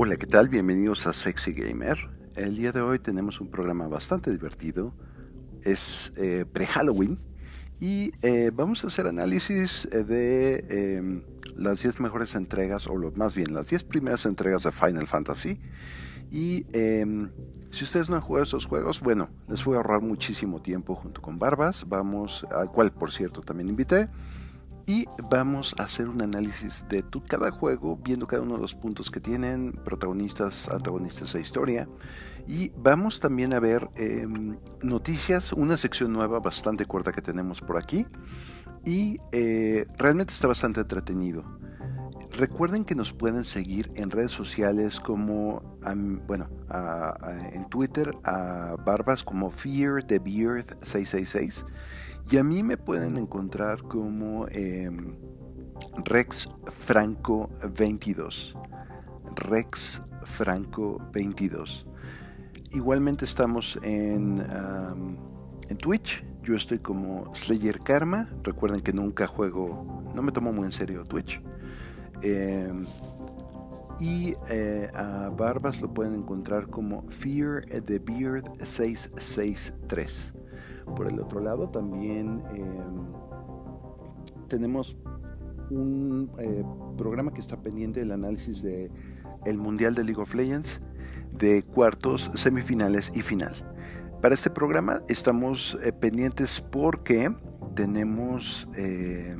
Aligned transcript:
Hola, 0.00 0.16
¿qué 0.16 0.28
tal? 0.28 0.48
Bienvenidos 0.48 1.08
a 1.08 1.12
Sexy 1.12 1.50
Gamer. 1.50 1.98
El 2.36 2.54
día 2.54 2.70
de 2.70 2.80
hoy 2.80 3.00
tenemos 3.00 3.40
un 3.40 3.50
programa 3.50 3.88
bastante 3.88 4.30
divertido. 4.30 4.94
Es 5.64 6.12
eh, 6.16 6.44
pre-Halloween 6.52 7.18
y 7.80 8.12
eh, 8.22 8.52
vamos 8.54 8.84
a 8.84 8.86
hacer 8.86 9.08
análisis 9.08 9.88
eh, 9.90 10.04
de 10.04 10.98
em, 10.98 11.22
las 11.56 11.82
10 11.82 11.98
mejores 11.98 12.36
entregas, 12.36 12.86
o 12.86 12.96
lo, 12.96 13.10
más 13.10 13.34
bien 13.34 13.52
las 13.52 13.70
10 13.70 13.82
primeras 13.82 14.24
entregas 14.24 14.62
de 14.62 14.70
Final 14.70 15.08
Fantasy. 15.08 15.58
Y 16.30 16.64
em, 16.70 17.32
si 17.72 17.82
ustedes 17.82 18.08
no 18.08 18.14
han 18.14 18.22
jugado 18.22 18.44
esos 18.44 18.66
juegos, 18.66 19.00
bueno, 19.00 19.30
les 19.48 19.64
voy 19.64 19.74
a 19.74 19.78
ahorrar 19.78 20.00
muchísimo 20.00 20.62
tiempo 20.62 20.94
junto 20.94 21.20
con 21.20 21.40
Barbas. 21.40 21.88
Vamos, 21.88 22.46
al 22.52 22.70
cual 22.70 22.92
por 22.92 23.10
cierto 23.10 23.40
también 23.40 23.68
invité 23.68 24.08
y 24.88 25.06
vamos 25.30 25.74
a 25.78 25.82
hacer 25.82 26.08
un 26.08 26.22
análisis 26.22 26.86
de 26.88 27.04
cada 27.28 27.50
juego, 27.50 27.98
viendo 28.02 28.26
cada 28.26 28.40
uno 28.40 28.54
de 28.54 28.62
los 28.62 28.74
puntos 28.74 29.10
que 29.10 29.20
tienen, 29.20 29.72
protagonistas, 29.84 30.70
antagonistas 30.70 31.34
e 31.34 31.42
historia. 31.42 31.86
Y 32.46 32.72
vamos 32.74 33.20
también 33.20 33.52
a 33.52 33.60
ver 33.60 33.86
em, 33.96 34.56
noticias, 34.80 35.52
una 35.52 35.76
sección 35.76 36.14
nueva 36.14 36.40
bastante 36.40 36.86
corta 36.86 37.12
que 37.12 37.20
tenemos 37.20 37.60
por 37.60 37.76
aquí. 37.76 38.06
Y 38.82 39.18
eh, 39.30 39.86
realmente 39.98 40.32
está 40.32 40.48
bastante 40.48 40.80
entretenido. 40.80 41.44
Recuerden 42.30 42.86
que 42.86 42.94
nos 42.94 43.12
pueden 43.12 43.44
seguir 43.44 43.90
en 43.94 44.10
redes 44.10 44.30
sociales 44.30 45.00
como, 45.00 45.78
bueno, 46.26 46.48
en 47.52 47.68
Twitter 47.68 48.10
a 48.24 48.76
Barbas 48.86 49.22
como 49.22 49.50
Fear 49.50 50.02
the 50.04 50.18
Beard 50.18 50.78
666 50.80 51.66
y 52.30 52.36
a 52.36 52.44
mí 52.44 52.62
me 52.62 52.76
pueden 52.76 53.16
encontrar 53.16 53.82
como 53.82 54.46
em, 54.48 55.16
Rex 56.04 56.48
Franco 56.66 57.50
22. 57.74 58.54
Rex 59.34 60.02
Franco 60.24 61.00
22. 61.12 61.86
Igualmente 62.72 63.24
estamos 63.24 63.78
en, 63.82 64.42
en 65.68 65.76
Twitch. 65.78 66.24
Yo 66.42 66.54
estoy 66.54 66.78
como 66.78 67.34
Slayer 67.34 67.80
Karma. 67.80 68.28
Recuerden 68.42 68.80
que 68.80 68.92
nunca 68.92 69.26
juego, 69.26 70.02
no 70.14 70.22
me 70.22 70.32
tomo 70.32 70.52
muy 70.52 70.66
en 70.66 70.72
serio 70.72 71.04
Twitch. 71.04 71.40
Em, 72.22 72.84
y 74.00 74.34
eh, 74.50 74.90
a 74.94 75.30
Barbas 75.30 75.80
lo 75.80 75.92
pueden 75.92 76.14
encontrar 76.14 76.68
como 76.68 77.02
Fear 77.08 77.64
the 77.84 77.98
Beard 77.98 78.44
663. 78.58 80.34
Por 80.94 81.08
el 81.08 81.20
otro 81.20 81.40
lado, 81.40 81.68
también 81.68 82.42
em, 82.50 83.06
tenemos 84.48 84.96
un 85.70 86.30
eh, 86.38 86.64
programa 86.96 87.32
que 87.32 87.40
está 87.40 87.60
pendiente 87.60 88.00
del 88.00 88.12
análisis 88.12 88.62
de 88.62 88.90
Mundial 89.56 89.94
de 89.94 90.04
League 90.04 90.20
of 90.20 90.34
Legends 90.34 90.80
de 91.32 91.62
cuartos, 91.62 92.30
semifinales 92.34 93.12
y 93.14 93.22
final. 93.22 93.54
Para 94.22 94.34
este 94.34 94.50
programa 94.50 95.02
estamos 95.08 95.78
eh, 95.84 95.92
pendientes 95.92 96.60
porque 96.60 97.30
tenemos 97.74 98.68
eh, 98.76 99.36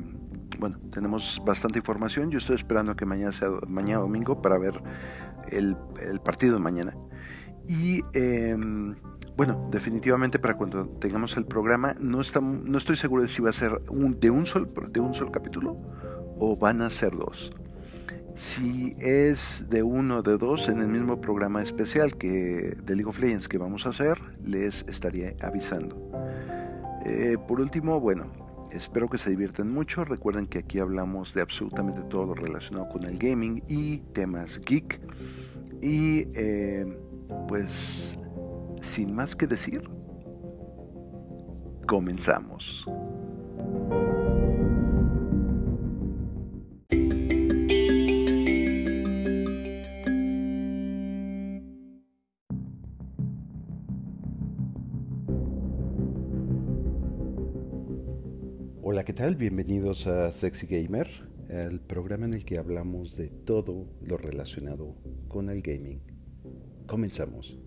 bueno, 0.59 0.77
tenemos 0.91 1.41
bastante 1.45 1.79
información. 1.79 2.31
Yo 2.31 2.37
estoy 2.37 2.55
esperando 2.55 2.95
que 2.95 3.05
mañana 3.05 3.31
sea 3.31 3.49
mañana 3.67 4.01
domingo 4.01 4.41
para 4.41 4.57
ver 4.57 4.81
el, 5.51 5.77
el 6.01 6.19
partido 6.19 6.55
de 6.55 6.59
mañana. 6.59 6.97
Y 7.67 8.01
em, 8.13 8.95
bueno, 9.39 9.69
definitivamente 9.71 10.37
para 10.37 10.57
cuando 10.57 10.85
tengamos 10.85 11.37
el 11.37 11.45
programa, 11.45 11.95
no, 11.97 12.19
no 12.41 12.77
estoy 12.77 12.97
seguro 12.97 13.23
de 13.23 13.29
si 13.29 13.41
va 13.41 13.51
a 13.51 13.53
ser 13.53 13.79
de, 13.79 14.29
un 14.29 14.45
sol, 14.45 14.69
de 14.91 14.99
un 14.99 15.13
solo 15.13 15.31
capítulo 15.31 15.77
o 16.37 16.57
van 16.57 16.81
a 16.81 16.89
ser 16.89 17.15
dos. 17.15 17.49
Si 18.35 18.97
es 18.99 19.67
de 19.69 19.81
uno 19.81 20.17
o 20.17 20.21
de 20.23 20.37
dos 20.37 20.67
en 20.67 20.81
el 20.81 20.89
mismo 20.89 21.21
programa 21.21 21.61
especial 21.61 22.17
que 22.17 22.75
de 22.83 22.95
League 22.97 23.09
of 23.09 23.17
Legends 23.17 23.47
que 23.47 23.57
vamos 23.57 23.85
a 23.85 23.91
hacer, 23.91 24.17
les 24.43 24.83
estaría 24.89 25.33
avisando. 25.41 26.11
Eh, 27.05 27.37
por 27.47 27.61
último, 27.61 27.97
bueno, 28.01 28.33
espero 28.73 29.07
que 29.07 29.17
se 29.17 29.29
diviertan 29.29 29.71
mucho. 29.71 30.03
Recuerden 30.03 30.47
que 30.47 30.59
aquí 30.59 30.79
hablamos 30.79 31.33
de 31.33 31.43
absolutamente 31.43 32.01
todo 32.09 32.25
lo 32.25 32.33
relacionado 32.35 32.89
con 32.89 33.05
el 33.05 33.17
gaming 33.17 33.63
y 33.69 33.99
temas 34.11 34.59
geek. 34.59 34.99
Y 35.81 36.27
eh, 36.33 36.85
pues 37.47 38.19
sin 38.81 39.13
más 39.13 39.35
que 39.35 39.47
decir, 39.47 39.81
comenzamos. 41.87 42.85
Hola, 58.81 59.03
¿qué 59.03 59.13
tal? 59.13 59.35
Bienvenidos 59.35 60.07
a 60.07 60.31
Sexy 60.31 60.65
Gamer, 60.67 61.07
el 61.49 61.79
programa 61.79 62.25
en 62.25 62.33
el 62.33 62.45
que 62.45 62.57
hablamos 62.57 63.15
de 63.17 63.29
todo 63.29 63.87
lo 64.01 64.17
relacionado 64.17 64.95
con 65.27 65.49
el 65.49 65.61
gaming. 65.61 66.01
Comenzamos. 66.87 67.59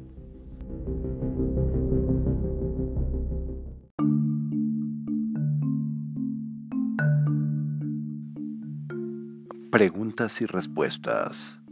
Preguntas 9.70 10.42
y 10.42 10.46
respuestas. 10.46 11.62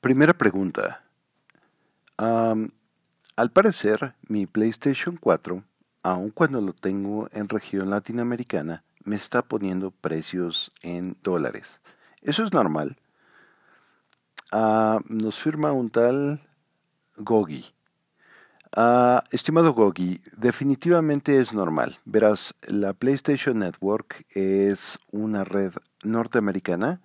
Primera 0.00 0.32
pregunta. 0.32 1.04
al 2.16 3.50
parecer, 3.52 4.14
mi 4.28 4.46
PlayStation 4.46 5.16
4, 5.16 5.64
aun 6.02 6.30
cuando 6.30 6.60
lo 6.60 6.72
tengo 6.72 7.28
en 7.32 7.48
región 7.48 7.90
latinoamericana, 7.90 8.84
me 9.04 9.16
está 9.16 9.42
poniendo 9.42 9.90
precios 9.90 10.70
en 10.82 11.16
dólares. 11.22 11.80
¿Eso 12.22 12.44
es 12.44 12.52
normal? 12.52 12.96
Ah, 14.52 14.98
nos 15.08 15.38
firma 15.38 15.70
un 15.70 15.90
tal 15.90 16.40
Gogi. 17.16 17.64
Ah, 18.76 19.22
estimado 19.30 19.74
Gogi, 19.74 20.20
definitivamente 20.36 21.38
es 21.38 21.52
normal. 21.52 22.00
Verás, 22.04 22.56
la 22.66 22.92
PlayStation 22.92 23.60
Network 23.60 24.26
es 24.30 24.98
una 25.12 25.44
red 25.44 25.72
norteamericana 26.02 27.00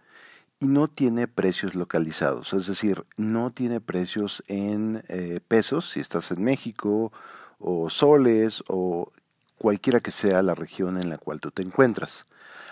y 0.59 0.65
no 0.65 0.87
tiene 0.87 1.27
precios 1.27 1.75
localizados, 1.75 2.53
es 2.53 2.65
decir, 2.65 3.05
no 3.17 3.51
tiene 3.51 3.79
precios 3.81 4.41
en 4.47 5.03
eh, 5.07 5.39
pesos 5.47 5.89
si 5.91 5.99
estás 5.99 6.31
en 6.31 6.43
México 6.43 7.11
o 7.59 7.91
soles 7.91 8.63
o 8.67 9.11
cualquiera 9.59 9.99
que 9.99 10.11
sea 10.11 10.41
la 10.41 10.55
región 10.55 10.97
en 10.97 11.09
la 11.09 11.19
cual 11.19 11.41
tú 11.41 11.51
te 11.51 11.61
encuentras. 11.61 12.25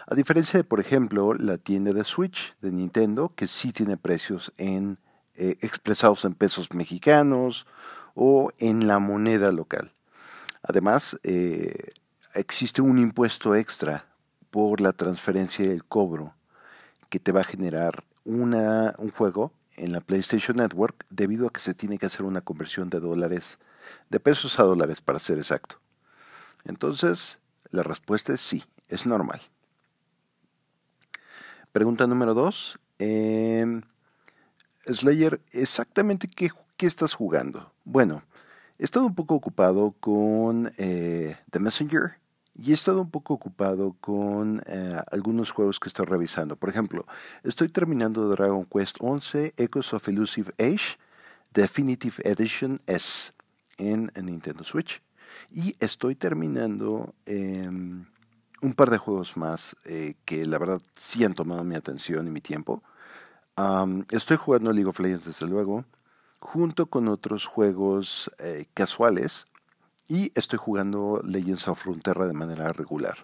A 0.05 0.15
diferencia 0.15 0.57
de, 0.59 0.63
por 0.65 0.81
ejemplo, 0.81 1.33
la 1.33 1.57
tienda 1.57 1.93
de 1.93 2.03
Switch 2.03 2.55
de 2.61 2.71
Nintendo, 2.71 3.31
que 3.35 3.47
sí 3.47 3.71
tiene 3.71 3.95
precios 3.95 4.51
en, 4.57 4.97
eh, 5.35 5.57
expresados 5.61 6.25
en 6.25 6.33
pesos 6.33 6.73
mexicanos 6.73 7.65
o 8.13 8.51
en 8.57 8.87
la 8.87 8.99
moneda 8.99 9.51
local. 9.51 9.93
Además, 10.61 11.17
eh, 11.23 11.89
existe 12.33 12.81
un 12.81 12.99
impuesto 12.99 13.55
extra 13.55 14.05
por 14.51 14.81
la 14.81 14.91
transferencia 14.91 15.65
y 15.65 15.69
el 15.69 15.85
cobro 15.85 16.35
que 17.09 17.19
te 17.19 17.31
va 17.31 17.41
a 17.41 17.45
generar 17.45 18.03
una, 18.25 18.95
un 18.97 19.09
juego 19.09 19.53
en 19.75 19.93
la 19.93 20.01
PlayStation 20.01 20.57
Network 20.57 21.05
debido 21.09 21.47
a 21.47 21.51
que 21.51 21.61
se 21.61 21.73
tiene 21.73 21.97
que 21.97 22.07
hacer 22.07 22.25
una 22.25 22.41
conversión 22.41 22.89
de 22.89 22.99
dólares, 22.99 23.57
de 24.09 24.19
pesos 24.19 24.59
a 24.59 24.63
dólares 24.63 25.01
para 25.01 25.19
ser 25.19 25.37
exacto. 25.37 25.79
Entonces, 26.65 27.39
la 27.69 27.83
respuesta 27.83 28.33
es 28.33 28.41
sí, 28.41 28.63
es 28.89 29.05
normal. 29.07 29.41
Pregunta 31.73 32.05
número 32.05 32.35
dos. 32.35 32.77
Em, 32.99 33.81
Slayer, 34.85 35.41
¿exactamente 35.53 36.27
qué, 36.27 36.51
estás 36.85 37.15
jugando? 37.15 37.73
Bueno, 37.83 38.21
he 38.77 38.83
estado 38.83 39.07
un 39.07 39.15
poco 39.15 39.33
ocupado 39.33 39.95
con 39.99 40.71
eh, 40.77 41.35
The 41.49 41.57
Messenger 41.57 42.19
y 42.55 42.69
he 42.69 42.73
estado 42.75 43.01
un 43.01 43.09
poco 43.09 43.33
ocupado 43.33 43.95
con 43.99 44.61
eh, 44.67 44.99
algunos 45.11 45.49
juegos 45.49 45.79
que 45.79 45.89
estoy 45.89 46.05
revisando. 46.05 46.57
Por 46.57 46.69
ejemplo, 46.69 47.07
estoy 47.41 47.69
terminando 47.69 48.29
Dragon 48.29 48.65
Quest 48.65 48.97
11 48.99 49.55
Echoes 49.57 49.93
of 49.95 50.07
Elusive 50.07 50.51
Age 50.59 50.99
Definitive 51.55 52.17
Edition 52.23 52.77
S 52.85 53.31
en, 53.79 54.11
Nintendo 54.21 54.63
Switch. 54.63 55.01
Y 55.49 55.75
estoy 55.79 56.13
terminando 56.13 57.15
em, 57.25 58.05
un 58.63 58.73
par 58.73 58.89
de 58.89 58.97
juegos 58.97 59.37
más 59.37 59.75
eh, 59.83 60.15
que 60.25 60.45
la 60.45 60.57
verdad 60.57 60.81
sí 60.95 61.23
han 61.23 61.33
tomado 61.33 61.63
mi 61.63 61.75
atención 61.75 62.27
y 62.27 62.31
mi 62.31 62.41
tiempo. 62.41 62.81
estoy 64.09 64.37
jugando 64.37 64.71
League 64.71 64.89
of 64.89 64.99
Legends 64.99 65.25
desde 65.25 65.47
luego, 65.47 65.85
junto 66.39 66.87
con 66.87 67.07
otros 67.09 67.45
juegos 67.45 68.31
eh, 68.39 68.65
casuales 68.73 69.45
y 70.07 70.31
estoy 70.33 70.57
jugando 70.57 71.21
Legends 71.23 71.67
of 71.67 71.81
Frontera 71.81 72.25
de 72.25 72.33
manera 72.33 72.71
regular. 72.71 73.17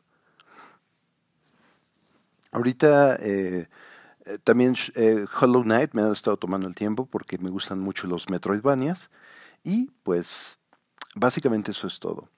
Ahorita 2.52 3.16
eh, 3.20 3.68
también 4.44 4.76
Hollow 5.40 5.64
Knight 5.64 5.94
me 5.94 6.02
ha 6.02 6.12
estado 6.12 6.38
tomando 6.38 6.68
el 6.68 6.76
tiempo 6.76 7.06
porque 7.06 7.38
me 7.38 7.50
gustan 7.50 7.80
mucho 7.80 8.08
los 8.08 8.30
Metroidvanias. 8.30 9.10
Y 9.64 9.92
pues 10.04 10.60
básicamente 11.16 11.72
eso 11.72 11.88
es 11.88 12.00
todo. 12.00 12.30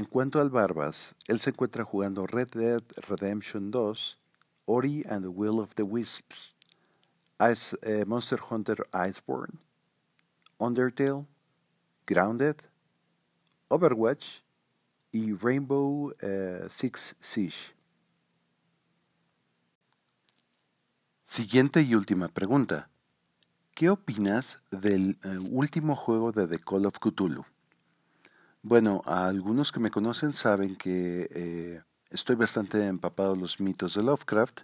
En 0.00 0.06
cuanto 0.06 0.40
al 0.40 0.48
Barbas, 0.48 1.14
él 1.28 1.40
se 1.40 1.50
encuentra 1.50 1.84
jugando 1.84 2.26
Red 2.26 2.52
Dead 2.54 2.82
Redemption 3.06 3.70
2, 3.70 4.18
Ori 4.64 5.04
and 5.06 5.20
the 5.20 5.28
Will 5.28 5.60
of 5.60 5.74
the 5.74 5.82
Wisps, 5.82 6.54
Ice, 7.38 7.76
Monster 8.06 8.40
Hunter 8.50 8.78
Iceborne, 8.94 9.58
Undertale, 10.56 11.26
Grounded, 12.06 12.56
Overwatch 13.68 14.40
y 15.12 15.34
Rainbow 15.34 16.14
Six 16.70 17.14
Siege. 17.18 17.74
Siguiente 21.24 21.82
y 21.82 21.94
última 21.94 22.28
pregunta. 22.28 22.88
¿Qué 23.74 23.90
opinas 23.90 24.62
del 24.70 25.18
eh, 25.24 25.36
último 25.50 25.94
juego 25.94 26.32
de 26.32 26.48
The 26.48 26.58
Call 26.58 26.86
of 26.86 26.98
Cthulhu? 26.98 27.44
Bueno, 28.62 29.00
algunos 29.06 29.72
que 29.72 29.80
me 29.80 29.90
conocen 29.90 30.34
saben 30.34 30.76
que 30.76 31.28
eh, 31.30 31.82
estoy 32.10 32.36
bastante 32.36 32.86
empapado 32.86 33.32
en 33.32 33.40
los 33.40 33.58
mitos 33.58 33.94
de 33.94 34.02
Lovecraft 34.02 34.60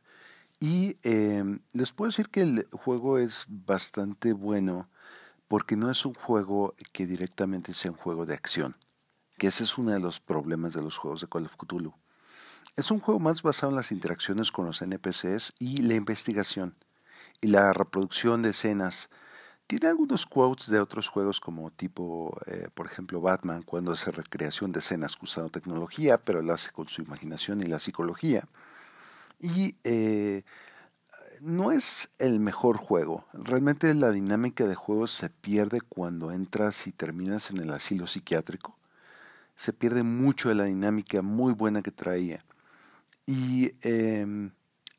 y 0.60 0.98
em, 1.02 1.60
les 1.72 1.92
puedo 1.92 2.10
decir 2.10 2.28
que 2.28 2.42
el 2.42 2.68
juego 2.72 3.16
es 3.18 3.46
bastante 3.48 4.34
bueno 4.34 4.90
porque 5.48 5.76
no 5.76 5.90
es 5.90 6.04
un 6.04 6.12
juego 6.12 6.74
que 6.92 7.06
directamente 7.06 7.72
sea 7.72 7.90
un 7.90 7.96
juego 7.96 8.26
de 8.26 8.34
acción, 8.34 8.76
que 9.38 9.46
ese 9.46 9.64
es 9.64 9.78
uno 9.78 9.92
de 9.92 10.00
los 10.00 10.20
problemas 10.20 10.74
de 10.74 10.82
los 10.82 10.98
juegos 10.98 11.22
de 11.22 11.28
Call 11.28 11.46
of 11.46 11.56
Cthulhu. 11.56 11.94
Es 12.76 12.90
un 12.90 13.00
juego 13.00 13.18
más 13.18 13.40
basado 13.40 13.70
en 13.70 13.76
las 13.76 13.92
interacciones 13.92 14.52
con 14.52 14.66
los 14.66 14.82
NPCs 14.82 15.54
y 15.58 15.78
la 15.78 15.94
investigación 15.94 16.76
y 17.40 17.46
la 17.46 17.72
reproducción 17.72 18.42
de 18.42 18.50
escenas. 18.50 19.08
Tiene 19.66 19.88
algunos 19.88 20.26
quotes 20.26 20.68
de 20.68 20.78
otros 20.78 21.08
juegos 21.08 21.40
como 21.40 21.72
tipo, 21.72 22.38
eh, 22.46 22.68
por 22.72 22.86
ejemplo, 22.86 23.20
Batman, 23.20 23.62
cuando 23.62 23.92
hace 23.92 24.12
recreación 24.12 24.70
de 24.70 24.78
escenas 24.78 25.16
usando 25.20 25.50
tecnología, 25.50 26.18
pero 26.18 26.40
lo 26.40 26.52
hace 26.52 26.70
con 26.70 26.86
su 26.86 27.02
imaginación 27.02 27.60
y 27.60 27.66
la 27.66 27.80
psicología. 27.80 28.46
Y 29.40 29.74
eh, 29.82 30.44
no 31.40 31.72
es 31.72 32.10
el 32.18 32.38
mejor 32.38 32.76
juego. 32.76 33.24
Realmente 33.32 33.92
la 33.94 34.12
dinámica 34.12 34.66
de 34.66 34.76
juego 34.76 35.08
se 35.08 35.30
pierde 35.30 35.80
cuando 35.80 36.30
entras 36.30 36.86
y 36.86 36.92
terminas 36.92 37.50
en 37.50 37.58
el 37.58 37.72
asilo 37.72 38.06
psiquiátrico. 38.06 38.76
Se 39.56 39.72
pierde 39.72 40.04
mucho 40.04 40.48
de 40.48 40.54
la 40.54 40.64
dinámica 40.64 41.22
muy 41.22 41.52
buena 41.52 41.82
que 41.82 41.90
traía. 41.90 42.44
Y 43.26 43.72
eh, 43.82 44.50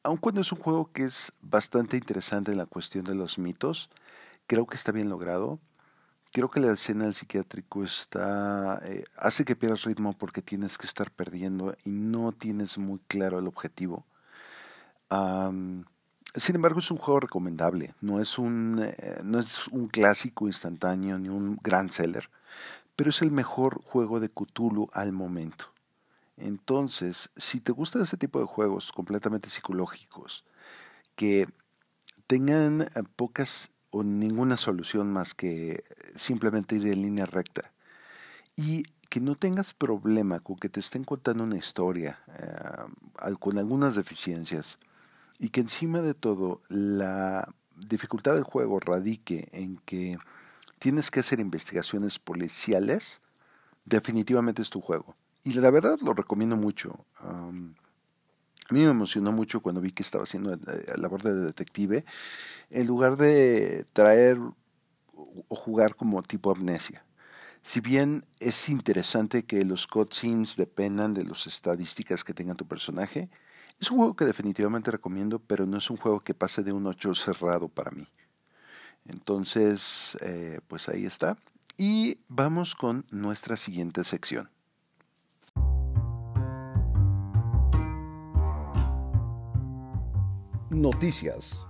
aun 0.04 0.18
cuando 0.18 0.42
es 0.42 0.52
un 0.52 0.60
juego 0.60 0.92
que 0.92 1.06
es 1.06 1.31
bastante 1.42 1.96
interesante 1.96 2.52
en 2.52 2.58
la 2.58 2.66
cuestión 2.66 3.06
de 3.06 3.16
los 3.16 3.38
mitos, 3.38 3.90
creo 4.47 4.65
que 4.65 4.75
está 4.75 4.91
bien 4.91 5.09
logrado. 5.09 5.59
Creo 6.31 6.49
que 6.49 6.59
la 6.59 6.73
escena 6.73 7.05
del 7.05 7.13
psiquiátrico 7.13 7.83
está 7.83 8.81
eh, 8.83 9.03
hace 9.17 9.45
que 9.45 9.55
pierdas 9.55 9.83
ritmo 9.83 10.13
porque 10.13 10.41
tienes 10.41 10.77
que 10.77 10.88
estar 10.88 11.11
perdiendo 11.11 11.75
y 11.85 11.89
no 11.89 12.31
tienes 12.31 12.77
muy 12.77 12.99
claro 13.07 13.39
el 13.39 13.47
objetivo. 13.47 14.05
sin 16.35 16.55
embargo, 16.55 16.79
es 16.79 16.91
un 16.91 16.97
juego 16.97 17.21
recomendable. 17.21 17.95
No 18.01 18.21
es 18.21 18.38
un, 18.38 18.83
eh, 18.83 19.21
no 19.23 19.39
es 19.39 19.67
un 19.69 19.88
clásico 19.88 20.47
instantáneo 20.47 21.17
ni 21.17 21.29
un 21.29 21.57
gran 21.63 21.89
seller, 21.91 22.29
pero 22.95 23.09
es 23.11 23.21
el 23.21 23.31
mejor 23.31 23.81
juego 23.83 24.19
de 24.19 24.29
Cthulhu 24.29 24.89
al 24.94 25.13
momento. 25.13 25.65
Entonces, 26.38 27.31
si 27.35 27.61
te 27.61 27.71
gustan 27.71 28.03
ese 28.03 28.17
tipo 28.17 28.39
de 28.39 28.45
juegos 28.45 28.91
completamente 28.91 29.49
psicológicos, 29.49 30.45
que 31.15 31.47
tengan 32.27 32.81
eh, 32.81 33.03
pocas 33.15 33.71
ninguna 34.03 34.57
solución 34.57 35.11
más 35.11 35.33
que 35.33 35.83
simplemente 36.15 36.75
ir 36.75 36.88
en 36.88 37.01
línea 37.01 37.25
recta, 37.25 37.71
y 38.55 38.83
que 39.09 39.19
no 39.21 39.35
tengas 39.35 39.73
problema 39.73 40.39
con 40.39 40.57
que 40.57 40.69
te 40.69 40.79
estén 40.79 41.03
contando 41.03 41.44
una 41.44 41.57
historia 41.57 42.19
eh, 42.38 43.33
con 43.39 43.57
algunas 43.57 43.95
deficiencias, 43.95 44.79
y 45.39 45.49
que 45.49 45.61
encima 45.61 46.01
de 46.01 46.13
todo 46.13 46.61
la 46.67 47.53
dificultad 47.75 48.33
del 48.33 48.44
juego 48.44 48.79
radique 48.79 49.49
en 49.51 49.77
que 49.85 50.17
tienes 50.79 51.11
que 51.11 51.19
hacer 51.19 51.39
investigaciones 51.39 52.19
policiales, 52.19 53.21
definitivamente 53.85 54.61
es 54.61 54.69
tu 54.69 54.81
juego. 54.81 55.15
Y 55.44 55.53
la 55.53 55.69
verdad 55.71 55.97
lo 56.01 56.13
recomiendo 56.13 56.57
mucho. 56.57 57.05
A 58.69 58.74
mí 58.74 58.81
me 58.81 58.90
emocionó 58.90 59.31
mucho 59.31 59.62
cuando 59.62 59.81
vi 59.81 59.92
que 59.92 60.04
estaba 60.04 60.24
haciendo 60.24 60.56
la 60.56 60.74
eh, 60.74 60.94
labor 60.98 61.24
de 61.24 61.34
detective, 61.34 62.06
en 62.69 62.88
lugar 62.88 63.18
de 63.18 63.86
traer 63.94 64.38
o 65.14 65.56
jugar 65.56 65.96
como 65.96 66.22
tipo 66.24 66.52
amnesia. 66.52 67.04
Si 67.64 67.81
bien 67.81 68.25
es 68.40 68.69
interesante 68.69 69.44
que 69.44 69.66
los 69.66 69.88
cutscenes 69.88 70.56
dependan 70.56 71.14
de 71.14 71.24
las 71.24 71.48
estadísticas 71.48 72.24
que 72.24 72.34
tenga 72.34 72.56
tu 72.56 72.68
personaje, 72.68 73.30
es 73.80 73.92
un 73.92 73.98
juego 73.98 74.16
que 74.16 74.25
definitivamente 74.25 74.92
recomiendo, 74.92 75.40
pero 75.40 75.66
no 75.66 75.78
es 75.78 75.90
un 75.90 75.98
juego 75.98 76.22
que 76.22 76.34
pase 76.34 76.64
de 76.64 76.72
un 76.72 76.88
8 76.88 77.14
cerrado 77.14 77.68
para 77.68 77.92
mí. 77.92 78.08
Entonces, 79.06 80.18
eh, 80.22 80.60
pues 80.68 80.90
ahí 80.90 81.06
está. 81.06 81.38
Y 81.78 82.19
vamos 82.28 82.75
con 82.75 83.06
nuestra 83.12 83.56
siguiente 83.56 84.04
sección. 84.04 84.50
Noticias. 90.77 91.65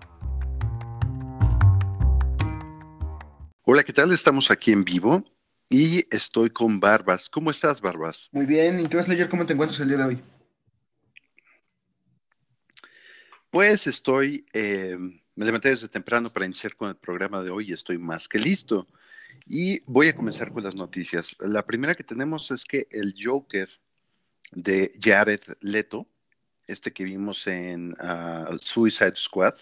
Hola, 3.64 3.84
¿qué 3.86 3.94
tal? 3.94 4.12
Estamos 4.12 4.52
aquí 4.52 4.74
en 4.74 4.84
vivo 4.84 5.24
y 5.70 6.04
estoy 6.14 6.50
con 6.50 6.82
Barbas. 6.82 7.30
¿Cómo 7.30 7.50
estás, 7.50 7.80
Barbas? 7.80 8.28
Muy 8.34 8.46
bien. 8.46 8.82
¿Y 8.82 8.84
tú, 8.88 9.02
Slayer, 9.02 9.30
cómo 9.30 9.46
te 9.46 9.54
encuentras 9.54 9.80
el 9.80 9.88
día 9.88 9.98
de 9.98 10.04
hoy? 10.04 10.22
Pues 13.50 13.88
estoy, 13.88 14.46
eh, 14.52 14.98
me 15.36 15.46
levanté 15.46 15.70
desde 15.70 15.88
temprano 15.88 16.32
para 16.32 16.46
iniciar 16.46 16.76
con 16.76 16.90
el 16.90 16.98
programa 16.98 17.42
de 17.42 17.50
hoy 17.50 17.70
y 17.70 17.74
estoy 17.74 17.98
más 17.98 18.28
que 18.28 18.40
listo. 18.40 18.88
Y 19.46 19.80
voy 19.86 20.10
a 20.10 20.16
comenzar 20.18 20.52
con 20.52 20.66
las 20.66 20.76
noticias. 20.76 21.34
La 21.40 21.66
primera 21.66 21.96
que 21.96 22.04
tenemos 22.04 22.52
es 22.52 22.66
que 22.66 22.88
el 22.92 23.16
Joker 23.18 23.70
de 24.52 24.92
Jared 25.02 25.42
Leto 25.62 26.08
este 26.68 26.92
que 26.94 27.04
vimos 27.06 27.48
en 27.48 27.96
ah, 28.00 28.56
Suicide 28.60 29.16
Squad, 29.16 29.56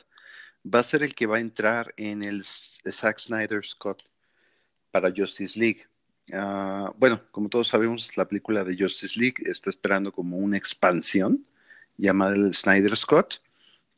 va 0.65 0.79
a 0.79 0.83
ser 0.83 1.03
el 1.03 1.15
que 1.15 1.27
va 1.27 1.37
a 1.37 1.41
entrar 1.41 1.93
en 1.97 2.23
el 2.23 2.43
Zack 2.45 3.19
Snyder 3.19 3.65
Scott 3.65 4.01
para 4.91 5.13
Justice 5.15 5.57
League. 5.59 5.85
Ah, 6.33 6.91
bueno, 6.97 7.21
como 7.31 7.49
todos 7.49 7.67
sabemos, 7.67 8.15
la 8.17 8.27
película 8.27 8.63
de 8.63 8.77
Justice 8.77 9.19
League 9.19 9.43
está 9.45 9.69
esperando 9.69 10.11
como 10.11 10.37
una 10.37 10.57
expansión 10.57 11.45
llamada 11.97 12.35
el 12.35 12.53
Snyder 12.53 12.95
Scott, 12.97 13.41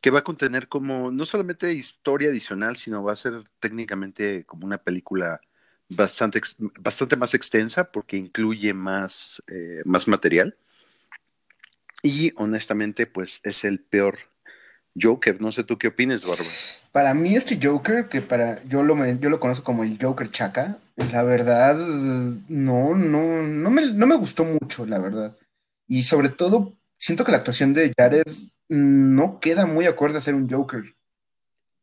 que 0.01 0.11
va 0.11 0.19
a 0.19 0.23
contener 0.23 0.67
como 0.67 1.11
no 1.11 1.25
solamente 1.25 1.73
historia 1.73 2.29
adicional, 2.29 2.75
sino 2.77 3.03
va 3.03 3.13
a 3.13 3.15
ser 3.15 3.43
técnicamente 3.59 4.45
como 4.45 4.65
una 4.65 4.77
película 4.77 5.41
bastante, 5.89 6.41
bastante 6.79 7.15
más 7.15 7.33
extensa 7.33 7.91
porque 7.91 8.17
incluye 8.17 8.73
más, 8.73 9.41
eh, 9.47 9.81
más 9.85 10.07
material. 10.07 10.57
Y 12.03 12.31
honestamente, 12.35 13.07
pues 13.07 13.39
es 13.43 13.63
el 13.63 13.79
peor 13.79 14.17
Joker. 14.99 15.41
No 15.41 15.51
sé 15.51 15.63
tú 15.63 15.77
qué 15.77 15.87
opinas, 15.87 16.25
Bárbara. 16.25 16.49
Para 16.91 17.13
mí 17.13 17.35
este 17.35 17.59
Joker, 17.61 18.07
que 18.07 18.21
para 18.21 18.63
yo 18.65 18.83
lo, 18.83 19.05
yo 19.15 19.29
lo 19.29 19.39
conozco 19.39 19.63
como 19.63 19.83
el 19.83 19.97
Joker 20.01 20.31
Chaka, 20.31 20.77
la 21.11 21.23
verdad, 21.23 21.75
no, 21.75 22.95
no, 22.95 23.43
no 23.43 23.69
me, 23.69 23.93
no 23.93 24.07
me 24.07 24.15
gustó 24.15 24.45
mucho, 24.45 24.85
la 24.85 24.99
verdad. 24.99 25.37
Y 25.87 26.03
sobre 26.03 26.29
todo, 26.29 26.73
siento 26.97 27.23
que 27.23 27.31
la 27.31 27.37
actuación 27.37 27.73
de 27.73 27.93
Jared 27.97 28.25
no 28.69 29.39
queda 29.39 29.65
muy 29.65 29.85
acorde 29.85 30.17
a 30.17 30.21
ser 30.21 30.35
un 30.35 30.49
Joker. 30.49 30.83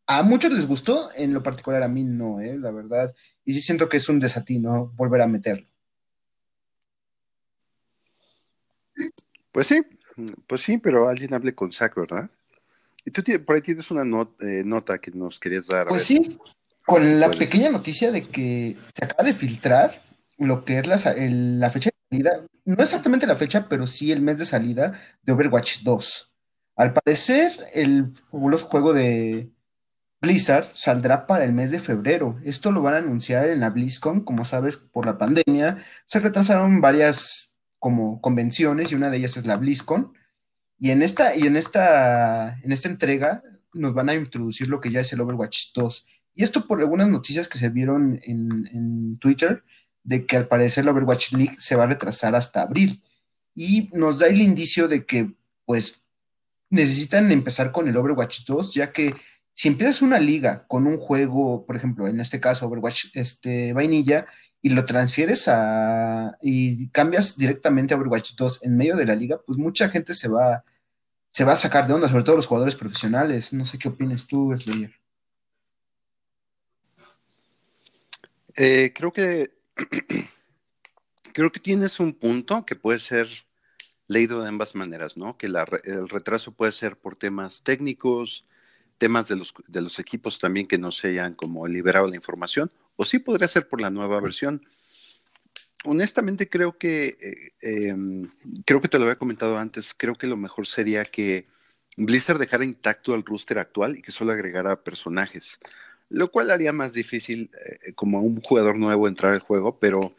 A 0.06 0.22
muchos 0.22 0.52
les 0.52 0.66
gustó, 0.66 1.10
en 1.14 1.32
lo 1.32 1.42
particular 1.42 1.82
a 1.82 1.88
mí 1.88 2.04
no, 2.04 2.40
eh, 2.40 2.58
la 2.58 2.70
verdad. 2.70 3.14
Y 3.44 3.54
sí 3.54 3.60
siento 3.60 3.88
que 3.88 3.96
es 3.96 4.08
un 4.08 4.20
desatino 4.20 4.92
volver 4.96 5.22
a 5.22 5.26
meterlo. 5.26 5.66
Pues 9.50 9.68
sí, 9.68 9.80
pues 10.46 10.62
sí, 10.62 10.78
pero 10.78 11.08
alguien 11.08 11.34
hable 11.34 11.54
con 11.54 11.72
Zach, 11.72 11.94
¿verdad? 11.94 12.30
Y 13.04 13.10
tú 13.10 13.22
por 13.44 13.56
ahí 13.56 13.62
tienes 13.62 13.90
una 13.90 14.02
eh, 14.40 14.62
nota 14.64 14.98
que 14.98 15.10
nos 15.10 15.38
querías 15.38 15.66
dar. 15.66 15.88
Pues 15.88 16.04
sí, 16.04 16.38
con 16.86 17.20
la 17.20 17.30
pequeña 17.30 17.70
noticia 17.70 18.10
de 18.10 18.22
que 18.22 18.76
se 18.94 19.04
acaba 19.04 19.24
de 19.24 19.34
filtrar 19.34 20.02
lo 20.38 20.64
que 20.64 20.78
es 20.78 20.86
la, 20.86 20.96
la 21.16 21.70
fecha 21.70 21.90
de 21.90 22.16
salida, 22.16 22.46
no 22.64 22.82
exactamente 22.82 23.26
la 23.26 23.36
fecha, 23.36 23.68
pero 23.68 23.86
sí 23.86 24.10
el 24.10 24.22
mes 24.22 24.38
de 24.38 24.46
salida 24.46 25.00
de 25.22 25.32
Overwatch 25.32 25.82
2. 25.82 26.32
Al 26.76 26.92
parecer, 26.92 27.52
el 27.72 28.14
fabuloso 28.30 28.66
juego 28.66 28.92
de 28.92 29.50
Blizzard 30.20 30.64
saldrá 30.64 31.26
para 31.26 31.44
el 31.44 31.52
mes 31.52 31.70
de 31.70 31.78
febrero. 31.78 32.36
Esto 32.44 32.72
lo 32.72 32.82
van 32.82 32.94
a 32.94 32.98
anunciar 32.98 33.48
en 33.48 33.60
la 33.60 33.70
BlizzCon, 33.70 34.22
como 34.22 34.44
sabes, 34.44 34.76
por 34.76 35.06
la 35.06 35.18
pandemia. 35.18 35.78
Se 36.04 36.18
retrasaron 36.20 36.80
varias 36.80 37.53
como 37.84 38.18
convenciones 38.22 38.90
y 38.90 38.94
una 38.94 39.10
de 39.10 39.18
ellas 39.18 39.36
es 39.36 39.46
la 39.46 39.58
BlizzCon. 39.58 40.14
Y 40.78 40.90
en 40.90 41.02
esta, 41.02 41.36
y 41.36 41.42
en 41.42 41.54
esta, 41.54 42.58
en 42.62 42.72
esta 42.72 42.88
entrega 42.88 43.42
nos 43.74 43.92
van 43.92 44.08
a 44.08 44.14
introducir 44.14 44.68
lo 44.68 44.80
que 44.80 44.90
ya 44.90 45.00
es 45.00 45.12
el 45.12 45.20
Overwatch 45.20 45.74
2. 45.74 46.06
Y 46.34 46.44
esto 46.44 46.64
por 46.64 46.80
algunas 46.80 47.08
noticias 47.08 47.46
que 47.46 47.58
se 47.58 47.68
vieron 47.68 48.18
en, 48.22 49.18
Twitter 49.18 49.64
de 50.02 50.24
que 50.24 50.38
al 50.38 50.48
parecer 50.48 50.86
la 50.86 50.92
Overwatch 50.92 51.32
League 51.32 51.56
se 51.58 51.76
va 51.76 51.84
a 51.84 51.88
retrasar 51.88 52.34
hasta 52.34 52.62
abril. 52.62 53.02
Y 53.54 53.90
nos 53.92 54.18
da 54.18 54.28
el 54.28 54.40
indicio 54.40 54.88
de 54.88 55.04
que, 55.04 55.34
pues, 55.66 56.00
necesitan 56.70 57.30
empezar 57.32 57.70
con 57.70 57.86
el 57.86 57.98
Overwatch 57.98 58.46
2, 58.46 58.72
ya 58.72 58.92
que 58.92 59.14
si 59.52 59.68
empiezas 59.68 60.00
una 60.00 60.18
liga 60.18 60.64
con 60.68 60.86
un 60.86 60.96
juego, 60.96 61.66
por 61.66 61.76
ejemplo, 61.76 62.08
en 62.08 62.18
este 62.18 62.40
caso 62.40 62.66
Overwatch 62.66 63.08
este, 63.12 63.74
vainilla, 63.74 64.24
y 64.64 64.70
lo 64.70 64.86
transfieres 64.86 65.46
a 65.46 66.38
y 66.40 66.88
cambias 66.88 67.36
directamente 67.36 67.92
a 67.92 67.98
Overwatch 67.98 68.34
2 68.34 68.60
en 68.62 68.78
medio 68.78 68.96
de 68.96 69.04
la 69.04 69.14
liga, 69.14 69.38
pues 69.44 69.58
mucha 69.58 69.90
gente 69.90 70.14
se 70.14 70.26
va, 70.26 70.64
se 71.28 71.44
va 71.44 71.52
a 71.52 71.56
sacar 71.56 71.86
de 71.86 71.92
onda, 71.92 72.08
sobre 72.08 72.24
todo 72.24 72.36
los 72.36 72.46
jugadores 72.46 72.74
profesionales. 72.74 73.52
No 73.52 73.66
sé 73.66 73.78
qué 73.78 73.88
opinas 73.88 74.26
tú, 74.26 74.56
Slayer. 74.56 74.90
Eh, 78.56 78.94
creo 78.94 79.12
que 79.12 79.50
creo 81.34 81.52
que 81.52 81.60
tienes 81.60 82.00
un 82.00 82.14
punto 82.14 82.64
que 82.64 82.74
puede 82.74 83.00
ser 83.00 83.28
leído 84.08 84.40
de 84.40 84.48
ambas 84.48 84.74
maneras, 84.74 85.18
¿no? 85.18 85.36
Que 85.36 85.46
el 85.46 86.08
retraso 86.08 86.52
puede 86.52 86.72
ser 86.72 86.96
por 86.96 87.16
temas 87.16 87.62
técnicos, 87.62 88.46
temas 88.96 89.28
de 89.28 89.36
los, 89.36 89.52
de 89.66 89.82
los 89.82 89.98
equipos 89.98 90.38
también 90.38 90.66
que 90.66 90.78
no 90.78 90.90
se 90.90 91.08
hayan 91.08 91.34
como 91.34 91.66
liberado 91.66 92.06
la 92.06 92.16
información, 92.16 92.72
o 92.96 93.04
sí 93.04 93.18
podría 93.18 93.48
ser 93.48 93.68
por 93.68 93.80
la 93.80 93.90
nueva 93.90 94.20
versión. 94.20 94.62
Honestamente 95.84 96.48
creo 96.48 96.78
que, 96.78 97.16
eh, 97.20 97.88
em, 97.88 98.30
creo 98.64 98.80
que 98.80 98.88
te 98.88 98.98
lo 98.98 99.04
había 99.04 99.18
comentado 99.18 99.58
antes, 99.58 99.94
creo 99.94 100.14
que 100.14 100.26
lo 100.26 100.36
mejor 100.36 100.66
sería 100.66 101.04
que 101.04 101.46
Blizzard 101.96 102.38
dejara 102.38 102.64
intacto 102.64 103.14
el 103.14 103.24
roster 103.24 103.58
actual 103.58 103.98
y 103.98 104.02
que 104.02 104.12
solo 104.12 104.32
agregara 104.32 104.82
personajes, 104.82 105.58
lo 106.08 106.30
cual 106.30 106.50
haría 106.50 106.72
más 106.72 106.92
difícil 106.92 107.50
eh, 107.52 107.92
como 107.94 108.18
a 108.18 108.22
un 108.22 108.40
jugador 108.40 108.76
nuevo 108.76 109.08
entrar 109.08 109.32
al 109.32 109.40
juego, 109.40 109.78
pero 109.78 110.14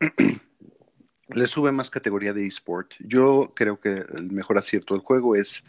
le 1.28 1.46
sube 1.46 1.72
más 1.72 1.90
categoría 1.90 2.32
de 2.32 2.46
eSport. 2.46 2.92
Yo 3.00 3.52
creo 3.54 3.80
que 3.80 3.90
el 3.90 4.30
mejor 4.30 4.58
acierto 4.58 4.94
del 4.94 5.02
juego 5.02 5.34
es 5.34 5.64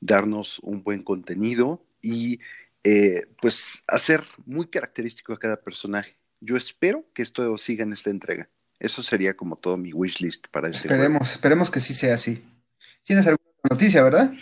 darnos 0.00 0.58
un 0.60 0.82
buen 0.82 1.02
contenido 1.02 1.82
y 2.00 2.40
eh, 2.82 3.26
pues 3.40 3.82
hacer 3.86 4.24
muy 4.46 4.68
característico 4.68 5.32
a 5.32 5.38
cada 5.38 5.60
personaje. 5.60 6.16
Yo 6.40 6.56
espero 6.56 7.04
que 7.14 7.22
esto 7.22 7.56
siga 7.58 7.84
en 7.84 7.92
esta 7.92 8.10
entrega. 8.10 8.48
Eso 8.78 9.02
sería 9.02 9.36
como 9.36 9.56
todo 9.56 9.76
mi 9.76 9.92
wishlist 9.92 10.46
para 10.48 10.68
este 10.68 10.88
Esperemos, 10.88 11.32
esperemos 11.32 11.70
que 11.70 11.80
sí 11.80 11.92
sea 11.92 12.14
así. 12.14 12.42
¿Tienes 13.02 13.26
alguna 13.26 13.50
noticia, 13.68 14.02
verdad? 14.02 14.32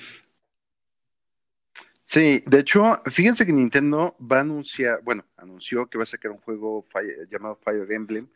Sí, 2.04 2.42
de 2.46 2.60
hecho, 2.60 3.02
fíjense 3.06 3.44
que 3.44 3.52
Nintendo 3.52 4.16
va 4.18 4.38
a 4.38 4.40
anunciar, 4.40 5.02
bueno, 5.02 5.26
anunció 5.36 5.86
que 5.88 5.98
va 5.98 6.04
a 6.04 6.06
sacar 6.06 6.30
un 6.30 6.38
juego 6.38 6.84
llamado 7.30 7.56
Fire 7.56 7.92
Emblem 7.92 8.28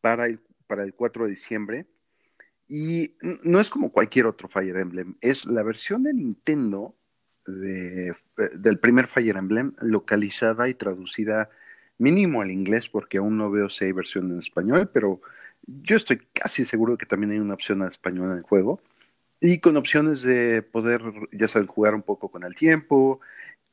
para 0.00 0.26
el, 0.26 0.40
para 0.66 0.84
el 0.84 0.94
4 0.94 1.24
de 1.24 1.30
diciembre. 1.30 1.86
Y 2.68 3.16
no 3.42 3.58
es 3.58 3.70
como 3.70 3.90
cualquier 3.90 4.26
otro 4.26 4.48
Fire 4.48 4.76
Emblem, 4.76 5.16
es 5.22 5.46
la 5.46 5.62
versión 5.62 6.02
de 6.02 6.12
Nintendo 6.12 6.94
de, 7.48 8.14
del 8.54 8.78
primer 8.78 9.06
Fire 9.06 9.36
Emblem 9.36 9.72
localizada 9.80 10.68
y 10.68 10.74
traducida 10.74 11.50
mínimo 11.98 12.42
al 12.42 12.50
inglés, 12.50 12.88
porque 12.88 13.18
aún 13.18 13.36
no 13.36 13.50
veo 13.50 13.68
si 13.68 13.86
hay 13.86 13.92
versión 13.92 14.30
en 14.30 14.38
español, 14.38 14.90
pero 14.92 15.20
yo 15.66 15.96
estoy 15.96 16.18
casi 16.32 16.64
seguro 16.64 16.92
de 16.92 16.98
que 16.98 17.06
también 17.06 17.32
hay 17.32 17.38
una 17.38 17.54
opción 17.54 17.82
al 17.82 17.88
español 17.88 18.30
en 18.32 18.38
el 18.38 18.42
juego. 18.42 18.80
Y 19.40 19.58
con 19.58 19.76
opciones 19.76 20.22
de 20.22 20.62
poder, 20.62 21.02
ya 21.32 21.46
saben, 21.48 21.68
jugar 21.68 21.94
un 21.94 22.02
poco 22.02 22.28
con 22.30 22.44
el 22.44 22.54
tiempo. 22.54 23.20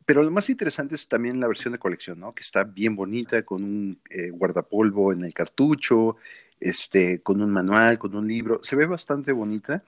Pero 0.06 0.22
lo 0.22 0.30
más 0.32 0.50
interesante 0.50 0.96
es 0.96 1.08
también 1.08 1.40
la 1.40 1.48
versión 1.48 1.74
de 1.74 1.80
colección, 1.80 2.20
¿no? 2.20 2.34
Que 2.36 2.42
está 2.42 2.64
bien 2.64 2.96
bonita, 2.96 3.44
con 3.44 3.64
un 3.64 4.00
eh, 4.10 4.30
guardapolvo 4.30 5.12
en 5.14 5.24
el 5.24 5.34
cartucho, 5.34 6.18
este, 6.60 7.22
con 7.22 7.42
un 7.42 7.52
manual, 7.52 7.98
con 7.98 8.16
un 8.16 8.28
libro. 8.28 8.60
Se 8.64 8.76
ve 8.76 8.86
bastante 8.86 9.32
bonita. 9.32 9.84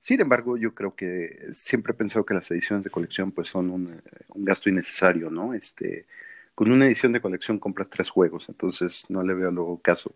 Sin 0.00 0.20
embargo, 0.20 0.56
yo 0.56 0.74
creo 0.74 0.92
que 0.92 1.48
siempre 1.52 1.92
he 1.92 1.96
pensado 1.96 2.24
que 2.24 2.34
las 2.34 2.50
ediciones 2.50 2.84
de 2.84 2.90
colección 2.90 3.32
pues 3.32 3.48
son 3.48 3.70
un, 3.70 3.92
eh, 3.92 4.00
un, 4.28 4.44
gasto 4.44 4.70
innecesario, 4.70 5.30
¿no? 5.30 5.52
Este, 5.54 6.06
con 6.54 6.70
una 6.72 6.86
edición 6.86 7.12
de 7.12 7.20
colección 7.20 7.58
compras 7.58 7.90
tres 7.90 8.10
juegos, 8.10 8.48
entonces 8.48 9.04
no 9.08 9.22
le 9.22 9.34
veo 9.34 9.50
luego 9.50 9.78
caso. 9.80 10.14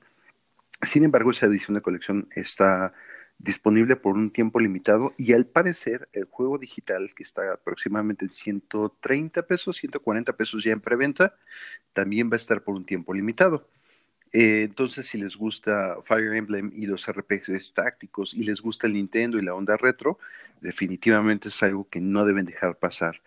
Sin 0.82 1.04
embargo, 1.04 1.30
esa 1.30 1.46
edición 1.46 1.74
de 1.74 1.82
colección 1.82 2.28
está 2.34 2.94
disponible 3.38 3.96
por 3.96 4.14
un 4.16 4.30
tiempo 4.30 4.60
limitado 4.60 5.12
y 5.16 5.32
al 5.32 5.46
parecer 5.46 6.08
el 6.12 6.24
juego 6.24 6.58
digital 6.58 7.10
que 7.14 7.22
está 7.22 7.52
aproximadamente 7.52 8.24
en 8.24 8.30
130 8.30 9.46
pesos, 9.46 9.76
140 9.76 10.36
pesos 10.36 10.64
ya 10.64 10.72
en 10.72 10.80
preventa, 10.80 11.34
también 11.92 12.30
va 12.30 12.34
a 12.34 12.36
estar 12.36 12.62
por 12.62 12.74
un 12.74 12.84
tiempo 12.84 13.12
limitado. 13.12 13.68
Eh, 14.36 14.64
entonces, 14.64 15.06
si 15.06 15.16
les 15.16 15.36
gusta 15.36 15.98
Fire 16.02 16.34
Emblem 16.34 16.72
y 16.74 16.86
los 16.86 17.06
RPGs 17.06 17.72
tácticos 17.72 18.34
y 18.34 18.42
les 18.42 18.60
gusta 18.60 18.88
el 18.88 18.94
Nintendo 18.94 19.38
y 19.38 19.42
la 19.42 19.54
onda 19.54 19.76
retro, 19.76 20.18
definitivamente 20.60 21.50
es 21.50 21.62
algo 21.62 21.88
que 21.88 22.00
no 22.00 22.24
deben 22.24 22.44
dejar 22.44 22.76
pasar. 22.76 23.22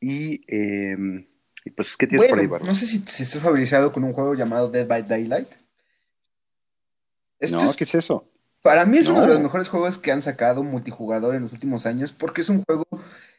Y, 0.00 0.42
em, 0.48 1.28
pues, 1.76 1.96
¿qué 1.96 2.08
tienes 2.08 2.28
por 2.28 2.40
ahí, 2.40 2.48
No 2.48 2.74
sé 2.74 2.86
si, 2.86 2.98
si, 3.06 3.22
estás 3.22 3.40
familiarizado 3.40 3.92
con 3.92 4.02
un 4.02 4.12
juego 4.12 4.34
llamado 4.34 4.68
Dead 4.68 4.84
by 4.84 5.04
Daylight. 5.04 5.48
Este 7.38 7.54
no, 7.54 7.72
¿qué 7.78 7.84
es 7.84 7.94
eso? 7.94 8.28
Para 8.62 8.84
mí 8.84 8.98
es 8.98 9.06
uno 9.06 9.20
de 9.20 9.28
los 9.28 9.40
mejores 9.40 9.68
juegos 9.68 9.98
que 9.98 10.10
han 10.10 10.22
sacado 10.22 10.64
multijugador 10.64 11.36
en 11.36 11.42
los 11.42 11.52
últimos 11.52 11.86
años 11.86 12.12
porque 12.12 12.40
es 12.40 12.48
un 12.48 12.64
juego 12.64 12.86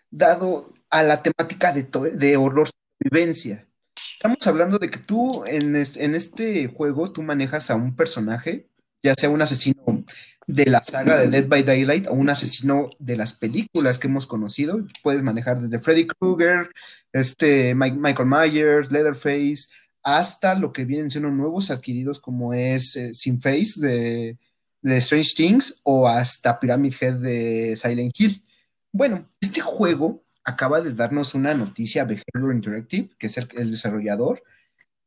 dado 0.10 0.68
a 0.90 1.04
la 1.04 1.22
temática 1.22 1.74
de, 1.74 1.84
de 2.14 2.38
horror 2.38 2.70
vivencia. 2.98 3.68
Estamos 4.13 4.46
hablando 4.48 4.79
de 4.79 4.89
que 4.89 5.00
tú 5.00 5.43
en, 5.46 5.75
este 5.75 6.67
juego 6.67 7.12
tú 7.12 7.22
manejas 7.24 7.70
a 7.70 7.75
un 7.75 7.96
personaje, 7.96 8.70
ya 9.01 9.15
sea 9.15 9.29
un 9.29 9.41
asesino 9.41 10.05
de 10.48 10.65
la 10.65 10.84
saga 10.84 11.20
de 11.20 11.27
Dead 11.29 11.48
by 11.48 11.63
Daylight 11.63 12.08
o 12.08 12.13
un 12.13 12.29
asesino 12.29 12.89
de 13.00 13.17
las 13.17 13.34
películas 13.34 14.00
que 14.00 14.08
hemos 14.08 14.25
conocido. 14.25 14.79
Puedes 15.01 15.24
manejar 15.24 15.60
desde 15.60 15.79
Freddy 15.79 16.08
Krueger, 16.08 16.70
este, 17.12 17.75
Michael 17.75 18.29
Myers, 18.29 18.91
Leatherface, 18.91 19.67
hasta 20.03 20.55
lo 20.55 20.72
que 20.72 20.86
vienen 20.86 21.10
siendo 21.10 21.29
nuevos 21.29 21.70
adquiridos 21.70 22.20
como 22.20 22.53
es 22.53 22.96
eh, 22.96 23.13
Sin 23.13 23.41
Face 23.41 23.74
de, 23.77 24.38
de 24.82 24.98
Strange 24.98 25.34
Things 25.36 25.82
o 25.84 26.08
hasta 26.08 26.60
Pyramid 26.60 26.93
Head 27.00 27.15
de 27.15 27.77
Silent 27.77 28.13
Hill. 28.17 28.43
Bueno, 28.91 29.27
este 29.41 29.62
juego 29.62 30.24
acaba 30.44 30.82
de 30.82 30.94
darnos 30.94 31.36
una 31.36 31.54
noticia 31.54 32.04
Behavior 32.04 32.54
Interactive, 32.54 33.10
que 33.18 33.28
es 33.28 33.38
el, 33.38 33.72
desarrollador, 33.72 34.44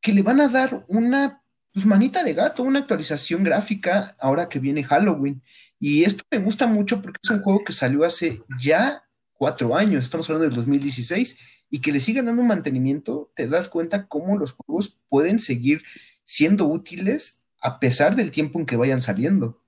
que 0.01 0.13
le 0.13 0.23
van 0.23 0.41
a 0.41 0.49
dar 0.49 0.85
una 0.89 1.43
pues, 1.73 1.87
manita 1.87 2.25
de 2.25 2.35
gato, 2.35 2.63
una 2.63 2.81
actualización 2.81 3.45
gráfica 3.45 4.15
ahora 4.19 4.49
que 4.49 4.59
viene 4.59 4.85
Halloween. 4.85 5.43
Y 5.79 6.05
esto 6.05 6.23
me 6.31 6.39
gusta 6.39 6.67
mucho 6.67 7.03
porque 7.03 7.19
es 7.23 7.31
un 7.31 7.43
juego 7.43 7.65
que 7.65 7.73
salió 7.73 8.05
hace 8.05 8.43
ya 8.59 9.03
cuatro 9.35 9.77
años, 9.77 10.05
estamos 10.05 10.29
hablando 10.31 10.49
del 10.49 10.57
2016, 10.57 11.39
y 11.69 11.81
que 11.81 11.93
le 11.93 12.01
sigan 12.01 12.27
dando 12.27 12.43
mantenimiento, 12.43 13.31
te 13.35 13.49
das 13.49 13.69
cuenta 13.69 14.07
cómo 14.07 14.39
los 14.39 14.53
juegos 14.53 14.99
pueden 15.09 15.39
seguir 15.39 15.83
siendo 16.25 16.67
útiles 16.67 17.43
a 17.61 17.81
pesar 17.81 18.17
del 18.17 18.31
tiempo 18.31 18.59
en 18.59 18.67
que 18.67 18.77
vayan 18.77 19.03
saliendo. 19.03 19.61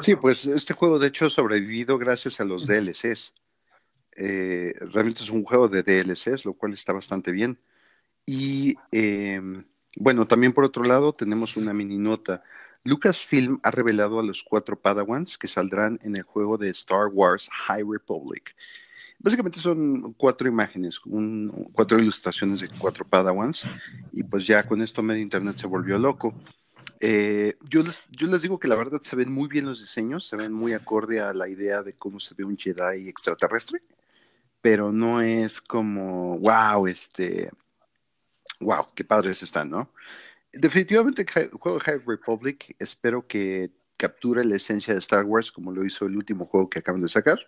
Sí, 0.00 0.16
pues 0.16 0.44
este 0.46 0.74
juego 0.74 0.98
de 0.98 1.08
hecho 1.08 1.26
ha 1.26 1.30
sobrevivido 1.30 1.98
gracias 1.98 2.40
a 2.40 2.44
los 2.44 2.66
DLCs. 2.66 3.32
Eh, 4.16 4.72
realmente 4.92 5.22
es 5.22 5.30
un 5.30 5.42
juego 5.42 5.68
de 5.68 5.82
DLCs, 5.82 6.44
lo 6.44 6.54
cual 6.54 6.74
está 6.74 6.92
bastante 6.92 7.32
bien. 7.32 7.58
Y 8.26 8.76
em, 8.90 9.64
bueno, 9.96 10.26
también 10.26 10.52
por 10.52 10.64
otro 10.64 10.84
lado 10.84 11.12
tenemos 11.12 11.56
una 11.56 11.72
mini 11.72 11.98
nota. 11.98 12.42
Lucasfilm 12.84 13.58
ha 13.62 13.70
revelado 13.70 14.18
a 14.18 14.22
los 14.22 14.42
cuatro 14.42 14.80
Padawans 14.80 15.38
que 15.38 15.48
saldrán 15.48 15.98
en 16.02 16.16
el 16.16 16.22
juego 16.22 16.58
de 16.58 16.70
Star 16.70 17.06
Wars 17.12 17.48
High 17.50 17.84
Republic. 17.88 18.54
Básicamente 19.18 19.60
son 19.60 20.14
cuatro 20.14 20.48
imágenes, 20.48 21.00
cuatro 21.72 22.00
ilustraciones 22.00 22.58
de 22.58 22.68
cuatro 22.76 23.06
Padawans, 23.06 23.62
y 24.12 24.24
pues 24.24 24.44
ya 24.44 24.66
con 24.66 24.82
esto 24.82 25.00
medio 25.00 25.22
internet 25.22 25.58
se 25.58 25.68
volvió 25.68 25.96
loco. 25.96 26.34
Eh, 27.04 27.56
yo, 27.68 27.82
les, 27.82 28.00
yo 28.10 28.28
les 28.28 28.42
digo 28.42 28.60
que 28.60 28.68
la 28.68 28.76
verdad 28.76 29.00
se 29.00 29.16
ven 29.16 29.32
muy 29.32 29.48
bien 29.48 29.66
los 29.66 29.80
diseños, 29.80 30.24
se 30.24 30.36
ven 30.36 30.52
muy 30.52 30.72
acorde 30.72 31.20
a 31.20 31.34
la 31.34 31.48
idea 31.48 31.82
de 31.82 31.94
cómo 31.94 32.20
se 32.20 32.32
ve 32.34 32.44
un 32.44 32.56
Jedi 32.56 33.08
extraterrestre, 33.08 33.82
pero 34.60 34.92
no 34.92 35.20
es 35.20 35.60
como, 35.60 36.38
wow, 36.38 36.86
este, 36.86 37.50
wow, 38.60 38.86
qué 38.94 39.02
padres 39.02 39.42
están, 39.42 39.68
¿no? 39.68 39.90
Definitivamente 40.52 41.26
el 41.34 41.50
juego 41.50 41.80
High 41.80 42.02
Republic 42.06 42.76
espero 42.78 43.26
que 43.26 43.72
capture 43.96 44.44
la 44.44 44.54
esencia 44.54 44.94
de 44.94 45.00
Star 45.00 45.24
Wars 45.24 45.50
como 45.50 45.72
lo 45.72 45.84
hizo 45.84 46.06
el 46.06 46.16
último 46.16 46.46
juego 46.46 46.70
que 46.70 46.78
acaban 46.78 47.02
de 47.02 47.08
sacar. 47.08 47.40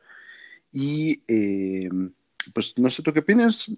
Y 0.72 1.22
eh, 1.28 1.88
pues 2.52 2.74
no 2.76 2.90
sé 2.90 3.02
tú 3.04 3.12
qué 3.12 3.20
opinas. 3.20 3.70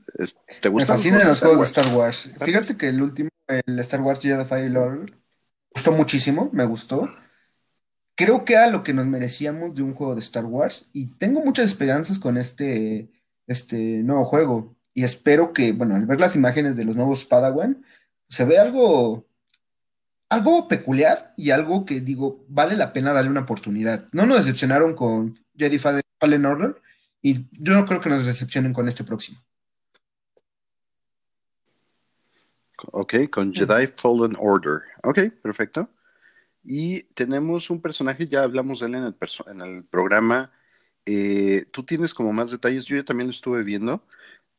¿Te 0.62 0.70
gusta? 0.70 0.70
Me 0.70 0.86
fascinan 0.86 1.26
los 1.26 1.40
juegos 1.40 1.58
de 1.58 1.64
Star 1.64 1.94
Wars. 1.94 2.32
Fíjate 2.40 2.78
que 2.78 2.88
el 2.88 3.02
último, 3.02 3.28
el 3.46 3.78
Star 3.80 4.00
Wars 4.00 4.20
Jedi 4.20 4.44
Fallen 4.44 4.76
Order, 4.76 5.25
gustó 5.76 5.92
muchísimo, 5.92 6.48
me 6.54 6.64
gustó. 6.64 7.06
creo 8.14 8.46
que 8.46 8.54
era 8.54 8.68
lo 8.68 8.82
que 8.82 8.94
nos 8.94 9.04
merecíamos 9.04 9.74
de 9.74 9.82
un 9.82 9.92
juego 9.94 10.14
de 10.14 10.20
Star 10.20 10.46
Wars 10.46 10.88
y 10.94 11.08
tengo 11.18 11.42
muchas 11.44 11.66
esperanzas 11.66 12.18
con 12.18 12.38
este, 12.38 13.10
este 13.46 14.02
nuevo 14.02 14.24
juego 14.24 14.74
y 14.94 15.04
espero 15.04 15.52
que, 15.52 15.72
bueno, 15.72 15.94
al 15.94 16.06
ver 16.06 16.18
las 16.18 16.34
imágenes 16.34 16.76
de 16.76 16.84
los 16.86 16.96
nuevos 16.96 17.26
Padawan, 17.26 17.84
se 18.30 18.46
ve 18.46 18.58
algo, 18.58 19.26
algo 20.30 20.66
peculiar 20.66 21.34
y 21.36 21.50
algo 21.50 21.84
que 21.84 22.00
digo, 22.00 22.46
vale 22.48 22.74
la 22.74 22.94
pena 22.94 23.12
darle 23.12 23.30
una 23.30 23.42
oportunidad. 23.42 24.08
No 24.12 24.24
nos 24.24 24.38
decepcionaron 24.38 24.94
con 24.94 25.34
Jedi 25.54 25.78
Fallen 25.78 26.46
Order 26.46 26.80
y 27.20 27.46
yo 27.52 27.74
no 27.74 27.84
creo 27.84 28.00
que 28.00 28.08
nos 28.08 28.24
decepcionen 28.24 28.72
con 28.72 28.88
este 28.88 29.04
próximo. 29.04 29.38
Ok, 32.92 33.14
con 33.30 33.52
Jedi 33.52 33.86
Fallen 33.96 34.36
Order. 34.38 34.82
Ok, 35.02 35.20
perfecto. 35.42 35.88
Y 36.68 37.04
tenemos 37.14 37.70
un 37.70 37.80
personaje, 37.80 38.26
ya 38.26 38.42
hablamos 38.42 38.80
de 38.80 38.86
él 38.86 38.94
en 38.96 39.04
el, 39.04 39.16
en 39.46 39.60
el 39.60 39.84
programa. 39.84 40.50
Eh, 41.04 41.66
tú 41.72 41.84
tienes 41.84 42.12
como 42.12 42.32
más 42.32 42.50
detalles, 42.50 42.84
yo 42.84 42.96
ya 42.96 43.04
también 43.04 43.28
lo 43.28 43.30
estuve 43.30 43.62
viendo. 43.62 44.04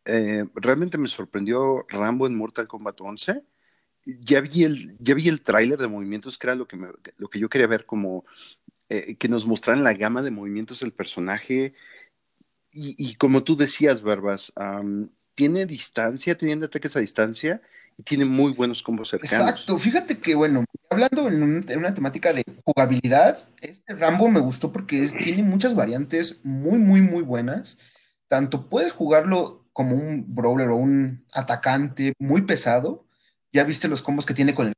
Eh, 0.06 0.46
realmente 0.56 0.98
me 0.98 1.10
sorprendió 1.10 1.86
Rambo 1.90 2.26
en 2.26 2.38
Mortal 2.38 2.68
Kombat 2.68 3.02
11. 3.02 3.44
Ya 4.22 4.40
vi 4.40 4.64
el, 4.64 4.98
ya 5.00 5.16
vi 5.16 5.28
el 5.28 5.42
tráiler 5.42 5.78
de 5.78 5.90
movimientos, 5.90 6.38
que 6.38 6.48
era 6.48 6.56
lo 6.56 6.66
que, 6.66 6.78
lo 7.18 7.30
que 7.30 7.40
yo 7.40 7.50
quería 7.50 7.68
ver, 7.68 7.86
como 7.86 8.26
eh, 8.88 9.18
que 9.18 9.28
nos 9.28 9.46
mostraran 9.46 9.84
la 9.84 9.94
gama 9.94 10.22
de 10.22 10.32
movimientos 10.32 10.80
del 10.80 10.94
personaje. 10.94 11.74
Y, 12.72 13.16
como 13.16 13.44
tú 13.44 13.58
decías, 13.58 14.04
Barbas, 14.04 14.54
tiene 15.34 15.66
distancia, 15.66 16.38
teniendo 16.38 16.68
ataques 16.68 16.96
a 16.96 17.00
distancia, 17.00 17.62
y 17.98 18.04
tiene 18.04 18.26
muy 18.26 18.54
buenos 18.54 18.84
combos 18.84 19.10
cercanos. 19.10 19.50
Exacto, 19.50 19.78
fíjate 19.80 20.20
que, 20.20 20.36
bueno, 20.36 20.66
hablando 20.90 21.28
en, 21.28 21.78
una 21.78 21.94
temática 21.94 22.32
de 22.32 22.44
jugabilidad, 22.64 23.50
este 23.60 23.96
Rambo 23.96 24.30
me 24.30 24.40
gustó 24.40 24.72
porque 24.72 25.08
tiene 25.10 25.44
muchas 25.44 25.74
variantes 25.74 26.40
muy, 26.44 26.78
muy, 26.78 27.02
muy 27.02 27.24
buenas. 27.24 27.80
Tanto 28.28 28.70
puedes 28.70 28.92
jugarlo 28.92 29.66
como 29.74 29.96
un 29.96 30.36
brawler 30.36 30.70
o 30.70 30.76
un 30.76 31.26
atacante 31.34 32.14
muy 32.20 32.44
pesado. 32.44 33.06
Ya 33.52 33.64
viste 33.64 33.88
los 33.88 34.02
combos 34.02 34.26
que 34.26 34.34
tiene 34.34 34.54
con 34.54 34.68
el... 34.68 34.74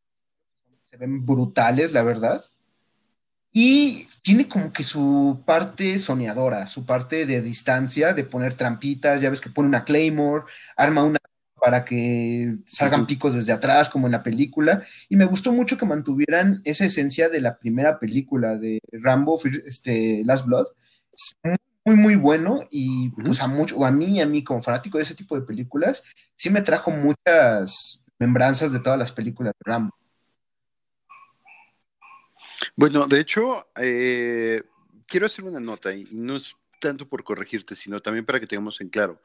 Se 0.89 0.97
ven 0.97 1.25
brutales, 1.25 1.91
la 1.91 2.03
verdad. 2.03 2.43
Y 3.51 4.07
tiene 4.21 4.47
como 4.47 4.71
que 4.71 4.83
su 4.83 5.41
parte 5.45 5.97
soñadora, 5.97 6.67
su 6.67 6.85
parte 6.85 7.25
de 7.25 7.41
distancia, 7.41 8.13
de 8.13 8.23
poner 8.23 8.53
trampitas, 8.53 9.21
ya 9.21 9.29
ves 9.29 9.41
que 9.41 9.49
pone 9.49 9.67
una 9.67 9.83
Claymore, 9.83 10.45
arma 10.77 11.03
una 11.03 11.19
para 11.59 11.85
que 11.85 12.57
salgan 12.65 13.05
picos 13.05 13.33
desde 13.33 13.53
atrás, 13.53 13.89
como 13.89 14.07
en 14.07 14.13
la 14.13 14.23
película. 14.23 14.83
Y 15.07 15.15
me 15.15 15.25
gustó 15.25 15.51
mucho 15.51 15.77
que 15.77 15.85
mantuvieran 15.85 16.61
esa 16.63 16.85
esencia 16.85 17.29
de 17.29 17.41
la 17.41 17.57
primera 17.57 17.99
película 17.99 18.55
de 18.55 18.79
Rambo, 18.91 19.39
este, 19.65 20.23
Last 20.25 20.45
Blood. 20.45 20.67
Es 21.11 21.57
muy, 21.85 21.95
muy 21.95 22.15
bueno 22.15 22.63
y 22.69 23.09
pues 23.09 23.41
a, 23.41 23.47
mucho, 23.47 23.83
a 23.85 23.91
mí, 23.91 24.21
a 24.21 24.25
mí 24.25 24.43
como 24.43 24.61
fanático 24.61 24.97
de 24.97 25.03
ese 25.03 25.15
tipo 25.15 25.35
de 25.35 25.45
películas, 25.45 26.03
sí 26.35 26.49
me 26.49 26.61
trajo 26.61 26.91
muchas 26.91 28.03
membranzas 28.17 28.71
de 28.71 28.79
todas 28.79 28.99
las 28.99 29.11
películas 29.11 29.53
de 29.59 29.71
Rambo. 29.71 29.95
Bueno, 32.75 33.07
de 33.07 33.19
hecho, 33.19 33.67
eh, 33.75 34.63
quiero 35.07 35.25
hacer 35.25 35.45
una 35.45 35.59
nota 35.59 35.93
y 35.93 36.07
no 36.11 36.35
es 36.35 36.55
tanto 36.79 37.07
por 37.07 37.23
corregirte, 37.23 37.75
sino 37.75 38.01
también 38.01 38.25
para 38.25 38.39
que 38.39 38.47
tengamos 38.47 38.79
en 38.81 38.89
claro. 38.89 39.21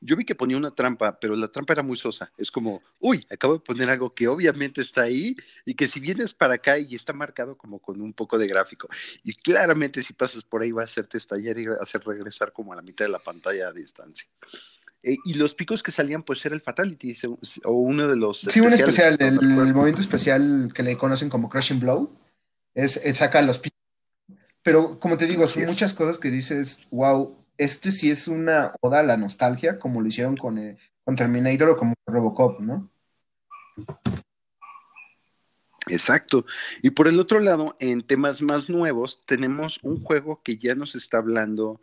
Yo 0.00 0.16
vi 0.16 0.24
que 0.24 0.34
ponía 0.34 0.56
una 0.56 0.74
trampa, 0.74 1.18
pero 1.18 1.34
la 1.34 1.48
trampa 1.48 1.72
era 1.72 1.82
muy 1.82 1.96
sosa. 1.96 2.30
Es 2.36 2.50
como, 2.50 2.82
uy, 3.00 3.26
acabo 3.30 3.54
de 3.54 3.60
poner 3.60 3.90
algo 3.90 4.14
que 4.14 4.28
obviamente 4.28 4.80
está 4.80 5.02
ahí 5.02 5.36
y 5.64 5.74
que 5.74 5.88
si 5.88 6.00
vienes 6.00 6.34
para 6.34 6.54
acá 6.54 6.78
y 6.78 6.94
está 6.94 7.12
marcado 7.12 7.56
como 7.56 7.78
con 7.80 8.00
un 8.00 8.12
poco 8.12 8.38
de 8.38 8.46
gráfico. 8.46 8.88
Y 9.24 9.34
claramente 9.34 10.02
si 10.02 10.12
pasas 10.12 10.44
por 10.44 10.62
ahí 10.62 10.72
va 10.72 10.82
a 10.82 10.84
hacerte 10.86 11.18
estallar 11.18 11.58
y 11.58 11.66
va 11.66 11.76
a 11.76 11.82
hacer 11.82 12.02
regresar 12.04 12.52
como 12.52 12.72
a 12.72 12.76
la 12.76 12.82
mitad 12.82 13.04
de 13.04 13.10
la 13.10 13.18
pantalla 13.18 13.68
a 13.68 13.72
distancia. 13.72 14.28
Eh, 15.02 15.16
y 15.24 15.34
los 15.34 15.54
picos 15.54 15.82
que 15.82 15.92
salían, 15.92 16.22
pues 16.22 16.44
era 16.44 16.54
el 16.54 16.60
Fatality 16.60 17.14
o 17.64 17.72
uno 17.72 18.08
de 18.08 18.16
los. 18.16 18.40
Sí, 18.40 18.60
un 18.60 18.72
especial, 18.72 19.16
el, 19.20 19.40
movimiento 19.40 20.00
especial 20.00 20.70
que 20.74 20.82
le 20.82 20.96
conocen 20.96 21.28
como 21.28 21.48
Crushing 21.48 21.80
Blow. 21.80 22.10
Es, 22.74 23.00
saca 23.14 23.42
los 23.42 23.58
picos. 23.58 23.78
Pero 24.62 24.98
como 25.00 25.16
te 25.16 25.26
digo, 25.26 25.46
son 25.46 25.66
muchas 25.66 25.94
cosas 25.94 26.18
que 26.18 26.30
dices, 26.30 26.80
wow, 26.90 27.37
este 27.58 27.90
sí 27.90 28.10
es 28.10 28.28
una 28.28 28.72
oda 28.80 29.00
a 29.00 29.02
la 29.02 29.16
nostalgia, 29.16 29.78
como 29.78 30.00
lo 30.00 30.06
hicieron 30.06 30.36
con, 30.36 30.58
eh, 30.58 30.78
con 31.04 31.16
Terminator 31.16 31.70
o 31.70 31.76
como 31.76 31.94
Robocop, 32.06 32.60
¿no? 32.60 32.88
Exacto. 35.88 36.46
Y 36.82 36.90
por 36.90 37.08
el 37.08 37.18
otro 37.18 37.40
lado, 37.40 37.74
en 37.80 38.06
temas 38.06 38.40
más 38.42 38.70
nuevos, 38.70 39.24
tenemos 39.26 39.80
un 39.82 40.02
juego 40.02 40.42
que 40.42 40.58
ya 40.58 40.74
nos 40.74 40.94
está 40.94 41.18
hablando 41.18 41.80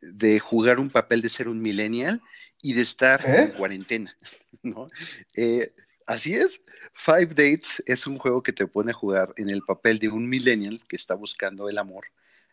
de 0.00 0.38
jugar 0.38 0.78
un 0.78 0.90
papel 0.90 1.22
de 1.22 1.28
ser 1.28 1.48
un 1.48 1.60
millennial 1.60 2.22
y 2.62 2.72
de 2.72 2.82
estar 2.82 3.20
¿Eh? 3.24 3.42
en 3.42 3.50
cuarentena, 3.50 4.16
¿no? 4.62 4.88
Eh, 5.34 5.72
así 6.06 6.34
es. 6.34 6.60
Five 6.94 7.28
Dates 7.28 7.82
es 7.86 8.06
un 8.06 8.18
juego 8.18 8.42
que 8.42 8.52
te 8.52 8.66
pone 8.66 8.92
a 8.92 8.94
jugar 8.94 9.34
en 9.36 9.50
el 9.50 9.62
papel 9.62 9.98
de 9.98 10.08
un 10.08 10.28
millennial 10.28 10.82
que 10.88 10.96
está 10.96 11.14
buscando 11.14 11.68
el 11.68 11.78
amor 11.78 12.06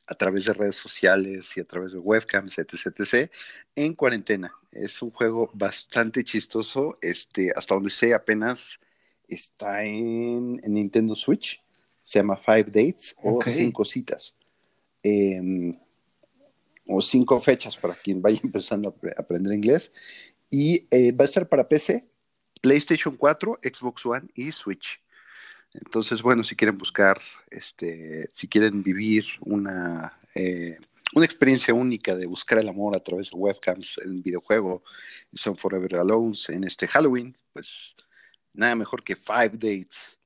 a 0.08 0.16
través 0.16 0.46
de 0.46 0.54
redes 0.54 0.76
sociales 0.76 1.56
y 1.56 1.60
a 1.60 1.66
través 1.66 1.94
de 1.94 2.00
webcams, 2.00 2.58
etc, 2.58 2.88
etc, 3.00 3.32
en 3.76 3.94
cuarentena. 3.94 4.54
Es 4.72 5.02
un 5.02 5.12
juego 5.12 5.50
bastante 5.54 6.24
chistoso, 6.24 6.98
este, 7.02 7.52
hasta 7.56 7.74
donde 7.74 7.90
sé 7.90 8.14
apenas 8.14 8.80
está 9.28 9.84
en, 9.84 10.56
Nintendo 10.68 11.16
Switch, 11.16 11.64
se 12.04 12.20
llama 12.20 12.38
Five 12.38 12.66
Dates 12.66 13.16
o 13.24 13.40
Cinco 13.42 13.84
Citas. 13.84 14.36
Em, 15.02 15.78
o 16.88 17.02
cinco 17.02 17.40
fechas 17.42 17.78
para 17.78 17.96
quien 17.96 18.22
vaya 18.22 18.40
empezando 18.44 18.90
a 18.90 19.22
aprender 19.22 19.54
inglés. 19.54 19.94
Y 20.50 20.88
eh, 20.92 21.12
va 21.12 21.24
a 21.24 21.26
estar 21.26 21.48
para 21.48 21.68
PC, 21.68 22.08
PlayStation 22.62 23.16
4, 23.16 23.60
Xbox 23.64 24.06
One 24.06 24.28
y 24.36 24.52
Switch. 24.52 25.00
Entonces, 25.84 26.22
bueno, 26.22 26.44
si 26.44 26.56
quieren 26.56 26.78
buscar, 26.78 27.22
este, 27.50 28.30
si 28.34 28.48
quieren 28.48 28.84
vivir 28.84 29.26
una, 29.42 30.18
eh, 30.34 30.78
una 31.14 31.26
experiencia 31.26 31.74
única 31.74 32.16
de 32.16 32.26
buscar 32.26 32.60
el 32.60 32.70
amor 32.70 32.96
a 32.96 33.04
través 33.04 33.32
de 33.32 33.38
webcams 33.38 34.00
en 34.04 34.22
videojuego, 34.22 34.84
son 35.34 35.56
Forever 35.56 35.98
Alone 35.98 36.36
en 36.50 36.64
este 36.64 36.88
Halloween, 36.88 37.36
pues 37.54 37.96
nada 38.54 38.76
mejor 38.76 39.04
que 39.04 39.16
Five 39.16 39.52
Dates. 39.54 40.18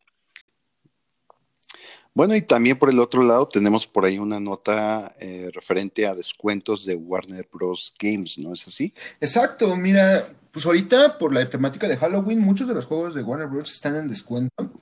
Bueno, 2.13 2.35
y 2.35 2.41
también 2.41 2.77
por 2.77 2.89
el 2.89 2.99
otro 2.99 3.23
lado 3.23 3.47
tenemos 3.47 3.87
por 3.87 4.03
ahí 4.03 4.17
una 4.17 4.39
nota 4.39 5.13
eh, 5.19 5.49
referente 5.53 6.07
a 6.07 6.15
descuentos 6.15 6.83
de 6.83 6.95
Warner 6.95 7.47
Bros. 7.51 7.93
Games, 7.97 8.37
¿no 8.37 8.53
es 8.53 8.67
así? 8.67 8.93
Exacto, 9.21 9.73
mira, 9.75 10.27
pues 10.51 10.65
ahorita 10.65 11.17
por 11.17 11.33
la 11.33 11.47
temática 11.49 11.87
de 11.87 11.97
Halloween, 11.97 12.39
muchos 12.39 12.67
de 12.67 12.73
los 12.73 12.85
juegos 12.85 13.13
de 13.13 13.21
Warner 13.21 13.47
Bros. 13.47 13.73
están 13.73 13.95
en 13.95 14.09
descuento. 14.09 14.73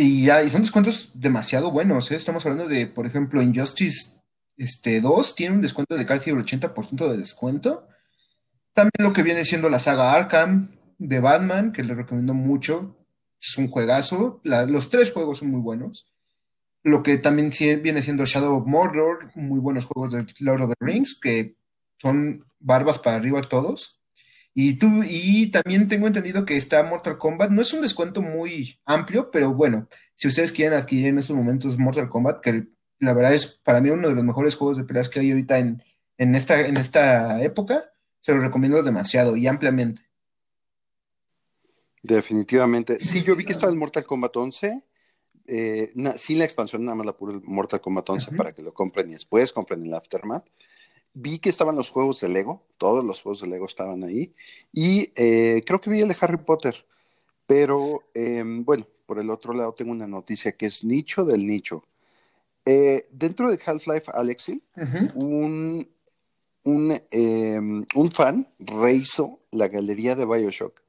Y, 0.00 0.26
ya, 0.26 0.44
y 0.44 0.48
son 0.48 0.62
descuentos 0.62 1.10
demasiado 1.12 1.72
buenos, 1.72 2.12
¿eh? 2.12 2.14
Estamos 2.14 2.46
hablando 2.46 2.68
de, 2.68 2.86
por 2.86 3.04
ejemplo, 3.04 3.42
Injustice 3.42 4.20
este, 4.56 5.00
2 5.00 5.34
tiene 5.34 5.56
un 5.56 5.60
descuento 5.60 5.96
de 5.96 6.06
casi 6.06 6.30
el 6.30 6.36
80% 6.36 7.10
de 7.10 7.16
descuento. 7.16 7.88
También 8.72 8.92
lo 9.00 9.12
que 9.12 9.24
viene 9.24 9.44
siendo 9.44 9.68
la 9.68 9.80
saga 9.80 10.12
Arkham 10.12 10.70
de 10.98 11.18
Batman, 11.18 11.72
que 11.72 11.82
le 11.82 11.96
recomiendo 11.96 12.32
mucho. 12.32 12.96
Es 13.40 13.58
un 13.58 13.68
juegazo. 13.68 14.40
los 14.44 14.88
tres 14.88 15.10
juegos 15.10 15.38
son 15.38 15.50
muy 15.50 15.60
buenos. 15.60 16.06
Lo 16.84 17.02
que 17.02 17.18
también 17.18 17.50
viene 17.82 18.00
siendo 18.00 18.24
Shadow 18.24 18.56
of 18.56 18.68
Mordor, 18.68 19.32
muy 19.34 19.58
buenos 19.58 19.86
juegos 19.86 20.12
de 20.12 20.24
Lord 20.38 20.62
of 20.62 20.74
the 20.78 20.86
Rings, 20.86 21.18
que 21.20 21.56
son 22.00 22.44
barbas 22.60 23.00
para 23.00 23.16
arriba 23.16 23.40
todos. 23.42 23.97
Y, 24.60 24.72
tú, 24.72 25.04
y 25.04 25.52
también 25.52 25.86
tengo 25.86 26.08
entendido 26.08 26.44
que 26.44 26.56
está 26.56 26.82
Mortal 26.82 27.16
Kombat. 27.16 27.52
No 27.52 27.62
es 27.62 27.72
un 27.72 27.80
descuento 27.80 28.22
muy 28.22 28.80
amplio, 28.84 29.30
pero 29.30 29.54
bueno, 29.54 29.86
si 30.16 30.26
ustedes 30.26 30.50
quieren 30.50 30.76
adquirir 30.76 31.06
en 31.06 31.18
estos 31.18 31.36
momentos 31.36 31.78
Mortal 31.78 32.08
Kombat, 32.08 32.40
que 32.40 32.66
la 32.98 33.14
verdad 33.14 33.34
es 33.34 33.46
para 33.46 33.80
mí 33.80 33.90
uno 33.90 34.08
de 34.08 34.16
los 34.16 34.24
mejores 34.24 34.56
juegos 34.56 34.76
de 34.76 34.82
peleas 34.82 35.08
que 35.08 35.20
hay 35.20 35.30
ahorita 35.30 35.58
en, 35.58 35.80
en, 36.16 36.34
esta, 36.34 36.60
en 36.60 36.76
esta 36.76 37.40
época, 37.40 37.84
se 38.18 38.34
los 38.34 38.42
recomiendo 38.42 38.82
demasiado 38.82 39.36
y 39.36 39.46
ampliamente. 39.46 40.02
Definitivamente. 42.02 42.98
Sí, 42.98 43.22
yo 43.22 43.36
vi 43.36 43.44
que 43.44 43.52
estaba 43.52 43.70
el 43.70 43.78
Mortal 43.78 44.06
Kombat 44.06 44.36
11. 44.36 44.82
Eh, 45.46 45.92
sin 46.16 46.38
la 46.40 46.44
expansión, 46.44 46.84
nada 46.84 46.96
más 46.96 47.06
la 47.06 47.16
pura 47.16 47.38
Mortal 47.44 47.80
Kombat 47.80 48.10
11 48.10 48.32
para 48.32 48.50
que 48.50 48.62
lo 48.62 48.74
compren 48.74 49.08
y 49.08 49.12
después 49.12 49.52
compren 49.52 49.86
el 49.86 49.94
Aftermath 49.94 50.48
vi 51.14 51.38
que 51.38 51.48
estaban 51.48 51.76
los 51.76 51.90
juegos 51.90 52.20
de 52.20 52.28
Lego, 52.28 52.64
todos 52.76 53.04
los 53.04 53.22
juegos 53.22 53.40
de 53.40 53.48
Lego 53.48 53.66
estaban 53.66 54.04
ahí, 54.04 54.34
y 54.72 55.12
eh, 55.16 55.62
creo 55.66 55.80
que 55.80 55.90
vi 55.90 56.00
el 56.00 56.08
de 56.08 56.16
Harry 56.20 56.38
Potter, 56.38 56.86
pero 57.46 58.04
em, 58.14 58.64
bueno, 58.64 58.86
por 59.06 59.18
el 59.18 59.30
otro 59.30 59.52
lado 59.54 59.72
tengo 59.72 59.92
una 59.92 60.06
noticia 60.06 60.52
que 60.52 60.66
es 60.66 60.84
nicho 60.84 61.24
del 61.24 61.46
nicho. 61.46 61.84
Eh, 62.66 63.08
dentro 63.10 63.50
de 63.50 63.58
Half-Life 63.64 64.10
Alexi, 64.12 64.62
un, 65.14 65.88
un, 66.64 67.02
em, 67.10 67.84
un 67.94 68.10
fan 68.12 68.46
rehizo 68.58 69.40
la 69.50 69.68
galería 69.68 70.14
de 70.14 70.26
Bioshock. 70.26 70.82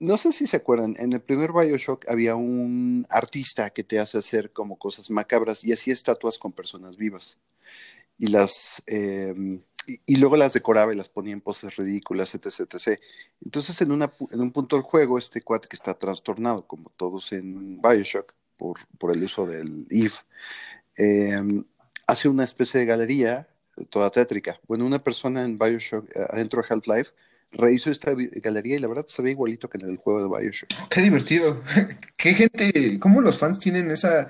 no 0.00 0.16
sé 0.18 0.32
si 0.32 0.48
se 0.48 0.56
acuerdan, 0.56 0.96
en 0.98 1.12
el 1.12 1.20
primer 1.20 1.52
Bioshock 1.52 2.08
había 2.08 2.34
un 2.34 3.06
artista 3.08 3.70
que 3.70 3.84
te 3.84 4.00
hace 4.00 4.18
hacer 4.18 4.52
como 4.52 4.76
cosas 4.76 5.10
macabras 5.10 5.62
y 5.64 5.72
hacía 5.72 5.94
estatuas 5.94 6.38
con 6.38 6.52
personas 6.52 6.96
vivas. 6.96 7.38
Y 8.18 8.28
las 8.28 8.82
em, 8.86 9.62
y, 10.06 10.16
luego 10.16 10.36
las 10.36 10.52
decoraba 10.52 10.92
y 10.92 10.96
las 10.96 11.08
ponía 11.08 11.32
en 11.32 11.40
poses 11.40 11.76
ridículas, 11.76 12.34
etc, 12.34 12.68
etc. 12.74 13.00
Entonces, 13.42 13.80
en, 13.80 13.92
una, 13.92 14.12
en 14.30 14.40
un 14.40 14.52
punto 14.52 14.76
del 14.76 14.82
juego, 14.82 15.18
este 15.18 15.40
cuate 15.42 15.68
que 15.68 15.76
está 15.76 15.94
trastornado, 15.94 16.66
como 16.66 16.90
todos 16.96 17.32
en 17.32 17.80
Bioshock, 17.80 18.34
por, 18.56 18.78
por 18.98 19.12
el 19.12 19.22
uso 19.22 19.46
del 19.46 19.86
EVE, 19.90 20.12
em, 20.96 21.64
hace 22.06 22.28
una 22.28 22.44
especie 22.44 22.80
de 22.80 22.86
galería 22.86 23.48
toda 23.90 24.10
tétrica. 24.10 24.60
Bueno, 24.66 24.84
una 24.84 24.98
persona 24.98 25.44
en 25.44 25.58
Bioshock, 25.58 26.10
eh, 26.14 26.26
adentro 26.28 26.60
de 26.60 26.68
Half-Life, 26.68 27.12
rehizo 27.50 27.90
esta 27.90 28.12
galería 28.14 28.76
y 28.76 28.80
la 28.80 28.88
verdad 28.88 29.06
se 29.06 29.22
ve 29.22 29.30
igualito 29.30 29.70
que 29.70 29.78
en 29.78 29.88
el 29.88 29.96
juego 29.96 30.22
de 30.22 30.28
Bioshock. 30.28 30.68
Qué 30.90 31.00
divertido. 31.00 31.62
Qué 32.16 32.34
gente, 32.34 32.98
cómo 32.98 33.20
los 33.20 33.38
fans 33.38 33.58
tienen 33.58 33.90
esa 33.90 34.28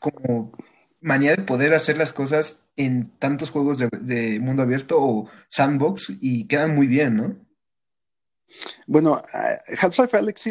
como 0.00 0.52
manía 1.00 1.36
de 1.36 1.42
poder 1.42 1.74
hacer 1.74 1.96
las 1.96 2.12
cosas 2.12 2.66
en 2.76 3.10
tantos 3.18 3.50
juegos 3.50 3.78
de, 3.78 4.40
mundo 4.40 4.62
abierto 4.62 4.96
o 5.00 5.28
sandbox 5.48 6.12
y 6.20 6.46
quedan 6.46 6.74
muy 6.74 6.86
bien, 6.86 7.16
¿no? 7.16 7.36
Bueno, 8.86 9.18
eh, 9.18 9.76
Half-Life 9.80 10.16
Alyx 10.16 10.46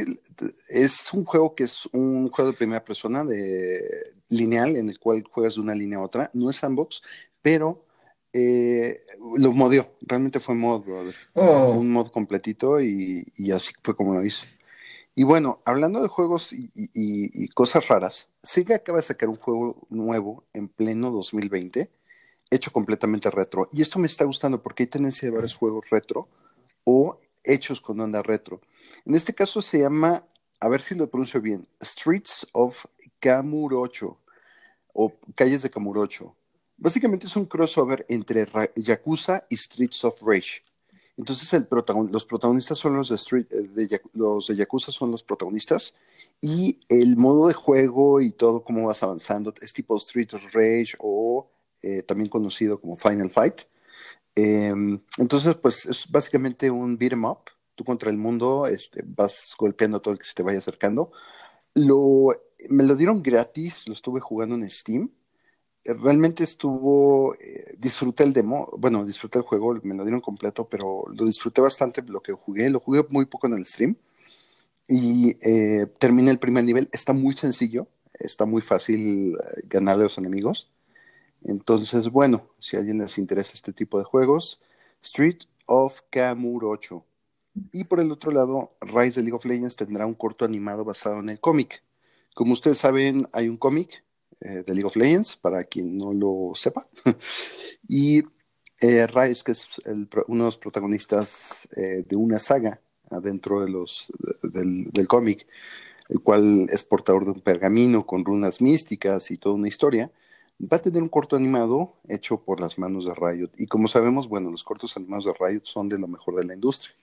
es 0.70 1.14
un 1.14 1.26
juego 1.26 1.54
que 1.54 1.66
es 1.66 1.86
un 1.92 2.30
juego 2.30 2.52
de 2.52 2.58
primera 2.58 2.84
persona 2.84 3.26
de 3.26 3.82
lineal 4.30 4.78
en 4.78 4.90
el 4.90 5.00
cual 5.00 5.24
juegas 5.30 5.56
de 5.56 5.62
una 5.62 5.76
línea 5.76 6.00
a 6.00 6.04
otra. 6.04 6.32
No 6.34 6.50
es 6.50 6.58
sandbox, 6.58 7.02
pero 7.42 7.86
eh, 8.32 9.02
lo 9.38 9.52
modió. 9.52 9.92
Realmente 10.02 10.40
fue 10.40 10.56
mod, 10.56 10.84
brother. 10.84 11.16
Oh. 11.34 11.72
Un 11.72 11.92
mod 11.92 12.10
completito 12.10 12.80
y, 12.82 13.26
así 13.54 13.74
fue 13.82 13.96
como 13.96 14.14
lo 14.14 14.24
hice. 14.24 14.46
Y 15.20 15.26
bueno, 15.26 15.62
hablando 15.66 16.02
de 16.02 16.08
juegos 16.08 16.54
y, 16.54 17.50
cosas 17.50 17.90
raras, 17.90 18.30
Sega 18.42 18.78
acaba 18.78 19.00
de 19.00 19.04
sacar 19.04 19.28
un 19.28 19.36
juego 19.36 19.86
nuevo 19.90 20.46
en 20.54 20.70
pleno 20.70 21.12
2020, 21.12 21.92
hecho 22.50 22.72
completamente 22.72 23.30
retro. 23.30 23.68
Y 23.74 23.82
esto 23.82 24.00
me 24.00 24.08
está 24.08 24.24
gustando 24.24 24.64
porque 24.64 24.84
hay 24.84 24.88
tendencia 24.88 25.28
de 25.28 25.36
varios 25.36 25.58
juegos 25.58 25.90
retro 25.90 26.30
o 26.86 27.20
hechos 27.44 27.82
con 27.82 28.00
onda 28.00 28.24
retro. 28.24 28.62
En 29.06 29.14
este 29.14 29.36
caso 29.36 29.62
se 29.62 29.80
llama, 29.80 30.26
a 30.62 30.70
ver 30.70 30.82
si 30.82 30.96
lo 30.96 31.10
pronuncio 31.10 31.42
bien, 31.42 31.68
Streets 31.82 32.48
of 32.54 32.86
Kamurocho 33.20 34.22
o 34.94 35.12
Calles 35.36 35.64
de 35.64 35.70
Kamurocho. 35.70 36.34
Básicamente 36.78 37.28
es 37.28 37.36
un 37.36 37.46
crossover 37.46 38.06
entre 38.08 38.48
Yakuza 38.78 39.44
y 39.50 39.58
Streets 39.58 40.02
of 40.06 40.22
Rage. 40.22 40.62
Entonces 41.20 41.52
los 42.12 42.26
protagonistas 42.26 42.78
son 42.78 42.96
los 42.96 43.10
de, 43.10 43.16
Street, 43.16 43.46
eh, 43.52 44.00
los 44.14 44.48
de 44.48 44.56
Yakuza 44.56 44.94
son 44.94 45.12
los 45.12 45.22
protagonistas 45.22 45.94
y 46.40 46.80
el 46.88 47.18
modo 47.18 47.50
de 47.50 47.54
juego 47.54 48.22
y 48.22 48.32
todo 48.32 48.64
cómo 48.64 48.88
vas 48.88 49.04
avanzando 49.04 49.54
es 49.62 49.74
tipo 49.74 49.98
Street 49.98 50.30
Rage 50.54 50.94
o 50.98 51.50
eh, 51.82 52.04
también 52.04 52.30
conocido 52.30 52.80
como 52.80 52.96
Final 52.96 53.30
Fight. 53.30 53.64
Em, 54.34 55.02
entonces 55.18 55.56
pues 55.56 55.86
es 55.88 56.10
básicamente 56.10 56.72
un 56.72 56.98
beat 56.98 57.12
'em 57.12 57.26
up. 57.26 57.40
Tú 57.76 57.84
contra 57.84 58.10
el 58.10 58.18
mundo 58.18 58.66
este, 58.66 59.04
vas 59.06 59.54
golpeando 59.58 59.98
a 59.98 60.02
todo 60.02 60.14
el 60.14 60.20
que 60.20 60.26
se 60.26 60.34
te 60.34 60.44
vaya 60.44 60.60
acercando. 60.60 61.12
Lo, 61.76 62.30
me 62.70 62.86
lo 62.86 62.96
dieron 62.96 63.22
gratis, 63.22 63.86
lo 63.90 63.94
estuve 63.94 64.22
jugando 64.22 64.56
en 64.56 64.70
Steam 64.70 65.12
realmente 65.86 66.44
estuvo, 66.44 67.36
eh, 67.36 67.76
disfruté 67.78 68.24
el 68.24 68.34
demo, 68.34 68.70
bueno, 68.78 69.06
disfruté 69.06 69.40
el 69.40 69.46
juego, 69.46 69.80
me 69.84 69.96
lo 69.96 70.04
dieron 70.04 70.22
completo, 70.22 70.68
pero 70.68 71.06
lo 71.08 71.26
disfruté 71.26 71.62
bastante 71.62 72.02
lo 72.04 72.22
que 72.22 72.34
jugué, 72.34 72.70
lo 72.70 72.80
jugué 72.80 73.06
muy 73.10 73.26
poco 73.26 73.48
en 73.48 73.54
el 73.54 73.66
stream 73.66 73.96
y 74.88 75.38
eh, 75.42 75.88
terminé 76.00 76.32
el 76.32 76.40
primer 76.40 76.64
nivel, 76.64 76.90
está 76.92 77.14
muy 77.14 77.34
sencillo, 77.36 77.88
está 78.14 78.46
muy 78.46 78.62
fácil 78.62 79.36
eh, 79.36 79.62
ganarle 79.66 80.04
a 80.04 80.06
los 80.06 80.18
enemigos, 80.18 80.72
entonces 81.44 82.10
bueno, 82.10 82.50
si 82.60 82.76
a 82.76 82.80
alguien 82.80 83.00
les 83.00 83.18
interesa 83.18 83.54
este 83.54 83.74
tipo 83.74 83.98
de 84.00 84.04
juegos, 84.04 84.60
Street 85.02 85.40
of 85.66 86.02
Camur 86.10 86.66
8. 86.66 87.06
Y 87.72 87.86
por 87.86 88.00
el 88.00 88.12
otro 88.12 88.32
lado, 88.32 88.76
Rise 88.82 89.20
de 89.20 89.24
League 89.24 89.36
of 89.36 89.46
Legends 89.46 89.76
tendrá 89.76 90.06
un 90.06 90.14
corto 90.14 90.46
animado 90.46 90.84
basado 90.86 91.20
en 91.20 91.30
el 91.30 91.40
cómic. 91.40 91.84
Como 92.36 92.54
ustedes 92.54 92.78
saben, 92.78 93.28
hay 93.34 93.50
un 93.50 93.58
cómic 93.58 94.04
eh, 94.42 94.64
de 94.66 94.74
League 94.74 94.86
of 94.86 94.96
Legends, 94.96 95.36
para 95.36 95.64
quien 95.64 95.98
no 95.98 96.14
lo 96.14 96.52
sepa. 96.56 96.88
y 97.88 98.24
eh, 98.80 99.08
Rice, 99.08 99.44
que 99.44 99.52
es 99.52 99.82
uno 100.28 100.44
de 100.44 100.48
los 100.48 100.58
protagonistas 100.58 101.68
eh, 101.76 102.04
de 102.08 102.16
una 102.16 102.40
saga 102.40 102.80
dentro 103.24 103.62
de 103.62 103.70
los, 103.72 104.12
del, 104.44 105.08
cómic, 105.08 105.48
el 106.10 106.22
cual 106.22 106.68
es 106.70 106.84
portador 106.84 107.26
de 107.26 107.32
un 107.32 107.42
pergamino 107.42 108.06
con 108.06 108.24
runas 108.24 108.62
místicas 108.62 109.32
y 109.32 109.38
toda 109.38 109.56
una 109.56 109.68
historia, 109.68 110.12
va 110.62 110.78
a 110.78 110.82
tener 110.82 111.02
un 111.02 111.10
corto 111.10 111.36
animado 111.36 111.96
hecho 112.08 112.38
por 112.38 112.60
las 112.60 112.78
manos 112.78 113.06
de 113.06 113.14
Riot. 113.16 113.50
Y 113.58 113.66
como 113.66 113.88
sabemos, 113.88 114.28
bueno, 114.28 114.52
los 114.52 114.64
cortos 114.64 114.96
animados 114.96 115.26
de 115.26 115.34
Riot 115.40 115.62
son 115.64 115.90
de 115.90 115.98
lo 115.98 116.08
mejor 116.08 116.36
de 116.36 116.46
la 116.46 116.54
industria. 116.54 116.94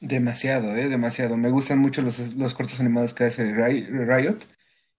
Demasiado, 0.00 0.74
eh, 0.74 0.88
demasiado. 0.88 1.36
Me 1.36 1.50
gustan 1.50 1.78
mucho 1.78 2.02
los, 2.02 2.34
los 2.34 2.54
cortos 2.54 2.80
animados 2.80 3.14
que 3.14 3.24
hace 3.24 3.54
Riot. 3.54 4.38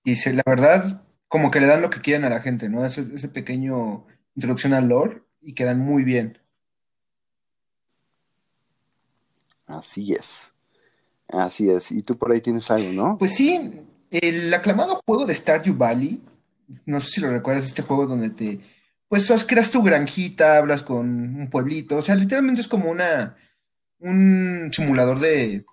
Y 0.05 0.15
se, 0.15 0.33
la 0.33 0.43
verdad, 0.45 1.03
como 1.33 1.49
que 1.49 1.59
le 1.59 1.65
dan 1.65 1.81
lo 1.81 1.89
que 1.89 1.99
quieren 1.99 2.25
a 2.25 2.29
la 2.29 2.41
gente, 2.41 2.69
¿no? 2.69 2.85
Ese, 2.85 3.07
ese 3.11 3.27
pequeño 3.27 4.05
introducción 4.35 4.71
al 4.75 4.87
lore 4.87 5.23
y 5.41 5.55
quedan 5.55 5.79
muy 5.79 6.03
bien. 6.03 6.37
Así 9.65 10.13
es. 10.13 10.53
Así 11.29 11.71
es. 11.71 11.91
Y 11.91 12.03
tú 12.03 12.19
por 12.19 12.31
ahí 12.31 12.39
tienes 12.39 12.69
algo, 12.69 12.91
¿no? 12.91 13.17
Pues 13.17 13.33
sí, 13.33 13.83
el 14.11 14.53
aclamado 14.53 15.01
juego 15.07 15.25
de 15.25 15.33
Stardew 15.33 15.75
Valley, 15.75 16.21
no 16.85 16.99
sé 16.99 17.13
si 17.13 17.21
lo 17.21 17.31
recuerdas, 17.31 17.65
este 17.65 17.81
juego 17.81 18.05
donde 18.05 18.29
te, 18.29 18.59
pues 19.07 19.27
creas 19.47 19.71
tu 19.71 19.81
granjita, 19.81 20.57
hablas 20.57 20.83
con 20.83 21.35
un 21.35 21.49
pueblito, 21.49 21.97
o 21.97 22.03
sea, 22.03 22.13
literalmente 22.13 22.61
es 22.61 22.67
como 22.67 22.91
una, 22.91 23.37
un 23.97 24.69
simulador 24.71 25.19
de, 25.19 25.65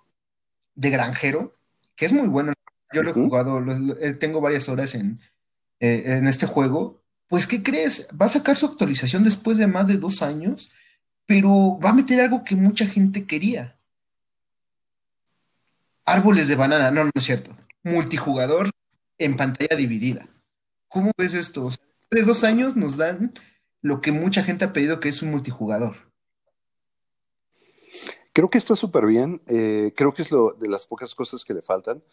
de 0.73 0.89
granjero, 0.89 1.55
que 1.95 2.07
es 2.07 2.13
muy 2.13 2.27
bueno. 2.27 2.51
Yo 2.91 3.03
lo 3.03 3.11
he 3.11 3.13
jugado, 3.13 3.63
eh, 4.01 4.13
tengo 4.15 4.41
varias 4.41 4.67
horas 4.67 4.95
en, 4.95 5.19
eh, 5.81 6.03
en 6.05 6.27
este 6.27 6.45
juego, 6.45 7.01
pues 7.27 7.47
¿qué 7.47 7.63
crees? 7.63 8.07
Va 8.09 8.27
a 8.27 8.29
sacar 8.29 8.55
su 8.55 8.67
actualización 8.67 9.23
después 9.23 9.57
de 9.57 9.67
más 9.67 9.87
de 9.87 9.97
dos 9.97 10.21
años, 10.21 10.71
pero 11.25 11.79
va 11.83 11.89
a 11.89 11.93
meter 11.93 12.21
algo 12.21 12.43
que 12.43 12.55
mucha 12.55 12.85
gente 12.85 13.25
quería. 13.25 13.77
Árboles 16.05 16.47
de 16.47 16.55
banana, 16.55 16.91
no, 16.91 17.05
no 17.05 17.11
es 17.13 17.23
cierto. 17.23 17.57
Multijugador 17.83 18.69
en 19.17 19.35
pantalla 19.35 19.75
dividida. 19.75 20.27
¿Cómo 20.87 21.11
ves 21.17 21.33
esto? 21.33 21.69
de 22.11 22.23
dos 22.23 22.43
años 22.43 22.75
nos 22.75 22.97
dan 22.97 23.33
lo 23.81 24.01
que 24.01 24.11
mucha 24.11 24.43
gente 24.43 24.65
ha 24.65 24.73
pedido 24.73 24.99
que 24.99 25.09
es 25.09 25.21
un 25.21 25.31
multijugador. 25.31 25.95
Creo 28.33 28.49
que 28.49 28.57
está 28.57 28.75
súper 28.75 29.05
bien. 29.05 29.41
Eh, 29.47 29.93
creo 29.95 30.13
que 30.13 30.21
es 30.21 30.31
lo 30.31 30.53
de 30.53 30.69
las 30.69 30.85
pocas 30.85 31.15
cosas 31.15 31.43
que 31.43 31.53
le 31.53 31.61
faltan. 31.61 32.03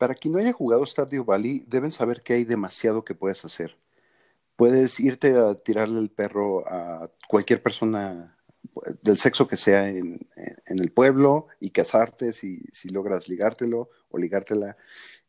Para 0.00 0.14
quien 0.14 0.32
no 0.32 0.38
haya 0.38 0.54
jugado 0.54 0.86
Stardew 0.86 1.26
Valley, 1.26 1.62
deben 1.68 1.92
saber 1.92 2.22
que 2.22 2.32
hay 2.32 2.46
demasiado 2.46 3.04
que 3.04 3.14
puedes 3.14 3.44
hacer. 3.44 3.76
Puedes 4.56 4.98
irte 4.98 5.36
a 5.36 5.54
tirarle 5.54 6.00
el 6.00 6.08
perro 6.08 6.66
a 6.66 7.10
cualquier 7.28 7.62
persona 7.62 8.34
del 9.02 9.18
sexo 9.18 9.46
que 9.46 9.58
sea 9.58 9.90
en, 9.90 10.26
el 10.68 10.90
pueblo 10.92 11.48
y 11.60 11.68
casarte 11.68 12.32
si, 12.32 12.62
si, 12.72 12.88
logras 12.88 13.28
ligártelo 13.28 13.90
o 14.08 14.16
ligártela. 14.16 14.78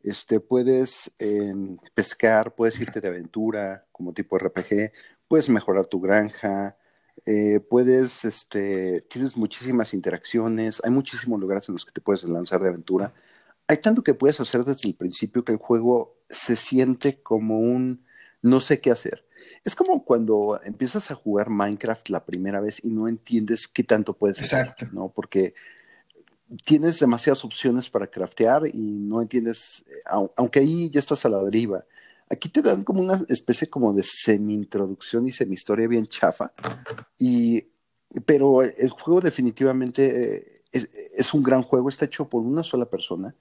Este, 0.04 0.40
puedes 0.40 1.12
em, 1.20 1.78
pescar, 1.94 2.56
puedes 2.56 2.80
irte 2.80 3.02
de 3.02 3.10
aventura 3.10 3.86
como 3.92 4.14
tipo 4.14 4.38
RPG, 4.38 4.94
puedes 5.28 5.50
mejorar 5.50 5.88
tu 5.88 6.00
granja, 6.00 6.78
eh, 7.26 7.60
puedes, 7.60 8.24
este, 8.24 9.02
tienes 9.10 9.36
muchísimas 9.36 9.94
interacciones, 9.94 10.82
hay 10.82 10.92
muchísimos 10.92 11.42
lugares 11.42 11.68
en 11.68 11.74
los 11.74 11.86
que 11.86 11.92
te 11.92 12.00
puedes 12.00 12.24
lanzar 12.24 12.62
de 12.62 12.70
aventura 12.70 13.14
hay 13.72 13.78
tanto 13.78 14.04
que 14.04 14.14
puedes 14.14 14.38
hacer 14.42 14.66
desde 14.66 14.90
el 14.90 14.96
principio 14.96 15.46
que 15.46 15.54
el 15.54 15.58
juego 15.58 16.18
se 16.30 16.58
siente 16.58 17.22
como 17.22 17.60
un 17.60 18.04
no 18.42 18.60
sé 18.60 18.82
qué 18.82 18.92
hacer. 18.92 19.26
Es 19.64 19.76
como 19.76 20.04
cuando 20.04 20.60
empiezas 20.66 21.10
a 21.10 21.16
jugar 21.16 21.50
Minecraft 21.50 22.10
la 22.10 22.26
primera 22.26 22.60
vez 22.60 22.84
y 22.84 22.90
no 22.90 23.08
entiendes 23.08 23.70
qué 23.70 23.84
tanto 23.84 24.14
puedes 24.14 24.42
hacer, 24.42 24.76
¿no? 24.92 25.10
Porque 25.10 25.54
tienes 26.66 27.00
demasiadas 27.00 27.46
opciones 27.46 27.90
para 27.90 28.08
craftear 28.08 28.64
y 28.68 28.92
no 28.92 29.22
entiendes, 29.22 29.86
eh, 29.88 30.04
aunque 30.36 30.60
ahí 30.60 30.90
ya 30.90 31.00
estás 31.00 31.24
a 31.24 31.30
la 31.30 31.42
deriva. 31.42 31.86
Aquí 32.30 32.50
te 32.50 32.62
dan 32.62 32.84
como 32.84 33.02
una 33.02 33.24
especie 33.30 33.70
como 33.70 33.94
de 33.94 34.04
semi-introducción 34.04 35.30
y 35.30 35.32
semi-historia 35.32 35.88
bien 35.88 36.08
chafa. 36.08 36.52
Y, 37.18 37.68
pero 38.26 38.64
el 38.64 38.90
juego 38.90 39.22
definitivamente 39.22 40.36
eh, 40.36 40.48
es, 40.74 40.90
es, 41.16 41.34
un 41.34 41.42
gran 41.42 41.62
juego, 41.62 41.88
está 41.88 42.04
hecho 42.04 42.28
por 42.28 42.42
una 42.42 42.64
sola 42.64 42.90
persona 42.90 43.34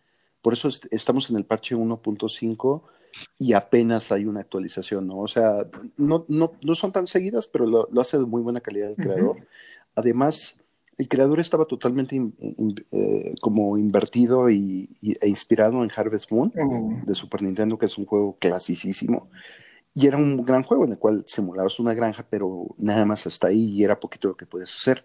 por 0.42 0.52
eso 0.52 0.68
estamos 0.90 1.30
en 1.30 1.36
el 1.36 1.44
parche 1.44 1.76
1.5 1.76 2.82
y 3.38 3.52
apenas 3.52 4.12
hay 4.12 4.24
una 4.24 4.40
actualización, 4.40 5.06
¿no? 5.06 5.18
O 5.18 5.28
sea, 5.28 5.66
no, 5.96 6.24
no, 6.28 6.52
no 6.62 6.74
son 6.74 6.92
tan 6.92 7.06
seguidas, 7.06 7.46
pero 7.48 7.66
lo, 7.66 8.00
hace 8.00 8.18
de 8.18 8.24
muy 8.24 8.42
buena 8.42 8.60
calidad 8.60 8.90
el 8.90 8.96
creador. 8.96 9.36
Además, 9.94 10.56
el 10.96 11.08
creador 11.08 11.40
estaba 11.40 11.64
totalmente 11.64 12.20
eh, 12.92 13.34
como 13.40 13.78
invertido 13.78 14.50
y, 14.50 14.96
e 15.02 15.28
inspirado 15.28 15.82
en 15.82 15.90
Harvest 15.94 16.30
Moon 16.30 16.52
de 17.06 17.14
Super 17.14 17.42
Nintendo, 17.42 17.78
que 17.78 17.86
es 17.86 17.98
un 17.98 18.06
juego 18.06 18.36
clasicísimo. 18.38 19.30
Y 19.92 20.06
era 20.06 20.18
un 20.18 20.44
gran 20.44 20.62
juego 20.62 20.84
en 20.84 20.92
el 20.92 20.98
cual 20.98 21.24
simulabas 21.26 21.80
una 21.80 21.94
granja, 21.94 22.24
pero 22.28 22.74
nada 22.78 23.04
más 23.04 23.26
hasta 23.26 23.48
ahí 23.48 23.70
y 23.70 23.82
era 23.82 23.98
poquito 23.98 24.28
lo 24.28 24.36
que 24.36 24.46
puedes 24.46 24.74
hacer. 24.74 25.04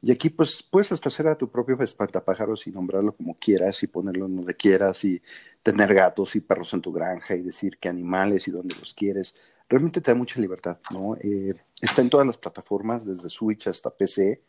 Y 0.00 0.12
aquí 0.12 0.30
pues 0.30 0.62
puedes 0.62 0.92
hasta 0.92 1.08
hacer 1.08 1.28
a 1.28 1.36
tu 1.36 1.48
propio 1.50 1.80
espantapájaros 1.80 2.66
y 2.66 2.70
nombrarlo 2.70 3.14
como 3.16 3.34
quieras 3.36 3.82
y 3.82 3.86
ponerlo 3.86 4.28
donde 4.28 4.54
quieras 4.54 5.04
y 5.04 5.22
tener 5.62 5.94
gatos 5.94 6.36
y 6.36 6.40
perros 6.40 6.72
en 6.74 6.82
tu 6.82 6.92
granja 6.92 7.34
y 7.34 7.42
decir 7.42 7.78
qué 7.78 7.88
animales 7.88 8.46
y 8.46 8.50
dónde 8.50 8.76
los 8.78 8.92
quieres. 8.94 9.34
Realmente 9.68 10.00
te 10.00 10.10
da 10.10 10.14
mucha 10.16 10.40
libertad, 10.40 10.78
¿no? 10.90 11.16
Eh, 11.16 11.50
está 11.80 12.02
en 12.02 12.10
todas 12.10 12.26
las 12.26 12.36
plataformas, 12.36 13.06
desde 13.06 13.30
Switch 13.30 13.66
hasta 13.66 13.90
PC, 13.90 14.42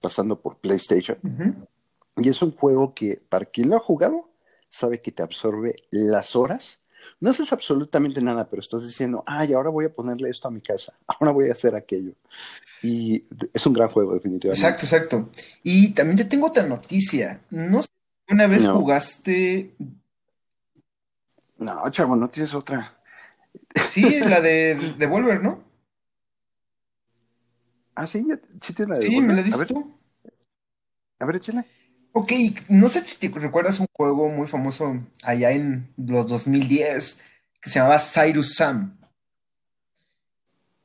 pasando 0.00 0.40
por 0.40 0.58
PlayStation. 0.58 1.16
Y 2.16 2.28
es 2.28 2.42
un 2.42 2.52
juego 2.52 2.94
que, 2.94 3.22
para 3.28 3.44
quien 3.44 3.70
lo 3.70 3.76
ha 3.76 3.80
jugado, 3.80 4.30
sabe 4.68 5.00
que 5.00 5.12
te 5.12 5.22
absorbe 5.22 5.74
las 5.90 6.34
horas. 6.34 6.80
No 7.20 7.30
haces 7.30 7.52
absolutamente 7.52 8.20
nada, 8.20 8.48
pero 8.48 8.60
estás 8.60 8.86
diciendo, 8.86 9.22
ay, 9.26 9.52
ahora 9.52 9.70
voy 9.70 9.86
a 9.86 9.92
ponerle 9.94 10.28
esto 10.30 10.48
a 10.48 10.50
mi 10.50 10.60
casa, 10.60 10.94
ahora 11.06 11.32
voy 11.32 11.48
a 11.48 11.52
hacer 11.52 11.74
aquello. 11.74 12.12
Y 12.82 13.24
es 13.52 13.66
un 13.66 13.72
gran 13.72 13.88
juego, 13.88 14.14
definitivamente. 14.14 14.66
Exacto, 14.66 14.84
exacto. 14.84 15.30
Y 15.62 15.90
también 15.94 16.16
te 16.18 16.24
tengo 16.24 16.46
otra 16.46 16.66
noticia. 16.66 17.40
No 17.50 17.82
sé 17.82 17.88
si 18.28 18.34
una 18.34 18.46
vez 18.46 18.62
No. 18.64 18.74
jugaste, 18.74 19.74
No, 21.58 21.88
chavo, 21.90 22.16
no 22.16 22.28
tienes 22.28 22.54
otra. 22.54 22.98
sí, 23.88 24.14
es 24.14 24.28
la 24.28 24.40
de 24.40 24.94
Devolver, 24.98 25.42
¿no? 25.42 25.64
Ah, 27.94 28.06
sí, 28.06 28.26
sí 28.60 28.74
tienes 28.74 28.90
la 28.90 28.96
de 28.98 29.06
Sí, 29.08 29.20
me 29.20 29.32
la? 29.32 29.40
A 29.40 29.44
diste 29.44 29.58
ver, 29.58 29.68
tú. 29.68 29.98
a 31.18 31.26
ver, 31.26 31.36
échale. 31.36 31.64
Ok, 32.18 32.32
no 32.70 32.88
sé 32.88 33.04
si 33.04 33.18
te 33.18 33.38
recuerdas 33.38 33.78
un 33.78 33.88
juego 33.92 34.30
muy 34.30 34.46
famoso 34.46 35.04
allá 35.22 35.50
en 35.50 35.92
los 35.98 36.26
2010 36.26 37.20
que 37.60 37.68
se 37.68 37.78
llamaba 37.78 37.98
Cyrus 37.98 38.54
Sam. 38.54 38.98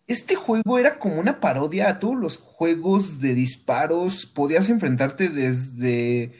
Este 0.08 0.36
juego 0.36 0.78
era 0.78 1.00
como 1.00 1.22
una 1.22 1.39
parodia 1.39 1.88
a 1.88 2.00
todos 2.00 2.17
los 2.17 2.36
juegos 2.36 3.22
de 3.22 3.34
disparos. 3.34 4.26
Podías 4.26 4.67
enfrentarte 4.67 5.30
desde 5.30 6.34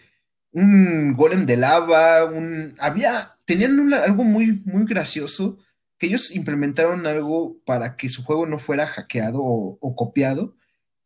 un 0.52 1.16
golem 1.16 1.46
de 1.46 1.56
lava, 1.56 2.26
un... 2.26 2.76
Había... 2.78 3.38
Tenían 3.46 3.94
algo 3.94 4.26
muy, 4.26 4.62
muy 4.66 4.84
gracioso, 4.84 5.58
que 5.98 6.08
ellos 6.08 6.36
implementaron 6.36 7.08
algo 7.08 7.62
para 7.66 7.96
que 7.96 8.10
su 8.10 8.26
juego 8.26 8.46
no 8.46 8.60
fuera 8.60 8.88
hackeado 8.88 9.40
o 9.42 9.96
copiado, 9.96 10.54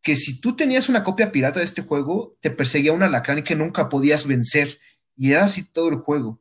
que 0.06 0.18
si 0.18 0.40
tú 0.40 0.56
tenías 0.56 0.88
una 0.88 1.04
copia 1.04 1.32
pirata 1.32 1.58
de 1.58 1.66
este 1.66 1.82
juego, 1.82 2.38
te 2.40 2.52
perseguía 2.52 2.94
un 2.94 3.02
alacrán 3.02 3.42
que 3.42 3.56
nunca 3.56 3.90
podías 3.90 4.28
vencer, 4.28 4.78
y 5.18 5.32
era 5.32 5.46
así 5.46 5.64
todo 5.64 5.90
el 5.90 5.96
juego. 5.96 6.40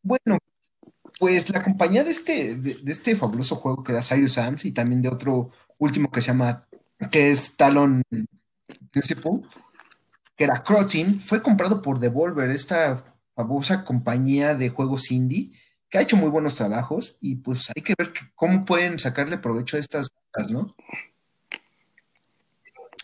Bueno, 0.00 0.38
pues 1.18 1.50
la 1.50 1.64
compañía 1.64 2.04
de 2.04 2.12
este, 2.12 2.54
de, 2.54 2.78
este 2.86 3.16
fabuloso 3.16 3.56
juego 3.56 3.82
que 3.82 3.90
era 3.90 4.00
Cyrus 4.00 4.38
Arms 4.38 4.64
y 4.64 4.70
también 4.70 5.02
de 5.02 5.08
otro 5.08 5.50
último 5.80 6.08
que 6.12 6.20
se 6.20 6.28
llama, 6.28 6.68
que 7.10 7.32
es 7.32 7.56
Talon 7.56 8.04
Principle, 8.92 9.40
que 10.36 10.44
era 10.44 10.62
Crotin, 10.62 11.18
fue 11.18 11.42
comprado 11.42 11.82
por 11.82 11.98
Devolver, 11.98 12.48
esta 12.50 13.16
famosa 13.34 13.84
compañía 13.84 14.54
de 14.54 14.68
juegos 14.68 15.10
indie, 15.10 15.50
que 15.88 15.98
ha 15.98 16.02
hecho 16.02 16.16
muy 16.16 16.30
buenos 16.30 16.54
trabajos 16.54 17.16
y 17.20 17.34
pues 17.34 17.70
hay 17.74 17.82
que 17.82 17.94
ver 17.98 18.12
cómo 18.36 18.60
pueden 18.60 19.00
sacarle 19.00 19.36
provecho 19.36 19.76
a 19.76 19.80
estas 19.80 20.10
cosas, 20.30 20.52
¿no? 20.52 20.76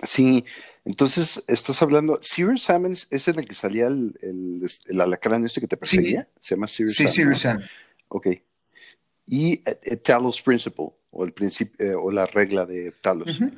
Sí, 0.03 0.45
entonces 0.85 1.43
estás 1.49 1.81
hablando. 1.81 2.19
Serious 2.23 2.63
Sam 2.63 2.95
es 3.11 3.29
en 3.29 3.39
el 3.39 3.47
que 3.49 3.55
salía 3.55 3.87
el, 3.87 4.15
el, 4.21 4.69
el 4.87 5.01
alacrán 5.01 5.45
este 5.45 5.61
que 5.61 5.69
te 5.69 5.77
Sí, 5.77 5.81
perseguía. 5.81 6.29
Se 6.39 6.55
llama 6.55 6.69
Serious 6.69 6.95
sí, 6.97 7.05
Sam, 7.05 7.13
Cyrus 7.15 7.29
¿no? 7.31 7.39
Sam. 7.39 7.63
Ok. 8.09 8.27
Y 9.27 9.55
eh, 9.69 9.81
eh, 9.83 9.97
Talos 9.97 10.43
Principle, 10.43 10.91
o 11.11 11.25
el 11.25 11.33
principio, 11.33 11.85
eh, 11.85 11.95
o 11.95 12.11
la 12.11 12.27
regla 12.27 12.67
de 12.67 12.93
Talos. 13.01 13.41
Ujú. 13.41 13.51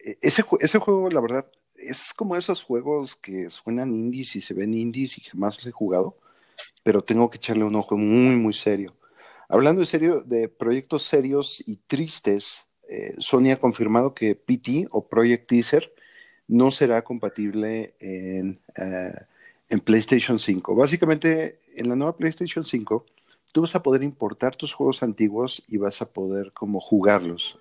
Eh, 0.00 0.18
Ese, 0.20 0.42
jue- 0.42 0.58
ese 0.60 0.78
juego, 0.78 1.10
la 1.10 1.20
verdad, 1.20 1.46
es 1.76 2.12
como 2.14 2.36
esos 2.36 2.62
juegos 2.62 3.14
que 3.14 3.50
suenan 3.50 3.94
indies 3.94 4.34
y 4.36 4.40
se 4.42 4.54
ven 4.54 4.72
indies 4.72 5.18
y 5.18 5.20
jamás 5.20 5.58
los 5.58 5.66
he 5.66 5.70
jugado, 5.72 6.16
pero 6.82 7.02
tengo 7.04 7.28
que 7.30 7.36
echarle 7.36 7.64
un 7.64 7.76
ojo 7.76 7.96
muy, 7.98 8.34
muy 8.36 8.54
serio. 8.54 8.96
Hablando 9.48 9.82
en 9.82 9.86
serio 9.86 10.22
de 10.22 10.48
proyectos 10.48 11.04
serios 11.04 11.62
y 11.66 11.76
tristes, 11.86 12.65
eh, 12.88 13.14
Sony 13.18 13.50
ha 13.52 13.56
confirmado 13.56 14.14
que 14.14 14.34
PT 14.34 14.88
o 14.90 15.06
Project 15.08 15.48
Teaser 15.48 15.92
no 16.48 16.70
será 16.70 17.02
compatible 17.02 17.94
en, 17.98 18.60
eh, 18.76 19.78
PlayStation 19.84 20.38
5. 20.38 20.74
Básicamente, 20.74 21.58
en 21.74 21.88
la 21.88 21.96
nueva 21.96 22.16
PlayStation 22.16 22.64
5, 22.64 23.04
tú 23.52 23.62
vas 23.62 23.74
a 23.74 23.82
poder 23.82 24.02
importar 24.02 24.54
tus 24.54 24.72
juegos 24.72 25.02
antiguos 25.02 25.64
y 25.66 25.78
vas 25.78 26.00
a 26.02 26.06
poder 26.10 26.52
como 26.52 26.80
jugarlos. 26.80 27.58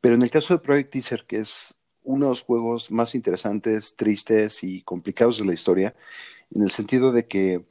Pero 0.00 0.14
en 0.14 0.22
el 0.22 0.30
caso 0.30 0.54
de 0.54 0.60
Project 0.60 0.92
Teaser, 0.92 1.24
que 1.26 1.38
es 1.38 1.74
uno 2.04 2.26
de 2.26 2.30
los 2.30 2.42
juegos 2.42 2.90
más 2.90 3.14
interesantes, 3.14 3.96
tristes 3.96 4.62
y 4.62 4.82
complicados 4.82 5.38
de 5.38 5.46
la 5.46 5.54
historia, 5.54 5.94
en 6.54 6.62
el 6.62 6.70
sentido 6.70 7.10
de 7.10 7.26
que 7.26 7.64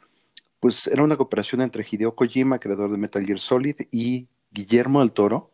pues 0.60 0.88
era 0.88 1.04
una 1.04 1.18
cooperación 1.18 1.62
entre 1.62 1.86
Hideo 1.90 2.16
Kojima, 2.16 2.60
creador 2.60 2.90
de 2.92 2.98
Metal 2.98 3.26
Gear 3.26 3.40
Solid, 3.40 3.76
y 3.92 4.28
Guillermo 4.52 5.02
del 5.02 5.12
Toro, 5.12 5.53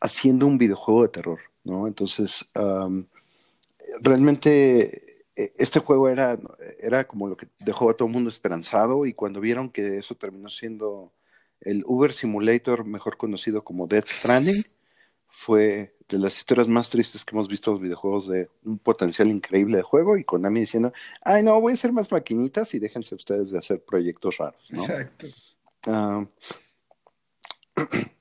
haciendo 0.00 0.46
un 0.46 0.58
videojuego 0.58 1.02
de 1.02 1.08
terror, 1.08 1.40
¿no? 1.64 1.86
Entonces, 1.86 2.44
um, 2.54 3.04
realmente 4.00 5.24
eh, 5.36 5.52
este 5.56 5.80
juego 5.80 6.08
era, 6.08 6.38
era 6.80 7.04
como 7.04 7.28
lo 7.28 7.36
que 7.36 7.48
dejó 7.60 7.90
a 7.90 7.94
todo 7.94 8.08
el 8.08 8.14
mundo 8.14 8.30
esperanzado 8.30 9.06
y 9.06 9.14
cuando 9.14 9.40
vieron 9.40 9.70
que 9.70 9.98
eso 9.98 10.14
terminó 10.14 10.48
siendo 10.50 11.12
el 11.60 11.84
Uber 11.86 12.12
Simulator, 12.12 12.84
mejor 12.84 13.16
conocido 13.16 13.62
como 13.62 13.86
Death 13.86 14.08
Stranding, 14.08 14.64
fue 15.28 15.94
de 16.08 16.18
las 16.18 16.36
historias 16.36 16.68
más 16.68 16.90
tristes 16.90 17.24
que 17.24 17.34
hemos 17.34 17.48
visto 17.48 17.70
en 17.70 17.74
los 17.74 17.82
videojuegos 17.82 18.28
de 18.28 18.48
un 18.64 18.78
potencial 18.78 19.28
increíble 19.30 19.76
de 19.76 19.82
juego 19.82 20.16
y 20.16 20.24
Konami 20.24 20.60
diciendo, 20.60 20.92
ay 21.22 21.42
no, 21.42 21.60
voy 21.60 21.72
a 21.72 21.74
hacer 21.74 21.92
más 21.92 22.10
maquinitas 22.10 22.74
y 22.74 22.78
déjense 22.78 23.14
ustedes 23.14 23.50
de 23.50 23.58
hacer 23.58 23.82
proyectos 23.82 24.38
raros, 24.38 24.66
¿no? 24.70 24.82
Exacto. 24.82 25.26
Ah, 25.86 26.26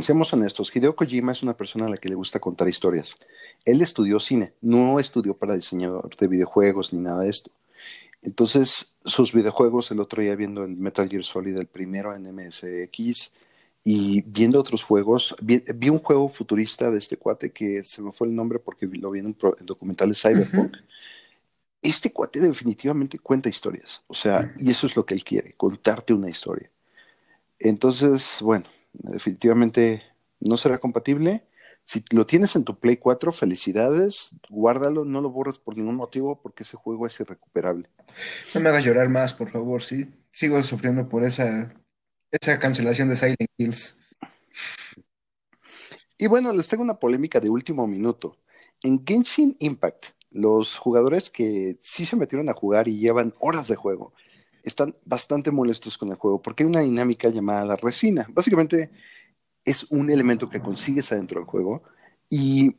seamos 0.00 0.32
honestos, 0.32 0.74
Hideo 0.74 0.94
Kojima 0.96 1.32
es 1.32 1.42
una 1.42 1.56
persona 1.56 1.86
a 1.86 1.88
la 1.88 1.96
que 1.96 2.08
le 2.08 2.14
gusta 2.14 2.40
contar 2.40 2.68
historias. 2.68 3.16
Él 3.64 3.82
estudió 3.82 4.20
cine, 4.20 4.52
no 4.60 4.98
estudió 4.98 5.36
para 5.36 5.54
diseñador 5.54 6.16
de 6.16 6.28
videojuegos 6.28 6.92
ni 6.92 7.00
nada 7.00 7.22
de 7.22 7.30
esto. 7.30 7.50
Entonces, 8.22 8.96
sus 9.04 9.32
videojuegos, 9.32 9.90
el 9.90 10.00
otro 10.00 10.22
día 10.22 10.34
viendo 10.34 10.64
el 10.64 10.76
Metal 10.76 11.08
Gear 11.08 11.24
Solid, 11.24 11.56
el 11.56 11.66
primero 11.66 12.14
en 12.14 12.26
MSX, 12.26 13.32
y 13.84 14.22
viendo 14.22 14.60
otros 14.60 14.82
juegos, 14.82 15.34
vi, 15.40 15.62
vi 15.74 15.88
un 15.88 15.98
juego 15.98 16.28
futurista 16.28 16.90
de 16.90 16.98
este 16.98 17.16
cuate 17.16 17.52
que 17.52 17.84
se 17.84 18.02
me 18.02 18.12
fue 18.12 18.26
el 18.26 18.34
nombre 18.34 18.58
porque 18.58 18.86
lo 18.86 19.10
vi 19.10 19.20
en 19.20 19.26
un 19.26 19.34
pro- 19.34 19.56
documental 19.60 20.08
de 20.10 20.14
Cyberpunk. 20.14 20.76
Este 21.80 22.12
cuate 22.12 22.40
definitivamente 22.40 23.18
cuenta 23.20 23.48
historias, 23.48 24.02
o 24.08 24.14
sea, 24.14 24.52
y 24.58 24.70
eso 24.70 24.88
es 24.88 24.96
lo 24.96 25.06
que 25.06 25.14
él 25.14 25.22
quiere, 25.22 25.54
contarte 25.54 26.12
una 26.12 26.28
historia. 26.28 26.70
Entonces, 27.60 28.38
bueno, 28.40 28.66
definitivamente 28.98 30.02
no 30.40 30.56
será 30.56 30.78
compatible. 30.78 31.44
Si 31.84 32.04
lo 32.10 32.26
tienes 32.26 32.54
en 32.54 32.64
tu 32.64 32.78
Play 32.78 32.98
4, 32.98 33.32
felicidades, 33.32 34.30
guárdalo, 34.50 35.04
no 35.04 35.20
lo 35.20 35.30
borres 35.30 35.58
por 35.58 35.76
ningún 35.76 35.96
motivo 35.96 36.40
porque 36.42 36.62
ese 36.62 36.76
juego 36.76 37.06
es 37.06 37.18
irrecuperable. 37.18 37.88
No 38.54 38.60
me 38.60 38.68
hagas 38.68 38.84
llorar 38.84 39.08
más, 39.08 39.32
por 39.32 39.50
favor, 39.50 39.82
sí. 39.82 40.06
Sigo 40.30 40.62
sufriendo 40.62 41.08
por 41.08 41.24
esa, 41.24 41.74
esa 42.30 42.58
cancelación 42.58 43.08
de 43.08 43.16
Silent 43.16 43.50
Hills. 43.56 43.98
Y 46.18 46.26
bueno, 46.26 46.52
les 46.52 46.68
tengo 46.68 46.82
una 46.82 46.98
polémica 46.98 47.40
de 47.40 47.48
último 47.48 47.86
minuto. 47.86 48.36
En 48.82 49.04
Genshin 49.06 49.56
Impact, 49.60 50.06
los 50.30 50.76
jugadores 50.76 51.30
que 51.30 51.78
sí 51.80 52.04
se 52.04 52.16
metieron 52.16 52.48
a 52.48 52.54
jugar 52.54 52.88
y 52.88 52.98
llevan 52.98 53.34
horas 53.40 53.68
de 53.68 53.76
juego 53.76 54.12
están 54.68 54.94
bastante 55.04 55.50
molestos 55.50 55.98
con 55.98 56.10
el 56.10 56.16
juego 56.16 56.40
porque 56.42 56.62
hay 56.62 56.68
una 56.68 56.80
dinámica 56.80 57.28
llamada 57.28 57.64
la 57.64 57.76
resina. 57.76 58.26
Básicamente 58.30 58.90
es 59.64 59.84
un 59.90 60.10
elemento 60.10 60.48
que 60.48 60.60
consigues 60.60 61.12
adentro 61.12 61.40
del 61.40 61.48
juego 61.48 61.82
y 62.30 62.76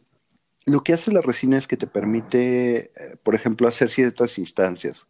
lo 0.65 0.81
que 0.83 0.93
hace 0.93 1.11
la 1.11 1.21
resina 1.21 1.57
es 1.57 1.67
que 1.67 1.77
te 1.77 1.87
permite, 1.87 2.91
eh, 2.95 3.17
por 3.23 3.35
ejemplo, 3.35 3.67
hacer 3.67 3.89
ciertas 3.89 4.37
instancias. 4.37 5.07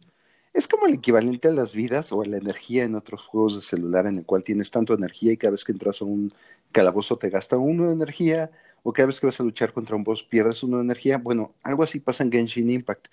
Es 0.52 0.66
como 0.66 0.86
el 0.86 0.94
equivalente 0.94 1.48
a 1.48 1.52
las 1.52 1.74
vidas 1.74 2.12
o 2.12 2.22
a 2.22 2.26
la 2.26 2.38
energía 2.38 2.84
en 2.84 2.96
otros 2.96 3.26
juegos 3.26 3.56
de 3.56 3.62
celular 3.62 4.06
en 4.06 4.16
el 4.16 4.26
cual 4.26 4.42
tienes 4.42 4.70
tanto 4.70 4.94
energía 4.94 5.32
y 5.32 5.36
cada 5.36 5.52
vez 5.52 5.64
que 5.64 5.72
entras 5.72 6.02
a 6.02 6.04
un 6.04 6.32
calabozo 6.72 7.18
te 7.18 7.30
gasta 7.30 7.56
uno 7.56 7.86
de 7.86 7.92
energía 7.92 8.50
o 8.82 8.92
cada 8.92 9.06
vez 9.06 9.20
que 9.20 9.26
vas 9.26 9.38
a 9.40 9.44
luchar 9.44 9.72
contra 9.72 9.96
un 9.96 10.04
boss 10.04 10.24
pierdes 10.24 10.62
uno 10.62 10.78
de 10.78 10.84
energía. 10.84 11.18
Bueno, 11.18 11.54
algo 11.62 11.82
así 11.82 12.00
pasa 12.00 12.24
en 12.24 12.32
Genshin 12.32 12.70
Impact. 12.70 13.08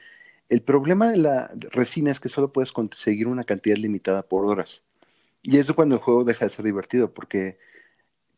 El 0.49 0.62
problema 0.62 1.10
de 1.10 1.17
la 1.17 1.51
resina 1.71 2.12
es 2.12 2.19
que 2.19 2.29
solo 2.29 2.53
puedes 2.53 2.71
conseguir 2.71 3.27
una 3.27 3.43
cantidad 3.43 3.77
limitada 3.77 4.23
por 4.27 4.45
horas. 4.45 4.83
Y 5.43 5.57
es 5.57 5.71
cuando 5.71 5.95
el 5.95 6.01
juego 6.01 6.23
deja 6.23 6.45
de 6.45 6.51
ser 6.51 6.65
divertido 6.65 7.13
porque 7.13 7.57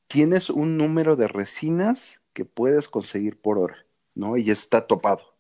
tienes 0.08 0.50
un 0.50 0.78
número 0.78 1.16
de 1.16 1.28
resinas 1.28 2.22
que 2.34 2.46
puedes 2.46 2.90
conseguir 2.90 3.40
por 3.40 3.58
hora, 3.60 3.86
¿no? 4.16 4.38
Y 4.38 4.50
está 4.50 4.88
topado. 4.88 5.36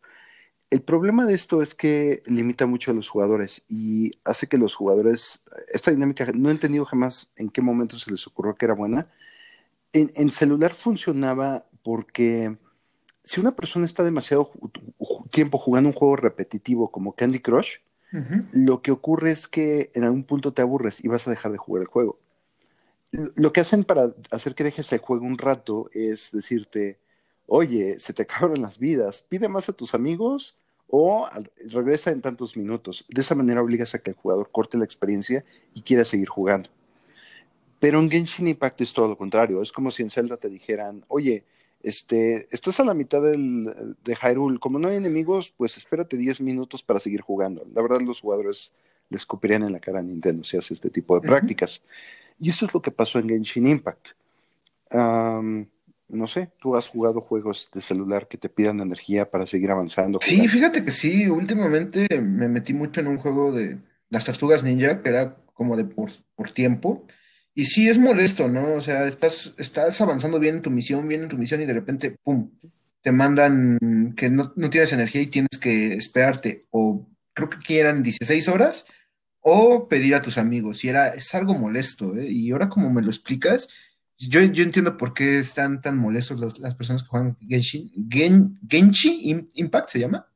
El 0.69 0.83
problema 0.83 1.25
de 1.25 1.33
esto 1.33 1.63
es 1.63 1.73
que 1.73 2.21
limita 2.27 2.67
mucho 2.67 2.91
a 2.91 2.93
los 2.93 3.09
jugadores 3.09 3.63
y 3.67 4.11
hace 4.23 4.47
que 4.47 4.59
los 4.59 4.75
jugadores, 4.75 5.41
esta 5.73 5.89
dinámica, 5.89 6.27
no 6.35 6.49
he 6.49 6.51
entendido 6.51 6.85
jamás 6.85 7.31
en 7.35 7.49
qué 7.49 7.61
momento 7.61 7.97
se 7.97 8.11
les 8.11 8.27
ocurrió 8.27 8.55
que 8.55 8.65
era 8.65 8.75
buena. 8.75 9.11
En, 9.93 10.31
celular 10.31 10.75
funcionaba 10.75 11.61
porque 11.81 12.55
si 13.29 13.39
una 13.39 13.55
persona 13.55 13.85
está 13.85 14.03
demasiado 14.03 14.49
tiempo 15.29 15.59
jugando 15.59 15.89
un 15.89 15.93
juego 15.93 16.15
repetitivo 16.15 16.89
como 16.89 17.13
Candy 17.13 17.37
Crush, 17.37 17.75
lo 18.51 18.81
que 18.81 18.89
ocurre 18.89 19.29
es 19.29 19.47
que 19.47 19.91
en 19.93 20.03
algún 20.03 20.23
punto 20.23 20.51
te 20.51 20.63
aburres 20.63 21.05
y 21.05 21.09
vas 21.09 21.27
a 21.27 21.29
dejar 21.29 21.51
de 21.51 21.59
jugar 21.59 21.83
el 21.83 21.87
juego. 21.87 22.17
Lo 23.35 23.53
que 23.53 23.61
hacen 23.61 23.83
para 23.83 24.15
hacer 24.31 24.55
que 24.55 24.63
dejes 24.63 24.91
el 24.93 24.97
juego 24.97 25.27
un 25.27 25.37
rato 25.37 25.91
es 25.93 26.31
decirte, 26.31 26.97
oye, 27.45 27.99
se 27.99 28.13
te 28.13 28.23
acabaron 28.23 28.63
las 28.63 28.79
vidas, 28.79 29.23
pide 29.29 29.47
más 29.47 29.69
a 29.69 29.73
tus 29.73 29.93
amigos 29.93 30.57
o 30.87 31.29
regresa 31.69 32.09
en 32.09 32.23
tantos 32.23 32.57
minutos. 32.57 33.05
De 33.09 33.21
esa 33.21 33.35
manera 33.35 33.61
obligas 33.61 33.93
a 33.93 33.99
que 33.99 34.09
el 34.09 34.17
jugador 34.17 34.49
corte 34.51 34.75
la 34.75 34.85
experiencia 34.85 35.45
y 35.75 35.83
quiera 35.83 36.03
seguir 36.03 36.29
jugando. 36.29 36.69
Pero 37.79 37.99
en 37.99 38.09
Genshin 38.09 38.47
Impact 38.47 38.81
es 38.81 38.91
todo 38.91 39.07
lo 39.07 39.19
contrario. 39.19 39.61
Es 39.61 39.71
como 39.71 39.91
si 39.91 40.01
en 40.01 40.09
Zelda 40.09 40.37
te 40.37 40.49
dijeran, 40.49 41.05
oye, 41.09 41.43
este, 41.81 42.47
estás 42.51 42.79
a 42.79 42.83
la 42.83 42.93
mitad 42.93 43.21
del, 43.21 43.95
de 44.03 44.15
Hyrule, 44.15 44.59
como 44.59 44.79
no 44.79 44.87
hay 44.87 44.97
enemigos, 44.97 45.53
pues 45.55 45.77
espérate 45.77 46.17
10 46.17 46.41
minutos 46.41 46.83
para 46.83 46.99
seguir 46.99 47.21
jugando. 47.21 47.65
La 47.73 47.81
verdad, 47.81 48.01
los 48.01 48.21
jugadores 48.21 48.71
les 49.09 49.25
copiarían 49.25 49.63
en 49.63 49.73
la 49.73 49.79
cara 49.79 49.99
a 49.99 50.03
Nintendo 50.03 50.43
si 50.43 50.57
hace 50.57 50.73
este 50.73 50.89
tipo 50.89 51.19
de 51.19 51.27
prácticas. 51.27 51.81
Y 52.39 52.49
eso 52.49 52.65
es 52.65 52.73
lo 52.73 52.81
que 52.81 52.91
pasó 52.91 53.19
en 53.19 53.29
Genshin 53.29 53.67
Impact 53.67 54.09
no 56.09 56.27
sé, 56.27 56.49
tú 56.59 56.75
has 56.75 56.87
jugado 56.87 57.21
juegos 57.21 57.69
de 57.73 57.81
celular 57.81 58.27
que 58.27 58.37
te 58.37 58.49
pidan 58.49 58.79
energía 58.79 59.29
para 59.29 59.45
seguir 59.45 59.71
avanzando. 59.71 60.19
Sí, 60.21 60.47
fíjate 60.47 60.83
que 60.83 60.91
sí, 60.91 61.27
últimamente 61.27 62.07
me 62.19 62.47
metí 62.47 62.73
mucho 62.73 62.99
en 62.99 63.07
un 63.07 63.19
juego 63.19 63.51
de 63.51 63.77
las 64.09 64.25
tortugas 64.25 64.63
ninja, 64.63 65.01
que 65.01 65.09
era 65.09 65.37
como 65.53 65.77
de 65.77 65.85
por, 65.85 66.11
tiempo. 66.53 67.05
Y 67.59 67.65
sí 67.65 67.89
es 67.89 67.99
molesto, 67.99 68.47
¿no? 68.47 68.75
O 68.75 68.79
sea, 68.79 69.05
estás, 69.05 69.53
estás 69.57 69.99
avanzando 69.99 70.39
bien 70.39 70.55
en 70.55 70.61
tu 70.61 70.69
misión, 70.69 71.05
bien 71.09 71.23
en 71.23 71.27
tu 71.27 71.37
misión 71.37 71.61
y 71.61 71.65
de 71.65 71.73
repente, 71.73 72.15
¡pum!, 72.23 72.51
te 73.01 73.11
mandan 73.11 74.13
que 74.15 74.29
no, 74.29 74.53
tienes 74.69 74.93
energía 74.93 75.23
y 75.23 75.27
tienes 75.27 75.59
que 75.59 75.95
esperarte. 75.95 76.67
O 76.71 77.05
creo 77.33 77.49
que 77.49 77.57
aquí 77.57 77.77
eran 77.77 78.01
16 78.01 78.47
horas 78.47 78.85
o 79.41 79.89
pedir 79.89 80.15
a 80.15 80.21
tus 80.21 80.37
amigos. 80.37 80.85
Y 80.85 80.87
era, 80.87 81.09
es 81.09 81.35
algo 81.35 81.53
molesto, 81.53 82.15
¿eh? 82.15 82.31
Y 82.31 82.49
ahora 82.51 82.69
como 82.69 82.89
me 82.89 83.01
lo 83.01 83.09
explicas, 83.09 83.67
yo, 84.17 84.41
yo 84.41 84.63
entiendo 84.63 84.95
por 84.95 85.13
qué 85.13 85.39
están 85.39 85.81
tan 85.81 85.97
molestos 85.97 86.59
las 86.59 86.75
personas 86.75 87.03
que 87.03 87.09
juegan 87.09 87.35
Genshin. 87.45 87.91
Gen, 88.09 88.57
Genshin 88.69 89.49
Impact 89.53 89.89
se 89.89 89.99
llama. 89.99 90.28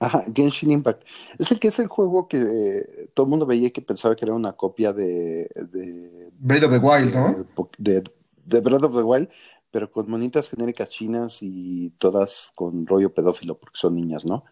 Ajá, 0.00 0.24
Genshin 0.34 0.70
Impact. 0.70 1.02
Es 1.38 1.50
el 1.50 1.58
que 1.58 1.68
es 1.68 1.78
el 1.78 1.88
juego 1.88 2.28
que 2.28 2.38
eh, 2.38 3.10
todo 3.14 3.26
el 3.26 3.30
mundo 3.30 3.46
veía 3.46 3.70
que 3.70 3.82
pensaba 3.82 4.14
que 4.14 4.24
era 4.24 4.34
una 4.34 4.52
copia 4.52 4.92
de. 4.92 5.50
de 5.54 6.30
Breath 6.38 6.64
of 6.64 6.70
the 6.70 6.78
Wild, 6.78 7.14
¿no? 7.14 7.46
De, 7.78 8.04
de, 8.44 8.60
Breath 8.60 8.84
of 8.84 8.96
the 8.96 9.02
Wild, 9.02 9.28
pero 9.70 9.90
con 9.90 10.08
monitas 10.08 10.48
genéricas 10.48 10.88
chinas 10.88 11.38
y 11.40 11.90
todas 11.98 12.52
con 12.54 12.86
rollo 12.86 13.12
pedófilo, 13.12 13.58
porque 13.58 13.78
son 13.78 13.96
niñas, 13.96 14.24
¿no? 14.24 14.44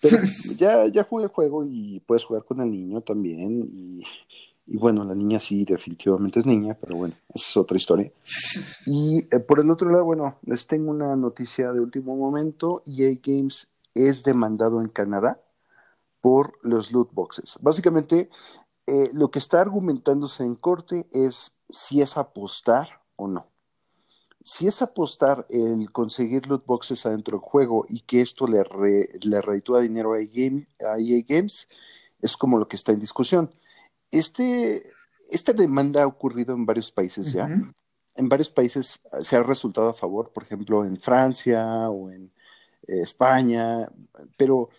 Pero 0.00 0.16
ya, 0.58 0.86
ya 0.86 1.04
jugué 1.04 1.24
el 1.24 1.30
juego 1.30 1.64
y 1.64 2.00
puedes 2.06 2.24
jugar 2.24 2.44
con 2.44 2.60
el 2.60 2.70
niño 2.70 3.02
también. 3.02 3.68
Y 3.70 4.02
y 4.70 4.76
bueno, 4.76 5.02
la 5.02 5.14
niña 5.14 5.40
sí, 5.40 5.64
definitivamente 5.64 6.40
es 6.40 6.46
niña, 6.46 6.76
pero 6.78 6.96
bueno, 6.96 7.14
esa 7.34 7.48
es 7.50 7.56
otra 7.56 7.76
historia. 7.76 8.12
Y 8.86 9.26
eh, 9.34 9.40
por 9.40 9.60
el 9.60 9.70
otro 9.70 9.90
lado, 9.90 10.04
bueno, 10.04 10.38
les 10.44 10.66
tengo 10.66 10.90
una 10.90 11.16
noticia 11.16 11.72
de 11.72 11.80
último 11.80 12.16
momento. 12.16 12.82
EA 12.86 13.18
Games 13.22 13.68
es 13.94 14.22
demandado 14.22 14.80
en 14.80 14.88
Canadá 14.88 15.42
por 16.20 16.58
los 16.62 16.92
loot 16.92 17.12
boxes. 17.12 17.58
Básicamente, 17.60 18.30
eh, 18.86 19.10
lo 19.12 19.30
que 19.30 19.38
está 19.38 19.60
argumentándose 19.60 20.44
en 20.44 20.54
corte 20.54 21.08
es 21.12 21.52
si 21.68 22.00
es 22.00 22.16
apostar 22.16 23.02
o 23.16 23.28
no. 23.28 23.50
Si 24.44 24.66
es 24.66 24.80
apostar 24.80 25.46
el 25.50 25.92
conseguir 25.92 26.46
loot 26.46 26.64
boxes 26.64 27.04
adentro 27.04 27.38
del 27.38 27.46
juego 27.46 27.86
y 27.88 28.00
que 28.00 28.22
esto 28.22 28.46
le, 28.46 28.64
re, 28.64 29.08
le 29.20 29.80
dinero 29.82 30.14
a 30.14 30.20
EA 30.20 31.24
Games, 31.28 31.68
es 32.20 32.36
como 32.36 32.58
lo 32.58 32.66
que 32.66 32.76
está 32.76 32.92
en 32.92 33.00
discusión 33.00 33.50
este, 34.10 34.82
esta 35.30 35.52
demanda 35.52 36.02
ha 36.02 36.06
ocurrido 36.06 36.54
en 36.54 36.66
varios 36.66 36.90
países 36.90 37.32
ya. 37.32 37.48
En 38.14 38.28
varios 38.28 38.50
países 38.50 39.00
se 39.20 39.36
ha 39.36 39.42
resultado 39.42 39.90
a 39.90 39.94
favor, 39.94 40.32
por 40.32 40.42
ejemplo, 40.42 40.84
en 40.84 40.96
Francia 40.96 41.88
o 41.88 42.10
en 42.10 42.32
eh, 42.88 43.00
España, 43.00 43.88
pero 44.36 44.70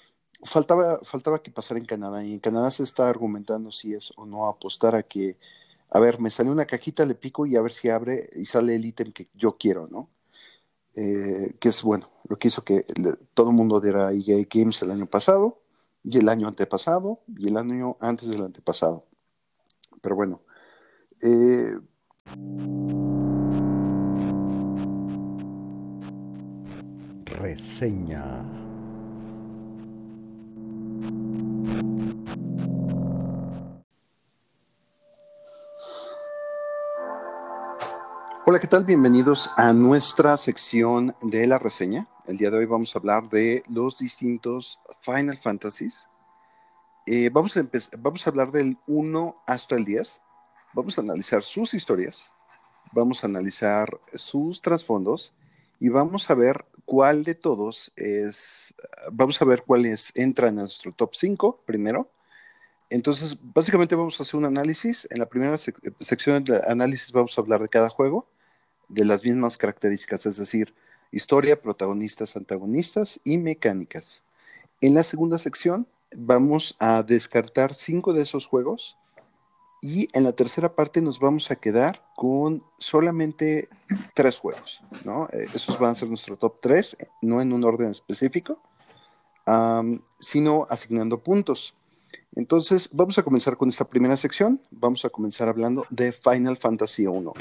faltaba, 0.44 1.00
faltaba 1.04 1.42
que 1.42 1.52
pasara 1.52 1.80
en 1.80 1.86
Canadá. 1.86 2.24
Y 2.24 2.34
en 2.34 2.40
Canadá 2.40 2.72
se 2.72 2.84
está 2.84 3.10
argumentando 3.10 3.72
si 3.72 3.94
es 3.94 4.12
o 4.18 4.26
no 4.26 4.48
apostar 4.48 4.96
a 4.96 5.04
que, 5.04 5.38
a 5.90 6.00
ver, 6.00 6.20
me 6.20 6.32
sale 6.32 6.52
una 6.52 6.66
cajita, 6.66 7.06
le 7.06 7.16
pico 7.16 7.46
y 7.46 7.56
a 7.56 7.62
ver 7.62 7.72
si 7.74 7.90
abre 7.90 8.30
y 8.36 8.46
sale 8.46 8.76
el 8.76 8.86
ítem 8.86 9.12
que 9.12 9.30
yo 9.34 9.58
quiero, 9.58 9.88
¿no? 9.88 10.10
Eh, 10.96 11.56
que 11.60 11.70
es 11.70 11.84
bueno, 11.84 12.10
lo 12.28 12.38
que 12.38 12.50
hizo 12.50 12.64
que 12.64 12.86
todo 13.34 13.52
el 13.52 13.56
mundo 13.56 13.80
diera 13.80 14.12
EA 14.12 14.46
Games 14.50 14.82
el 14.82 14.92
año 14.92 15.06
pasado, 15.08 15.62
y 16.04 16.18
el 16.18 16.30
año 16.30 16.48
antepasado, 16.48 17.22
y 17.38 17.48
el 17.50 17.58
año 17.58 17.98
antes 18.02 18.30
del 18.30 18.44
antepasado. 18.44 19.06
Pero 20.02 20.16
bueno. 20.16 20.42
Eh, 21.22 21.78
reseña. 27.40 28.44
Hola, 38.46 38.60
¿qué 38.60 38.68
tal? 38.68 38.84
Bienvenidos 38.84 39.50
a 39.58 39.74
nuestra 39.74 40.36
sección 40.38 41.16
de 41.22 41.48
la 41.48 41.60
reseña. 41.60 42.08
El 42.28 42.38
día 42.38 42.52
de 42.52 42.58
hoy 42.58 42.66
vamos 42.66 42.96
a 42.96 43.00
hablar 43.00 43.30
de 43.30 43.64
los 43.70 44.00
distintos 44.00 44.80
Final 45.02 45.38
Fantasies 45.38 46.10
eh, 47.12 47.32
vamos, 47.32 47.58
a 47.58 47.66
vamos 47.98 48.28
a 48.28 48.30
hablar 48.30 48.52
del 48.52 48.78
1 48.86 49.44
hasta 49.48 49.76
el 49.76 49.84
10. 49.84 50.22
Vamos 50.74 50.96
a 50.96 51.02
analizar 51.02 51.42
sus 51.42 51.74
historias, 51.74 52.32
vamos 52.92 53.24
a 53.24 53.28
analizar 53.28 54.00
sus 54.14 54.62
trasfondos 54.62 55.34
y 55.80 55.90
vamos 55.90 56.30
a 56.30 56.36
ver 56.36 56.66
cuál 56.86 57.24
de 57.24 57.36
todos 57.36 57.92
es, 57.96 58.74
vamos 59.12 59.42
a 59.42 59.46
ver 59.46 59.64
cuáles 59.66 60.12
entran 60.16 60.50
en 60.50 60.62
nuestro 60.62 60.92
top 60.92 61.16
5 61.16 61.64
primero. 61.66 62.10
Entonces, 62.90 63.38
básicamente 63.42 63.96
vamos 63.96 64.20
a 64.20 64.24
hacer 64.24 64.36
un 64.36 64.46
análisis. 64.46 65.08
En 65.12 65.20
la 65.20 65.30
primera 65.30 65.58
sección 65.58 66.44
de 66.44 66.60
análisis 66.68 67.12
vamos 67.12 67.38
a 67.38 67.42
hablar 67.42 67.62
de 67.62 67.70
cada 67.70 67.90
juego, 67.90 68.28
de 68.88 69.06
las 69.06 69.24
mismas 69.24 69.58
características, 69.58 70.26
es 70.26 70.38
decir, 70.38 70.74
historia, 71.12 71.62
protagonistas, 71.62 72.36
antagonistas 72.36 73.20
y 73.24 73.38
mecánicas. 73.38 74.24
En 74.82 74.96
la 74.96 75.04
segunda 75.04 75.38
sección 75.38 75.88
vamos 76.16 76.76
a 76.80 77.04
descartar 77.04 77.74
cinco 77.74 78.14
de 78.14 78.24
esos 78.24 78.48
juegos 78.48 78.98
y 79.82 80.10
en 80.14 80.24
la 80.24 80.34
tercera 80.34 80.76
parte 80.76 81.02
nos 81.02 81.20
vamos 81.20 81.52
a 81.52 81.56
quedar 81.56 82.04
con 82.16 82.64
solamente 82.78 83.70
tres 84.14 84.38
juegos, 84.38 84.82
¿no? 85.06 85.28
Eh, 85.32 85.48
esos 85.54 85.80
van 85.80 85.92
a 85.92 85.96
ser 85.96 86.10
nuestro 86.10 86.38
top 86.38 86.60
tres, 86.62 86.98
no 87.22 87.42
en 87.42 87.54
un 87.54 87.64
orden 87.64 87.90
específico, 87.90 88.62
sino 90.20 90.68
asignando 90.70 91.24
puntos. 91.24 91.74
Entonces, 92.36 92.90
vamos 92.92 93.18
a 93.18 93.24
comenzar 93.24 93.58
con 93.58 93.70
esta 93.70 93.86
primera 93.86 94.16
sección. 94.16 94.62
Vamos 94.70 95.04
a 95.06 95.10
comenzar 95.10 95.48
hablando 95.48 95.86
de 95.90 96.12
Final 96.12 96.58
Fantasy 96.58 97.08
1. 97.08 97.34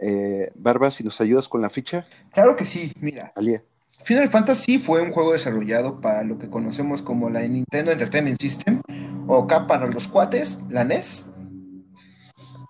Eh, 0.00 0.50
Barba, 0.54 0.90
si 0.90 1.04
nos 1.04 1.20
ayudas 1.20 1.48
con 1.48 1.62
la 1.62 1.70
ficha. 1.70 2.06
Claro 2.32 2.56
que 2.56 2.64
sí, 2.64 2.92
mira. 3.00 3.32
Alía. 3.36 3.62
Final 4.02 4.28
Fantasy 4.28 4.78
fue 4.78 5.02
un 5.02 5.12
juego 5.12 5.32
desarrollado 5.32 6.00
para 6.00 6.22
lo 6.22 6.38
que 6.38 6.48
conocemos 6.48 7.02
como 7.02 7.30
la 7.30 7.40
Nintendo 7.40 7.90
Entertainment 7.90 8.40
System, 8.40 8.80
o 9.26 9.42
acá 9.42 9.66
para 9.66 9.86
los 9.86 10.08
cuates, 10.08 10.58
la 10.68 10.84
NES. 10.84 11.26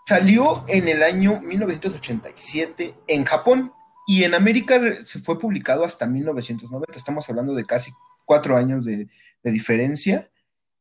Salió 0.08 0.64
en 0.68 0.88
el 0.88 1.02
año 1.02 1.38
1987 1.42 2.94
en 3.08 3.26
Japón 3.26 3.74
y 4.06 4.24
en 4.24 4.34
América 4.34 4.80
se 5.04 5.20
fue 5.20 5.38
publicado 5.38 5.84
hasta 5.84 6.06
1990. 6.06 6.96
Estamos 6.96 7.28
hablando 7.28 7.54
de 7.54 7.66
casi 7.66 7.90
cuatro 8.24 8.56
años 8.56 8.86
de, 8.86 9.06
diferencia. 9.42 10.30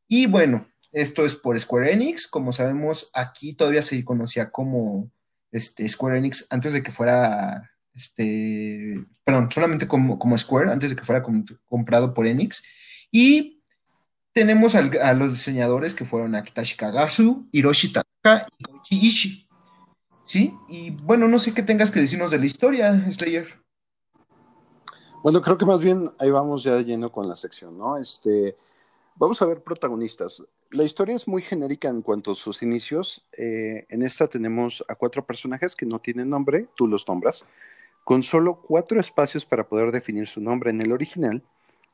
Y 0.08 0.24
bueno, 0.24 0.66
esto 0.92 1.26
es 1.26 1.34
por 1.34 1.60
Square 1.60 1.92
Enix. 1.92 2.26
Como 2.26 2.52
sabemos, 2.52 3.10
aquí 3.12 3.52
todavía 3.52 3.82
se 3.82 4.02
conocía 4.02 4.48
como 4.50 5.10
este, 5.52 5.86
Square 5.86 6.16
Enix 6.16 6.46
antes 6.48 6.72
de 6.72 6.82
que 6.82 6.90
fuera 6.90 7.70
este, 7.94 9.04
perdón, 9.24 9.52
solamente 9.52 9.86
como, 9.86 10.18
como 10.18 10.38
Square, 10.38 10.72
antes 10.72 10.88
de 10.88 10.96
que 10.96 11.04
fuera 11.04 11.22
comprado 11.66 12.14
por 12.14 12.26
Enix. 12.26 12.62
Y 13.10 13.57
tenemos 14.38 14.76
a 14.76 15.14
los 15.14 15.32
diseñadores 15.32 15.96
que 15.96 16.04
fueron 16.04 16.36
Akitashi 16.36 16.76
Kagasu, 16.76 17.48
Hiroshi 17.50 17.92
Tanaka 17.92 18.46
y 18.56 18.62
Koichi 18.62 18.96
Ishii. 19.08 19.48
¿Sí? 20.22 20.54
Y 20.68 20.90
bueno, 20.90 21.26
no 21.26 21.40
sé 21.40 21.52
qué 21.52 21.64
tengas 21.64 21.90
que 21.90 21.98
decirnos 21.98 22.30
de 22.30 22.38
la 22.38 22.46
historia, 22.46 23.04
Slayer. 23.10 23.48
Bueno, 25.24 25.42
creo 25.42 25.58
que 25.58 25.66
más 25.66 25.80
bien 25.80 26.08
ahí 26.20 26.30
vamos 26.30 26.62
ya 26.62 26.78
lleno 26.82 27.10
con 27.10 27.28
la 27.28 27.34
sección, 27.34 27.76
¿no? 27.76 27.96
Este, 27.96 28.56
vamos 29.16 29.42
a 29.42 29.46
ver 29.46 29.60
protagonistas. 29.60 30.40
La 30.70 30.84
historia 30.84 31.16
es 31.16 31.26
muy 31.26 31.42
genérica 31.42 31.88
en 31.88 32.02
cuanto 32.02 32.30
a 32.30 32.36
sus 32.36 32.62
inicios. 32.62 33.26
Eh, 33.32 33.86
en 33.88 34.04
esta 34.04 34.28
tenemos 34.28 34.84
a 34.86 34.94
cuatro 34.94 35.26
personajes 35.26 35.74
que 35.74 35.84
no 35.84 35.98
tienen 35.98 36.30
nombre, 36.30 36.68
tú 36.76 36.86
los 36.86 37.08
nombras, 37.08 37.44
con 38.04 38.22
solo 38.22 38.62
cuatro 38.62 39.00
espacios 39.00 39.44
para 39.44 39.68
poder 39.68 39.90
definir 39.90 40.28
su 40.28 40.40
nombre. 40.40 40.70
En 40.70 40.80
el 40.80 40.92
original 40.92 41.42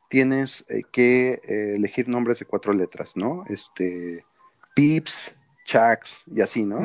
tienes 0.09 0.65
eh, 0.69 0.83
que 0.91 1.41
eh, 1.45 1.75
elegir 1.77 2.09
nombres 2.09 2.39
de 2.39 2.47
cuatro 2.47 2.73
letras, 2.73 3.17
¿no? 3.17 3.45
Este, 3.49 4.25
Pips, 4.75 5.35
Chucks 5.65 6.25
y 6.27 6.41
así, 6.41 6.63
¿no? 6.63 6.81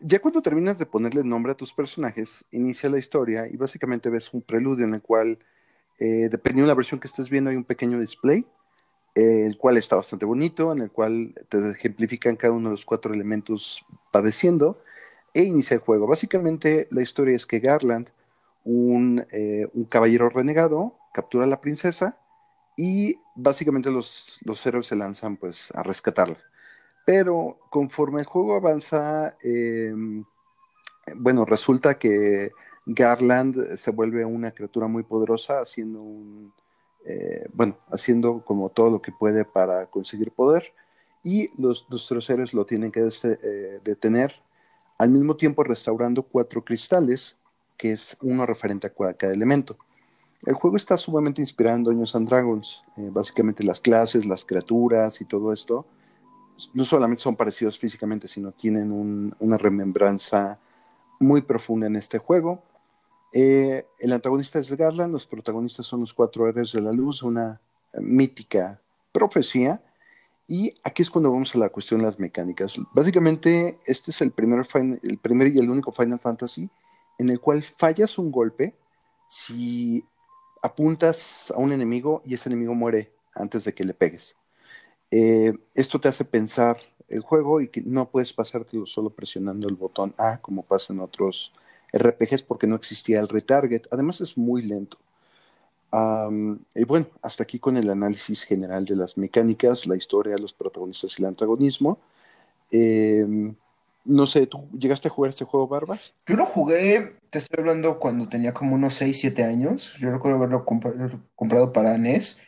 ya 0.00 0.18
cuando 0.18 0.42
terminas 0.42 0.78
de 0.78 0.84
ponerle 0.84 1.24
nombre 1.24 1.52
a 1.52 1.54
tus 1.54 1.72
personajes, 1.72 2.44
inicia 2.50 2.90
la 2.90 2.98
historia 2.98 3.46
y 3.46 3.56
básicamente 3.56 4.10
ves 4.10 4.34
un 4.34 4.42
preludio 4.42 4.84
en 4.84 4.94
el 4.94 5.00
cual, 5.00 5.38
eh, 5.98 6.28
dependiendo 6.30 6.64
de 6.64 6.72
la 6.72 6.74
versión 6.74 7.00
que 7.00 7.06
estés 7.06 7.30
viendo, 7.30 7.48
hay 7.48 7.56
un 7.56 7.64
pequeño 7.64 7.98
display, 7.98 8.44
el 9.14 9.56
cual 9.56 9.78
está 9.78 9.96
bastante 9.96 10.26
bonito, 10.26 10.72
en 10.72 10.80
el 10.80 10.90
cual 10.90 11.34
te 11.48 11.70
ejemplifican 11.70 12.36
cada 12.36 12.52
uno 12.52 12.68
de 12.68 12.72
los 12.72 12.84
cuatro 12.84 13.14
elementos 13.14 13.86
padeciendo, 14.10 14.82
e 15.32 15.42
inicia 15.42 15.74
el 15.74 15.80
juego. 15.80 16.06
Básicamente 16.06 16.86
la 16.90 17.00
historia 17.00 17.34
es 17.34 17.46
que 17.46 17.60
Garland, 17.60 18.10
un, 18.64 19.24
eh, 19.32 19.68
un 19.74 19.84
caballero 19.84 20.28
renegado, 20.28 20.98
captura 21.12 21.44
a 21.44 21.48
la 21.48 21.60
princesa 21.60 22.18
y 22.76 23.16
básicamente 23.36 23.90
los, 23.90 24.38
los 24.44 24.64
héroes 24.66 24.86
se 24.86 24.96
lanzan 24.96 25.36
pues 25.36 25.70
a 25.74 25.82
rescatarla. 25.82 26.38
Pero 27.06 27.58
conforme 27.70 28.20
el 28.20 28.26
juego 28.26 28.54
avanza, 28.54 29.36
em, 29.42 30.24
bueno, 31.16 31.44
resulta 31.44 31.98
que 31.98 32.50
Garland 32.86 33.76
se 33.76 33.90
vuelve 33.90 34.24
una 34.24 34.50
criatura 34.52 34.86
muy 34.86 35.02
poderosa, 35.02 35.60
haciendo 35.60 36.00
un, 36.00 36.52
eh, 37.04 37.46
bueno, 37.52 37.78
haciendo 37.88 38.42
como 38.44 38.70
todo 38.70 38.90
lo 38.90 39.02
que 39.02 39.12
puede 39.12 39.44
para 39.44 39.86
conseguir 39.86 40.32
poder, 40.32 40.72
y 41.22 41.50
los, 41.60 41.88
nuestros 41.90 42.28
héroes 42.30 42.54
lo 42.54 42.66
tienen 42.66 42.90
que 42.90 43.00
eh, 43.00 43.80
detener, 43.84 44.34
al 44.98 45.10
mismo 45.10 45.36
tiempo 45.36 45.64
restaurando 45.64 46.22
cuatro 46.22 46.64
cristales, 46.64 47.36
que 47.76 47.92
es 47.92 48.16
uno 48.22 48.46
referente 48.46 48.86
a 48.86 49.14
cada 49.14 49.32
elemento. 49.32 49.76
El 50.46 50.54
juego 50.54 50.76
está 50.76 50.96
sumamente 50.96 51.40
inspirado 51.40 51.76
en 51.76 51.84
Dungeons 51.84 52.14
and 52.14 52.28
Dragons, 52.28 52.82
eh, 52.96 53.08
básicamente 53.10 53.64
las 53.64 53.80
clases, 53.80 54.26
las 54.26 54.44
criaturas 54.44 55.20
y 55.20 55.24
todo 55.24 55.52
esto 55.52 55.86
no 56.72 56.84
solamente 56.84 57.22
son 57.22 57.36
parecidos 57.36 57.78
físicamente, 57.78 58.28
sino 58.28 58.52
tienen 58.52 59.34
una 59.38 59.58
remembranza 59.58 60.58
muy 61.20 61.42
profunda 61.42 61.86
en 61.86 61.96
este 61.96 62.18
juego. 62.18 62.62
Eh, 63.32 63.86
el 63.98 64.12
antagonista 64.12 64.58
es 64.58 64.70
Garland, 64.70 65.12
los 65.12 65.26
protagonistas 65.26 65.86
son 65.86 66.00
los 66.00 66.14
cuatro 66.14 66.48
héroes 66.48 66.72
de 66.72 66.80
la 66.80 66.92
luz, 66.92 67.22
una 67.22 67.60
mítica 67.94 68.80
profecía. 69.12 69.82
Y 70.46 70.74
aquí 70.84 71.02
es 71.02 71.10
cuando 71.10 71.32
vamos 71.32 71.54
a 71.54 71.58
la 71.58 71.70
cuestión 71.70 72.00
de 72.00 72.06
las 72.06 72.20
mecánicas. 72.20 72.76
Básicamente, 72.92 73.78
este 73.86 74.10
es 74.10 74.20
el 74.20 74.30
primer, 74.30 74.64
el 75.02 75.18
primer 75.18 75.48
y 75.48 75.58
el 75.58 75.70
único 75.70 75.90
Final 75.90 76.20
Fantasy 76.20 76.70
en 77.18 77.30
el 77.30 77.40
cual 77.40 77.62
fallas 77.62 78.18
un 78.18 78.30
golpe 78.30 78.74
si 79.28 80.04
apuntas 80.62 81.52
a 81.54 81.58
un 81.58 81.72
enemigo 81.72 82.22
y 82.24 82.34
ese 82.34 82.48
enemigo 82.48 82.74
muere 82.74 83.12
antes 83.34 83.64
de 83.64 83.74
que 83.74 83.84
le 83.84 83.94
pegues. 83.94 84.36
Eh, 85.10 85.52
esto 85.74 86.00
te 86.00 86.08
hace 86.08 86.24
pensar 86.24 86.78
el 87.08 87.20
juego 87.20 87.60
y 87.60 87.68
que 87.68 87.82
no 87.82 88.10
puedes 88.10 88.32
pasártelo 88.32 88.86
solo 88.86 89.10
presionando 89.10 89.68
el 89.68 89.74
botón 89.74 90.14
A 90.18 90.38
como 90.38 90.62
pasa 90.62 90.92
en 90.92 91.00
otros 91.00 91.52
RPGs 91.92 92.42
porque 92.42 92.66
no 92.66 92.76
existía 92.76 93.20
el 93.20 93.28
retarget. 93.28 93.86
Además 93.90 94.20
es 94.20 94.36
muy 94.36 94.62
lento. 94.62 94.98
y 96.74 96.84
bueno, 96.84 97.06
hasta 97.22 97.44
aquí 97.44 97.58
con 97.60 97.76
el 97.76 97.88
análisis 97.88 98.42
general 98.42 98.84
de 98.84 98.96
las 98.96 99.16
mecánicas, 99.16 99.86
la 99.86 99.96
historia, 99.96 100.36
los 100.38 100.52
protagonistas 100.52 101.18
y 101.18 101.22
el 101.22 101.28
antagonismo. 101.28 102.00
Em, 102.70 103.54
no 104.04 104.26
sé, 104.26 104.46
¿tú 104.46 104.68
llegaste 104.78 105.08
a 105.08 105.10
jugar 105.10 105.30
este 105.30 105.44
juego, 105.44 105.68
Barbas? 105.68 106.14
Yo 106.26 106.36
lo 106.36 106.46
jugué, 106.46 107.16
te 107.30 107.38
estoy 107.38 107.60
hablando 107.60 107.98
cuando 107.98 108.28
tenía 108.28 108.52
como 108.52 108.74
unos 108.74 108.94
6, 108.94 109.18
7 109.20 109.44
años. 109.44 109.94
Yo 109.98 110.10
recuerdo 110.10 110.38
haberlo 110.38 110.64
comprado 110.64 111.72
para 111.72 111.98
NES. 111.98 112.38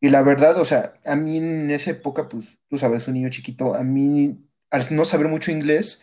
Y 0.00 0.10
la 0.10 0.22
verdad, 0.22 0.60
o 0.60 0.64
sea, 0.64 0.94
a 1.04 1.16
mí 1.16 1.38
en 1.38 1.70
esa 1.70 1.92
época, 1.92 2.28
pues 2.28 2.46
tú 2.68 2.76
sabes, 2.76 3.08
un 3.08 3.14
niño 3.14 3.30
chiquito, 3.30 3.74
a 3.74 3.82
mí, 3.82 4.38
al 4.70 4.94
no 4.94 5.04
saber 5.04 5.28
mucho 5.28 5.50
inglés, 5.50 6.02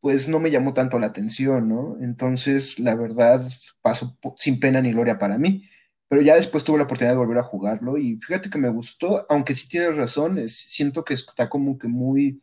pues 0.00 0.28
no 0.28 0.40
me 0.40 0.50
llamó 0.50 0.72
tanto 0.72 0.98
la 0.98 1.06
atención, 1.08 1.68
¿no? 1.68 1.96
Entonces, 2.00 2.78
la 2.78 2.94
verdad, 2.94 3.42
pasó 3.82 4.16
sin 4.38 4.60
pena 4.60 4.80
ni 4.80 4.92
gloria 4.92 5.18
para 5.18 5.38
mí. 5.38 5.68
Pero 6.08 6.22
ya 6.22 6.36
después 6.36 6.64
tuve 6.64 6.78
la 6.78 6.84
oportunidad 6.84 7.14
de 7.14 7.18
volver 7.18 7.38
a 7.38 7.42
jugarlo 7.42 7.98
y 7.98 8.16
fíjate 8.16 8.50
que 8.50 8.58
me 8.58 8.68
gustó, 8.68 9.26
aunque 9.28 9.54
sí 9.54 9.68
tienes 9.68 9.96
razón, 9.96 10.46
siento 10.48 11.04
que 11.04 11.14
está 11.14 11.48
como 11.48 11.78
que 11.78 11.88
muy, 11.88 12.42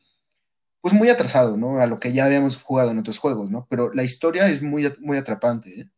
pues 0.82 0.94
muy 0.94 1.10
atrasado, 1.10 1.58
¿no? 1.58 1.80
A 1.80 1.86
lo 1.86 2.00
que 2.00 2.12
ya 2.12 2.26
habíamos 2.26 2.62
jugado 2.62 2.92
en 2.92 3.00
otros 3.00 3.20
juegos, 3.20 3.50
¿no? 3.50 3.68
Pero 3.70 3.92
la 3.94 4.04
historia 4.04 4.50
es 4.50 4.62
muy, 4.62 4.92
muy 5.00 5.18
atrapante, 5.18 5.82
¿eh? 5.82 5.90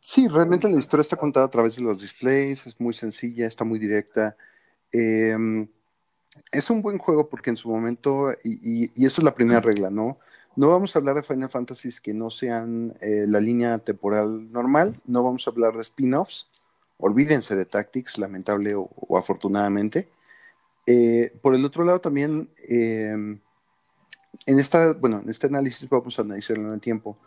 Sí, 0.00 0.26
realmente 0.26 0.68
la 0.68 0.78
historia 0.78 1.02
está 1.02 1.16
contada 1.16 1.46
a 1.46 1.50
través 1.50 1.76
de 1.76 1.82
los 1.82 2.00
displays, 2.00 2.66
es 2.66 2.80
muy 2.80 2.92
sencilla, 2.92 3.46
está 3.46 3.62
muy 3.64 3.78
directa. 3.78 4.36
Em, 4.90 5.68
es 6.50 6.70
un 6.70 6.82
buen 6.82 6.98
juego 6.98 7.28
porque 7.28 7.50
en 7.50 7.56
su 7.56 7.68
momento, 7.68 8.32
y, 8.42 8.90
y, 8.96 9.06
esta 9.06 9.20
es 9.20 9.24
la 9.24 9.34
primera 9.34 9.60
regla, 9.60 9.90
¿no? 9.90 10.18
No 10.56 10.68
vamos 10.68 10.94
a 10.94 10.98
hablar 10.98 11.16
de 11.16 11.22
Final 11.22 11.48
Fantasy 11.50 11.90
que 12.02 12.12
no 12.12 12.30
sean 12.30 12.92
eh, 13.00 13.26
la 13.28 13.40
línea 13.40 13.78
temporal 13.78 14.50
normal, 14.52 15.00
no 15.06 15.22
vamos 15.22 15.46
a 15.46 15.50
hablar 15.50 15.74
de 15.74 15.82
spin-offs, 15.82 16.50
olvídense 16.98 17.56
de 17.56 17.64
Tactics, 17.64 18.18
lamentable 18.18 18.74
o, 18.74 18.90
afortunadamente. 19.16 20.08
Eh, 20.86 21.32
por 21.42 21.54
el 21.54 21.64
otro 21.64 21.84
lado 21.84 22.00
también, 22.00 22.50
em, 22.68 23.40
en, 24.46 24.58
esta, 24.58 24.92
bueno, 24.94 25.20
en 25.22 25.30
este 25.30 25.46
análisis 25.46 25.88
vamos 25.88 26.18
a 26.18 26.22
analizarlo 26.22 26.68
en 26.68 26.74
el 26.74 26.80
tiempo. 26.80 27.18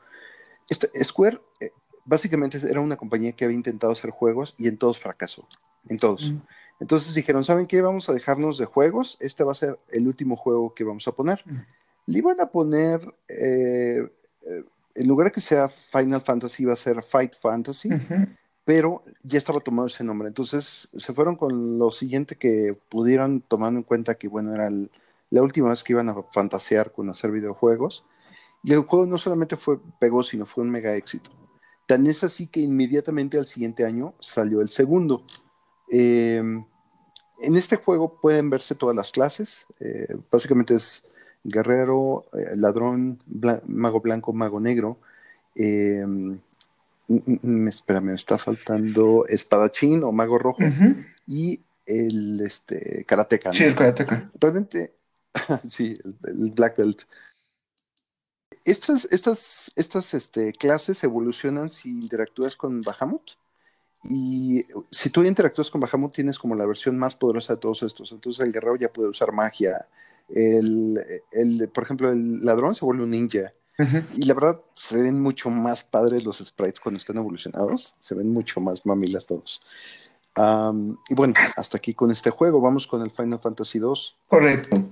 Este, 0.70 0.90
Square 1.04 1.40
eh, 1.60 1.72
básicamente 2.06 2.60
era 2.70 2.82
una 2.82 2.98
compañía 2.98 3.34
que 3.34 3.46
había 3.46 3.58
intentado 3.58 3.94
hacer 3.94 4.12
juegos 4.12 4.56
y 4.58 4.68
en 4.68 4.78
todos 4.78 5.00
fracasó, 5.00 5.48
en 5.88 5.98
todos. 5.98 6.32
Mm. 6.32 6.42
Entonces 6.80 7.14
dijeron, 7.14 7.44
¿saben 7.44 7.68
qué? 7.68 7.82
Vamos 7.82 8.10
a 8.10 8.14
dejarnos 8.14 8.58
de 8.58 8.66
juegos, 8.66 9.18
este 9.20 9.44
va 9.44 9.54
a 9.54 9.56
ser 9.56 9.80
el 9.90 10.08
último 10.08 10.36
juego 10.36 10.74
que 10.74 10.84
vamos 10.84 11.08
a 11.08 11.14
poner. 11.14 11.42
Mm. 11.46 11.62
Le 12.08 12.18
iban 12.20 12.40
a 12.42 12.48
poner, 12.48 13.02
eh, 13.30 14.08
eh, 14.42 14.64
en 14.96 15.08
lugar 15.08 15.28
de 15.28 15.32
que 15.32 15.42
sea 15.42 15.70
Final 15.70 16.22
Fantasy, 16.22 16.64
iba 16.64 16.74
a 16.74 16.78
ser 16.78 17.02
Fight 17.02 17.34
Fantasy, 17.40 17.90
pero 18.66 19.04
ya 19.24 19.38
estaba 19.38 19.60
tomado 19.60 19.88
ese 19.88 20.04
nombre. 20.04 20.28
Entonces 20.28 20.90
se 20.94 21.14
fueron 21.14 21.36
con 21.36 21.78
lo 21.78 21.92
siguiente 21.92 22.36
que 22.36 22.76
pudieron, 22.90 23.42
tomando 23.42 23.80
en 23.80 23.84
cuenta 23.84 24.16
que, 24.16 24.28
bueno, 24.28 24.54
era 24.54 24.70
la 25.30 25.42
última 25.44 25.70
vez 25.70 25.84
que 25.84 25.94
iban 25.94 26.10
a 26.10 26.24
fantasear 26.32 26.92
con 26.92 27.10
hacer 27.10 27.32
videojuegos. 27.32 28.04
Y 28.64 28.74
el 28.74 28.82
juego 28.82 29.06
no 29.06 29.20
solamente 29.20 29.56
fue 29.56 29.80
pegó, 30.00 30.24
sino 30.24 30.48
fue 30.48 30.64
un 30.64 30.72
mega 30.72 30.96
éxito. 30.96 31.30
Tan 31.88 32.08
es 32.08 32.24
así 32.24 32.48
que 32.48 32.60
inmediatamente 32.60 33.38
al 33.38 33.46
siguiente 33.46 33.86
año 33.86 34.16
salió 34.20 34.62
el 34.62 34.70
segundo. 34.70 35.24
Em, 35.90 36.66
en 37.40 37.56
este 37.56 37.76
juego 37.76 38.20
pueden 38.20 38.50
verse 38.50 38.74
todas 38.74 38.96
las 38.96 39.12
clases. 39.12 39.68
Eh, 39.80 40.18
básicamente 40.32 40.74
es 40.76 41.08
guerrero, 41.44 42.26
eh, 42.34 42.56
ladrón, 42.56 43.20
mago 43.68 44.02
blanco, 44.02 44.34
mago 44.34 44.60
negro. 44.60 44.98
Em, 47.08 47.68
espera, 47.68 48.02
me 48.02 48.14
está 48.14 48.38
faltando 48.38 49.26
espadachín 49.28 50.04
o 50.04 50.12
mago 50.12 50.38
rojo 50.38 50.64
y 51.28 51.62
el 51.86 52.42
este, 52.42 53.06
karateca. 53.06 53.52
Sí, 53.54 53.64
el 53.64 53.76
karateca. 53.76 54.32
Realmente, 54.40 54.96
sí, 55.70 55.98
el 56.24 56.52
black 56.52 56.78
belt. 56.78 57.04
Estas, 58.64 59.08
estas, 59.12 59.72
estas 59.76 60.14
este, 60.16 60.54
clases 60.54 61.04
evolucionan 61.04 61.70
si 61.70 61.90
interactúas 61.90 62.56
con 62.56 62.82
Bahamut. 62.82 63.32
Y 64.08 64.66
si 64.92 65.10
tú 65.10 65.24
interactúas 65.24 65.70
con 65.70 65.82
Bahamut, 65.82 66.14
tienes 66.14 66.40
como 66.40 66.56
la 66.56 66.66
versión 66.66 66.98
más 66.98 67.16
poderosa 67.16 67.54
de 67.54 67.60
todos 67.60 67.84
estos. 67.84 68.12
Entonces 68.12 68.46
el 68.46 68.52
guerrero 68.52 68.76
ya 68.76 68.92
puede 68.92 69.10
usar 69.10 69.32
magia. 69.32 69.88
El, 70.30 71.00
el 71.32 71.70
por 71.70 71.84
ejemplo, 71.84 72.12
el 72.12 72.44
ladrón 72.44 72.76
se 72.76 72.86
vuelve 72.86 73.04
un 73.04 73.12
ninja. 73.12 73.54
Y 74.16 74.26
la 74.26 74.34
verdad, 74.34 74.62
se 74.74 75.02
ven 75.02 75.22
mucho 75.22 75.50
más 75.50 75.84
padres 75.84 76.24
los 76.24 76.38
sprites 76.38 76.80
cuando 76.80 77.00
están 77.00 77.18
evolucionados. 77.18 77.96
Se 78.00 78.16
ven 78.16 78.32
mucho 78.32 78.62
más 78.62 78.86
mamilas 78.86 79.26
todos. 79.26 79.62
y 81.10 81.14
bueno, 81.14 81.34
hasta 81.56 81.78
aquí 81.78 81.94
con 81.94 82.12
este 82.12 82.30
juego. 82.30 82.62
Vamos 82.62 82.88
con 82.88 83.02
el 83.02 83.12
Final 83.12 83.40
Fantasy 83.40 83.80
2. 83.80 84.18
Correcto. 84.28 84.90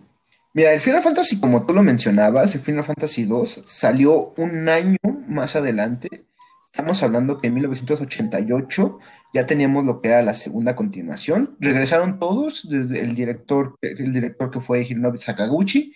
Mira, 0.56 0.72
el 0.72 0.80
Final 0.80 1.02
Fantasy, 1.02 1.40
como 1.40 1.66
tú 1.66 1.74
lo 1.74 1.82
mencionabas, 1.82 2.54
el 2.54 2.62
Final 2.62 2.84
Fantasy 2.84 3.26
2 3.26 3.64
salió 3.66 4.34
un 4.38 4.70
año 4.70 4.98
más 5.28 5.56
adelante. 5.56 6.26
Estamos 6.66 7.02
hablando 7.02 7.40
que 7.40 7.48
en 7.48 7.56
1988 7.56 9.00
ya 9.34 9.46
teníamos 9.48 9.86
lo 9.86 10.00
que 10.00 10.10
era 10.10 10.22
la 10.22 10.34
segunda 10.36 10.76
continuación. 10.76 11.56
Regresaron 11.60 12.20
todos, 12.20 12.68
desde 12.70 13.02
el 13.02 13.16
director, 13.16 13.76
el 13.82 14.14
director 14.14 14.52
que 14.52 14.60
fue 14.60 14.82
Hironobu 14.82 15.18
Sakaguchi, 15.18 15.94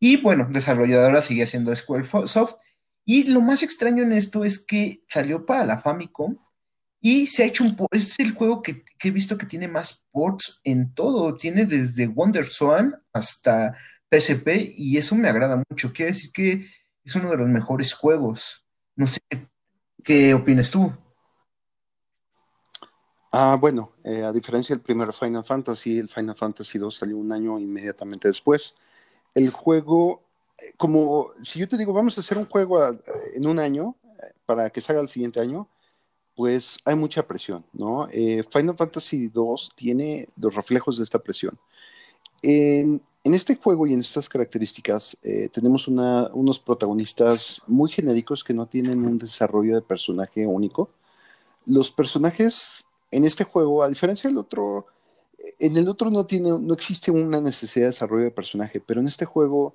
y 0.00 0.16
bueno, 0.16 0.48
desarrolladora 0.50 1.20
seguía 1.20 1.46
siendo 1.46 1.74
Squaresoft. 1.74 2.54
Y 3.04 3.24
lo 3.24 3.40
más 3.40 3.62
extraño 3.62 4.02
en 4.02 4.12
esto 4.12 4.44
es 4.44 4.58
que 4.58 5.02
salió 5.08 5.46
para 5.46 5.64
la 5.64 5.80
Famicom 5.80 6.36
y 7.00 7.26
se 7.26 7.42
ha 7.42 7.46
hecho 7.46 7.64
un... 7.64 7.76
Es 7.90 8.18
el 8.18 8.32
juego 8.32 8.62
que, 8.62 8.82
he 9.02 9.10
visto 9.10 9.38
que 9.38 9.46
tiene 9.46 9.68
más 9.68 10.04
ports 10.10 10.60
en 10.64 10.92
todo. 10.94 11.34
Tiene 11.36 11.64
desde 11.64 12.06
Wonder 12.06 12.44
Swan 12.44 12.94
hasta 13.12 13.76
PSP 14.10 14.74
y 14.76 14.98
eso 14.98 15.14
me 15.14 15.28
agrada 15.28 15.62
mucho. 15.70 15.92
Quiere 15.92 16.12
decir 16.12 16.30
que 16.32 16.66
es 17.04 17.14
uno 17.14 17.30
de 17.30 17.38
los 17.38 17.48
mejores 17.48 17.94
juegos. 17.94 18.66
No 18.94 19.06
sé 19.06 19.20
qué 20.04 20.34
opinas 20.34 20.70
tú. 20.70 20.92
Ah, 23.30 23.56
bueno, 23.60 23.92
eh, 24.04 24.24
a 24.24 24.32
diferencia 24.32 24.74
del 24.74 24.82
primer 24.82 25.12
Final 25.12 25.44
Fantasy, 25.44 25.98
el 25.98 26.08
Final 26.08 26.34
Fantasy 26.34 26.78
II 26.78 26.90
salió 26.90 27.18
un 27.18 27.30
año 27.30 27.58
inmediatamente 27.58 28.28
después. 28.28 28.74
El 29.38 29.50
juego, 29.50 30.24
eh, 30.58 30.72
como 30.76 31.28
si 31.44 31.60
yo 31.60 31.68
te 31.68 31.76
digo, 31.76 31.92
vamos 31.92 32.18
a 32.18 32.22
hacer 32.22 32.36
un 32.38 32.46
juego 32.46 32.84
en 33.34 33.46
un 33.46 33.60
año 33.60 33.94
eh, 34.04 34.32
para 34.44 34.68
que 34.70 34.80
salga 34.80 35.00
el 35.00 35.08
siguiente 35.08 35.38
año, 35.38 35.68
pues 36.34 36.76
hay 36.84 36.96
mucha 36.96 37.24
presión, 37.24 37.64
¿no? 37.72 38.08
Eh, 38.10 38.42
Final 38.50 38.76
Fantasy 38.76 39.30
II 39.32 39.54
tiene 39.76 40.28
los 40.36 40.52
reflejos 40.52 40.98
de 40.98 41.04
esta 41.04 41.20
presión. 41.20 41.56
En, 42.42 43.00
este 43.22 43.54
juego 43.54 43.86
y 43.86 43.92
en 43.92 44.00
estas 44.00 44.28
características 44.28 45.16
tenemos 45.52 45.86
unos 45.86 46.58
protagonistas 46.58 47.60
muy 47.66 47.90
genéricos 47.90 48.42
que 48.42 48.54
no 48.54 48.66
tienen 48.66 49.04
un 49.04 49.18
desarrollo 49.18 49.74
de 49.74 49.82
personaje 49.82 50.46
único. 50.46 50.88
Los 51.66 51.90
personajes 51.90 52.86
en 53.10 53.24
este 53.24 53.44
juego, 53.44 53.82
a 53.82 53.88
diferencia 53.88 54.30
del 54.30 54.38
otro, 54.38 54.86
en 55.58 55.76
el 55.76 55.88
otro 55.88 56.10
no, 56.10 56.26
tiene, 56.26 56.50
no 56.50 56.74
existe 56.74 57.10
una 57.10 57.40
necesidad 57.40 57.84
de 57.84 57.90
desarrollo 57.90 58.24
de 58.24 58.30
personaje, 58.30 58.80
pero 58.80 59.00
en 59.00 59.06
este 59.06 59.24
juego 59.24 59.74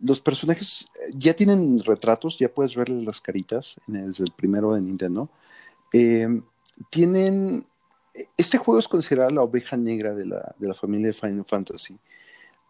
los 0.00 0.20
personajes 0.20 0.86
eh, 0.94 1.12
ya 1.14 1.34
tienen 1.34 1.82
retratos, 1.82 2.38
ya 2.38 2.48
puedes 2.48 2.74
verles 2.74 3.04
las 3.04 3.20
caritas 3.20 3.80
desde 3.86 4.24
el 4.24 4.32
primero 4.32 4.74
de 4.74 4.80
Nintendo. 4.80 5.28
Em, 5.92 6.42
tienen. 6.90 7.66
Este 8.36 8.58
juego 8.58 8.80
es 8.80 8.88
considerado 8.88 9.30
la 9.30 9.42
oveja 9.42 9.76
negra 9.76 10.14
de 10.14 10.26
la, 10.26 10.54
de 10.58 10.68
la 10.68 10.74
familia 10.74 11.08
de 11.08 11.12
Final 11.12 11.44
Fantasy. 11.44 11.96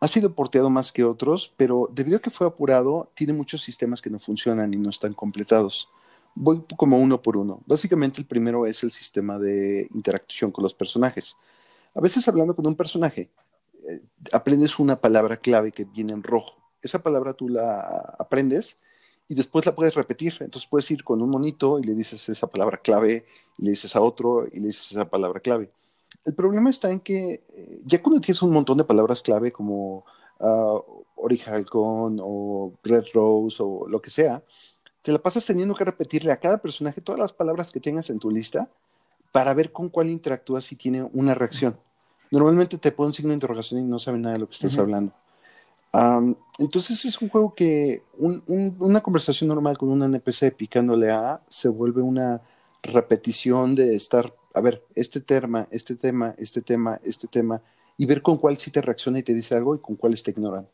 Ha 0.00 0.08
sido 0.08 0.34
porteado 0.34 0.70
más 0.70 0.92
que 0.92 1.04
otros, 1.04 1.52
pero 1.56 1.88
debido 1.92 2.18
a 2.18 2.20
que 2.20 2.30
fue 2.30 2.46
apurado, 2.46 3.10
tiene 3.14 3.32
muchos 3.32 3.62
sistemas 3.62 4.02
que 4.02 4.10
no 4.10 4.18
funcionan 4.18 4.72
y 4.74 4.76
no 4.76 4.90
están 4.90 5.14
completados. 5.14 5.88
Voy 6.34 6.62
como 6.76 6.98
uno 6.98 7.20
por 7.20 7.36
uno. 7.36 7.60
Básicamente 7.66 8.20
el 8.20 8.26
primero 8.26 8.66
es 8.66 8.82
el 8.82 8.92
sistema 8.92 9.38
de 9.38 9.88
interacción 9.92 10.50
con 10.52 10.62
los 10.62 10.74
personajes. 10.74 11.36
A 11.95 12.01
veces 12.01 12.26
hablando 12.28 12.55
con 12.55 12.66
un 12.66 12.74
personaje, 12.74 13.30
eh, 13.89 14.03
aprendes 14.32 14.78
una 14.78 15.01
palabra 15.01 15.36
clave 15.36 15.72
que 15.72 15.84
viene 15.84 16.12
en 16.12 16.22
rojo. 16.22 16.57
Esa 16.82 17.03
palabra 17.03 17.34
tú 17.34 17.49
la 17.49 17.80
aprendes 18.18 18.78
y 19.28 19.34
después 19.34 19.66
la 19.66 19.74
puedes 19.74 19.95
repetir. 19.95 20.36
Entonces 20.41 20.68
puedes 20.68 20.91
ir 20.91 21.05
con 21.05 21.22
un 21.22 21.30
monito 21.30 21.78
y 21.78 21.84
le 21.84 21.95
dices 21.95 22.28
esa 22.28 22.47
palabra 22.47 22.78
clave, 22.78 23.26
le 23.59 23.70
dices 23.70 23.95
a 23.97 24.01
otro 24.01 24.47
y 24.47 24.61
le 24.61 24.68
dices 24.68 24.93
esa 24.93 25.09
palabra 25.09 25.41
clave. 25.41 25.70
El 26.24 26.34
problema 26.34 26.70
está 26.70 26.91
en 26.91 27.01
que 27.01 27.41
eh, 27.49 27.80
ya 27.84 28.03
cuando 28.03 28.20
tienes 28.20 28.43
un 28.43 28.53
montón 28.53 28.78
de 28.78 28.84
palabras 28.84 29.22
clave 29.22 29.53
como 29.53 30.05
uh, 30.41 31.05
o 31.20 31.28
Red 32.82 33.05
Rose 33.12 33.57
o 33.61 33.86
lo 33.89 34.01
que 34.01 34.11
sea, 34.11 34.43
te 35.03 35.12
la 35.12 35.18
pasas 35.18 35.45
teniendo 35.45 35.74
que 35.74 35.84
repetirle 35.84 36.32
a 36.32 36.36
cada 36.36 36.59
personaje 36.59 37.01
todas 37.01 37.20
las 37.20 37.32
palabras 37.32 37.70
que 37.70 37.80
tengas 37.80 38.11
en 38.11 38.18
tu 38.18 38.30
lista 38.30 38.70
para 39.32 39.54
ver 39.54 39.72
con 39.72 39.88
cuál 39.88 40.10
interactúas 40.10 40.70
y 40.72 40.76
tiene 40.76 41.02
una 41.12 41.34
reacción. 41.34 41.78
Normalmente 42.30 42.78
te 42.78 42.92
pone 42.92 43.08
un 43.08 43.14
signo 43.14 43.30
de 43.30 43.36
interrogación 43.36 43.80
y 43.80 43.84
no 43.84 43.98
sabe 43.98 44.18
nada 44.18 44.34
de 44.34 44.40
lo 44.40 44.48
que 44.48 44.54
estás 44.54 44.78
hablando 44.78 45.12
entonces 46.58 47.04
es 47.04 47.20
un 47.20 47.28
juego 47.28 47.54
que 47.54 48.02
una 48.18 49.00
conversación 49.00 49.48
normal 49.48 49.78
con 49.78 49.88
un 49.88 50.02
NPC 50.02 50.54
picándole 50.54 51.10
a 51.10 51.40
se 51.48 51.68
vuelve 51.68 52.02
una 52.02 52.42
repetición 52.82 53.74
de 53.74 53.94
estar, 53.94 54.34
a 54.54 54.60
ver, 54.60 54.84
este 54.94 55.20
tema, 55.20 55.66
este 55.70 55.96
tema, 55.96 56.34
este 56.38 56.60
tema, 56.60 57.00
este 57.04 57.26
tema, 57.26 57.62
y 57.96 58.06
ver 58.06 58.22
con 58.22 58.36
cuál 58.36 58.56
sí 58.58 58.70
te 58.70 58.82
reacciona 58.82 59.18
y 59.18 59.22
te 59.22 59.34
dice 59.34 59.54
algo 59.56 59.74
y 59.74 59.78
con 59.78 59.96
cuáles 59.96 60.22
te 60.22 60.30
ignoran. 60.30 60.68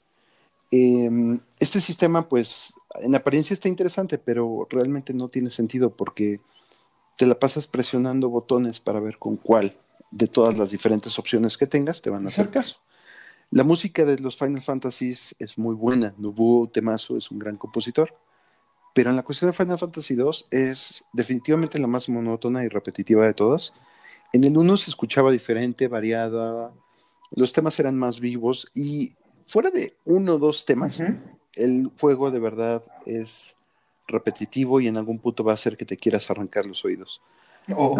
Em, 0.70 1.40
este 1.58 1.80
sistema, 1.80 2.28
pues, 2.28 2.74
en 3.00 3.14
apariencia 3.14 3.54
está 3.54 3.68
interesante, 3.68 4.18
pero 4.18 4.66
realmente 4.68 5.14
no 5.14 5.28
tiene 5.28 5.50
sentido 5.50 5.90
porque 5.90 6.40
te 7.16 7.26
la 7.26 7.38
pasas 7.38 7.68
presionando 7.68 8.28
botones 8.28 8.80
para 8.80 9.00
ver 9.00 9.18
con 9.18 9.36
cuál 9.36 9.76
de 10.10 10.26
todas 10.26 10.56
las 10.56 10.70
diferentes 10.70 11.18
opciones 11.18 11.56
que 11.58 11.66
tengas 11.66 12.02
te 12.02 12.10
van 12.10 12.24
a 12.24 12.28
hacer 12.28 12.50
caso. 12.50 12.78
La 13.50 13.64
música 13.64 14.04
de 14.04 14.18
los 14.18 14.36
Final 14.36 14.62
Fantasies 14.62 15.34
es 15.38 15.58
muy 15.58 15.74
buena. 15.74 16.14
Nobuo 16.18 16.68
Temazo 16.68 17.16
es 17.16 17.30
un 17.30 17.38
gran 17.38 17.56
compositor. 17.56 18.16
Pero 18.94 19.10
en 19.10 19.16
la 19.16 19.24
cuestión 19.24 19.50
de 19.50 19.56
Final 19.56 19.78
Fantasy 19.78 20.14
II 20.14 20.30
es 20.50 21.04
definitivamente 21.12 21.78
la 21.80 21.88
más 21.88 22.08
monótona 22.08 22.64
y 22.64 22.68
repetitiva 22.68 23.26
de 23.26 23.34
todas. 23.34 23.72
En 24.32 24.44
el 24.44 24.56
1 24.56 24.76
se 24.76 24.90
escuchaba 24.90 25.32
diferente, 25.32 25.88
variada, 25.88 26.72
los 27.32 27.52
temas 27.52 27.78
eran 27.80 27.98
más 27.98 28.20
vivos 28.20 28.68
y 28.74 29.14
fuera 29.46 29.70
de 29.70 29.96
uno 30.04 30.34
o 30.34 30.38
dos 30.38 30.64
temas, 30.64 31.02
el 31.54 31.90
juego 32.00 32.30
de 32.30 32.38
verdad 32.38 32.84
es 33.04 33.56
repetitivo 34.06 34.80
y 34.80 34.88
en 34.88 34.96
algún 34.96 35.18
punto 35.18 35.44
va 35.44 35.52
a 35.52 35.54
hacer 35.54 35.76
que 35.76 35.84
te 35.84 35.96
quieras 35.96 36.30
arrancar 36.30 36.66
los 36.66 36.84
oídos. 36.84 37.20
Oh 37.74 37.94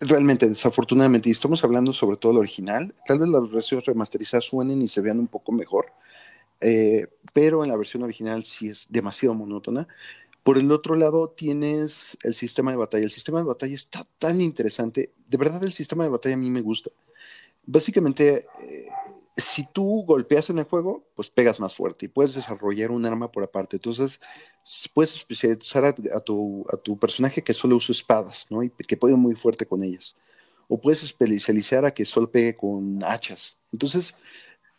realmente, 0.00 0.48
desafortunadamente, 0.48 1.28
y 1.28 1.32
estamos 1.32 1.62
hablando 1.64 1.92
sobre 1.92 2.16
todo 2.16 2.32
el 2.32 2.38
original, 2.38 2.94
tal 3.06 3.18
vez 3.18 3.28
las 3.28 3.50
versiones 3.50 3.86
remasterizadas 3.86 4.44
suenen 4.44 4.82
y 4.82 4.88
se 4.88 5.00
vean 5.00 5.18
un 5.18 5.26
poco 5.26 5.52
mejor, 5.52 5.92
eh, 6.60 7.08
pero 7.32 7.64
en 7.64 7.70
la 7.70 7.76
versión 7.76 8.02
original 8.02 8.44
sí 8.44 8.68
es 8.68 8.86
demasiado 8.88 9.34
monótona. 9.34 9.88
Por 10.42 10.56
el 10.56 10.70
otro 10.72 10.94
lado, 10.94 11.30
tienes 11.30 12.16
el 12.22 12.34
sistema 12.34 12.70
de 12.70 12.78
batalla. 12.78 13.04
El 13.04 13.10
sistema 13.10 13.38
de 13.38 13.44
batalla 13.44 13.74
está 13.74 14.06
tan 14.18 14.40
interesante. 14.40 15.12
De 15.28 15.36
verdad, 15.36 15.62
el 15.62 15.72
sistema 15.72 16.02
de 16.02 16.10
batalla 16.10 16.34
a 16.34 16.38
mí 16.38 16.48
me 16.48 16.62
gusta. 16.62 16.90
Básicamente, 17.66 18.46
eh, 18.62 18.86
si 19.40 19.66
tú 19.72 20.04
golpeas 20.06 20.50
en 20.50 20.58
el 20.58 20.64
juego, 20.64 21.04
pues 21.14 21.30
pegas 21.30 21.60
más 21.60 21.74
fuerte 21.74 22.06
y 22.06 22.08
puedes 22.08 22.34
desarrollar 22.34 22.90
un 22.90 23.04
arma 23.06 23.30
por 23.30 23.44
aparte. 23.44 23.76
Entonces, 23.76 24.20
puedes 24.92 25.14
especializar 25.14 25.84
a, 25.84 25.92
tu, 26.20 26.64
a 26.68 26.76
tu, 26.76 26.98
personaje 26.98 27.42
que 27.42 27.54
solo 27.54 27.76
usa 27.76 27.92
espadas, 27.92 28.46
¿no? 28.50 28.62
Y 28.62 28.70
que 28.70 28.96
puede 28.96 29.16
muy 29.16 29.34
fuerte 29.34 29.66
con 29.66 29.82
ellas. 29.82 30.16
O 30.68 30.80
puedes 30.80 31.02
especializar 31.02 31.84
a 31.84 31.90
que 31.90 32.04
solo 32.04 32.30
pegue 32.30 32.56
con 32.56 33.02
hachas. 33.04 33.56
Entonces, 33.72 34.14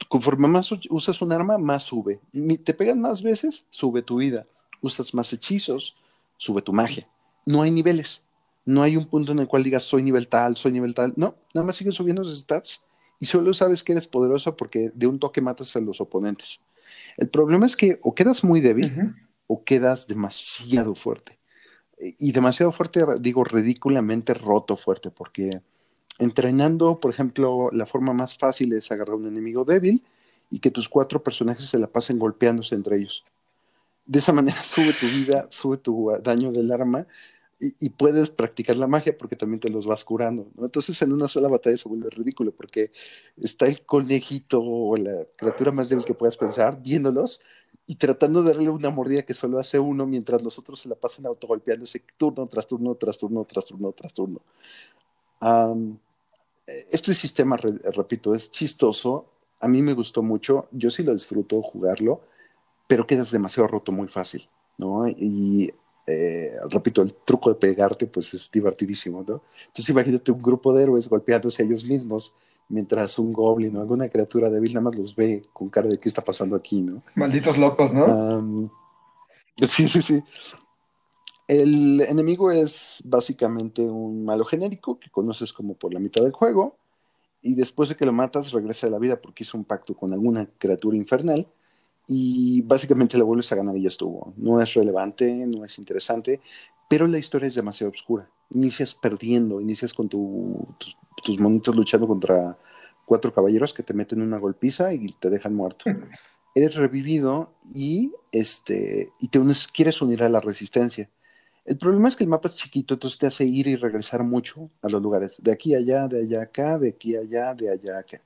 conforme 0.10 0.48
más 0.48 0.72
usas 0.90 1.22
un 1.22 1.32
arma, 1.32 1.58
más 1.58 1.84
sube. 1.84 2.20
Te 2.64 2.74
pegan 2.74 3.02
más 3.02 3.22
veces, 3.22 3.66
sube 3.70 4.02
tu 4.02 4.18
vida. 4.18 4.46
Usas 4.82 5.14
más 5.14 5.32
hechizos, 5.34 5.96
sube 6.38 6.62
tu 6.62 6.74
magia. 6.74 7.08
No 7.46 7.62
hay 7.62 7.72
niveles. 7.72 8.24
No 8.66 8.84
hay 8.84 8.96
un 8.96 9.06
punto 9.06 9.32
en 9.32 9.40
el 9.40 9.48
cual 9.48 9.64
digas 9.64 9.84
soy 9.84 10.04
nivel 10.04 10.28
tal, 10.28 10.56
soy 10.56 10.72
nivel 10.72 10.94
tal. 10.94 11.14
No, 11.16 11.36
nada 11.54 11.66
más 11.66 11.76
siguen 11.76 11.94
subiendo 11.94 12.24
los 12.24 12.40
stats 12.40 12.84
y 13.22 13.28
solo 13.28 13.54
sabes 13.54 13.84
que 13.84 13.92
eres 13.92 14.08
poderoso 14.08 14.56
porque 14.56 14.92
de 14.96 15.06
un 15.06 15.20
toque 15.20 15.42
matas 15.42 15.76
a 15.76 15.80
los 15.80 16.02
oponentes. 16.02 16.60
El 17.18 17.30
problema 17.30 17.68
es 17.68 17.78
que 17.78 18.00
o 18.02 18.16
quedas 18.16 18.44
muy 18.44 18.62
débil 18.62 19.14
o 19.46 19.64
quedas 19.64 20.08
demasiado 20.08 20.96
fuerte. 20.96 21.38
Y 22.00 22.32
demasiado 22.32 22.72
fuerte, 22.72 23.06
digo, 23.20 23.44
ridículamente 23.44 24.34
roto 24.34 24.76
fuerte, 24.76 25.12
porque 25.12 25.62
entrenando, 26.18 27.00
por 27.00 27.12
ejemplo, 27.12 27.70
la 27.72 27.86
forma 27.86 28.12
más 28.12 28.36
fácil 28.36 28.74
es 28.74 28.92
agarrar 28.92 29.14
a 29.14 29.18
un 29.18 29.28
enemigo 29.28 29.66
débil 29.66 30.04
y 30.50 30.60
que 30.60 30.72
tus 30.72 30.90
cuatro 30.90 31.24
personajes 31.24 31.66
se 31.66 31.78
la 31.78 31.86
pasen 31.86 32.18
golpeándose 32.18 32.74
entre 32.74 32.98
ellos. 32.98 33.24
De 34.04 34.18
esa 34.18 34.34
manera 34.34 34.64
sube 34.64 34.94
tu 34.94 35.06
vida, 35.06 35.46
sube 35.52 35.78
tu 35.78 36.12
daño 36.24 36.52
del 36.52 36.72
arma 36.72 37.06
y, 37.62 37.90
puedes 37.92 38.32
practicar 38.32 38.76
la 38.76 38.88
magia 38.88 39.16
porque 39.18 39.36
también 39.36 39.60
te 39.60 39.70
los 39.70 39.86
vas 39.86 40.04
curando. 40.04 40.48
Entonces 40.60 41.00
en 41.04 41.14
una 41.14 41.28
sola 41.28 41.48
batalla 41.48 41.78
se 41.78 41.88
vuelve 41.88 42.10
ridículo 42.10 42.52
porque 42.52 42.92
está 43.38 43.68
el 43.68 43.86
conejito 43.86 44.60
o 44.62 44.98
la 44.98 45.26
criatura 45.38 45.72
más 45.72 45.90
débil 45.90 46.04
que 46.04 46.16
puedas 46.16 46.38
pensar 46.38 46.82
viéndolos 46.82 47.40
y 47.86 47.96
tratando 47.96 48.42
de 48.42 48.54
darle 48.54 48.70
una 48.70 48.90
mordida 48.90 49.22
que 49.22 49.36
solo 49.36 49.60
hace 49.60 49.78
uno 49.78 50.08
mientras 50.08 50.42
los 50.42 50.58
otros 50.58 50.80
se 50.80 50.90
la 50.90 50.96
pasan 50.96 51.28
autogolpeándose 51.28 52.04
turno 52.18 52.48
tras 52.48 52.66
turno, 52.66 52.96
tras 52.96 53.18
turno, 53.20 53.46
tras 53.46 53.66
turno, 53.66 53.92
tras 53.92 54.14
turno. 54.14 54.42
este 56.92 57.14
sistema, 57.14 57.58
repito, 57.58 58.34
es 58.34 58.50
chistoso. 58.50 59.28
A 59.60 59.68
mí 59.68 59.84
me 59.84 59.94
gustó 59.94 60.24
mucho. 60.24 60.68
Yo 60.72 60.90
sí 60.90 61.04
lo 61.04 61.14
disfruto 61.14 61.62
jugarlo, 61.62 62.22
pero 62.88 63.06
quedas 63.06 63.30
demasiado 63.32 63.68
roto 63.68 63.92
muy 63.92 64.08
fácil. 64.08 64.50
¿no? 64.82 65.08
Y 65.08 65.72
eh, 66.08 66.52
repito, 66.70 67.02
el 67.02 67.14
truco 67.14 67.50
de 67.50 67.56
pegarte, 67.56 68.08
pues 68.08 68.34
es 68.34 68.50
divertidísimo, 68.52 69.24
¿no? 69.28 69.42
Entonces 69.68 69.90
imagínate 69.90 70.32
un 70.32 70.42
grupo 70.42 70.74
de 70.74 70.84
héroes 70.84 71.08
golpeándose 71.08 71.62
a 71.62 71.66
ellos 71.66 71.86
mismos, 71.86 72.34
mientras 72.70 73.20
un 73.20 73.34
goblin 73.34 73.76
o 73.76 73.82
alguna 73.82 74.10
criatura 74.10 74.50
débil 74.50 74.74
nada 74.74 74.86
más 74.86 74.96
los 74.96 75.16
ve 75.16 75.44
con 75.54 75.70
cara 75.70 75.90
de 75.90 76.00
qué 76.00 76.10
está 76.10 76.24
pasando 76.24 76.56
aquí, 76.56 76.82
¿no? 76.82 77.04
Malditos 77.16 77.58
locos, 77.58 77.94
¿no? 77.94 78.72
sí, 79.58 79.88
sí, 79.88 80.02
sí. 80.02 80.24
El 81.48 82.00
enemigo 82.02 82.52
es 82.52 83.02
básicamente 83.04 83.82
un 83.82 84.24
malo 84.24 84.46
genérico 84.46 85.00
que 85.00 85.10
conoces 85.10 85.52
como 85.52 85.74
por 85.74 85.94
la 85.94 86.00
mitad 86.00 86.24
del 86.24 86.32
juego 86.32 86.78
y 87.42 87.56
después 87.56 87.90
de 87.90 87.96
que 87.96 88.06
lo 88.06 88.14
matas 88.14 88.52
regresa 88.52 88.88
a 88.88 88.90
la 88.90 89.00
vida 89.00 89.20
porque 89.20 89.44
hizo 89.44 89.58
un 89.58 89.66
pacto 89.66 89.96
con 89.96 90.14
alguna 90.14 90.48
criatura 90.58 90.96
infernal 90.96 91.48
y 92.14 92.62
básicamente 92.64 93.18
la 93.18 93.24
vuelves 93.24 93.50
a 93.54 93.56
ganar 93.56 93.78
y 93.78 93.84
ya 93.84 93.88
estuvo. 93.88 94.34
No 94.36 94.60
es 94.60 94.74
relevante, 94.74 95.48
no 95.48 95.64
es 95.64 95.78
interesante, 95.78 96.42
pero 96.90 97.08
la 97.08 97.18
historia 97.18 97.48
es 97.48 97.56
demasiado 97.56 97.90
oscura. 97.90 98.30
Inicias 98.50 98.96
perdiendo, 98.96 99.62
inicias 99.62 99.94
con 99.94 100.10
tus, 100.10 100.98
tus 101.24 101.40
monitos 101.40 101.74
luchando 101.74 102.06
contra 102.08 102.58
cuatro 103.06 103.34
caballeros 103.34 103.74
que 103.74 103.82
te 103.82 103.94
meten 103.94 104.22
una 104.22 104.40
golpiza 104.40 104.94
y 104.94 105.14
te 105.22 105.30
dejan 105.30 105.56
muerto. 105.56 105.86
Eres 106.54 106.76
revivido 106.76 107.54
y, 107.74 108.12
este, 108.34 109.10
y 109.22 109.30
te 109.30 109.40
quieres 109.72 110.02
unir 110.02 110.22
a 110.24 110.28
la 110.28 110.42
resistencia. 110.42 111.10
El 111.64 111.78
problema 111.78 112.10
es 112.10 112.18
que 112.18 112.26
el 112.26 112.30
mapa 112.30 112.50
es 112.50 112.58
chiquito, 112.58 112.96
entonces 112.96 113.20
te 113.20 113.28
hace 113.28 113.46
ir 113.46 113.68
y 113.68 113.78
regresar 113.78 114.22
mucho 114.24 114.70
a 114.82 114.90
los 114.90 115.02
lugares. 115.02 115.38
De 115.42 115.54
aquí 115.54 115.76
a 115.76 115.78
allá, 115.78 116.10
de 116.10 116.24
allá 116.24 116.42
acá, 116.42 116.78
de 116.78 116.90
aquí 116.90 117.16
a 117.16 117.22
allá, 117.22 117.54
de 117.54 117.70
allá 117.70 118.00
acá. 118.00 118.22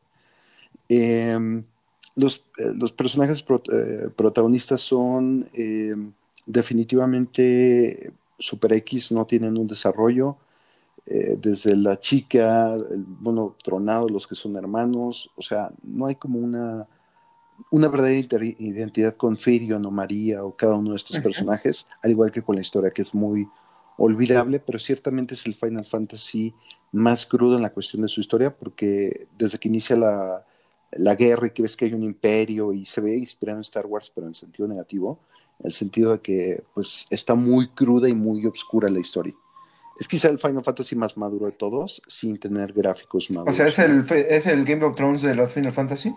Em, 0.90 1.64
los, 2.16 2.46
eh, 2.58 2.72
los, 2.76 2.92
personajes 2.92 3.46
eh, 3.72 4.10
protagonistas 4.16 4.82
son 4.82 5.50
em, 5.54 6.14
definitivamente 6.46 8.14
Super 8.40 8.74
X, 8.74 9.12
no 9.12 9.26
tienen 9.26 9.58
un 9.58 9.68
desarrollo. 9.68 10.38
Eh, 11.08 11.38
desde 11.40 11.76
la 11.76 12.00
chica, 12.00 12.74
el 12.74 13.06
mono 13.20 13.56
tronado, 13.64 14.10
los 14.10 14.26
que 14.26 14.34
son 14.34 14.56
hermanos, 14.56 15.30
o 15.36 15.42
sea, 15.44 15.70
no 15.84 16.08
hay 16.08 16.16
como 16.16 16.40
una, 16.40 16.88
una 17.70 17.90
verdadera 17.90 18.44
identidad 18.44 19.16
con 19.16 19.38
Firion 19.38 19.86
o 19.86 19.92
María 19.92 20.44
o 20.44 20.56
cada 20.56 20.74
uno 20.74 20.92
de 20.92 20.96
estos 20.96 21.20
personajes, 21.20 21.86
al 22.02 22.10
igual 22.10 22.32
que 22.32 22.42
con 22.42 22.56
la 22.56 22.62
historia, 22.62 22.90
que 22.90 23.04
es 23.04 23.14
muy 23.14 23.48
olvidable, 23.98 24.60
pero 24.60 24.80
ciertamente 24.80 25.36
es 25.36 25.46
el 25.46 25.54
Final 25.54 25.86
Fantasy 25.86 26.56
más 26.92 27.28
crudo 27.28 27.56
en 27.58 27.62
la 27.62 27.72
cuestión 27.72 28.02
de 28.02 28.08
su 28.08 28.22
historia, 28.22 28.56
porque 28.56 29.28
desde 29.38 29.60
que 29.60 29.68
inicia 29.68 29.96
la, 29.96 30.44
la 30.96 31.16
guerra 31.16 31.48
y 31.48 31.52
que 31.52 31.62
ves 31.62 31.76
que 31.76 31.86
hay 31.86 31.94
un 31.94 32.04
imperio 32.04 32.74
y 32.74 32.86
se 32.86 33.02
ve 33.02 33.16
inspirado 33.16 33.58
en 33.58 33.62
Star 33.62 33.86
Wars, 33.86 34.12
pero 34.14 34.28
en 34.28 34.34
sentido 34.34 34.68
negativo, 34.68 35.20
en 35.60 35.68
el 35.68 35.74
sentido 35.74 36.12
de 36.14 36.22
que 36.22 36.64
pues 36.74 37.06
está 37.10 37.36
muy 37.36 37.70
cruda 37.70 38.10
y 38.10 38.14
muy 38.14 38.46
oscura 38.46 38.90
la 38.90 39.00
historia. 39.00 39.34
Es 39.98 40.08
quizá 40.08 40.28
el 40.28 40.40
Final 40.40 40.64
Fantasy 40.64 40.96
más 40.96 41.16
maduro 41.16 41.46
de 41.46 41.54
todos, 41.54 42.02
sin 42.08 42.38
tener 42.38 42.74
gráficos 42.74 43.32
maduros. 43.32 43.54
O 43.54 43.58
sea, 43.58 43.68
¿es 43.68 43.80
el, 43.80 44.06
¿es 44.12 44.46
el 44.46 44.66
Game 44.66 44.84
of 44.84 44.96
Thrones 44.96 45.22
de 45.22 45.36
los 45.36 45.52
Final 45.52 45.72
Fantasy? 45.72 46.14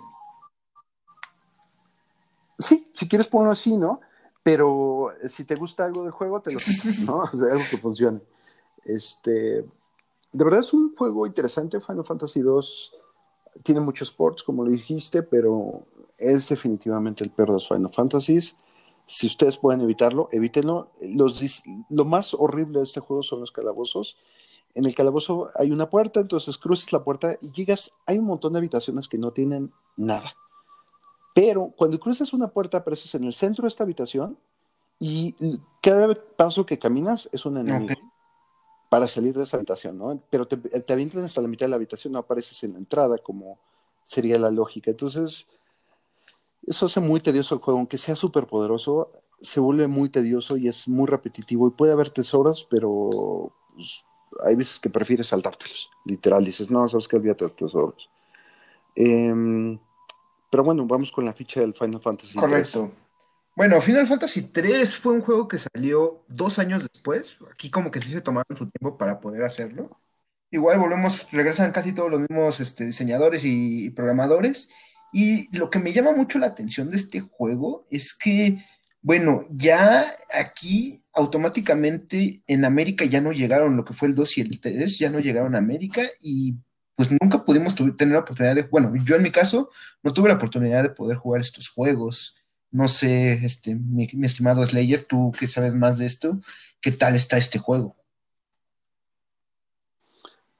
Sí, 2.58 2.90
si 2.92 3.08
quieres 3.08 3.28
ponerlo 3.28 3.52
así, 3.52 3.76
¿no? 3.76 4.00
Pero 4.42 5.08
si 5.28 5.44
te 5.44 5.54
gusta 5.54 5.84
algo 5.84 6.02
del 6.02 6.10
juego, 6.10 6.40
te 6.40 6.50
lo 6.50 6.58
¿no? 7.06 7.18
O 7.18 7.36
sea, 7.36 7.52
algo 7.52 7.64
que 7.70 7.78
funcione. 7.78 8.20
Este, 8.84 9.64
de 10.32 10.44
verdad 10.44 10.60
es 10.60 10.72
un 10.72 10.94
juego 10.96 11.26
interesante. 11.26 11.80
Final 11.80 12.04
Fantasy 12.04 12.40
2 12.40 12.94
tiene 13.62 13.80
muchos 13.80 14.12
ports, 14.12 14.42
como 14.42 14.64
lo 14.64 14.70
dijiste, 14.70 15.22
pero 15.22 15.82
es 16.16 16.48
definitivamente 16.48 17.24
el 17.24 17.30
peor 17.30 17.48
de 17.48 17.54
los 17.54 17.68
Final 17.68 17.92
Fantasies. 17.92 18.56
Si 19.06 19.26
ustedes 19.26 19.56
pueden 19.56 19.80
evitarlo, 19.80 20.28
evítenlo. 20.32 20.90
Los, 21.00 21.62
lo 21.88 22.04
más 22.04 22.34
horrible 22.34 22.80
de 22.80 22.84
este 22.84 23.00
juego 23.00 23.22
son 23.22 23.40
los 23.40 23.52
calabozos. 23.52 24.16
En 24.74 24.84
el 24.84 24.94
calabozo 24.94 25.50
hay 25.54 25.70
una 25.70 25.88
puerta, 25.88 26.20
entonces 26.20 26.58
cruzas 26.58 26.92
la 26.92 27.02
puerta 27.02 27.36
y 27.40 27.52
llegas. 27.52 27.92
Hay 28.06 28.18
un 28.18 28.26
montón 28.26 28.52
de 28.52 28.58
habitaciones 28.58 29.08
que 29.08 29.18
no 29.18 29.32
tienen 29.32 29.72
nada. 29.96 30.34
Pero 31.34 31.72
cuando 31.76 31.98
cruzas 31.98 32.32
una 32.32 32.48
puerta, 32.48 32.78
apareces 32.78 33.14
en 33.14 33.24
el 33.24 33.32
centro 33.32 33.62
de 33.62 33.68
esta 33.68 33.84
habitación 33.84 34.38
y 34.98 35.34
cada 35.80 36.14
paso 36.36 36.66
que 36.66 36.78
caminas 36.78 37.28
es 37.32 37.46
un 37.46 37.56
enemigo 37.56 37.94
para 38.88 39.06
salir 39.06 39.36
de 39.36 39.44
esa 39.44 39.56
habitación, 39.56 39.98
¿no? 39.98 40.22
Pero 40.30 40.46
te, 40.46 40.56
te 40.56 40.92
avientan 40.92 41.24
hasta 41.24 41.40
la 41.40 41.48
mitad 41.48 41.66
de 41.66 41.70
la 41.70 41.76
habitación, 41.76 42.12
no 42.12 42.18
apareces 42.18 42.62
en 42.64 42.72
la 42.72 42.78
entrada, 42.78 43.18
como 43.18 43.58
sería 44.02 44.38
la 44.38 44.50
lógica. 44.50 44.90
Entonces, 44.90 45.46
eso 46.66 46.86
hace 46.86 47.00
muy 47.00 47.20
tedioso 47.20 47.54
el 47.54 47.60
juego, 47.60 47.78
aunque 47.78 47.98
sea 47.98 48.16
súper 48.16 48.46
poderoso, 48.46 49.10
se 49.40 49.60
vuelve 49.60 49.86
muy 49.88 50.08
tedioso 50.08 50.56
y 50.56 50.68
es 50.68 50.88
muy 50.88 51.06
repetitivo 51.06 51.68
y 51.68 51.72
puede 51.72 51.92
haber 51.92 52.10
tesoros, 52.10 52.66
pero 52.68 53.52
pues, 53.74 54.04
hay 54.44 54.56
veces 54.56 54.80
que 54.80 54.90
prefieres 54.90 55.28
saltártelos, 55.28 55.90
literal, 56.04 56.44
dices, 56.44 56.70
no, 56.70 56.88
sabes 56.88 57.08
que 57.08 57.16
olvídate 57.16 57.44
de 57.44 57.50
los 57.50 57.56
tesoros. 57.56 58.10
Em, 58.94 59.78
pero 60.50 60.64
bueno, 60.64 60.86
vamos 60.86 61.12
con 61.12 61.24
la 61.24 61.32
ficha 61.32 61.60
del 61.60 61.74
Final 61.74 62.00
Fantasy. 62.00 62.36
Correcto. 62.36 62.90
Bueno, 63.58 63.80
Final 63.80 64.06
Fantasy 64.06 64.52
3 64.52 64.96
fue 64.96 65.14
un 65.14 65.20
juego 65.20 65.48
que 65.48 65.58
salió 65.58 66.24
dos 66.28 66.60
años 66.60 66.86
después. 66.92 67.38
Aquí 67.52 67.70
como 67.70 67.90
que 67.90 68.00
sí 68.00 68.12
se 68.12 68.20
tomaron 68.20 68.56
su 68.56 68.70
tiempo 68.70 68.96
para 68.96 69.18
poder 69.18 69.42
hacerlo. 69.42 70.00
Igual 70.52 70.78
volvemos, 70.78 71.28
regresan 71.32 71.72
casi 71.72 71.92
todos 71.92 72.08
los 72.08 72.20
mismos 72.20 72.60
este, 72.60 72.86
diseñadores 72.86 73.42
y 73.44 73.90
programadores. 73.90 74.70
Y 75.12 75.48
lo 75.58 75.70
que 75.70 75.80
me 75.80 75.92
llama 75.92 76.12
mucho 76.12 76.38
la 76.38 76.46
atención 76.46 76.88
de 76.88 76.98
este 76.98 77.18
juego 77.18 77.84
es 77.90 78.14
que, 78.16 78.64
bueno, 79.02 79.44
ya 79.50 80.06
aquí 80.32 81.04
automáticamente 81.12 82.44
en 82.46 82.64
América 82.64 83.06
ya 83.06 83.20
no 83.20 83.32
llegaron, 83.32 83.76
lo 83.76 83.84
que 83.84 83.92
fue 83.92 84.06
el 84.06 84.14
2 84.14 84.38
y 84.38 84.40
el 84.42 84.60
3, 84.60 84.98
ya 85.00 85.10
no 85.10 85.18
llegaron 85.18 85.56
a 85.56 85.58
América 85.58 86.02
y 86.20 86.54
pues 86.94 87.08
nunca 87.20 87.44
pudimos 87.44 87.74
tener 87.74 88.14
la 88.14 88.20
oportunidad 88.20 88.54
de, 88.54 88.62
bueno, 88.62 88.92
yo 89.04 89.16
en 89.16 89.22
mi 89.24 89.32
caso 89.32 89.70
no 90.04 90.12
tuve 90.12 90.28
la 90.28 90.36
oportunidad 90.36 90.84
de 90.84 90.90
poder 90.90 91.16
jugar 91.16 91.40
estos 91.40 91.68
juegos. 91.68 92.37
No 92.70 92.88
sé, 92.88 93.32
este, 93.44 93.74
mi, 93.74 94.08
estimado 94.22 94.64
Slayer, 94.66 95.04
tú 95.04 95.32
que 95.38 95.48
sabes 95.48 95.74
más 95.74 95.98
de 95.98 96.06
esto, 96.06 96.40
¿qué 96.80 96.92
tal 96.92 97.16
está 97.16 97.38
este 97.38 97.58
juego? 97.58 97.96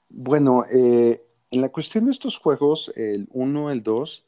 Bueno, 0.09 0.65
eh, 0.73 1.23
en 1.51 1.61
la 1.61 1.69
cuestión 1.69 2.07
de 2.07 2.13
estos 2.13 2.39
juegos, 2.39 2.93
el 2.97 3.29
1, 3.31 3.71
el 3.71 3.83
2, 3.83 4.25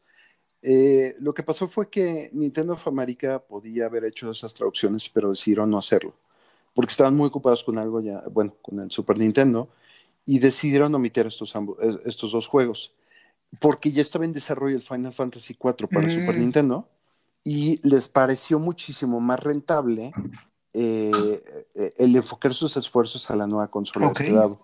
eh, 0.63 1.15
lo 1.21 1.33
que 1.33 1.43
pasó 1.43 1.69
fue 1.69 1.89
que 1.89 2.29
Nintendo 2.33 2.75
of 2.75 2.87
America 2.87 3.39
podía 3.39 3.87
haber 3.87 4.05
hecho 4.05 4.31
esas 4.31 4.53
traducciones, 4.53 5.09
pero 5.09 5.31
decidieron 5.31 5.71
no 5.71 5.79
hacerlo, 5.79 6.15
porque 6.75 6.91
estaban 6.91 7.17
muy 7.17 7.29
ocupados 7.29 7.65
con 7.65 7.79
algo 7.79 8.01
ya, 8.01 8.23
bueno, 8.31 8.55
con 8.61 8.79
el 8.79 8.91
Super 8.91 9.19
Nintendo, 9.19 9.71
y 10.27 10.39
decidieron 10.39 10.95
omitir 10.95 11.27
estos, 11.27 11.55
eh, 11.55 11.99
estos 12.05 12.33
dos 12.33 12.47
juegos, 12.47 12.93
porque 13.59 13.91
ya 13.91 14.03
estaba 14.03 14.27
en 14.27 14.35
desarrollo 14.35 14.77
el 14.77 14.83
Final 14.83 15.13
Fantasy 15.13 15.55
IV 15.55 15.89
para 15.89 16.11
Super 16.11 16.37
mm. 16.37 16.39
Nintendo, 16.39 16.89
y 17.45 17.87
les 17.89 18.09
pareció 18.09 18.59
muchísimo 18.59 19.21
más 19.21 19.41
rentable 19.41 20.13
eh, 20.73 21.65
el 21.97 22.17
enfocar 22.17 22.55
sus 22.55 22.77
esfuerzos 22.77 23.31
a 23.31 23.37
la 23.37 23.47
nueva 23.47 23.69
consola 23.69 24.13
de 24.17 24.29
este. 24.29 24.59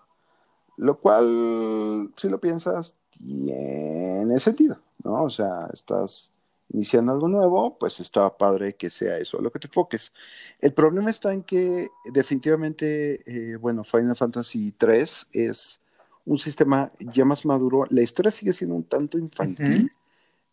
Lo 0.78 0.98
cual, 0.98 2.12
si 2.16 2.28
lo 2.28 2.38
piensas, 2.38 2.96
tiene 3.10 4.38
sentido. 4.38 4.78
¿no? 5.02 5.24
O 5.24 5.30
sea, 5.30 5.68
estás 5.72 6.32
iniciando 6.72 7.12
algo 7.12 7.28
nuevo, 7.28 7.78
pues 7.78 8.00
está 8.00 8.36
padre 8.36 8.74
que 8.74 8.90
sea 8.90 9.18
eso 9.18 9.38
a 9.38 9.42
lo 9.42 9.50
que 9.50 9.58
te 9.58 9.68
enfoques. 9.68 10.12
El 10.60 10.72
problema 10.72 11.10
está 11.10 11.32
en 11.32 11.42
que 11.42 11.88
definitivamente, 12.12 13.22
eh, 13.26 13.56
bueno, 13.56 13.84
Final 13.84 14.16
Fantasy 14.16 14.72
3 14.72 15.28
es 15.32 15.80
un 16.24 16.38
sistema 16.38 16.90
ya 16.98 17.24
más 17.24 17.44
maduro. 17.44 17.86
La 17.90 18.02
historia 18.02 18.30
sigue 18.30 18.52
siendo 18.52 18.74
un 18.74 18.84
tanto 18.84 19.16
infantil, 19.16 19.90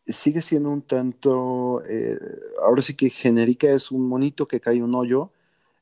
sigue 0.06 0.41
siendo 0.41 0.70
un 0.70 0.82
tanto, 0.82 1.82
eh, 1.88 2.20
ahora 2.62 2.82
sí 2.82 2.95
que 2.95 3.10
genérica, 3.10 3.70
es 3.70 3.91
un 3.91 4.08
monito 4.08 4.47
que 4.47 4.60
cae 4.60 4.84
un 4.84 4.95
hoyo 4.95 5.32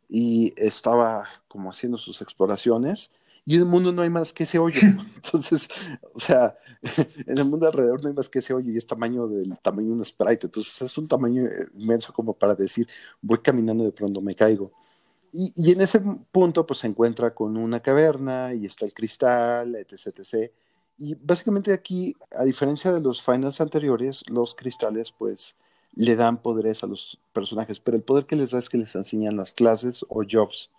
y 0.09 0.53
estaba 0.57 1.27
como 1.47 1.69
haciendo 1.69 1.97
sus 1.97 2.21
exploraciones 2.21 3.11
y 3.45 3.55
en 3.55 3.61
el 3.61 3.67
mundo 3.67 3.91
no 3.91 4.03
hay 4.03 4.09
más 4.09 4.33
que 4.33 4.43
ese 4.43 4.59
hoyo. 4.59 4.81
Entonces, 5.15 5.67
o 6.13 6.19
sea, 6.19 6.55
en 7.25 7.37
el 7.37 7.45
mundo 7.45 7.67
alrededor 7.67 8.01
no 8.01 8.09
hay 8.09 8.15
más 8.15 8.29
que 8.29 8.39
ese 8.39 8.53
hoyo 8.53 8.71
y 8.71 8.77
es 8.77 8.85
tamaño 8.85 9.27
del 9.27 9.57
tamaño 9.59 9.87
de 9.89 9.93
un 9.93 10.05
sprite. 10.05 10.47
Entonces, 10.47 10.81
es 10.81 10.97
un 10.97 11.07
tamaño 11.07 11.49
inmenso 11.75 12.13
como 12.13 12.33
para 12.33 12.55
decir, 12.55 12.87
voy 13.21 13.39
caminando 13.39 13.83
y 13.83 13.87
de 13.87 13.91
pronto 13.91 14.21
me 14.21 14.35
caigo. 14.35 14.71
Y, 15.33 15.53
y, 15.55 15.71
en 15.71 15.81
ese 15.81 16.01
punto, 16.31 16.65
pues 16.65 16.79
se 16.79 16.87
encuentra 16.87 17.33
con 17.33 17.55
una 17.55 17.79
caverna 17.79 18.53
y 18.53 18.65
está 18.65 18.85
el 18.85 18.93
cristal, 18.93 19.75
etc, 19.75 20.07
etc. 20.19 20.51
Y 21.01 21.15
básicamente 21.15 21.73
aquí, 21.73 22.15
a 22.29 22.43
diferencia 22.43 22.91
de 22.93 22.99
los 22.99 23.23
finals 23.23 23.59
anteriores, 23.59 24.23
los 24.27 24.53
cristales, 24.53 25.11
pues, 25.11 25.55
le 25.95 26.15
dan 26.15 26.39
poderes 26.43 26.83
a 26.83 26.87
los 26.87 27.19
personajes, 27.33 27.79
pero 27.79 27.97
el 27.97 28.03
poder 28.03 28.27
que 28.27 28.35
les 28.35 28.51
da 28.51 28.59
es 28.59 28.69
que 28.69 28.77
les 28.77 28.95
enseñan 28.95 29.35
las 29.35 29.53
clases 29.53 30.05
o 30.09 30.21
jobs. 30.29 30.69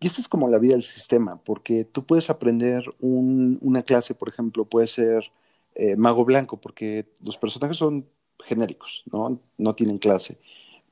Y 0.00 0.06
esto 0.06 0.20
es 0.20 0.28
como 0.28 0.50
la 0.50 0.58
vida 0.58 0.74
del 0.74 0.82
sistema, 0.82 1.42
porque 1.42 1.84
tú 1.84 2.04
puedes 2.04 2.28
aprender 2.28 2.84
una 3.00 3.82
clase, 3.84 4.14
por 4.14 4.28
ejemplo, 4.28 4.66
puede 4.66 4.86
ser 4.86 5.32
eh, 5.76 5.96
mago 5.96 6.26
blanco, 6.26 6.60
porque 6.60 7.06
los 7.24 7.38
personajes 7.38 7.78
son 7.78 8.06
genéricos, 8.44 9.02
¿no? 9.10 9.40
No 9.56 9.74
tienen 9.74 9.96
clase. 9.96 10.38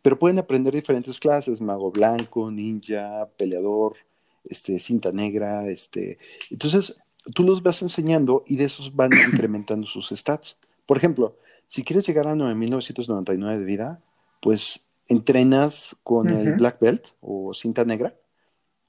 Pero 0.00 0.18
pueden 0.18 0.38
aprender 0.38 0.72
diferentes 0.72 1.20
clases, 1.20 1.60
mago 1.60 1.90
blanco, 1.90 2.50
ninja, 2.50 3.28
peleador, 3.36 3.96
este, 4.44 4.78
cinta 4.78 5.12
negra, 5.12 5.68
este. 5.68 6.18
Entonces, 6.50 6.96
tú 7.34 7.44
los 7.44 7.62
vas 7.62 7.82
enseñando 7.82 8.44
y 8.46 8.56
de 8.56 8.64
esos 8.64 8.94
van 8.94 9.10
incrementando 9.32 9.86
sus 9.86 10.08
stats. 10.08 10.58
Por 10.86 10.96
ejemplo, 10.96 11.36
si 11.66 11.82
quieres 11.82 12.06
llegar 12.06 12.28
a 12.28 12.34
9.999 12.34 13.58
de 13.58 13.64
vida, 13.64 14.00
pues 14.40 14.80
entrenas 15.08 15.96
con 16.02 16.28
el 16.28 16.54
Black 16.54 16.78
Belt 16.80 17.08
o 17.20 17.54
cinta 17.54 17.84
negra 17.84 18.14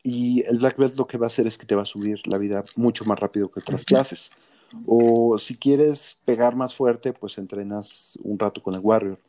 y 0.03 0.43
el 0.47 0.59
Black 0.59 0.77
Belt 0.77 0.95
lo 0.95 1.07
que 1.07 1.17
va 1.17 1.25
a 1.25 1.27
hacer 1.27 1.47
es 1.47 1.57
que 1.57 1.65
te 1.65 1.75
va 1.75 1.81
a 1.81 1.85
subir 1.85 2.25
la 2.27 2.37
vida 2.37 2.63
mucho 2.75 3.05
más 3.05 3.19
rápido 3.19 3.51
que 3.51 3.59
otras 3.59 3.85
clases. 3.85 4.31
O 4.85 5.37
si 5.37 5.57
quieres 5.57 6.17
pegar 6.25 6.55
más 6.55 6.75
fuerte, 6.75 7.13
pues 7.13 7.37
entrenas 7.37 8.17
un 8.23 8.37
rato 8.37 8.61
con 8.61 8.73
el 8.73 8.81
Warrior. 8.81 9.19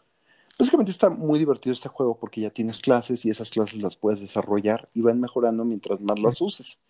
Básicamente 0.59 0.91
está 0.91 1.11
muy 1.11 1.39
divertido 1.39 1.73
este 1.73 1.89
juego 1.89 2.19
porque 2.19 2.41
ya 2.41 2.51
tienes 2.51 2.81
clases 2.81 3.25
y 3.25 3.31
esas 3.31 3.51
clases 3.51 3.81
las 3.81 3.97
puedes 3.97 4.21
desarrollar 4.21 4.89
y 4.95 5.01
van 5.01 5.21
mejorando 5.21 5.65
mientras 5.65 6.01
más 6.01 6.19
las 6.19 6.41
uses. 6.41 6.81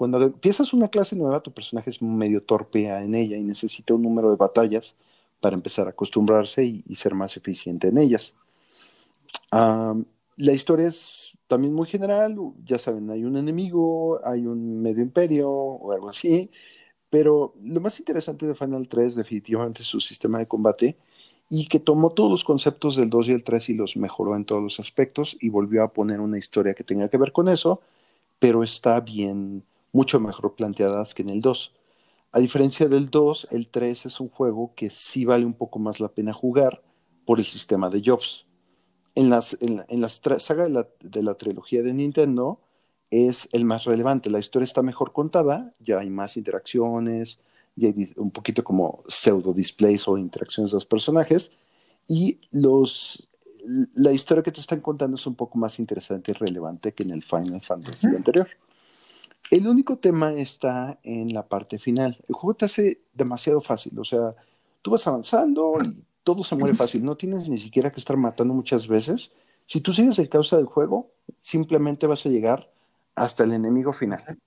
Cuando 0.00 0.22
empiezas 0.22 0.72
una 0.72 0.88
clase 0.88 1.14
nueva, 1.14 1.40
tu 1.40 1.52
personaje 1.52 1.90
es 1.90 2.00
medio 2.00 2.42
torpe 2.42 2.88
en 2.88 3.14
ella 3.14 3.36
y 3.36 3.42
necesita 3.42 3.92
un 3.92 4.00
número 4.00 4.30
de 4.30 4.36
batallas 4.36 4.96
para 5.40 5.54
empezar 5.54 5.88
a 5.88 5.90
acostumbrarse 5.90 6.64
y, 6.64 6.94
ser 6.94 7.14
más 7.14 7.36
eficiente 7.36 7.88
en 7.88 7.98
ellas. 7.98 8.34
la 9.52 10.52
historia 10.52 10.88
es 10.88 11.36
también 11.46 11.74
muy 11.74 11.86
general, 11.86 12.34
ya 12.64 12.78
saben, 12.78 13.10
hay 13.10 13.26
un 13.26 13.36
enemigo, 13.36 14.18
hay 14.24 14.46
un 14.46 14.80
medio 14.80 15.02
imperio 15.02 15.50
o 15.50 15.92
algo 15.92 16.08
así, 16.08 16.50
pero 17.10 17.52
lo 17.62 17.82
más 17.82 17.98
interesante 17.98 18.46
de 18.46 18.54
Final 18.54 18.88
3 18.88 19.16
definitivamente 19.16 19.82
es 19.82 19.88
su 19.88 20.00
sistema 20.00 20.38
de 20.38 20.48
combate 20.48 20.96
y 21.50 21.66
que 21.66 21.78
tomó 21.78 22.08
todos 22.12 22.30
los 22.30 22.44
conceptos 22.44 22.96
del 22.96 23.10
2 23.10 23.28
y 23.28 23.32
el 23.32 23.42
3 23.44 23.68
y 23.68 23.74
los 23.74 23.98
mejoró 23.98 24.34
en 24.34 24.46
todos 24.46 24.62
los 24.62 24.80
aspectos 24.80 25.36
y 25.42 25.50
volvió 25.50 25.82
a 25.84 25.92
poner 25.92 26.20
una 26.20 26.38
historia 26.38 26.72
que 26.72 26.84
tenga 26.84 27.10
que 27.10 27.18
ver 27.18 27.32
con 27.32 27.50
eso, 27.50 27.82
pero 28.38 28.62
está 28.62 28.98
bien, 29.00 29.64
mucho 29.92 30.20
mejor 30.20 30.54
planteadas 30.54 31.14
que 31.14 31.22
en 31.22 31.30
el 31.30 31.40
2. 31.40 31.74
A 32.32 32.38
diferencia 32.38 32.88
del 32.88 33.10
2, 33.10 33.48
el 33.50 33.68
3 33.68 34.06
es 34.06 34.20
un 34.20 34.28
juego 34.28 34.72
que 34.74 34.90
sí 34.90 35.24
vale 35.24 35.44
un 35.44 35.54
poco 35.54 35.78
más 35.78 36.00
la 36.00 36.08
pena 36.08 36.32
jugar 36.32 36.82
por 37.26 37.38
el 37.38 37.44
sistema 37.44 37.90
de 37.90 38.02
Jobs. 38.04 38.46
En 39.14 39.30
las, 39.30 39.56
en, 39.60 39.82
en 39.88 40.00
las 40.00 40.20
saga 40.38 40.64
de 40.64 40.70
la, 40.70 40.88
de 41.00 41.22
la 41.22 41.34
trilogía 41.34 41.82
de 41.82 41.92
Nintendo, 41.92 42.60
es 43.10 43.48
el 43.52 43.64
más 43.64 43.84
relevante. 43.84 44.30
La 44.30 44.38
historia 44.38 44.64
está 44.64 44.82
mejor 44.82 45.12
contada, 45.12 45.74
ya 45.80 45.98
hay 45.98 46.10
más 46.10 46.36
interacciones, 46.36 47.40
ya 47.74 47.88
hay 47.88 48.10
un 48.16 48.30
poquito 48.30 48.62
como 48.62 49.02
pseudo 49.08 49.52
displays 49.52 50.06
o 50.06 50.16
interacciones 50.16 50.70
de 50.70 50.76
los 50.76 50.86
personajes 50.86 51.52
y 52.06 52.40
los 52.50 53.28
la 53.96 54.12
historia 54.12 54.42
que 54.42 54.52
te 54.52 54.60
están 54.60 54.80
contando 54.80 55.16
es 55.16 55.26
un 55.26 55.34
poco 55.34 55.58
más 55.58 55.78
interesante 55.78 56.30
y 56.30 56.34
relevante 56.34 56.92
que 56.92 57.02
en 57.02 57.10
el 57.10 57.22
Final 57.22 57.60
Fantasy 57.60 58.08
anterior. 58.08 58.48
El 59.50 59.66
único 59.66 59.98
tema 59.98 60.32
está 60.34 61.00
en 61.02 61.34
la 61.34 61.48
parte 61.48 61.76
final. 61.76 62.22
El 62.28 62.36
juego 62.36 62.54
te 62.54 62.66
hace 62.66 63.02
demasiado 63.12 63.60
fácil, 63.60 63.98
o 63.98 64.04
sea, 64.04 64.36
tú 64.80 64.92
vas 64.92 65.04
avanzando 65.08 65.74
y 65.82 66.04
todo 66.22 66.44
se 66.44 66.54
muere 66.54 66.76
fácil, 66.76 67.04
no 67.04 67.16
tienes 67.16 67.48
ni 67.48 67.58
siquiera 67.58 67.90
que 67.90 67.98
estar 67.98 68.16
matando 68.16 68.54
muchas 68.54 68.86
veces. 68.86 69.32
Si 69.66 69.80
tú 69.80 69.92
sigues 69.92 70.20
el 70.20 70.28
causa 70.28 70.56
del 70.56 70.66
juego, 70.66 71.10
simplemente 71.40 72.06
vas 72.06 72.24
a 72.26 72.28
llegar 72.28 72.70
hasta 73.16 73.42
el 73.42 73.52
enemigo 73.52 73.92
final. 73.92 74.38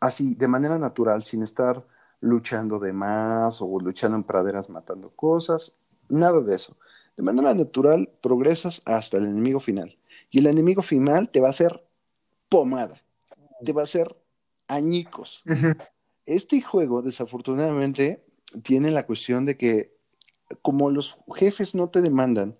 Así, 0.00 0.34
de 0.34 0.48
manera 0.48 0.78
natural, 0.78 1.22
sin 1.22 1.44
estar 1.44 1.86
luchando 2.20 2.80
de 2.80 2.92
más 2.92 3.62
o 3.62 3.78
luchando 3.78 4.16
en 4.16 4.24
praderas 4.24 4.68
matando 4.68 5.10
cosas, 5.10 5.76
nada 6.08 6.40
de 6.40 6.56
eso. 6.56 6.76
De 7.16 7.22
manera 7.22 7.54
natural, 7.54 8.10
progresas 8.20 8.82
hasta 8.84 9.16
el 9.16 9.26
enemigo 9.26 9.60
final. 9.60 9.96
Y 10.28 10.40
el 10.40 10.48
enemigo 10.48 10.82
final 10.82 11.28
te 11.28 11.40
va 11.40 11.46
a 11.46 11.50
hacer 11.50 11.86
pomada, 12.48 13.00
te 13.64 13.72
va 13.72 13.82
a 13.82 13.84
hacer 13.84 14.23
añicos. 14.68 15.42
Este 16.26 16.60
juego, 16.62 17.02
desafortunadamente, 17.02 18.24
tiene 18.62 18.90
la 18.90 19.06
cuestión 19.06 19.44
de 19.44 19.56
que 19.56 19.94
como 20.62 20.90
los 20.90 21.16
jefes 21.34 21.74
no 21.74 21.88
te 21.88 22.02
demandan 22.02 22.56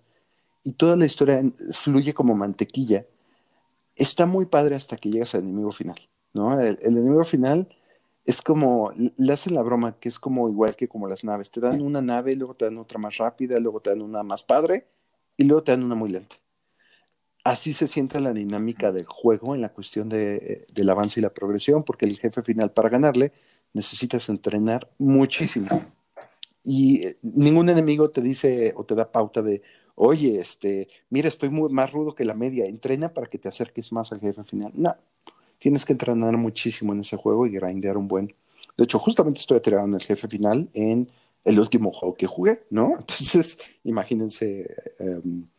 y 0.63 0.73
toda 0.73 0.95
la 0.95 1.05
historia 1.05 1.41
fluye 1.73 2.13
como 2.13 2.35
mantequilla, 2.35 3.05
está 3.95 4.25
muy 4.25 4.45
padre 4.45 4.75
hasta 4.75 4.97
que 4.97 5.09
llegas 5.09 5.35
al 5.35 5.41
enemigo 5.41 5.71
final, 5.71 5.95
¿no? 6.33 6.59
El, 6.59 6.77
enemigo 6.81 7.23
final 7.23 7.69
es 8.25 8.41
como, 8.41 8.91
le 8.95 9.33
hacen 9.33 9.53
la 9.53 9.61
broma, 9.61 9.99
que 9.99 10.09
es 10.09 10.19
como 10.19 10.49
igual 10.49 10.75
que 10.75 10.87
como 10.87 11.07
las 11.07 11.23
naves. 11.23 11.51
Te 11.51 11.59
dan 11.59 11.81
una 11.81 12.01
nave, 12.01 12.35
luego 12.35 12.55
te 12.55 12.65
dan 12.65 12.77
otra 12.79 12.97
más 12.97 13.17
rápida, 13.17 13.59
luego 13.59 13.79
te 13.81 13.91
dan 13.91 14.01
una 14.01 14.23
más 14.23 14.43
padre 14.43 14.87
y 15.37 15.43
luego 15.43 15.63
te 15.63 15.71
dan 15.71 15.83
una 15.83 15.95
muy 15.95 16.09
lenta. 16.09 16.35
Así 17.45 17.73
se 17.73 17.87
siente 17.87 18.19
la 18.19 18.33
dinámica 18.33 18.91
del 18.91 19.05
juego 19.05 19.53
en 19.53 19.61
la 19.61 19.69
cuestión 19.69 20.09
de, 20.09 20.65
del 20.73 20.89
avance 20.89 21.19
y 21.19 21.23
la 21.23 21.31
progresión, 21.31 21.83
porque 21.83 22.05
el 22.05 22.17
jefe 22.17 22.41
final 22.41 22.71
para 22.71 22.89
ganarle 22.89 23.33
necesitas 23.71 24.29
entrenar 24.29 24.89
muchísimo. 24.97 25.69
Y 26.63 27.05
eh, 27.05 27.17
ningún 27.21 27.69
enemigo 27.69 28.09
te 28.09 28.21
dice 28.21 28.73
o 28.75 28.83
te 28.83 28.95
da 28.95 29.11
pauta 29.11 29.43
de, 29.43 29.61
oye, 29.93 30.39
este, 30.39 30.87
mira, 31.11 31.27
estoy 31.27 31.49
muy, 31.49 31.69
más 31.69 31.91
rudo 31.91 32.15
que 32.15 32.25
la 32.25 32.33
media, 32.33 32.65
entrena 32.65 33.09
para 33.09 33.27
que 33.27 33.37
te 33.37 33.47
acerques 33.47 33.91
más 33.91 34.11
al 34.11 34.21
jefe 34.21 34.43
final. 34.43 34.71
No, 34.73 34.95
tienes 35.59 35.85
que 35.85 35.93
entrenar 35.93 36.35
muchísimo 36.37 36.93
en 36.93 37.01
ese 37.01 37.15
juego 37.15 37.45
y 37.45 37.51
grindear 37.51 37.95
un 37.95 38.07
buen. 38.07 38.33
De 38.75 38.85
hecho, 38.85 38.97
justamente 38.97 39.41
estoy 39.41 39.57
aterrado 39.57 39.85
en 39.85 39.93
el 39.93 40.01
jefe 40.01 40.27
final 40.27 40.67
en 40.73 41.11
el 41.43 41.59
último 41.59 41.91
juego 41.91 42.15
que 42.15 42.25
jugué, 42.25 42.63
¿no? 42.71 42.87
Entonces, 42.97 43.59
imagínense, 43.83 44.73
em, 44.97 45.43
eh, 45.43 45.54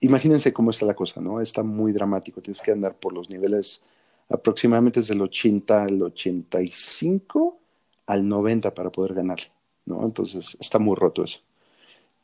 imagínense 0.00 0.52
cómo 0.52 0.70
está 0.70 0.86
la 0.86 0.94
cosa, 0.94 1.20
¿no? 1.20 1.40
Está 1.40 1.62
muy 1.62 1.92
dramático, 1.92 2.40
tienes 2.40 2.62
que 2.62 2.72
andar 2.72 2.96
por 2.96 3.12
los 3.12 3.30
niveles 3.30 3.82
aproximadamente 4.28 5.00
desde 5.00 5.14
el 5.14 5.22
80 5.22 5.82
al 5.84 6.02
85 6.02 7.58
al 8.06 8.28
90 8.28 8.74
para 8.74 8.90
poder 8.90 9.14
ganar, 9.14 9.38
¿no? 9.84 10.04
Entonces, 10.04 10.56
está 10.60 10.78
muy 10.78 10.94
roto 10.94 11.24
eso. 11.24 11.40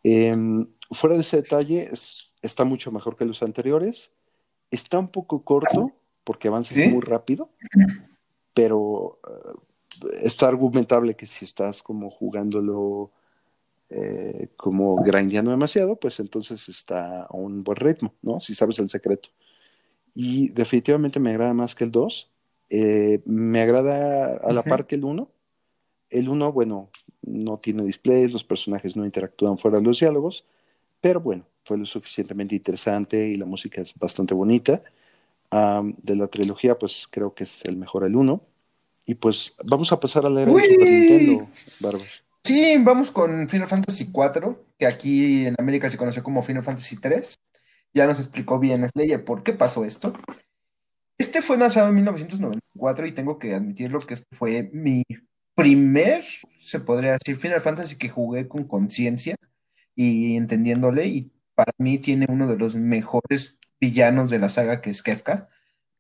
Em, 0.02 0.66
fuera 0.90 1.14
de 1.16 1.22
ese 1.22 1.38
detalle, 1.38 1.90
está 2.40 2.64
mucho 2.64 2.90
mejor 2.92 3.16
que 3.16 3.24
los 3.24 3.42
anteriores. 3.42 4.12
Está 4.70 4.98
un 4.98 5.08
poco 5.08 5.42
corto 5.42 5.92
porque 6.24 6.48
avanza 6.48 6.74
muy 6.74 7.00
rápido, 7.00 7.50
pero 8.54 9.18
eh, 9.28 10.16
está 10.22 10.48
argumentable 10.48 11.14
que 11.14 11.26
si 11.26 11.44
estás 11.44 11.82
como 11.82 12.10
jugándolo 12.10 13.10
eh, 13.94 14.48
como 14.56 14.96
grindeando 14.96 15.50
demasiado, 15.50 15.96
pues 15.96 16.18
entonces 16.18 16.66
está 16.70 17.24
a 17.24 17.36
un 17.36 17.62
buen 17.62 17.76
ritmo, 17.76 18.14
¿no? 18.22 18.40
Si 18.40 18.54
sabes 18.54 18.78
el 18.78 18.88
secreto. 18.88 19.28
Y 20.14 20.48
definitivamente 20.52 21.20
me 21.20 21.30
agrada 21.30 21.52
más 21.52 21.74
que 21.74 21.84
el 21.84 21.90
2. 21.90 22.30
Eh, 22.70 23.20
me 23.26 23.60
agrada 23.60 24.38
a 24.38 24.52
la 24.52 24.62
par 24.62 24.86
que 24.86 24.94
el 24.94 25.04
1. 25.04 25.30
El 26.08 26.28
1, 26.30 26.52
bueno, 26.52 26.88
no 27.20 27.58
tiene 27.58 27.82
displays, 27.84 28.32
los 28.32 28.44
personajes 28.44 28.96
no 28.96 29.04
interactúan 29.04 29.58
fuera 29.58 29.78
de 29.78 29.84
los 29.84 30.00
diálogos, 30.00 30.46
pero 31.02 31.20
bueno, 31.20 31.46
fue 31.64 31.76
lo 31.76 31.84
suficientemente 31.84 32.54
interesante 32.54 33.28
y 33.28 33.36
la 33.36 33.44
música 33.44 33.82
es 33.82 33.94
bastante 33.94 34.32
bonita. 34.32 34.82
de 35.50 36.16
la 36.16 36.28
trilogía, 36.28 36.78
pues 36.78 37.06
creo 37.10 37.34
que 37.34 37.44
es 37.44 37.62
el 37.66 37.76
mejor 37.76 38.04
el 38.04 38.16
1. 38.16 38.40
Y 39.04 39.14
pues 39.16 39.54
vamos 39.64 39.92
a 39.92 40.00
pasar 40.00 40.24
a 40.24 40.30
leer 40.30 40.48
el 40.48 40.54
Super 40.54 40.88
Nintendo, 40.88 41.48
Barbas. 41.80 42.24
Sí, 42.44 42.76
vamos 42.80 43.12
con 43.12 43.48
Final 43.48 43.68
Fantasy 43.68 44.10
IV, 44.12 44.56
que 44.76 44.86
aquí 44.86 45.46
en 45.46 45.54
América 45.58 45.88
se 45.90 45.96
conoció 45.96 46.24
como 46.24 46.42
Final 46.42 46.64
Fantasy 46.64 46.98
III. 47.02 47.22
Ya 47.94 48.06
nos 48.06 48.18
explicó 48.18 48.58
bien 48.58 48.88
Slayer 48.88 49.24
por 49.24 49.44
qué 49.44 49.52
pasó 49.52 49.84
esto. 49.84 50.12
Este 51.18 51.40
fue 51.40 51.56
lanzado 51.56 51.88
en 51.88 51.94
1994 51.94 53.06
y 53.06 53.12
tengo 53.12 53.38
que 53.38 53.54
admitirlo 53.54 54.00
que 54.00 54.14
este 54.14 54.36
fue 54.36 54.70
mi 54.72 55.04
primer, 55.54 56.24
se 56.60 56.80
podría 56.80 57.12
decir, 57.12 57.36
Final 57.36 57.60
Fantasy 57.60 57.96
que 57.96 58.08
jugué 58.08 58.48
con 58.48 58.64
conciencia 58.64 59.36
y 59.94 60.36
entendiéndole, 60.36 61.06
y 61.06 61.32
para 61.54 61.72
mí 61.78 61.98
tiene 61.98 62.26
uno 62.28 62.48
de 62.48 62.56
los 62.56 62.74
mejores 62.74 63.58
villanos 63.78 64.30
de 64.30 64.38
la 64.40 64.48
saga 64.48 64.80
que 64.80 64.90
es 64.90 65.02
Kefka. 65.02 65.48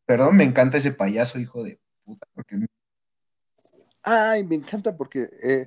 Perdón, 0.06 0.36
me 0.36 0.44
encanta 0.44 0.78
ese 0.78 0.92
payaso, 0.92 1.38
hijo 1.38 1.62
de 1.62 1.78
puta, 2.04 2.26
porque... 2.34 2.66
Ay, 4.02 4.44
me 4.44 4.56
encanta 4.56 4.96
porque 4.96 5.28
eh, 5.44 5.66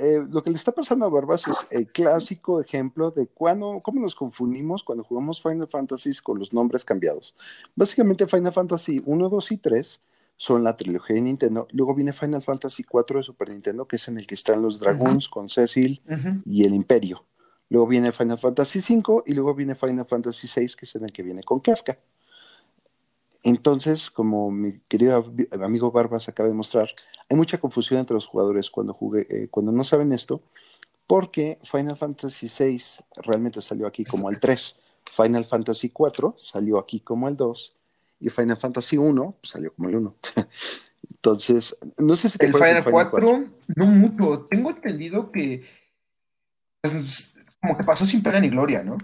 eh, 0.00 0.24
lo 0.30 0.42
que 0.42 0.50
le 0.50 0.56
está 0.56 0.72
pasando 0.72 1.04
a 1.04 1.10
Barbas 1.10 1.46
es 1.46 1.56
el 1.70 1.86
clásico 1.86 2.60
ejemplo 2.60 3.10
de 3.10 3.26
cuando, 3.26 3.80
cómo 3.82 4.00
nos 4.00 4.14
confundimos 4.14 4.82
cuando 4.82 5.04
jugamos 5.04 5.42
Final 5.42 5.68
Fantasy 5.68 6.12
con 6.22 6.38
los 6.38 6.52
nombres 6.52 6.84
cambiados. 6.84 7.34
Básicamente 7.76 8.26
Final 8.26 8.52
Fantasy 8.52 9.02
1, 9.04 9.28
2 9.28 9.52
y 9.52 9.56
3 9.58 10.02
son 10.36 10.64
la 10.64 10.74
trilogía 10.76 11.16
de 11.16 11.22
Nintendo. 11.22 11.68
Luego 11.72 11.94
viene 11.94 12.14
Final 12.14 12.40
Fantasy 12.40 12.82
4 12.82 13.18
de 13.18 13.22
Super 13.22 13.50
Nintendo, 13.50 13.86
que 13.86 13.96
es 13.96 14.08
en 14.08 14.16
el 14.16 14.26
que 14.26 14.34
están 14.34 14.62
los 14.62 14.80
Dragoons 14.80 15.28
con 15.28 15.50
Cecil 15.50 16.02
y 16.46 16.64
el 16.64 16.72
Imperio. 16.72 17.26
Luego 17.68 17.86
viene 17.86 18.10
Final 18.10 18.38
Fantasy 18.38 18.78
V 18.78 19.22
y 19.26 19.34
luego 19.34 19.54
viene 19.54 19.74
Final 19.74 20.06
Fantasy 20.06 20.48
VI, 20.48 20.68
que 20.76 20.86
es 20.86 20.94
en 20.96 21.04
el 21.04 21.12
que 21.12 21.22
viene 21.22 21.42
con 21.42 21.60
Kafka. 21.60 21.98
Entonces, 23.42 24.10
como 24.10 24.50
mi 24.50 24.80
querido 24.88 25.32
amigo 25.62 25.90
Barbas 25.90 26.28
acaba 26.28 26.48
de 26.48 26.54
mostrar, 26.54 26.90
hay 27.28 27.36
mucha 27.36 27.58
confusión 27.58 28.00
entre 28.00 28.14
los 28.14 28.26
jugadores 28.26 28.70
cuando, 28.70 28.92
jugué, 28.92 29.26
eh, 29.30 29.48
cuando 29.50 29.72
no 29.72 29.84
saben 29.84 30.12
esto, 30.12 30.42
porque 31.06 31.58
Final 31.62 31.96
Fantasy 31.96 32.46
VI 32.46 32.80
realmente 33.22 33.62
salió 33.62 33.86
aquí 33.86 34.04
como 34.04 34.30
el 34.30 34.38
3, 34.38 34.76
Final 35.10 35.44
Fantasy 35.44 35.92
IV 35.96 36.34
salió 36.36 36.78
aquí 36.78 37.00
como 37.00 37.28
el 37.28 37.36
2 37.36 37.74
y 38.20 38.28
Final 38.28 38.56
Fantasy 38.56 38.96
1 38.96 39.36
pues, 39.40 39.50
salió 39.50 39.72
como 39.74 39.88
el 39.88 39.96
1. 39.96 40.14
Entonces, 41.10 41.76
no 41.98 42.16
sé 42.16 42.28
si 42.28 42.38
te 42.38 42.46
El 42.46 42.54
Final, 42.54 42.84
4, 42.84 43.44
no 43.76 43.86
mucho. 43.86 44.46
Tengo 44.50 44.70
entendido 44.70 45.30
que 45.32 45.64
pues, 46.80 47.34
como 47.60 47.76
que 47.76 47.84
pasó 47.84 48.06
sin 48.06 48.22
pena 48.22 48.40
ni 48.40 48.48
gloria, 48.48 48.82
¿no? 48.82 48.96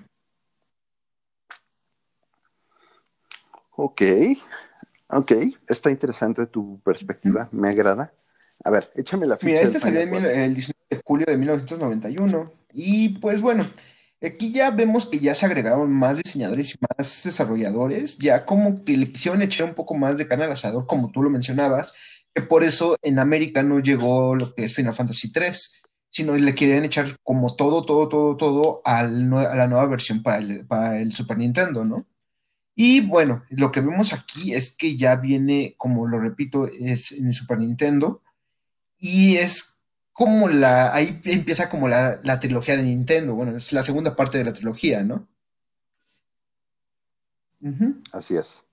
Ok, 3.77 4.03
ok, 5.09 5.33
está 5.69 5.91
interesante 5.91 6.47
tu 6.47 6.81
perspectiva, 6.81 7.49
me 7.53 7.69
agrada. 7.69 8.13
A 8.65 8.71
ver, 8.71 8.91
échame 8.95 9.27
la 9.27 9.37
ficha. 9.37 9.47
Mira, 9.47 9.61
este 9.61 9.81
salió 9.81 10.01
el 10.01 10.55
19 10.55 10.75
de 10.89 11.03
julio 11.05 11.27
de 11.27 11.37
1991 11.37 12.53
y 12.73 13.11
pues 13.21 13.41
bueno, 13.41 13.67
Aquí 14.23 14.51
ya 14.51 14.71
vemos 14.71 15.07
que 15.07 15.21
ya 15.21 15.35
se 15.35 15.45
agregaron 15.45 15.93
más 15.93 16.17
diseñadores 16.17 16.75
y 16.75 16.79
más 16.81 17.23
desarrolladores, 17.23 18.17
ya 18.17 18.47
como 18.47 18.83
que 18.83 18.97
le 18.97 19.13
quisieron 19.13 19.43
echar 19.43 19.69
un 19.69 19.75
poco 19.75 19.95
más 19.95 20.17
de 20.17 20.27
carne 20.27 20.45
al 20.45 20.53
asador, 20.53 20.87
como 20.87 21.13
tú 21.13 21.23
lo 21.23 21.29
mencionabas, 21.29 21.93
que 22.35 22.41
por 22.41 22.65
eso 22.65 22.97
en 23.03 23.19
América 23.19 23.63
no 23.63 23.79
llegó 23.79 24.35
lo 24.35 24.55
que 24.55 24.65
es 24.65 24.75
Final 24.75 24.95
Fantasy 24.95 25.33
3, 25.33 25.83
sino 26.11 26.35
le 26.35 26.55
querían 26.55 26.85
echar 26.85 27.09
como 27.23 27.55
todo, 27.57 27.85
todo, 27.85 28.09
todo, 28.09 28.37
todo 28.37 28.81
al 28.85 29.33
a 29.35 29.55
la 29.55 29.67
nueva 29.67 29.87
versión 29.87 30.23
para 30.23 30.39
el, 30.39 30.67
para 30.67 30.99
el 30.99 31.13
Super 31.15 31.37
Nintendo, 31.37 31.85
¿no? 31.85 32.07
Y 32.77 33.01
bueno, 33.01 33.43
lo 33.51 33.73
que 33.73 33.81
vemos 33.81 34.13
aquí 34.13 34.55
es 34.55 34.77
que 34.77 34.97
ya 34.97 35.17
viene, 35.17 35.75
como 35.79 36.07
lo 36.07 36.21
repito, 36.21 36.69
es 36.69 37.11
en 37.11 37.33
Super 37.33 37.59
Nintendo 37.59 38.23
y 38.99 39.37
es 39.39 39.79
como 40.13 40.49
la, 40.49 40.95
ahí 40.95 41.21
empieza 41.25 41.71
como 41.71 41.89
la, 41.89 42.21
la 42.23 42.39
trilogía 42.39 42.77
de 42.77 42.83
Nintendo, 42.83 43.35
bueno, 43.35 43.57
es 43.57 43.73
la 43.73 43.83
segunda 43.83 44.15
parte 44.15 44.39
de 44.39 44.45
la 44.45 44.53
trilogía, 44.53 45.03
¿no? 45.03 45.27
Así 48.13 48.37
es. 48.37 48.65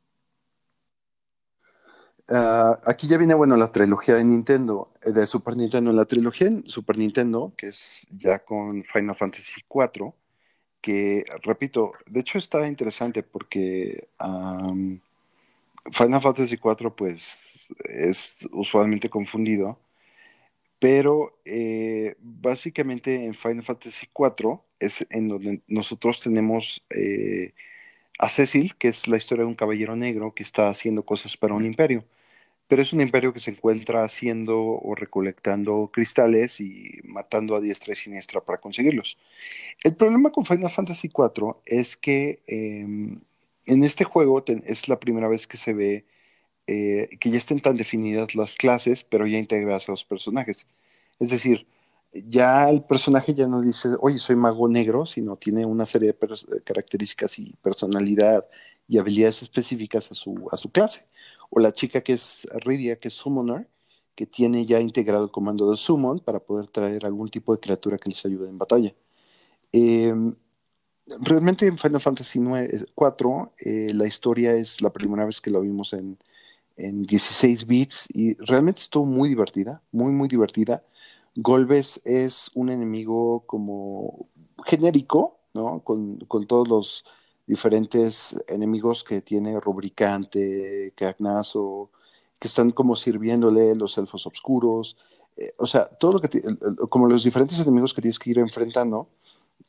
Ah, 2.30 2.80
aquí 2.86 3.08
ya 3.08 3.18
viene, 3.18 3.34
bueno, 3.34 3.58
la 3.58 3.72
trilogía 3.72 4.16
de 4.16 4.24
Nintendo, 4.24 4.93
eh, 5.01 5.12
de 5.12 5.26
Super 5.28 5.58
Nintendo. 5.58 5.91
La 5.91 6.06
trilogía 6.06 6.47
en 6.47 6.64
Super 6.68 6.97
Nintendo, 6.97 7.54
que 7.58 7.68
es 7.70 8.06
ya 8.12 8.39
con 8.39 8.84
Final 8.84 9.16
Fantasy 9.16 9.62
IV, 9.70 10.14
que, 10.84 11.23
repito, 11.43 11.93
de 12.07 12.19
hecho 12.19 12.38
está 12.38 12.67
interesante 12.67 13.23
porque 13.23 14.09
am, 14.19 14.99
Final 15.91 16.21
Fantasy 16.21 16.55
IV, 16.55 16.91
pues, 16.95 17.67
es 17.86 18.47
usualmente 18.51 19.09
confundido, 19.09 19.79
pero 20.79 21.39
eh, 21.45 22.15
básicamente 22.19 23.23
en 23.25 23.34
Final 23.34 23.63
Fantasy 23.63 24.07
IV 24.13 24.59
es 24.79 25.07
en 25.09 25.29
donde 25.29 25.61
nosotros 25.67 26.21
tenemos 26.21 26.84
eh, 26.89 27.53
a 28.19 28.27
Cecil, 28.27 28.75
que 28.75 28.89
es 28.89 29.07
la 29.07 29.17
historia 29.17 29.45
de 29.45 29.49
un 29.49 29.55
caballero 29.55 29.95
negro 29.95 30.34
que 30.34 30.43
está 30.43 30.67
haciendo 30.67 31.03
cosas 31.05 31.38
para 31.38 31.55
un 31.55 31.65
imperio 31.65 32.03
pero 32.74 32.82
es 32.82 32.91
un 32.91 33.01
imperio 33.01 33.32
que 33.32 33.39
se 33.39 33.51
encuentra 33.51 34.03
haciendo 34.03 34.59
o 34.59 34.95
recolectando 34.95 35.91
cristales 35.93 36.59
y 36.59 37.01
matando 37.03 37.55
a 37.55 37.61
diestra 37.61 37.93
y 37.93 37.95
siniestra 37.95 38.41
para 38.41 38.59
conseguirlos. 38.59 39.19
El 39.84 39.95
problema 39.95 40.32
con 40.32 40.43
Final 40.43 40.71
Fantasy 40.71 41.07
IV 41.15 41.57
es 41.67 41.95
que 41.95 42.41
eh, 42.47 42.82
en 43.67 43.84
este 43.84 44.05
juego 44.05 44.43
es 44.47 44.89
la 44.89 44.99
primera 44.99 45.28
vez 45.28 45.45
que 45.45 45.57
se 45.57 45.74
ve 45.76 46.07
eh, 46.65 47.09
que 47.19 47.30
ya 47.30 47.38
estén 47.38 47.59
tan 47.59 47.78
definidas 47.78 48.34
las 48.34 48.55
clases, 48.55 49.03
pero 49.03 49.28
ya 49.28 49.38
integradas 49.38 49.88
a 49.88 49.91
los 49.91 50.03
personajes. 50.03 50.65
Es 51.19 51.30
decir, 51.30 51.67
ya 52.11 52.71
el 52.71 52.84
personaje 52.84 53.36
ya 53.36 53.45
no 53.45 53.61
dice, 53.61 53.89
oye, 53.99 54.17
soy 54.17 54.36
mago 54.36 54.67
negro, 54.67 55.05
sino 55.05 55.36
tiene 55.36 55.63
una 55.63 55.86
serie 55.86 56.11
de 56.19 56.28
de 56.28 56.63
características 56.63 57.38
y 57.38 57.53
personalidad 57.61 58.47
y 58.88 58.97
habilidades 58.97 59.43
específicas 59.43 60.09
a 60.11 60.15
su 60.15 60.71
clase. 60.71 61.05
O 61.56 61.60
la 61.60 61.72
chica 61.72 62.01
que 62.01 62.14
es 62.14 62.47
Rydia, 62.66 62.97
que 62.99 63.10
es 63.10 63.14
Summoner, 63.14 63.68
que 64.16 64.26
tiene 64.26 64.66
ya 64.66 64.80
integrado 64.80 65.26
el 65.26 65.32
comando 65.32 65.70
de 65.70 65.78
Summon 65.78 66.20
para 66.20 66.39
poder 66.39 66.68
traer 66.68 67.06
algún 67.06 67.30
tipo 67.30 67.54
de 67.54 67.60
criatura 67.60 67.97
que 67.99 68.10
les 68.10 68.26
ayude 68.26 68.49
en 68.49 68.58
batalla. 68.58 68.95
Eh, 69.72 70.14
realmente 71.20 71.68
en 71.68 71.78
Final 71.78 72.01
Fantasy 72.01 72.39
IX, 72.39 72.88
4, 72.95 73.54
eh, 73.60 73.91
la 73.93 74.08
historia 74.08 74.56
es 74.56 74.82
la 74.82 74.91
primera 74.91 75.26
vez 75.26 75.41
que 75.41 75.51
lo 75.51 75.62
vimos 75.62 75.93
en, 75.93 76.18
en 76.76 77.04
16 77.04 77.68
bits 77.68 78.08
y 78.14 78.34
realmente 78.45 78.80
estuvo 78.82 79.06
muy 79.06 79.30
divertida, 79.30 79.84
muy, 79.91 80.12
muy 80.12 80.28
divertida. 80.28 80.84
Golbez 81.36 82.01
es 82.04 82.49
un 82.56 82.70
enemigo 82.72 83.43
como 83.45 84.28
genérico, 84.66 85.39
¿no? 85.54 85.82
Con, 85.84 86.18
con 86.28 86.47
todos 86.47 86.68
los 86.68 87.06
diferentes 87.46 88.36
enemigos 88.48 89.04
que 89.04 89.22
tiene 89.22 89.60
Rubricante, 89.60 90.94
Cagnazo, 90.96 91.89
que 92.39 92.48
están 92.48 92.72
como 92.72 92.96
sirviéndole 92.96 93.76
los 93.76 93.98
elfos 93.98 94.26
oscuros. 94.28 94.98
Eh, 95.38 95.54
o 95.58 95.68
sea, 95.68 95.86
todo 95.86 96.14
lo 96.14 96.22
que, 96.22 96.41
como 96.89 97.08
los 97.08 97.24
diferentes 97.24 97.60
enemigos 97.60 97.94
que 97.94 98.02
tienes 98.02 98.20
que 98.20 98.32
ir 98.32 98.39
enfrentando, 98.39 99.10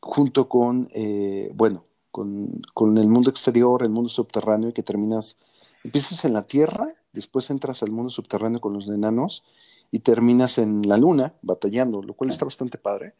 junto 0.01 0.47
con, 0.47 0.87
eh, 0.93 1.51
bueno, 1.53 1.85
con, 2.11 2.61
con 2.73 2.97
el 2.97 3.07
mundo 3.07 3.29
exterior, 3.29 3.83
el 3.83 3.89
mundo 3.89 4.09
subterráneo, 4.09 4.69
y 4.69 4.73
que 4.73 4.83
terminas, 4.83 5.37
empiezas 5.83 6.25
en 6.25 6.33
la 6.33 6.45
Tierra, 6.45 6.87
después 7.13 7.49
entras 7.49 7.83
al 7.83 7.91
mundo 7.91 8.09
subterráneo 8.09 8.61
con 8.61 8.73
los 8.73 8.87
enanos 8.87 9.43
y 9.91 9.99
terminas 9.99 10.57
en 10.57 10.87
la 10.87 10.97
Luna 10.97 11.33
batallando, 11.41 12.01
lo 12.01 12.13
cual 12.13 12.29
está 12.29 12.45
bastante 12.45 12.77
padre. 12.77 13.13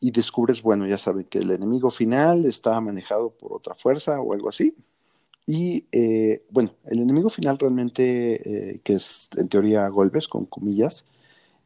Y 0.00 0.10
descubres, 0.12 0.62
bueno, 0.62 0.86
ya 0.86 0.98
saben 0.98 1.24
que 1.24 1.38
el 1.38 1.50
enemigo 1.50 1.90
final 1.90 2.44
está 2.46 2.80
manejado 2.80 3.30
por 3.30 3.52
otra 3.52 3.74
fuerza 3.74 4.20
o 4.20 4.32
algo 4.32 4.48
así. 4.48 4.74
Y 5.46 5.86
eh, 5.92 6.44
bueno, 6.50 6.72
el 6.86 7.00
enemigo 7.00 7.30
final 7.30 7.58
realmente, 7.58 8.74
eh, 8.74 8.80
que 8.84 8.94
es 8.94 9.28
en 9.36 9.48
teoría 9.48 9.88
Golbes, 9.88 10.28
con 10.28 10.44
comillas, 10.44 11.06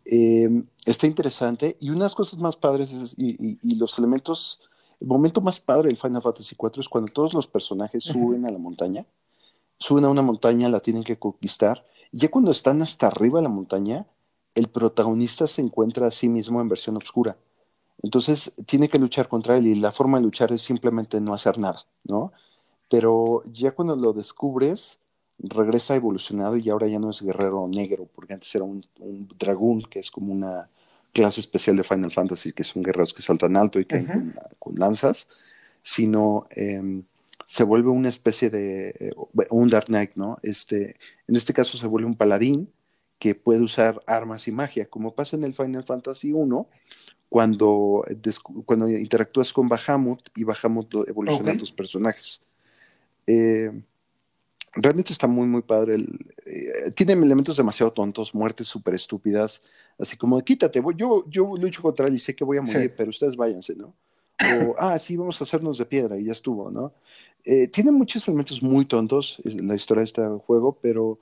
eh, 0.05 0.49
está 0.87 1.07
interesante 1.07 1.77
y 1.81 1.91
unas 1.91 2.15
cosas 2.15 2.39
más 2.39 2.57
padres 2.57 2.93
es- 2.93 3.15
y, 3.19 3.31
y- 3.39 3.59
y 3.63 3.75
los 3.77 3.99
elementos, 3.99 4.61
el 5.01 5.07
momento 5.09 5.41
más 5.41 5.61
padre 5.61 5.89
del 5.89 5.97
Final 5.97 6.23
Fantasy 6.23 6.55
IV 6.55 6.81
es 6.81 6.89
cuando 6.89 7.13
todos 7.13 7.35
los 7.35 7.47
personajes 7.47 8.05
suben 8.05 8.47
a 8.47 8.51
la 8.51 8.59
montaña, 8.59 9.05
suben 9.79 10.05
a 10.05 10.11
una 10.11 10.23
montaña, 10.23 10.69
la 10.69 10.81
tienen 10.81 11.05
que 11.05 11.19
conquistar, 11.19 11.85
y 12.13 12.19
ya 12.19 12.31
cuando 12.31 12.51
están 12.53 12.83
hasta 12.83 13.09
arriba 13.09 13.39
de 13.41 13.45
la 13.45 13.49
montaña, 13.49 14.07
el 14.55 14.69
protagonista 14.69 15.47
se 15.47 15.61
encuentra 15.63 16.07
a 16.07 16.11
sí 16.11 16.29
mismo 16.29 16.61
en 16.61 16.69
versión 16.69 16.97
oscura. 16.97 17.37
Entonces 18.03 18.53
tiene 18.67 18.89
que 18.89 18.99
luchar 18.99 19.29
contra 19.29 19.57
él 19.57 19.67
y 19.67 19.75
la 19.77 19.93
forma 19.93 20.19
de 20.19 20.25
luchar 20.25 20.53
es 20.53 20.63
simplemente 20.63 21.21
no 21.21 21.35
hacer 21.35 21.59
nada, 21.59 21.87
¿no? 22.05 22.33
Pero 22.89 23.43
ya 23.53 23.73
cuando 23.73 23.97
lo 23.97 24.13
descubres, 24.13 24.99
regresa 25.39 25.95
evolucionado 25.95 26.57
y 26.57 26.69
ahora 26.69 26.89
ya 26.89 26.99
no 26.99 27.11
es 27.11 27.23
guerrero 27.23 27.67
negro, 27.69 28.09
porque 28.15 28.35
antes 28.35 28.55
era 28.55 28.65
un, 28.65 28.85
un 28.99 29.29
dragón, 29.39 29.83
que 29.83 30.01
es 30.01 30.11
como 30.11 30.33
una 30.33 30.69
clase 31.13 31.41
especial 31.41 31.77
de 31.77 31.85
Final 31.85 32.11
Fantasy, 32.11 32.53
que 32.53 32.65
son 32.65 32.83
guerreros 32.83 33.15
que 33.15 33.23
saltan 33.23 33.57
alto 33.57 33.79
y 33.79 33.85
caen 33.85 34.35
con 34.59 34.75
lanzas, 34.77 35.29
sino 35.83 36.47
eh, 36.55 37.03
se 37.47 37.65
vuelve 37.65 37.91
una 37.91 38.09
especie 38.09 38.51
de 38.51 38.89
eh, 38.89 39.13
un 39.51 39.69
Dark 39.69 39.87
Knight, 39.87 40.13
¿no? 40.15 40.39
Este, 40.43 40.97
en 41.29 41.37
este 41.37 41.53
caso 41.53 41.77
se 41.77 41.87
vuelve 41.87 42.07
un 42.07 42.17
paladín 42.17 42.73
que 43.19 43.35
puede 43.35 43.63
usar 43.63 44.01
armas 44.07 44.49
y 44.49 44.53
magia, 44.53 44.87
como 44.87 45.15
pasa 45.15 45.37
en 45.37 45.45
el 45.45 45.55
Final 45.55 45.85
Fantasy 45.85 46.33
1, 46.33 46.67
cuando, 47.33 48.05
descu- 48.11 48.63
cuando 48.67 48.87
interactúas 48.91 49.55
con 49.55 49.67
Bahamut 49.67 50.21
y 50.37 50.45
Bahamut 50.45 50.93
evoluciona 51.09 51.53
Ok. 51.53 51.59
tus 51.61 51.73
personajes. 51.73 52.43
Eh, 53.27 53.71
realmente 54.75 55.15
está 55.15 55.27
muy, 55.27 55.47
muy 55.49 55.63
padre. 55.63 55.95
el- 55.95 56.35
eh, 56.45 56.91
tiene 56.95 57.15
elementos 57.15 57.57
demasiado 57.57 57.91
tontos, 57.91 58.35
muertes 58.35 58.67
súper 58.69 58.95
estúpidas, 58.95 59.63
así 59.99 60.15
como 60.19 60.39
quítate, 60.45 60.81
voy- 60.81 60.95
yo, 60.95 61.25
yo 61.31 61.55
lucho 61.57 61.81
contra 61.81 62.07
él 62.07 62.15
y 62.15 62.19
sé 62.19 62.35
que 62.37 62.45
voy 62.45 62.59
a 62.59 62.63
morir, 62.63 62.83
Sí. 62.91 62.95
pero 62.95 63.09
ustedes 63.09 63.35
váyanse, 63.35 63.75
¿no? 63.77 63.87
O, 63.87 63.95
ah, 64.79 64.99
sí, 64.99 65.17
vamos 65.17 65.41
a 65.41 65.45
hacernos 65.45 65.79
de 65.79 65.87
piedra 65.87 66.19
y 66.19 66.25
ya 66.25 66.33
estuvo, 66.33 66.71
¿no? 66.71 66.93
Eh, 67.47 67.67
tiene 67.69 67.93
muchos 67.93 68.29
elementos 68.29 68.63
muy 68.63 68.85
tontos 68.85 69.41
eh, 69.45 69.57
la 69.63 69.75
historia 69.75 70.01
de 70.01 70.05
este 70.07 70.23
juego, 70.47 70.77
pero 70.83 71.19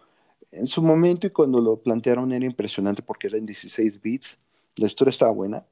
en 0.50 0.66
su 0.66 0.82
momento 0.82 1.28
y 1.28 1.30
cuando 1.30 1.60
lo 1.60 1.76
plantearon 1.76 2.32
era 2.32 2.44
impresionante 2.44 3.00
porque 3.00 3.28
era 3.28 3.38
en 3.38 3.46
16 3.46 4.00
bits, 4.02 4.38
la 4.74 4.86
historia 4.86 5.10
estaba 5.10 5.30
buena. 5.30 5.64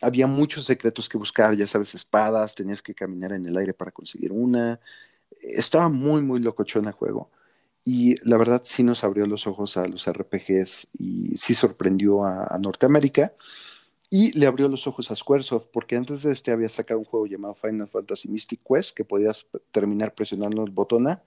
Había 0.00 0.26
muchos 0.26 0.64
secretos 0.66 1.08
que 1.08 1.18
buscar, 1.18 1.54
ya 1.56 1.66
sabes, 1.66 1.94
espadas, 1.94 2.54
tenías 2.54 2.82
que 2.82 2.94
caminar 2.94 3.32
en 3.32 3.46
el 3.46 3.56
aire 3.56 3.74
para 3.74 3.90
conseguir 3.90 4.32
una. 4.32 4.80
Estaba 5.42 5.88
muy, 5.88 6.22
muy 6.22 6.40
locochón 6.40 6.86
el 6.86 6.92
juego. 6.92 7.30
Y 7.84 8.16
la 8.28 8.36
verdad 8.36 8.62
sí 8.64 8.82
nos 8.82 9.04
abrió 9.04 9.26
los 9.26 9.46
ojos 9.46 9.76
a 9.76 9.86
los 9.86 10.06
RPGs 10.06 10.88
y 10.98 11.36
sí 11.36 11.54
sorprendió 11.54 12.24
a, 12.24 12.44
a 12.44 12.58
Norteamérica. 12.58 13.34
Y 14.10 14.36
le 14.36 14.46
abrió 14.46 14.68
los 14.68 14.88
ojos 14.88 15.10
a 15.12 15.16
Squaresoft, 15.16 15.68
porque 15.72 15.96
antes 15.96 16.24
de 16.24 16.32
este 16.32 16.50
había 16.50 16.68
sacado 16.68 16.98
un 16.98 17.04
juego 17.06 17.26
llamado 17.26 17.54
Final 17.54 17.88
Fantasy 17.88 18.28
Mystic 18.28 18.60
Quest, 18.68 18.96
que 18.96 19.04
podías 19.04 19.46
terminar 19.70 20.14
presionando 20.14 20.64
el 20.64 20.70
botón 20.72 21.06
A, 21.06 21.22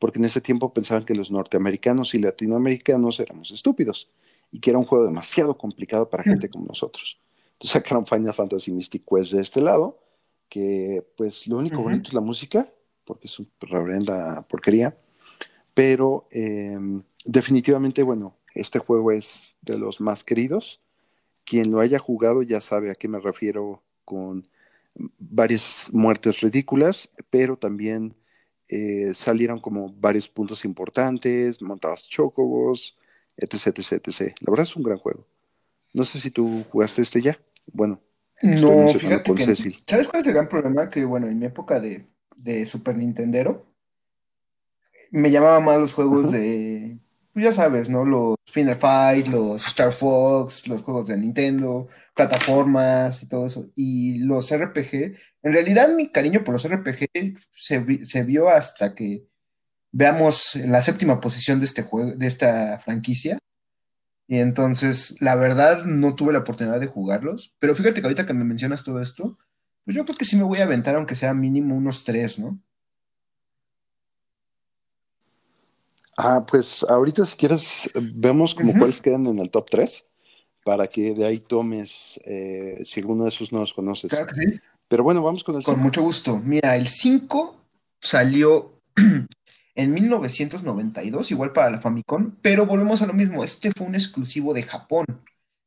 porque 0.00 0.18
en 0.18 0.24
ese 0.24 0.40
tiempo 0.40 0.72
pensaban 0.72 1.04
que 1.04 1.14
los 1.14 1.30
norteamericanos 1.30 2.12
y 2.14 2.18
latinoamericanos 2.18 3.20
éramos 3.20 3.52
estúpidos 3.52 4.10
y 4.50 4.58
que 4.58 4.70
era 4.70 4.80
un 4.80 4.84
juego 4.84 5.04
demasiado 5.04 5.56
complicado 5.56 6.10
para 6.10 6.24
gente 6.24 6.48
como 6.48 6.66
nosotros. 6.66 7.20
Sacaron 7.72 8.06
Final 8.06 8.34
Fantasy 8.34 8.70
Mystic 8.72 9.04
Quest 9.08 9.32
de 9.32 9.40
este 9.40 9.60
lado, 9.60 10.00
que 10.48 11.06
pues 11.16 11.46
lo 11.46 11.58
único 11.58 11.82
bonito 11.82 12.08
es 12.08 12.14
la 12.14 12.20
música, 12.20 12.68
porque 13.04 13.26
es 13.26 13.38
una 13.38 13.48
reverenda 13.60 14.42
porquería, 14.48 14.96
pero 15.72 16.28
eh, 16.30 16.78
definitivamente, 17.24 18.02
bueno, 18.02 18.36
este 18.54 18.78
juego 18.78 19.10
es 19.12 19.56
de 19.62 19.78
los 19.78 20.00
más 20.00 20.22
queridos. 20.24 20.80
Quien 21.44 21.70
lo 21.70 21.80
haya 21.80 21.98
jugado 21.98 22.42
ya 22.42 22.60
sabe 22.60 22.90
a 22.90 22.94
qué 22.94 23.08
me 23.08 23.18
refiero 23.18 23.82
con 24.04 24.48
varias 25.18 25.88
muertes 25.92 26.40
ridículas, 26.40 27.10
pero 27.30 27.56
también 27.56 28.14
eh, 28.68 29.12
salieron 29.12 29.60
como 29.60 29.92
varios 29.92 30.28
puntos 30.28 30.64
importantes, 30.64 31.60
montados 31.60 32.08
chocobos, 32.08 32.96
etc, 33.36 33.78
etc, 33.78 33.92
etc. 33.92 34.34
La 34.40 34.50
verdad 34.50 34.64
es 34.64 34.76
un 34.76 34.82
gran 34.82 34.98
juego. 34.98 35.26
No 35.92 36.04
sé 36.04 36.20
si 36.20 36.30
tú 36.30 36.64
jugaste 36.70 37.02
este 37.02 37.20
ya. 37.20 37.38
Bueno, 37.66 38.00
No, 38.42 38.88
fíjate 38.94 39.34
que. 39.34 39.56
¿Sabes 39.86 40.08
cuál 40.08 40.22
es 40.22 40.26
el 40.26 40.34
gran 40.34 40.48
problema? 40.48 40.90
Que, 40.90 41.04
bueno, 41.04 41.26
en 41.26 41.38
mi 41.38 41.46
época 41.46 41.80
de, 41.80 42.06
Super 42.66 42.96
Nintendo, 42.96 43.66
me 45.10 45.30
llamaba 45.30 45.60
más 45.60 45.78
los 45.78 45.92
juegos 45.92 46.30
de. 46.30 46.98
Pues 47.32 47.44
ya 47.46 47.52
sabes, 47.52 47.90
¿no? 47.90 48.04
Los 48.04 48.36
Final 48.46 48.76
Fight, 48.76 49.26
los 49.26 49.66
Star 49.66 49.90
Fox, 49.90 50.68
los 50.68 50.82
juegos 50.82 51.08
de 51.08 51.16
Nintendo, 51.16 51.88
plataformas 52.14 53.22
y 53.22 53.26
todo 53.26 53.46
eso. 53.46 53.70
Y 53.74 54.18
los 54.18 54.54
RPG. 54.54 55.16
En 55.42 55.52
realidad, 55.52 55.88
mi 55.88 56.10
cariño 56.10 56.44
por 56.44 56.54
los 56.54 56.68
RPG 56.68 57.08
se, 57.52 58.06
se 58.06 58.22
vio 58.22 58.48
hasta 58.48 58.94
que 58.94 59.26
veamos 59.90 60.56
la 60.56 60.82
séptima 60.82 61.20
posición 61.20 61.60
de 61.60 61.66
este 61.66 61.82
juego, 61.82 62.12
de 62.12 62.26
esta 62.26 62.78
franquicia. 62.80 63.38
Y 64.26 64.38
entonces, 64.38 65.16
la 65.20 65.34
verdad, 65.34 65.84
no 65.84 66.14
tuve 66.14 66.32
la 66.32 66.38
oportunidad 66.40 66.80
de 66.80 66.86
jugarlos. 66.86 67.54
Pero 67.58 67.74
fíjate 67.74 68.00
que 68.00 68.06
ahorita 68.06 68.26
que 68.26 68.34
me 68.34 68.44
mencionas 68.44 68.84
todo 68.84 69.00
esto, 69.00 69.36
pues 69.84 69.96
yo 69.96 70.04
creo 70.04 70.16
que 70.16 70.24
sí 70.24 70.36
me 70.36 70.44
voy 70.44 70.60
a 70.60 70.64
aventar, 70.64 70.96
aunque 70.96 71.16
sea 71.16 71.34
mínimo 71.34 71.76
unos 71.76 72.04
tres, 72.04 72.38
¿no? 72.38 72.58
Ah, 76.16 76.46
pues 76.48 76.84
ahorita 76.88 77.26
si 77.26 77.36
quieres, 77.36 77.90
vemos 77.94 78.54
como 78.54 78.72
cuáles 78.78 79.00
quedan 79.00 79.26
en 79.26 79.40
el 79.40 79.50
top 79.50 79.68
3, 79.68 80.06
para 80.64 80.86
que 80.86 81.12
de 81.12 81.26
ahí 81.26 81.38
tomes 81.40 82.20
eh, 82.24 82.82
si 82.84 83.00
alguno 83.00 83.24
de 83.24 83.30
esos 83.30 83.52
no 83.52 83.60
los 83.60 83.74
conoces. 83.74 84.10
Claro 84.10 84.26
que 84.26 84.34
sí. 84.40 84.60
Pero 84.88 85.02
bueno, 85.02 85.22
vamos 85.22 85.42
con 85.42 85.56
el 85.56 85.64
Con 85.64 85.80
mucho 85.80 86.02
gusto. 86.02 86.38
Mira, 86.38 86.76
el 86.76 86.86
5 86.86 87.56
salió 88.00 88.80
en 89.74 89.92
1992, 89.92 91.30
igual 91.30 91.52
para 91.52 91.70
la 91.70 91.80
Famicom, 91.80 92.36
pero 92.42 92.66
volvemos 92.66 93.02
a 93.02 93.06
lo 93.06 93.12
mismo, 93.12 93.42
este 93.44 93.72
fue 93.72 93.86
un 93.86 93.94
exclusivo 93.94 94.54
de 94.54 94.62
Japón. 94.62 95.06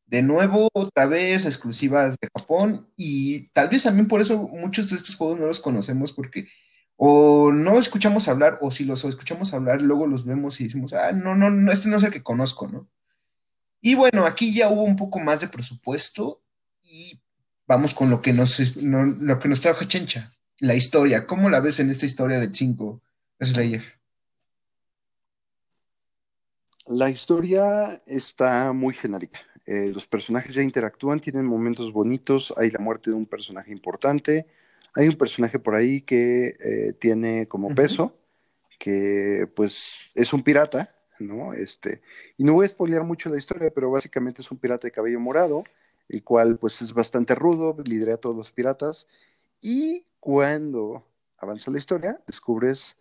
De 0.06 0.22
nuevo, 0.22 0.70
otra 0.74 1.06
vez, 1.06 1.46
exclusivas 1.46 2.16
de 2.22 2.30
Japón, 2.34 2.88
y 2.96 3.50
tal 3.50 3.68
vez 3.68 3.84
también 3.84 4.08
por 4.08 4.22
eso 4.22 4.48
muchos 4.48 4.90
de 4.90 4.96
estos 4.96 5.16
juegos 5.18 5.38
no 5.38 5.48
los 5.48 5.60
conocemos, 5.60 6.14
porque 6.14 6.48
o 6.96 7.52
no 7.52 7.78
escuchamos 7.78 8.28
hablar, 8.28 8.58
o 8.62 8.72
si 8.72 8.86
los 8.86 9.04
escuchamos 9.04 9.54
hablar, 9.54 9.82
luego 9.82 10.08
los 10.08 10.26
vemos 10.26 10.60
y 10.62 10.66
decimos, 10.66 10.94
ah, 10.94 11.12
no, 11.12 11.36
no, 11.36 11.50
no, 11.50 11.72
este 11.72 11.90
no 11.90 11.98
es 11.98 12.04
el 12.04 12.12
que 12.12 12.24
conozco, 12.24 12.68
¿no? 12.68 12.90
Y 13.82 13.96
bueno, 13.96 14.26
aquí 14.26 14.54
ya 14.54 14.70
hubo 14.70 14.84
un 14.84 14.96
poco 14.96 15.20
más 15.20 15.42
de 15.42 15.48
presupuesto 15.48 16.42
y 16.82 17.22
vamos 17.68 17.94
con 17.94 18.10
lo 18.10 18.22
que 18.22 18.34
nos, 18.34 18.78
lo 18.78 19.40
que 19.40 19.50
nos 19.50 19.62
trajo 19.62 19.86
Chencha, 19.86 20.32
la 20.60 20.74
historia. 20.74 21.28
¿Cómo 21.28 21.50
la 21.50 21.60
ves 21.60 21.80
en 21.80 21.92
esta 21.92 22.06
historia 22.06 22.40
de 22.40 22.54
5 22.54 23.02
Slayer? 23.40 23.97
La 26.88 27.10
historia 27.10 28.02
está 28.06 28.72
muy 28.72 28.94
genérica. 28.94 29.40
Eh, 29.66 29.92
los 29.94 30.08
personajes 30.08 30.54
ya 30.54 30.62
interactúan, 30.62 31.20
tienen 31.20 31.46
momentos 31.46 31.92
bonitos, 31.92 32.54
hay 32.56 32.72
la 32.72 32.80
muerte 32.80 33.10
de 33.10 33.18
un 33.18 33.26
personaje 33.26 33.74
importante, 33.74 34.48
hay 34.96 35.10
un 35.10 35.16
personaje 35.16 35.60
por 35.60 35.76
ahí 35.76 36.02
que 36.02 36.48
eh, 36.48 36.94
tiene 36.98 37.48
como 37.50 37.76
peso, 37.76 38.16
que 38.80 39.50
pues 39.54 40.12
es 40.16 40.32
un 40.32 40.42
pirata, 40.44 40.96
¿no? 41.20 41.52
Este, 41.52 42.02
y 42.38 42.46
no 42.46 42.54
voy 42.54 42.66
a 42.66 42.70
spoilear 42.70 43.04
mucho 43.04 43.30
la 43.30 43.38
historia, 43.38 43.70
pero 43.76 43.92
básicamente 43.92 44.42
es 44.42 44.50
un 44.50 44.58
pirata 44.58 44.88
de 44.88 44.92
cabello 44.92 45.20
morado, 45.20 45.66
el 46.08 46.24
cual 46.24 46.58
pues 46.58 46.82
es 46.82 46.94
bastante 46.94 47.36
rudo, 47.36 47.76
lidera 47.86 48.14
a 48.14 48.18
todos 48.18 48.38
los 48.38 48.54
piratas, 48.54 49.08
y 49.60 50.06
cuando 50.22 51.06
avanza 51.38 51.72
la 51.72 51.80
historia, 51.80 52.22
descubres 52.26 52.96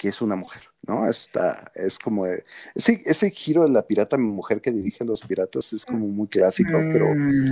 que 0.00 0.08
es 0.08 0.22
una 0.22 0.34
mujer, 0.34 0.62
¿no? 0.80 1.06
Está, 1.10 1.70
es 1.74 1.98
como 1.98 2.24
ese, 2.24 3.02
ese 3.04 3.30
giro 3.32 3.64
de 3.64 3.68
la 3.68 3.86
pirata 3.86 4.16
mujer 4.16 4.62
que 4.62 4.72
dirige 4.72 5.04
a 5.04 5.06
los 5.06 5.20
piratas 5.20 5.74
es 5.74 5.84
como 5.84 6.06
muy 6.06 6.26
clásico, 6.26 6.70
pero 6.90 7.08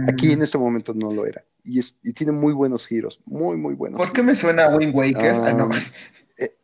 aquí 0.08 0.32
en 0.32 0.38
mm. 0.38 0.42
este 0.42 0.56
momento 0.56 0.94
no 0.94 1.12
lo 1.12 1.26
era. 1.26 1.44
Y, 1.62 1.78
es, 1.78 1.98
y 2.02 2.14
tiene 2.14 2.32
muy 2.32 2.54
buenos 2.54 2.86
giros, 2.86 3.20
muy, 3.26 3.58
muy 3.58 3.74
buenos. 3.74 3.98
¿Por 3.98 4.14
qué 4.14 4.22
me 4.22 4.34
suena 4.34 4.64
a 4.64 4.74
Wind 4.74 4.94
Waker? 4.94 5.34
Ah, 5.34 5.52
no. 5.52 5.68
Eh, 6.38 6.56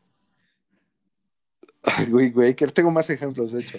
Wind 2.11 2.35
Waker, 2.35 2.73
tengo 2.73 2.91
más 2.91 3.11
ejemplos, 3.11 3.53
de 3.53 3.61
hecho. 3.61 3.79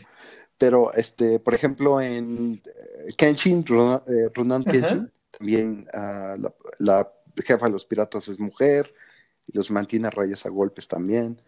Pero, 0.59 0.93
este, 0.93 1.39
por 1.39 1.55
ejemplo, 1.55 1.99
en 1.99 2.61
eh, 2.63 3.13
Kenshin, 3.17 3.65
Runan, 3.65 4.01
eh, 4.05 4.29
Kenshin, 4.71 5.11
también 5.35 5.87
ah, 5.91 6.35
la, 6.37 6.53
la 6.77 7.11
jefa 7.43 7.65
de 7.65 7.71
los 7.71 7.87
piratas 7.87 8.27
es 8.27 8.39
mujer 8.39 8.93
y 9.47 9.57
los 9.57 9.71
mantiene 9.71 10.05
a 10.05 10.11
rayas 10.11 10.45
a 10.45 10.49
golpes 10.49 10.87
también 10.87 11.41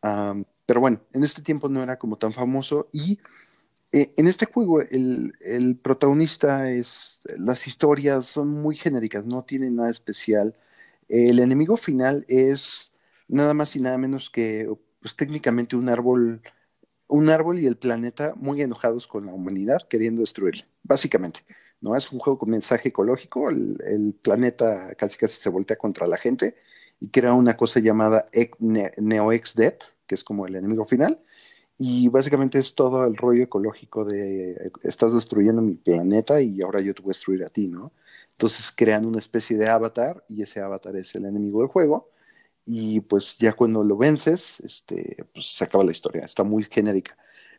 pero 0.00 0.80
bueno, 0.80 1.00
en 1.12 1.24
este 1.24 1.42
tiempo 1.42 1.68
no 1.68 1.82
era 1.82 1.98
como 1.98 2.16
tan 2.16 2.32
famoso 2.32 2.88
y 2.92 3.18
eh, 3.92 4.14
en 4.16 4.26
este 4.28 4.46
juego 4.46 4.80
el, 4.80 5.78
protagonista 5.82 6.70
es, 6.70 7.20
las 7.38 7.66
historias 7.66 8.26
son 8.26 8.48
muy 8.48 8.76
genéricas, 8.76 9.26
no 9.26 9.44
tienen 9.44 9.76
nada 9.76 9.90
especial. 9.90 10.56
El 11.08 11.40
enemigo 11.40 11.76
final 11.76 12.24
es 12.28 12.92
nada 13.28 13.54
más 13.54 13.74
y 13.76 13.80
nada 13.80 13.98
menos 13.98 14.30
que 14.30 14.68
pues 15.00 15.16
técnicamente 15.16 15.76
un 15.76 15.88
árbol, 15.88 16.42
un 17.08 17.28
árbol 17.30 17.58
y 17.58 17.66
el 17.66 17.76
planeta 17.78 18.34
muy 18.36 18.62
enojados 18.62 19.06
con 19.08 19.26
la 19.26 19.32
humanidad 19.32 19.88
queriendo 19.88 20.20
destruirla, 20.22 20.66
básicamente. 20.84 21.40
¿no? 21.80 21.96
Es 21.96 22.12
un 22.12 22.20
juego 22.20 22.38
con 22.38 22.50
mensaje 22.50 22.90
ecológico, 22.90 23.50
el, 23.50 23.78
el 23.86 24.14
planeta 24.14 24.94
casi 24.96 25.18
casi 25.18 25.40
se 25.40 25.48
voltea 25.50 25.76
contra 25.76 26.06
la 26.06 26.16
gente 26.16 26.56
y 27.00 27.08
crea 27.08 27.34
una 27.34 27.56
cosa 27.56 27.80
llamada 27.80 28.26
NeoXDead, 28.60 29.74
que 30.06 30.14
es 30.14 30.22
como 30.22 30.46
el 30.46 30.54
enemigo 30.54 30.84
final. 30.84 31.20
Y 31.78 32.08
básicamente 32.08 32.58
es 32.58 32.74
todo 32.74 33.06
el 33.06 33.16
rollo 33.16 33.44
ecológico 33.44 34.04
de 34.04 34.70
estás 34.82 35.14
destruyendo 35.14 35.62
mi 35.62 35.74
planeta 35.74 36.42
y 36.42 36.60
ahora 36.60 36.80
yo 36.80 36.94
te 36.94 37.00
voy 37.02 37.10
a 37.10 37.16
destruir 37.16 37.42
a 37.44 37.48
ti, 37.48 37.68
¿no? 37.68 37.92
Entonces 38.32 38.70
crean 38.74 39.06
una 39.06 39.18
especie 39.18 39.56
de 39.56 39.68
avatar 39.68 40.24
y 40.28 40.42
ese 40.42 40.60
avatar 40.60 40.94
es 40.96 41.14
el 41.14 41.24
enemigo 41.24 41.60
del 41.60 41.68
juego. 41.68 42.10
Y 42.66 43.00
pues 43.00 43.38
ya 43.38 43.54
cuando 43.54 43.82
lo 43.84 43.96
vences, 43.96 44.60
este, 44.60 45.24
pues 45.32 45.56
se 45.56 45.64
acaba 45.64 45.84
la 45.84 45.92
historia. 45.92 46.24
Está 46.26 46.44
muy 46.44 46.64
genérica. 46.64 47.16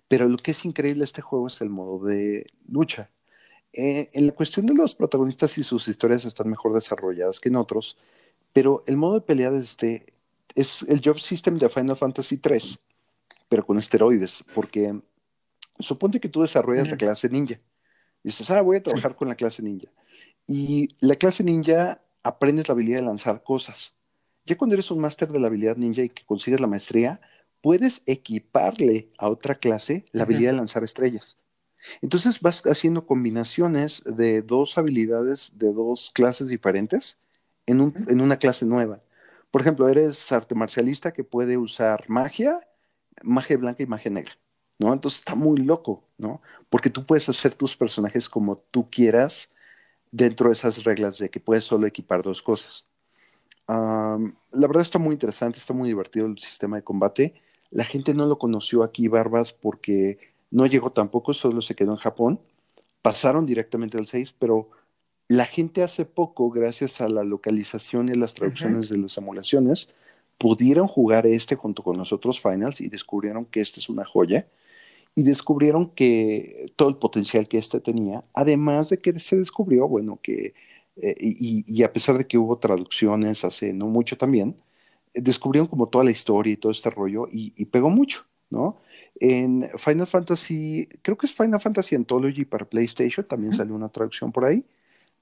Pero 0.07 0.27
lo 0.29 0.37
que 0.37 0.51
es 0.51 0.65
increíble 0.65 0.99
de 0.99 1.05
este 1.05 1.21
juego 1.21 1.47
es 1.47 1.61
el 1.61 1.69
modo 1.69 2.05
de 2.05 2.45
lucha. 2.69 3.09
Eh, 3.73 4.09
en 4.13 4.27
la 4.27 4.33
cuestión 4.33 4.65
de 4.65 4.73
los 4.73 4.95
protagonistas 4.95 5.57
y 5.57 5.63
sus 5.63 5.87
historias 5.87 6.25
están 6.25 6.49
mejor 6.49 6.73
desarrolladas 6.73 7.39
que 7.39 7.49
en 7.49 7.55
otros, 7.55 7.97
pero 8.53 8.83
el 8.87 8.97
modo 8.97 9.15
de 9.15 9.21
pelea 9.21 9.51
de 9.51 9.61
este 9.61 10.05
es 10.55 10.83
el 10.83 11.01
Job 11.03 11.19
System 11.19 11.57
de 11.57 11.69
Final 11.69 11.95
Fantasy 11.95 12.37
3, 12.37 12.79
pero 13.47 13.65
con 13.65 13.79
esteroides, 13.79 14.43
porque 14.53 14.99
suponte 15.79 16.19
que 16.19 16.29
tú 16.29 16.41
desarrollas 16.41 16.89
la 16.89 16.97
clase 16.97 17.29
ninja. 17.29 17.59
Dices, 18.23 18.49
ah, 18.51 18.61
voy 18.61 18.77
a 18.77 18.83
trabajar 18.83 19.15
con 19.15 19.27
la 19.27 19.35
clase 19.35 19.63
ninja. 19.63 19.89
Y 20.47 20.95
la 20.99 21.15
clase 21.15 21.43
ninja 21.43 22.01
aprendes 22.23 22.67
la 22.67 22.73
habilidad 22.73 22.99
de 22.99 23.05
lanzar 23.05 23.43
cosas. 23.43 23.93
Ya 24.45 24.57
cuando 24.57 24.75
eres 24.75 24.91
un 24.91 24.99
máster 24.99 25.31
de 25.31 25.39
la 25.39 25.47
habilidad 25.47 25.77
ninja 25.77 26.03
y 26.03 26.09
que 26.09 26.25
consigues 26.25 26.59
la 26.59 26.67
maestría, 26.67 27.21
puedes 27.61 28.01
equiparle 28.05 29.09
a 29.17 29.29
otra 29.29 29.55
clase 29.55 30.05
la 30.11 30.23
habilidad 30.23 30.51
de 30.51 30.57
lanzar 30.57 30.83
estrellas. 30.83 31.37
Entonces 32.01 32.41
vas 32.41 32.61
haciendo 32.65 33.05
combinaciones 33.05 34.03
de 34.05 34.41
dos 34.41 34.77
habilidades 34.77 35.57
de 35.57 35.73
dos 35.73 36.11
clases 36.13 36.47
diferentes 36.47 37.17
en, 37.71 38.21
una 38.21 38.37
clase 38.37 38.65
nueva. 38.65 39.01
Por 39.49 39.61
ejemplo, 39.61 39.89
eres 39.89 40.31
arte 40.31 40.55
marcialista 40.55 41.11
que 41.11 41.23
puede 41.23 41.57
usar 41.57 42.05
magia, 42.09 42.59
magia 43.23 43.57
blanca 43.57 43.83
y 43.83 43.87
magia 43.87 44.11
negra, 44.11 44.37
¿no? 44.79 44.93
Entonces 44.93 45.19
está 45.19 45.35
muy 45.35 45.57
loco, 45.57 46.03
¿no? 46.17 46.41
Porque 46.69 46.89
tú 46.89 47.05
puedes 47.05 47.27
hacer 47.29 47.55
tus 47.55 47.75
personajes 47.75 48.29
como 48.29 48.57
tú 48.57 48.89
quieras 48.89 49.49
dentro 50.11 50.49
de 50.49 50.53
esas 50.53 50.83
reglas 50.83 51.17
de 51.17 51.29
que 51.29 51.39
puedes 51.39 51.63
solo 51.63 51.87
equipar 51.87 52.21
dos 52.21 52.41
cosas. 52.41 52.85
la 53.67 54.67
verdad 54.67 54.81
está 54.81 54.99
muy 54.99 55.13
interesante, 55.13 55.57
está 55.57 55.73
muy 55.73 55.87
divertido 55.87 56.25
el 56.25 56.37
sistema 56.39 56.77
de 56.77 56.83
combate. 56.83 57.41
La 57.69 57.85
gente 57.85 58.13
no 58.13 58.25
lo 58.25 58.37
conoció 58.37 58.83
aquí, 58.83 59.07
Barbas, 59.07 59.53
porque 59.53 60.19
no 60.51 60.65
llegó 60.65 60.91
tampoco, 60.91 61.33
solo 61.33 61.61
se 61.61 61.75
quedó 61.75 61.91
en 61.91 61.97
Japón. 61.97 62.41
Pasaron 63.01 63.45
directamente 63.45 63.97
al 63.97 64.07
6, 64.07 64.35
pero 64.37 64.69
la 65.31 65.45
gente 65.45 65.81
hace 65.81 66.03
poco, 66.03 66.49
gracias 66.49 66.99
a 66.99 67.07
la 67.07 67.23
localización 67.23 68.09
y 68.09 68.15
las 68.15 68.33
traducciones 68.33 68.89
de 68.89 68.97
las 68.97 69.17
emulaciones, 69.17 69.87
pudieron 70.37 70.87
jugar 70.87 71.25
este 71.25 71.55
junto 71.55 71.83
con 71.83 71.97
los 71.97 72.11
otros 72.11 72.41
finals 72.41 72.81
y 72.81 72.89
descubrieron 72.89 73.45
que 73.45 73.61
este 73.61 73.79
es 73.79 73.87
una 73.87 74.03
joya 74.03 74.45
y 75.15 75.23
descubrieron 75.23 75.91
que 75.91 76.73
todo 76.75 76.89
el 76.89 76.97
potencial 76.97 77.47
que 77.47 77.57
este 77.57 77.79
tenía, 77.79 78.23
además 78.33 78.89
de 78.89 78.99
que 78.99 79.17
se 79.19 79.37
descubrió, 79.37 79.87
bueno, 79.87 80.19
que, 80.21 80.53
eh, 80.97 81.15
y, 81.19 81.81
a 81.83 81.93
pesar 81.93 82.17
de 82.17 82.27
que 82.27 82.37
hubo 82.37 82.57
traducciones 82.57 83.45
hace 83.45 83.71
no 83.71 83.87
mucho 83.87 84.17
también, 84.17 84.57
descubrieron 85.13 85.67
como 85.67 85.87
toda 85.87 86.03
la 86.03 86.11
historia 86.11 86.51
y 86.51 86.57
todo 86.57 86.73
este 86.73 86.89
rollo 86.89 87.27
y, 87.31 87.65
pegó 87.67 87.89
mucho, 87.89 88.25
¿no? 88.49 88.81
En 89.15 89.69
Final 89.77 90.07
Fantasy, 90.07 90.89
creo 91.01 91.17
que 91.17 91.25
es 91.25 91.33
Final 91.33 91.61
Fantasy 91.61 91.95
Anthology 91.95 92.43
para 92.43 92.65
PlayStation, 92.65 93.25
también 93.25 93.53
salió 93.53 93.75
una 93.75 93.89
traducción 93.89 94.33
por 94.33 94.43
ahí 94.43 94.65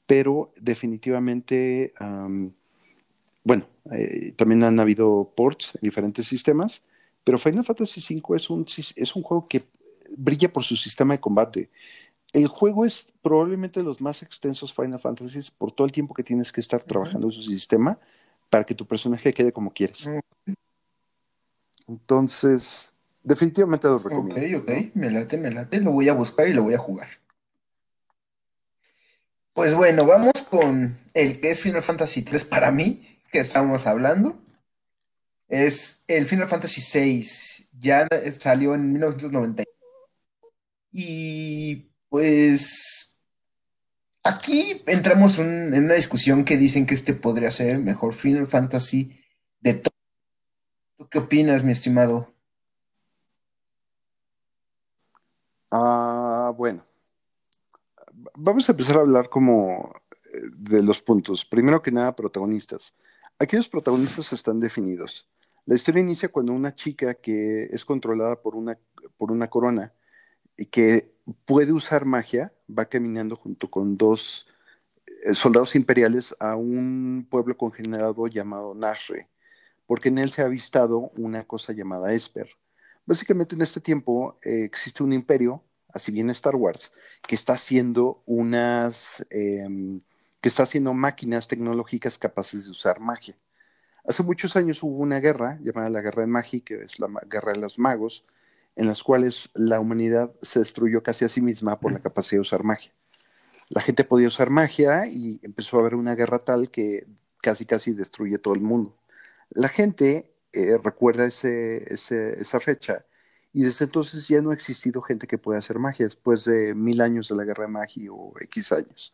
pero 0.09 0.51
definitivamente, 0.59 1.93
bueno, 3.43 3.67
eh, 3.91 4.33
también 4.35 4.63
han 4.63 4.79
habido 4.79 5.31
ports 5.35 5.75
en 5.75 5.81
diferentes 5.83 6.25
sistemas, 6.25 6.81
pero 7.23 7.37
Final 7.37 7.63
Fantasy 7.63 8.19
V 8.19 8.35
es 8.35 8.49
un, 8.49 8.65
es 8.95 9.15
un 9.15 9.21
juego 9.21 9.47
que 9.47 9.67
brilla 10.17 10.51
por 10.51 10.63
su 10.63 10.75
sistema 10.75 11.13
de 11.13 11.19
combate. 11.19 11.69
el 12.33 12.47
juego 12.47 12.85
es 12.85 13.05
probablemente 13.21 13.81
de 13.81 13.85
los 13.85 14.01
más 14.01 14.23
extensos 14.23 14.73
Final 14.73 14.99
Fantasy 14.99 15.41
por 15.55 15.71
todo 15.71 15.85
el 15.85 15.91
tiempo 15.91 16.15
que 16.15 16.23
tienes 16.23 16.51
que 16.51 16.61
estar 16.61 16.81
trabajando 16.81 17.27
en 17.27 17.33
su 17.33 17.43
sistema 17.43 17.99
para 18.49 18.63
que 18.63 18.73
tu 18.73 18.87
personaje 18.87 19.31
quede 19.31 19.53
como 19.53 19.71
quieres. 19.71 20.09
Entonces, 21.87 22.95
definitivamente 23.21 23.87
lo 23.87 23.99
recomiendo. 23.99 24.57
Ok, 24.57 24.63
ok, 24.63 24.95
me 24.95 25.11
late, 25.11 25.37
me 25.37 25.51
late, 25.51 25.79
lo 25.81 25.91
voy 25.91 26.09
a 26.09 26.13
buscar 26.13 26.47
y 26.47 26.53
lo 26.53 26.63
voy 26.63 26.73
a 26.73 26.79
jugar. 26.79 27.09
Pues 29.59 29.75
bueno, 29.75 30.05
vamos 30.05 30.31
con 30.49 30.97
el 31.13 31.41
que 31.41 31.51
es 31.51 31.59
Final 31.59 31.81
Fantasy 31.81 32.21
3 32.21 32.45
para 32.45 32.71
mí, 32.71 33.19
que 33.29 33.39
estamos 33.39 33.87
hablando. 33.87 34.41
Es 35.49 36.05
el 36.07 36.29
Final 36.29 36.47
Fantasy 36.47 36.81
VI, 36.81 37.67
ya 37.77 38.07
salió 38.39 38.73
en 38.73 38.93
1990. 38.93 39.65
Y 40.93 41.91
pues 42.07 43.19
aquí 44.23 44.81
entramos 44.85 45.37
en 45.39 45.73
una 45.73 45.95
discusión 45.95 46.45
que 46.45 46.55
dicen 46.55 46.85
que 46.85 46.95
este 46.95 47.13
podría 47.13 47.51
ser 47.51 47.71
el 47.71 47.79
mejor 47.79 48.13
Final 48.13 48.47
Fantasy 48.47 49.19
de 49.59 49.73
todo. 49.73 49.93
¿Tú 50.97 51.09
qué 51.09 51.17
opinas, 51.17 51.65
mi 51.65 51.73
estimado? 51.73 52.33
Ah, 55.69 56.53
bueno. 56.55 56.88
Vamos 58.41 58.69
a 58.69 58.71
empezar 58.71 58.95
a 58.95 59.01
hablar 59.01 59.27
como 59.27 59.93
eh, 60.33 60.37
de 60.55 60.81
los 60.81 61.01
puntos. 61.01 61.43
Primero 61.43 61.81
que 61.81 61.91
nada, 61.91 62.15
protagonistas. 62.15 62.95
Aquellos 63.37 63.67
protagonistas 63.67 64.31
están 64.31 64.61
definidos. 64.61 65.27
La 65.65 65.75
historia 65.75 66.01
inicia 66.01 66.31
cuando 66.31 66.53
una 66.53 66.73
chica 66.73 67.15
que 67.15 67.63
es 67.65 67.83
controlada 67.83 68.41
por 68.41 68.55
una, 68.55 68.79
por 69.17 69.33
una 69.33 69.49
corona 69.49 69.91
y 70.55 70.67
que 70.67 71.13
puede 71.43 71.73
usar 71.73 72.05
magia, 72.05 72.53
va 72.69 72.85
caminando 72.85 73.35
junto 73.35 73.69
con 73.69 73.97
dos 73.97 74.47
eh, 75.05 75.33
soldados 75.33 75.75
imperiales 75.75 76.33
a 76.39 76.55
un 76.55 77.27
pueblo 77.29 77.57
congenerado 77.57 78.25
llamado 78.27 78.73
Nashre, 78.73 79.27
porque 79.85 80.07
en 80.07 80.17
él 80.17 80.29
se 80.29 80.43
ha 80.43 80.45
avistado 80.45 81.11
una 81.17 81.43
cosa 81.43 81.73
llamada 81.73 82.13
Esper. 82.13 82.47
Básicamente 83.05 83.55
en 83.55 83.63
este 83.63 83.81
tiempo 83.81 84.39
eh, 84.43 84.63
existe 84.63 85.03
un 85.03 85.11
imperio, 85.11 85.61
así 85.93 86.11
bien 86.11 86.29
Star 86.29 86.55
Wars, 86.55 86.91
que 87.27 87.35
está 87.35 87.53
haciendo 87.53 88.21
unas, 88.25 89.25
em, 89.31 90.01
que 90.41 90.49
está 90.49 90.63
haciendo 90.63 90.93
máquinas 90.93 91.47
tecnológicas 91.47 92.17
capaces 92.17 92.65
de 92.65 92.71
usar 92.71 92.99
magia. 92.99 93.37
Hace 94.05 94.23
muchos 94.23 94.55
años 94.55 94.81
hubo 94.83 94.97
una 94.97 95.19
guerra 95.19 95.59
llamada 95.61 95.89
la 95.89 96.01
Guerra 96.01 96.21
de 96.21 96.27
Magia, 96.27 96.61
que 96.63 96.83
es 96.83 96.99
la 96.99 97.07
guerra 97.27 97.53
de 97.53 97.59
los 97.59 97.77
magos, 97.79 98.25
en 98.75 98.87
las 98.87 99.03
cuales 99.03 99.49
la 99.53 99.79
humanidad 99.79 100.31
se 100.41 100.59
destruyó 100.59 101.03
casi 101.03 101.25
a 101.25 101.29
sí 101.29 101.41
misma 101.41 101.79
por 101.79 101.91
la 101.91 101.99
capacidad 101.99 102.37
de 102.37 102.41
usar 102.41 102.63
magia. 102.63 102.93
La 103.69 103.81
gente 103.81 104.03
podía 104.03 104.27
usar 104.27 104.49
magia 104.49 105.05
y 105.07 105.39
empezó 105.43 105.77
a 105.77 105.81
haber 105.81 105.95
una 105.95 106.15
guerra 106.15 106.39
tal 106.39 106.71
que 106.71 107.05
casi 107.41 107.65
casi 107.65 107.93
destruye 107.93 108.37
todo 108.37 108.55
el 108.55 108.61
mundo. 108.61 108.97
La 109.51 109.69
gente 109.69 110.33
eh, 110.53 110.77
recuerda 110.83 111.25
esa 111.25 112.59
fecha 112.59 113.05
y 113.53 113.63
desde 113.63 113.85
entonces 113.85 114.27
ya 114.27 114.41
no 114.41 114.51
ha 114.51 114.53
existido 114.53 115.01
gente 115.01 115.27
que 115.27 115.37
pueda 115.37 115.59
hacer 115.59 115.79
magia 115.79 116.05
después 116.05 116.45
de 116.45 116.75
mil 116.75 117.01
años 117.01 117.29
de 117.29 117.35
la 117.35 117.45
guerra 117.45 117.65
de 117.65 117.71
magia 117.71 118.11
o 118.11 118.33
X 118.41 118.71
años. 118.71 119.13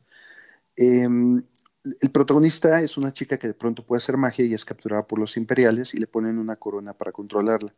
Em, 0.77 1.43
el 2.01 2.11
protagonista 2.11 2.81
es 2.81 2.97
una 2.97 3.13
chica 3.13 3.37
que 3.37 3.47
de 3.47 3.53
pronto 3.53 3.85
puede 3.85 3.99
hacer 3.99 4.17
magia 4.17 4.45
y 4.45 4.53
es 4.53 4.65
capturada 4.65 5.07
por 5.07 5.19
los 5.19 5.37
imperiales 5.37 5.93
y 5.93 5.99
le 5.99 6.07
ponen 6.07 6.39
una 6.39 6.55
corona 6.57 6.93
para 6.93 7.11
controlarla 7.11 7.73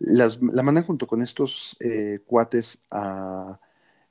la 0.00 0.62
mandan 0.62 0.84
junto 0.84 1.06
con 1.06 1.22
estos 1.22 1.76
eh, 1.80 2.20
cuates 2.26 2.78
a 2.90 3.60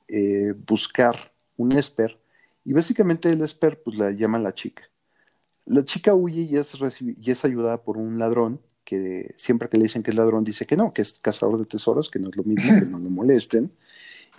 eh, 0.08 0.54
buscar 0.66 1.32
un 1.56 1.72
Esper 1.72 2.18
y 2.64 2.72
básicamente 2.72 3.30
el 3.30 3.42
Esper 3.42 3.82
pues 3.82 3.98
la 3.98 4.12
llama 4.12 4.38
la 4.38 4.54
chica. 4.54 4.82
La 5.66 5.84
chica 5.84 6.14
huye 6.14 6.42
y 6.42 6.56
es, 6.56 6.76
y 7.00 7.30
es 7.30 7.44
ayudada 7.44 7.82
por 7.82 7.96
un 7.96 8.18
ladrón 8.18 8.60
que 8.90 9.32
siempre 9.36 9.68
que 9.68 9.78
le 9.78 9.84
dicen 9.84 10.02
que 10.02 10.10
es 10.10 10.16
ladrón 10.16 10.42
dice 10.42 10.66
que 10.66 10.76
no, 10.76 10.92
que 10.92 11.02
es 11.02 11.12
cazador 11.22 11.58
de 11.60 11.64
tesoros, 11.64 12.10
que 12.10 12.18
no 12.18 12.28
es 12.28 12.36
lo 12.36 12.42
mismo, 12.42 12.74
que 12.74 12.86
no 12.86 12.98
lo 12.98 13.08
molesten. 13.08 13.70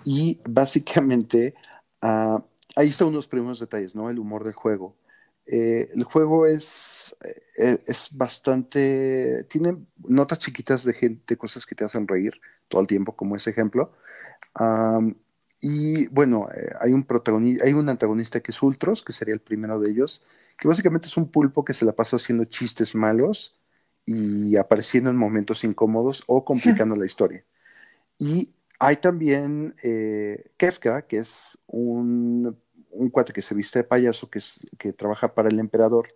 Y 0.04 0.42
básicamente 0.44 1.56
ah, 2.02 2.44
ahí 2.76 2.90
están 2.90 3.08
unos 3.08 3.30
primeros 3.30 3.62
detalles, 3.62 3.96
¿no? 3.96 4.10
El 4.10 4.20
humor 4.20 4.44
del 4.44 4.52
juego. 4.52 4.98
Eh, 5.46 5.90
el 5.96 6.04
juego 6.04 6.48
es, 6.48 7.16
eh, 7.58 7.78
es 7.86 8.10
bastante, 8.12 9.46
tiene 9.46 9.78
notas 10.04 10.40
chiquitas 10.40 10.84
de 10.84 10.96
gente, 10.96 11.38
cosas 11.38 11.66
que 11.66 11.74
te 11.76 11.86
hacen 11.86 12.06
reír 12.06 12.34
todo 12.68 12.82
el 12.82 12.88
tiempo, 12.88 13.16
como 13.16 13.38
ese 13.38 13.52
ejemplo. 13.52 13.94
y 15.62 16.08
bueno, 16.08 16.50
eh, 16.54 16.74
hay, 16.82 16.92
un 16.92 17.04
protagonista, 17.04 17.64
hay 17.66 17.72
un 17.74 17.88
antagonista 17.88 18.42
que 18.42 18.52
es 18.52 18.62
Ultros, 18.62 19.02
que 19.02 19.14
sería 19.14 19.34
el 19.34 19.42
primero 19.42 19.80
de 19.80 19.92
ellos, 19.92 20.24
que 20.58 20.68
básicamente 20.68 21.08
es 21.08 21.16
un 21.16 21.32
pulpo 21.32 21.64
que 21.64 21.74
se 21.74 21.86
la 21.86 21.94
pasa 21.94 22.18
haciendo 22.18 22.44
chistes 22.46 22.96
malos 22.96 23.61
y 24.06 24.58
apareciendo 24.58 25.10
en 25.10 25.18
momentos 25.18 25.64
incómodos 25.64 26.24
o 26.28 26.44
complicando 26.46 26.96
la 26.96 27.06
historia. 27.06 27.44
Y 28.18 28.54
hay 28.80 28.98
también 28.98 29.74
Kefka, 30.58 31.04
que 31.04 31.18
es 31.18 31.58
un 31.68 32.58
un 32.92 33.10
cuate 33.10 33.34
que 33.34 33.42
se 33.42 33.56
viste 33.56 33.80
de 33.80 33.84
payaso, 33.84 34.30
que, 34.30 34.40
es, 34.40 34.68
que 34.78 34.94
trabaja 34.94 35.34
para 35.34 35.50
el 35.50 35.60
emperador, 35.60 36.14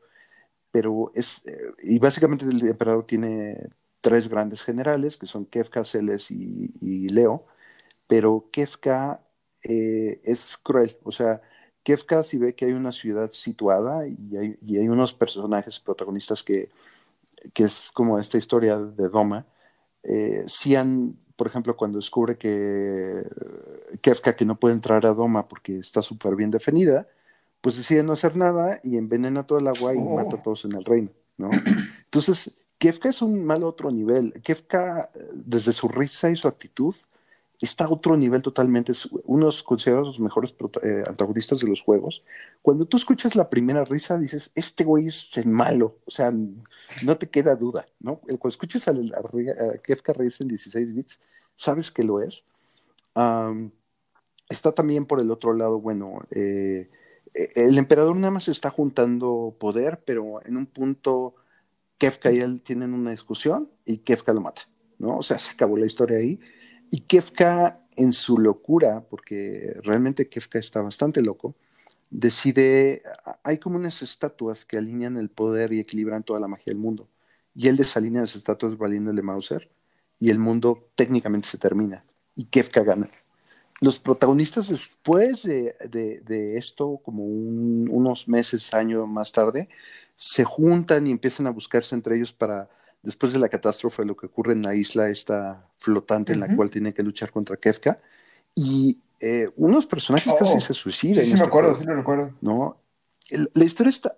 pero 0.71 1.11
es, 1.15 1.41
eh, 1.45 1.71
y 1.83 1.99
básicamente 1.99 2.45
el 2.45 2.65
emperador 2.67 3.05
tiene 3.05 3.69
tres 4.01 4.29
grandes 4.29 4.63
generales, 4.63 5.17
que 5.17 5.27
son 5.27 5.45
Kefka, 5.45 5.83
Celes 5.85 6.29
y, 6.31 7.09
Leo, 7.09 7.45
pero 8.07 8.49
Kefka 8.51 9.21
eh, 9.63 10.21
es 10.23 10.57
cruel, 10.57 10.97
o 11.03 11.11
sea, 11.11 11.41
Kefka 11.83 12.23
si 12.23 12.37
ve 12.37 12.55
que 12.55 12.65
hay 12.65 12.73
una 12.73 12.91
ciudad 12.91 13.31
situada 13.31 14.07
y 14.07 14.37
hay, 14.37 14.57
y 14.61 14.77
hay 14.77 14.89
unos 14.89 15.13
personajes 15.13 15.79
protagonistas 15.79 16.43
que, 16.43 16.69
que, 17.53 17.63
es 17.63 17.91
como 17.93 18.19
esta 18.19 18.37
historia 18.37 18.77
de 18.77 19.09
Doma, 19.09 19.45
eh, 20.03 20.43
si 20.47 20.75
han 20.75 21.17
por 21.35 21.47
ejemplo, 21.47 21.75
cuando 21.75 21.97
descubre 21.97 22.37
que 22.37 23.27
Kefka 24.01 24.35
que 24.35 24.45
no 24.45 24.57
puede 24.57 24.75
entrar 24.75 25.05
a 25.05 25.13
Doma 25.13 25.47
porque 25.47 25.79
está 25.79 26.01
súper 26.01 26.35
bien 26.35 26.51
definida, 26.51 27.07
pues 27.61 27.77
decide 27.77 28.03
no 28.03 28.13
hacer 28.13 28.35
nada 28.35 28.79
y 28.83 28.97
envenena 28.97 29.45
todo 29.45 29.59
el 29.59 29.67
agua 29.67 29.93
y 29.93 29.97
oh. 29.97 30.15
mata 30.15 30.37
a 30.37 30.43
todos 30.43 30.65
en 30.65 30.73
el 30.73 30.85
reino, 30.85 31.09
¿no? 31.37 31.49
Entonces, 32.05 32.55
Kefka 32.77 33.09
es 33.09 33.21
un 33.21 33.43
mal 33.43 33.63
otro 33.63 33.91
nivel. 33.91 34.33
Kefka, 34.43 35.09
desde 35.33 35.73
su 35.73 35.87
risa 35.87 36.29
y 36.29 36.35
su 36.35 36.47
actitud, 36.47 36.95
está 37.61 37.85
a 37.85 37.89
otro 37.89 38.17
nivel 38.17 38.41
totalmente. 38.41 38.91
Es 38.91 39.07
uno 39.23 39.49
considerados 39.63 40.07
los 40.07 40.19
mejores 40.19 40.55
eh, 40.83 41.03
antagonistas 41.07 41.59
de 41.59 41.67
los 41.67 41.81
juegos. 41.81 42.23
Cuando 42.61 42.85
tú 42.85 42.97
escuchas 42.97 43.35
la 43.35 43.49
primera 43.49 43.85
risa, 43.85 44.17
dices, 44.17 44.51
este 44.55 44.83
güey 44.83 45.07
es 45.07 45.31
malo. 45.45 45.99
O 46.05 46.11
sea, 46.11 46.31
no 46.31 47.17
te 47.17 47.29
queda 47.29 47.55
duda, 47.55 47.85
¿no? 47.99 48.17
Cuando 48.17 48.49
escuchas 48.49 48.87
a, 48.87 48.93
Kefka 49.83 50.13
reírse 50.13 50.43
en 50.43 50.49
16 50.49 50.95
bits, 50.95 51.21
sabes 51.55 51.91
que 51.91 52.03
lo 52.03 52.21
es. 52.21 52.45
está 54.49 54.71
también 54.73 55.05
por 55.05 55.19
el 55.19 55.31
otro 55.31 55.53
lado, 55.53 55.79
bueno, 55.79 56.21
eh, 56.31 56.89
el 57.55 57.77
emperador 57.77 58.15
nada 58.15 58.31
más 58.31 58.47
está 58.47 58.69
juntando 58.69 59.55
poder, 59.59 60.01
pero 60.05 60.45
en 60.45 60.57
un 60.57 60.65
punto 60.65 61.35
Kefka 61.97 62.31
y 62.31 62.39
él 62.39 62.61
tienen 62.61 62.93
una 62.93 63.11
discusión 63.11 63.69
y 63.85 63.97
Kefka 63.97 64.33
lo 64.33 64.41
mata, 64.41 64.63
¿no? 64.97 65.17
O 65.17 65.23
sea, 65.23 65.39
se 65.39 65.51
acabó 65.51 65.77
la 65.77 65.85
historia 65.85 66.17
ahí. 66.17 66.39
Y 66.91 67.01
Kefka, 67.01 67.81
en 67.97 68.13
su 68.13 68.37
locura, 68.37 69.05
porque 69.09 69.75
realmente 69.83 70.29
Kefka 70.29 70.59
está 70.59 70.81
bastante 70.81 71.21
loco, 71.21 71.55
decide, 72.09 73.01
hay 73.43 73.57
como 73.57 73.77
unas 73.77 74.01
estatuas 74.01 74.65
que 74.65 74.77
alinean 74.77 75.17
el 75.17 75.29
poder 75.29 75.73
y 75.73 75.79
equilibran 75.79 76.23
toda 76.23 76.39
la 76.39 76.47
magia 76.47 76.65
del 76.67 76.77
mundo. 76.77 77.07
Y 77.53 77.67
él 77.67 77.77
desalinea 77.77 78.21
las 78.21 78.35
estatuas 78.35 78.77
valiéndole 78.77 79.21
Mauser 79.21 79.69
y 80.19 80.29
el 80.29 80.39
mundo 80.39 80.89
técnicamente 80.95 81.47
se 81.47 81.57
termina. 81.57 82.05
Y 82.35 82.45
Kefka 82.45 82.83
gana. 82.83 83.09
Los 83.81 83.99
protagonistas 83.99 84.69
después 84.69 85.43
de, 85.43 86.57
esto, 86.57 86.99
como 87.03 87.25
unos 87.25 88.27
meses, 88.27 88.73
años 88.73 89.07
más 89.07 89.31
tarde, 89.31 89.69
se 90.15 90.45
juntan 90.45 91.07
y 91.07 91.11
empiezan 91.11 91.47
a 91.47 91.51
buscarse 91.51 91.93
entre 91.93 92.15
ellos 92.15 92.31
para 92.31 92.69
después 93.05 93.31
de 93.31 93.39
la 93.39 93.47
catástrofe, 93.47 94.03
lo 94.03 94.17
que 94.17 94.25
ocurre 94.25 94.53
en 94.53 94.63
la 94.63 94.75
isla 94.75 95.09
esta 95.09 95.69
flotante 95.77 96.33
en 96.33 96.39
la 96.41 96.53
cual 96.55 96.69
tiene 96.69 96.93
que 96.93 97.03
luchar 97.03 97.31
contra 97.31 97.57
Kefka, 97.57 97.99
y 98.55 98.99
eh, 99.19 99.49
unos 99.55 99.85
personajes 99.85 100.33
casi 100.37 100.57
oh, 100.57 100.59
se 100.59 100.73
suicidan. 100.73 101.23
Sí, 101.23 101.31
sí 101.31 101.37
me 101.37 101.45
acuerdo, 101.45 101.73
sí 101.75 101.85
me 101.85 101.93
recuerdo. 101.93 102.33
¿no? 102.41 102.77
la 103.53 103.63
historia 103.63 103.89
está, 103.89 104.15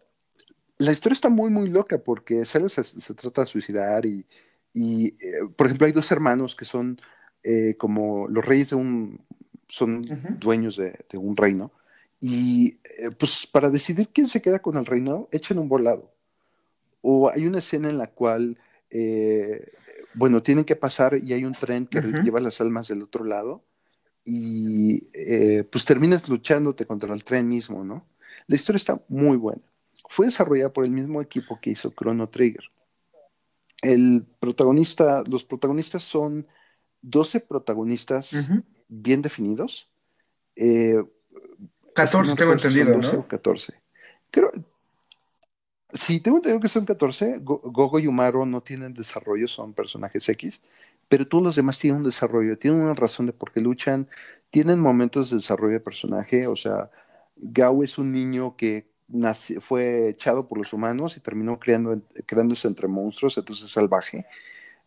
la 0.77 0.91
historia 0.91 1.13
está 1.13 1.29
muy, 1.29 1.49
muy 1.49 1.69
loca 1.69 1.97
porque 1.97 2.45
se, 2.45 2.67
se 2.69 3.13
trata 3.13 3.41
de 3.41 3.47
suicidar 3.47 4.05
y, 4.05 4.25
y 4.73 5.07
eh, 5.07 5.47
por 5.55 5.67
ejemplo, 5.67 5.87
hay 5.87 5.93
dos 5.93 6.11
hermanos 6.11 6.55
que 6.55 6.65
son 6.65 6.99
eh, 7.43 7.75
como 7.77 8.27
los 8.27 8.43
reyes 8.43 8.71
de 8.71 8.75
un, 8.75 9.21
son 9.67 10.05
dueños 10.39 10.77
de, 10.77 11.05
de, 11.09 11.17
un 11.17 11.37
reino 11.37 11.71
y 12.19 12.79
pues 13.19 13.47
para 13.47 13.69
decidir 13.69 14.09
quién 14.09 14.27
se 14.27 14.41
queda 14.41 14.59
con 14.59 14.75
el 14.77 14.85
reinado, 14.85 15.29
echan 15.31 15.59
un 15.59 15.69
volado. 15.69 16.11
O 17.01 17.29
hay 17.29 17.45
una 17.45 17.59
escena 17.59 17.89
en 17.89 17.97
la 17.97 18.07
cual 18.07 18.57
eh, 18.89 19.71
bueno, 20.13 20.41
tienen 20.41 20.65
que 20.65 20.75
pasar 20.75 21.17
y 21.21 21.33
hay 21.33 21.45
un 21.45 21.53
tren 21.53 21.87
que 21.87 22.01
lleva 22.01 22.39
las 22.39 22.59
almas 22.61 22.87
del 22.87 23.03
otro 23.03 23.23
lado 23.23 23.63
y 24.23 25.07
eh, 25.13 25.63
pues 25.71 25.85
terminas 25.85 26.27
luchándote 26.27 26.85
contra 26.85 27.13
el 27.13 27.23
tren 27.23 27.47
mismo, 27.47 27.83
¿no? 27.83 28.05
La 28.47 28.55
historia 28.55 28.77
está 28.77 29.01
muy 29.07 29.37
buena. 29.37 29.61
Fue 30.09 30.25
desarrollada 30.25 30.71
por 30.71 30.85
el 30.85 30.91
mismo 30.91 31.21
equipo 31.21 31.59
que 31.61 31.71
hizo 31.71 31.91
Chrono 31.91 32.29
Trigger. 32.29 32.63
El 33.81 34.25
protagonista, 34.39 35.23
los 35.27 35.45
protagonistas 35.45 36.03
son 36.03 36.47
12 37.01 37.41
protagonistas 37.41 38.35
bien 38.87 39.21
definidos. 39.21 39.89
14, 41.95 42.31
eh, 42.31 42.35
tengo 42.35 42.53
entendido, 42.53 42.97
¿no? 42.97 43.27
14. 43.27 43.73
Creo, 44.31 44.51
sí, 45.93 46.19
tengo 46.19 46.37
entendido 46.37 46.59
que 46.61 46.67
son 46.67 46.85
14. 46.85 47.39
Gogo 47.39 47.99
y 47.99 48.07
Umaro 48.07 48.45
no 48.45 48.61
tienen 48.61 48.93
desarrollo, 48.93 49.47
son 49.47 49.73
personajes 49.73 50.27
X, 50.29 50.61
pero 51.07 51.27
todos 51.27 51.43
los 51.43 51.55
demás 51.55 51.79
tienen 51.79 51.99
un 51.99 52.05
desarrollo, 52.05 52.57
tienen 52.57 52.81
una 52.81 52.93
razón 52.93 53.25
de 53.27 53.33
por 53.33 53.51
qué 53.51 53.61
luchan, 53.61 54.07
tienen 54.49 54.79
momentos 54.79 55.29
de 55.29 55.37
desarrollo 55.37 55.73
de 55.73 55.79
personaje, 55.79 56.47
o 56.47 56.55
sea, 56.55 56.89
Gao 57.37 57.83
es 57.83 57.97
un 57.97 58.11
niño 58.11 58.55
que 58.57 58.87
fue 59.61 60.09
echado 60.09 60.47
por 60.47 60.57
los 60.57 60.73
humanos 60.73 61.15
y 61.17 61.19
terminó 61.21 61.59
creando, 61.59 62.01
creándose 62.25 62.67
entre 62.67 62.87
monstruos, 62.87 63.37
entonces 63.37 63.69
salvaje. 63.69 64.25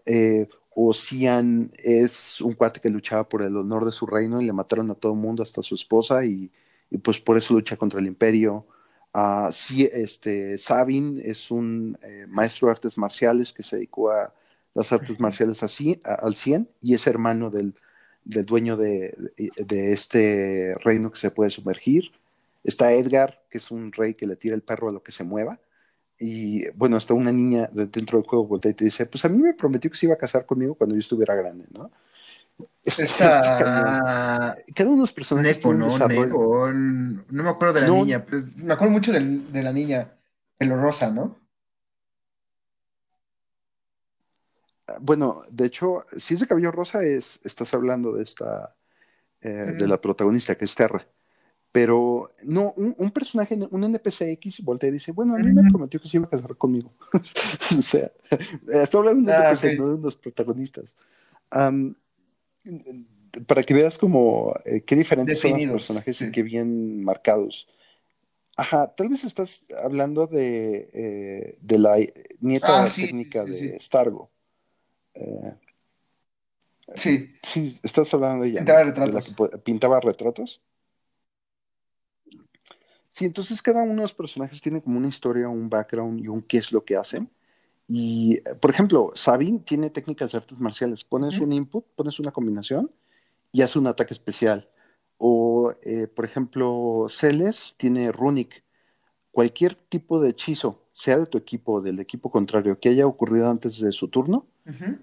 Eh, 0.06 0.48
o 0.74 0.94
Cian 0.94 1.72
es 1.78 2.40
un 2.40 2.52
cuate 2.54 2.80
que 2.80 2.90
luchaba 2.90 3.28
por 3.28 3.42
el 3.42 3.56
honor 3.56 3.84
de 3.84 3.92
su 3.92 4.06
reino 4.06 4.40
y 4.40 4.46
le 4.46 4.52
mataron 4.52 4.90
a 4.90 4.94
todo 4.94 5.12
el 5.12 5.18
mundo, 5.18 5.42
hasta 5.42 5.60
a 5.60 5.64
su 5.64 5.74
esposa, 5.74 6.24
y, 6.24 6.50
pues 7.02 7.20
por 7.20 7.36
eso 7.36 7.54
lucha 7.54 7.76
contra 7.76 8.00
el 8.00 8.06
imperio. 8.06 8.66
Uh, 9.12 9.50
este, 9.92 10.56
Sabin 10.58 11.20
es 11.24 11.50
un 11.50 11.98
eh, 12.02 12.26
maestro 12.28 12.68
de 12.68 12.72
artes 12.72 12.96
marciales 12.96 13.52
que 13.52 13.64
se 13.64 13.76
dedicó 13.76 14.12
a 14.12 14.32
las 14.74 14.92
artes 14.92 15.18
marciales 15.18 15.62
así, 15.64 16.00
al 16.04 16.36
100 16.36 16.68
y 16.80 16.94
es 16.94 17.06
hermano 17.08 17.50
del, 17.50 17.74
dueño 18.24 18.76
de, 18.76 19.12
este 19.66 20.76
reino 20.84 21.10
que 21.10 21.18
se 21.18 21.30
puede 21.30 21.50
sumergir. 21.50 22.12
Está 22.62 22.92
Edgar, 22.92 23.42
que 23.50 23.58
es 23.58 23.70
un 23.72 23.90
rey 23.92 24.14
que 24.14 24.26
le 24.26 24.36
tira 24.36 24.54
el 24.54 24.62
perro 24.62 24.88
a 24.88 24.92
lo 24.92 25.02
que 25.02 25.12
se 25.12 25.24
mueva. 25.24 25.58
Y 26.18 26.68
bueno, 26.72 26.96
hasta 26.96 27.14
una 27.14 27.32
niña 27.32 27.68
dentro 27.72 28.18
del 28.18 28.28
juego 28.28 28.46
voltea 28.46 28.70
y 28.70 28.74
te 28.74 28.84
dice, 28.84 29.06
pues 29.06 29.24
a 29.24 29.28
mí 29.28 29.38
me 29.38 29.54
prometió 29.54 29.90
que 29.90 29.96
se 29.96 30.06
iba 30.06 30.14
a 30.14 30.18
casar 30.18 30.46
conmigo 30.46 30.74
cuando 30.74 30.94
yo 30.94 31.00
estuviera 31.00 31.34
grande, 31.34 31.66
¿no? 31.72 31.90
Está... 32.82 34.54
Cada 34.74 34.88
uno 34.88 34.96
de 34.96 35.02
los 35.02 35.12
personajes 35.12 35.64
¿no? 35.64 35.72
no 35.74 37.42
me 37.42 37.48
acuerdo 37.48 37.74
de 37.74 37.80
la 37.82 37.88
niña, 37.88 38.24
me 38.64 38.72
acuerdo 38.72 38.92
mucho 38.92 39.12
de, 39.12 39.20
de 39.20 39.62
la 39.62 39.72
niña, 39.72 40.12
pelo 40.56 40.76
rosa, 40.76 41.10
¿no? 41.10 41.38
Bueno, 45.00 45.42
de 45.50 45.66
hecho, 45.66 46.04
si 46.16 46.34
es 46.34 46.40
de 46.40 46.46
cabello 46.46 46.72
rosa, 46.72 47.02
es, 47.04 47.40
estás 47.44 47.72
hablando 47.74 48.12
de 48.12 48.22
esta, 48.22 48.74
eh, 49.42 49.74
de 49.78 49.86
la 49.86 50.00
protagonista, 50.00 50.56
que 50.56 50.64
es 50.64 50.74
Terra. 50.74 51.06
Pero 51.72 52.32
no, 52.44 52.74
un, 52.76 53.10
personaje, 53.12 53.56
un 53.70 53.84
NPC 53.84 54.22
X 54.32 54.62
voltea 54.64 54.88
y 54.88 54.92
dice, 54.92 55.12
bueno, 55.12 55.36
a 55.36 55.38
mí 55.38 55.52
me 55.52 55.70
prometió 55.70 56.00
que 56.00 56.08
se 56.08 56.16
iba 56.16 56.26
a 56.26 56.30
casar 56.30 56.56
conmigo. 56.56 56.92
o 57.12 57.82
sea, 57.82 58.10
estoy 58.68 58.98
hablando 58.98 59.30
de 59.30 59.38
un 59.38 59.44
ah, 59.44 59.50
NPC, 59.50 59.78
no 59.78 59.96
de 59.96 60.02
los 60.02 60.16
protagonistas. 60.16 60.96
Para 63.46 63.62
que 63.62 63.74
veas 63.74 63.98
como 63.98 64.54
eh, 64.64 64.82
qué 64.82 64.96
diferentes 64.96 65.38
son 65.38 65.52
los 65.52 65.66
personajes 65.66 66.20
y 66.20 66.30
qué 66.30 66.42
bien 66.42 67.02
marcados. 67.04 67.68
Ajá, 68.56 68.94
tal 68.94 69.08
vez 69.08 69.24
estás 69.24 69.64
hablando 69.82 70.26
de, 70.26 70.90
eh, 70.92 71.58
de 71.60 71.78
la 71.78 71.96
nieta 72.40 72.82
ah, 72.82 72.88
técnica 72.94 73.44
de 73.44 73.78
Stargo. 73.80 74.30
Eh, 75.14 75.54
sí. 76.94 77.32
Sí, 77.42 77.78
estás 77.82 78.12
hablando 78.12 78.44
de 78.44 78.50
ella. 78.50 78.58
Pintaba 78.60 78.84
retratos. 78.84 79.34
pintaba 79.64 80.00
retratos. 80.00 80.62
Sí, 83.08 83.24
entonces 83.24 83.60
cada 83.62 83.82
uno 83.82 83.94
de 83.94 84.00
los 84.02 84.14
personajes 84.14 84.60
tiene 84.60 84.82
como 84.82 84.98
una 84.98 85.08
historia, 85.08 85.48
un 85.48 85.68
background 85.68 86.20
y 86.20 86.28
un 86.28 86.42
qué 86.42 86.58
es 86.58 86.70
lo 86.70 86.84
que 86.84 86.96
hacen. 86.96 87.30
Y, 87.92 88.40
por 88.60 88.70
ejemplo, 88.70 89.10
Sabine 89.16 89.58
tiene 89.58 89.90
técnicas 89.90 90.30
de 90.30 90.38
artes 90.38 90.60
marciales. 90.60 91.02
Pones 91.02 91.40
un 91.40 91.52
input, 91.52 91.84
pones 91.96 92.20
una 92.20 92.30
combinación 92.30 92.88
y 93.50 93.62
hace 93.62 93.80
un 93.80 93.88
ataque 93.88 94.14
especial. 94.14 94.70
O, 95.18 95.74
eh, 95.82 96.06
por 96.06 96.24
ejemplo, 96.24 97.06
Celes 97.08 97.74
tiene 97.78 98.12
Runic. 98.12 98.62
Cualquier 99.32 99.74
tipo 99.74 100.20
de 100.20 100.28
hechizo, 100.28 100.84
sea 100.92 101.18
de 101.18 101.26
tu 101.26 101.36
equipo 101.36 101.72
o 101.72 101.80
del 101.80 101.98
equipo 101.98 102.30
contrario, 102.30 102.78
que 102.78 102.90
haya 102.90 103.08
ocurrido 103.08 103.50
antes 103.50 103.80
de 103.80 103.90
su 103.90 104.06
turno, 104.06 104.46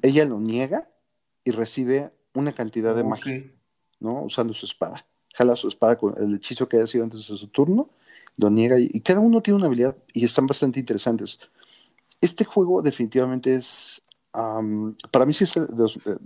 ella 0.01 0.23
lo 0.23 0.39
niega 0.39 0.89
y 1.43 1.51
recibe 1.51 2.13
una 2.33 2.53
cantidad 2.53 2.95
de 2.95 3.03
magia, 3.03 3.51
¿no? 3.99 4.23
Usando 4.23 4.53
su 4.53 4.65
espada. 4.65 5.05
Jala 5.33 5.57
su 5.57 5.67
espada 5.67 5.97
con 5.97 6.15
el 6.23 6.35
hechizo 6.35 6.69
que 6.69 6.77
haya 6.77 6.87
sido 6.87 7.03
antes 7.03 7.27
de 7.27 7.37
su 7.37 7.47
turno, 7.47 7.89
lo 8.37 8.49
niega 8.49 8.79
y, 8.79 9.01
cada 9.01 9.19
uno 9.19 9.41
tiene 9.41 9.57
una 9.57 9.65
habilidad 9.65 9.97
y 10.13 10.23
están 10.23 10.47
bastante 10.47 10.79
interesantes. 10.79 11.39
Este 12.21 12.45
juego 12.45 12.81
definitivamente 12.81 13.55
es, 13.55 14.01
para 14.31 15.25
mí 15.25 15.33
sí 15.33 15.43
es 15.43 15.55
el, 15.55 15.67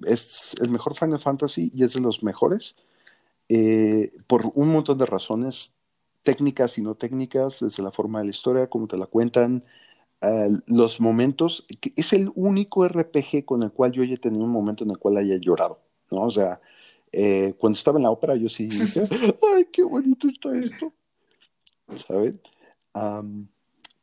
es 0.05 0.55
el, 0.61 0.69
mejor 0.69 0.95
Final 0.95 1.19
Fantasy 1.19 1.71
y 1.73 1.83
es 1.83 1.93
de 1.93 1.99
los 1.99 2.23
mejores 2.23 2.75
eh, 3.49 4.13
por 4.27 4.51
un 4.55 4.71
montón 4.71 4.97
de 4.97 5.05
razones 5.05 5.73
técnicas 6.23 6.77
y 6.77 6.81
no 6.81 6.95
técnicas, 6.95 7.59
desde 7.59 7.83
la 7.83 7.91
forma 7.91 8.19
de 8.19 8.25
la 8.25 8.31
historia, 8.31 8.69
cómo 8.69 8.87
te 8.87 8.97
la 8.97 9.07
cuentan, 9.07 9.63
los 10.67 11.01
momentos, 11.01 11.65
es 11.95 12.13
el 12.13 12.31
único 12.35 12.85
RPG 12.85 13.43
con 13.43 13.63
el 13.63 13.71
cual 13.71 13.91
yo 13.91 14.03
haya 14.03 14.17
tenido 14.17 14.43
un 14.45 14.51
momento 14.51 14.83
en 14.83 14.91
el 14.91 14.99
cual 14.99 15.17
haya 15.17 15.37
llorado, 15.37 15.81
¿no? 16.11 16.21
O 16.21 16.31
sea, 16.31 16.61
eh, 17.11 17.55
cuando 17.57 17.77
estaba 17.77 17.97
en 17.97 18.03
la 18.03 18.11
ópera 18.11 18.35
yo 18.35 18.47
sí 18.47 18.67
dije, 18.67 19.01
ay, 19.55 19.65
qué 19.71 19.83
bonito 19.83 20.27
está 20.27 20.55
esto, 20.57 20.93
¿sabes? 22.07 22.35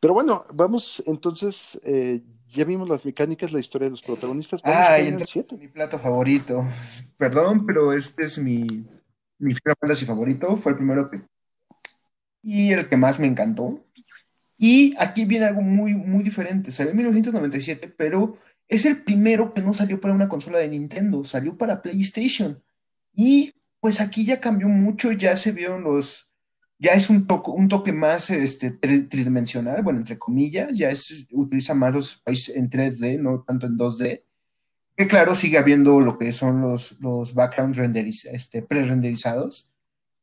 Pero 0.01 0.15
bueno, 0.15 0.45
vamos, 0.53 1.03
entonces, 1.07 1.81
eh, 1.85 2.23
ya 2.49 2.65
vimos 2.65 2.89
las 2.89 3.05
mecánicas, 3.05 3.53
la 3.53 3.61
historia 3.61 3.87
de 3.87 3.91
los 3.91 4.03
protagonistas. 4.03 4.61
Ah, 4.65 4.99
y 5.01 5.12
mi 5.59 5.69
plato 5.69 5.99
favorito. 5.99 6.66
Perdón, 7.16 7.66
pero 7.66 7.93
este 7.93 8.25
es 8.25 8.39
mi, 8.39 8.87
mi 9.39 9.55
favorito, 9.55 10.57
fue 10.57 10.73
el 10.73 10.79
primero 10.79 11.11
que... 11.11 11.23
Y 12.43 12.73
el 12.73 12.89
que 12.89 12.97
más 12.97 13.19
me 13.19 13.27
encantó, 13.27 13.85
y 14.59 14.95
aquí 14.99 15.25
viene 15.25 15.47
algo 15.47 15.62
muy, 15.62 15.95
muy 15.95 16.25
diferente. 16.25 16.73
Salió 16.73 16.91
en 16.91 16.97
1997, 16.97 17.95
pero 17.97 18.37
es 18.66 18.85
el 18.85 19.03
primero 19.03 19.55
que 19.55 19.62
no 19.62 19.73
salió 19.73 20.01
para 20.01 20.12
una 20.12 20.29
consola 20.29 20.59
de 20.59 20.69
Nintendo, 20.69 21.23
salió 21.23 21.57
para 21.57 21.81
PlayStation. 21.81 22.61
Y 23.15 23.55
pues 23.81 24.01
aquí 24.01 24.25
ya 24.25 24.41
cambió 24.41 24.69
mucho, 24.69 25.12
ya 25.12 25.37
se 25.37 25.53
vieron 25.53 25.85
los, 25.85 26.28
ya 26.79 26.93
es 26.93 27.11
un, 27.11 27.27
toque, 27.27 27.51
un 27.51 27.69
toque 27.69 27.93
más 27.93 28.31
este, 28.31 28.71
tridimensional, 28.71 29.83
bueno, 29.83 29.99
entre 29.99 30.19
comillas, 30.19 30.77
ya 30.77 30.91
es, 30.91 31.27
utiliza 31.33 31.75
más 31.75 31.95
los 31.95 32.17
países 32.17 32.57
en 32.57 32.71
3D, 32.71 33.21
no 33.21 33.43
tanto 33.43 33.67
en 33.67 33.77
2D. 33.77 34.23
Que 34.97 35.07
claro, 35.07 35.35
sigue 35.35 35.59
habiendo 35.59 36.01
lo 36.01 36.19
que 36.19 36.33
son 36.33 36.61
los, 36.61 37.01
los 37.01 37.35
backgrounds 37.35 37.79
este, 38.27 38.63
pre-renderizados. 38.63 39.71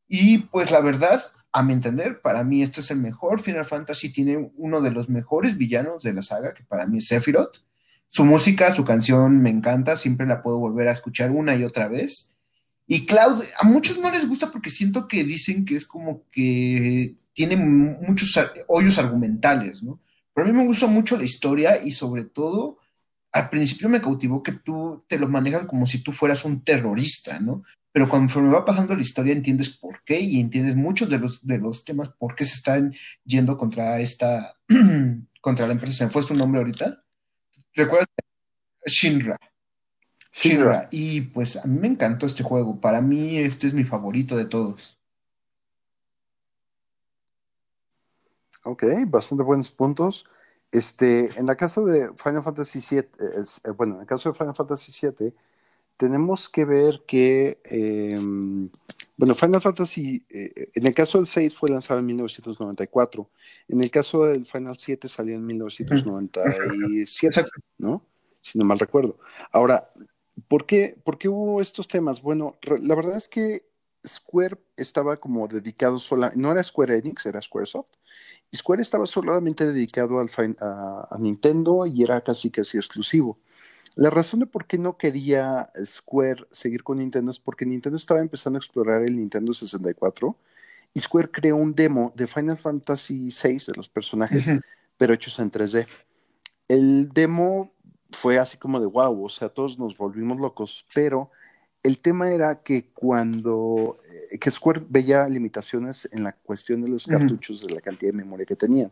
Y 0.07 0.39
pues 0.39 0.71
la 0.71 0.81
verdad, 0.81 1.21
a 1.51 1.63
mi 1.63 1.73
entender, 1.73 2.21
para 2.21 2.43
mí 2.43 2.61
este 2.61 2.81
es 2.81 2.91
el 2.91 2.99
mejor. 2.99 3.41
Final 3.41 3.65
Fantasy 3.65 4.11
tiene 4.11 4.51
uno 4.57 4.81
de 4.81 4.91
los 4.91 5.09
mejores 5.09 5.57
villanos 5.57 6.03
de 6.03 6.13
la 6.13 6.21
saga, 6.21 6.53
que 6.53 6.63
para 6.63 6.85
mí 6.85 6.97
es 6.97 7.07
Sephiroth. 7.07 7.63
Su 8.07 8.23
música, 8.23 8.71
su 8.71 8.85
canción 8.85 9.41
me 9.41 9.49
encanta, 9.49 9.95
siempre 9.95 10.27
la 10.27 10.41
puedo 10.41 10.57
volver 10.57 10.89
a 10.89 10.91
escuchar 10.91 11.31
una 11.31 11.55
y 11.55 11.63
otra 11.63 11.87
vez. 11.87 12.34
Y 12.87 13.05
Cloud, 13.05 13.43
a 13.57 13.65
muchos 13.65 13.99
no 13.99 14.11
les 14.11 14.27
gusta 14.27 14.51
porque 14.51 14.69
siento 14.69 15.07
que 15.07 15.23
dicen 15.23 15.65
que 15.65 15.75
es 15.75 15.85
como 15.85 16.23
que 16.31 17.15
tiene 17.33 17.55
muchos 17.55 18.39
hoyos 18.67 18.97
argumentales, 18.97 19.83
¿no? 19.83 19.99
Pero 20.33 20.47
a 20.47 20.51
mí 20.51 20.57
me 20.57 20.65
gusta 20.65 20.87
mucho 20.87 21.17
la 21.17 21.23
historia 21.23 21.83
y 21.83 21.91
sobre 21.91 22.25
todo, 22.25 22.77
al 23.31 23.49
principio 23.49 23.89
me 23.89 24.01
cautivó 24.01 24.43
que 24.43 24.51
tú 24.51 25.03
te 25.07 25.17
lo 25.17 25.27
manejan 25.27 25.67
como 25.67 25.85
si 25.85 26.03
tú 26.03 26.11
fueras 26.11 26.45
un 26.45 26.63
terrorista, 26.63 27.39
¿no? 27.39 27.63
pero 27.95 28.09
conforme 28.09 28.49
va 28.49 28.65
pasando 28.65 28.93
la 28.93 29.01
historia 29.01 29.31
entiendes 29.31 29.69
por 29.69 30.03
qué 30.03 30.19
y 30.19 30.41
entiendes 30.41 30.75
muchos 30.75 31.09
de 31.09 31.17
los, 31.17 31.47
de 31.47 31.59
los 31.59 31.85
temas 31.85 32.09
por 32.09 32.35
qué 32.35 32.43
se 32.43 32.55
están 32.55 32.93
yendo 33.23 33.55
contra 33.55 34.01
esta, 34.01 34.57
contra 35.39 35.65
la 35.65 35.71
empresa. 35.71 35.99
¿Se 35.99 36.03
me 36.03 36.11
fue 36.11 36.21
su 36.21 36.35
nombre 36.35 36.59
ahorita? 36.59 37.01
¿Recuerdas? 37.73 38.09
Shinra. 38.85 39.39
Shinra. 40.35 40.87
Y 40.91 41.21
pues 41.21 41.57
a 41.57 41.65
mí 41.65 41.79
me 41.79 41.87
encantó 41.87 42.25
este 42.25 42.43
juego. 42.43 42.79
Para 42.79 43.01
mí 43.01 43.37
este 43.37 43.67
es 43.67 43.73
mi 43.73 43.83
favorito 43.83 44.35
de 44.35 44.45
todos. 44.45 44.97
Ok, 48.65 48.83
bastante 49.07 49.43
buenos 49.43 49.71
puntos. 49.71 50.25
Este, 50.71 51.29
en 51.39 51.47
el 51.47 51.55
caso 51.55 51.85
de 51.85 52.09
Final 52.17 52.43
Fantasy 52.43 52.79
VII, 52.79 52.99
eh, 52.99 53.71
bueno, 53.77 53.95
en 53.95 54.01
el 54.01 54.07
caso 54.07 54.29
de 54.29 54.37
Final 54.37 54.55
Fantasy 54.55 55.07
VII, 55.07 55.33
tenemos 55.97 56.49
que 56.49 56.65
ver 56.65 57.03
que, 57.07 57.59
em, 57.65 58.69
bueno, 59.15 59.35
Final 59.35 59.61
Fantasy, 59.61 60.25
eh, 60.29 60.71
en 60.73 60.87
el 60.87 60.93
caso 60.93 61.19
del 61.19 61.27
6 61.27 61.55
fue 61.55 61.69
lanzado 61.69 61.99
en 61.99 62.07
1994, 62.07 63.29
en 63.69 63.81
el 63.81 63.91
caso 63.91 64.25
del 64.25 64.45
Final 64.45 64.75
7 64.77 65.07
salió 65.07 65.35
en 65.35 65.45
1997, 65.45 67.45
¿no? 67.77 68.03
Si 68.41 68.57
no 68.57 68.65
mal 68.65 68.79
recuerdo. 68.79 69.17
Ahora, 69.51 69.91
¿por 70.47 70.65
qué, 70.65 70.97
¿por 71.03 71.17
qué 71.17 71.29
hubo 71.29 71.61
estos 71.61 71.87
temas? 71.87 72.21
Bueno, 72.21 72.57
la 72.81 72.95
verdad 72.95 73.17
es 73.17 73.27
que 73.27 73.65
Square 74.05 74.57
estaba 74.77 75.17
como 75.17 75.47
dedicado 75.47 75.99
sola, 75.99 76.31
no 76.35 76.51
era 76.51 76.63
Square 76.63 76.97
Enix, 76.97 77.25
era 77.25 77.41
Squaresoft. 77.41 77.89
Y 78.51 78.57
Square 78.57 78.81
estaba 78.81 79.05
solamente 79.07 79.65
dedicado 79.65 80.19
al, 80.19 80.29
a, 80.61 81.07
a, 81.09 81.17
Nintendo 81.17 81.85
y 81.85 82.03
era 82.03 82.21
casi 82.21 82.51
casi 82.51 82.77
exclusivo. 82.77 83.39
La 83.95 84.09
razón 84.09 84.41
de 84.41 84.45
por 84.45 84.65
qué 84.65 84.77
no 84.77 84.97
quería 84.97 85.71
Square 85.83 86.43
seguir 86.51 86.83
con 86.83 86.99
Nintendo 86.99 87.31
es 87.31 87.39
porque 87.39 87.65
Nintendo 87.65 87.97
estaba 87.97 88.19
empezando 88.19 88.57
a 88.57 88.61
explorar 88.61 89.03
el 89.03 89.15
Nintendo 89.15 89.53
64 89.53 90.37
y 90.93 90.99
Square 91.01 91.29
creó 91.31 91.57
un 91.57 91.75
demo 91.75 92.13
de 92.15 92.27
Final 92.27 92.57
Fantasy 92.57 93.29
VI 93.29 93.57
de 93.67 93.73
los 93.75 93.89
personajes, 93.89 94.47
pero 94.97 95.13
hechos 95.13 95.39
en 95.39 95.51
3D. 95.51 95.87
El 96.67 97.09
demo 97.09 97.74
fue 98.15 98.39
así 98.39 98.57
como 98.57 98.79
de 98.79 98.87
wow, 98.87 99.25
o 99.25 99.29
sea, 99.29 99.49
todos 99.49 99.77
nos 99.77 99.97
volvimos 99.97 100.39
locos, 100.39 100.85
pero 100.93 101.29
el 101.83 101.99
tema 101.99 102.31
era 102.31 102.63
que 102.63 102.89
cuando 102.93 103.99
eh, 104.31 104.39
que 104.39 104.49
Square 104.49 104.85
veía 104.89 105.27
limitaciones 105.27 106.09
en 106.11 106.23
la 106.23 106.31
cuestión 106.31 106.81
de 106.81 106.87
los 106.87 107.05
cartuchos, 107.05 107.61
de 107.61 107.73
la 107.73 107.81
cantidad 107.81 108.11
de 108.11 108.17
memoria 108.17 108.45
que 108.45 108.55
tenían. 108.55 108.91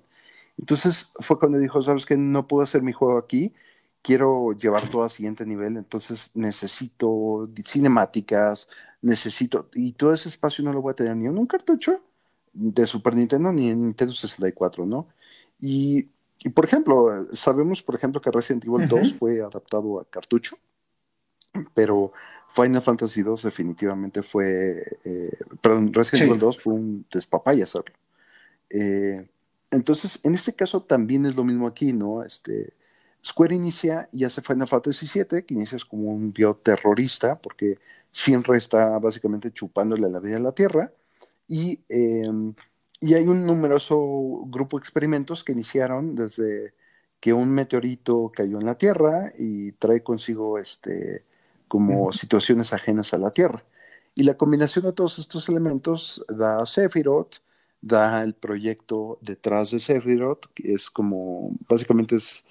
Entonces 0.60 1.10
fue 1.20 1.40
cuando 1.40 1.58
dijo, 1.58 1.82
sabes 1.82 2.06
que 2.06 2.18
no 2.18 2.48
puedo 2.48 2.64
hacer 2.64 2.84
mi 2.84 2.94
juego 2.94 3.18
aquí, 3.18 3.54
quiero 4.04 4.52
llevar 4.52 4.90
todo 4.90 5.04
al 5.04 5.10
siguiente 5.10 5.46
nivel, 5.46 5.78
entonces 5.78 6.30
necesito 6.36 7.50
cinemáticas, 7.66 8.68
necesito, 9.02 9.70
y 9.74 9.94
todo 9.94 10.14
ese 10.14 10.30
espacio 10.30 10.64
no 10.64 10.74
lo 10.74 10.82
voy 10.82 10.92
a 10.92 10.96
tener 10.96 11.16
ni 11.16 11.26
en 11.28 11.38
un 11.38 11.48
cartucho 11.48 12.04
de 12.54 12.86
Super 12.86 13.16
Nintendo 13.16 13.52
ni 13.52 13.70
en 13.70 13.82
Nintendo 13.82 14.14
64, 14.14 14.86
¿no? 14.86 15.08
Y, 15.60 16.10
y 16.44 16.50
por 16.50 16.66
ejemplo, 16.66 17.26
sabemos, 17.34 17.82
por 17.82 17.96
ejemplo, 17.96 18.22
que 18.22 18.32
Resident 18.32 18.66
Evil 18.66 18.88
2 18.88 19.14
fue 19.14 19.42
adaptado 19.42 20.00
a 20.00 20.06
cartucho, 20.06 20.58
pero 21.74 22.12
Final 22.50 22.82
Fantasy 22.82 23.22
2 23.22 23.44
definitivamente 23.44 24.24
fue, 24.24 24.82
eh, 25.06 25.38
perdón, 25.62 25.94
Resident 25.94 26.30
Evil 26.30 26.40
2 26.40 26.60
fue 26.60 26.74
un 26.74 27.06
despapaya 27.12 27.64
hacerlo. 27.64 27.96
Eh, 28.70 29.28
entonces, 29.72 30.20
en 30.24 30.36
este 30.36 30.54
caso 30.54 30.82
también 30.82 31.26
es 31.26 31.36
lo 31.36 31.44
mismo 31.44 31.68
aquí, 31.68 31.94
¿no? 31.94 32.24
Este, 32.24 32.74
Square 33.26 33.56
inicia 33.56 34.10
y 34.12 34.26
hace 34.26 34.42
Final 34.42 34.68
Fantasy 34.68 35.08
VII, 35.08 35.44
que 35.44 35.54
inicia 35.54 35.78
como 35.90 36.12
un 36.12 36.34
bioterrorista, 36.34 37.40
porque 37.40 37.80
Shinra 38.12 38.58
está 38.58 39.00
básicamente 39.00 39.52
chupándole 39.52 40.10
la 40.10 40.20
vida 40.20 40.38
a 40.38 40.42
la 40.42 40.52
Tierra, 40.52 40.92
y, 41.48 41.82
em, 41.90 42.54
y 43.04 43.16
hay 43.16 43.28
un 43.28 43.46
numeroso 43.46 43.98
grupo 44.46 44.78
de 44.78 44.82
experimentos 44.82 45.44
que 45.44 45.52
iniciaron 45.52 46.16
desde 46.16 46.74
que 47.20 47.34
un 47.34 47.50
meteorito 47.50 48.32
cayó 48.34 48.60
en 48.60 48.66
la 48.66 48.78
Tierra 48.78 49.30
y 49.38 49.74
trae 49.74 50.04
consigo 50.04 50.58
este, 50.58 51.26
como 51.68 52.14
situaciones 52.14 52.72
ajenas 52.72 53.14
a 53.14 53.18
la 53.18 53.32
Tierra. 53.32 53.66
Y 54.16 54.24
la 54.24 54.36
combinación 54.36 54.86
de 54.86 54.94
todos 54.94 55.20
estos 55.20 55.50
elementos 55.50 56.24
da 56.30 56.62
a 56.62 56.66
Sephiroth, 56.66 57.42
da 57.82 58.24
el 58.24 58.36
proyecto 58.36 59.20
detrás 59.22 59.72
de 59.72 59.82
Sephiroth, 59.82 60.46
que 60.54 60.74
es 60.74 60.90
como, 60.90 61.58
básicamente 61.68 62.16
es 62.16 62.46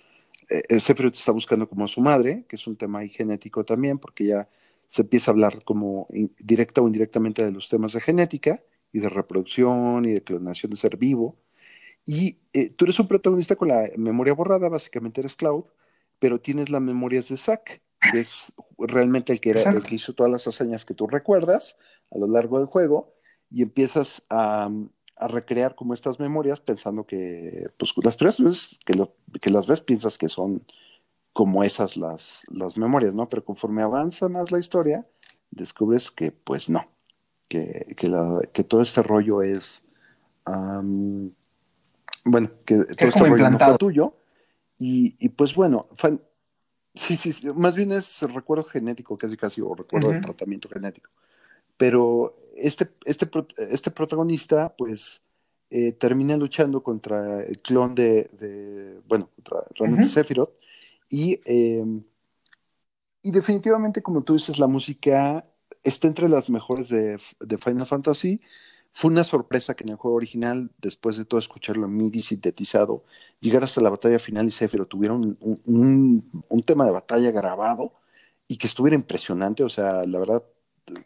eh, 0.50 0.80
Sephiroth 0.80 1.14
está 1.14 1.32
buscando 1.32 1.66
como 1.66 1.86
a 1.86 1.88
su 1.88 2.02
madre, 2.02 2.44
que 2.46 2.56
es 2.56 2.66
un 2.66 2.76
tema 2.76 3.00
genético 3.08 3.64
también, 3.64 3.98
porque 3.98 4.26
ya 4.26 4.48
se 4.86 5.00
empieza 5.00 5.30
a 5.30 5.32
hablar 5.32 5.64
como 5.64 6.08
directa 6.10 6.82
o 6.82 6.86
indirectamente 6.86 7.42
de 7.42 7.52
los 7.52 7.70
temas 7.70 7.94
de 7.94 8.02
genética 8.02 8.60
y 8.92 9.00
de 9.00 9.08
reproducción 9.08 10.04
y 10.04 10.12
de 10.12 10.22
clonación 10.22 10.70
de 10.70 10.76
ser 10.76 10.96
vivo. 10.96 11.36
Y 12.04 12.38
eh, 12.52 12.70
tú 12.70 12.84
eres 12.84 12.98
un 12.98 13.08
protagonista 13.08 13.56
con 13.56 13.68
la 13.68 13.88
memoria 13.96 14.34
borrada, 14.34 14.68
básicamente 14.68 15.20
eres 15.20 15.36
Cloud, 15.36 15.64
pero 16.18 16.40
tienes 16.40 16.70
las 16.70 16.82
memorias 16.82 17.28
de 17.28 17.36
Zack, 17.36 17.80
que 18.10 18.20
es 18.20 18.52
realmente 18.78 19.32
el 19.32 19.40
que, 19.40 19.50
era, 19.50 19.70
el 19.70 19.82
que 19.82 19.94
hizo 19.94 20.12
todas 20.12 20.30
las 20.30 20.46
hazañas 20.46 20.84
que 20.84 20.94
tú 20.94 21.06
recuerdas 21.06 21.76
a 22.10 22.18
lo 22.18 22.26
largo 22.26 22.58
del 22.58 22.66
juego, 22.66 23.14
y 23.50 23.62
empiezas 23.62 24.24
a, 24.30 24.70
a 25.16 25.28
recrear 25.28 25.74
como 25.74 25.94
estas 25.94 26.18
memorias 26.18 26.60
pensando 26.60 27.06
que, 27.06 27.68
pues 27.76 27.92
las 28.02 28.16
primeras 28.16 28.40
veces 28.40 28.78
que, 28.84 28.94
lo, 28.94 29.14
que 29.40 29.50
las 29.50 29.66
ves 29.66 29.80
piensas 29.80 30.18
que 30.18 30.28
son 30.28 30.64
como 31.32 31.64
esas 31.64 31.96
las, 31.96 32.44
las 32.48 32.76
memorias, 32.76 33.14
¿no? 33.14 33.28
Pero 33.28 33.44
conforme 33.44 33.82
avanza 33.82 34.28
más 34.28 34.50
la 34.50 34.58
historia, 34.58 35.06
descubres 35.50 36.10
que 36.10 36.32
pues 36.32 36.68
no, 36.68 36.86
que, 37.48 37.94
que, 37.96 38.08
la, 38.08 38.40
que 38.52 38.64
todo 38.64 38.82
este 38.82 39.02
rollo 39.02 39.42
es, 39.42 39.82
bueno, 42.24 42.50
que 42.64 42.76
todo 42.76 42.86
es 42.88 43.02
este 43.02 43.20
rollo 43.20 43.50
no 43.50 43.58
fue 43.58 43.78
tuyo. 43.78 44.14
Y, 44.78 45.14
y 45.18 45.28
pues 45.28 45.54
bueno, 45.54 45.86
sí, 46.94 47.16
sí, 47.16 47.32
sí, 47.32 47.48
más 47.54 47.74
bien 47.76 47.92
es 47.92 48.22
recuerdo 48.22 48.64
genético 48.64 49.16
casi 49.16 49.36
casi, 49.36 49.60
o 49.60 49.74
recuerdo 49.74 50.08
uh 50.08 50.12
-huh. 50.12 50.14
de 50.14 50.20
tratamiento 50.22 50.68
genético. 50.68 51.10
Pero 51.76 52.34
este, 52.56 52.90
este, 53.04 53.28
este 53.70 53.90
protagonista, 53.90 54.74
pues, 54.76 55.22
eh, 55.70 55.92
termina 55.92 56.36
luchando 56.36 56.82
contra 56.82 57.42
el 57.44 57.60
clon 57.60 57.94
de, 57.94 58.24
de 58.38 59.00
bueno, 59.06 59.30
contra 59.36 59.58
realmente 59.74 60.06
uh 60.06 60.08
-huh. 60.08 60.12
Sephiroth. 60.12 60.52
Y, 61.10 61.40
eh, 61.44 62.02
y 63.22 63.30
definitivamente, 63.30 64.02
como 64.02 64.22
tú 64.22 64.34
dices, 64.34 64.58
la 64.58 64.66
música 64.66 65.44
está 65.82 66.08
entre 66.08 66.28
las 66.28 66.50
mejores 66.50 66.88
de, 66.88 67.18
de, 67.40 67.58
Final 67.58 67.86
Fantasy. 67.86 68.40
Fue 68.92 69.10
una 69.10 69.24
sorpresa 69.24 69.74
que 69.74 69.84
en 69.84 69.90
el 69.90 69.96
juego 69.96 70.16
original, 70.16 70.70
después 70.78 71.16
de 71.16 71.24
todo 71.24 71.40
escucharlo 71.40 71.86
en 71.86 71.96
MIDI 71.96 72.22
sintetizado, 72.22 73.04
llegar 73.40 73.64
hasta 73.64 73.80
la 73.80 73.90
batalla 73.90 74.18
final 74.18 74.46
y 74.46 74.50
Sephiroth 74.50 74.88
tuviera 74.88 75.14
un, 75.14 75.36
un, 75.40 76.44
un 76.48 76.62
tema 76.62 76.84
de 76.84 76.90
batalla 76.92 77.30
grabado 77.30 77.94
y 78.48 78.58
que 78.58 78.66
estuviera 78.66 78.94
impresionante. 78.94 79.64
O 79.64 79.68
sea, 79.68 80.04
la 80.04 80.18
verdad, 80.18 80.44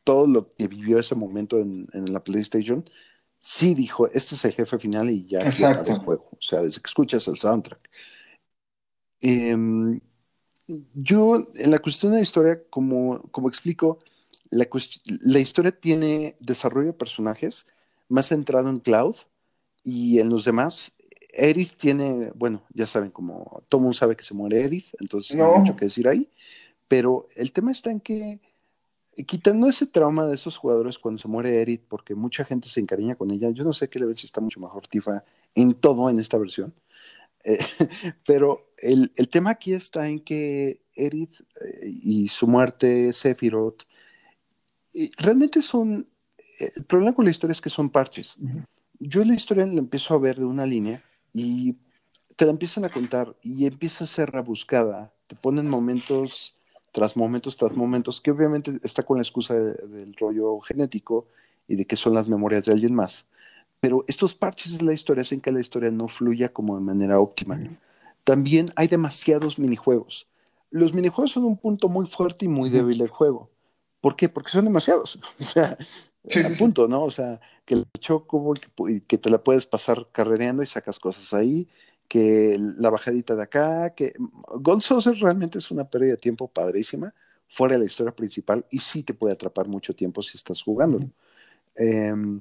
todo 0.04 0.26
lo 0.26 0.52
que 0.54 0.66
vivió 0.66 0.98
ese 0.98 1.14
momento 1.14 1.58
en, 1.58 1.86
en, 1.92 2.12
la 2.12 2.24
PlayStation, 2.24 2.88
sí 3.38 3.74
dijo, 3.74 4.08
este 4.08 4.34
es 4.34 4.44
el 4.44 4.52
jefe 4.52 4.78
final 4.78 5.10
y 5.10 5.26
ya 5.26 5.42
Exacto. 5.42 5.92
el 5.92 5.98
juego. 5.98 6.28
O 6.32 6.42
sea, 6.42 6.62
desde 6.62 6.80
que 6.80 6.88
escuchas 6.88 7.28
el 7.28 7.38
soundtrack. 7.38 7.88
Eh, 9.20 9.56
yo, 10.94 11.48
en 11.54 11.70
la 11.70 11.78
cuestión 11.78 12.12
de 12.12 12.18
la 12.18 12.22
historia, 12.22 12.62
como, 12.68 13.22
como 13.30 13.48
explico, 13.48 13.98
la, 14.50 14.66
la, 15.22 15.38
historia 15.38 15.72
tiene 15.72 16.36
desarrollo 16.40 16.88
de 16.88 16.92
personajes 16.92 17.66
más 18.08 18.28
centrado 18.28 18.68
en 18.70 18.80
Cloud 18.80 19.16
y 19.82 20.20
en 20.20 20.30
los 20.30 20.44
demás. 20.44 20.92
Edith 21.32 21.76
tiene, 21.76 22.32
bueno, 22.34 22.62
ya 22.72 22.86
saben, 22.86 23.10
como 23.10 23.62
todo 23.68 23.80
mundo 23.80 23.96
sabe 23.96 24.16
que 24.16 24.24
se 24.24 24.34
muere 24.34 24.62
Edith, 24.64 24.86
entonces 25.00 25.36
no, 25.36 25.44
no 25.44 25.52
hay 25.52 25.58
mucho 25.60 25.76
que 25.76 25.86
decir 25.86 26.08
ahí. 26.08 26.30
Pero 26.88 27.28
el 27.36 27.52
tema 27.52 27.72
está 27.72 27.90
en 27.90 28.00
que 28.00 28.40
quitando 29.24 29.68
ese 29.68 29.86
trauma 29.86 30.26
de 30.26 30.34
esos 30.34 30.56
jugadores 30.56 30.98
cuando 30.98 31.20
se 31.20 31.28
muere 31.28 31.60
Edith, 31.62 31.84
porque 31.88 32.14
mucha 32.14 32.44
gente 32.44 32.68
se 32.68 32.80
encariña 32.80 33.14
con 33.14 33.30
ella, 33.30 33.50
yo 33.50 33.64
no 33.64 33.72
sé 33.72 33.88
qué 33.88 33.98
le 33.98 34.06
ven 34.06 34.16
si 34.16 34.26
está 34.26 34.40
mucho 34.40 34.60
mejor 34.60 34.86
Tifa 34.88 35.24
en 35.54 35.74
todo 35.74 36.10
en 36.10 36.20
esta 36.20 36.38
versión. 36.38 36.74
Eh, 37.44 37.58
pero 38.26 38.72
el, 38.78 39.12
el, 39.16 39.28
tema 39.28 39.50
aquí 39.50 39.72
está 39.72 40.08
en 40.08 40.20
que 40.20 40.82
Edith 40.94 41.40
eh, 41.40 41.88
y 41.88 42.28
su 42.28 42.46
muerte, 42.46 43.12
Sephiroth, 43.12 43.82
realmente 45.18 45.62
son. 45.62 46.06
El 46.58 46.84
problema 46.84 47.14
con 47.14 47.24
la 47.24 47.30
historia 47.30 47.52
es 47.52 47.60
que 47.60 47.70
son 47.70 47.90
parches. 47.90 48.36
Uh 48.38 48.46
-huh. 48.46 48.64
Yo 48.98 49.24
la 49.24 49.34
historia 49.34 49.66
la 49.66 49.78
empiezo 49.78 50.14
a 50.14 50.18
ver 50.18 50.36
de 50.36 50.46
una 50.46 50.64
línea 50.64 51.02
y 51.32 51.76
te 52.36 52.46
la 52.46 52.50
empiezan 52.52 52.84
a 52.84 52.88
contar 52.88 53.36
y 53.42 53.66
empieza 53.66 54.04
a 54.04 54.06
ser 54.06 54.30
rebuscada. 54.30 55.12
Te 55.26 55.36
ponen 55.36 55.68
momentos 55.68 56.54
tras 56.92 57.14
momentos 57.14 57.58
tras 57.58 57.76
momentos, 57.76 58.22
que 58.22 58.30
obviamente 58.30 58.78
está 58.82 59.02
con 59.02 59.18
la 59.18 59.22
excusa 59.22 59.52
de, 59.52 59.74
del 59.86 60.14
rollo 60.14 60.60
genético 60.60 61.26
y 61.68 61.76
de 61.76 61.84
que 61.84 61.94
son 61.94 62.14
las 62.14 62.26
memorias 62.26 62.64
de 62.64 62.72
alguien 62.72 62.94
más. 62.94 63.26
Pero 63.80 64.04
estos 64.08 64.34
parches 64.34 64.78
de 64.78 64.82
la 64.82 64.94
historia 64.94 65.20
hacen 65.20 65.42
que 65.42 65.52
la 65.52 65.60
historia 65.60 65.90
no 65.90 66.08
fluya 66.08 66.54
como 66.54 66.74
de 66.74 66.82
manera 66.82 67.20
óptima. 67.20 67.60
También 68.24 68.72
hay 68.76 68.88
demasiados 68.88 69.58
minijuegos. 69.58 70.26
Los 70.70 70.94
minijuegos 70.94 71.32
son 71.32 71.44
un 71.44 71.58
punto 71.58 71.90
muy 71.90 72.06
fuerte 72.06 72.46
y 72.46 72.48
muy 72.48 72.70
débil 72.70 72.98
del 72.98 73.10
juego. 73.10 73.50
¿Por 74.06 74.14
qué? 74.14 74.28
Porque 74.28 74.50
son 74.50 74.64
demasiados. 74.64 75.18
O 75.40 75.42
sea, 75.42 75.76
sí, 76.22 76.44
sí, 76.44 76.54
punto, 76.56 76.84
sí. 76.86 76.90
¿no? 76.92 77.02
O 77.02 77.10
sea, 77.10 77.40
que 77.64 77.74
el 77.74 77.86
choco 77.98 78.54
y 78.88 79.00
que 79.00 79.18
te 79.18 79.30
la 79.30 79.42
puedes 79.42 79.66
pasar 79.66 80.06
carrereando 80.12 80.62
y 80.62 80.66
sacas 80.66 81.00
cosas 81.00 81.34
ahí, 81.34 81.66
que 82.06 82.56
la 82.78 82.90
bajadita 82.90 83.34
de 83.34 83.42
acá, 83.42 83.94
que 83.96 84.12
Gold 84.60 84.82
Saucer 84.82 85.16
realmente 85.16 85.58
es 85.58 85.72
una 85.72 85.90
pérdida 85.90 86.12
de 86.12 86.18
tiempo 86.18 86.46
padrísima, 86.46 87.12
fuera 87.48 87.74
de 87.74 87.80
la 87.80 87.86
historia 87.86 88.14
principal, 88.14 88.64
y 88.70 88.78
sí 88.78 89.02
te 89.02 89.12
puede 89.12 89.34
atrapar 89.34 89.66
mucho 89.66 89.92
tiempo 89.92 90.22
si 90.22 90.36
estás 90.36 90.62
jugando. 90.62 90.98
Uh 90.98 91.00
-huh. 91.00 91.10
eh, 91.74 92.40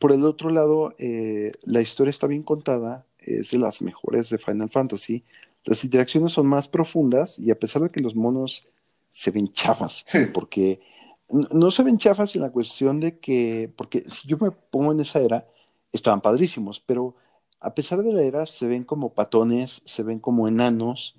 por 0.00 0.10
el 0.10 0.24
otro 0.24 0.50
lado, 0.50 0.96
eh, 0.98 1.52
la 1.62 1.80
historia 1.80 2.10
está 2.10 2.26
bien 2.26 2.42
contada, 2.42 3.06
es 3.20 3.52
de 3.52 3.58
las 3.58 3.82
mejores 3.82 4.30
de 4.30 4.38
Final 4.38 4.68
Fantasy, 4.68 5.22
las 5.64 5.84
interacciones 5.84 6.32
son 6.32 6.48
más 6.48 6.66
profundas, 6.66 7.38
y 7.38 7.52
a 7.52 7.58
pesar 7.60 7.82
de 7.82 7.90
que 7.90 8.00
los 8.00 8.16
monos 8.16 8.66
se 9.12 9.30
ven 9.30 9.52
chafas, 9.52 10.04
sí. 10.08 10.26
porque 10.34 10.80
no 11.34 11.70
se 11.70 11.82
ven 11.82 11.98
chafas 11.98 12.34
en 12.36 12.42
la 12.42 12.50
cuestión 12.50 13.00
de 13.00 13.18
que, 13.18 13.72
porque 13.76 14.04
si 14.08 14.28
yo 14.28 14.38
me 14.38 14.50
pongo 14.50 14.92
en 14.92 15.00
esa 15.00 15.20
era, 15.20 15.46
estaban 15.92 16.20
padrísimos, 16.20 16.80
pero 16.80 17.16
a 17.60 17.74
pesar 17.74 18.02
de 18.02 18.12
la 18.12 18.22
era, 18.22 18.46
se 18.46 18.66
ven 18.66 18.84
como 18.84 19.14
patones, 19.14 19.82
se 19.84 20.02
ven 20.02 20.20
como 20.20 20.46
enanos, 20.46 21.16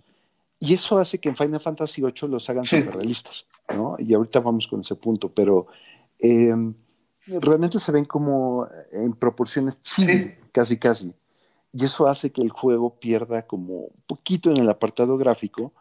y 0.60 0.74
eso 0.74 0.98
hace 0.98 1.20
que 1.20 1.30
en 1.30 1.36
Final 1.36 1.60
Fantasy 1.60 2.02
VIII 2.02 2.30
los 2.30 2.50
hagan 2.50 2.66
sí. 2.66 2.82
realistas, 2.82 3.46
¿no? 3.76 3.98
Y 4.00 4.14
ahorita 4.14 4.40
vamos 4.40 4.68
con 4.68 4.82
ese 4.82 4.96
punto, 4.96 5.34
pero 5.34 5.68
eh, 6.20 6.54
realmente 7.28 7.80
se 7.80 7.92
ven 7.92 8.06
como 8.06 8.68
en 8.92 9.14
proporciones 9.14 9.82
chibi, 9.82 10.34
casi 10.52 10.78
casi. 10.78 11.14
Y 11.74 11.84
eso 11.84 12.08
hace 12.08 12.32
que 12.32 12.42
el 12.42 12.52
juego 12.52 13.00
pierda 13.00 13.46
como 13.46 13.80
un 13.80 14.04
poquito 14.08 14.50
en 14.50 14.58
el 14.58 14.70
apartado 14.70 15.18
gráfico, 15.18 15.74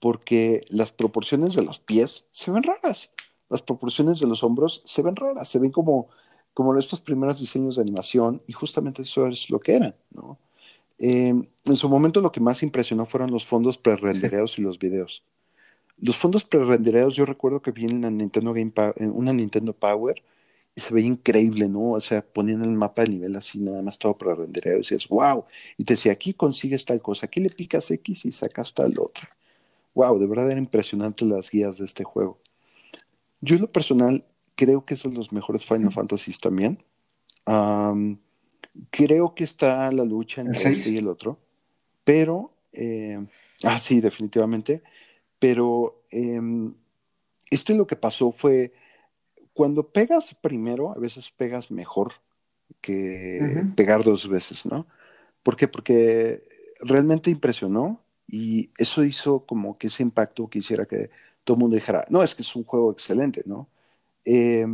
porque 0.00 0.64
las 0.68 0.92
proporciones 0.92 1.54
de 1.54 1.62
los 1.62 1.80
pies 1.80 2.26
se 2.30 2.50
ven 2.50 2.62
raras, 2.62 3.10
las 3.50 3.62
proporciones 3.62 4.20
de 4.20 4.26
los 4.26 4.42
hombros 4.44 4.82
se 4.84 5.02
ven 5.02 5.16
raras, 5.16 5.48
se 5.48 5.58
ven 5.58 5.72
como, 5.72 6.08
como 6.54 6.76
estos 6.78 7.00
primeros 7.00 7.38
diseños 7.40 7.76
de 7.76 7.82
animación, 7.82 8.42
y 8.46 8.52
justamente 8.52 9.02
eso 9.02 9.26
es 9.26 9.50
lo 9.50 9.60
que 9.60 9.74
eran, 9.74 9.94
¿no? 10.12 10.38
Em, 10.98 11.46
en 11.64 11.76
su 11.76 11.88
momento 11.88 12.20
lo 12.20 12.30
que 12.32 12.40
más 12.40 12.62
impresionó 12.62 13.06
fueron 13.06 13.30
los 13.30 13.46
fondos 13.46 13.78
pre-rendereados 13.78 14.58
y 14.58 14.62
los 14.62 14.78
videos. 14.78 15.24
Los 15.98 16.16
fondos 16.16 16.44
pre-rendereados 16.44 17.14
yo 17.16 17.26
recuerdo 17.26 17.62
que 17.62 17.72
vi 17.72 17.86
en 17.86 18.00
Nintendo 18.18 18.52
Game 18.54 18.72
una 19.12 19.32
Nintendo 19.32 19.72
Power 19.74 20.22
y 20.74 20.80
se 20.80 20.94
veía 20.94 21.08
increíble, 21.08 21.68
¿no? 21.68 21.92
O 21.92 22.00
sea, 22.00 22.22
ponían 22.22 22.62
el 22.64 22.70
mapa 22.70 23.02
de 23.04 23.10
nivel 23.10 23.36
así, 23.36 23.58
nada 23.60 23.82
más 23.82 23.98
todo 23.98 24.16
pre-rendereado 24.18 24.78
y 24.78 24.80
decías, 24.82 25.08
wow. 25.08 25.44
Y 25.76 25.84
te 25.84 25.94
decía, 25.94 26.12
aquí 26.12 26.34
consigues 26.34 26.84
tal 26.84 27.02
cosa, 27.02 27.26
aquí 27.26 27.40
le 27.40 27.50
picas 27.50 27.90
X 27.90 28.26
y 28.26 28.32
sacas 28.32 28.74
tal 28.74 28.94
otra. 28.98 29.30
Wow, 29.94 30.18
de 30.18 30.26
verdad 30.26 30.50
era 30.50 30.60
impresionante 30.60 31.24
las 31.24 31.50
guías 31.50 31.78
de 31.78 31.86
este 31.86 32.04
juego. 32.04 32.40
Yo 33.40 33.56
en 33.56 33.62
lo 33.62 33.68
personal 33.68 34.24
creo 34.54 34.84
que 34.84 34.94
es 34.94 35.02
de 35.02 35.10
los 35.10 35.32
mejores 35.32 35.64
Final 35.64 35.92
Fantasy 35.92 36.32
también. 36.38 36.82
Creo 38.90 39.34
que 39.34 39.44
está 39.44 39.90
la 39.90 40.04
lucha 40.04 40.42
entre 40.42 40.72
este 40.72 40.90
y 40.90 40.96
el 40.98 41.08
otro, 41.08 41.38
pero, 42.04 42.52
eh, 42.72 43.18
ah, 43.64 43.78
sí, 43.78 44.00
definitivamente, 44.00 44.82
pero 45.38 46.02
eh, 46.12 46.40
esto 47.50 47.74
lo 47.74 47.86
que 47.86 47.96
pasó 47.96 48.30
fue, 48.30 48.72
cuando 49.52 49.88
pegas 49.88 50.34
primero, 50.34 50.92
a 50.92 50.98
veces 50.98 51.30
pegas 51.30 51.70
mejor 51.70 52.12
que 52.80 53.64
pegar 53.74 54.04
dos 54.04 54.28
veces, 54.28 54.64
¿no? 54.64 54.86
¿Por 55.42 55.56
qué? 55.56 55.66
Porque 55.66 56.44
realmente 56.80 57.30
impresionó 57.30 58.02
y 58.28 58.70
eso 58.78 59.04
hizo 59.04 59.44
como 59.46 59.76
que 59.76 59.88
ese 59.88 60.04
impacto 60.04 60.48
que 60.48 60.60
hiciera 60.60 60.86
que 60.86 61.10
todo 61.44 61.56
el 61.56 61.60
mundo 61.60 61.76
dijera, 61.76 62.04
no, 62.10 62.22
es 62.22 62.34
que 62.34 62.42
es 62.42 62.56
un 62.56 62.64
juego 62.64 62.92
excelente, 62.92 63.42
¿no? 63.46 63.68
Eh, 64.24 64.66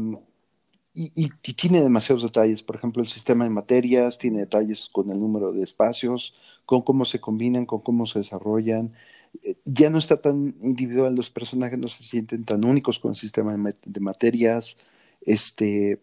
y, 0.99 1.29
tiene 1.55 1.83
demasiados 1.83 2.23
detalles. 2.23 2.63
Por 2.63 2.77
ejemplo, 2.77 3.03
el 3.03 3.09
sistema 3.09 3.45
de 3.45 3.51
materias 3.51 4.17
tiene 4.17 4.41
detalles 4.41 4.89
con 4.91 5.11
el 5.11 5.21
número 5.21 5.53
de 5.53 5.63
espacios, 5.63 6.35
con 6.65 6.81
cómo 6.83 7.05
se 7.05 7.21
combinan, 7.21 7.67
con 7.67 7.81
cómo 7.81 8.07
se 8.07 8.21
desarrollan. 8.21 8.95
Eh, 9.43 9.57
ya 9.67 9.91
no 9.91 9.99
está 9.99 10.21
tan 10.23 10.57
individual, 10.63 11.15
los 11.15 11.31
personajes 11.31 11.79
no 11.79 11.89
se 11.89 12.03
sienten 12.03 12.45
tan 12.45 12.65
únicos 12.65 12.99
con 12.99 13.11
el 13.11 13.17
sistema 13.17 13.55
de, 13.55 14.01
materias. 14.01 14.79
Este, 15.21 16.01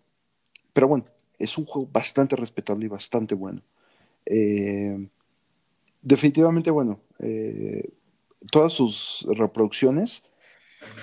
pero 0.73 0.88
bueno, 0.88 1.06
es 1.40 1.57
un 1.57 1.65
juego 1.65 1.90
bastante 1.91 2.35
respetable 2.35 2.85
y 2.85 2.90
bastante 2.90 3.34
bueno. 3.34 3.64
Eh, 4.27 5.10
definitivamente, 6.03 6.69
bueno, 6.69 6.99
eh, 7.18 7.90
todas 8.52 8.73
sus 8.73 9.27
reproducciones 9.27 10.23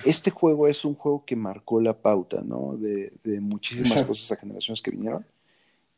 este 0.05 0.31
juego 0.31 0.67
es 0.67 0.85
un 0.85 0.95
juego 0.95 1.25
que 1.25 1.37
marcó 1.37 1.81
la 1.81 1.97
pauta, 1.97 2.43
¿no? 2.45 2.77
De, 2.77 3.13
muchísimas 3.41 4.05
cosas 4.05 4.33
a 4.33 4.41
generaciones 4.41 4.83
que 4.83 4.91
vinieron. 4.91 5.25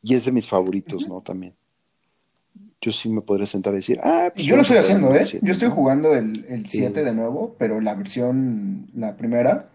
Y 0.01 0.15
es 0.15 0.25
de 0.25 0.31
mis 0.31 0.47
favoritos, 0.47 1.07
¿no? 1.07 1.21
También. 1.21 1.53
Yo 2.81 2.91
sí 2.91 3.07
me 3.07 3.21
podría 3.21 3.47
sentar 3.47 3.73
a 3.73 3.77
decir, 3.77 3.99
ah, 4.03 4.29
pues 4.33 4.45
yo 4.45 4.55
lo 4.55 4.61
estoy 4.61 4.77
haciendo, 4.77 5.15
¿eh? 5.15 5.25
yo 5.41 5.51
estoy 5.51 5.69
jugando 5.69 6.13
el 6.13 6.65
7 6.67 7.03
de 7.03 7.13
nuevo, 7.13 7.55
pero 7.57 7.79
la 7.79 7.95
versión, 7.95 8.89
la 8.93 9.15
primera, 9.15 9.69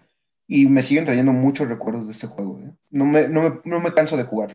y 0.51 0.67
me 0.67 0.83
siguen 0.83 1.05
trayendo 1.05 1.33
muchos 1.33 1.69
recuerdos 1.69 2.07
de 2.07 2.13
este 2.13 2.27
juego, 2.27 2.59
¿eh? 2.61 2.73
No 2.91 3.05
me, 3.05 3.29
no 3.29 3.81
me, 3.81 3.93
canso 3.93 4.17
de 4.17 4.25
jugar. 4.25 4.55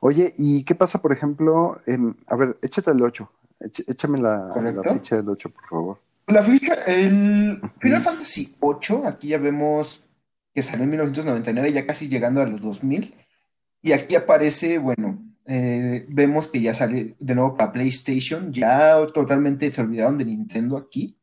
Oye, 0.00 0.34
¿y 0.36 0.62
qué 0.64 0.74
pasa, 0.74 1.00
por 1.00 1.12
ejemplo? 1.12 1.80
a 2.26 2.36
ver, 2.36 2.58
échate 2.60 2.90
el 2.90 3.02
8. 3.02 3.30
Échame 3.86 4.20
la, 4.20 4.52
ficha 4.92 5.16
del 5.16 5.28
8, 5.28 5.50
por 5.50 5.68
favor. 5.68 6.00
La 6.26 6.42
ficha, 6.42 6.74
el 6.86 7.60
Final 7.80 8.00
Fantasy 8.00 8.56
8, 8.60 9.06
aquí 9.06 9.28
ya 9.28 9.38
vemos 9.38 10.04
que 10.54 10.62
salió 10.62 10.84
en 10.84 10.90
1999, 10.90 11.72
ya 11.72 11.86
casi 11.86 12.08
llegando 12.08 12.40
a 12.40 12.46
los 12.46 12.60
2000. 12.60 13.14
Y 13.82 13.92
aquí 13.92 14.14
aparece, 14.14 14.78
bueno, 14.78 15.22
eh, 15.46 16.06
vemos 16.08 16.48
que 16.48 16.60
ya 16.60 16.74
sale 16.74 17.16
de 17.18 17.34
nuevo 17.34 17.56
para 17.56 17.72
PlayStation, 17.72 18.52
ya 18.52 18.96
totalmente 19.12 19.70
se 19.70 19.80
olvidaron 19.80 20.18
de 20.18 20.24
Nintendo 20.26 20.76
aquí. 20.76 21.16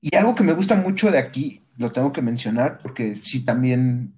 Y 0.00 0.14
algo 0.16 0.34
que 0.34 0.44
me 0.44 0.52
gusta 0.52 0.74
mucho 0.76 1.10
de 1.10 1.18
aquí, 1.18 1.62
lo 1.76 1.92
tengo 1.92 2.12
que 2.12 2.22
mencionar, 2.22 2.78
porque 2.82 3.16
sí 3.16 3.44
también 3.44 4.14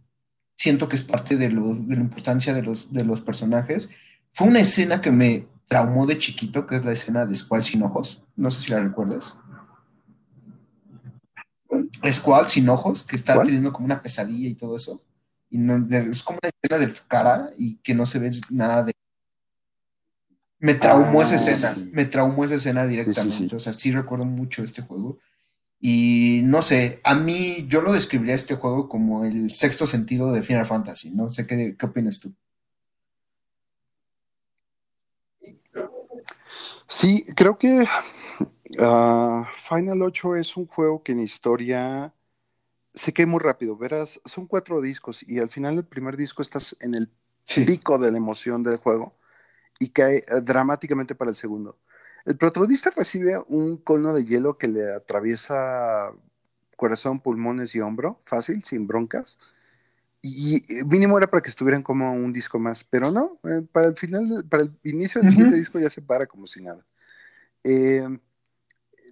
siento 0.54 0.88
que 0.88 0.96
es 0.96 1.02
parte 1.02 1.36
de, 1.36 1.48
de 1.48 1.96
la 1.96 2.00
importancia 2.00 2.52
de 2.52 2.62
los, 2.62 2.92
de 2.92 3.04
los 3.04 3.20
personajes, 3.20 3.90
fue 4.32 4.48
una 4.48 4.60
escena 4.60 5.00
que 5.00 5.10
me 5.10 5.46
traumó 5.68 6.06
de 6.06 6.18
chiquito, 6.18 6.66
que 6.66 6.76
es 6.76 6.84
la 6.84 6.92
escena 6.92 7.26
de 7.26 7.34
Squall 7.34 7.62
sin 7.62 7.82
ojos. 7.82 8.24
No 8.34 8.50
sé 8.50 8.62
si 8.62 8.70
la 8.72 8.80
recuerdas. 8.80 9.38
Squall 12.10 12.48
sin 12.48 12.68
ojos, 12.68 13.02
que 13.02 13.16
está 13.16 13.40
teniendo 13.42 13.72
como 13.72 13.84
una 13.84 14.02
pesadilla 14.02 14.48
y 14.48 14.54
todo 14.54 14.76
eso. 14.76 15.02
Y 15.50 15.58
no, 15.58 15.86
es 15.94 16.22
como 16.22 16.38
una 16.42 16.50
escena 16.50 16.86
de 16.86 17.00
cara 17.06 17.50
y 17.56 17.76
que 17.76 17.94
no 17.94 18.06
se 18.06 18.18
ve 18.18 18.30
nada 18.50 18.84
de. 18.84 18.92
Me 20.58 20.74
traumó 20.74 21.22
esa 21.22 21.34
ah, 21.34 21.36
escena, 21.36 21.76
me 21.92 22.04
traumó 22.06 22.44
esa 22.44 22.56
escena 22.56 22.86
directamente. 22.86 23.54
o 23.54 23.58
sea, 23.58 23.72
sí 23.72 23.92
recuerdo 23.92 24.24
mucho 24.24 24.62
este 24.62 24.82
juego. 24.82 25.18
Y 25.80 26.40
no 26.44 26.62
sé, 26.62 27.00
a 27.04 27.14
mí 27.14 27.66
yo 27.68 27.80
lo 27.80 27.92
describiría 27.92 28.34
este 28.34 28.56
juego 28.56 28.88
como 28.88 29.24
el 29.24 29.52
sexto 29.52 29.86
sentido 29.86 30.32
de 30.32 30.42
Final 30.42 30.64
Fantasy. 30.64 31.10
No 31.10 31.28
sé 31.28 31.46
qué, 31.46 31.76
qué 31.78 31.86
opinas 31.86 32.18
tú. 32.18 32.34
Sí, 36.86 37.24
creo 37.36 37.58
que 37.58 37.86
ah, 38.80 39.50
Final 39.56 40.02
8 40.02 40.36
es 40.36 40.56
un 40.56 40.66
juego 40.66 41.02
que 41.02 41.12
en 41.12 41.20
historia 41.20 42.14
se 42.94 43.12
cae 43.12 43.26
muy 43.26 43.40
rápido. 43.40 43.76
Verás, 43.76 44.20
son 44.24 44.46
cuatro 44.46 44.80
discos 44.80 45.22
y 45.26 45.38
al 45.38 45.50
final 45.50 45.76
del 45.76 45.86
primer 45.86 46.16
disco 46.16 46.42
estás 46.42 46.76
en 46.80 46.94
el 46.94 47.10
pico 47.66 47.98
de 47.98 48.10
la 48.10 48.18
emoción 48.18 48.62
del 48.62 48.78
juego 48.78 49.16
y 49.78 49.90
cae 49.90 50.18
eh, 50.18 50.24
dramáticamente 50.42 51.14
para 51.14 51.30
el 51.30 51.36
segundo. 51.36 51.78
El 52.24 52.36
protagonista 52.36 52.90
recibe 52.90 53.38
un 53.48 53.78
cono 53.78 54.14
de 54.14 54.24
hielo 54.24 54.58
que 54.58 54.68
le 54.68 54.92
atraviesa 54.94 56.12
corazón, 56.76 57.20
pulmones 57.20 57.74
y 57.74 57.80
hombro, 57.80 58.20
fácil, 58.24 58.64
sin 58.64 58.86
broncas. 58.86 59.38
Y 60.30 60.84
mínimo 60.84 61.16
era 61.16 61.28
para 61.28 61.42
que 61.42 61.50
estuvieran 61.50 61.82
como 61.82 62.12
un 62.12 62.32
disco 62.32 62.58
más, 62.58 62.84
pero 62.84 63.10
no, 63.10 63.38
eh, 63.44 63.62
para 63.72 63.88
el 63.88 63.96
final, 63.96 64.44
para 64.48 64.64
el 64.64 64.72
inicio 64.84 65.20
del 65.20 65.30
siguiente 65.30 65.56
disco 65.56 65.78
ya 65.78 65.90
se 65.90 66.02
para 66.02 66.26
como 66.26 66.46
si 66.46 66.62
nada. 66.62 66.84
Eh, 67.64 68.06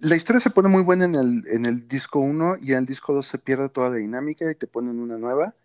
la 0.01 0.15
historia 0.15 0.39
se 0.39 0.49
pone 0.49 0.69
muy 0.69 0.83
buena 0.83 1.05
en 1.05 1.15
el, 1.15 1.43
en 1.47 1.65
el 1.65 1.87
disco 1.87 2.19
1 2.19 2.57
y 2.61 2.73
en 2.73 2.79
el 2.79 2.85
disco 2.85 3.13
2 3.13 3.25
se 3.25 3.37
pierde 3.39 3.69
toda 3.69 3.89
la 3.89 3.95
dinámica 3.95 4.49
y 4.49 4.55
te 4.55 4.67
ponen 4.67 4.99
una 4.99 5.17
nueva. 5.17 5.55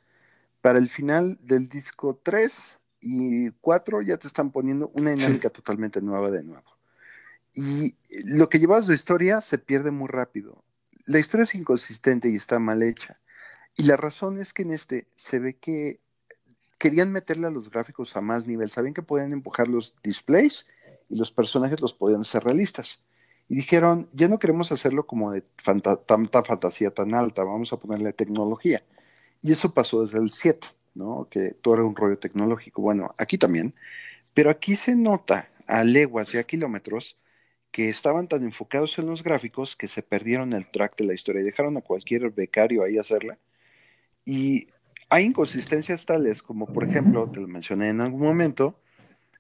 Para 0.61 0.79
el 0.79 0.89
final 0.89 1.39
del 1.43 1.69
disco 1.69 2.19
3 2.23 2.79
y 3.01 3.51
4 3.51 4.03
ya 4.03 4.17
te 4.17 4.29
están 4.29 4.51
poniendo 4.51 4.91
una 4.95 5.11
dinámica 5.11 5.51
totalmente 5.51 6.01
nueva 6.01 6.31
de 6.31 6.45
nuevo. 6.45 6.71
Y 7.55 7.97
lo 8.25 8.49
que 8.49 8.59
llevas 8.59 8.87
de 8.87 8.95
historia 8.95 9.41
se 9.41 9.59
pierde 9.59 9.91
muy 9.91 10.09
rápido. 10.09 10.65
La 11.07 11.19
historia 11.19 11.45
es 11.45 11.55
inconsistente 11.55 12.31
y 12.31 12.37
está 12.37 12.59
mal 12.59 12.83
hecha. 12.83 13.19
Y 13.77 13.85
la 13.85 13.97
razón 13.97 14.39
es 14.39 14.53
que 14.53 14.63
en 14.63 14.73
este 14.73 15.07
se 15.17 15.39
ve 15.39 15.55
que 15.55 16.01
querían 16.79 17.13
meterle 17.13 17.47
a 17.47 17.51
los 17.51 17.71
gráficos 17.71 18.17
a 18.17 18.21
más 18.21 18.47
nivel. 18.47 18.69
Sabían 18.69 18.95
que 18.95 19.03
podían 19.03 19.33
empujar 19.33 19.69
los 19.69 19.95
displays 20.03 20.67
y 21.09 21.17
los 21.17 21.31
personajes 21.31 21.81
los 21.81 21.95
podían 21.95 22.23
hacer 22.23 22.45
realistas. 22.45 23.03
Y 23.49 23.57
dijeron, 23.57 24.09
ya 24.13 24.29
no 24.29 24.39
queremos 24.39 24.73
hacerlo 24.73 25.07
como 25.07 25.31
de 25.31 25.43
tanta 25.43 26.43
fantasía 26.43 26.91
tan 26.91 27.15
alta, 27.15 27.45
vamos 27.45 27.73
a 27.73 27.77
ponerle 27.77 28.13
tecnología. 28.13 28.83
Y 29.41 29.53
eso 29.53 29.73
pasó 29.75 30.03
desde 30.03 30.19
el 30.19 30.31
7, 30.31 30.67
¿no? 30.95 31.29
Que 31.31 31.51
todo 31.51 31.75
era 31.75 31.85
un 31.85 31.97
rollo 31.97 32.19
tecnológico. 32.19 32.83
Bueno, 32.83 33.15
aquí 33.19 33.39
también. 33.39 33.75
Pero 34.35 34.51
aquí 34.51 34.77
se 34.77 34.95
nota 34.95 35.51
a 35.67 35.85
leguas 35.85 36.35
y 36.35 36.39
a 36.39 36.45
kilómetros 36.45 37.17
que 37.71 37.89
estaban 37.89 38.29
tan 38.29 38.43
enfocados 38.45 38.99
en 38.99 39.07
los 39.07 39.23
gráficos 39.23 39.77
que 39.77 39.89
se 39.89 40.03
perdieron 40.03 40.53
el 40.53 40.71
track 40.71 40.97
de 40.97 41.05
la 41.05 41.15
historia 41.15 41.43
y 41.43 41.45
dejaron 41.45 41.77
a 41.77 41.81
cualquier 41.81 42.31
becario 42.31 42.85
ahí 42.85 42.99
hacerla 42.99 43.39
y 44.25 44.67
hay 45.09 45.25
inconsistencias 45.25 46.07
tales 46.07 46.43
como, 46.43 46.67
por 46.67 46.85
ejemplo, 46.85 47.31
te 47.31 47.41
lo 47.41 47.49
mencioné 47.49 47.91
en 47.91 48.01
algún 48.01 48.23
momento, 48.23 48.79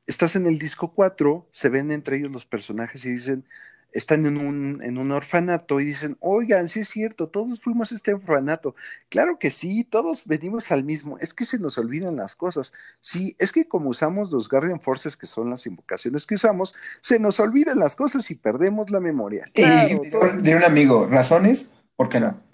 estás 0.07 0.37
en 0.37 0.47
el 0.47 0.59
disco 0.59 0.93
4, 0.95 1.47
se 1.51 1.69
ven 1.69 1.91
entre 1.93 2.17
ellos 2.17 2.31
los 2.31 2.47
personajes 2.47 3.05
y 3.05 3.11
dicen, 3.11 3.45
están 3.93 4.27
en 4.27 4.39
un, 4.39 4.81
en 4.83 4.99
un 4.99 5.13
orfanato 5.13 5.81
y 5.81 5.85
dicen, 5.85 6.17
oigan, 6.21 6.69
sí 6.69 6.81
es 6.81 6.89
cierto, 6.89 7.29
todos 7.29 7.61
fuimos 7.61 7.93
a 7.93 7.95
este 7.95 8.15
orfanato. 8.15 8.75
Claro 9.09 9.39
que 9.39 9.51
sí, 9.51 9.85
todos 9.85 10.27
venimos 10.27 10.71
al 10.73 10.85
mismo. 10.85 11.19
Es 11.19 11.35
que 11.35 11.45
se 11.45 11.59
nos 11.59 11.79
olvidan 11.79 12.17
las 12.17 12.35
cosas. 12.35 12.73
Sí, 13.01 13.37
es 13.39 13.53
que 13.53 13.69
como 13.69 13.91
usamos 13.91 14.31
los 14.31 14.49
Guardian 14.49 14.81
Forces, 14.81 15.17
que 15.17 15.27
son 15.27 15.51
las 15.51 15.67
invocaciones 15.67 16.27
que 16.27 16.37
usamos, 16.37 16.75
se 17.01 17.19
nos 17.19 17.39
olvidan 17.39 17.79
las 17.79 17.97
cosas 17.97 18.31
y 18.31 18.35
perdemos 18.35 18.91
la 18.91 19.01
memoria. 19.01 19.45
de 19.55 20.57
un 20.57 20.65
amigo, 20.65 21.07
¿razones? 21.07 21.73
¿Por 21.97 22.09
qué 22.09 22.21
no? 22.21 22.52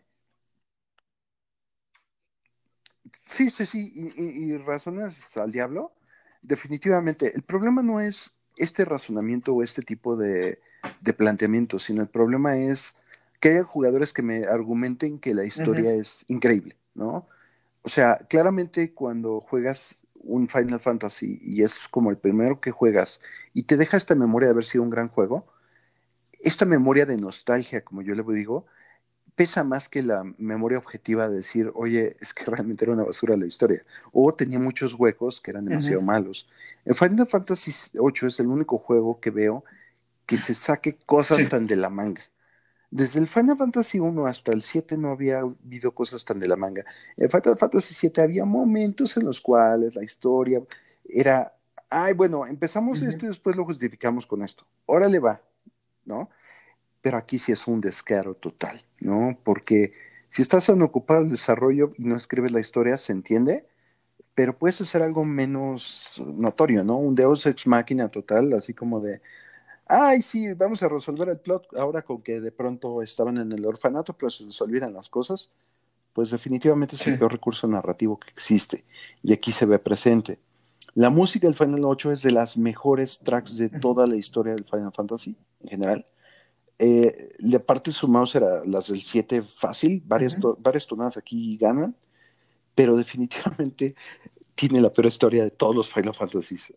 Sí, 3.29 3.51
sí, 3.51 3.67
sí, 3.67 3.93
y, 4.17 4.57
razonas 4.57 5.37
al 5.37 5.53
diablo, 5.53 5.93
definitivamente. 6.41 7.31
El 7.35 7.43
problema 7.43 7.83
no 7.83 8.01
es 8.01 8.33
este 8.57 8.87
razonamiento 8.87 9.53
o 9.53 9.63
este 9.63 9.83
tipo 9.83 10.17
de, 10.17 10.61
planteamiento, 11.15 11.79
sino 11.79 12.01
el 12.01 12.09
problema 12.09 12.57
es 12.57 12.97
que 13.39 13.51
haya 13.51 13.65
jugadores 13.65 14.15
que 14.15 14.23
me 14.23 14.47
argumenten 14.47 15.19
que 15.19 15.35
la 15.35 15.45
historia 15.45 15.93
es 15.93 16.25
increíble, 16.29 16.77
¿no? 16.95 17.29
O 17.83 17.91
sea, 17.91 18.17
claramente 18.31 18.95
cuando 18.95 19.41
juegas 19.43 20.07
un 20.15 20.49
Final 20.49 20.81
Fantasy 20.81 21.39
y 21.43 21.63
es 21.63 21.87
como 21.87 22.11
el 22.11 22.17
primero 22.17 22.61
que 22.61 22.71
juegas 22.71 23.21
y 23.53 23.65
te 23.65 23.77
deja 23.77 23.99
esta 23.99 24.15
memoria 24.15 24.49
de 24.49 24.53
haber 24.53 24.65
sido 24.65 24.85
un 24.85 24.91
gran 24.91 25.09
juego, 25.09 25.47
esta 26.41 26.65
memoria 26.65 27.05
de 27.05 27.19
nostalgia, 27.19 27.85
como 27.85 28.01
yo 28.01 28.15
le 28.15 28.23
digo, 28.35 28.65
pesa 29.39 29.63
más 29.63 29.89
que 29.89 30.03
la 30.03 30.25
memoria 30.37 30.79
objetiva 30.79 31.29
de 31.29 31.37
decir, 31.37 31.71
oye, 31.77 32.17
es 32.19 32.35
que 32.35 32.45
realmente 32.45 32.85
era 32.85 32.93
una 32.93 33.05
basura 33.05 33.37
la 33.37 33.47
historia. 33.47 33.85
O 34.11 34.35
tenía 34.35 34.59
muchos 34.59 34.95
huecos 34.95 35.41
que 35.41 35.53
eran 35.53 35.65
demasiado 35.65 36.03
malos. 36.03 36.49
En 36.85 36.97
Final 36.97 37.29
Fantasy 37.29 37.71
VIII 37.71 38.27
es 38.27 38.41
el 38.41 38.49
único 38.49 38.79
juego 38.79 39.21
que 39.21 39.31
veo 39.31 39.63
que 40.27 40.39
se 40.39 40.55
saque 40.55 40.99
cosas 41.07 41.49
tan 41.49 41.69
de 41.69 41.77
la 41.77 41.89
manga. 41.89 42.23
Desde 42.91 43.21
el 43.21 43.29
Final 43.29 43.57
Fantasy 43.57 44.01
1 44.01 44.27
hasta 44.27 44.51
el 44.51 44.61
7 44.61 44.97
no 44.97 45.11
había 45.11 45.39
habido 45.39 45.93
cosas 45.95 46.25
tan 46.25 46.41
de 46.41 46.49
la 46.49 46.57
manga. 46.57 46.85
En 47.17 47.31
Final 47.31 47.57
Fantasy 47.57 47.95
7 47.95 48.21
había 48.21 48.45
momentos 48.45 49.17
en 49.17 49.25
los 49.25 49.41
cuales 49.41 49.95
la 49.95 50.03
historia 50.03 50.61
era, 51.05 51.55
ay, 51.89 52.13
bueno, 52.15 52.45
empezamos 52.45 53.03
esto 53.03 53.25
y 53.25 53.29
después 53.29 53.55
lo 53.55 53.65
justificamos 53.65 54.27
con 54.27 54.43
esto. 54.43 54.67
Órale 54.87 55.21
va, 55.21 55.41
¿no? 56.05 56.29
Pero 57.01 57.17
aquí 57.17 57.39
sí 57.39 57.53
es 57.53 57.67
un 57.67 57.81
descaro 57.81 58.35
total, 58.35 58.85
¿no? 59.01 59.39
Porque 59.45 59.93
si 60.29 60.43
estás 60.43 60.67
tan 60.67 60.83
ocupado 60.83 61.23
el 61.23 61.31
desarrollo 61.31 61.93
y 61.97 62.05
no 62.05 62.17
escribes 62.17 62.53
la 62.53 62.61
historia, 62.61 62.97
se 62.99 63.13
entiende, 63.13 63.67
pero 64.35 64.57
puedes 64.57 64.81
hacer 64.81 65.03
algo 65.03 65.25
menos 65.25 66.23
notorio, 66.25 66.85
¿no? 66.85 66.97
Un 66.99 67.15
Deus 67.15 67.47
Ex 67.47 67.67
Máquina 67.67 68.09
total, 68.09 68.53
así 68.53 68.75
como 68.75 69.01
de, 69.01 69.21
ay, 69.87 70.23
sí, 70.23 70.53
vamos 70.55 70.83
a 70.83 70.89
resolver 70.89 71.29
el 71.29 71.41
plot 71.41 71.75
ahora 71.77 72.03
con 72.03 72.23
que 72.23 72.41
de 72.41 72.53
pronto 72.53 73.03
estaban 73.03 73.39
en 73.39 73.51
el 73.53 73.65
orfanato, 73.67 74.17
pero 74.17 74.31
se 74.31 74.45
les 74.45 74.61
olvidan 74.61 74.93
las 74.93 75.09
cosas, 75.09 75.51
pues 76.13 76.31
definitivamente 76.31 76.95
es 76.95 77.07
el 77.07 77.19
peor 77.19 77.33
recurso 77.33 77.67
narrativo 77.67 78.19
que 78.19 78.31
existe, 78.31 78.85
y 79.23 79.33
aquí 79.33 79.51
se 79.51 79.67
ve 79.67 79.79
presente. 79.79 80.39
La 80.95 81.11
música 81.11 81.47
del 81.47 81.55
Final 81.55 81.85
8 81.85 82.13
es 82.13 82.23
de 82.23 82.33
las 82.33 82.57
mejores 82.57 83.21
tracks 83.21 83.57
de 83.57 83.69
toda 83.69 84.07
la 84.07 84.17
historia 84.17 84.55
del 84.55 84.65
Final 84.65 84.93
Fantasy 84.93 85.37
en 85.61 85.69
general. 85.69 86.07
Eh, 86.79 87.35
le 87.39 87.59
parte 87.59 87.91
su 87.91 88.07
mouse 88.07 88.37
era 88.37 88.65
las 88.65 88.89
del 88.89 89.03
7 89.03 89.43
fácil, 89.43 90.01
varias, 90.07 90.37
varias 90.59 90.87
tonadas 90.87 91.17
aquí 91.17 91.57
ganan, 91.57 91.97
pero 92.75 92.97
definitivamente 92.97 93.97
tiene 94.55 94.81
la 94.81 94.93
peor 94.93 95.07
historia 95.07 95.43
de 95.43 95.51
todos 95.51 95.75
los 95.75 95.93
Final 95.93 96.15
Fantasies. 96.15 96.73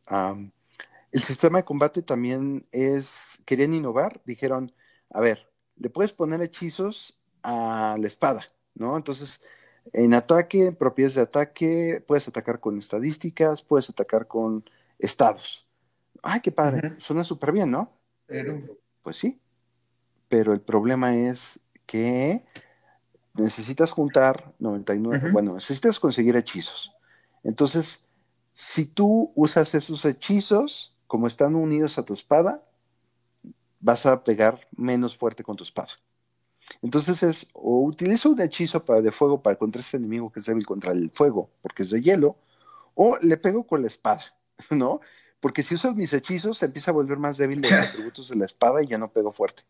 el 1.12 1.22
sistema 1.22 1.60
de 1.60 1.66
combate 1.66 2.02
también 2.02 2.62
es, 2.72 3.42
querían 3.46 3.74
innovar, 3.74 4.22
dijeron, 4.26 4.74
a 5.12 5.22
ver, 5.22 5.52
le 5.76 5.90
puedes 5.90 6.14
poner 6.14 6.42
hechizos 6.42 7.20
a 7.44 7.96
la 8.00 8.08
espada, 8.08 8.42
¿no? 8.74 8.98
Entonces, 8.98 9.40
en 9.94 10.14
ataque, 10.14 10.68
en 10.68 10.76
propiedades 10.76 11.16
de 11.16 11.22
ataque, 11.22 12.04
puedes 12.08 12.28
atacar 12.28 12.60
con 12.60 12.78
estadísticas, 12.78 13.62
puedes 13.62 13.90
atacar 13.90 14.28
con 14.28 14.64
estados. 14.98 15.68
Ay, 16.24 16.40
qué 16.42 16.52
padre, 16.52 16.96
suena 17.00 17.24
súper 17.24 17.52
bien, 17.52 17.70
¿no? 17.70 17.98
Pero... 18.26 18.80
Pues 19.04 19.18
sí, 19.18 19.42
pero 20.32 20.54
el 20.54 20.62
problema 20.62 21.14
es 21.14 21.60
que 21.86 22.46
necesitas 23.34 23.92
juntar 23.92 24.56
99, 24.60 25.30
bueno, 25.30 25.56
necesitas 25.56 26.00
conseguir 26.00 26.38
hechizos. 26.38 26.94
Entonces, 27.44 28.00
si 28.54 28.86
tú 28.86 29.34
usas 29.36 29.76
esos 29.76 30.06
hechizos, 30.06 30.96
como 31.06 31.28
están 31.28 31.54
unidos 31.56 31.98
a 31.98 32.04
tu 32.04 32.14
espada, 32.14 32.64
vas 33.82 34.06
a 34.06 34.24
pegar 34.24 34.62
menos 34.78 35.18
fuerte 35.18 35.44
con 35.44 35.58
tu 35.58 35.66
espada. 35.66 35.90
Entonces 36.82 37.22
es, 37.24 37.48
o 37.52 37.82
utilizo 37.82 38.30
un 38.30 38.40
hechizo 38.40 38.86
para, 38.86 39.02
de 39.02 39.12
fuego 39.12 39.44
para 39.44 39.58
contra 39.58 39.82
este 39.82 39.98
enemigo 39.98 40.32
que 40.32 40.40
es 40.40 40.46
débil 40.46 40.66
contra 40.66 40.94
el 40.94 41.12
fuego, 41.12 41.50
porque 41.62 41.84
es 41.84 41.90
de 41.90 42.02
hielo, 42.02 42.38
o 42.96 43.18
le 43.22 43.36
pego 43.36 43.68
con 43.68 43.82
la 43.82 43.88
espada, 43.88 44.24
¿no? 44.70 45.02
Porque 45.42 45.62
si 45.62 45.76
uso 45.76 45.94
mis 45.94 46.14
hechizos, 46.14 46.60
se 46.60 46.68
empieza 46.68 46.92
a 46.92 46.94
volver 46.94 47.18
más 47.18 47.36
débil 47.36 47.60
los 47.60 47.72
atributos 47.90 48.30
de 48.30 48.38
la 48.38 48.46
espada 48.46 48.82
y 48.82 48.88
ya 48.88 48.98
no 48.98 49.12
pego 49.12 49.34
fuerte. 49.34 49.64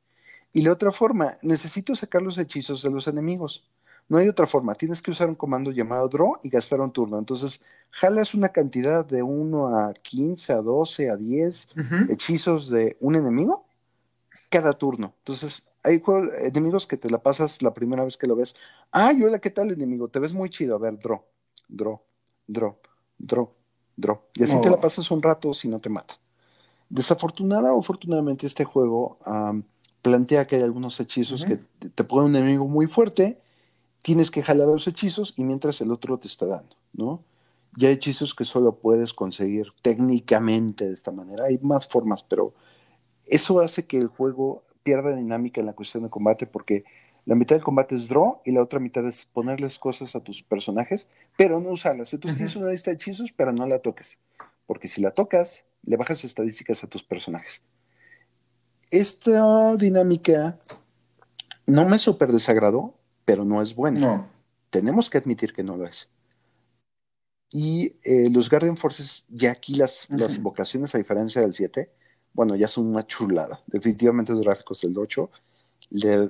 Y 0.54 0.62
la 0.62 0.74
otra 0.74 0.92
forma, 0.92 1.36
necesito 1.42 1.96
sacar 1.96 2.22
los 2.22 2.38
hechizos 2.38 2.82
de 2.82 2.90
los 2.90 3.08
enemigos. 3.08 3.70
No 4.10 4.18
hay 4.18 4.28
otra 4.28 4.46
forma, 4.46 4.76
tienes 4.76 5.02
que 5.02 5.12
usar 5.12 5.30
un 5.30 5.36
comando 5.36 5.72
llamado 5.72 6.10
draw 6.10 6.38
y 6.44 6.50
gastar 6.50 6.82
un 6.82 6.92
turno. 6.92 7.18
Entonces, 7.18 7.62
jalas 7.92 8.34
una 8.34 8.50
cantidad 8.50 9.06
de 9.06 9.24
1 9.24 9.78
a 9.78 9.94
15, 9.94 10.52
a 10.54 10.58
12, 10.58 11.10
a 11.10 11.16
10 11.16 11.70
hechizos 12.10 12.70
de 12.70 12.98
un 13.00 13.16
enemigo 13.16 13.66
cada 14.50 14.74
turno. 14.74 15.14
Entonces, 15.20 15.64
hay 15.84 16.04
enemigos 16.44 16.86
que 16.88 16.98
te 16.98 17.10
la 17.10 17.24
pasas 17.24 17.62
la 17.62 17.74
primera 17.74 18.04
vez 18.04 18.18
que 18.18 18.28
lo 18.28 18.36
ves. 18.36 18.54
Ah, 18.92 19.14
hola, 19.16 19.40
¿qué 19.40 19.50
tal 19.50 19.72
enemigo? 19.72 20.10
Te 20.10 20.20
ves 20.20 20.34
muy 20.34 20.50
chido. 20.50 20.76
A 20.76 20.80
ver, 20.80 21.00
draw, 21.00 21.22
draw, 21.70 22.02
draw, 22.46 22.76
draw, 23.18 23.50
draw. 23.96 24.22
Y 24.36 24.44
así 24.44 24.60
te 24.60 24.70
la 24.70 24.80
pasas 24.80 25.10
un 25.10 25.22
rato 25.22 25.54
si 25.54 25.70
no 25.70 25.80
te 25.80 25.90
mata. 25.90 26.16
Desafortunada 26.90 27.74
o 27.74 27.80
afortunadamente 27.80 28.46
este 28.46 28.66
juego 28.66 29.18
plantea 30.02 30.48
que 30.48 30.56
hay 30.56 30.62
algunos 30.64 31.00
hechizos 31.00 31.46
que 31.46 31.60
te 31.90 32.04
ponen 32.04 32.32
un 32.32 32.36
enemigo 32.38 32.68
muy 32.68 32.88
fuerte, 32.88 33.40
tienes 34.02 34.32
que 34.32 34.42
jalar 34.42 34.68
los 34.68 34.88
hechizos 34.88 35.34
y 35.38 35.44
mientras 35.44 35.80
el 35.82 35.92
otro 35.92 36.18
te 36.18 36.28
está 36.28 36.48
dando, 36.48 36.76
¿no? 36.94 37.24
Ya 37.78 37.88
hay 37.88 37.96
hechizos 37.96 38.34
que 38.34 38.44
solo 38.44 38.76
puedes 38.76 39.14
conseguir 39.14 39.68
técnicamente 39.82 40.88
de 40.88 40.94
esta 40.94 41.12
manera, 41.12 41.46
hay 41.46 41.60
más 41.60 41.88
formas, 41.88 42.24
pero 42.24 42.54
eso 43.26 43.60
hace 43.60 43.86
que 43.86 43.98
el 43.98 44.08
juego 44.08 44.64
pierda 44.84 45.16
dinámica 45.16 45.62
en 45.62 45.68
la 45.68 45.74
cuestión 45.74 46.04
de 46.04 46.10
combate 46.10 46.48
porque 46.48 46.84
la 47.26 47.36
mitad 47.36 47.56
del 47.56 47.64
combate 47.64 47.96
es 47.96 48.08
draw 48.08 48.42
y 48.44 48.52
la 48.52 48.64
otra 48.64 48.80
mitad 48.80 49.08
es 49.08 49.26
ponerles 49.26 49.78
cosas 49.78 50.16
a 50.16 50.24
tus 50.24 50.42
personajes, 50.42 51.08
pero 51.38 51.60
no 51.60 51.70
usarlas. 51.70 52.12
Entonces 52.14 52.38
tienes 52.38 52.56
una 52.56 52.70
lista 52.70 52.90
de 52.90 52.96
hechizos, 52.96 53.32
pero 53.32 53.54
no 53.54 53.68
la 53.68 53.78
toques, 53.78 54.20
porque 54.66 54.88
si 54.88 55.00
la 55.00 55.12
tocas, 55.12 55.66
le 55.84 55.98
bajas 55.98 56.24
estadísticas 56.24 56.84
a 56.84 56.88
tus 56.88 57.04
personajes 57.04 57.62
esta 58.92 59.76
dinámica 59.78 60.60
no 61.66 61.88
me 61.88 61.98
súper 61.98 62.32
desagradó, 62.32 62.94
pero 63.26 63.46
no 63.46 63.62
es 63.62 63.74
buena. 63.74 64.00
No. 64.00 64.28
Tenemos 64.70 65.10
que 65.10 65.18
admitir 65.18 65.54
que 65.54 65.64
no 65.64 65.78
lo 65.78 65.88
es. 65.88 66.10
Y 67.50 67.96
eh, 68.04 68.30
los 68.30 68.50
Guardian 68.50 68.78
Forces, 68.78 69.26
ya 69.30 69.52
aquí 69.52 69.76
las, 69.76 70.08
las 70.10 70.36
invocaciones, 70.36 70.94
a 70.96 70.98
diferencia 70.98 71.42
del 71.42 71.54
7, 71.54 71.92
bueno, 72.34 72.56
ya 72.56 72.68
son 72.68 72.88
una 72.88 73.06
chulada. 73.06 73.62
Definitivamente 73.68 74.32
los 74.32 74.42
gráficos 74.42 74.82
del 74.82 74.98
8 74.98 75.30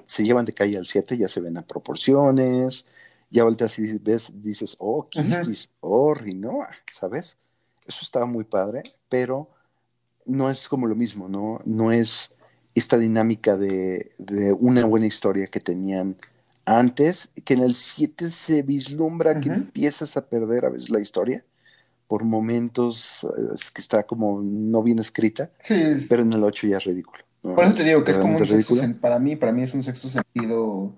se 0.07 0.23
llevan 0.23 0.45
de 0.45 0.53
calle 0.53 0.77
al 0.77 0.87
7, 0.87 1.17
ya 1.17 1.27
se 1.27 1.39
ven 1.39 1.57
a 1.57 1.61
proporciones, 1.61 2.85
ya 3.29 3.43
volteas 3.43 3.77
y 3.77 3.97
ves, 3.99 4.31
dices, 4.33 4.75
oh, 4.79 5.07
Kistis, 5.07 5.69
oh, 5.79 6.13
Rinoa, 6.13 6.69
¿sabes? 6.91 7.37
Eso 7.85 7.99
estaba 8.01 8.25
muy 8.25 8.43
padre, 8.43 8.81
pero 9.07 9.49
no 10.25 10.49
es 10.49 10.67
como 10.67 10.87
lo 10.87 10.95
mismo, 10.95 11.29
¿no? 11.29 11.61
No 11.65 11.91
es 11.91 12.31
esta 12.75 12.97
dinámica 12.97 13.57
de, 13.57 14.11
una 14.59 14.85
buena 14.85 15.05
historia 15.05 15.47
que 15.47 15.59
tenían 15.59 16.17
antes, 16.65 17.29
que 17.43 17.53
en 17.53 17.61
el 17.61 17.75
7 17.75 18.29
se 18.29 18.61
vislumbra 18.61 19.39
que 19.39 19.49
empiezas 19.49 20.15
a 20.15 20.27
perder 20.27 20.65
a 20.65 20.69
veces 20.69 20.89
la 20.89 20.99
historia 20.99 21.43
por 22.07 22.23
momentos 22.23 23.25
que 23.73 23.81
está 23.81 24.03
como 24.03 24.41
no 24.41 24.83
bien 24.83 24.99
escrita, 24.99 25.51
pero 26.09 26.23
en 26.23 26.33
el 26.33 26.43
8 26.43 26.67
ya 26.67 26.77
es 26.77 26.83
ridículo. 26.83 27.23
Por 27.41 27.63
eso 27.63 27.73
te 27.73 27.83
digo 27.83 28.03
que 28.03 28.11
es 28.11 28.17
como 28.17 28.37
un 28.37 28.47
sexto 28.47 28.75
para 28.99 29.17
mí, 29.17 29.35
para 29.35 29.51
mí 29.51 29.63
es 29.63 29.73
un 29.73 29.81
sexto 29.81 30.09
sentido 30.09 30.93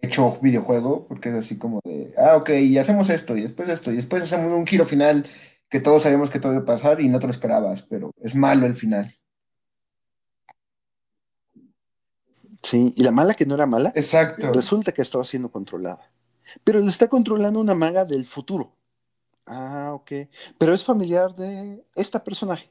hecho 0.00 0.38
videojuego, 0.40 1.06
porque 1.08 1.30
es 1.30 1.34
así 1.34 1.58
como 1.58 1.80
de, 1.84 2.14
ah, 2.16 2.36
ok, 2.36 2.50
y 2.50 2.78
hacemos 2.78 3.10
esto, 3.10 3.36
y 3.36 3.42
después 3.42 3.68
esto, 3.68 3.90
y 3.90 3.96
después 3.96 4.22
hacemos 4.22 4.52
un 4.52 4.66
giro 4.66 4.84
final 4.84 5.26
que 5.68 5.80
todos 5.80 6.02
sabemos 6.02 6.30
que 6.30 6.38
todo 6.38 6.52
iba 6.52 6.62
a 6.62 6.66
pasar 6.66 7.00
y 7.00 7.08
no 7.08 7.18
te 7.18 7.26
lo 7.26 7.32
esperabas, 7.32 7.82
pero 7.82 8.12
es 8.22 8.34
malo 8.34 8.66
el 8.66 8.76
final. 8.76 9.14
Sí, 12.62 12.92
y 12.96 13.02
la 13.02 13.10
mala 13.10 13.34
que 13.34 13.46
no 13.46 13.54
era 13.54 13.66
mala, 13.66 13.92
Exacto. 13.94 14.52
resulta 14.52 14.92
que 14.92 15.02
estaba 15.02 15.24
siendo 15.24 15.50
controlada. 15.50 16.10
Pero 16.64 16.80
le 16.80 16.88
está 16.88 17.08
controlando 17.08 17.60
una 17.60 17.74
maga 17.74 18.04
del 18.04 18.24
futuro. 18.24 18.72
Ah, 19.46 19.92
ok. 19.94 20.12
Pero 20.58 20.74
es 20.74 20.84
familiar 20.84 21.34
de 21.34 21.84
esta 21.94 22.22
personaje. 22.22 22.70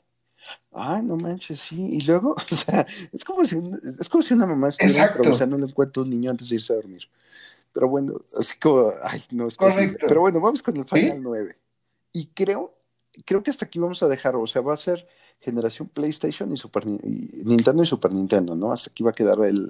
Ah, 0.72 1.02
no 1.04 1.18
manches, 1.18 1.60
sí. 1.60 1.96
Y 1.96 2.02
luego, 2.02 2.36
o 2.52 2.56
sea, 2.56 2.86
es 3.12 3.24
como 3.24 3.46
si, 3.46 3.58
es 4.00 4.10
como 4.10 4.22
si 4.22 4.34
una 4.34 4.46
mamá 4.46 4.70
estuviera 4.70 5.46
no 5.48 5.58
le 5.58 5.66
encuentra 5.66 6.04
un 6.04 6.10
niño 6.10 6.32
antes 6.32 6.50
de 6.50 6.56
irse 6.56 6.74
a 6.74 6.78
dormir. 6.78 7.04
Pero 7.74 7.88
bueno, 7.88 8.22
así 8.40 8.58
como, 8.60 8.92
ay, 9.04 9.24
no 9.32 9.48
es 9.48 9.58
Correcto. 9.58 10.06
Pero 10.08 10.22
bueno, 10.22 10.42
vamos 10.42 10.64
con 10.64 10.78
el 10.78 10.86
Final 10.86 11.22
9. 11.22 11.58
Y 12.14 12.28
creo, 12.28 12.74
creo 13.26 13.44
que 13.44 13.52
hasta 13.52 13.66
aquí 13.66 13.80
vamos 13.80 14.02
a 14.02 14.08
dejar, 14.08 14.36
o 14.36 14.48
sea, 14.48 14.62
va 14.62 14.74
a 14.74 14.78
ser 14.78 15.08
generación 15.40 15.88
PlayStation 15.88 16.52
y 16.52 16.58
Super 16.58 16.86
Nintendo 16.86 17.84
y 17.84 17.86
Super 17.86 18.12
Nintendo, 18.12 18.56
¿no? 18.56 18.72
Hasta 18.72 18.90
aquí 18.92 19.04
va 19.04 19.12
a 19.12 19.16
quedar 19.16 19.40
el, 19.46 19.70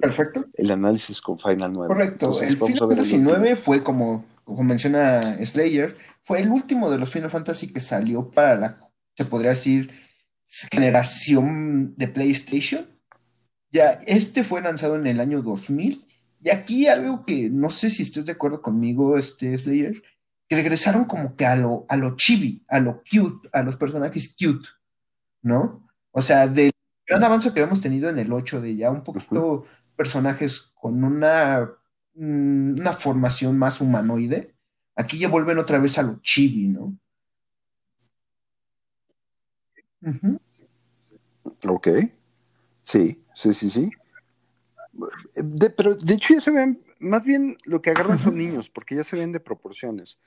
el 0.54 0.70
análisis 0.70 1.20
con 1.20 1.38
Final 1.38 1.72
9. 1.72 1.88
Correcto. 1.88 2.42
el 2.42 2.56
Final 2.56 2.78
Fantasy 2.78 3.18
9 3.18 3.56
fue 3.56 3.82
como, 3.82 4.24
como 4.44 4.62
menciona 4.64 5.20
Slayer, 5.44 5.96
fue 6.22 6.40
el 6.40 6.48
último 6.50 6.90
de 6.90 6.98
los 6.98 7.10
Final 7.10 7.30
Fantasy 7.30 7.72
que 7.72 7.80
salió 7.80 8.30
para 8.30 8.56
la, 8.56 8.90
se 9.16 9.24
podría 9.24 9.50
decir, 9.50 9.90
generación 10.70 11.94
de 11.96 12.08
PlayStation. 12.08 12.86
Ya, 13.70 14.00
este 14.06 14.44
fue 14.44 14.62
lanzado 14.62 14.96
en 14.96 15.06
el 15.06 15.20
año 15.20 15.42
2000. 15.42 16.06
Y 16.42 16.50
aquí 16.50 16.86
algo 16.86 17.24
que 17.24 17.50
no 17.50 17.68
sé 17.68 17.90
si 17.90 18.02
estés 18.02 18.24
de 18.24 18.32
acuerdo 18.32 18.62
conmigo, 18.62 19.18
este 19.18 19.56
Slayer, 19.58 20.02
que 20.48 20.56
regresaron 20.56 21.04
como 21.04 21.36
que 21.36 21.44
a 21.44 21.56
lo, 21.56 21.84
a 21.88 21.96
lo 21.96 22.16
chibi, 22.16 22.64
a 22.68 22.80
lo 22.80 23.02
cute, 23.02 23.48
a 23.52 23.62
los 23.62 23.76
personajes 23.76 24.34
cute, 24.38 24.68
¿no? 25.42 25.88
O 26.12 26.22
sea, 26.22 26.46
del 26.48 26.72
gran 27.06 27.24
avance 27.24 27.52
que 27.52 27.60
habíamos 27.60 27.80
tenido 27.80 28.08
en 28.08 28.18
el 28.18 28.32
8, 28.32 28.60
de 28.60 28.76
ya 28.76 28.90
un 28.90 29.04
poquito 29.04 29.64
personajes 29.96 30.72
con 30.74 31.02
una, 31.04 31.70
mm, 32.14 32.80
una 32.80 32.92
formación 32.92 33.58
más 33.58 33.80
humanoide, 33.80 34.54
aquí 34.94 35.18
ya 35.18 35.28
vuelven 35.28 35.58
otra 35.58 35.78
vez 35.78 35.98
a 35.98 36.02
lo 36.02 36.20
chibi, 36.20 36.68
¿no? 36.68 36.96
Ok. 41.66 41.88
Sí, 42.82 43.22
sí, 43.34 43.52
sí, 43.52 43.70
sí. 43.70 43.90
pero 45.76 45.94
de 45.94 46.14
hecho 46.14 46.34
ya 46.34 46.40
se 46.40 46.50
ven, 46.50 46.82
más 47.00 47.22
bien 47.22 47.56
lo 47.64 47.82
que 47.82 47.90
agarran 47.90 48.18
son 48.18 48.36
niños, 48.36 48.70
porque 48.70 48.96
ya 48.96 49.04
se 49.04 49.16
ven 49.16 49.32
de 49.32 49.40
proporciones. 49.40 50.18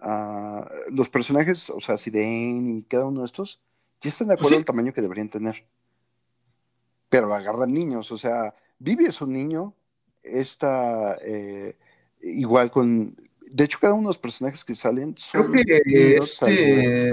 Ah, 0.00 0.68
los 0.90 1.08
personajes, 1.08 1.70
o 1.70 1.80
sea, 1.80 1.98
Sirene 1.98 2.78
y 2.78 2.82
cada 2.82 3.06
uno 3.06 3.20
de 3.20 3.26
estos, 3.26 3.60
ya 4.00 4.08
están 4.08 4.28
de 4.28 4.34
pues 4.34 4.40
acuerdo 4.40 4.58
al 4.58 4.64
tamaño 4.64 4.92
que 4.92 5.02
deberían 5.02 5.28
tener. 5.28 5.66
Pero 7.08 7.32
agarran 7.32 7.72
niños, 7.72 8.10
o 8.10 8.18
sea, 8.18 8.54
Vivi 8.78 9.06
es 9.06 9.20
un 9.20 9.32
niño, 9.32 9.74
está 10.22 11.16
eh, 11.22 11.76
igual 12.20 12.70
con, 12.70 13.16
de 13.50 13.64
hecho, 13.64 13.78
cada 13.80 13.94
uno 13.94 14.02
de 14.02 14.08
los 14.08 14.18
personajes 14.18 14.64
que 14.64 14.74
salen 14.74 15.14
son. 15.16 15.52
Creo 15.52 15.82
que 15.84 16.16
este. 16.16 17.10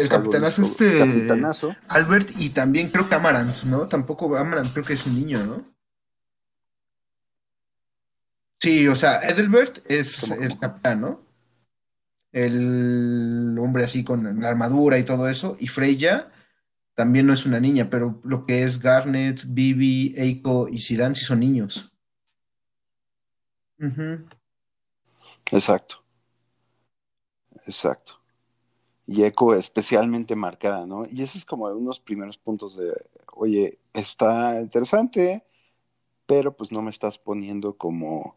el, 0.00 0.08
capitanazo, 0.08 0.62
este. 0.62 0.98
Capitanazo. 0.98 1.76
Albert 1.88 2.30
y 2.38 2.50
también 2.50 2.88
creo 2.88 3.08
que 3.08 3.14
Amarant, 3.14 3.64
¿no? 3.64 3.86
Tampoco 3.88 4.36
Amarant 4.36 4.72
creo 4.72 4.84
que 4.84 4.94
es 4.94 5.06
un 5.06 5.14
niño, 5.14 5.44
¿no? 5.44 5.64
Sí, 8.60 8.86
o 8.86 8.94
sea, 8.94 9.18
Edelbert 9.20 9.78
es 9.90 10.30
el 10.30 10.58
capitán, 10.58 11.00
¿no? 11.00 11.20
El 12.32 13.56
hombre 13.58 13.84
así 13.84 14.04
con 14.04 14.40
la 14.40 14.48
armadura 14.48 14.98
y 14.98 15.04
todo 15.04 15.28
eso. 15.28 15.56
Y 15.60 15.68
Freya 15.68 16.30
también 16.94 17.26
no 17.26 17.32
es 17.32 17.46
una 17.46 17.60
niña, 17.60 17.88
pero 17.90 18.20
lo 18.24 18.46
que 18.46 18.64
es 18.64 18.80
Garnet, 18.80 19.44
Bibi, 19.46 20.14
Eiko 20.16 20.68
y 20.68 20.80
Zidane 20.80 21.14
sí 21.14 21.24
son 21.24 21.40
niños. 21.40 21.94
Exacto. 25.50 26.02
Exacto. 27.66 28.14
Y 29.06 29.24
Eco 29.24 29.54
especialmente 29.54 30.36
marcada, 30.36 30.86
¿no? 30.86 31.06
Y 31.10 31.22
ese 31.22 31.38
es 31.38 31.44
como 31.44 31.66
unos 31.66 32.00
primeros 32.00 32.38
puntos 32.38 32.76
de, 32.76 32.92
oye, 33.34 33.78
está 33.92 34.60
interesante, 34.60 35.44
pero 36.26 36.56
pues 36.56 36.70
no 36.70 36.82
me 36.82 36.90
estás 36.90 37.18
poniendo 37.18 37.76
como, 37.76 38.36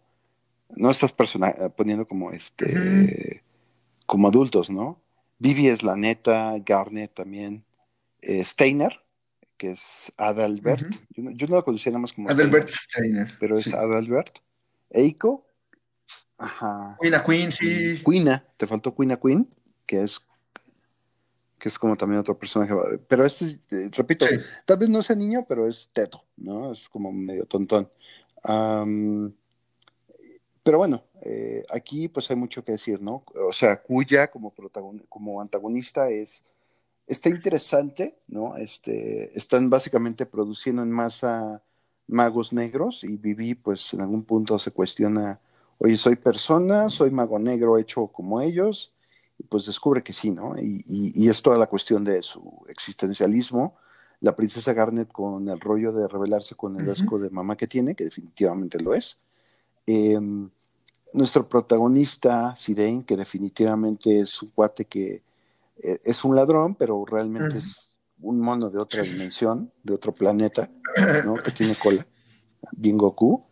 no 0.75 0.89
estás 0.89 1.13
poniendo 1.13 2.07
como 2.07 2.31
este, 2.31 3.43
como 4.05 4.27
adultos, 4.27 4.69
¿no? 4.69 5.01
Vivi 5.39 5.67
es 5.67 5.83
la 5.83 5.95
neta, 5.95 6.53
Garnet 6.65 7.13
también, 7.13 7.65
eh, 8.21 8.43
Steiner, 8.43 9.01
que 9.57 9.71
es 9.71 10.11
Adalbert, 10.17 10.93
yo, 11.09 11.47
no, 11.47 11.55
lo 11.55 11.65
conocía 11.65 11.91
nada 11.91 12.01
más 12.01 12.13
como 12.13 12.29
Adalbert 12.29 12.69
Steiner, 12.69 13.31
pero 13.39 13.57
es 13.57 13.73
Adalbert, 13.73 14.39
Eiko, 14.89 15.45
Ajá. 16.37 16.97
Queen 16.99 17.21
Queen, 17.25 17.51
sí. 17.51 18.03
Queena, 18.03 18.45
te 18.57 18.67
faltó 18.67 18.93
Queen 18.93 19.17
Queen, 19.17 19.47
que 19.85 20.03
es 20.03 20.19
que 21.57 21.69
es 21.69 21.79
como 21.79 21.95
también 21.95 22.19
otro 22.19 22.37
personaje. 22.37 22.73
Pero 23.07 23.25
este, 23.25 23.45
eh, 23.71 23.89
repito, 23.91 24.25
tal 24.65 24.77
vez 24.77 24.89
no 24.89 25.01
sea 25.01 25.15
niño, 25.15 25.45
pero 25.47 25.67
es 25.67 25.89
teto, 25.93 26.23
¿no? 26.37 26.71
Es 26.71 26.89
como 26.89 27.11
medio 27.11 27.45
tontón. 27.45 27.89
pero 30.63 30.77
bueno, 30.77 31.03
eh, 31.25 31.65
aquí 31.69 32.07
pues 32.07 32.29
hay 32.29 32.37
mucho 32.37 32.63
que 32.63 32.73
decir, 32.73 33.01
¿no? 33.01 33.23
O 33.47 33.53
sea, 33.53 33.81
Cuya 33.81 34.29
como, 34.29 34.53
como 35.09 35.41
antagonista 35.41 36.09
es, 36.09 36.43
está 37.07 37.29
interesante, 37.29 38.17
¿no? 38.27 38.55
Este, 38.57 39.37
están 39.37 39.69
básicamente 39.69 40.25
produciendo 40.25 40.83
en 40.83 40.91
masa 40.91 41.61
magos 42.07 42.53
negros 42.53 43.03
y 43.03 43.17
Vivi 43.17 43.55
pues 43.55 43.93
en 43.93 44.01
algún 44.01 44.23
punto 44.23 44.59
se 44.59 44.71
cuestiona 44.71 45.39
oye, 45.77 45.97
soy 45.97 46.15
persona, 46.15 46.89
soy 46.89 47.11
mago 47.11 47.39
negro 47.39 47.77
hecho 47.77 48.07
como 48.07 48.41
ellos, 48.41 48.93
y 49.37 49.43
pues 49.43 49.65
descubre 49.65 50.03
que 50.03 50.13
sí, 50.13 50.31
¿no? 50.31 50.55
Y, 50.57 51.27
es 51.27 51.41
toda 51.41 51.57
la 51.57 51.67
cuestión 51.67 52.03
de 52.03 52.21
su 52.23 52.63
existencialismo. 52.69 53.75
La 54.21 54.35
princesa 54.35 54.73
Garnet 54.73 55.11
con 55.11 55.49
el 55.49 55.59
rollo 55.59 55.91
de 55.91 56.07
rebelarse 56.07 56.55
con 56.55 56.79
el 56.79 56.89
asco 56.89 57.19
de 57.19 57.29
mamá 57.29 57.57
que 57.57 57.67
tiene, 57.67 57.95
que 57.95 58.05
definitivamente 58.05 58.81
lo 58.81 58.93
es. 58.93 59.19
Em, 59.85 60.49
nuestro 61.15 61.47
protagonista, 61.47 62.55
Sidain, 62.57 63.03
que 63.03 63.17
definitivamente 63.17 64.19
es 64.19 64.41
un 64.41 64.49
cuate 64.49 64.85
que 64.85 65.23
eh, 65.77 65.99
es 66.03 66.23
un 66.23 66.35
ladrón, 66.35 66.75
pero 66.75 67.03
realmente 67.05 67.57
es 67.57 67.91
un 68.21 68.39
mono 68.39 68.69
de 68.69 68.79
otra 68.79 69.01
dimensión, 69.01 69.71
de 69.83 69.93
otro 69.93 70.13
planeta, 70.13 70.69
¿no? 71.25 71.35
Que 71.35 71.51
tiene 71.51 71.75
cola, 71.75 72.05
bien 72.71 72.97
Goku. 72.97 73.43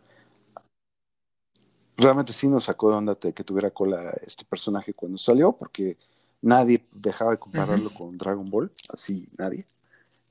Realmente 1.96 2.32
sí 2.32 2.48
nos 2.48 2.64
sacó 2.64 2.90
de 2.90 2.96
onda 2.96 3.14
que 3.16 3.44
tuviera 3.44 3.70
cola 3.70 4.12
este 4.22 4.44
personaje 4.44 4.94
cuando 4.94 5.16
salió, 5.16 5.52
porque 5.52 5.96
nadie 6.42 6.84
dejaba 6.92 7.32
de 7.32 7.38
compararlo 7.38 7.92
con 7.94 8.16
Dragon 8.18 8.48
Ball, 8.50 8.70
así 8.92 9.26
nadie. 9.38 9.64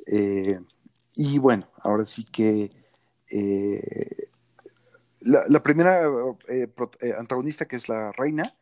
Eh, 0.05 0.59
y 1.15 1.37
bueno, 1.37 1.67
ahora 1.79 2.05
sí 2.05 2.25
que 2.25 2.71
eh, 3.31 4.27
la, 5.23 5.63
primera 5.63 6.03
eh, 6.49 6.67
antagonista, 7.17 7.65
que 7.65 7.77
es 7.77 7.89
la 7.89 8.11
reina, 8.11 8.55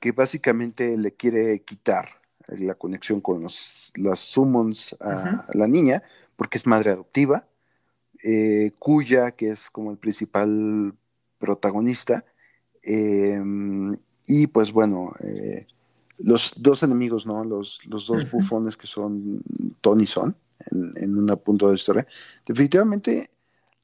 que 0.00 0.12
básicamente 0.12 0.96
le 0.96 1.12
quiere 1.12 1.62
quitar 1.62 2.08
la 2.46 2.74
conexión 2.74 3.20
con 3.20 3.42
los, 3.42 3.92
las 3.94 4.20
summons 4.20 4.96
a, 5.00 5.46
la 5.52 5.66
niña, 5.68 6.02
porque 6.36 6.58
es 6.58 6.66
madre 6.66 6.90
adoptiva, 6.90 7.46
cuya, 8.78 9.32
que 9.32 9.50
es 9.50 9.70
como 9.70 9.90
el 9.90 9.98
principal 9.98 10.94
protagonista, 11.38 12.24
Em, 12.90 13.96
y 14.26 14.46
pues 14.46 14.72
bueno, 14.72 15.14
eh, 15.20 15.66
los 16.18 16.54
dos 16.56 16.82
enemigos, 16.82 17.26
¿no? 17.26 17.44
Los, 17.44 17.84
los 17.86 18.06
dos 18.06 18.30
bufones 18.30 18.78
que 18.78 18.86
son 18.86 19.42
Tony 19.82 20.06
Son 20.06 20.34
en, 20.70 20.92
en 20.96 21.18
un 21.18 21.36
punto 21.38 21.68
de 21.68 21.74
historia. 21.74 22.06
Definitivamente, 22.46 23.28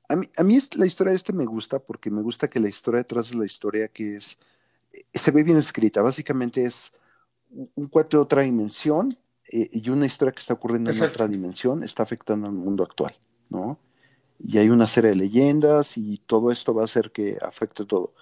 a 0.09 0.17
mí, 0.17 0.29
a 0.37 0.43
mí 0.43 0.59
la 0.77 0.87
historia 0.87 1.13
de 1.13 1.17
este 1.17 1.33
me 1.33 1.47
gusta 1.47 1.79
porque 1.79 2.11
me 2.11 2.23
gusta 2.23 2.49
que 2.49 2.61
la 2.61 2.69
historia 2.69 2.99
detrás 2.99 3.31
de 3.31 3.37
la 3.37 3.47
historia 3.47 3.89
que 3.89 4.17
es, 4.17 4.39
eh, 4.93 5.03
se 5.15 5.31
ve 5.31 5.43
bien 5.43 5.59
escrita. 5.59 6.03
Básicamente 6.03 6.65
es 6.65 6.93
un 7.75 7.87
cuate 7.89 8.17
de 8.17 8.23
otra 8.23 8.43
dimensión 8.43 9.17
eh, 9.51 9.69
y 9.73 9.89
una 9.91 10.07
historia 10.07 10.33
que 10.33 10.41
está 10.41 10.55
ocurriendo 10.55 10.91
en 10.91 11.03
otra 11.03 11.29
dimensión 11.29 11.83
está 11.83 12.03
afectando 12.03 12.47
al 12.47 12.53
mundo 12.53 12.85
actual, 12.85 13.15
¿no? 13.49 13.79
Y 14.39 14.59
hay 14.59 14.69
una 14.69 14.87
serie 14.87 15.11
de 15.11 15.17
leyendas 15.17 15.97
y 15.97 16.19
todo 16.27 16.51
esto 16.51 16.75
va 16.75 16.83
a 16.83 16.87
hacer 16.87 17.13
que 17.13 17.39
afecte 17.41 17.85
todo. 17.87 18.15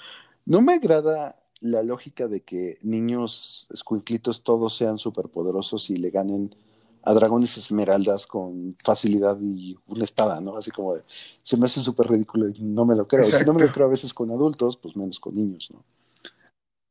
No 0.45 0.61
me 0.61 0.75
agrada 0.75 1.37
la 1.61 1.83
lógica 1.83 2.29
de 2.29 2.41
que 2.43 2.79
niños 2.83 3.67
escuinclitos 3.71 4.43
todos 4.43 4.77
sean 4.77 4.99
superpoderosos 4.99 5.91
y 5.91 5.97
le 5.97 6.11
ganen 6.11 6.55
a 7.03 7.15
dragones 7.15 7.57
esmeraldas 7.57 8.27
con 8.27 8.77
facilidad 8.83 9.39
y 9.41 9.77
una 9.87 10.05
espada, 10.05 10.41
¿no? 10.41 10.57
Así 10.57 10.71
como 10.71 10.95
de, 10.95 11.03
se 11.43 11.57
me 11.57 11.67
hace 11.67 11.81
súper 11.81 12.09
ridículo 12.09 12.49
y 12.49 12.63
no 12.63 12.85
me 12.85 12.95
lo 12.95 13.07
creo. 13.09 13.25
Si 13.25 13.45
no 13.45 13.55
me 13.55 13.63
lo 13.63 13.73
creo 13.73 13.87
a 13.87 13.91
veces 13.91 14.15
con 14.15 14.31
adultos, 14.31 14.77
pues 14.77 14.97
menos 14.97 15.19
con 15.19 15.35
niños, 15.35 15.71
¿no? 15.73 15.85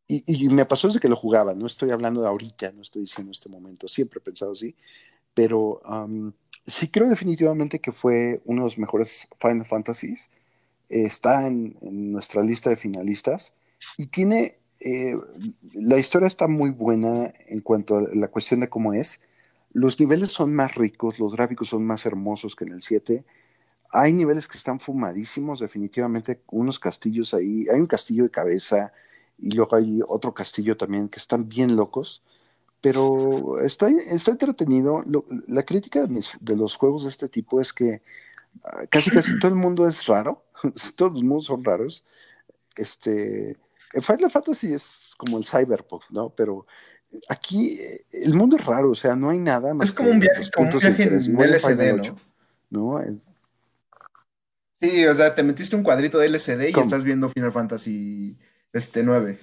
Y, 0.07 0.49
me 0.49 0.65
pasó 0.65 0.87
desde 0.87 0.99
que 0.99 1.07
lo 1.07 1.15
jugaba, 1.15 1.53
no 1.53 1.65
estoy 1.65 1.91
hablando 1.91 2.21
de 2.21 2.27
ahorita, 2.27 2.73
no 2.73 2.81
estoy 2.81 3.03
diciendo 3.03 3.31
este 3.31 3.47
momento, 3.47 3.87
siempre 3.87 4.19
he 4.19 4.21
pensado 4.21 4.51
así, 4.51 4.75
pero 5.33 5.79
sí 6.65 6.89
creo 6.89 7.07
definitivamente 7.07 7.79
que 7.79 7.93
fue 7.93 8.41
uno 8.43 8.61
de 8.61 8.65
los 8.65 8.77
mejores 8.77 9.29
Final 9.39 9.65
Fantasies 9.65 10.29
está 10.91 11.47
en, 11.47 11.75
nuestra 12.11 12.43
lista 12.43 12.69
de 12.69 12.75
finalistas 12.75 13.53
y 13.97 14.07
tiene, 14.07 14.57
eh, 14.81 15.15
la 15.73 15.97
historia 15.97 16.27
está 16.27 16.47
muy 16.47 16.71
buena 16.71 17.31
en 17.47 17.61
cuanto 17.61 17.97
a 17.97 18.03
la 18.13 18.27
cuestión 18.27 18.59
de 18.59 18.69
cómo 18.69 18.93
es. 18.93 19.21
Los 19.73 19.99
niveles 19.99 20.31
son 20.31 20.53
más 20.53 20.75
ricos, 20.75 21.19
los 21.19 21.35
gráficos 21.35 21.69
son 21.69 21.85
más 21.85 22.05
hermosos 22.05 22.55
que 22.55 22.65
en 22.65 22.73
el 22.73 22.81
7. 22.81 23.23
Hay 23.93 24.13
niveles 24.13 24.47
que 24.47 24.57
están 24.57 24.79
fumadísimos, 24.79 25.59
definitivamente, 25.59 26.41
unos 26.51 26.79
castillos 26.79 27.33
ahí. 27.33 27.67
Hay 27.69 27.79
un 27.79 27.87
castillo 27.87 28.23
de 28.23 28.31
cabeza 28.31 28.93
y 29.37 29.51
luego 29.51 29.75
hay 29.75 30.01
otro 30.07 30.33
castillo 30.33 30.77
también 30.77 31.09
que 31.09 31.19
están 31.19 31.47
bien 31.47 31.75
locos 31.75 32.21
pero 32.81 33.59
está, 33.59 33.87
está 33.89 34.31
entretenido. 34.31 35.03
la 35.47 35.63
crítica 35.63 36.07
de, 36.07 36.55
los 36.55 36.75
juegos 36.75 37.03
de 37.03 37.09
este 37.09 37.29
tipo 37.29 37.61
es 37.61 37.71
que 37.71 38.01
ah, 38.63 38.85
casi 38.89 39.11
casi 39.11 39.37
todo 39.39 39.49
el 39.49 39.57
mundo 39.57 39.87
es 39.87 40.07
raro 40.07 40.43
todos 40.95 41.13
los 41.13 41.23
mundos 41.23 41.45
son 41.45 41.63
raros. 41.63 42.03
Este, 42.75 43.57
Final 44.01 44.31
Fantasy 44.31 44.73
es 44.73 45.13
como 45.17 45.37
el 45.37 45.45
cyberpunk, 45.45 46.03
¿no? 46.09 46.29
Pero 46.29 46.65
aquí 47.27 47.79
eh, 47.79 48.05
el 48.11 48.33
mundo 48.33 48.57
es 48.57 48.65
raro, 48.65 48.91
o 48.91 48.95
sea, 48.95 49.15
no 49.15 49.29
hay 49.29 49.39
nada 49.39 49.73
más. 49.73 49.89
Es 49.89 49.93
como 49.93 50.09
un 50.09 50.19
viaje, 50.19 50.49
como 50.53 50.69
un 50.69 50.77
viaje 50.77 51.03
en 51.03 51.39
LSD, 51.39 52.15
¿no? 52.69 52.99
¿no? 52.99 53.21
Sí, 54.79 55.05
o 55.05 55.13
sea, 55.13 55.35
te 55.35 55.43
metiste 55.43 55.75
un 55.75 55.83
cuadrito 55.83 56.17
de 56.17 56.27
LCD 56.27 56.75
y 56.75 56.79
estás 56.79 57.03
viendo 57.03 57.29
Final 57.29 57.51
Fantasy 57.51 58.37
este, 58.73 59.03
9. 59.03 59.39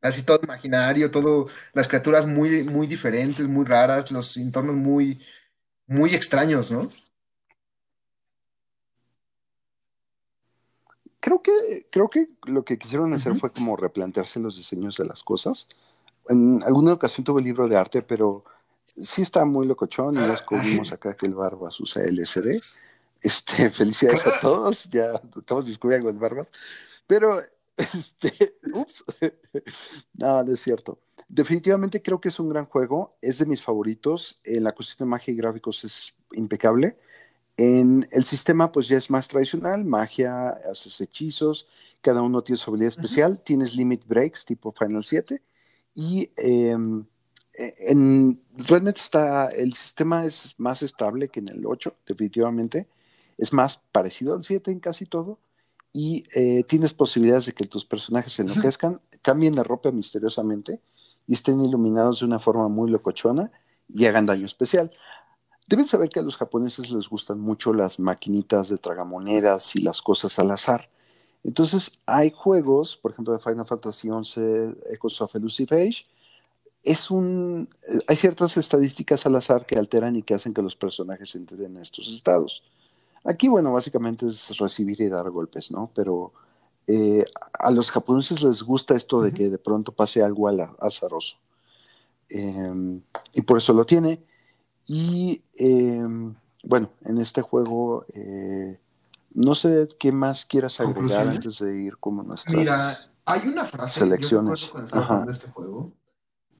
Así 0.00 0.22
todo 0.22 0.40
imaginario, 0.42 1.10
todo, 1.10 1.46
las 1.74 1.86
criaturas 1.86 2.26
muy, 2.26 2.64
muy 2.64 2.86
diferentes, 2.86 3.46
muy 3.46 3.64
raras, 3.64 4.10
los 4.10 4.36
entornos 4.36 4.74
muy, 4.74 5.20
muy 5.86 6.14
extraños, 6.14 6.72
¿no? 6.72 6.88
Creo 11.20 11.40
que, 11.40 11.86
creo 11.90 12.10
que 12.10 12.26
lo 12.46 12.64
que 12.64 12.78
quisieron 12.78 13.12
hacer 13.12 13.36
fue 13.36 13.52
como 13.52 13.76
replantearse 13.76 14.40
los 14.40 14.56
diseños 14.56 14.96
de 14.96 15.04
las 15.04 15.22
cosas. 15.22 15.68
En 16.28 16.62
alguna 16.62 16.92
ocasión 16.92 17.24
tuve 17.24 17.42
libro 17.42 17.68
de 17.68 17.76
arte, 17.76 18.02
pero 18.02 18.44
sí 19.00 19.22
está 19.22 19.44
muy 19.44 19.66
locochón 19.66 20.14
y 20.16 20.18
ya 20.18 20.28
descubrimos 20.28 20.92
acá 20.92 21.16
que 21.16 21.26
el 21.26 21.34
Barbas 21.34 21.78
usa 21.80 22.02
LCD. 22.02 22.60
Este, 23.24 23.70
felicidades 23.70 24.26
a 24.26 24.40
todos, 24.40 24.90
ya 24.90 25.14
acabamos 25.14 25.66
de 25.66 25.70
descubrir 25.70 25.98
algo 25.98 26.12
de 26.12 26.18
Barbas, 26.18 26.50
pero, 27.06 27.38
este, 27.76 28.56
ups, 28.74 29.04
no, 30.14 30.42
no 30.42 30.52
es 30.52 30.60
cierto. 30.60 30.98
Definitivamente 31.28 32.02
creo 32.02 32.20
que 32.20 32.30
es 32.30 32.40
un 32.40 32.48
gran 32.48 32.66
juego, 32.66 33.14
es 33.22 33.38
de 33.38 33.46
mis 33.46 33.62
favoritos, 33.62 34.40
en 34.42 34.64
la 34.64 34.72
cuestión 34.72 35.06
de 35.06 35.10
magia 35.12 35.32
y 35.32 35.36
gráficos 35.36 35.84
es 35.84 36.16
impecable. 36.32 36.98
En 37.56 38.08
el 38.10 38.24
sistema, 38.24 38.72
pues 38.72 38.88
ya 38.88 38.98
es 38.98 39.08
más 39.08 39.28
tradicional, 39.28 39.84
magia, 39.84 40.48
haces 40.48 41.00
hechizos, 41.00 41.68
cada 42.00 42.22
uno 42.22 42.42
tiene 42.42 42.58
su 42.58 42.70
habilidad 42.70 42.88
especial, 42.88 43.40
tienes 43.44 43.76
limit 43.76 44.04
breaks 44.04 44.44
tipo 44.44 44.72
Final 44.72 45.04
7 45.04 45.40
y 45.94 46.30
em, 46.36 47.04
e, 47.54 47.74
en, 47.90 48.40
realmente 48.56 49.00
está, 49.00 49.48
el 49.48 49.74
sistema 49.74 50.24
es 50.24 50.54
más 50.58 50.82
estable 50.82 51.28
que 51.28 51.40
en 51.40 51.48
el 51.48 51.66
8, 51.66 51.94
definitivamente 52.06 52.88
es 53.38 53.52
más 53.52 53.80
parecido 53.92 54.34
al 54.34 54.44
7 54.44 54.70
en 54.70 54.80
casi 54.80 55.06
todo 55.06 55.38
y 55.92 56.24
eh, 56.34 56.64
tienes 56.64 56.94
posibilidades 56.94 57.46
de 57.46 57.52
que 57.52 57.66
tus 57.66 57.84
personajes 57.84 58.32
se 58.32 58.42
enloquezcan, 58.42 59.00
cambien 59.20 59.54
de 59.54 59.62
ropa 59.62 59.90
misteriosamente 59.90 60.80
y 61.26 61.34
estén 61.34 61.60
iluminados 61.60 62.20
de 62.20 62.26
una 62.26 62.38
forma 62.38 62.68
muy 62.68 62.90
locochona 62.90 63.50
y 63.88 64.06
hagan 64.06 64.26
daño 64.26 64.46
especial. 64.46 64.90
Deben 65.66 65.86
saber 65.86 66.08
que 66.08 66.20
a 66.20 66.22
los 66.22 66.36
japoneses 66.36 66.90
les 66.90 67.08
gustan 67.08 67.40
mucho 67.40 67.72
las 67.72 67.98
maquinitas 67.98 68.68
de 68.68 68.78
tragamonedas 68.78 69.76
y 69.76 69.80
las 69.80 70.02
cosas 70.02 70.38
al 70.38 70.50
azar. 70.50 70.90
Entonces, 71.44 71.98
hay 72.06 72.30
juegos, 72.30 72.96
por 72.96 73.12
ejemplo, 73.12 73.32
de 73.32 73.40
Final 73.40 73.66
Fantasy 73.66 74.08
XI, 74.08 74.40
Echoes 74.90 75.20
of 75.20 75.34
Elusive 75.34 75.74
Age, 75.74 76.06
es 76.82 77.10
un, 77.10 77.68
eh, 77.88 78.00
hay 78.08 78.16
ciertas 78.16 78.56
estadísticas 78.56 79.24
al 79.26 79.36
azar 79.36 79.66
que 79.66 79.78
alteran 79.78 80.16
y 80.16 80.22
que 80.22 80.34
hacen 80.34 80.54
que 80.54 80.62
los 80.62 80.76
personajes 80.76 81.34
entren 81.34 81.64
en 81.64 81.76
estos 81.78 82.08
estados. 82.08 82.62
Aquí, 83.24 83.48
bueno, 83.48 83.72
básicamente 83.72 84.26
es 84.26 84.56
recibir 84.58 85.00
y 85.00 85.08
dar 85.08 85.30
golpes, 85.30 85.70
¿no? 85.70 85.90
Pero 85.94 86.32
eh, 86.86 87.24
a 87.52 87.70
los 87.70 87.90
japoneses 87.90 88.42
les 88.42 88.62
gusta 88.62 88.94
esto 88.96 89.22
de 89.22 89.32
que 89.32 89.48
de 89.48 89.58
pronto 89.58 89.92
pase 89.92 90.22
algo 90.22 90.48
azaroso. 90.80 91.36
Em, 92.28 93.00
y 93.32 93.42
por 93.42 93.58
eso 93.58 93.72
lo 93.72 93.84
tiene. 93.86 94.20
Y 94.86 95.42
em, 95.56 96.34
bueno, 96.64 96.90
en 97.04 97.18
este 97.18 97.42
juego, 97.42 98.04
eh, 98.14 98.78
no 99.34 99.54
sé 99.54 99.88
qué 99.98 100.12
más 100.12 100.44
quieras 100.44 100.80
agregar 100.80 101.28
antes 101.28 101.58
de 101.58 101.82
ir 101.82 101.96
como 101.98 102.22
nuestras 102.22 102.56
Mira, 102.56 102.94
hay 103.24 103.48
una 103.48 103.64
frase, 103.64 104.00
selecciones. 104.00 104.70
este 105.30 105.50
juego, 105.50 105.92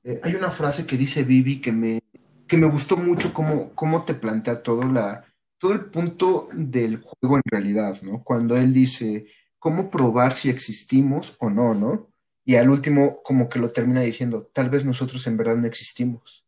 eh, 0.04 0.20
hay 0.22 0.34
una 0.34 0.50
frase 0.50 0.86
que 0.86 0.96
dice 0.96 1.22
Vivi 1.22 1.60
que 1.60 1.72
me, 1.72 2.02
que 2.46 2.56
me 2.56 2.66
gustó 2.66 2.96
mucho 2.96 3.32
cómo, 3.32 3.70
cómo 3.74 4.04
te 4.04 4.14
plantea 4.14 4.62
todo 4.62 4.82
la 4.82 5.24
todo 5.62 5.74
el 5.74 5.84
punto 5.84 6.48
del 6.52 7.00
juego 7.00 7.36
en 7.36 7.42
realidad, 7.44 7.96
¿no? 8.02 8.24
Cuando 8.24 8.56
él 8.56 8.72
dice, 8.74 9.26
¿cómo 9.60 9.90
probar 9.90 10.32
si 10.32 10.50
existimos 10.50 11.36
o 11.38 11.50
no, 11.50 11.72
¿no? 11.72 12.10
Y 12.44 12.56
al 12.56 12.68
último 12.68 13.22
como 13.22 13.48
que 13.48 13.60
lo 13.60 13.70
termina 13.70 14.00
diciendo, 14.00 14.50
tal 14.52 14.70
vez 14.70 14.84
nosotros 14.84 15.24
en 15.28 15.36
verdad 15.36 15.54
no 15.54 15.68
existimos. 15.68 16.41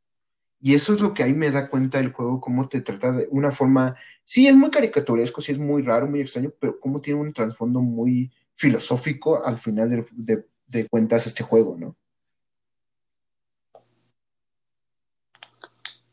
Y 0.64 0.74
eso 0.74 0.94
es 0.94 1.00
lo 1.00 1.12
que 1.12 1.22
ahí 1.22 1.34
me 1.34 1.50
da 1.50 1.68
cuenta 1.68 1.98
del 1.98 2.12
juego, 2.12 2.40
cómo 2.40 2.68
te 2.68 2.80
trata 2.80 3.12
de 3.12 3.28
una 3.30 3.50
forma, 3.50 3.96
sí 4.24 4.48
es 4.48 4.56
muy 4.56 4.70
caricaturesco, 4.70 5.40
sí 5.40 5.52
es 5.52 5.58
muy 5.58 5.82
raro, 5.82 6.06
muy 6.06 6.20
extraño, 6.22 6.52
pero 6.58 6.80
cómo 6.80 7.00
tiene 7.00 7.20
un 7.20 7.32
trasfondo 7.32 7.80
muy 7.80 8.32
filosófico 8.54 9.44
al 9.44 9.58
final 9.58 10.06
de, 10.12 10.46
de 10.66 10.88
cuentas 10.88 11.26
este 11.26 11.42
juego, 11.44 11.76
¿no? 11.78 11.96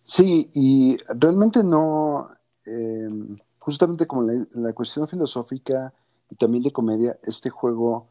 Sí, 0.03 0.51
y 0.53 0.97
realmente 1.15 1.63
no, 1.63 2.29
Em, 2.65 3.37
justamente 3.57 4.05
como 4.05 4.23
la, 4.23 4.45
la, 4.51 4.73
cuestión 4.73 5.07
filosófica 5.07 5.93
y 6.29 6.35
también 6.35 6.63
de 6.63 6.71
comedia, 6.71 7.17
este 7.23 7.49
juego 7.49 8.07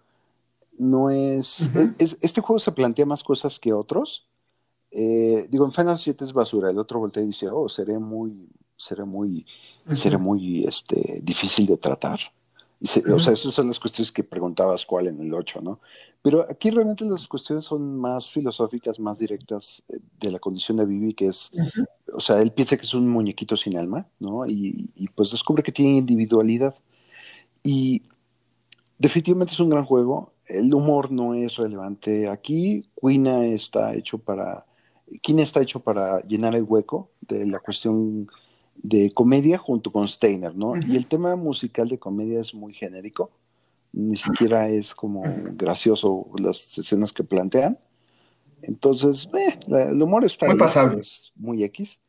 no 0.79 1.11
es, 1.11 1.71
Este 1.99 2.41
juego 2.41 2.59
se 2.59 2.73
plantea 2.73 3.07
más 3.07 3.23
cosas 3.23 3.59
que 3.61 3.73
otros. 3.73 4.27
Eh, 4.91 5.47
digo, 5.49 5.65
en 5.65 5.73
Final 5.73 5.99
7 5.99 6.25
es 6.25 6.33
basura. 6.33 6.71
El 6.71 6.79
otro 6.79 6.99
voltea 6.99 7.23
y 7.23 7.27
dice, 7.27 7.49
oh, 7.49 7.69
seré 7.69 7.99
muy, 7.99 8.49
seré 8.77 9.05
muy, 9.05 9.47
seré 9.95 10.19
muy 10.19 10.61
este, 10.61 11.21
difícil 11.23 11.67
de 11.67 11.77
tratar. 11.77 12.21
O 12.83 13.19
sea, 13.21 13.35
esas 13.35 13.53
son 13.53 13.69
las 13.69 13.79
cuestiones 13.79 14.11
que 14.11 14.25
preguntabas 14.25 14.87
cuál 14.87 15.09
en 15.09 15.21
el 15.21 15.35
8, 15.35 15.61
¿no? 15.61 15.81
Pero 16.23 16.47
aquí 16.49 16.71
realmente 16.71 17.05
las 17.05 17.27
cuestiones 17.29 17.65
son 17.65 17.99
más 17.99 18.31
filosóficas, 18.31 18.99
más 18.99 19.19
directas 19.19 19.83
eh, 19.89 19.99
de 20.19 20.31
la 20.31 20.39
condición 20.39 20.79
de 20.79 20.87
Vivi, 20.87 21.15
que 21.15 21.27
es, 21.27 21.51
o 22.13 22.21
sea, 22.21 22.41
él 22.41 22.53
piensa 22.53 22.77
que 22.77 22.83
es 22.83 22.95
un 22.95 23.09
muñequito 23.09 23.57
sin 23.57 23.77
alma, 23.77 24.07
¿no? 24.19 24.47
Y, 24.47 24.91
pues 25.15 25.31
descubre 25.31 25.63
que 25.63 25.73
tiene 25.73 25.97
individualidad. 25.97 26.75
Y 27.63 28.03
definitivamente 28.99 29.53
es 29.53 29.61
un 29.61 29.71
gran 29.71 29.85
juego. 29.85 30.29
El 30.47 30.73
humor 30.73 31.11
no 31.11 31.35
es 31.35 31.57
relevante 31.57 32.29
aquí. 32.29 32.87
Quina 33.01 33.45
está 33.47 33.95
hecho 33.95 34.19
para, 34.19 34.67
Quina 35.23 35.43
está 35.43 35.61
hecho 35.61 35.81
para 35.81 36.21
llenar 36.21 36.55
el 36.55 36.65
hueco 36.65 37.11
de 37.21 37.47
la 37.47 37.59
cuestión 37.59 38.29
de 38.77 39.11
comedia 39.13 39.59
junto 39.59 39.93
con 39.93 40.09
Steiner, 40.09 40.55
¿no? 40.55 40.77
Y 40.77 40.97
el 40.97 41.07
tema 41.07 41.37
musical 41.37 41.89
de 41.89 41.99
comedia 41.99 42.41
es 42.41 42.55
muy 42.55 42.73
genérico, 42.73 43.31
ni 43.93 44.17
siquiera 44.17 44.69
es 44.69 44.95
como 44.95 45.23
gracioso 45.53 46.29
las 46.39 46.79
escenas 46.79 47.13
que 47.13 47.25
plantean. 47.25 47.79
Entonces, 48.63 49.29
eh, 49.37 49.59
el 49.69 50.01
humor 50.01 50.25
está 50.25 50.47
muy 50.47 50.57
pasable. 50.57 51.01
Es 51.01 51.33
muy 51.35 51.65
X, 51.65 52.01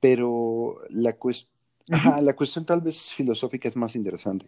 pero 0.00 0.78
la, 0.88 1.16
la 2.20 2.36
cuestión 2.36 2.64
tal 2.64 2.80
vez 2.80 3.10
filosófica 3.10 3.68
es 3.68 3.76
más 3.76 3.94
interesante. 3.94 4.46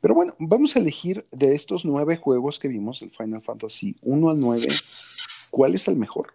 Pero 0.00 0.14
bueno, 0.14 0.34
vamos 0.38 0.76
a 0.76 0.78
elegir 0.78 1.26
de 1.32 1.54
estos 1.54 1.84
nueve 1.84 2.16
juegos 2.16 2.58
que 2.58 2.68
vimos, 2.68 3.02
el 3.02 3.10
Final 3.10 3.42
Fantasy 3.42 3.96
1 4.02 4.30
al 4.30 4.40
9, 4.40 4.66
¿cuál 5.50 5.74
es 5.74 5.88
el 5.88 5.96
mejor? 5.96 6.32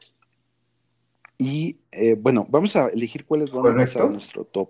Y 1.42 1.80
eh, 1.92 2.16
bueno, 2.22 2.46
vamos 2.52 2.76
a 2.76 2.90
elegir 2.90 3.26
cuáles 3.26 3.50
van 3.50 3.80
a 3.80 3.88
ser 3.88 4.08
nuestro 4.12 4.46
top 4.46 4.70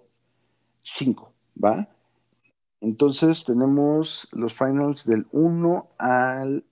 5, 0.81 1.33
¿va? 1.61 1.89
Entonces 2.79 3.43
tenemos 3.43 4.29
los 4.31 4.53
finals 4.53 5.05
del 5.05 5.27
1 5.33 5.89
al 5.97 6.63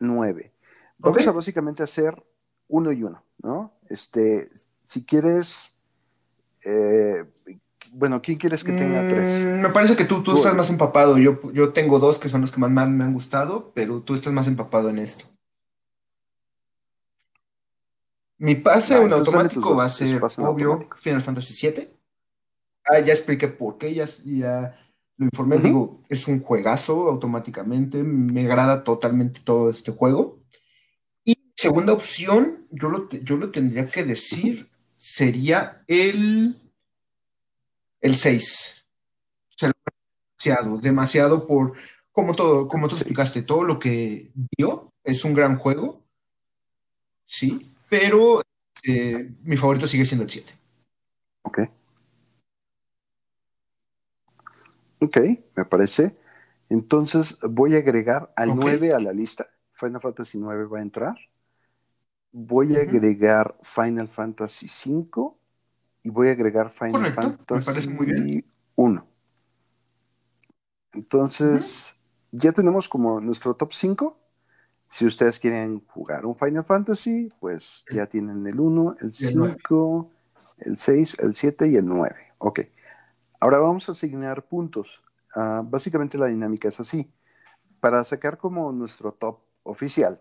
9. 0.00 0.52
Vamos 0.98 1.24
a 1.28 1.30
básicamente 1.30 1.84
hacer 1.84 2.20
uno 2.66 2.90
y 2.90 3.04
uno, 3.04 3.22
¿no? 3.40 3.72
Este, 3.88 4.48
si 4.82 5.04
quieres, 5.04 5.76
eh, 6.64 7.24
bueno, 7.92 8.20
¿quién 8.20 8.36
quieres 8.36 8.64
que 8.64 8.72
tenga 8.72 9.08
tres? 9.08 9.44
Mm, 9.44 9.60
me 9.60 9.68
parece 9.68 9.94
que 9.94 10.06
tú, 10.06 10.24
tú 10.24 10.34
estás 10.34 10.56
más 10.56 10.70
empapado. 10.70 11.18
Yo, 11.18 11.52
yo 11.52 11.72
tengo 11.72 12.00
dos 12.00 12.18
que 12.18 12.28
son 12.28 12.40
los 12.40 12.50
que 12.50 12.58
más 12.58 12.72
me 12.72 13.04
han 13.04 13.12
gustado, 13.12 13.70
pero 13.76 14.00
tú 14.00 14.14
estás 14.14 14.32
más 14.32 14.48
empapado 14.48 14.90
en 14.90 14.98
esto. 14.98 15.26
Mi 18.38 18.54
pase 18.54 18.96
en 18.96 19.12
automático 19.12 19.74
va 19.74 19.86
a 19.86 19.88
ser, 19.88 20.22
obvio, 20.38 20.88
Final 20.96 21.22
Fantasy 21.22 21.68
VII. 21.68 21.88
Ah, 22.84 23.00
ya 23.00 23.12
expliqué 23.12 23.48
por 23.48 23.78
qué, 23.78 23.92
ya, 23.92 24.06
ya 24.24 24.78
lo 25.16 25.24
informé. 25.24 25.58
Digo, 25.58 26.04
es 26.08 26.28
un 26.28 26.40
juegazo 26.40 27.08
automáticamente. 27.08 28.02
Me 28.04 28.42
agrada 28.42 28.84
totalmente 28.84 29.40
todo 29.40 29.70
este 29.70 29.90
juego. 29.90 30.38
Y 31.24 31.52
segunda 31.56 31.92
opción, 31.92 32.66
yo 32.70 32.88
lo, 32.88 33.08
yo 33.10 33.36
lo 33.36 33.50
tendría 33.50 33.86
que 33.86 34.04
decir, 34.04 34.70
sería 34.94 35.82
el, 35.88 36.56
el 38.00 38.16
6. 38.16 38.86
O 39.50 39.58
sea, 39.58 39.72
demasiado, 40.38 40.78
demasiado 40.78 41.46
por, 41.46 41.72
como 42.12 42.36
todo, 42.36 42.68
como 42.68 42.88
tú 42.88 42.94
explicaste, 42.94 43.42
todo 43.42 43.64
lo 43.64 43.80
que 43.80 44.30
dio, 44.56 44.92
es 45.02 45.24
un 45.24 45.34
gran 45.34 45.58
juego. 45.58 46.04
Sí, 47.26 47.74
pero 47.88 48.42
eh, 48.82 49.30
mi 49.42 49.56
favorito 49.56 49.86
sigue 49.86 50.04
siendo 50.04 50.24
el 50.24 50.30
7. 50.30 50.52
Ok. 51.42 51.60
Ok, 55.00 55.16
me 55.54 55.64
parece. 55.64 56.16
Entonces 56.68 57.38
voy 57.42 57.74
a 57.74 57.78
agregar 57.78 58.32
al 58.36 58.54
9 58.54 58.92
a 58.92 58.98
la 58.98 59.12
lista. 59.12 59.46
Final 59.72 60.00
Fantasy 60.00 60.38
9 60.38 60.66
va 60.66 60.78
a 60.78 60.82
entrar. 60.82 61.16
Voy 62.32 62.76
a 62.76 62.80
agregar 62.80 63.56
Final 63.62 64.08
Fantasy 64.08 64.68
5 64.68 65.38
y 66.02 66.10
voy 66.10 66.28
a 66.28 66.32
agregar 66.32 66.70
Final 66.70 67.12
Fantasy 67.12 68.44
1. 68.74 69.08
Entonces, 70.92 71.96
ya 72.32 72.52
tenemos 72.52 72.88
como 72.88 73.20
nuestro 73.20 73.54
top 73.54 73.72
5. 73.72 74.18
Si 74.90 75.04
ustedes 75.04 75.38
quieren 75.38 75.84
jugar 75.86 76.24
un 76.24 76.34
Final 76.34 76.64
Fantasy, 76.64 77.30
pues 77.40 77.84
ya 77.90 78.06
tienen 78.06 78.46
el 78.46 78.58
1, 78.58 78.96
el 79.00 79.12
5, 79.12 80.10
el 80.58 80.76
6, 80.76 81.16
el 81.20 81.34
7 81.34 81.68
y 81.68 81.76
el 81.76 81.84
9. 81.84 82.16
Ok. 82.38 82.60
Ahora 83.40 83.58
vamos 83.58 83.88
a 83.88 83.92
asignar 83.92 84.46
puntos. 84.46 85.02
Ah, 85.34 85.62
básicamente 85.64 86.16
la 86.16 86.26
dinámica 86.26 86.68
es 86.68 86.80
así. 86.80 87.10
Para 87.80 88.02
sacar 88.02 88.38
como 88.38 88.72
nuestro 88.72 89.12
top 89.12 89.40
oficial, 89.62 90.20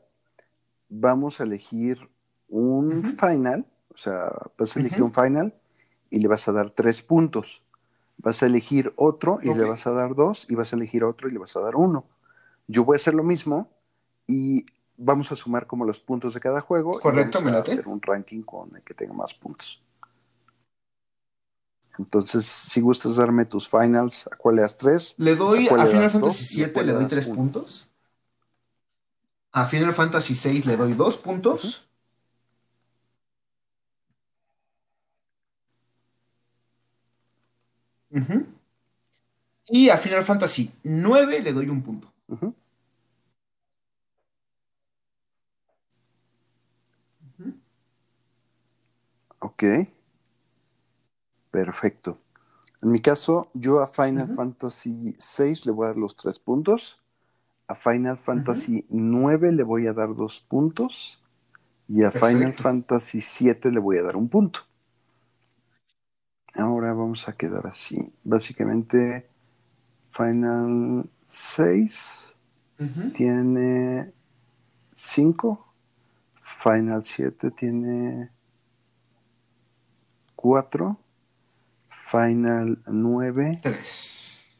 vamos 0.89 1.39
a 1.39 1.43
elegir 1.43 2.09
un 2.49 3.03
final, 3.03 3.65
o 3.93 3.97
sea, 3.97 4.29
vas 4.57 4.75
a 4.75 4.79
elegir 4.79 5.01
un 5.01 5.13
final 5.13 5.55
y 6.09 6.19
le 6.19 6.27
vas 6.27 6.47
a 6.47 6.51
dar 6.51 6.71
tres 6.71 7.01
puntos. 7.01 7.63
Vas 8.17 8.43
a 8.43 8.47
elegir 8.47 8.93
otro 8.95 9.39
y 9.41 9.53
le 9.53 9.63
vas 9.63 9.87
a 9.87 9.91
dar 9.91 10.15
dos, 10.15 10.45
y 10.49 10.55
vas 10.55 10.73
a 10.73 10.75
elegir 10.75 11.03
otro 11.03 11.29
y 11.29 11.31
le 11.31 11.39
vas 11.39 11.55
a 11.55 11.61
dar 11.61 11.75
uno. 11.75 12.05
Yo 12.67 12.83
voy 12.83 12.95
a 12.95 12.97
hacer 12.97 13.13
lo 13.13 13.23
mismo 13.23 13.69
y 14.27 14.65
vamos 14.97 15.31
a 15.31 15.35
sumar 15.35 15.65
como 15.65 15.85
los 15.85 15.99
puntos 15.99 16.33
de 16.33 16.39
cada 16.39 16.61
juego. 16.61 16.99
Correcto, 16.99 17.39
y 17.39 17.43
vamos 17.43 17.57
a 17.57 17.71
hacer 17.71 17.87
un 17.87 18.01
ranking 18.01 18.41
con 18.41 18.75
el 18.75 18.83
que 18.83 18.93
tenga 18.93 19.13
más 19.13 19.33
puntos. 19.33 19.81
Entonces, 21.97 22.45
si 22.45 22.81
gustas 22.81 23.15
darme 23.15 23.45
tus 23.45 23.67
finals, 23.67 24.27
¿a 24.31 24.35
cuál 24.35 24.57
le 24.57 24.61
das 24.61 24.77
tres? 24.77 25.15
Le 25.17 25.35
doy 25.35 25.67
a, 25.67 25.85
Final 25.85 26.11
Fantasy 26.11 26.65
VII, 26.65 26.83
le 26.83 26.93
doy 26.93 27.07
tres 27.07 27.27
puntos. 27.27 27.89
A 29.51 29.65
Final 29.65 29.93
Fantasy 29.93 30.35
VI 30.35 30.63
le 30.63 30.77
doy 30.77 30.93
dos 30.93 31.17
puntos. 31.17 31.87
Y 39.69 39.89
a 39.89 39.97
Final 39.97 40.23
Fantasy 40.23 40.71
IX 40.83 41.43
le 41.43 41.53
doy 41.53 41.69
un 41.69 41.81
punto. 41.81 42.11
Ok. 49.47 49.63
Perfecto. 51.51 52.19
En 52.81 52.91
mi 52.91 52.99
caso, 52.99 53.49
yo 53.53 53.79
a 53.79 53.87
Final 53.87 54.35
Fantasy 54.35 55.15
VI 55.37 55.53
le 55.65 55.71
voy 55.71 55.85
a 55.85 55.89
dar 55.89 55.97
los 55.97 56.17
tres 56.17 56.37
puntos. 56.37 56.99
A 57.67 57.73
Final 57.73 58.17
Fantasy 58.17 58.85
IX 58.89 59.53
le 59.53 59.63
voy 59.63 59.87
a 59.87 59.93
dar 59.93 60.13
dos 60.15 60.41
puntos. 60.41 61.23
Y 61.87 62.03
a 62.03 62.11
Final 62.11 62.53
Fantasy 62.53 63.19
VII 63.19 63.71
le 63.71 63.79
voy 63.79 63.97
a 63.97 64.03
dar 64.03 64.17
un 64.17 64.27
punto. 64.27 64.59
Ahora 66.55 66.93
vamos 66.93 67.29
a 67.29 67.33
quedar 67.37 67.67
así. 67.67 68.13
Básicamente, 68.25 69.29
Final 70.11 71.09
6 71.29 72.35
tiene 73.15 74.11
5. 74.93 75.73
Final 76.41 77.05
7 77.05 77.51
tiene 77.51 78.36
4. 80.37 80.97
Final 81.89 82.81
9 82.87 83.61
3. 83.61 84.57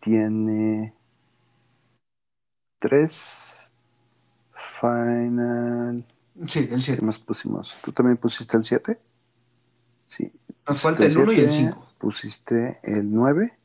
tiene 0.00 0.94
3. 2.78 3.72
Final. 4.54 6.04
Sí, 6.46 6.68
el 6.70 6.82
7. 6.82 7.00
¿Qué 7.00 7.06
más 7.06 7.18
pusimos? 7.18 7.78
¿Tú 7.82 7.92
también 7.92 8.16
pusiste 8.16 8.56
el 8.56 8.64
7? 8.64 9.00
Sí. 10.06 10.32
Nos 10.66 10.80
falta 10.80 11.04
el 11.04 11.16
1 11.18 11.32
y 11.32 11.40
el 11.40 11.50
5. 11.50 11.86
Pusiste 11.98 12.80
el 12.82 13.10
9. 13.12 13.58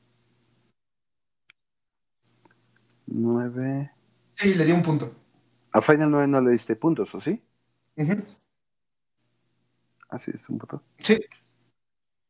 9. 3.07 3.91
Sí, 4.35 4.53
le 4.55 4.65
di 4.65 4.71
un 4.71 4.81
punto. 4.81 5.11
A 5.73 5.81
Final 5.81 6.09
9 6.09 6.27
no 6.27 6.41
le 6.41 6.49
diste 6.51 6.75
puntos, 6.75 7.13
¿o 7.13 7.21
sí? 7.21 7.39
Uh 7.97 8.03
Ah, 8.03 8.44
sí, 10.19 10.31
diste 10.31 10.51
un 10.51 10.59
punto. 10.59 10.81
Sí. 10.97 11.19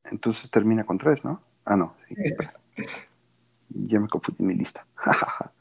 Entonces 0.03 0.49
termina 0.49 0.83
con 0.83 0.97
3, 0.97 1.23
¿no? 1.23 1.41
Ah, 1.65 1.75
no. 1.75 1.95
Sí, 2.07 2.15
ya 3.69 3.99
me 3.99 4.07
confundí 4.07 4.43
mi 4.43 4.55
lista. 4.55 4.85
a 5.05 5.51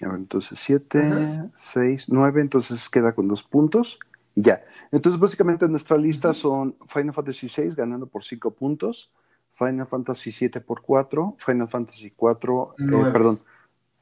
ver, 0.00 0.14
entonces 0.14 0.58
7, 0.58 1.50
6, 1.54 2.06
9, 2.08 2.40
entonces 2.40 2.88
queda 2.88 3.14
con 3.14 3.28
2 3.28 3.42
puntos 3.44 3.98
y 4.34 4.42
ya. 4.42 4.64
Entonces, 4.90 5.20
básicamente 5.20 5.68
nuestra 5.68 5.96
lista 5.96 6.32
son 6.32 6.76
Final 6.86 7.14
Fantasy 7.14 7.48
VI 7.54 7.74
ganando 7.74 8.06
por 8.06 8.24
5 8.24 8.52
puntos, 8.52 9.12
Final 9.52 9.86
Fantasy 9.86 10.30
VII 10.30 10.60
por 10.60 10.82
4, 10.82 11.36
Final 11.38 11.68
Fantasy 11.68 12.10
4, 12.12 12.74
eh, 12.78 13.10
perdón, 13.12 13.40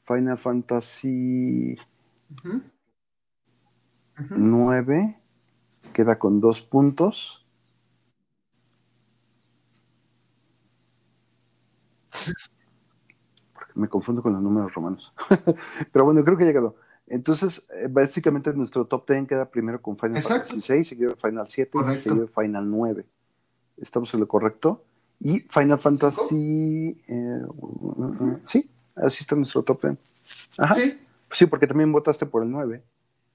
Final 0.05 0.39
Fantasy 0.39 1.77
9 4.31 5.21
queda 5.99 6.17
con 6.17 6.41
2 6.41 6.63
puntos. 6.63 7.45
Porque 13.53 13.73
me 13.75 13.89
confundo 13.89 14.23
con 14.23 14.33
los 14.33 14.41
números 14.41 14.73
romanos. 14.73 15.13
Pero 15.93 16.05
bueno, 16.05 16.23
creo 16.23 16.37
que 16.37 16.45
ha 16.45 16.47
llegado. 16.47 16.77
Entonces, 17.09 17.67
eh, 17.75 17.89
básicamente 17.91 18.53
nuestro 18.53 18.87
top 18.87 19.11
10 19.11 19.27
queda 19.27 19.51
primero 19.51 19.83
con 19.83 19.99
Final 19.99 20.23
Fantasy 20.23 20.61
6, 20.61 20.87
seguido 20.87 21.11
de 21.11 21.17
Final 21.17 21.49
7 21.49 21.77
y 21.93 21.97
seguido 21.97 22.27
de 22.27 22.29
Final 22.29 22.71
9. 22.71 23.05
¿Estamos 23.79 24.15
en 24.15 24.21
lo 24.21 24.29
correcto? 24.29 24.85
Y 25.19 25.41
Final 25.41 25.81
Fantasy... 25.81 26.97
Eh, 27.09 27.43
sí, 28.45 28.71
así 28.95 29.25
está 29.25 29.35
nuestro 29.35 29.65
top 29.65 29.83
10. 29.83 29.99
Ajá. 30.59 30.77
Sí. 30.77 30.97
Sí, 31.33 31.47
porque 31.47 31.67
también 31.67 31.91
votaste 31.91 32.25
por 32.25 32.45
el 32.45 32.53
9. 32.53 32.85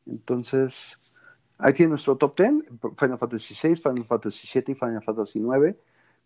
Entonces, 0.06 0.98
ahí 1.58 1.74
tiene 1.74 1.92
nuestro 1.92 2.18
top 2.18 2.38
10, 2.38 2.52
Final 2.98 3.18
Fantasy 3.18 3.56
6, 3.56 3.82
Final 3.82 4.06
Fantasy 4.06 4.48
7 4.48 4.72
y 4.72 4.76
Final 4.76 5.04
Fantasy 5.04 5.40
9, 5.40 5.78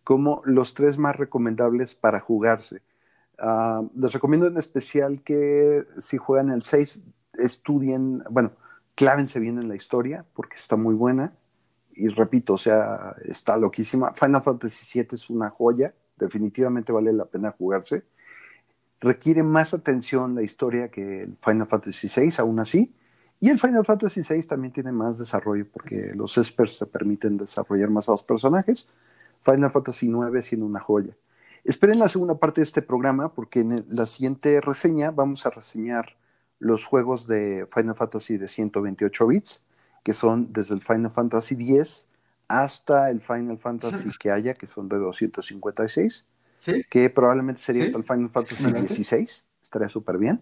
como 0.04 0.42
los 0.44 0.74
tres 0.74 0.98
más 0.98 1.16
recomendables 1.16 1.94
para 1.94 2.20
jugarse. 2.20 2.82
Ah, 3.38 3.82
les 3.94 4.12
recomiendo 4.12 4.46
en 4.46 4.56
especial 4.56 5.22
que 5.22 5.84
si 5.98 6.16
juegan 6.16 6.50
el 6.50 6.62
6, 6.62 7.02
estudien, 7.34 8.24
bueno, 8.30 8.52
clávense 8.94 9.38
bien 9.38 9.58
en 9.58 9.68
la 9.68 9.76
historia 9.76 10.24
porque 10.34 10.56
está 10.56 10.76
muy 10.76 10.94
buena. 10.94 11.32
Y 11.94 12.08
repito, 12.08 12.54
o 12.54 12.58
sea, 12.58 13.16
está 13.24 13.56
loquísima. 13.56 14.12
Final 14.14 14.42
Fantasy 14.42 15.00
VII 15.00 15.08
es 15.12 15.30
una 15.30 15.50
joya, 15.50 15.94
definitivamente 16.16 16.92
vale 16.92 17.12
la 17.12 17.24
pena 17.24 17.50
jugarse. 17.50 18.04
Requiere 19.00 19.42
más 19.42 19.74
atención 19.74 20.34
la 20.34 20.42
historia 20.42 20.90
que 20.90 21.28
Final 21.44 21.66
Fantasy 21.68 22.08
VI, 22.08 22.34
aún 22.38 22.60
así. 22.60 22.92
Y 23.40 23.50
el 23.50 23.58
Final 23.58 23.84
Fantasy 23.84 24.22
VI 24.28 24.42
también 24.42 24.72
tiene 24.72 24.90
más 24.90 25.18
desarrollo 25.18 25.66
porque 25.72 26.12
los 26.14 26.36
experts 26.38 26.78
te 26.78 26.86
permiten 26.86 27.36
desarrollar 27.36 27.88
más 27.88 28.08
a 28.08 28.12
los 28.12 28.22
personajes. 28.22 28.86
Final 29.42 29.70
Fantasy 29.70 30.08
IX 30.08 30.44
siendo 30.44 30.66
una 30.66 30.80
joya. 30.80 31.14
Esperen 31.64 31.98
la 31.98 32.08
segunda 32.08 32.34
parte 32.38 32.60
de 32.60 32.64
este 32.64 32.82
programa 32.82 33.32
porque 33.32 33.60
en 33.60 33.84
la 33.88 34.06
siguiente 34.06 34.60
reseña 34.60 35.10
vamos 35.10 35.46
a 35.46 35.50
reseñar 35.50 36.16
los 36.58 36.84
juegos 36.84 37.26
de 37.26 37.66
Final 37.72 37.94
Fantasy 37.94 38.36
de 38.36 38.48
128 38.48 39.26
bits, 39.26 39.62
que 40.02 40.12
son 40.12 40.52
desde 40.52 40.74
el 40.74 40.80
Final 40.80 41.12
Fantasy 41.12 41.54
X 41.54 42.08
hasta 42.48 43.10
el 43.10 43.20
Final 43.20 43.58
Fantasy 43.58 44.10
que 44.18 44.30
haya, 44.30 44.54
que 44.54 44.66
son 44.66 44.88
de 44.88 44.96
256, 44.96 46.24
que 46.90 47.10
probablemente 47.10 47.60
sería 47.60 47.84
hasta 47.84 47.98
el 47.98 48.04
Final 48.04 48.30
Fantasy 48.30 48.64
XVI, 48.64 49.28
estaría 49.62 49.88
súper 49.88 50.18
bien, 50.18 50.40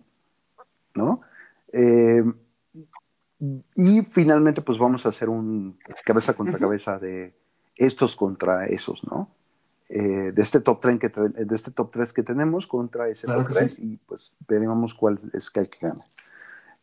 ¿no? 0.95 1.21
Eh, 1.73 2.25
y 3.39 4.03
finalmente, 4.03 4.63
pues 4.63 4.79
vamos 4.79 5.05
a 5.05 5.11
hacer 5.11 5.29
un 5.29 5.79
cabeza 6.05 6.35
contra 6.35 6.59
cabeza 6.59 6.99
de 6.99 7.35
estos 7.77 8.17
contra 8.17 8.65
esos, 8.65 9.05
¿no? 9.05 9.31
Eh, 9.89 10.33
de 10.35 10.43
este 10.43 10.61
top 10.61 10.81
3 10.81 10.99
que 10.99 11.09
de 11.09 11.55
este 11.55 11.71
top 11.71 11.91
3 11.93 12.13
que 12.13 12.23
tenemos 12.25 12.67
contra 12.67 13.09
ese 13.09 13.27
top 13.29 13.47
3 13.49 13.79
y 13.79 13.99
pues 13.99 14.35
veremos 14.49 14.95
cuál 14.95 15.19
es 15.33 15.53
el 15.55 15.69
que 15.69 15.79
gana. 15.81 16.03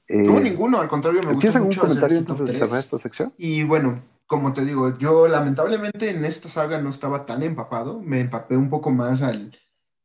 Eh, 0.08 0.24
no, 0.24 0.40
ninguno, 0.40 0.80
al 0.80 0.88
contrario, 0.88 1.22
me 1.22 1.34
gusta 1.34 1.42
¿Tienes 1.42 1.56
algún 1.56 1.76
comentario 1.76 2.18
antes 2.20 2.40
de 2.40 2.52
cerrar 2.52 2.80
esta 2.80 2.98
sección? 2.98 3.34
Y 3.38 3.64
bueno, 3.64 4.02
como 4.28 4.54
te 4.54 4.64
digo, 4.64 4.98
yo 4.98 5.28
lamentablemente 5.28 6.10
en 6.10 6.24
esta 6.24 6.50
saga 6.50 6.82
no 6.82 6.90
estaba 6.90 7.26
tan 7.26 7.44
empapado, 7.44 8.00
me 8.00 8.22
empapé 8.22 8.56
un 8.56 8.70
poco 8.70 8.90
más 8.92 9.22
al, 9.22 9.58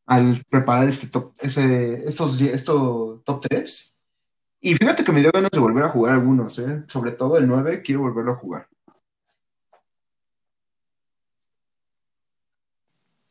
al 0.06 0.44
preparar 0.48 0.88
este 0.88 1.06
top, 1.08 1.32
ese, 1.40 2.06
estos, 2.06 2.40
estos 2.40 3.22
top 3.24 3.40
3. 3.48 3.94
Y 4.60 4.74
fíjate 4.74 5.04
que 5.04 5.12
me 5.12 5.20
dio 5.20 5.30
ganas 5.32 5.50
de 5.50 5.60
volver 5.60 5.84
a 5.84 5.90
jugar 5.90 6.14
algunos, 6.14 6.58
¿eh? 6.58 6.84
sobre 6.88 7.12
todo 7.12 7.36
el 7.38 7.46
9, 7.46 7.82
quiero 7.82 8.02
volverlo 8.02 8.32
a 8.32 8.36
jugar. 8.36 8.68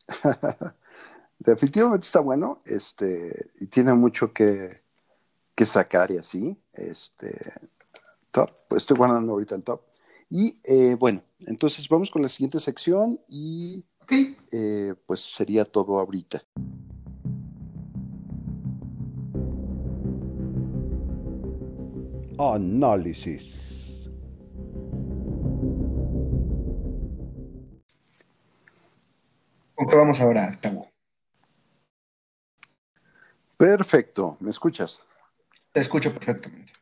Definitivamente 1.38 2.06
está 2.06 2.20
bueno, 2.20 2.60
este, 2.64 3.50
y 3.60 3.66
tiene 3.66 3.92
mucho 3.94 4.32
que, 4.32 4.82
que 5.54 5.66
sacar 5.66 6.10
y 6.10 6.18
así. 6.18 6.56
Este, 6.72 7.36
top, 8.30 8.50
pues 8.68 8.82
estoy 8.82 8.96
guardando 8.96 9.32
ahorita 9.32 9.54
el 9.54 9.62
top. 9.62 9.82
Y 10.30 10.58
eh, 10.64 10.94
bueno, 10.98 11.22
entonces 11.46 11.88
vamos 11.88 12.10
con 12.10 12.22
la 12.22 12.28
siguiente 12.28 12.60
sección 12.60 13.20
y 13.28 13.84
eh, 14.52 14.94
pues 15.06 15.20
sería 15.20 15.64
todo 15.64 15.98
ahorita. 15.98 16.42
Análisis. 22.38 24.08
¿Con 29.74 29.86
qué 29.88 29.96
vamos 29.96 30.20
ahora, 30.20 30.56
Tabo? 30.60 30.88
Perfecto, 33.56 34.36
¿me 34.40 34.50
escuchas? 34.50 35.02
Te 35.72 35.80
escucho 35.80 36.12
perfectamente. 36.14 36.72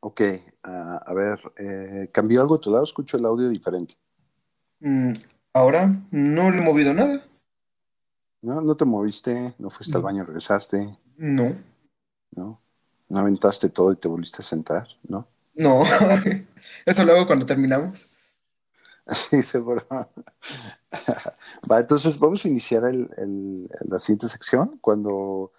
Ok, 0.00 0.20
ah, 0.62 1.02
a 1.04 1.14
ver, 1.14 1.40
eh, 1.56 2.08
¿cambió 2.12 2.40
algo 2.40 2.54
a 2.54 2.60
tu 2.60 2.70
lado? 2.70 2.84
Escucho 2.84 3.16
el 3.16 3.24
audio 3.24 3.48
diferente. 3.48 3.94
Mm, 4.78 5.14
ahora 5.52 6.00
no 6.12 6.50
le 6.52 6.58
he 6.58 6.60
movido 6.60 6.94
nada. 6.94 7.24
¿No? 8.42 8.60
¿No 8.60 8.76
te 8.76 8.84
moviste? 8.84 9.54
¿No 9.58 9.68
fuiste 9.68 9.96
al 9.96 10.04
baño? 10.04 10.24
¿Regresaste? 10.24 10.96
No. 11.16 11.56
¿No? 12.30 12.62
¿No 13.08 13.20
aventaste 13.20 13.68
todo 13.68 13.92
y 13.92 13.96
te 13.96 14.08
volviste 14.08 14.42
a 14.42 14.44
sentar? 14.44 14.86
¿No? 15.04 15.26
No, 15.54 15.82
eso 16.86 17.04
lo 17.04 17.12
hago 17.12 17.26
cuando 17.26 17.46
terminamos. 17.46 18.06
Sí, 19.30 19.42
seguro. 19.42 19.86
Va, 21.70 21.80
entonces 21.80 22.18
vamos 22.20 22.44
a 22.44 22.48
iniciar 22.48 22.84
el, 22.84 23.66
la 23.88 23.98
siguiente 23.98 24.28
sección 24.28 24.76
cuando 24.82 25.50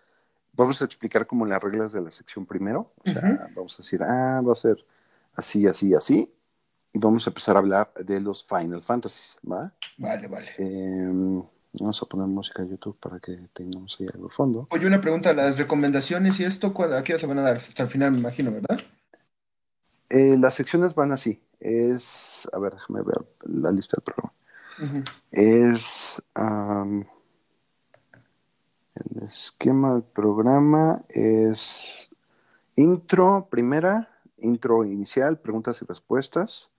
vamos 0.54 0.80
a 0.82 0.86
explicar 0.86 1.26
como 1.26 1.48
las 1.48 1.62
reglas 1.62 1.92
de 1.92 2.02
la 2.02 2.12
sección 2.12 2.46
primero. 2.46 2.94
O 3.04 3.12
sea, 3.12 3.50
vamos 3.56 3.74
a 3.74 3.82
decir, 3.82 4.04
ah, 4.04 4.42
va 4.48 4.52
a 4.52 4.56
ser 4.56 4.86
así, 5.34 5.66
así, 5.66 5.96
así. 5.96 6.32
Y 6.94 7.00
vamos 7.00 7.26
a 7.26 7.32
empezar 7.32 7.56
a 7.56 7.60
hablar 7.60 7.92
de 7.96 8.20
los 8.20 8.44
Final 8.44 8.82
Fantasies, 8.82 9.40
¿va? 9.50 9.74
Vale, 9.98 10.28
vale. 10.28 10.52
Em, 10.58 11.42
vamos 11.74 12.02
a 12.02 12.06
poner 12.06 12.28
música 12.28 12.64
de 12.64 12.70
YouTube 12.70 12.98
para 13.00 13.20
que 13.20 13.38
tengamos 13.54 13.98
ahí 14.00 14.08
algo 14.14 14.28
de 14.28 14.34
fondo. 14.34 14.68
Oye, 14.72 14.88
una 14.88 15.02
pregunta, 15.02 15.34
las 15.34 15.58
recomendaciones 15.58 16.40
y 16.40 16.44
esto, 16.44 16.74
¿a 16.78 17.04
se 17.04 17.28
van 17.28 17.40
a 17.40 17.44
dar? 17.44 17.58
Hasta 17.58 17.84
el 17.84 17.90
final, 17.90 18.12
me 18.12 18.20
imagino, 18.20 18.52
¿verdad? 18.52 18.80
Eh, 20.10 20.38
las 20.38 20.56
secciones 20.56 20.96
van 20.96 21.12
así. 21.12 21.42
Es, 21.60 22.48
a 22.54 22.60
ver, 22.60 22.74
déjame 22.74 23.02
ver 23.02 23.26
la 23.44 23.72
lista 23.72 23.98
del 23.98 24.04
programa. 24.04 24.34
Es 25.32 26.22
el 28.96 29.24
esquema 29.24 29.94
del 29.94 30.04
programa 30.04 31.04
es 31.10 32.10
intro 32.76 33.48
primera, 33.50 34.10
intro 34.38 34.86
inicial, 34.86 35.40
preguntas 35.40 35.82
y 35.82 35.86
respuestas, 35.86 36.70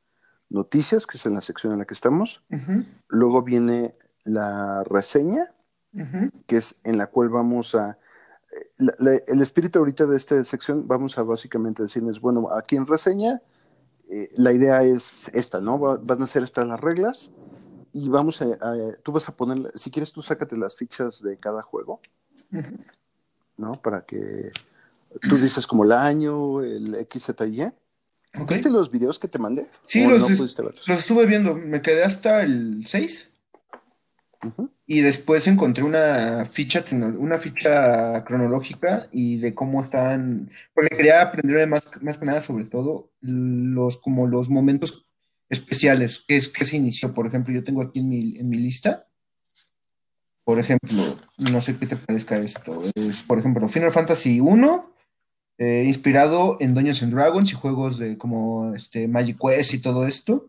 noticias, 0.48 1.06
que 1.06 1.16
es 1.16 1.26
en 1.26 1.34
la 1.34 1.40
sección 1.40 1.72
en 1.72 1.78
la 1.78 1.84
que 1.84 1.94
estamos. 1.94 2.42
Luego 3.08 3.42
viene 3.42 3.94
la 4.24 4.84
reseña, 4.84 5.52
que 6.46 6.56
es 6.56 6.76
en 6.84 6.98
la 6.98 7.08
cual 7.08 7.30
vamos 7.30 7.74
a 7.74 7.98
el 9.28 9.42
espíritu 9.42 9.78
ahorita 9.78 10.06
de 10.06 10.16
esta 10.16 10.42
sección, 10.44 10.86
vamos 10.88 11.18
a 11.18 11.22
básicamente 11.22 11.82
decirles, 11.82 12.20
bueno, 12.20 12.48
aquí 12.50 12.76
en 12.76 12.86
reseña, 12.86 13.42
eh, 14.10 14.28
la 14.38 14.52
idea 14.52 14.82
es 14.82 15.30
esta, 15.34 15.60
¿no? 15.60 15.78
van 15.78 16.22
a 16.22 16.26
ser 16.26 16.42
estas 16.42 16.66
las 16.66 16.80
reglas 16.80 17.32
y 17.92 18.08
vamos 18.08 18.42
a, 18.42 18.46
tú 19.02 19.12
vas 19.12 19.28
a 19.28 19.36
poner, 19.36 19.70
si 19.78 19.90
quieres 19.90 20.12
tú 20.12 20.22
sácate 20.22 20.56
las 20.56 20.76
fichas 20.76 21.22
de 21.22 21.36
cada 21.36 21.62
juego, 21.62 22.00
¿no? 23.56 23.80
Para 23.80 24.02
que 24.02 24.50
tú 25.28 25.36
dices 25.36 25.66
como 25.66 25.84
el 25.84 25.92
año, 25.92 26.62
el 26.62 27.06
XZY. 27.10 27.72
¿Viste 28.48 28.70
los 28.70 28.90
videos 28.90 29.18
que 29.18 29.28
te 29.28 29.38
mandé? 29.38 29.66
Sí, 29.86 30.06
los, 30.06 30.20
los 30.38 30.88
estuve 30.88 31.26
viendo, 31.26 31.54
me 31.54 31.82
quedé 31.82 32.04
hasta 32.04 32.42
el 32.42 32.86
6. 32.86 33.29
Y 34.86 35.00
después 35.02 35.46
encontré 35.46 35.84
una 35.84 36.46
ficha, 36.46 36.84
una 36.92 37.38
ficha 37.38 38.24
cronológica 38.24 39.08
y 39.12 39.36
de 39.36 39.54
cómo 39.54 39.82
están, 39.82 40.50
porque 40.74 40.96
quería 40.96 41.22
aprender 41.22 41.68
más, 41.68 41.84
más 42.00 42.18
que 42.18 42.26
nada 42.26 42.42
sobre 42.42 42.64
todo 42.64 43.10
los, 43.20 43.98
como 43.98 44.26
los 44.26 44.48
momentos 44.48 45.06
especiales, 45.48 46.24
que 46.26 46.36
es 46.36 46.48
que 46.48 46.64
se 46.64 46.76
inició. 46.76 47.12
Por 47.12 47.26
ejemplo, 47.26 47.52
yo 47.52 47.64
tengo 47.64 47.82
aquí 47.82 48.00
en 48.00 48.08
mi, 48.08 48.36
en 48.38 48.48
mi 48.48 48.56
lista, 48.56 49.06
por 50.44 50.58
ejemplo, 50.58 51.16
no 51.38 51.60
sé 51.60 51.76
qué 51.76 51.86
te 51.86 51.96
parezca 51.96 52.38
esto, 52.38 52.82
es, 52.94 53.22
por 53.22 53.38
ejemplo, 53.38 53.68
Final 53.68 53.92
Fantasy 53.92 54.40
1, 54.40 54.90
eh, 55.58 55.84
inspirado 55.86 56.56
en 56.58 56.74
Dungeons 56.74 57.02
and 57.02 57.12
Dragons 57.12 57.52
y 57.52 57.54
juegos 57.54 57.98
de 57.98 58.16
como 58.16 58.74
este, 58.74 59.06
Magic 59.06 59.38
Quest 59.38 59.74
y 59.74 59.78
todo 59.78 60.06
esto. 60.06 60.48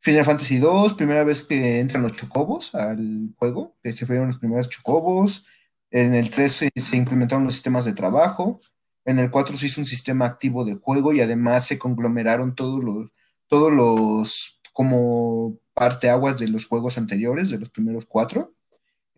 Final 0.00 0.24
Fantasy 0.24 0.58
2, 0.58 0.94
primera 0.94 1.24
vez 1.24 1.42
que 1.42 1.80
entran 1.80 2.02
los 2.02 2.12
chocobos 2.12 2.74
al 2.74 3.30
juego, 3.36 3.76
que 3.82 3.92
se 3.92 4.06
fueron 4.06 4.28
los 4.28 4.38
primeros 4.38 4.68
chocobos. 4.68 5.44
En 5.90 6.14
el 6.14 6.30
3 6.30 6.52
se, 6.52 6.96
implementaron 6.96 7.44
los 7.44 7.54
sistemas 7.54 7.84
de 7.84 7.94
trabajo. 7.94 8.60
En 9.04 9.18
el 9.18 9.30
4 9.30 9.56
se 9.56 9.66
hizo 9.66 9.80
un 9.80 9.86
sistema 9.86 10.26
activo 10.26 10.64
de 10.64 10.76
juego 10.76 11.12
y 11.12 11.20
además 11.20 11.66
se 11.66 11.78
conglomeraron 11.78 12.54
todos 12.54 12.82
los, 12.82 13.10
todos 13.48 13.72
los 13.72 14.60
como 14.72 15.58
parteaguas 15.74 16.38
de 16.38 16.48
los 16.48 16.66
juegos 16.66 16.98
anteriores, 16.98 17.50
de 17.50 17.58
los 17.58 17.70
primeros 17.70 18.06
cuatro. 18.06 18.54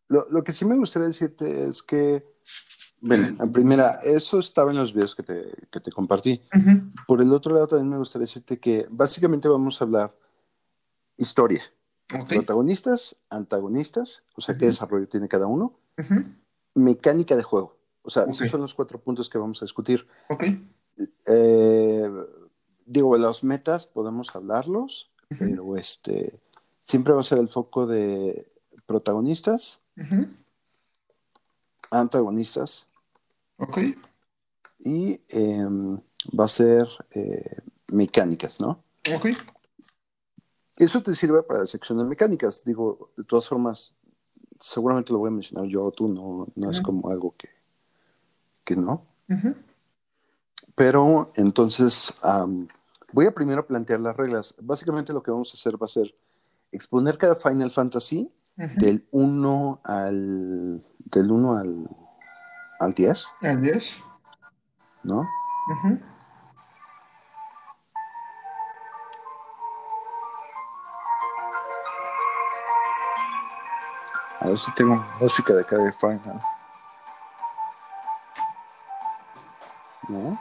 Lo, 0.08 0.42
que 0.42 0.52
sí 0.52 0.64
me 0.64 0.76
gustaría 0.76 1.08
decirte 1.08 1.68
es 1.68 1.82
que, 1.82 2.24
bueno, 3.00 3.28
en 3.40 3.52
primera, 3.52 4.00
eso 4.02 4.40
estaba 4.40 4.72
en 4.72 4.78
los 4.78 4.92
videos 4.92 5.14
que 5.14 5.22
te, 5.22 5.52
que 5.70 5.78
te 5.78 5.92
compartí. 5.92 6.42
Por 7.06 7.20
el 7.20 7.32
otro 7.32 7.54
lado, 7.54 7.68
también 7.68 7.90
me 7.90 7.98
gustaría 7.98 8.26
decirte 8.26 8.58
que 8.58 8.86
básicamente 8.90 9.48
vamos 9.48 9.80
a 9.80 9.84
hablar 9.84 10.16
historia. 11.16 11.62
Protagonistas, 12.28 13.16
antagonistas, 13.28 14.24
o 14.34 14.40
sea, 14.40 14.56
qué 14.56 14.66
desarrollo 14.66 15.08
tiene 15.08 15.28
cada 15.28 15.46
uno. 15.46 15.78
Mecánica 16.74 17.36
de 17.36 17.42
juego. 17.42 17.76
O 18.02 18.10
sea, 18.10 18.24
esos 18.24 18.48
son 18.48 18.62
los 18.62 18.74
cuatro 18.74 19.00
puntos 19.00 19.30
que 19.30 19.38
vamos 19.38 19.62
a 19.62 19.64
discutir. 19.64 20.06
Eh, 21.26 22.08
digo, 22.84 23.16
los 23.16 23.44
metas 23.44 23.86
podemos 23.86 24.34
hablarlos, 24.34 25.10
pero 25.38 25.76
este 25.76 26.40
siempre 26.80 27.14
va 27.14 27.20
a 27.20 27.24
ser 27.24 27.38
el 27.38 27.48
foco 27.48 27.86
de 27.86 28.50
protagonistas, 28.86 29.80
antagonistas. 31.90 32.86
Ok. 33.58 33.78
Y 34.80 35.20
em, 35.28 36.00
va 36.38 36.44
a 36.46 36.48
ser 36.48 36.88
eh, 37.10 37.58
mecánicas, 37.88 38.58
¿no? 38.60 38.82
Ok. 39.14 39.26
Eso 40.80 41.02
te 41.02 41.14
sirve 41.14 41.42
para 41.42 41.60
la 41.60 41.66
sección 41.66 41.98
de 41.98 42.04
mecánicas. 42.04 42.64
Digo, 42.64 43.10
de 43.16 43.24
todas 43.24 43.46
formas, 43.46 43.94
seguramente 44.58 45.12
lo 45.12 45.18
voy 45.18 45.28
a 45.28 45.32
mencionar 45.32 45.66
yo 45.66 45.84
o 45.84 45.92
tú, 45.92 46.08
no, 46.08 46.48
no 46.54 46.70
es 46.70 46.80
como 46.80 47.10
algo 47.10 47.34
que, 47.36 47.48
que 48.64 48.76
no. 48.76 49.04
Pero 50.74 51.30
entonces, 51.36 52.14
voy 53.12 53.26
a 53.26 53.34
primero 53.34 53.66
plantear 53.66 54.00
las 54.00 54.16
reglas. 54.16 54.54
Básicamente 54.60 55.12
lo 55.12 55.22
que 55.22 55.30
vamos 55.30 55.52
a 55.52 55.58
hacer 55.58 55.80
va 55.80 55.84
a 55.84 55.88
ser 55.88 56.14
exponer 56.72 57.18
cada 57.18 57.34
Final 57.34 57.70
Fantasy 57.70 58.32
del 58.56 59.06
1 59.10 59.80
al 59.84 60.84
del 60.98 61.30
1 61.30 61.56
al, 61.56 61.88
al 62.78 62.94
10. 62.94 63.26
Al 63.42 63.60
10. 63.60 64.02
¿No? 65.02 65.22
A 74.40 74.48
ver 74.48 74.58
si 74.58 74.72
tengo 74.72 75.06
música 75.20 75.52
de 75.52 75.64
cada 75.66 75.92
final. 75.92 76.40
¿No? 80.08 80.40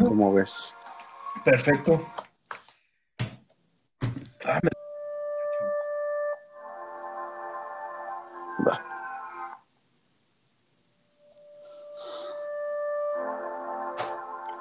¿Cómo 0.00 0.32
ves? 0.32 0.74
Perfecto. 1.44 2.04
Va. 8.66 8.84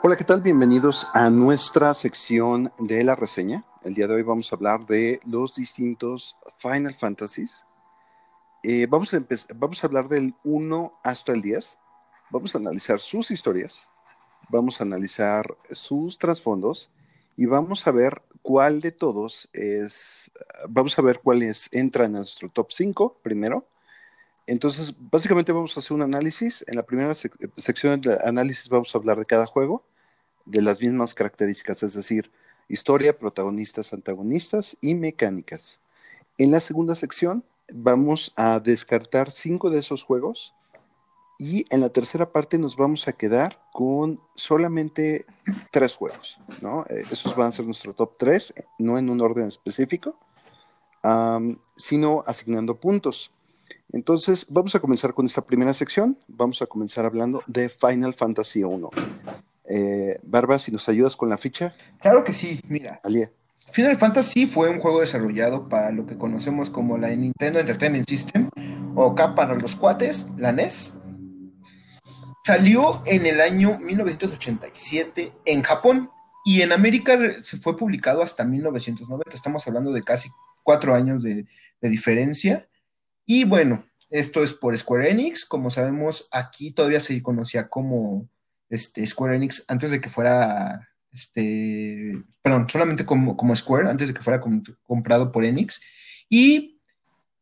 Hola, 0.03 0.15
¿qué 0.15 0.23
tal? 0.23 0.41
Bienvenidos 0.41 1.07
a 1.15 1.31
nuestra 1.31 1.95
sección 1.95 2.71
de 2.77 3.03
la 3.03 3.15
reseña. 3.15 3.65
El 3.83 3.95
día 3.95 4.05
de 4.05 4.13
hoy 4.13 4.21
vamos 4.21 4.51
a 4.53 4.55
hablar 4.55 4.85
de 4.85 5.19
los 5.25 5.55
distintos 5.55 6.37
Final 6.59 6.93
Fantasies 6.93 7.65
eh, 8.69 8.87
vamos, 8.87 9.13
a 9.13 9.23
vamos 9.55 9.83
a 9.83 9.87
hablar 9.87 10.07
del 10.09 10.33
1 10.43 10.99
hasta 11.03 11.31
el 11.31 11.41
10. 11.41 11.77
Vamos 12.29 12.53
a 12.53 12.57
analizar 12.57 12.99
sus 12.99 13.31
historias, 13.31 13.87
vamos 14.49 14.79
a 14.79 14.83
analizar 14.83 15.45
sus 15.71 16.17
trasfondos 16.17 16.91
y 17.37 17.45
vamos 17.45 17.87
a 17.87 17.91
ver 17.91 18.21
cuál 18.41 18.81
de 18.81 18.91
todos 18.91 19.49
es, 19.53 20.31
vamos 20.67 20.99
a 20.99 21.01
ver 21.01 21.21
cuáles 21.23 21.69
entran 21.71 22.07
en 22.07 22.19
nuestro 22.19 22.49
top 22.49 22.71
5 22.71 23.19
primero 23.23 23.67
entonces, 24.47 24.93
básicamente 24.97 25.51
vamos 25.51 25.75
a 25.75 25.81
hacer 25.81 25.93
un 25.93 26.01
análisis. 26.01 26.63
En 26.67 26.77
la 26.77 26.85
primera 26.85 27.13
sección 27.13 27.99
de 27.99 28.17
análisis 28.23 28.69
vamos 28.69 28.95
a 28.95 28.97
hablar 28.97 29.19
de 29.19 29.25
cada 29.25 29.45
juego, 29.45 29.85
de 30.45 30.61
las 30.61 30.81
mismas 30.81 31.13
características, 31.13 31.83
es 31.83 31.93
decir, 31.93 32.31
historia, 32.69 33.19
protagonistas, 33.19 33.91
antagonistas 33.91 34.77
y 34.79 34.95
mecánicas. 34.95 35.81
En 36.37 36.51
la 36.51 36.61
segunda 36.61 36.95
sección 36.95 37.43
vamos 37.73 38.33
a 38.35 38.59
descartar 38.59 39.31
cinco 39.31 39.69
de 39.69 39.79
esos 39.79 40.03
juegos 40.03 40.53
y 41.39 41.65
en 41.69 41.81
la 41.81 41.89
tercera 41.89 42.31
parte 42.31 42.57
nos 42.57 42.75
vamos 42.75 43.07
a 43.07 43.13
quedar 43.13 43.61
con 43.71 44.19
solamente 44.35 45.25
tres 45.71 45.95
juegos, 45.95 46.39
¿no? 46.61 46.85
Eh, 46.89 47.03
esos 47.11 47.35
van 47.35 47.49
a 47.49 47.51
ser 47.51 47.65
nuestro 47.65 47.93
top 47.93 48.17
tres, 48.17 48.53
no 48.79 48.97
en 48.97 49.09
un 49.09 49.21
orden 49.21 49.47
específico, 49.47 50.17
sino 51.75 52.23
asignando 52.25 52.75
puntos. 52.75 53.31
Entonces, 53.93 54.45
vamos 54.49 54.75
a 54.75 54.79
comenzar 54.79 55.13
con 55.13 55.25
esta 55.25 55.41
primera 55.41 55.73
sección. 55.73 56.17
Vamos 56.27 56.61
a 56.61 56.65
comenzar 56.65 57.05
hablando 57.05 57.41
de 57.47 57.69
Final 57.69 58.13
Fantasy 58.13 58.63
1. 58.63 58.89
Eh, 59.69 60.19
Barba, 60.23 60.59
si 60.59 60.71
nos 60.71 60.89
ayudas 60.89 61.15
con 61.15 61.29
la 61.29 61.37
ficha. 61.37 61.73
Claro 62.01 62.23
que 62.23 62.33
sí, 62.33 62.59
mira. 62.67 62.99
Final 63.71 63.97
Fantasy 63.97 64.47
fue 64.47 64.69
un 64.69 64.79
juego 64.79 65.01
desarrollado 65.01 65.67
para 65.69 65.91
lo 65.91 66.05
que 66.05 66.17
conocemos 66.17 66.69
como 66.69 66.97
la 66.97 67.09
Nintendo 67.09 67.59
Entertainment 67.59 68.09
System, 68.09 68.49
o 68.95 69.11
acá 69.11 69.35
para 69.35 69.55
los 69.55 69.75
cuates, 69.75 70.25
la 70.37 70.51
NES. 70.51 70.93
Salió 72.45 73.03
en 73.05 73.25
el 73.25 73.41
año 73.41 73.77
1987 73.77 75.33
en 75.45 75.63
Japón 75.63 76.09
y 76.45 76.61
en 76.61 76.71
América 76.71 77.19
se 77.41 77.57
fue 77.57 77.75
publicado 77.75 78.21
hasta 78.21 78.45
1990. 78.45 79.35
Estamos 79.35 79.67
hablando 79.67 79.91
de 79.91 80.01
casi 80.01 80.29
cuatro 80.63 80.95
años 80.95 81.23
de, 81.23 81.45
diferencia. 81.81 82.69
Y 83.25 83.43
bueno, 83.43 83.85
esto 84.09 84.43
es 84.43 84.53
por 84.53 84.77
Square 84.77 85.11
Enix. 85.11 85.43
Como 85.43 85.69
sabemos, 85.69 86.29
aquí 86.31 86.71
todavía 86.71 87.01
se 87.01 87.21
conocía 87.21 87.67
como 87.67 88.29
este, 88.69 89.05
Square 89.05 89.35
Enix 89.35 89.65
antes 89.67 89.91
de 89.91 89.99
que 89.99 90.09
fuera, 90.09 90.89
este, 91.11 92.23
perdón, 92.41 92.69
solamente 92.69 93.05
como, 93.05 93.35
como 93.37 93.55
Square, 93.55 93.89
antes 93.89 94.07
de 94.07 94.13
que 94.13 94.21
fuera 94.21 94.41
comprado 94.83 95.31
por 95.31 95.45
Enix. 95.45 95.81
Y 96.29 96.79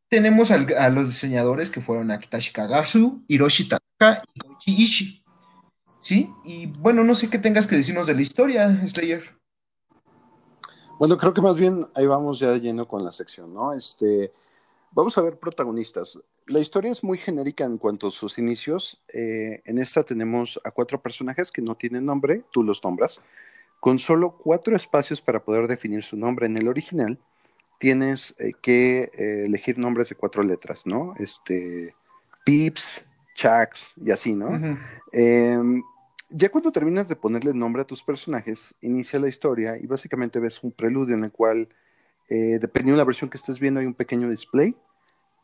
tenemos 0.07 0.51
a 0.51 0.89
los 0.89 1.07
diseñadores 1.07 1.69
que 1.69 1.81
fueron 1.81 2.11
Akitashi 2.11 2.51
Kagasu, 2.51 3.23
Hiroshi 3.27 3.67
Tanaka 3.67 4.23
y 4.33 4.39
Koichi 4.39 4.83
Ishii. 4.83 5.23
¿Sí? 5.99 6.29
Y 6.43 6.67
bueno, 6.67 7.03
no 7.03 7.15
sé 7.15 7.29
qué 7.29 7.39
tengas 7.39 7.65
que 7.65 7.75
decirnos 7.75 8.05
de 8.05 8.13
la 8.13 8.21
historia, 8.21 8.79
Slayer. 8.87 9.23
Bueno, 10.99 11.17
creo 11.17 11.33
que 11.33 11.41
más 11.41 11.57
bien 11.57 11.85
ahí 11.95 12.05
vamos 12.05 12.39
ya 12.39 12.55
lleno 12.57 12.87
con 12.87 13.03
la 13.03 13.11
sección, 13.11 13.53
¿no? 13.53 13.73
Este, 13.73 14.31
vamos 14.91 15.17
a 15.17 15.21
ver 15.21 15.37
protagonistas. 15.37 16.17
La 16.47 16.59
historia 16.59 16.91
es 16.91 17.03
muy 17.03 17.17
genérica 17.17 17.65
en 17.65 17.77
cuanto 17.77 18.07
a 18.07 18.11
sus 18.11 18.37
inicios. 18.37 19.01
Eh, 19.11 19.61
en 19.65 19.79
esta 19.79 20.03
tenemos 20.03 20.59
a 20.63 20.71
cuatro 20.71 21.01
personajes 21.01 21.51
que 21.51 21.61
no 21.61 21.75
tienen 21.75 22.05
nombre, 22.05 22.43
tú 22.51 22.63
los 22.63 22.83
nombras, 22.83 23.19
con 23.85 23.99
solo 23.99 24.31
cuatro 24.31 24.75
espacios 24.75 25.21
para 25.21 25.45
poder 25.45 25.67
definir 25.67 26.01
su 26.01 26.17
nombre. 26.17 26.47
En 26.47 26.57
el 26.57 26.67
original 26.67 27.19
tienes 27.77 28.33
eh, 28.39 28.53
que 28.59 29.11
eh, 29.13 29.43
elegir 29.45 29.77
nombres 29.77 30.09
de 30.09 30.15
cuatro 30.15 30.41
letras, 30.41 30.87
¿no? 30.87 31.13
Este, 31.19 31.93
Pips, 32.43 33.05
Chax 33.35 33.93
y 34.03 34.09
así, 34.09 34.33
¿no? 34.33 34.49
Em, 35.11 35.83
ya 36.29 36.49
cuando 36.49 36.71
terminas 36.71 37.07
de 37.07 37.15
ponerle 37.15 37.53
nombre 37.53 37.83
a 37.83 37.85
tus 37.85 38.01
personajes, 38.01 38.73
inicia 38.81 39.19
la 39.19 39.27
historia 39.27 39.77
y 39.77 39.85
básicamente 39.85 40.39
ves 40.39 40.63
un 40.63 40.71
preludio 40.71 41.15
en 41.15 41.25
el 41.25 41.31
cual, 41.31 41.69
dependiendo 42.27 42.93
de 42.93 42.97
la 42.97 43.03
versión 43.03 43.29
que 43.29 43.37
estés 43.37 43.59
viendo, 43.59 43.81
hay 43.81 43.85
un 43.85 43.93
pequeño 43.93 44.27
display 44.27 44.75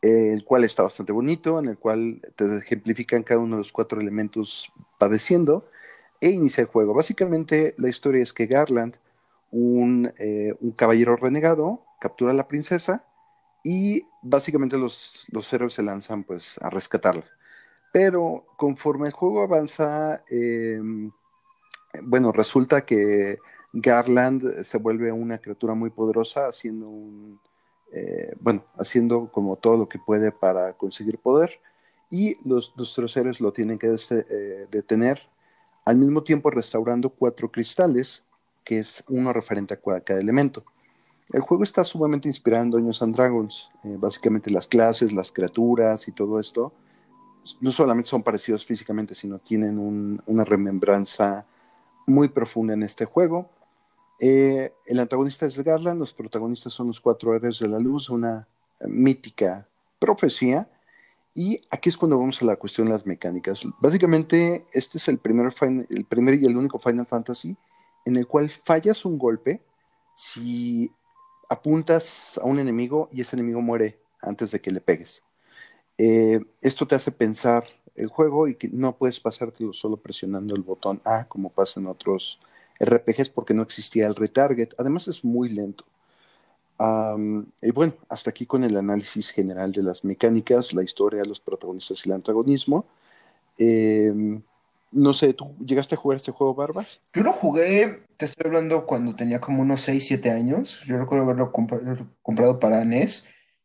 el 0.00 0.44
cual 0.44 0.64
está 0.64 0.82
bastante 0.82 1.12
bonito, 1.12 1.60
en 1.60 1.68
el 1.68 1.78
cual 1.78 2.20
te 2.34 2.58
ejemplifican 2.58 3.22
cada 3.22 3.38
uno 3.38 3.54
de 3.54 3.60
los 3.60 3.70
cuatro 3.70 4.00
elementos 4.00 4.72
padeciendo, 4.98 5.70
e 6.22 6.30
inicia 6.30 6.62
el 6.62 6.68
juego. 6.68 6.94
Básicamente 6.94 7.74
la 7.78 7.88
historia 7.88 8.22
es 8.22 8.32
que 8.32 8.46
Garland, 8.46 8.96
un, 9.50 10.12
eh, 10.18 10.54
caballero 10.76 11.16
renegado, 11.16 11.82
captura 12.00 12.30
a 12.30 12.34
la 12.34 12.46
princesa 12.48 13.04
y 13.64 14.06
básicamente 14.22 14.78
los, 14.78 15.26
los 15.32 15.52
héroes 15.52 15.74
se 15.74 15.82
lanzan 15.82 16.22
pues 16.22 16.58
a 16.62 16.70
rescatarla. 16.70 17.24
Pero 17.92 18.46
conforme 18.56 19.08
el 19.08 19.12
juego 19.12 19.42
avanza, 19.42 20.22
em, 20.28 21.10
bueno, 22.04 22.30
resulta 22.32 22.86
que 22.86 23.36
Garland 23.72 24.62
se 24.62 24.78
vuelve 24.78 25.10
una 25.12 25.38
criatura 25.38 25.74
muy 25.74 25.90
poderosa, 25.90 26.46
haciendo 26.46 26.88
un, 26.88 27.40
eh, 27.92 28.34
bueno, 28.40 28.64
haciendo 28.78 29.30
como 29.32 29.56
todo 29.56 29.76
lo 29.76 29.88
que 29.88 29.98
puede 29.98 30.30
para 30.32 30.74
conseguir 30.74 31.18
poder 31.18 31.60
y 32.10 32.36
los, 32.48 32.76
nuestros 32.76 33.16
héroes 33.16 33.40
lo 33.40 33.52
tienen 33.52 33.78
que 33.78 33.88
eh, 33.88 34.66
detener, 34.70 35.20
al 35.84 35.96
mismo 35.96 36.22
tiempo 36.22 36.50
restaurando 36.50 37.10
cuatro 37.10 37.50
cristales, 37.50 38.24
que 38.64 38.78
es 38.78 39.04
uno 39.08 39.32
referente 39.32 39.74
a 39.74 40.00
cada 40.00 40.20
elemento. 40.20 40.64
El 41.32 41.40
juego 41.40 41.62
está 41.62 41.82
sumamente 41.84 42.28
inspirado 42.28 42.64
en 42.64 42.70
Dungeons 42.70 43.02
and 43.02 43.16
Dragons, 43.16 43.68
eh, 43.84 43.96
básicamente 43.98 44.50
las 44.50 44.66
clases, 44.66 45.12
las 45.12 45.32
criaturas 45.32 46.06
y 46.08 46.12
todo 46.12 46.38
esto, 46.38 46.72
no 47.60 47.72
solamente 47.72 48.08
son 48.08 48.22
parecidos 48.22 48.64
físicamente, 48.64 49.14
sino 49.14 49.38
tienen 49.38 50.20
una 50.26 50.44
remembranza 50.44 51.44
muy 52.06 52.28
profunda 52.28 52.74
en 52.74 52.84
este 52.84 53.04
juego 53.04 53.50
eh, 54.24 54.72
el 54.86 55.00
antagonista 55.00 55.46
es 55.46 55.58
Garland, 55.58 55.98
los 55.98 56.14
protagonistas 56.14 56.72
son 56.72 56.86
los 56.86 57.00
cuatro 57.00 57.34
héroes 57.34 57.58
de 57.58 57.66
la 57.66 57.80
luz, 57.80 58.08
una 58.08 58.46
mítica 58.82 59.66
profecía. 59.98 60.68
Y 61.34 61.62
aquí 61.70 61.88
es 61.88 61.96
cuando 61.96 62.18
vamos 62.18 62.42
a 62.42 62.44
la 62.44 62.56
cuestión 62.56 62.88
de 62.88 62.92
las 62.92 63.06
mecánicas. 63.06 63.64
Básicamente, 63.80 64.66
este 64.72 64.98
es 64.98 65.08
el 65.08 65.18
primer, 65.18 65.52
el 65.88 66.04
primer 66.04 66.34
y 66.34 66.46
el 66.46 66.56
único 66.56 66.78
Final 66.78 67.06
Fantasy 67.06 67.56
en 68.04 68.16
el 68.16 68.26
cual 68.26 68.48
fallas 68.50 69.04
un 69.04 69.18
golpe 69.18 69.62
si 70.14 70.90
apuntas 71.48 72.38
a 72.42 72.44
un 72.44 72.58
enemigo 72.58 73.08
y 73.12 73.20
ese 73.20 73.36
enemigo 73.36 73.60
muere 73.60 73.98
antes 74.20 74.50
de 74.50 74.60
que 74.60 74.70
le 74.70 74.80
pegues. 74.80 75.24
Eh, 75.98 76.40
esto 76.60 76.86
te 76.86 76.94
hace 76.94 77.12
pensar 77.12 77.64
el 77.94 78.08
juego 78.08 78.48
y 78.48 78.54
que 78.54 78.68
no 78.68 78.96
puedes 78.96 79.20
pasártelo 79.20 79.72
solo 79.72 79.98
presionando 79.98 80.54
el 80.54 80.62
botón 80.62 81.00
A 81.04 81.28
como 81.28 81.50
pasa 81.50 81.80
en 81.80 81.86
otros 81.86 82.40
RPGs 82.80 83.30
porque 83.30 83.54
no 83.54 83.62
existía 83.62 84.06
el 84.06 84.14
retarget. 84.14 84.74
Además 84.78 85.08
es 85.08 85.24
muy 85.24 85.48
lento. 85.50 85.84
Y 86.78 87.70
bueno, 87.70 87.94
hasta 88.08 88.30
aquí 88.30 88.46
con 88.46 88.64
el 88.64 88.76
análisis 88.76 89.30
general 89.30 89.72
de 89.72 89.82
las 89.82 90.04
mecánicas, 90.04 90.72
la 90.72 90.82
historia, 90.82 91.24
los 91.24 91.40
protagonistas 91.40 92.04
y 92.04 92.08
el 92.08 92.14
antagonismo. 92.14 92.86
Em, 93.58 94.42
no 94.90 95.12
sé, 95.12 95.32
¿tú 95.34 95.54
llegaste 95.64 95.94
a 95.94 95.98
jugar 95.98 96.16
este 96.16 96.32
juego, 96.32 96.54
Barbas? 96.54 97.00
Yo 97.14 97.22
lo 97.22 97.32
jugué, 97.32 98.02
te 98.16 98.26
estoy 98.26 98.46
hablando 98.46 98.86
cuando 98.86 99.16
tenía 99.16 99.40
como 99.40 99.62
unos 99.62 99.80
6, 99.82 100.06
7 100.06 100.30
años. 100.30 100.80
Yo 100.84 100.98
recuerdo 100.98 101.24
haberlo 101.24 101.52
comprado 102.22 102.58
para 102.58 102.84
NES. 102.84 103.24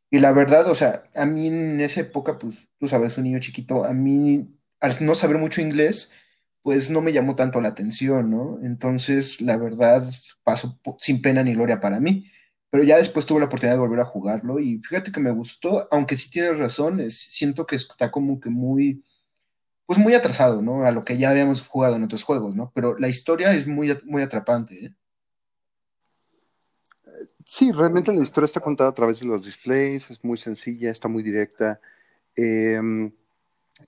Y 0.09 0.19
la 0.19 0.31
verdad, 0.31 0.69
o 0.69 0.75
sea, 0.75 1.03
a 1.15 1.25
mí 1.25 1.47
en 1.47 1.81
esa 1.81 2.01
época, 2.01 2.39
pues 2.39 2.55
tú 2.79 2.87
sabes, 2.87 3.17
un 3.17 3.25
niño 3.25 3.39
chiquito, 3.39 3.83
a 3.83 3.93
mí, 3.93 4.47
al 4.79 4.95
no 5.05 5.13
saber 5.15 5.37
mucho 5.37 5.59
inglés, 5.59 6.11
pues 6.61 6.89
no 6.89 7.01
me 7.01 7.13
llamó 7.13 7.35
tanto 7.35 7.59
la 7.61 7.69
atención, 7.69 8.29
¿no? 8.29 8.59
Entonces, 8.63 9.41
la 9.41 9.57
verdad, 9.57 10.03
pasó 10.43 10.79
sin 10.99 11.21
pena 11.21 11.43
ni 11.43 11.53
gloria 11.53 11.81
para 11.81 11.99
mí. 11.99 12.25
Pero 12.69 12.83
ya 12.83 12.97
después 12.97 13.25
tuve 13.25 13.39
la 13.39 13.45
oportunidad 13.45 13.75
de 13.75 13.81
volver 13.81 14.01
a 14.01 14.05
jugarlo 14.05 14.59
y 14.59 14.79
fíjate 14.79 15.11
que 15.11 15.21
me 15.21 15.31
gustó, 15.31 15.87
aunque 15.91 16.17
sí 16.17 16.29
tienes 16.29 16.57
razón, 16.57 17.09
siento 17.09 17.65
que 17.65 17.77
está 17.77 18.11
como 18.11 18.39
que 18.39 18.49
muy, 18.49 19.03
pues 19.85 19.97
muy 19.97 20.13
atrasado, 20.13 20.61
¿no? 20.61 20.85
A 20.85 20.91
lo 20.91 21.05
que 21.05 21.17
ya 21.17 21.29
habíamos 21.29 21.65
jugado 21.65 21.95
en 21.95 22.03
otros 22.03 22.23
juegos, 22.23 22.55
¿no? 22.55 22.71
Pero 22.75 22.97
la 22.97 23.07
historia 23.07 23.53
es 23.53 23.67
muy, 23.67 23.97
muy 24.05 24.21
atrapante, 24.21 24.85
¿eh? 24.85 24.93
Sí, 27.45 27.71
realmente 27.71 28.13
la 28.13 28.21
historia 28.21 28.45
está 28.45 28.59
contada 28.59 28.89
a 28.89 28.93
través 28.93 29.21
de 29.21 29.25
los 29.25 29.45
displays, 29.45 30.11
es 30.11 30.21
muy 30.21 30.37
sencilla, 30.37 30.91
está 30.91 31.07
muy 31.07 31.23
directa. 31.23 31.79
Eh, 32.35 32.81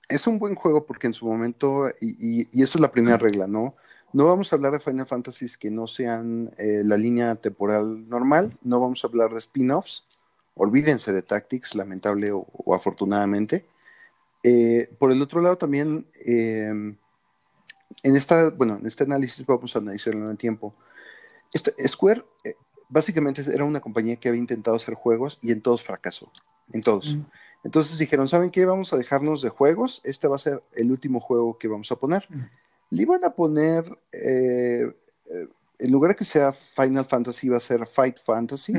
es 0.08 0.26
un 0.26 0.38
buen 0.38 0.54
juego 0.54 0.86
porque 0.86 1.06
en 1.06 1.14
su 1.14 1.26
momento, 1.26 1.88
y, 2.00 2.46
y, 2.52 2.62
esta 2.62 2.78
es 2.78 2.80
la 2.80 2.90
primera 2.90 3.18
regla, 3.18 3.46
¿no? 3.46 3.76
No 4.12 4.26
vamos 4.26 4.52
a 4.52 4.56
hablar 4.56 4.72
de 4.72 4.80
Final 4.80 5.06
Fantasy 5.06 5.46
que 5.58 5.70
no 5.70 5.86
sean 5.86 6.50
eh, 6.58 6.82
la 6.84 6.96
línea 6.96 7.36
temporal 7.36 8.08
normal, 8.08 8.58
no 8.62 8.80
vamos 8.80 9.04
a 9.04 9.08
hablar 9.08 9.32
de 9.32 9.38
spin-offs, 9.38 10.04
olvídense 10.54 11.12
de 11.12 11.22
Tactics, 11.22 11.74
lamentable 11.74 12.32
o, 12.32 12.74
afortunadamente. 12.74 13.66
Eh, 14.42 14.92
por 14.98 15.12
el 15.12 15.22
otro 15.22 15.40
lado 15.40 15.56
también, 15.56 16.06
em, 16.24 16.96
en, 18.02 18.16
esta, 18.16 18.50
bueno, 18.50 18.76
en 18.76 18.86
este 18.86 19.04
análisis 19.04 19.46
vamos 19.46 19.76
a 19.76 19.78
analizarlo 19.78 20.24
en 20.24 20.30
el 20.32 20.38
tiempo. 20.38 20.74
Este, 21.52 21.72
Square 21.86 22.24
eh, 22.44 22.54
básicamente 22.88 23.42
era 23.52 23.64
una 23.64 23.80
compañía 23.80 24.16
que 24.16 24.28
había 24.28 24.40
intentado 24.40 24.76
hacer 24.76 24.94
juegos 24.94 25.38
y 25.40 25.52
en 25.52 25.62
todos 25.62 25.84
fracasó, 25.84 26.32
en 26.72 26.82
todos. 26.82 27.14
Mm. 27.14 27.24
Entonces 27.62 27.98
dijeron, 27.98 28.26
¿saben 28.26 28.50
qué? 28.50 28.64
Vamos 28.64 28.92
a 28.92 28.96
dejarnos 28.96 29.42
de 29.42 29.50
juegos. 29.50 30.00
Este 30.02 30.26
va 30.26 30.36
a 30.36 30.40
ser 30.40 30.62
el 30.72 30.90
último 30.90 31.20
juego 31.20 31.58
que 31.58 31.68
vamos 31.68 31.92
a 31.92 31.96
poner. 31.96 32.26
Le 32.90 33.02
iban 33.02 33.24
a 33.24 33.34
poner, 33.34 33.84
eh, 34.12 34.92
eh, 35.26 35.48
en 35.78 35.90
lugar 35.92 36.10
de 36.10 36.16
que 36.16 36.24
sea 36.24 36.52
Final 36.52 37.06
Fantasy, 37.06 37.48
va 37.48 37.56
a 37.56 37.60
ser 37.60 37.86
Fight 37.86 38.18
Fantasy. 38.24 38.74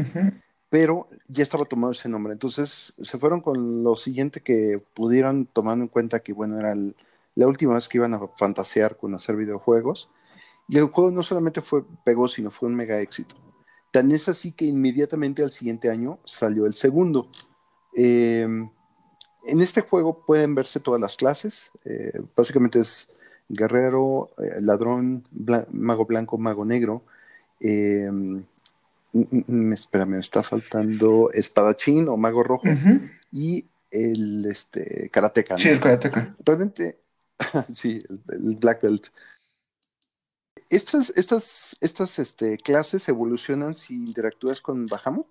pero 0.71 1.09
ya 1.27 1.43
estaba 1.43 1.65
tomado 1.65 1.91
ese 1.91 2.07
nombre. 2.07 2.31
Entonces 2.31 2.93
se 2.97 3.17
fueron 3.17 3.41
con 3.41 3.83
lo 3.83 3.97
siguiente 3.97 4.39
que 4.39 4.81
pudieron, 4.93 5.45
tomando 5.45 5.83
en 5.83 5.89
cuenta 5.89 6.21
que, 6.21 6.31
bueno, 6.31 6.57
era 6.57 6.73
la 7.35 7.47
última 7.47 7.73
vez 7.73 7.89
que 7.89 7.97
iban 7.97 8.13
a 8.13 8.25
fantasear 8.37 8.95
con 8.95 9.13
hacer 9.13 9.35
videojuegos. 9.35 10.09
Y 10.69 10.77
el 10.77 10.85
juego 10.85 11.11
no 11.11 11.23
solamente 11.23 11.59
fue 11.59 11.83
pegó, 12.05 12.29
sino 12.29 12.51
fue 12.51 12.69
un 12.69 12.75
mega 12.75 13.01
éxito. 13.01 13.35
Tan 13.91 14.11
es 14.11 14.29
así 14.29 14.53
que 14.53 14.63
inmediatamente 14.63 15.43
al 15.43 15.51
siguiente 15.51 15.89
año 15.89 16.19
salió 16.23 16.65
el 16.65 16.75
segundo. 16.75 17.29
Em, 17.93 18.69
en 19.43 19.59
este 19.59 19.81
juego 19.81 20.25
pueden 20.25 20.55
verse 20.55 20.79
todas 20.79 21.01
las 21.01 21.17
clases. 21.17 21.71
Eh, 21.83 22.21
básicamente 22.33 22.79
es 22.79 23.10
guerrero, 23.53 24.31
eh, 24.37 24.61
ladrón, 24.61 25.23
mago 25.71 26.05
blanco, 26.05 26.37
mago 26.37 26.65
negro. 26.65 27.03
Em, 27.59 28.43
espera, 29.73 30.05
me 30.05 30.19
está 30.19 30.41
faltando 30.41 31.29
espadachín 31.31 32.07
o 32.07 32.17
mago 32.17 32.43
rojo 32.43 32.67
y 33.31 33.65
el 33.91 34.45
este, 34.45 35.09
karateca. 35.09 35.57
Sí, 35.59 35.69
el 35.69 35.79
karateca. 35.79 36.35
Realmente, 36.43 36.99
sí, 37.73 38.01
el 38.29 38.55
black 38.55 38.81
belt. 38.81 39.07
Estas, 40.69 41.11
estas, 41.15 41.75
estas 41.81 42.17
este, 42.19 42.57
clases 42.57 43.09
evolucionan 43.09 43.75
si 43.75 43.93
interactúas 43.93 44.61
con 44.61 44.85
Bahamut. 44.85 45.27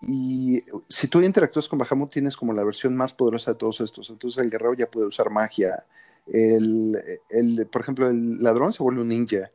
Y 0.00 0.62
si 0.88 1.08
tú 1.08 1.20
interactúas 1.20 1.68
con 1.68 1.78
Bahamut, 1.78 2.10
tienes 2.10 2.36
como 2.36 2.52
la 2.52 2.64
versión 2.64 2.96
más 2.96 3.12
poderosa 3.12 3.52
de 3.52 3.58
todos 3.58 3.80
estos. 3.80 4.08
Entonces 4.10 4.42
el 4.42 4.50
guerrero 4.50 4.74
ya 4.74 4.90
puede 4.90 5.06
usar 5.06 5.30
magia. 5.30 5.84
El, 6.26 6.96
el 7.30 7.66
por 7.70 7.82
ejemplo, 7.82 8.08
el 8.08 8.42
ladrón 8.42 8.72
se 8.72 8.82
vuelve 8.82 9.02
un 9.02 9.08
ninja. 9.08 9.50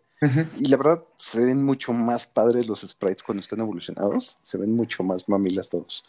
Y 0.58 0.68
la 0.68 0.76
verdad, 0.76 1.04
se 1.18 1.44
ven 1.44 1.64
mucho 1.64 1.94
más 1.94 2.28
padres 2.28 2.68
los 2.68 2.82
sprites 2.82 3.24
cuando 3.24 3.42
están 3.42 3.60
evolucionados. 3.60 4.38
Se 4.44 4.58
ven 4.58 4.76
mucho 4.76 5.04
más 5.04 5.30
mamilas 5.30 5.70
todos. 5.70 6.04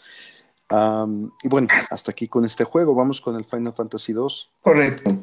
y 1.42 1.48
bueno, 1.48 1.68
hasta 1.90 2.10
aquí 2.10 2.26
con 2.26 2.44
este 2.44 2.64
juego. 2.64 2.94
Vamos 2.94 3.20
con 3.20 3.36
el 3.36 3.44
Final 3.44 3.74
Fantasy 3.74 4.12
2. 4.12 4.50
Correcto. 4.62 5.16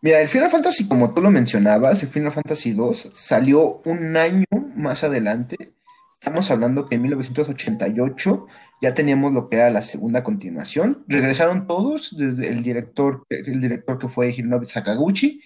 Mira, 0.00 0.20
el 0.20 0.28
Final 0.28 0.50
Fantasy, 0.50 0.88
como 0.88 1.14
tú 1.14 1.20
lo 1.20 1.30
mencionabas, 1.30 2.02
el 2.02 2.08
Final 2.08 2.32
Fantasy 2.32 2.72
2 2.72 3.12
salió 3.14 3.82
un 3.84 4.16
año 4.16 4.46
más 4.74 5.04
adelante. 5.04 5.74
Estamos 6.14 6.50
hablando 6.50 6.88
que 6.88 6.96
en 6.96 7.02
1988 7.02 8.46
ya 8.82 8.94
teníamos 8.94 9.32
lo 9.32 9.48
que 9.48 9.56
era 9.56 9.70
la 9.70 9.80
segunda 9.80 10.24
continuación. 10.24 11.04
Regresaron 11.06 11.68
todos, 11.68 12.16
desde 12.18 12.48
el 12.48 12.64
director, 12.64 13.24
el 13.30 13.60
director 13.60 13.96
que 13.96 14.08
fue 14.08 14.30
Hironobu 14.30 14.66
Sakaguchi, 14.66 15.40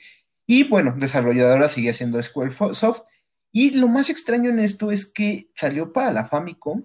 y 0.47 0.65
bueno, 0.65 0.95
desarrolladora 0.97 1.69
seguía 1.69 1.93
siendo 1.93 2.21
Squaresoft. 2.23 3.03
Y 3.53 3.73
lo 3.73 3.89
más 3.89 4.09
extraño 4.09 4.49
en 4.49 4.59
esto 4.59 4.91
es 4.91 5.05
que 5.05 5.51
salió 5.55 5.93
para 5.93 6.13
la 6.13 6.29
Famicom 6.29 6.85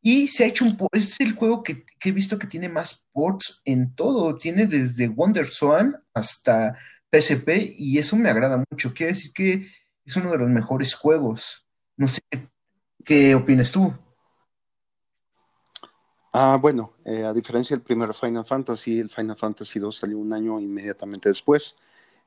y 0.00 0.28
se 0.28 0.44
ha 0.44 0.46
hecho 0.46 0.64
un... 0.64 0.76
Es 0.92 1.18
el 1.20 1.32
juego 1.32 1.62
que, 1.64 1.82
que 1.98 2.10
he 2.10 2.12
visto 2.12 2.38
que 2.38 2.46
tiene 2.46 2.68
más 2.68 3.06
ports 3.12 3.60
en 3.64 3.94
todo. 3.94 4.36
Tiene 4.36 4.66
desde 4.66 5.08
Wonder 5.08 5.46
Swan 5.46 5.96
hasta 6.14 6.76
PSP 7.10 7.74
y 7.76 7.98
eso 7.98 8.16
me 8.16 8.30
agrada 8.30 8.64
mucho. 8.70 8.94
Quiere 8.94 9.12
decir 9.12 9.32
que 9.32 9.66
es 10.04 10.16
uno 10.16 10.30
de 10.30 10.38
los 10.38 10.48
mejores 10.48 10.94
juegos. 10.94 11.66
No 11.96 12.06
sé, 12.06 12.20
¿qué 13.04 13.34
opinas 13.34 13.72
tú? 13.72 13.92
Ah, 16.32 16.58
bueno, 16.60 16.92
eh, 17.04 17.24
a 17.24 17.32
diferencia 17.32 17.76
del 17.76 17.84
primer 17.84 18.14
Final 18.14 18.44
Fantasy, 18.44 19.00
el 19.00 19.10
Final 19.10 19.36
Fantasy 19.36 19.78
2 19.80 19.96
salió 19.96 20.18
un 20.18 20.32
año 20.32 20.60
inmediatamente 20.60 21.28
después. 21.28 21.74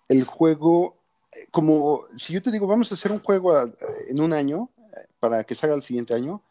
El 0.09 0.25
juego, 0.25 0.97
eh, 1.31 1.47
como 1.51 2.01
si 2.17 2.33
yo 2.33 2.41
te 2.41 2.51
digo, 2.51 2.67
vamos 2.67 2.91
a 2.91 2.95
hacer 2.95 3.11
un 3.11 3.19
juego 3.19 3.53
en 4.09 4.21
un 4.21 4.33
año 4.33 4.69
eh, 4.77 5.07
para 5.19 5.43
que 5.45 5.55
salga 5.55 5.75
el 5.75 5.83
siguiente 5.83 6.13
año, 6.13 6.41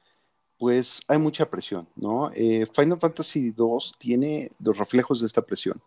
pues 0.58 1.00
hay 1.08 1.18
mucha 1.18 1.50
presión, 1.50 1.88
¿no? 1.96 2.30
Final 2.30 3.00
Fantasy 3.00 3.50
2 3.50 3.96
tiene 3.98 4.52
los 4.60 4.78
reflejos 4.78 5.20
de 5.20 5.26
esta 5.26 5.42
presión. 5.42 5.82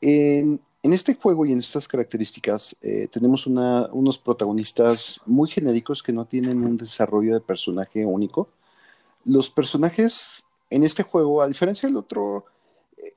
En, 0.00 0.60
este 0.82 1.14
juego 1.14 1.44
y 1.44 1.52
en 1.52 1.58
estas 1.58 1.86
características 1.86 2.76
eh, 2.80 3.08
tenemos 3.08 3.46
unos 3.46 4.18
protagonistas 4.18 5.20
muy 5.26 5.50
genéricos 5.50 6.02
que 6.02 6.12
no 6.12 6.24
tienen 6.24 6.64
un 6.64 6.76
desarrollo 6.76 7.34
de 7.34 7.40
personaje 7.40 8.06
único. 8.06 8.48
Los 9.24 9.50
personajes 9.50 10.46
en 10.70 10.84
este 10.84 11.02
juego, 11.02 11.42
a 11.42 11.48
diferencia 11.48 11.88
del 11.88 11.96
otro, 11.96 12.44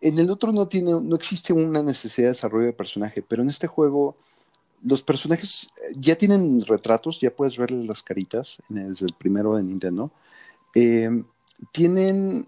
en 0.02 0.20
el 0.20 0.30
otro 0.30 0.52
no, 0.52 0.68
tiene, 0.68 0.94
no 1.02 1.16
existe 1.16 1.54
una 1.54 1.82
necesidad 1.82 2.28
de 2.28 2.34
desarrollo 2.34 2.68
de 2.68 2.74
personaje, 2.74 3.22
pero 3.22 3.42
en 3.44 3.50
este 3.50 3.68
juego 3.68 4.16
los 4.84 5.04
personajes 5.04 5.70
eh, 5.78 5.94
ya 5.98 6.16
tienen 6.16 6.66
retratos, 6.66 7.20
ya 7.20 7.32
puedes 7.32 7.58
verles 7.58 7.86
las 7.86 8.02
caritas 8.02 8.62
desde 8.70 9.06
el 9.06 9.14
primero 9.14 9.56
de 9.56 9.64
Nintendo. 9.64 10.12
Eh, 10.74 11.24
tienen 11.72 12.48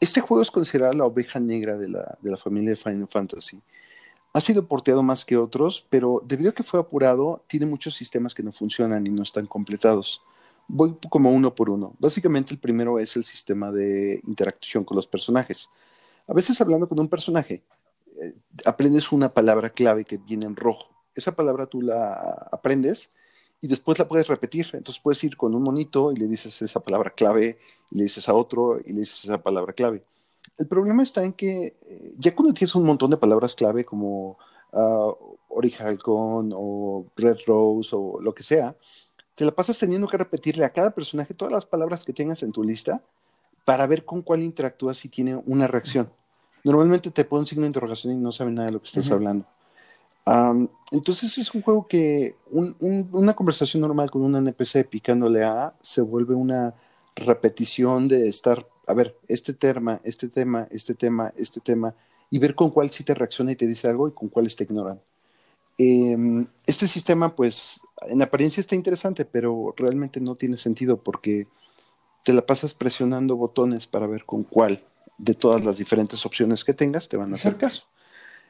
este 0.00 0.20
juego 0.20 0.42
es 0.42 0.50
considerado 0.50 0.92
la 0.92 1.04
oveja 1.04 1.40
negra 1.40 1.76
de 1.76 1.88
la, 1.88 2.18
de 2.20 2.30
la 2.30 2.36
familia 2.36 2.70
de 2.70 2.76
Final 2.76 3.08
Fantasy. 3.08 3.60
Ha 4.34 4.40
sido 4.40 4.66
porteado 4.66 5.02
más 5.02 5.24
que 5.24 5.36
otros, 5.36 5.86
pero 5.90 6.22
debido 6.24 6.50
a 6.50 6.54
que 6.54 6.62
fue 6.62 6.80
apurado, 6.80 7.42
tiene 7.46 7.66
muchos 7.66 7.94
sistemas 7.94 8.34
que 8.34 8.42
no 8.42 8.52
funcionan 8.52 9.06
y 9.06 9.10
no 9.10 9.22
están 9.22 9.46
completados. 9.46 10.22
Voy 10.74 10.96
como 11.10 11.30
uno 11.30 11.54
por 11.54 11.68
uno. 11.68 11.94
Básicamente 11.98 12.54
el 12.54 12.58
primero 12.58 12.98
es 12.98 13.14
el 13.16 13.24
sistema 13.24 13.70
de 13.70 14.22
interacción 14.26 14.84
con 14.84 14.96
los 14.96 15.06
personajes. 15.06 15.68
A 16.26 16.32
veces 16.32 16.58
hablando 16.62 16.88
con 16.88 16.98
un 16.98 17.08
personaje, 17.08 17.62
eh, 18.18 18.34
aprendes 18.64 19.12
una 19.12 19.34
palabra 19.34 19.68
clave 19.68 20.06
que 20.06 20.16
viene 20.16 20.46
en 20.46 20.56
rojo. 20.56 20.88
Esa 21.14 21.36
palabra 21.36 21.66
tú 21.66 21.82
la 21.82 22.14
aprendes 22.50 23.10
y 23.60 23.68
después 23.68 23.98
la 23.98 24.08
puedes 24.08 24.28
repetir. 24.28 24.70
Entonces 24.72 25.02
puedes 25.02 25.22
ir 25.24 25.36
con 25.36 25.54
un 25.54 25.62
monito 25.62 26.10
y 26.10 26.16
le 26.16 26.26
dices 26.26 26.62
esa 26.62 26.80
palabra 26.80 27.10
clave, 27.10 27.58
y 27.90 27.96
le 27.96 28.04
dices 28.04 28.26
a 28.30 28.32
otro 28.32 28.80
y 28.80 28.94
le 28.94 29.00
dices 29.00 29.24
esa 29.24 29.42
palabra 29.42 29.74
clave. 29.74 30.02
El 30.56 30.68
problema 30.68 31.02
está 31.02 31.22
en 31.22 31.34
que 31.34 31.74
eh, 31.82 32.14
ya 32.16 32.34
cuando 32.34 32.54
tienes 32.54 32.74
un 32.74 32.84
montón 32.84 33.10
de 33.10 33.18
palabras 33.18 33.54
clave 33.54 33.84
como 33.84 34.38
uh, 34.72 35.14
o 35.50 37.06
Red 37.14 37.36
Rose 37.46 37.90
o 37.92 38.20
lo 38.22 38.34
que 38.34 38.42
sea, 38.42 38.74
te 39.34 39.44
la 39.44 39.52
pasas 39.52 39.78
teniendo 39.78 40.08
que 40.08 40.18
repetirle 40.18 40.64
a 40.64 40.70
cada 40.70 40.90
personaje 40.90 41.34
todas 41.34 41.52
las 41.52 41.66
palabras 41.66 42.04
que 42.04 42.12
tengas 42.12 42.42
en 42.42 42.52
tu 42.52 42.62
lista 42.62 43.02
para 43.64 43.86
ver 43.86 44.04
con 44.04 44.22
cuál 44.22 44.42
interactúas 44.42 45.04
y 45.04 45.08
tiene 45.08 45.36
una 45.46 45.66
reacción. 45.66 46.12
Normalmente 46.64 47.10
te 47.10 47.24
pone 47.24 47.40
un 47.40 47.46
signo 47.46 47.62
de 47.62 47.68
interrogación 47.68 48.12
y 48.14 48.16
no 48.16 48.32
sabe 48.32 48.50
nada 48.50 48.66
de 48.66 48.72
lo 48.72 48.80
que 48.80 48.86
estás 48.86 49.10
hablando 49.10 49.46
entonces 50.90 51.36
es 51.38 51.52
un 51.54 51.62
juego 51.62 51.86
que 51.88 52.36
una 52.50 53.34
conversación 53.34 53.80
normal 53.80 54.10
con 54.10 54.22
un 54.22 54.36
NPC 54.36 54.88
picándole 54.88 55.42
a 55.42 55.74
se 55.80 56.00
vuelve 56.00 56.34
una 56.34 56.74
repetición 57.16 58.08
de 58.08 58.28
estar, 58.28 58.66
a 58.86 58.94
ver, 58.94 59.18
este 59.28 59.52
tema, 59.52 60.00
este 60.04 60.28
tema, 60.28 60.68
este 60.70 60.94
tema, 60.94 61.32
este 61.36 61.60
tema, 61.60 61.94
y 62.30 62.38
ver 62.38 62.54
con 62.54 62.70
cuál 62.70 62.90
sí 62.90 63.04
te 63.04 63.14
reacciona 63.14 63.52
y 63.52 63.56
te 63.56 63.66
dice 63.66 63.88
algo 63.88 64.08
y 64.08 64.12
con 64.12 64.28
cuáles 64.28 64.56
te 64.56 64.64
ignoran. 64.64 65.00
Em, 65.76 66.46
este 66.66 66.86
sistema, 66.86 67.34
pues, 67.34 67.80
en 68.08 68.22
apariencia 68.22 68.60
está 68.60 68.74
interesante, 68.74 69.24
pero 69.24 69.74
realmente 69.76 70.20
no 70.20 70.34
tiene 70.34 70.56
sentido 70.56 71.02
porque 71.02 71.46
te 72.24 72.32
la 72.32 72.46
pasas 72.46 72.74
presionando 72.74 73.36
botones 73.36 73.86
para 73.86 74.06
ver 74.06 74.24
con 74.24 74.44
cuál 74.44 74.84
de 75.18 75.34
todas 75.34 75.64
las 75.64 75.78
diferentes 75.78 76.24
opciones 76.24 76.64
que 76.64 76.74
tengas 76.74 77.08
te 77.08 77.16
van 77.16 77.32
a 77.32 77.34
hacer 77.34 77.56
caso. 77.56 77.84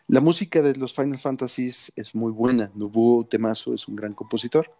La 0.09 0.21
música 0.21 0.61
de 0.63 0.75
los 0.77 0.95
Final 0.95 1.19
Fantasies 1.19 1.93
es 1.97 2.15
muy 2.15 2.33
buena. 2.33 2.71
Nobuo 2.75 3.25
Temazo 3.25 3.73
es 3.73 3.89
un 3.89 3.97
gran 3.97 4.15
compositor. 4.15 4.71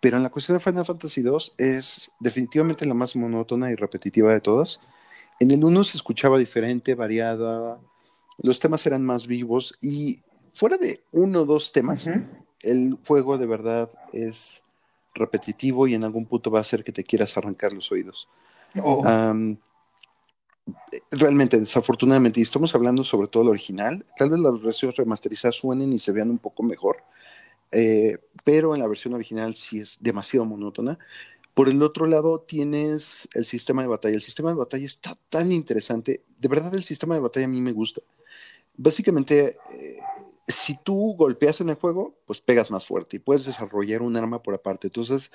Pero 0.00 0.16
en 0.16 0.24
la 0.24 0.30
cuestión 0.30 0.58
de 0.58 0.64
Final 0.64 0.84
Fantasy 0.84 1.20
II 1.20 1.52
es 1.58 2.10
definitivamente 2.18 2.84
la 2.86 2.94
más 2.94 3.14
monótona 3.14 3.70
y 3.70 3.76
repetitiva 3.76 4.32
de 4.32 4.40
todas. 4.40 4.80
En 5.38 5.52
el 5.52 5.64
1 5.64 5.84
se 5.84 5.96
escuchaba 5.96 6.38
diferente, 6.38 6.96
variada, 6.96 7.78
los 8.38 8.58
temas 8.58 8.84
eran 8.84 9.04
más 9.04 9.28
vivos 9.28 9.74
y 9.80 10.20
fuera 10.52 10.76
de 10.76 11.04
uno 11.12 11.42
o 11.42 11.44
dos 11.44 11.72
temas, 11.72 12.08
el 12.62 12.98
juego 13.06 13.38
de 13.38 13.46
verdad 13.46 13.90
es 14.12 14.64
repetitivo 15.14 15.86
y 15.86 15.94
en 15.94 16.04
algún 16.04 16.26
punto 16.26 16.50
va 16.50 16.58
a 16.58 16.62
hacer 16.62 16.84
que 16.84 16.92
te 16.92 17.04
quieras 17.04 17.36
arrancar 17.36 17.72
los 17.72 17.90
oídos. 17.92 18.28
Oh 18.82 19.02
realmente, 21.10 21.58
desafortunadamente, 21.58 22.40
y 22.40 22.42
estamos 22.42 22.74
hablando 22.74 23.04
sobre 23.04 23.28
todo 23.28 23.44
el 23.44 23.48
original, 23.50 24.04
tal 24.16 24.30
vez 24.30 24.40
las 24.40 24.62
versiones 24.62 24.96
remasterizadas 24.96 25.56
suenen 25.56 25.92
y 25.92 25.98
se 25.98 26.12
vean 26.12 26.30
un 26.30 26.38
poco 26.38 26.62
mejor, 26.62 26.98
eh, 27.72 28.18
pero 28.44 28.74
en 28.74 28.80
la 28.80 28.88
versión 28.88 29.14
original 29.14 29.54
sí 29.54 29.80
es 29.80 29.96
demasiado 30.00 30.44
monótona. 30.44 30.98
Por 31.54 31.68
el 31.68 31.82
otro 31.82 32.06
lado, 32.06 32.40
tienes 32.40 33.28
el 33.34 33.44
sistema 33.44 33.82
de 33.82 33.88
batalla. 33.88 34.14
El 34.14 34.22
sistema 34.22 34.50
de 34.50 34.56
batalla 34.56 34.86
está 34.86 35.18
tan 35.28 35.52
interesante. 35.52 36.22
De 36.38 36.48
verdad, 36.48 36.74
el 36.74 36.82
sistema 36.82 37.14
de 37.14 37.20
batalla 37.20 37.44
a 37.44 37.50
mí 37.50 37.60
me 37.60 37.72
gusta. 37.72 38.00
Básicamente, 38.74 39.58
eh, 39.70 39.96
si 40.52 40.76
tú 40.76 41.14
golpeas 41.16 41.60
en 41.60 41.68
el 41.68 41.74
juego, 41.74 42.14
pues 42.26 42.40
pegas 42.40 42.70
más 42.70 42.86
fuerte 42.86 43.16
y 43.16 43.20
puedes 43.20 43.46
desarrollar 43.46 44.02
un 44.02 44.16
arma 44.16 44.42
por 44.42 44.54
aparte. 44.54 44.86
Entonces, 44.86 45.30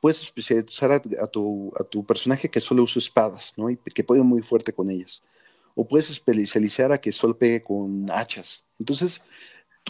puedes 0.00 0.22
especializar 0.22 0.92
a, 0.92 1.00
tu, 1.28 1.72
a 1.78 1.84
tu, 1.84 2.04
personaje 2.04 2.48
que 2.48 2.60
solo 2.60 2.82
usa 2.82 3.00
espadas, 3.00 3.54
¿no? 3.56 3.70
Y 3.70 3.76
que 3.76 4.04
puede 4.04 4.22
muy 4.22 4.42
fuerte 4.42 4.72
con 4.72 4.90
ellas. 4.90 5.22
O 5.74 5.86
puedes 5.86 6.10
especializar 6.10 6.92
a 6.92 6.98
que 6.98 7.12
solo 7.12 7.38
pegue 7.38 7.62
con 7.62 8.10
hachas. 8.10 8.64
Entonces, 8.78 9.22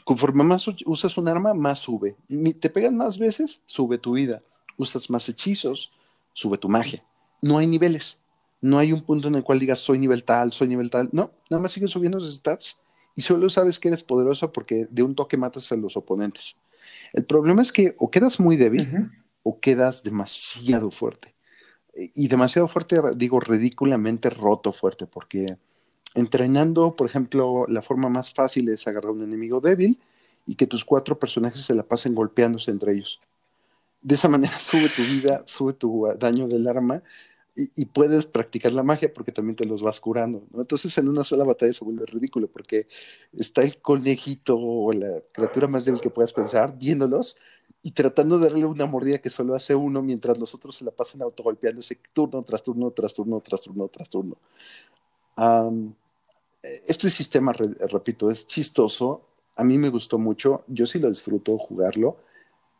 conforme 0.05 0.45
más 0.45 0.67
usas 0.85 1.17
un 1.17 1.29
arma, 1.29 1.55
más 1.55 1.79
sube. 1.79 2.17
Te 2.61 2.71
pegan 2.71 2.97
más 2.97 3.19
veces, 3.19 3.61
sube 3.67 3.99
tu 3.99 4.13
vida. 4.13 4.43
Usas 4.77 5.09
más 5.11 5.29
hechizos, 5.29 5.93
sube 6.33 6.59
tu 6.59 6.69
magia. 6.69 7.05
No 7.41 7.59
hay 7.59 7.67
niveles. 7.67 8.19
No 8.61 8.79
hay 8.79 8.93
un 8.93 9.03
punto 9.03 9.29
en 9.29 9.37
el 9.37 9.45
cual 9.45 9.61
digas 9.61 9.79
soy 9.79 9.99
nivel 9.99 10.25
tal, 10.25 10.53
soy 10.53 10.69
nivel 10.69 10.91
tal. 10.91 11.09
No, 11.13 11.31
nada 11.49 11.63
más 11.63 11.73
siguen 11.73 11.89
subiendo 11.89 12.19
sus 12.21 12.37
stats 12.37 12.81
y 13.19 13.23
solo 13.23 13.51
sabes 13.51 13.81
que 13.81 13.89
eres 13.89 14.05
poderoso 14.05 14.53
porque 14.53 14.87
de 14.93 15.03
un 15.03 15.17
toque 15.17 15.37
matas 15.37 15.73
a 15.73 15.77
los 15.77 15.97
oponentes. 15.97 16.55
El 17.13 17.25
problema 17.25 17.63
es 17.63 17.73
que 17.73 17.97
o 17.99 18.13
quedas 18.13 18.39
muy 18.39 18.57
débil 18.57 19.11
o 19.43 19.59
quedas 19.59 20.05
demasiado 20.05 20.93
fuerte. 20.93 21.35
Y 21.97 22.29
demasiado 22.29 22.69
fuerte, 22.69 23.01
digo, 23.17 23.41
ridículamente 23.41 24.31
roto 24.31 24.73
fuerte, 24.73 25.09
porque 25.09 25.57
entrenando, 26.15 26.95
por 26.95 27.09
ejemplo, 27.09 27.67
la 27.67 27.83
forma 27.83 28.09
más 28.09 28.33
fácil 28.33 28.69
es 28.69 28.87
agarrar 28.87 29.11
a 29.11 29.15
un 29.15 29.25
enemigo 29.25 29.61
débil 29.61 29.99
y 30.47 30.55
que 30.55 30.69
tus 30.69 30.85
cuatro 30.85 31.19
personajes 31.19 31.63
se 31.63 31.75
la 31.75 31.83
pasen 31.83 32.15
golpeándose 32.15 32.71
entre 32.71 32.93
ellos. 32.93 33.21
De 34.01 34.15
esa 34.15 34.29
manera 34.29 34.61
sube 34.61 34.89
tu 34.91 35.03
vida, 35.03 35.43
sube 35.45 35.73
tu 35.73 36.07
daño 36.17 36.47
del 36.47 36.69
arma 36.69 37.03
y, 37.75 37.87
puedes 37.87 38.27
practicar 38.27 38.73
la 38.73 38.83
magia 38.83 39.13
porque 39.13 39.33
también 39.33 39.57
te 39.57 39.65
los 39.65 39.83
vas 39.83 40.01
curando. 40.01 40.45
Entonces 40.55 40.97
en 40.99 41.09
una 41.09 41.25
sola 41.25 41.45
batalla 41.45 41.73
se 41.73 41.85
vuelve 41.85 42.07
ridículo 42.07 42.49
porque 42.49 42.87
está 43.37 43.63
el 43.63 43.81
conejito 43.81 44.57
o 44.57 44.93
la 44.93 45.21
criatura 45.33 45.67
más 45.67 45.85
débil 45.85 46.01
que 46.01 46.11
puedas 46.11 46.33
pensar 46.33 46.77
viéndolos 46.79 47.37
y 47.83 47.93
tratando 47.93 48.39
de 48.39 48.49
darle 48.49 48.67
una 48.67 48.87
mordida 48.87 49.19
que 49.19 49.31
solo 49.31 49.55
hace 49.55 49.75
uno 49.75 50.03
mientras 50.03 50.39
los 50.39 50.55
otros 50.55 50.77
se 50.77 50.85
la 50.85 50.91
pasan 50.91 51.23
autogolpeándose 51.23 51.99
turno 52.13 52.43
tras 52.43 52.63
turno, 52.63 52.91
tras 52.91 53.15
turno, 53.15 53.41
tras 53.41 53.63
turno, 53.63 53.89
tras 53.89 54.09
turno. 54.09 54.37
este 56.63 57.11
sistema, 57.11 57.53
repito, 57.53 58.31
es 58.31 58.47
chistoso. 58.47 59.23
A 59.57 59.65
mí 59.65 59.79
me 59.79 59.89
gustó 59.89 60.19
mucho. 60.19 60.65
Yo 60.69 60.87
sí 60.87 60.99
lo 60.99 61.09
disfruto 61.09 61.57
jugarlo, 61.59 62.19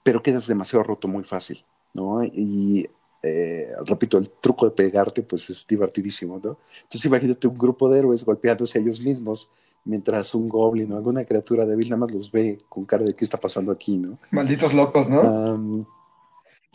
pero 0.03 0.23
quedas 0.23 0.47
demasiado 0.47 0.85
roto 0.85 1.09
muy 1.09 1.25
fácil, 1.25 1.65
¿no? 1.95 2.25
Y 2.25 2.87
eh, 3.23 3.69
repito, 3.85 4.19
el 4.19 4.31
truco 4.31 4.67
de 4.67 4.73
pegarte, 4.73 5.23
pues 5.23 5.51
es 5.51 5.67
divertidísimo, 5.67 6.41
¿no? 6.43 6.59
Entonces 6.83 7.05
imagínate 7.05 7.49
un 7.49 7.59
grupo 7.59 7.89
de 7.89 7.99
héroes 7.99 8.25
golpeándose 8.25 8.79
a 8.79 8.83
ellos 8.83 9.01
mismos, 9.01 9.51
mientras 9.85 10.35
un 10.35 10.49
goblin 10.49 10.93
o 10.93 10.97
alguna 10.97 11.25
criatura 11.25 11.67
débil 11.67 11.89
nada 11.89 12.01
más 12.01 12.13
los 12.13 12.31
ve 12.31 12.61
con 12.69 12.85
cara 12.85 13.05
de 13.05 13.15
qué 13.15 13.25
está 13.25 13.39
pasando 13.39 13.73
aquí, 13.73 13.99
¿no? 13.99 14.19
Malditos 14.31 14.75
locos, 14.75 15.09
¿no? 15.09 15.87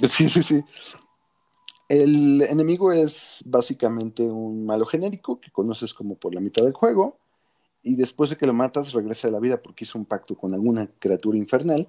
sí, 0.03 0.29
sí, 0.29 0.43
sí. 0.43 0.63
El 1.87 2.41
enemigo 2.41 2.91
es 2.91 3.41
básicamente 3.45 4.23
un 4.23 4.65
malo 4.65 4.85
genérico 4.85 5.39
que 5.39 5.51
conoces 5.51 5.93
como 5.93 6.15
por 6.15 6.33
la 6.33 6.41
mitad 6.41 6.63
del 6.63 6.73
juego 6.73 7.17
y 7.83 7.95
después 7.95 8.29
de 8.29 8.37
que 8.37 8.47
lo 8.47 8.53
matas 8.53 8.93
regresa 8.93 9.27
a 9.27 9.31
la 9.31 9.39
vida 9.39 9.61
porque 9.61 9.83
hizo 9.83 9.99
un 9.99 10.05
pacto 10.05 10.35
con 10.35 10.53
alguna 10.53 10.87
criatura 10.99 11.37
infernal 11.37 11.87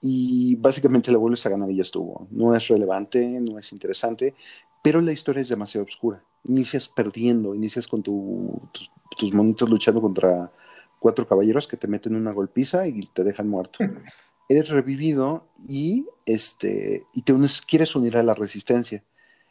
y 0.00 0.56
básicamente 0.56 1.10
la 1.10 1.18
vuelves 1.18 1.44
a 1.46 1.50
ganar 1.50 1.70
y 1.70 1.76
ya 1.76 1.82
estuvo. 1.82 2.26
No 2.30 2.54
es 2.54 2.68
relevante, 2.68 3.40
no 3.40 3.58
es 3.58 3.72
interesante, 3.72 4.34
pero 4.82 5.00
la 5.00 5.12
historia 5.12 5.42
es 5.42 5.48
demasiado 5.48 5.84
oscura. 5.84 6.22
Inicias 6.44 6.88
perdiendo, 6.88 7.54
inicias 7.54 7.88
con 7.88 8.02
tus, 8.02 8.90
tus, 9.16 9.34
monitos 9.34 9.68
luchando 9.68 10.00
contra 10.00 10.52
cuatro 10.98 11.26
caballeros 11.26 11.66
que 11.66 11.76
te 11.76 11.88
meten 11.88 12.14
una 12.14 12.32
golpiza 12.32 12.86
y 12.86 13.06
te 13.12 13.24
dejan 13.24 13.48
muerto. 13.48 13.78
Eres 14.48 14.68
revivido 14.68 15.48
y, 15.68 16.06
este, 16.24 17.04
y 17.14 17.22
te 17.22 17.34
quieres 17.66 17.96
unir 17.96 18.16
a 18.16 18.22
la 18.22 18.34
resistencia. 18.34 19.02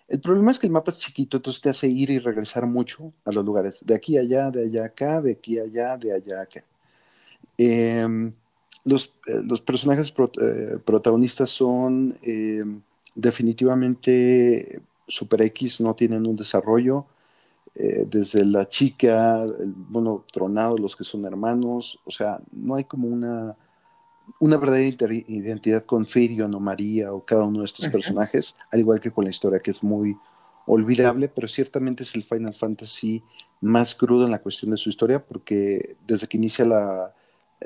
El 0.07 0.21
problema 0.21 0.51
es 0.51 0.59
que 0.59 0.67
el 0.67 0.71
mapa 0.71 0.91
es 0.91 0.99
chiquito, 0.99 1.37
entonces 1.37 1.61
te 1.61 1.69
hace 1.69 1.87
ir 1.87 2.11
y 2.11 2.19
regresar 2.19 2.65
mucho 2.67 3.11
a 3.25 3.31
los 3.31 3.43
lugares. 3.43 3.79
De 3.83 3.95
aquí 3.95 4.17
a 4.17 4.21
allá, 4.21 4.51
de 4.51 4.65
allá 4.65 4.85
acá, 4.85 5.19
de 5.19 5.31
aquí 5.33 5.57
a 5.57 5.63
allá, 5.63 5.97
de 5.97 6.13
allá 6.13 6.41
acá. 6.41 6.63
Eh, 7.57 8.31
los, 8.85 9.13
eh, 9.27 9.41
los 9.43 9.61
personajes 9.61 10.13
eh, 10.41 10.77
protagonistas 10.85 11.49
son 11.49 12.17
eh, 12.21 12.63
definitivamente 13.15 14.81
Super 15.07 15.41
X, 15.41 15.81
no 15.81 15.95
tienen 15.95 16.25
un 16.25 16.35
desarrollo. 16.35 17.05
desde 17.75 18.45
la 18.45 18.69
chica, 18.69 19.43
el 19.43 19.73
mono 19.89 20.23
tronado, 20.31 20.77
los 20.77 20.95
que 20.95 21.03
son 21.03 21.25
hermanos, 21.25 21.99
o 22.05 22.11
sea, 22.11 22.39
no 22.53 22.75
hay 22.75 22.85
como 22.85 23.09
una, 23.09 23.57
una 24.39 24.55
verdadera 24.55 25.13
identidad 25.27 25.83
con 25.83 26.05
Firion 26.05 26.55
o 26.55 26.59
María 26.61 27.11
o 27.11 27.25
cada 27.25 27.43
uno 27.43 27.59
de 27.59 27.65
estos 27.65 27.89
personajes, 27.89 28.55
al 28.71 28.79
igual 28.79 29.01
que 29.01 29.11
con 29.11 29.25
la 29.25 29.29
historia, 29.29 29.59
que 29.59 29.71
es 29.71 29.83
muy 29.83 30.15
olvidable, 30.65 31.27
pero 31.27 31.49
ciertamente 31.49 32.03
es 32.03 32.15
el 32.15 32.23
Final 32.23 32.53
Fantasy 32.53 33.21
más 33.59 33.93
crudo 33.93 34.23
en 34.23 34.31
la 34.31 34.41
cuestión 34.41 34.71
de 34.71 34.77
su 34.77 34.89
historia, 34.89 35.19
porque 35.25 35.97
desde 36.07 36.27
que 36.27 36.37
inicia 36.37 36.63
la, 36.63 37.13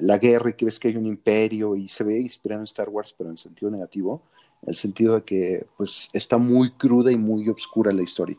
la 0.02 0.18
guerra 0.18 0.50
y 0.50 0.54
que 0.54 0.66
ves 0.66 0.80
que 0.80 0.90
hay 0.90 0.98
un 0.98 1.06
imperio 1.06 1.76
y 1.76 1.88
se 1.88 2.04
ve 2.04 2.20
inspirado 2.20 2.62
en 2.62 2.66
Star 2.66 2.90
Wars, 2.90 3.14
pero 3.18 3.30
en 3.30 3.38
sentido 3.38 3.72
negativo, 3.72 4.24
en 4.62 4.70
el 4.70 4.76
sentido 4.76 5.16
de 5.16 5.24
que 5.24 5.68
pues 5.78 6.10
está 6.14 6.38
muy 6.38 6.72
cruda 6.72 7.12
y 7.12 7.18
muy 7.18 7.48
oscura 7.50 7.92
la 7.92 8.04
historia. 8.04 8.38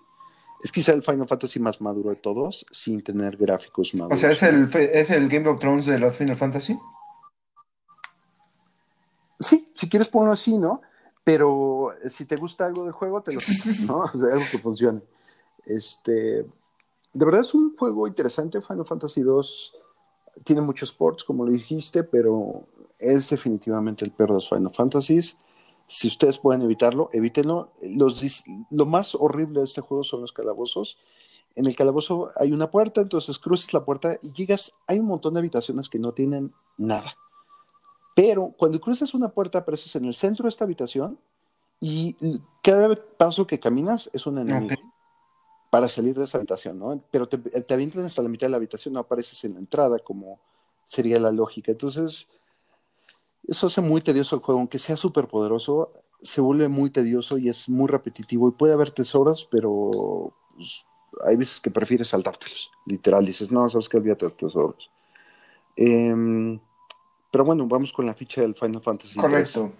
Es 0.62 0.73
quizá 0.73 0.93
el 0.93 1.03
Final 1.03 1.27
Fantasy 1.27 1.59
más 1.59 1.81
maduro 1.81 2.11
de 2.11 2.16
todos, 2.16 2.66
sin 2.70 3.03
tener 3.03 3.37
gráficos 3.37 3.95
maduros. 3.95 4.19
O 4.19 4.20
sea, 4.20 4.31
¿es 4.32 4.43
el, 4.43 4.69
¿es 4.74 5.11
el 5.11 5.28
Game 5.28 5.49
of 5.49 5.59
Thrones 5.59 5.87
de 5.87 5.99
los 5.99 6.15
Final 6.15 6.37
Fantasy? 6.37 6.78
Sí, 9.39 9.73
si 9.74 9.89
quieres 9.89 10.09
ponerlo 10.09 10.35
así, 10.35 10.59
¿no? 10.59 10.82
Pero 11.24 11.89
si 12.09 12.27
te 12.27 12.37
gusta 12.37 12.66
algo 12.66 12.85
del 12.85 12.93
juego, 12.93 13.23
te 13.23 13.32
lo 13.32 13.41
¿no? 13.87 14.01
O 14.01 14.09
sea, 14.09 14.35
algo 14.35 14.45
que 14.51 14.59
funcione. 14.59 15.01
Este, 15.65 16.12
de 17.12 17.24
verdad 17.24 17.41
es 17.41 17.55
un 17.55 17.74
juego 17.77 18.07
interesante, 18.07 18.61
Final 18.61 18.85
Fantasy 18.85 19.23
2 19.23 19.77
tiene 20.45 20.62
muchos 20.62 20.93
ports, 20.93 21.25
como 21.25 21.45
lo 21.45 21.53
dijiste, 21.53 22.03
pero 22.03 22.65
es 22.99 23.31
definitivamente 23.31 24.05
el 24.05 24.11
peor 24.11 24.31
de 24.31 24.35
los 24.35 24.49
Final 24.49 24.73
Fantasies. 24.73 25.37
Si 25.87 26.09
ustedes 26.09 26.39
pueden 26.39 26.62
evitarlo, 26.62 27.11
evítenlo. 27.12 27.73
Los, 27.83 28.45
lo 28.71 28.87
más 28.87 29.15
horrible 29.15 29.61
de 29.61 29.67
este 29.67 29.81
juego 29.81 30.05
son 30.05 30.21
los 30.21 30.33
calabozos. 30.33 30.99
En 31.57 31.67
el 31.67 31.75
calabozo 31.75 32.31
hay 32.37 32.53
una 32.53 32.71
puerta, 32.71 33.01
entonces 33.01 33.39
cruzas 33.39 33.73
la 33.73 33.85
puerta 33.85 34.17
y 34.23 34.33
llegas. 34.33 34.73
Hay 34.87 35.01
un 35.01 35.07
montón 35.07 35.35
de 35.35 35.41
habitaciones 35.41 35.89
que 35.89 35.99
no 35.99 36.12
tienen 36.12 36.53
nada. 36.77 37.17
Pero 38.15 38.55
cuando 38.57 38.81
cruzas 38.81 39.15
una 39.15 39.31
puerta, 39.31 39.59
apareces 39.59 39.97
en 39.97 40.05
el 40.05 40.15
centro 40.15 40.45
de 40.45 40.51
esta 40.51 40.65
habitación 40.65 41.19
y 41.81 42.17
cada 42.62 42.95
paso 43.17 43.47
que 43.47 43.59
caminas 43.59 44.11
es 44.12 44.27
un 44.27 44.39
enemigo 44.39 44.77
para 45.70 45.88
salir 45.88 46.18
de 46.18 46.24
esa 46.24 46.38
habitación, 46.38 46.78
¿no? 46.78 47.02
Pero 47.10 47.28
te, 47.28 47.38
te 47.38 47.74
avientan 47.74 48.05
hasta 48.05 48.22
la 48.22 48.28
mitad 48.28 48.48
de 48.48 48.51
la 48.51 48.56
habitación, 48.56 48.94
no 48.94 49.01
apareces 49.01 49.42
en 49.44 49.55
la 49.55 49.60
entrada, 49.60 49.98
como 50.01 50.40
sería 50.84 51.18
la 51.20 51.30
lógica. 51.30 51.70
Entonces, 51.70 52.26
eso 53.47 53.68
hace 53.68 53.80
muy 53.80 54.01
tedioso 54.01 54.36
el 54.36 54.42
juego, 54.42 54.60
aunque 54.60 54.78
sea 54.78 54.97
súper 54.97 55.28
poderoso, 55.28 55.92
se 56.20 56.40
vuelve 56.40 56.68
muy 56.68 56.90
tedioso 56.90 57.38
y 57.38 57.48
es 57.48 57.68
muy 57.68 57.88
repetitivo 57.88 58.48
y 58.48 58.52
puede 58.52 58.74
haber 58.74 58.90
tesoros, 58.90 59.48
pero 59.51 60.34
pues, 60.56 60.84
hay 61.24 61.36
veces 61.36 61.60
que 61.60 61.70
prefieres 61.70 62.09
saltártelos, 62.09 62.70
literal, 62.86 63.24
dices, 63.24 63.51
no, 63.51 63.68
sabes 63.68 63.88
que 63.88 63.97
olvídate 63.97 64.26
de 64.26 64.30
los 64.30 64.36
tesoros. 64.36 64.90
Em, 65.76 66.60
pero 67.30 67.44
bueno, 67.44 67.66
vamos 67.66 67.92
con 67.92 68.06
la 68.06 68.14
ficha 68.14 68.42
del 68.42 68.55
Final 68.55 68.82
Fantasy. 68.82 69.18
Correcto. 69.18 69.72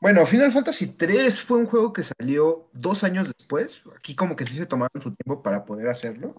Bueno, 0.00 0.26
Final 0.26 0.52
Fantasy 0.52 0.96
3 0.96 1.40
fue 1.40 1.58
un 1.58 1.66
juego 1.66 1.92
que 1.92 2.02
salió 2.02 2.68
dos 2.72 3.04
años 3.04 3.32
después. 3.36 3.82
Aquí 3.96 4.14
como 4.14 4.36
que 4.36 4.44
sí 4.44 4.56
se 4.56 4.66
tomaron 4.66 5.02
su 5.02 5.14
tiempo 5.14 5.42
para 5.42 5.64
poder 5.64 5.88
hacerlo. 5.88 6.34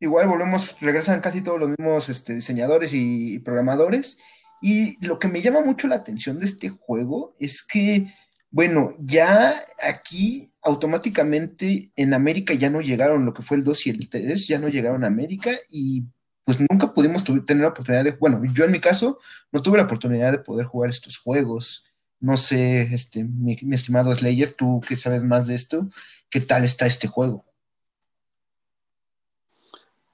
Igual 0.00 0.28
volvemos, 0.28 0.80
regresan 0.80 1.20
casi 1.20 1.40
todos 1.40 1.58
los 1.58 1.70
mismos 1.70 2.08
este, 2.08 2.34
diseñadores 2.34 2.92
y, 2.94 3.38
programadores. 3.40 4.18
Y 4.60 5.04
lo 5.04 5.18
que 5.18 5.28
me 5.28 5.42
llama 5.42 5.60
mucho 5.60 5.88
la 5.88 5.96
atención 5.96 6.38
de 6.38 6.44
este 6.44 6.68
juego 6.68 7.34
es 7.40 7.64
que, 7.64 8.12
bueno, 8.50 8.94
ya 9.00 9.54
aquí 9.82 10.52
automáticamente 10.62 11.92
en 11.96 12.14
América 12.14 12.54
ya 12.54 12.70
no 12.70 12.80
llegaron, 12.80 13.24
lo 13.24 13.34
que 13.34 13.42
fue 13.42 13.56
el 13.56 13.64
2 13.64 13.86
y 13.86 13.90
el 13.90 14.08
3, 14.08 14.46
ya 14.46 14.58
no 14.58 14.68
llegaron 14.68 15.04
a 15.04 15.08
América 15.08 15.52
y 15.68 16.04
pues 16.44 16.58
nunca 16.60 16.92
pudimos 16.94 17.24
tener 17.24 17.62
la 17.62 17.68
oportunidad 17.68 18.04
de, 18.04 18.12
bueno, 18.12 18.40
yo 18.52 18.64
en 18.64 18.72
mi 18.72 18.80
caso 18.80 19.18
no 19.52 19.60
tuve 19.60 19.78
la 19.78 19.84
oportunidad 19.84 20.32
de 20.32 20.38
poder 20.38 20.66
jugar 20.66 20.90
estos 20.90 21.18
juegos. 21.18 21.84
No 22.20 22.36
sé, 22.36 22.82
este, 22.94 23.24
mi, 23.24 23.56
estimado 23.72 24.14
Slayer, 24.14 24.54
tú 24.54 24.80
que 24.86 24.96
sabes 24.96 25.22
más 25.22 25.46
de 25.46 25.54
esto, 25.54 25.88
¿qué 26.28 26.40
tal 26.40 26.64
está 26.64 26.86
este 26.86 27.06
juego? 27.06 27.44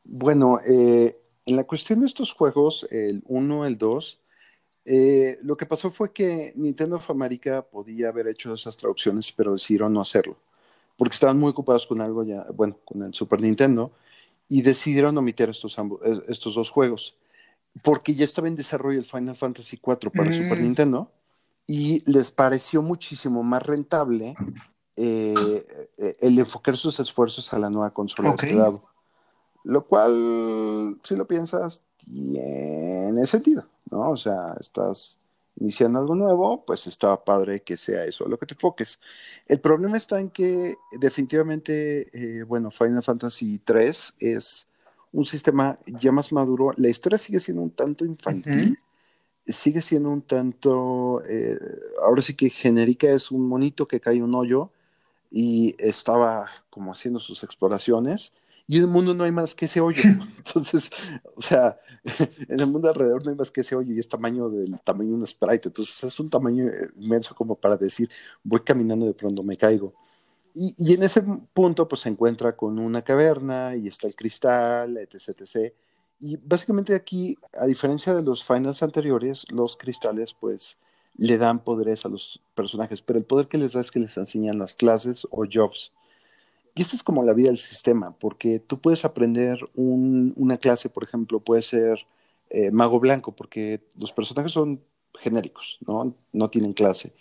Bueno, 0.05 0.61
eh, 0.67 1.19
en 1.47 1.57
la 1.57 1.65
cuestión 1.65 2.01
de 2.01 2.07
estos 2.07 2.33
juegos, 2.33 2.87
el 2.91 3.23
1, 3.27 3.67
el 3.67 3.79
2, 3.79 4.21
eh, 4.87 5.39
lo 5.43 5.57
que 5.57 5.65
pasó 5.65 5.91
fue 5.91 6.13
que 6.13 6.53
Nintendo 6.57 6.97
of 6.97 7.11
America 7.11 7.63
podía 7.63 8.09
haber 8.09 8.29
hecho 8.29 8.53
esas 8.53 8.77
traducciones, 8.77 9.33
pero 9.33 9.55
decidieron 9.55 9.95
no 9.95 10.03
hacerlo, 10.03 10.37
porque 10.97 11.15
estaban 11.15 11.39
muy 11.39 11.51
ocupados 11.51 11.87
con 11.87 12.03
algo 12.03 12.23
ya, 12.23 12.47
bueno, 12.55 12.79
con 12.85 13.03
el 13.03 13.15
Super 13.15 13.41
Nintendo, 13.41 13.93
y 14.47 14.61
decidieron 14.61 15.17
omitir 15.17 15.49
estos, 15.49 15.79
eh, 15.79 16.21
estos 16.29 16.55
dos 16.55 16.69
juegos, 16.69 17.17
porque 17.83 18.15
ya 18.15 18.25
estaba 18.25 18.49
en 18.49 18.57
desarrollo 18.57 18.99
el 18.99 19.07
Final 19.07 19.37
Fantasy 19.37 19.77
IV 19.77 20.11
para 20.11 20.33
Super 20.33 20.59
mm. 20.59 20.63
Nintendo, 20.63 21.11
y 21.67 22.09
les 22.11 22.31
pareció 22.31 22.83
muchísimo 22.83 23.43
más 23.43 23.63
rentable 23.63 24.37
eh, 24.97 25.89
eh, 25.99 26.17
el 26.21 26.39
enfocar 26.39 26.77
sus 26.77 27.01
esfuerzos 27.01 27.53
a 27.53 27.59
la 27.59 27.71
nueva 27.71 27.93
consola 27.93 28.31
de 28.31 28.35
este 28.35 28.55
lado. 28.55 28.83
Lo 29.65 29.87
cual, 29.87 30.99
si 31.03 31.17
lo 31.17 31.27
piensas, 31.27 31.83
tiene 31.97 33.27
sentido, 33.27 33.67
¿no? 33.91 34.11
O 34.11 34.17
sea, 34.17 34.55
estás 34.61 35.19
iniciando 35.57 35.99
algo 35.99 36.15
nuevo, 36.15 36.65
pues 36.65 36.87
estaba 36.87 37.25
padre 37.25 37.63
que 37.63 37.77
sea 37.77 38.05
eso 38.05 38.29
lo 38.29 38.39
que 38.39 38.47
te 38.47 38.55
enfoques. 38.55 39.01
El 39.47 39.61
problema 39.61 39.97
está 39.97 40.21
en 40.21 40.31
que 40.31 40.75
definitivamente, 40.99 42.11
eh, 42.13 42.43
bueno, 42.43 42.71
Final 42.71 43.03
Fantasy 43.03 43.59
3 43.59 44.15
es 44.21 44.69
un 45.13 45.25
sistema 45.25 45.79
ya 45.87 46.13
más 46.13 46.33
maduro. 46.33 46.73
La 46.77 46.89
historia 46.89 47.19
sigue 47.19 47.41
siendo 47.41 47.63
un 47.63 47.71
tanto 47.71 48.05
infantil, 48.05 48.79
sigue 49.47 49.83
siendo 49.83 50.11
un 50.11 50.23
tanto, 50.23 51.23
eh, 51.29 51.59
ahora 52.03 52.23
sí 52.23 52.35
que 52.35 52.51
genérica 52.51 53.11
es 53.11 53.31
un 53.31 53.47
monito 53.47 53.87
que 53.87 54.01
cae 54.01 54.23
un 54.23 54.35
hoyo 54.35 54.71
y 55.31 55.75
estaba 55.79 56.47
como 56.71 56.93
haciendo 56.93 57.21
sus 57.21 57.45
exploraciones 57.45 58.33
y 58.67 58.79
en 58.79 58.85
el 58.85 58.89
mundo 58.89 59.13
no 59.15 59.25
hay 59.25 59.33
más 59.33 59.55
que 59.55 59.67
ese 59.67 59.81
hoyo. 59.81 60.03
Entonces, 60.39 60.91
o 61.35 61.43
sea, 61.43 61.79
en 62.49 62.61
el 62.61 62.67
mundo 62.67 62.89
alrededor 62.89 63.25
no 63.25 63.31
hay 63.31 63.37
más 63.37 63.51
que 63.51 63.61
ese 63.61 63.77
hoyo 63.77 63.93
y 63.93 63.99
es 63.99 64.09
tamaño 64.09 64.49
del 64.49 64.79
tamaño 64.81 65.11
de 65.11 65.17
un 65.17 65.27
sprite. 65.27 65.69
Entonces, 65.69 66.03
es 66.05 66.21
un 66.21 66.31
tamaño 66.31 66.71
inmenso 66.97 67.35
como 67.35 67.57
para 67.57 67.77
decir, 67.77 68.09
voy 68.43 68.61
caminando 68.61 69.05
y 69.05 69.09
de 69.09 69.15
pronto 69.15 69.43
me 69.43 69.57
caigo. 69.57 69.95
Y, 70.55 70.75
y, 70.79 70.95
en 70.95 71.03
ese 71.03 71.23
punto, 71.53 71.89
pues 71.89 72.03
se 72.03 72.09
encuentra 72.09 72.57
con 72.57 72.79
una 72.79 73.03
caverna 73.03 73.75
y 73.77 73.89
está 73.89 74.07
el 74.07 74.15
cristal, 74.15 74.97
etc, 74.99 75.41
etc. 75.41 75.75
Y 76.25 76.39
básicamente 76.43 76.95
aquí, 76.95 77.37
a 77.53 77.67
diferencia 77.67 78.15
de 78.15 78.23
los 78.23 78.43
finals 78.43 78.83
anteriores, 78.83 79.45
los 79.51 79.77
cristales, 79.77 80.33
pues, 80.33 80.79
le 81.19 81.37
dan 81.37 81.63
poderes 81.63 82.07
a 82.07 82.09
los 82.09 82.41
personajes, 82.55 83.03
pero 83.03 83.19
el 83.19 83.27
poder 83.27 83.47
que 83.47 83.59
les 83.59 83.75
da 83.75 83.83
es 83.83 83.91
que 83.91 84.01
les 84.01 84.17
enseñan 84.17 84.59
las 84.59 84.75
clases 84.75 85.29
o 85.31 85.45
jobs. 85.45 85.93
Y 86.75 86.81
esto 86.81 86.97
es 86.97 87.03
como 87.03 87.25
la 87.25 87.35
vida 87.35 87.49
del 87.49 87.59
sistema, 87.59 88.17
porque 88.19 88.59
tú 88.59 88.81
puedes 88.81 89.05
aprender 89.05 89.59
una 89.75 90.57
clase, 90.57 90.89
por 90.89 91.05
ejemplo, 91.05 91.41
puede 91.41 91.61
ser 91.61 92.07
eh, 92.49 92.71
mago 92.71 92.99
blanco, 93.01 93.33
porque 93.33 93.83
los 93.99 94.11
personajes 94.11 94.53
son 94.53 94.81
genéricos, 95.19 95.77
¿no? 95.87 96.15
No 96.33 96.49
tienen 96.49 96.73
clase. 96.73 97.13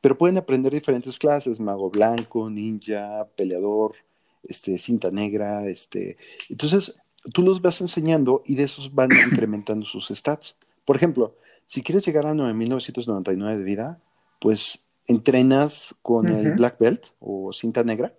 Pero 0.00 0.16
pueden 0.16 0.38
aprender 0.38 0.72
diferentes 0.72 1.18
clases, 1.18 1.60
mago 1.60 1.90
blanco, 1.90 2.48
ninja, 2.48 3.28
peleador, 3.36 3.96
este, 4.44 4.78
cinta 4.78 5.10
negra, 5.10 5.68
este. 5.68 6.16
Entonces, 6.48 6.96
tú 7.32 7.42
los 7.42 7.60
vas 7.60 7.80
enseñando 7.80 8.42
y 8.44 8.56
de 8.56 8.64
esos 8.64 8.94
van 8.94 9.10
incrementando 9.32 9.86
sus 9.86 10.08
stats. 10.08 10.56
Por 10.84 10.96
ejemplo, 10.96 11.36
si 11.66 11.82
quieres 11.82 12.04
llegar 12.06 12.26
a 12.26 12.34
9.999 12.34 13.58
de 13.58 13.64
vida, 13.64 14.00
pues 14.40 14.80
entrenas 15.08 15.94
con 16.02 16.28
el 16.28 16.52
Black 16.52 16.78
Belt 16.78 17.06
o 17.20 17.52
cinta 17.52 17.84
negra 17.84 18.14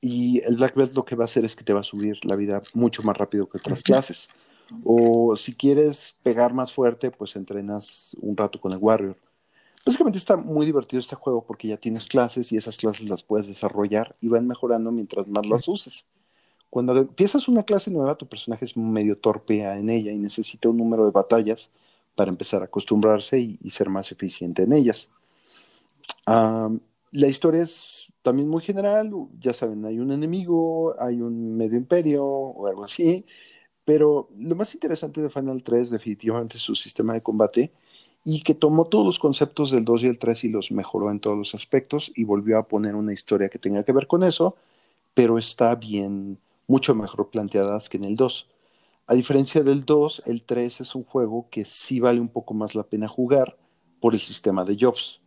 y 0.00 0.40
el 0.44 0.56
Black 0.56 0.74
Belt 0.74 0.94
lo 0.94 1.04
que 1.04 1.16
va 1.16 1.24
a 1.24 1.26
hacer 1.26 1.44
es 1.44 1.56
que 1.56 1.64
te 1.64 1.72
va 1.72 1.80
a 1.80 1.84
subir 1.84 2.18
la 2.24 2.36
vida 2.36 2.62
mucho 2.74 3.02
más 3.02 3.16
rápido 3.16 3.48
que 3.48 3.58
otras 3.58 3.82
clases. 3.82 4.28
O 4.84 5.36
si 5.36 5.54
quieres 5.54 6.16
pegar 6.22 6.52
más 6.52 6.72
fuerte, 6.72 7.10
pues 7.10 7.36
entrenas 7.36 8.16
un 8.20 8.36
rato 8.36 8.60
con 8.60 8.72
el 8.72 8.78
Warrior. 8.78 9.16
Básicamente 9.84 10.18
está 10.18 10.36
muy 10.36 10.66
divertido 10.66 11.00
este 11.00 11.14
juego 11.14 11.44
porque 11.44 11.68
ya 11.68 11.76
tienes 11.76 12.08
clases 12.08 12.50
y 12.50 12.56
esas 12.56 12.76
clases 12.76 13.08
las 13.08 13.22
puedes 13.22 13.46
desarrollar 13.46 14.16
y 14.20 14.28
van 14.28 14.46
mejorando 14.46 14.90
mientras 14.90 15.28
más 15.28 15.46
las 15.46 15.68
uses. 15.68 16.06
Cuando 16.70 16.96
empiezas 16.96 17.48
una 17.48 17.62
clase 17.62 17.90
nueva, 17.90 18.16
tu 18.16 18.26
personaje 18.26 18.64
es 18.64 18.76
medio 18.76 19.16
torpe 19.18 19.62
en 19.62 19.88
ella 19.88 20.12
y 20.12 20.18
necesita 20.18 20.68
un 20.68 20.76
número 20.76 21.04
de 21.04 21.10
batallas 21.10 21.70
para 22.14 22.30
empezar 22.30 22.62
a 22.62 22.66
acostumbrarse 22.66 23.38
y, 23.38 23.70
ser 23.70 23.88
más 23.90 24.10
eficiente 24.12 24.62
en 24.62 24.72
ellas. 24.72 25.10
la 26.26 27.28
historia 27.28 27.62
es 27.62 28.12
también 28.22 28.48
muy 28.48 28.62
general, 28.62 29.12
ya 29.40 29.52
saben, 29.52 29.84
hay 29.84 30.00
un 30.00 30.12
enemigo, 30.12 30.94
hay 31.00 31.20
un 31.20 31.56
medio 31.56 31.78
imperio 31.78 32.24
o 32.24 32.66
algo 32.66 32.84
así, 32.84 33.24
pero 33.84 34.28
lo 34.38 34.56
más 34.56 34.74
interesante 34.74 35.22
de 35.22 35.30
Final 35.30 35.62
3 35.62 35.90
definitivamente 35.90 36.56
es 36.56 36.62
su 36.62 36.74
sistema 36.74 37.14
de 37.14 37.22
combate 37.22 37.72
y 38.24 38.42
que 38.42 38.54
tomó 38.54 38.86
todos 38.86 39.06
los 39.06 39.20
conceptos 39.20 39.70
del 39.70 39.84
2 39.84 40.02
y 40.02 40.06
el 40.08 40.18
3 40.18 40.44
y 40.44 40.48
los 40.48 40.72
mejoró 40.72 41.10
en 41.12 41.20
todos 41.20 41.38
los 41.38 41.54
aspectos 41.54 42.12
y 42.16 42.24
volvió 42.24 42.58
a 42.58 42.66
poner 42.66 42.96
una 42.96 43.12
historia 43.12 43.48
que 43.48 43.60
tenga 43.60 43.84
que 43.84 43.92
ver 43.92 44.08
con 44.08 44.24
eso, 44.24 44.56
pero 45.14 45.38
está 45.38 45.76
bien, 45.76 46.38
mucho 46.66 46.94
mejor 46.94 47.30
planteadas 47.30 47.88
que 47.88 47.96
en 47.96 48.04
el 48.04 48.16
2. 48.16 48.48
A 49.08 49.14
diferencia 49.14 49.62
del 49.62 49.84
2, 49.84 50.24
el 50.26 50.42
3 50.42 50.80
es 50.80 50.94
un 50.94 51.04
juego 51.04 51.48
que 51.50 51.64
sí 51.64 52.00
vale 52.00 52.20
un 52.20 52.28
poco 52.28 52.54
más 52.54 52.74
la 52.74 52.84
pena 52.84 53.08
jugar 53.08 53.56
por 54.00 54.14
el 54.14 54.20
sistema 54.20 54.64
de 54.64 54.76
Jobs 54.80 55.20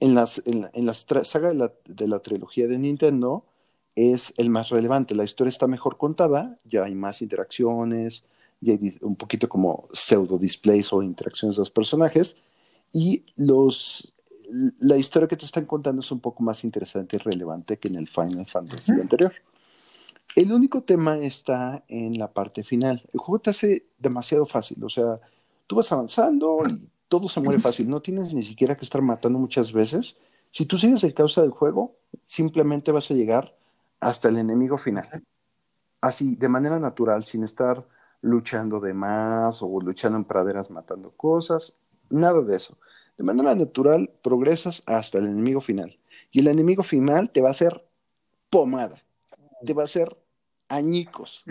en 0.00 0.14
las, 0.14 0.42
en, 0.46 0.66
en 0.74 0.86
las 0.86 1.06
saga 1.24 1.48
de 1.48 1.54
la, 1.54 1.72
de 1.84 2.08
la, 2.08 2.20
trilogía 2.20 2.68
de 2.68 2.78
Nintendo 2.78 3.44
es 3.94 4.34
el 4.36 4.50
más 4.50 4.68
relevante. 4.68 5.14
La 5.14 5.24
historia 5.24 5.48
está 5.50 5.66
mejor 5.66 5.96
contada, 5.96 6.58
ya 6.64 6.84
hay 6.84 6.94
más 6.94 7.22
interacciones, 7.22 8.24
ya 8.60 8.74
hay 8.74 8.94
un 9.00 9.16
poquito 9.16 9.48
como 9.48 9.88
pseudo 9.92 10.38
displays 10.38 10.92
o 10.92 11.02
interacciones 11.02 11.56
de 11.56 11.60
los 11.60 11.70
personajes, 11.70 12.36
y 12.92 13.24
los, 13.36 14.12
la 14.80 14.96
historia 14.96 15.28
que 15.28 15.36
te 15.36 15.46
están 15.46 15.64
contando 15.64 16.00
es 16.00 16.10
un 16.10 16.20
poco 16.20 16.42
más 16.42 16.62
interesante 16.64 17.16
y 17.16 17.18
relevante 17.18 17.78
que 17.78 17.88
en 17.88 17.96
el 17.96 18.08
Final 18.08 18.46
Fantasy 18.46 18.92
anterior. 18.92 19.32
El 20.36 20.52
único 20.52 20.82
tema 20.82 21.16
está 21.16 21.82
en 21.88 22.18
la 22.18 22.30
parte 22.30 22.62
final. 22.62 23.08
El 23.14 23.20
juego 23.20 23.38
te 23.40 23.48
hace 23.48 23.86
demasiado 23.98 24.44
fácil, 24.44 24.84
o 24.84 24.90
sea, 24.90 25.18
tú 25.66 25.76
vas 25.76 25.90
avanzando 25.90 26.58
y 26.68 26.90
todo 27.08 27.26
se 27.30 27.40
muere 27.40 27.58
fácil, 27.58 27.88
no 27.88 28.02
tienes 28.02 28.34
ni 28.34 28.44
siquiera 28.44 28.76
que 28.76 28.84
estar 28.84 29.00
matando 29.00 29.38
muchas 29.38 29.72
veces. 29.72 30.18
Si 30.50 30.66
tú 30.66 30.76
sigues 30.76 31.02
el 31.04 31.14
causa 31.14 31.40
del 31.40 31.52
juego, 31.52 31.96
simplemente 32.26 32.92
vas 32.92 33.10
a 33.10 33.14
llegar 33.14 33.56
hasta 33.98 34.28
el 34.28 34.36
enemigo 34.36 34.76
final. 34.76 35.24
Así, 36.02 36.36
de 36.36 36.50
manera 36.50 36.78
natural, 36.78 37.24
sin 37.24 37.42
estar 37.42 37.88
luchando 38.20 38.78
de 38.78 38.92
más 38.92 39.62
o 39.62 39.80
luchando 39.80 40.18
en 40.18 40.24
praderas 40.24 40.70
matando 40.70 41.12
cosas, 41.12 41.78
nada 42.10 42.42
de 42.42 42.56
eso. 42.56 42.76
De 43.16 43.24
manera 43.24 43.54
natural, 43.54 44.10
progresas 44.22 44.82
hasta 44.84 45.16
el 45.16 45.28
enemigo 45.28 45.62
final. 45.62 45.98
Y 46.30 46.40
el 46.40 46.48
enemigo 46.48 46.82
final 46.82 47.30
te 47.30 47.40
va 47.40 47.48
a 47.48 47.52
hacer 47.52 47.88
pomada, 48.50 49.02
te 49.64 49.72
va 49.72 49.80
a 49.80 49.86
hacer 49.86 50.25
añicos. 50.68 51.44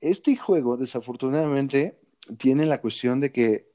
Este 0.00 0.36
juego, 0.36 0.76
desafortunadamente, 0.76 2.00
tiene 2.38 2.66
la 2.66 2.80
cuestión 2.80 3.20
de 3.20 3.32
que 3.32 3.70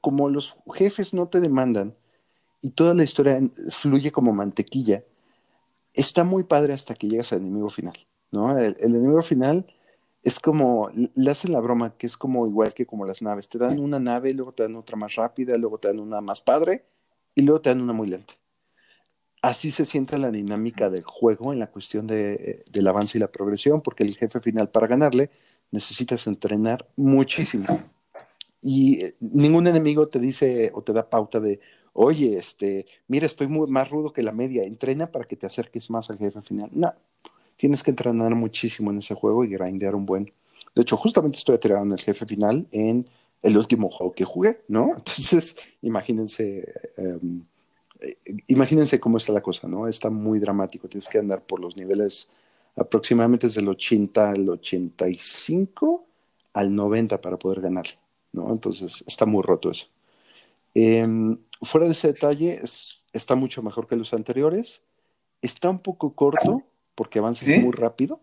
como 0.00 0.28
los 0.28 0.56
jefes 0.74 1.14
no 1.14 1.28
te 1.28 1.40
demandan 1.40 1.94
y 2.60 2.70
toda 2.70 2.94
la 2.94 3.04
historia 3.04 3.40
fluye 3.70 4.10
como 4.10 4.32
mantequilla, 4.32 5.04
está 5.92 6.24
muy 6.24 6.44
padre 6.44 6.72
hasta 6.72 6.94
que 6.94 7.08
llegas 7.08 7.32
al 7.32 7.40
enemigo 7.40 7.70
final, 7.70 7.94
¿no? 8.30 8.56
El, 8.58 8.76
enemigo 8.80 9.22
final 9.22 9.66
es 10.22 10.40
como, 10.40 10.90
le 10.92 11.30
hacen 11.30 11.52
la 11.52 11.60
broma, 11.60 11.96
que 11.96 12.06
es 12.06 12.16
como 12.16 12.46
igual 12.46 12.72
que 12.72 12.86
como 12.86 13.04
las 13.04 13.20
naves, 13.20 13.48
te 13.48 13.58
dan 13.58 13.78
una 13.78 14.00
nave, 14.00 14.32
luego 14.32 14.52
te 14.52 14.62
dan 14.62 14.76
otra 14.76 14.96
más 14.96 15.14
rápida, 15.14 15.56
luego 15.58 15.78
te 15.78 15.88
dan 15.88 16.00
una 16.00 16.20
más 16.20 16.40
padre 16.40 16.86
y 17.34 17.42
luego 17.42 17.60
te 17.60 17.70
dan 17.70 17.82
una 17.82 17.92
muy 17.92 18.08
lenta. 18.08 18.34
Así 19.44 19.70
se 19.70 19.84
siente 19.84 20.16
la 20.16 20.30
dinámica 20.30 20.88
del 20.88 21.04
juego 21.04 21.52
en 21.52 21.58
la 21.58 21.66
cuestión 21.66 22.06
de, 22.06 22.64
del 22.72 22.88
avance 22.88 23.18
y 23.18 23.20
la 23.20 23.30
progresión, 23.30 23.82
porque 23.82 24.02
el 24.02 24.16
jefe 24.16 24.40
final 24.40 24.70
para 24.70 24.86
ganarle 24.86 25.30
necesitas 25.70 26.26
entrenar 26.26 26.88
muchísimo 26.96 27.82
y 28.62 29.02
eh, 29.02 29.16
ningún 29.20 29.66
enemigo 29.66 30.08
te 30.08 30.18
dice 30.18 30.72
o 30.72 30.80
te 30.82 30.94
da 30.94 31.10
pauta 31.10 31.40
de, 31.40 31.60
oye, 31.92 32.38
este, 32.38 32.86
mira, 33.06 33.26
estoy 33.26 33.46
muy, 33.46 33.68
más 33.68 33.90
rudo 33.90 34.14
que 34.14 34.22
la 34.22 34.32
media, 34.32 34.64
entrena 34.64 35.12
para 35.12 35.26
que 35.26 35.36
te 35.36 35.46
acerques 35.46 35.90
más 35.90 36.08
al 36.08 36.16
jefe 36.16 36.40
final. 36.40 36.70
No, 36.72 36.94
tienes 37.56 37.82
que 37.82 37.90
entrenar 37.90 38.34
muchísimo 38.34 38.90
en 38.90 38.98
ese 38.98 39.14
juego 39.14 39.44
y 39.44 39.50
grindear 39.50 39.94
un 39.94 40.06
buen. 40.06 40.32
De 40.74 40.80
hecho, 40.80 40.96
justamente 40.96 41.36
estoy 41.36 41.58
en 41.62 41.92
el 41.92 42.00
jefe 42.00 42.24
final 42.24 42.66
en 42.72 43.06
el 43.42 43.58
último 43.58 43.90
juego 43.90 44.14
que 44.14 44.24
jugué, 44.24 44.62
¿no? 44.68 44.84
Entonces, 44.96 45.54
imagínense, 45.82 46.72
em, 46.96 47.40
eh, 47.40 47.53
imagínense 48.48 49.00
cómo 49.00 49.16
está 49.16 49.32
la 49.32 49.40
cosa, 49.40 49.68
¿no? 49.68 49.88
Está 49.88 50.10
muy 50.10 50.38
dramático, 50.38 50.88
tienes 50.88 51.08
que 51.08 51.18
andar 51.18 51.42
por 51.42 51.60
los 51.60 51.76
niveles 51.76 52.28
aproximadamente 52.76 53.46
desde 53.46 53.60
el 53.60 53.68
80 53.68 54.30
al 54.30 54.48
85 54.48 56.04
al 56.54 56.74
90 56.74 57.20
para 57.20 57.38
poder 57.38 57.60
ganarle. 57.60 57.98
¿no? 58.32 58.50
Entonces 58.50 59.04
está 59.06 59.26
muy 59.26 59.42
roto 59.42 59.70
eso. 59.70 59.86
Em, 60.74 61.38
fuera 61.62 61.86
de 61.86 61.92
ese 61.92 62.08
detalle, 62.08 62.60
está 63.12 63.34
mucho 63.34 63.62
mejor 63.62 63.86
que 63.86 63.96
los 63.96 64.12
anteriores. 64.12 64.82
Está 65.40 65.68
un 65.70 65.78
poco 65.78 66.14
corto 66.14 66.62
porque 66.94 67.18
avanza 67.18 67.44
muy 67.60 67.72
rápido, 67.72 68.20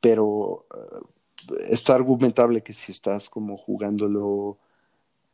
pero 0.00 0.66
uh, 0.68 1.04
está 1.68 1.94
argumentable 1.94 2.62
que 2.62 2.72
si 2.72 2.92
estás 2.92 3.30
como 3.30 3.56
jugándolo 3.56 4.58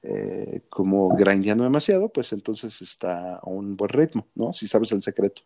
eh, 0.08 0.60
como 0.68 1.08
grindeando 1.08 1.64
demasiado, 1.64 2.08
pues 2.08 2.32
entonces 2.32 2.80
está 2.80 3.36
a 3.36 3.48
un 3.48 3.76
buen 3.76 3.88
ritmo, 3.88 4.28
¿no? 4.36 4.52
Si 4.52 4.68
sabes 4.68 4.92
el 4.92 5.02
secreto. 5.02 5.42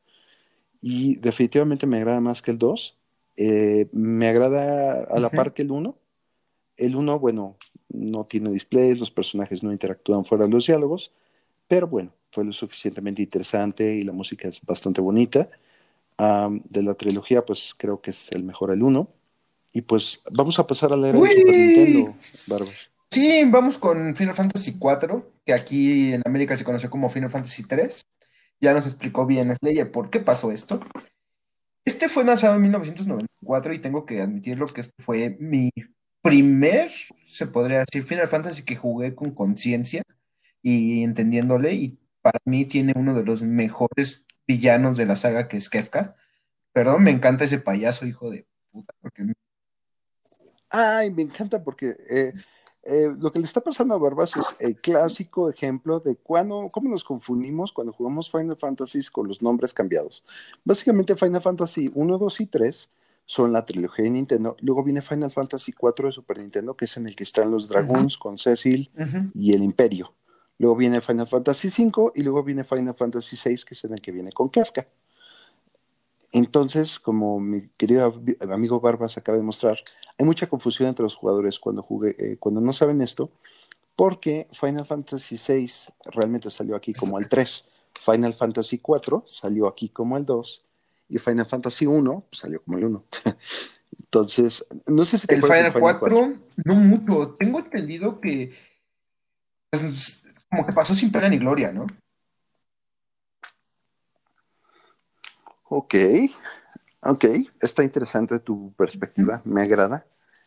Y 0.82 1.16
definitivamente 1.16 1.86
me 1.86 1.96
agrada 1.96 2.20
más 2.20 2.42
que 2.42 2.50
el 2.50 2.58
2. 2.58 2.98
Eh, 3.38 3.88
me 3.92 4.28
agrada 4.28 5.04
a 5.04 5.18
la 5.18 5.30
par 5.30 5.54
que 5.54 5.62
el 5.62 5.70
1. 5.70 5.96
El 6.76 6.94
1, 6.94 7.18
bueno, 7.18 7.56
no 7.88 8.26
tiene 8.26 8.50
displays, 8.50 9.00
los 9.00 9.10
personajes 9.10 9.62
no 9.62 9.72
interactúan 9.72 10.26
fuera 10.26 10.44
de 10.44 10.50
los 10.50 10.66
diálogos, 10.66 11.14
pero 11.66 11.86
bueno, 11.86 12.12
fue 12.30 12.44
lo 12.44 12.52
suficientemente 12.52 13.22
interesante 13.22 13.94
y 13.94 14.02
la 14.04 14.12
música 14.12 14.48
es 14.48 14.60
bastante 14.60 15.00
bonita. 15.00 15.48
de 16.18 16.82
la 16.82 16.94
trilogía, 16.94 17.46
pues 17.46 17.74
creo 17.78 18.02
que 18.02 18.10
es 18.10 18.30
el 18.32 18.44
mejor 18.44 18.72
el 18.72 18.82
1. 18.82 19.08
Y 19.72 19.80
pues 19.80 20.20
vamos 20.30 20.58
a 20.58 20.66
pasar 20.66 20.92
a 20.92 20.96
leer 20.96 21.16
el 21.16 21.22
Super 21.26 21.54
Nintendo, 21.54 22.14
Barbas. 22.46 22.90
Sí, 23.12 23.42
vamos 23.46 23.76
con 23.76 24.14
Final 24.14 24.34
Fantasy 24.34 24.78
IV, 24.80 25.24
que 25.44 25.52
aquí 25.52 26.12
en 26.12 26.22
América 26.24 26.56
se 26.56 26.64
conoció 26.64 26.90
como 26.90 27.10
Final 27.10 27.30
Fantasy 27.30 27.64
III. 27.68 27.88
Ya 28.60 28.72
nos 28.72 28.86
explicó 28.86 29.26
bien 29.26 29.52
Slayer 29.56 29.90
por 29.90 30.10
qué 30.10 30.20
pasó 30.20 30.52
esto. 30.52 30.78
Este 31.84 32.08
fue 32.08 32.24
lanzado 32.24 32.54
en 32.54 32.62
1994 32.62 33.72
y 33.72 33.78
tengo 33.80 34.06
que 34.06 34.20
admitirlo 34.22 34.66
que 34.66 34.82
este 34.82 35.02
fue 35.02 35.36
mi 35.40 35.70
primer, 36.22 36.92
se 37.26 37.46
podría 37.46 37.80
decir, 37.80 38.04
Final 38.04 38.28
Fantasy 38.28 38.64
que 38.64 38.76
jugué 38.76 39.14
con 39.16 39.32
conciencia 39.32 40.02
y 40.62 41.02
entendiéndole. 41.02 41.72
Y 41.72 41.98
para 42.22 42.38
mí 42.44 42.64
tiene 42.64 42.92
uno 42.94 43.14
de 43.14 43.24
los 43.24 43.42
mejores 43.42 44.24
villanos 44.46 44.96
de 44.96 45.06
la 45.06 45.16
saga 45.16 45.48
que 45.48 45.56
es 45.56 45.68
Kefka. 45.68 46.14
Perdón, 46.72 47.02
me 47.02 47.10
encanta 47.10 47.44
ese 47.44 47.58
payaso, 47.58 48.06
hijo 48.06 48.30
de 48.30 48.46
puta, 48.70 48.94
porque 49.00 49.24
Ay, 50.68 51.10
me 51.10 51.22
encanta 51.22 51.64
porque 51.64 51.96
eh, 52.08 52.32
eh, 52.82 53.08
lo 53.18 53.30
que 53.30 53.38
le 53.38 53.44
está 53.44 53.60
pasando 53.60 53.94
a 53.94 53.98
Barbas 53.98 54.36
es 54.36 54.46
el 54.58 54.80
clásico 54.80 55.50
ejemplo 55.50 56.00
de 56.00 56.16
cuando, 56.16 56.70
cómo 56.70 56.88
nos 56.88 57.04
confundimos 57.04 57.72
cuando 57.72 57.92
jugamos 57.92 58.30
Final 58.30 58.56
Fantasy 58.56 59.02
con 59.12 59.28
los 59.28 59.42
nombres 59.42 59.74
cambiados. 59.74 60.24
Básicamente 60.64 61.14
Final 61.14 61.42
Fantasy 61.42 61.90
1, 61.94 62.18
2 62.18 62.40
y 62.40 62.46
3 62.46 62.90
son 63.26 63.52
la 63.52 63.66
trilogía 63.66 64.04
de 64.06 64.10
Nintendo. 64.10 64.56
Luego 64.60 64.82
viene 64.82 65.02
Final 65.02 65.30
Fantasy 65.30 65.72
4 65.72 66.06
de 66.06 66.12
Super 66.12 66.38
Nintendo, 66.38 66.74
que 66.74 66.86
es 66.86 66.96
en 66.96 67.06
el 67.06 67.14
que 67.14 67.24
están 67.24 67.50
los 67.50 67.68
Dragoons 67.68 68.16
con 68.18 68.38
Cecil 68.38 68.90
y 69.34 69.52
el 69.52 69.62
Imperio. 69.62 70.14
Luego 70.58 70.76
viene 70.76 71.00
Final 71.00 71.28
Fantasy 71.28 71.70
5 71.70 72.12
y 72.16 72.22
luego 72.22 72.42
viene 72.42 72.64
Final 72.64 72.94
Fantasy 72.94 73.36
6, 73.36 73.64
que 73.64 73.74
es 73.74 73.84
en 73.84 73.92
el 73.92 74.00
que 74.00 74.10
viene 74.10 74.32
con 74.32 74.48
Kafka. 74.48 74.88
Entonces, 76.32 77.00
como 77.00 77.40
mi 77.40 77.68
querido 77.76 78.22
amigo 78.40 78.80
Barbas 78.80 79.16
acaba 79.16 79.38
de 79.38 79.44
mostrar, 79.44 79.78
hay 80.18 80.24
mucha 80.24 80.48
confusión 80.48 80.88
entre 80.88 81.02
los 81.02 81.16
jugadores 81.16 81.58
cuando, 81.58 81.82
jugué, 81.82 82.14
eh, 82.18 82.36
cuando 82.38 82.60
no 82.60 82.72
saben 82.72 83.00
esto, 83.02 83.30
porque 83.96 84.46
Final 84.52 84.86
Fantasy 84.86 85.36
VI 85.36 85.70
realmente 86.12 86.50
salió 86.50 86.76
aquí 86.76 86.94
como 86.94 87.18
el 87.18 87.28
3, 87.28 87.64
Final 87.94 88.34
Fantasy 88.34 88.76
IV 88.76 89.22
salió 89.26 89.66
aquí 89.66 89.88
como 89.88 90.16
el 90.16 90.24
2 90.24 90.64
y 91.08 91.18
Final 91.18 91.46
Fantasy 91.46 91.86
1 91.86 92.24
pues, 92.30 92.40
salió 92.40 92.62
como 92.62 92.78
el 92.78 92.84
1. 92.84 93.04
Entonces, 93.98 94.64
no 94.86 95.04
sé 95.04 95.18
si 95.18 95.26
te 95.26 95.34
el 95.34 95.42
Final, 95.42 95.72
Final 95.72 95.98
4, 95.98 96.32
no 96.64 96.74
mucho. 96.74 97.36
Tengo 97.38 97.58
entendido 97.58 98.20
que 98.20 98.52
pues, 99.70 100.22
como 100.48 100.66
que 100.66 100.72
pasó 100.72 100.94
sin 100.94 101.12
pena 101.12 101.28
ni 101.28 101.38
gloria, 101.38 101.72
¿no? 101.72 101.86
Ok, 105.72 105.94
ok, 107.02 107.24
está 107.60 107.84
interesante 107.84 108.40
tu 108.40 108.72
perspectiva, 108.74 109.40
me 109.44 109.62
agrada. 109.62 110.04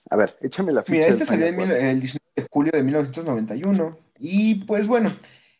A 0.10 0.18
ver, 0.18 0.36
échame 0.42 0.74
la 0.74 0.84
ficha. 0.84 0.98
Mira, 0.98 1.08
este 1.08 1.26
salió 1.26 1.48
el 1.48 2.02
19 2.02 2.20
de 2.36 2.48
julio 2.52 2.72
de 2.74 2.84
1991 2.84 3.98
y 4.20 4.56
pues 4.66 4.86
bueno, 4.86 5.14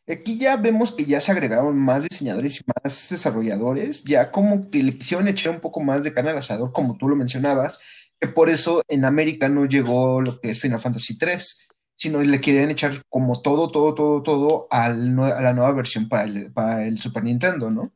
aquí 0.06 0.38
ya 0.38 0.58
vemos 0.58 0.92
que 0.92 1.06
ya 1.06 1.22
se 1.22 1.32
agregaron 1.32 1.78
más 1.78 2.04
diseñadores 2.04 2.60
y 2.60 2.64
más 2.76 3.08
desarrolladores, 3.10 4.04
ya 4.04 4.32
como 4.32 4.70
que 4.70 4.84
le 4.84 4.98
quisieron 4.98 5.30
echar 5.30 5.54
un 5.54 5.62
poco 5.62 5.80
más 5.80 6.04
de 6.04 6.14
carne 6.14 6.32
al 6.32 6.40
asador, 6.40 6.74
como 6.74 6.98
tú 6.98 7.08
lo 7.08 7.16
mencionabas, 7.16 7.80
que 8.20 8.28
por 8.28 8.50
eso 8.50 8.82
en 8.90 9.06
América 9.06 9.48
no 9.48 9.64
llegó 9.64 10.20
lo 10.20 10.42
que 10.42 10.50
es 10.52 10.60
Final 10.60 10.80
Fantasy 10.80 11.18
3, 11.18 11.68
sino 11.96 12.22
le 12.22 12.42
querían 12.42 12.70
echar 12.70 13.02
como 13.08 13.42
todo, 13.42 13.72
todo, 13.72 13.96
todo, 13.96 14.22
todo 14.24 14.68
al, 14.70 15.18
a 15.22 15.42
la 15.42 15.54
nueva 15.54 15.72
versión 15.72 16.10
para 16.10 16.26
el, 16.26 16.52
para 16.52 16.86
el 16.86 17.00
Super 17.00 17.24
Nintendo, 17.24 17.72
¿no? 17.72 17.94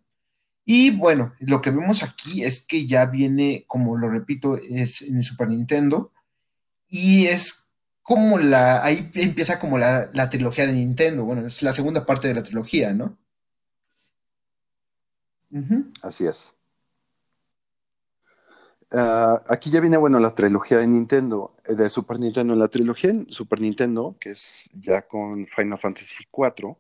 Y 0.70 0.92
bueno, 0.92 1.34
lo 1.40 1.62
que 1.62 1.72
vemos 1.72 2.04
aquí 2.04 2.44
es 2.44 2.60
que 2.60 2.86
ya 2.86 3.06
viene, 3.06 3.64
como 3.68 3.96
lo 3.96 4.10
repito, 4.10 4.58
es 4.58 5.02
en 5.02 5.24
Super 5.24 5.48
Nintendo. 5.48 6.12
Y 6.90 7.28
es 7.28 7.70
como 8.04 8.38
la, 8.38 8.84
ahí 8.84 9.10
empieza 9.14 9.60
como 9.60 9.78
la, 9.78 10.10
trilogía 10.30 10.68
de 10.68 10.74
Nintendo. 10.74 11.24
Bueno, 11.24 11.48
es 11.48 11.64
la 11.64 11.72
segunda 11.72 12.06
parte 12.06 12.28
de 12.28 12.34
la 12.34 12.44
trilogía, 12.44 12.94
¿no? 12.94 13.18
Así 16.02 16.26
es. 16.26 16.54
Ah, 18.92 19.42
aquí 19.48 19.72
ya 19.72 19.80
viene, 19.80 19.96
bueno, 19.96 20.20
la 20.20 20.36
trilogía 20.36 20.80
de 20.80 20.88
Nintendo, 20.88 21.56
eh, 21.64 21.76
de 21.76 21.90
Super 21.90 22.20
Nintendo. 22.20 22.56
La 22.56 22.68
trilogía 22.68 23.12
en 23.12 23.32
Super 23.32 23.62
Nintendo, 23.62 24.18
que 24.20 24.32
es 24.32 24.70
ya 24.74 25.08
con 25.08 25.48
Final 25.48 25.80
Fantasy 25.80 26.26
IV, 26.30 26.76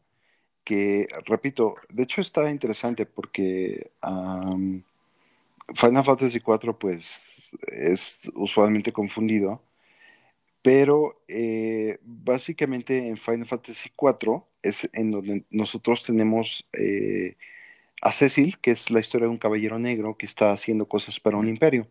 que, 0.67 1.07
repito, 1.25 1.75
de 1.87 2.03
hecho 2.03 2.19
está 2.19 2.51
interesante 2.51 3.05
porque 3.05 3.89
Final 4.01 4.83
Fantasy 6.03 6.41
IV 6.45 6.77
pues 6.77 7.51
es 7.67 8.29
usualmente 8.35 8.91
confundido, 8.91 9.61
pero 10.61 11.21
eh, 11.29 11.99
básicamente 12.03 13.07
en 13.07 13.15
Final 13.15 13.47
Fantasy 13.47 13.89
IV 13.97 14.43
es 14.61 14.89
en 14.91 15.11
donde 15.11 15.45
nosotros 15.51 16.03
tenemos 16.03 16.67
eh, 16.73 17.37
a 18.01 18.11
Cecil, 18.11 18.57
que 18.59 18.71
es 18.71 18.91
la 18.91 18.99
historia 18.99 19.27
de 19.27 19.31
un 19.31 19.37
caballero 19.37 19.79
negro 19.79 20.17
que 20.17 20.25
está 20.25 20.51
haciendo 20.51 20.89
cosas 20.89 21.17
para 21.21 21.37
un 21.37 21.47
imperio 21.47 21.87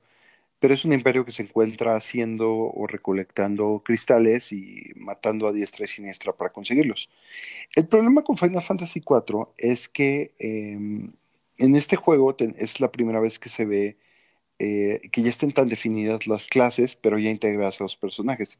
pero 0.58 0.74
es 0.74 0.84
un 0.84 0.92
imperio 0.92 1.24
que 1.24 1.32
se 1.32 1.42
encuentra 1.42 1.96
haciendo 1.96 2.50
o 2.50 2.86
recolectando 2.86 3.82
cristales 3.84 4.52
y 4.52 4.92
matando 4.96 5.46
a 5.48 5.52
diestra 5.52 5.84
y 5.84 5.88
siniestra 5.88 6.32
para 6.32 6.52
conseguirlos. 6.52 7.10
El 7.74 7.86
problema 7.86 8.22
con 8.22 8.36
Final 8.36 8.62
Fantasy 8.62 9.00
IV 9.00 9.48
es 9.58 9.88
que 9.88 10.34
em, 10.38 11.12
en 11.58 11.76
este 11.76 11.96
juego 11.96 12.34
es 12.38 12.80
la 12.80 12.90
primera 12.92 13.20
vez 13.20 13.38
que 13.38 13.48
se 13.50 13.64
ve 13.66 13.98
eh, 14.58 15.00
que 15.12 15.22
ya 15.22 15.30
estén 15.30 15.52
tan 15.52 15.68
definidas 15.68 16.26
las 16.26 16.48
clases, 16.48 16.96
pero 16.96 17.18
ya 17.18 17.30
integradas 17.30 17.80
a 17.80 17.84
los 17.84 17.96
personajes. 17.96 18.58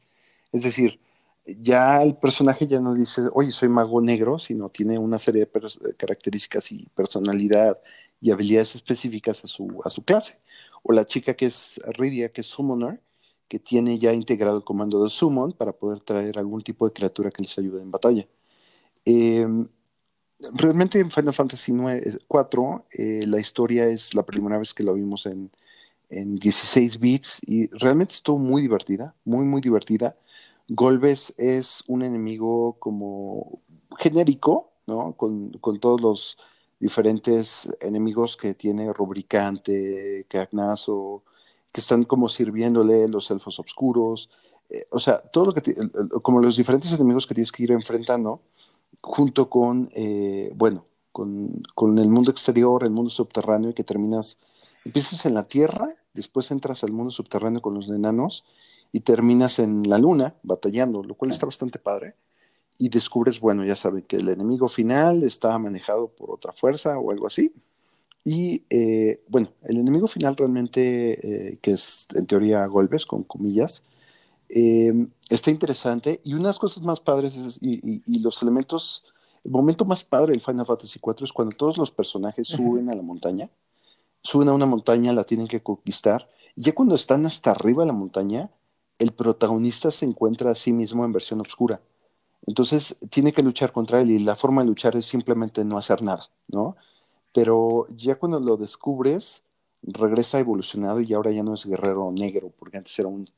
Es 0.51 0.63
decir, 0.63 0.99
ya 1.45 2.03
el 2.03 2.15
personaje 2.17 2.67
ya 2.67 2.79
no 2.79 2.93
dice, 2.93 3.23
oye, 3.33 3.51
soy 3.51 3.69
mago 3.69 4.01
negro, 4.01 4.37
sino 4.39 4.69
tiene 4.69 4.99
una 4.99 5.19
serie 5.19 5.45
de 5.45 5.95
características 5.97 6.71
y 6.71 6.87
personalidad 6.95 7.79
y 8.21 8.31
habilidades 8.31 8.75
específicas 8.75 9.43
a 9.43 9.47
su, 9.47 9.81
a 9.83 9.89
su 9.89 10.03
clase 10.03 10.39
o 10.83 10.93
la 10.93 11.05
chica 11.05 11.33
que 11.35 11.47
es 11.47 11.79
Ridia, 11.97 12.31
que 12.31 12.41
es 12.41 12.47
Summoner, 12.47 13.01
que 13.47 13.59
tiene 13.59 13.97
ya 13.99 14.13
integrado 14.13 14.57
el 14.57 14.63
comando 14.63 15.03
de 15.03 15.09
Summon 15.09 15.53
para 15.53 15.71
poder 15.71 16.01
traer 16.01 16.37
algún 16.37 16.61
tipo 16.61 16.85
de 16.85 16.93
criatura 16.93 17.31
que 17.31 17.43
les 17.43 17.57
ayude 17.57 17.81
en 17.81 17.91
batalla. 17.91 18.27
Em, 19.05 19.67
realmente 20.53 20.99
en 20.99 21.11
Final 21.11 21.33
Fantasy 21.33 21.71
IV 21.71 22.83
eh, 22.91 23.25
la 23.25 23.39
historia 23.39 23.87
es 23.87 24.13
la 24.13 24.25
primera 24.25 24.57
vez 24.57 24.73
que 24.73 24.83
la 24.83 24.91
vimos 24.91 25.25
en, 25.25 25.51
en 26.09 26.35
16 26.35 26.99
bits 26.99 27.41
y 27.47 27.67
realmente 27.67 28.13
estuvo 28.13 28.37
muy 28.37 28.61
divertida, 28.61 29.15
muy, 29.25 29.45
muy 29.45 29.61
divertida. 29.61 30.17
Golbes 30.69 31.33
es 31.37 31.83
un 31.87 32.03
enemigo 32.03 32.77
como 32.79 33.61
genérico, 33.97 34.73
¿no? 34.85 35.13
Con, 35.13 35.51
con 35.53 35.79
todos 35.79 36.01
los 36.01 36.37
diferentes 36.79 37.69
enemigos 37.81 38.37
que 38.37 38.53
tiene 38.53 38.93
Rubricante, 38.93 40.25
Cagnazo, 40.29 41.23
que 41.71 41.81
están 41.81 42.03
como 42.03 42.29
sirviéndole 42.29 43.07
los 43.07 43.29
elfos 43.31 43.59
oscuros, 43.59 44.29
eh, 44.69 44.85
o 44.91 44.99
sea, 44.99 45.19
todo 45.19 45.47
lo 45.47 45.53
que, 45.53 45.61
como 46.21 46.41
los 46.41 46.57
diferentes 46.57 46.91
enemigos 46.91 47.25
que 47.25 47.33
tienes 47.33 47.51
que 47.51 47.63
ir 47.63 47.71
enfrentando, 47.71 48.41
junto 49.01 49.49
con, 49.49 49.89
eh, 49.93 50.51
bueno, 50.55 50.85
con, 51.11 51.63
con, 51.75 51.97
el 51.99 52.09
mundo 52.09 52.31
exterior, 52.31 52.83
el 52.83 52.91
mundo 52.91 53.09
subterráneo, 53.09 53.71
y 53.71 53.73
que 53.73 53.83
terminas, 53.83 54.39
empiezas 54.85 55.25
en 55.25 55.33
la 55.33 55.47
Tierra, 55.47 55.89
después 56.13 56.51
entras 56.51 56.83
al 56.83 56.91
mundo 56.91 57.11
subterráneo 57.11 57.61
con 57.61 57.73
los 57.73 57.89
enanos, 57.89 58.45
y 58.91 59.01
terminas 59.01 59.59
en 59.59 59.89
la 59.89 59.97
Luna 59.97 60.35
batallando, 60.43 61.03
lo 61.03 61.15
cual 61.15 61.31
está 61.31 61.45
bastante 61.45 61.79
padre 61.79 62.15
y 62.77 62.89
descubres, 62.89 63.39
bueno, 63.39 63.65
ya 63.65 63.75
saben 63.75 64.03
que 64.03 64.17
el 64.17 64.29
enemigo 64.29 64.67
final 64.67 65.23
está 65.23 65.57
manejado 65.57 66.09
por 66.09 66.31
otra 66.31 66.53
fuerza 66.53 66.97
o 66.97 67.11
algo 67.11 67.27
así. 67.27 67.51
Y 68.23 68.63
eh, 68.69 69.23
bueno, 69.27 69.49
el 69.63 69.77
enemigo 69.77 70.07
final 70.07 70.35
realmente, 70.35 71.51
eh, 71.53 71.59
que 71.61 71.71
es 71.71 72.07
en 72.13 72.27
teoría 72.27 72.65
golpes, 72.67 73.05
con 73.05 73.23
comillas, 73.23 73.85
eh, 74.49 75.07
está 75.29 75.49
interesante. 75.49 76.21
Y 76.23 76.33
unas 76.35 76.59
cosas 76.59 76.83
más 76.83 76.99
padres 76.99 77.59
y, 77.61 78.19
los 78.19 78.41
elementos, 78.41 79.05
el 79.43 79.51
momento 79.51 79.85
más 79.85 80.03
padre 80.03 80.33
del 80.33 80.41
Final 80.41 80.65
Fantasy 80.65 80.99
IV 81.03 81.23
es 81.23 81.33
cuando 81.33 81.55
todos 81.55 81.77
los 81.77 81.91
personajes 81.91 82.47
suben 82.47 82.89
a 82.89 82.95
la 82.95 83.01
montaña, 83.01 83.49
suben 84.21 84.49
a 84.49 84.53
una 84.53 84.65
montaña, 84.65 85.13
la 85.13 85.23
tienen 85.23 85.47
que 85.47 85.61
conquistar. 85.63 86.27
Y 86.55 86.63
ya 86.63 86.75
cuando 86.75 86.95
están 86.95 87.25
hasta 87.25 87.51
arriba 87.51 87.83
de 87.83 87.87
la 87.87 87.93
montaña, 87.93 88.51
el 88.99 89.13
protagonista 89.13 89.89
se 89.89 90.05
encuentra 90.05 90.51
a 90.51 90.55
sí 90.55 90.73
mismo 90.73 91.05
en 91.05 91.13
versión 91.13 91.39
oscura 91.41 91.81
entonces 92.47 92.97
tiene 93.09 93.33
que 93.33 93.43
luchar 93.43 93.73
contra 93.73 94.01
él 94.01 94.09
y 94.09 94.19
la 94.19 94.35
forma 94.35 94.61
de 94.63 94.69
luchar 94.69 94.95
es 94.95 95.05
simplemente 95.05 95.63
no 95.65 95.77
hacer 95.77 96.01
nada, 96.01 96.29
¿no? 96.47 96.77
Pero 97.33 97.87
ya 97.95 98.15
cuando 98.15 98.39
lo 98.39 98.55
descubres, 98.55 99.43
regresa 99.83 100.39
evolucionado 100.39 101.01
y 101.01 101.13
ahora 101.13 101.31
ya 101.31 101.43
no 101.43 101.53
es 101.53 101.65
guerrero 101.65 102.09
negro, 102.11 102.51
porque 102.57 102.77
antes 102.77 102.97
era 102.97 103.09
un, 103.09 103.29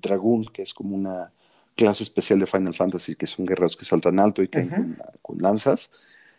dragón, 0.00 0.46
que 0.46 0.62
es 0.62 0.74
como 0.74 0.96
una 0.96 1.32
clase 1.76 2.02
especial 2.02 2.40
de 2.40 2.46
Final 2.46 2.74
Fantasy, 2.74 3.14
que 3.14 3.28
son 3.28 3.46
guerreros 3.46 3.76
que 3.76 3.84
saltan 3.84 4.18
alto 4.18 4.42
y 4.42 4.48
caen 4.48 4.98
con, 5.22 5.38
lanzas, 5.38 5.92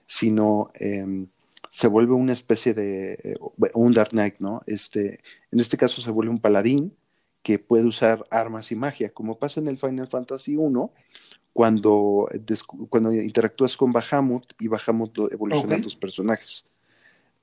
sino 0.06 0.70
em, 0.76 1.28
se 1.70 1.88
vuelve 1.88 2.14
una 2.14 2.34
especie 2.34 2.74
de, 2.74 3.14
eh, 3.14 3.36
un 3.74 3.94
Dark 3.94 4.12
Knight, 4.12 4.40
¿no? 4.40 4.64
Este, 4.68 5.22
en 5.52 5.60
este 5.62 5.78
caso 5.78 6.02
se 6.02 6.12
vuelve 6.12 6.32
un 6.32 6.40
paladín 6.40 6.94
que 7.42 7.58
puede 7.58 7.86
usar 7.86 8.26
armas 8.32 8.72
y 8.74 8.76
magia, 8.76 9.14
como 9.14 9.40
pasa 9.40 9.62
en 9.62 9.70
el 9.70 9.78
Final 9.78 10.08
Fantasy 10.08 10.58
1, 10.58 10.92
cuando, 11.58 12.30
cuando 12.88 13.12
interactúas 13.12 13.76
con 13.76 13.92
Bahamut 13.92 14.46
y 14.60 14.68
Bahamut 14.68 15.18
evoluciona 15.32 15.82
tus 15.82 15.96
personajes. 15.96 16.64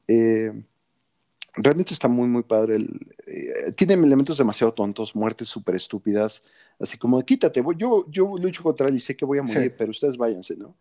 Eh, 0.07 0.53
realmente 1.55 1.93
está 1.93 2.07
muy, 2.07 2.29
muy 2.29 2.45
padre. 2.45 2.77
Eh, 3.27 3.73
tiene 3.73 3.95
elementos 3.95 4.39
demasiado 4.39 4.73
tontos, 4.73 5.17
muertes 5.17 5.49
súper 5.49 5.75
estúpidas, 5.75 6.45
así 6.79 6.97
como 6.97 7.21
quítate, 7.23 7.61
yo, 7.77 8.09
yo 8.09 8.37
lucho 8.39 8.63
contra 8.63 8.87
él 8.87 8.95
y 8.95 9.01
sé 9.01 9.17
que 9.17 9.25
voy 9.25 9.39
a 9.39 9.43
morir, 9.43 9.75
pero 9.77 9.91
ustedes 9.91 10.17
váyanse, 10.17 10.57
¿no? 10.57 10.77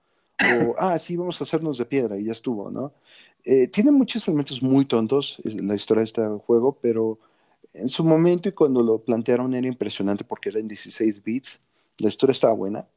O, 0.68 0.76
ah, 0.77 0.99
sí, 0.99 1.18
vamos 1.18 1.41
a 1.41 1.43
hacernos 1.43 1.80
de 1.80 1.85
piedra 1.85 2.19
y 2.19 2.26
ya 2.26 2.34
estuvo, 2.34 2.69
¿no? 2.69 2.93
Eh, 3.43 3.68
tiene 3.68 3.89
muchos 3.89 4.27
elementos 4.27 4.61
muy 4.61 4.85
tontos 4.85 5.41
la 5.43 5.73
historia 5.73 6.01
de 6.01 6.05
este 6.05 6.22
juego, 6.45 6.77
pero 6.80 7.18
en 7.73 7.89
su 7.89 8.03
momento 8.03 8.47
y 8.47 8.51
cuando 8.51 8.84
lo 8.84 8.99
plantearon 8.99 9.55
era 9.55 9.65
impresionante 9.65 10.23
porque 10.23 10.49
era 10.49 10.60
en 10.60 10.68
16 10.68 11.23
bits, 11.23 11.60
la 11.97 12.10
historia 12.10 12.34
estaba 12.34 12.53
buena. 12.53 12.88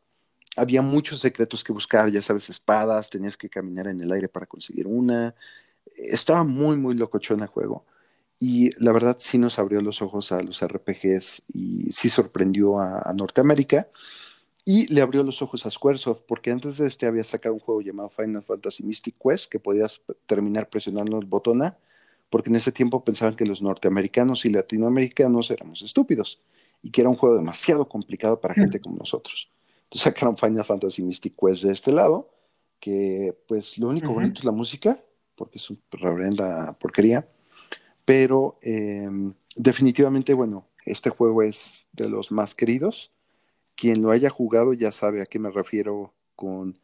Había 0.56 0.82
muchos 0.82 1.20
secretos 1.20 1.62
que 1.62 1.72
buscar, 1.72 2.10
ya 2.10 2.22
sabes, 2.22 2.48
espadas, 2.50 3.10
tenías 3.10 3.36
que 3.36 3.48
caminar 3.48 3.88
en 3.88 4.00
el 4.00 4.10
aire 4.12 4.28
para 4.28 4.46
conseguir 4.46 4.86
una, 4.86 5.34
estaba 5.96 6.44
muy, 6.44 6.76
muy 6.76 6.94
locochón 6.94 7.40
el 7.40 7.46
juego. 7.48 7.84
Y 8.38 8.72
la 8.82 8.92
verdad 8.92 9.16
sí 9.18 9.38
nos 9.38 9.58
abrió 9.58 9.80
los 9.80 10.02
ojos 10.02 10.30
a 10.32 10.42
los 10.42 10.62
RPGs 10.62 11.44
y 11.48 11.90
sí 11.90 12.08
sorprendió 12.08 12.78
a, 12.78 13.12
Norteamérica. 13.14 13.88
Y 14.64 14.92
le 14.92 15.00
abrió 15.00 15.22
los 15.22 15.42
ojos 15.42 15.64
a 15.64 15.70
Squaresoft, 15.70 16.22
porque 16.26 16.50
antes 16.50 16.76
de 16.76 16.88
este 16.88 17.06
había 17.06 17.22
sacado 17.24 17.54
un 17.54 17.60
juego 17.60 17.80
llamado 17.82 18.10
Final 18.10 18.42
Fantasy 18.42 18.82
Mystic 18.82 19.14
Quest, 19.22 19.50
que 19.50 19.60
podías 19.60 20.02
terminar 20.26 20.68
presionando 20.68 21.18
el 21.18 21.26
botón 21.26 21.62
A, 21.62 21.78
porque 22.30 22.50
en 22.50 22.56
ese 22.56 22.72
tiempo 22.72 23.04
pensaban 23.04 23.36
que 23.36 23.46
los 23.46 23.62
norteamericanos 23.62 24.44
y 24.44 24.50
latinoamericanos 24.50 25.52
éramos 25.52 25.82
estúpidos, 25.82 26.42
y 26.82 26.90
que 26.90 27.02
era 27.02 27.10
un 27.10 27.16
juego 27.16 27.36
demasiado 27.36 27.88
complicado 27.88 28.40
para 28.40 28.54
gente 28.54 28.80
como 28.80 28.96
nosotros. 28.96 29.48
Entonces 29.86 30.02
sacaron 30.02 30.36
Final 30.36 30.64
Fantasy 30.64 31.02
Mystic 31.02 31.34
Quest 31.36 31.62
de 31.62 31.72
este 31.72 31.92
lado, 31.92 32.30
que 32.80 33.36
pues 33.48 33.78
lo 33.78 33.88
único 33.88 34.12
bonito 34.12 34.40
es 34.40 34.44
la 34.44 34.52
música, 34.52 34.98
porque 35.34 35.58
es 35.58 35.70
una 35.70 35.80
reverenda 35.92 36.72
porquería. 36.78 37.28
Pero 38.04 38.58
em, 38.62 39.34
definitivamente, 39.56 40.34
bueno, 40.34 40.68
este 40.84 41.10
juego 41.10 41.42
es 41.42 41.88
de 41.92 42.08
los 42.08 42.30
más 42.30 42.54
queridos. 42.54 43.12
Quien 43.74 44.02
lo 44.02 44.10
haya 44.10 44.30
jugado 44.30 44.72
ya 44.72 44.92
sabe 44.92 45.22
a 45.22 45.26
qué 45.26 45.38
me 45.38 45.50
refiero 45.50 46.14
con 46.36 46.78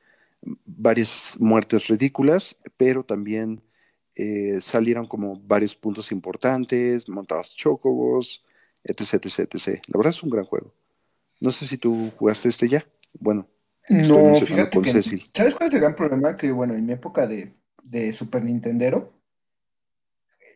varias 0.66 1.36
muertes 1.38 1.88
ridículas, 1.88 2.56
pero 2.76 3.04
también 3.04 3.62
eh, 4.14 4.60
salieron 4.60 5.06
como 5.06 5.40
varios 5.40 5.76
puntos 5.76 6.12
importantes, 6.12 7.08
montabas 7.08 7.54
chocobos, 7.54 8.44
etc, 8.84 9.14
etc, 9.24 9.38
etc. 9.54 9.82
La 9.86 9.98
verdad 9.98 10.10
es 10.10 10.22
un 10.22 10.30
gran 10.30 10.44
juego. 10.44 10.74
No 11.42 11.50
sé 11.50 11.66
si 11.66 11.76
tú 11.76 12.10
jugaste 12.16 12.48
este 12.48 12.68
ya. 12.68 12.86
Bueno, 13.14 13.48
no, 13.88 14.40
fíjate 14.40 14.80
que, 14.80 15.02
¿sabes 15.34 15.54
cuál 15.54 15.68
es 15.68 15.74
el 15.74 15.80
gran 15.80 15.94
problema? 15.94 16.36
Que 16.36 16.52
bueno, 16.52 16.74
en 16.74 16.86
mi 16.86 16.92
época 16.92 17.26
de 17.26 17.54
de 17.84 18.12
Super 18.12 18.42
Nintendo, 18.42 19.12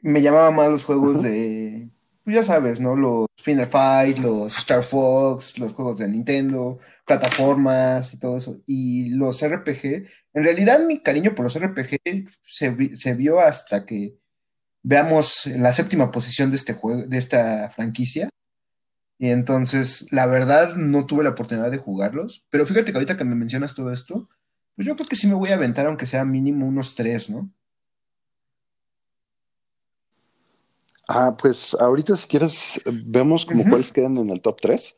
me 0.02 0.22
llamaba 0.22 0.50
más 0.50 0.70
los 0.70 0.84
juegos 0.84 1.22
de, 1.22 1.88
pues 2.24 2.36
ya 2.36 2.42
sabes, 2.42 2.80
¿no? 2.80 2.96
Los 2.96 3.26
Final 3.36 3.66
Fight, 3.66 4.18
los 4.18 4.56
Star 4.58 4.82
Fox, 4.82 5.58
los 5.58 5.74
juegos 5.74 5.98
de 5.98 6.08
Nintendo, 6.08 6.78
plataformas 7.04 8.12
y 8.14 8.18
todo 8.18 8.36
eso. 8.36 8.60
Y 8.66 9.10
los 9.10 9.44
RPG, 9.44 10.06
en 10.34 10.44
realidad 10.44 10.80
mi 10.80 11.00
cariño 11.00 11.34
por 11.34 11.44
los 11.44 11.58
RPG 11.58 11.98
se, 12.44 12.96
se 12.96 13.14
vio 13.14 13.40
hasta 13.40 13.84
que 13.84 14.16
veamos 14.82 15.46
la 15.46 15.72
séptima 15.72 16.10
posición 16.10 16.50
de 16.50 16.56
este 16.56 16.74
juego, 16.74 17.02
de 17.02 17.18
esta 17.18 17.70
franquicia. 17.70 18.28
Y 19.18 19.30
entonces, 19.30 20.06
la 20.10 20.26
verdad, 20.26 20.76
no 20.76 21.06
tuve 21.06 21.24
la 21.24 21.30
oportunidad 21.30 21.70
de 21.70 21.78
jugarlos. 21.78 22.44
Pero 22.50 22.66
fíjate 22.66 22.92
que 22.92 22.98
ahorita 22.98 23.16
que 23.16 23.24
me 23.24 23.34
mencionas 23.34 23.74
todo 23.74 23.90
esto, 23.90 24.28
pues 24.74 24.86
yo 24.86 24.94
creo 24.94 25.08
que 25.08 25.16
sí 25.16 25.26
me 25.26 25.34
voy 25.34 25.50
a 25.50 25.54
aventar, 25.54 25.86
aunque 25.86 26.06
sea 26.06 26.24
mínimo 26.24 26.66
unos 26.66 26.94
tres, 26.94 27.30
¿no? 27.30 27.50
Ah, 31.08 31.36
pues 31.40 31.74
ahorita 31.78 32.16
si 32.16 32.26
quieres, 32.26 32.80
vemos 32.84 33.46
como 33.46 33.68
cuáles 33.68 33.92
quedan 33.92 34.16
en 34.18 34.28
el 34.30 34.42
top 34.42 34.60
3, 34.60 34.96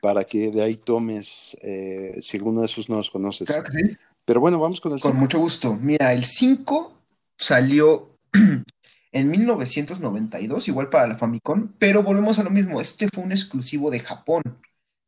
para 0.00 0.24
que 0.24 0.50
de 0.50 0.62
ahí 0.62 0.76
tomes 0.76 1.56
eh, 1.60 2.18
si 2.22 2.38
alguno 2.38 2.60
de 2.60 2.66
esos 2.66 2.88
no 2.88 2.96
los 2.96 3.10
conoces. 3.10 3.46
Claro 3.46 3.64
que 3.64 3.78
sí. 3.78 3.96
Pero 4.24 4.40
bueno, 4.40 4.58
vamos 4.58 4.80
con 4.80 4.92
el 4.92 5.00
Con 5.00 5.16
mucho 5.16 5.38
gusto. 5.38 5.74
Mira, 5.74 6.12
el 6.12 6.24
5 6.24 6.92
salió 7.36 8.16
en 9.12 9.30
1992, 9.30 10.68
igual 10.68 10.88
para 10.88 11.06
la 11.06 11.16
Famicom, 11.16 11.72
pero 11.78 12.02
volvemos 12.02 12.38
a 12.38 12.42
lo 12.42 12.50
mismo, 12.50 12.80
este 12.80 13.08
fue 13.08 13.22
un 13.22 13.32
exclusivo 13.32 13.90
de 13.90 14.00
Japón. 14.00 14.42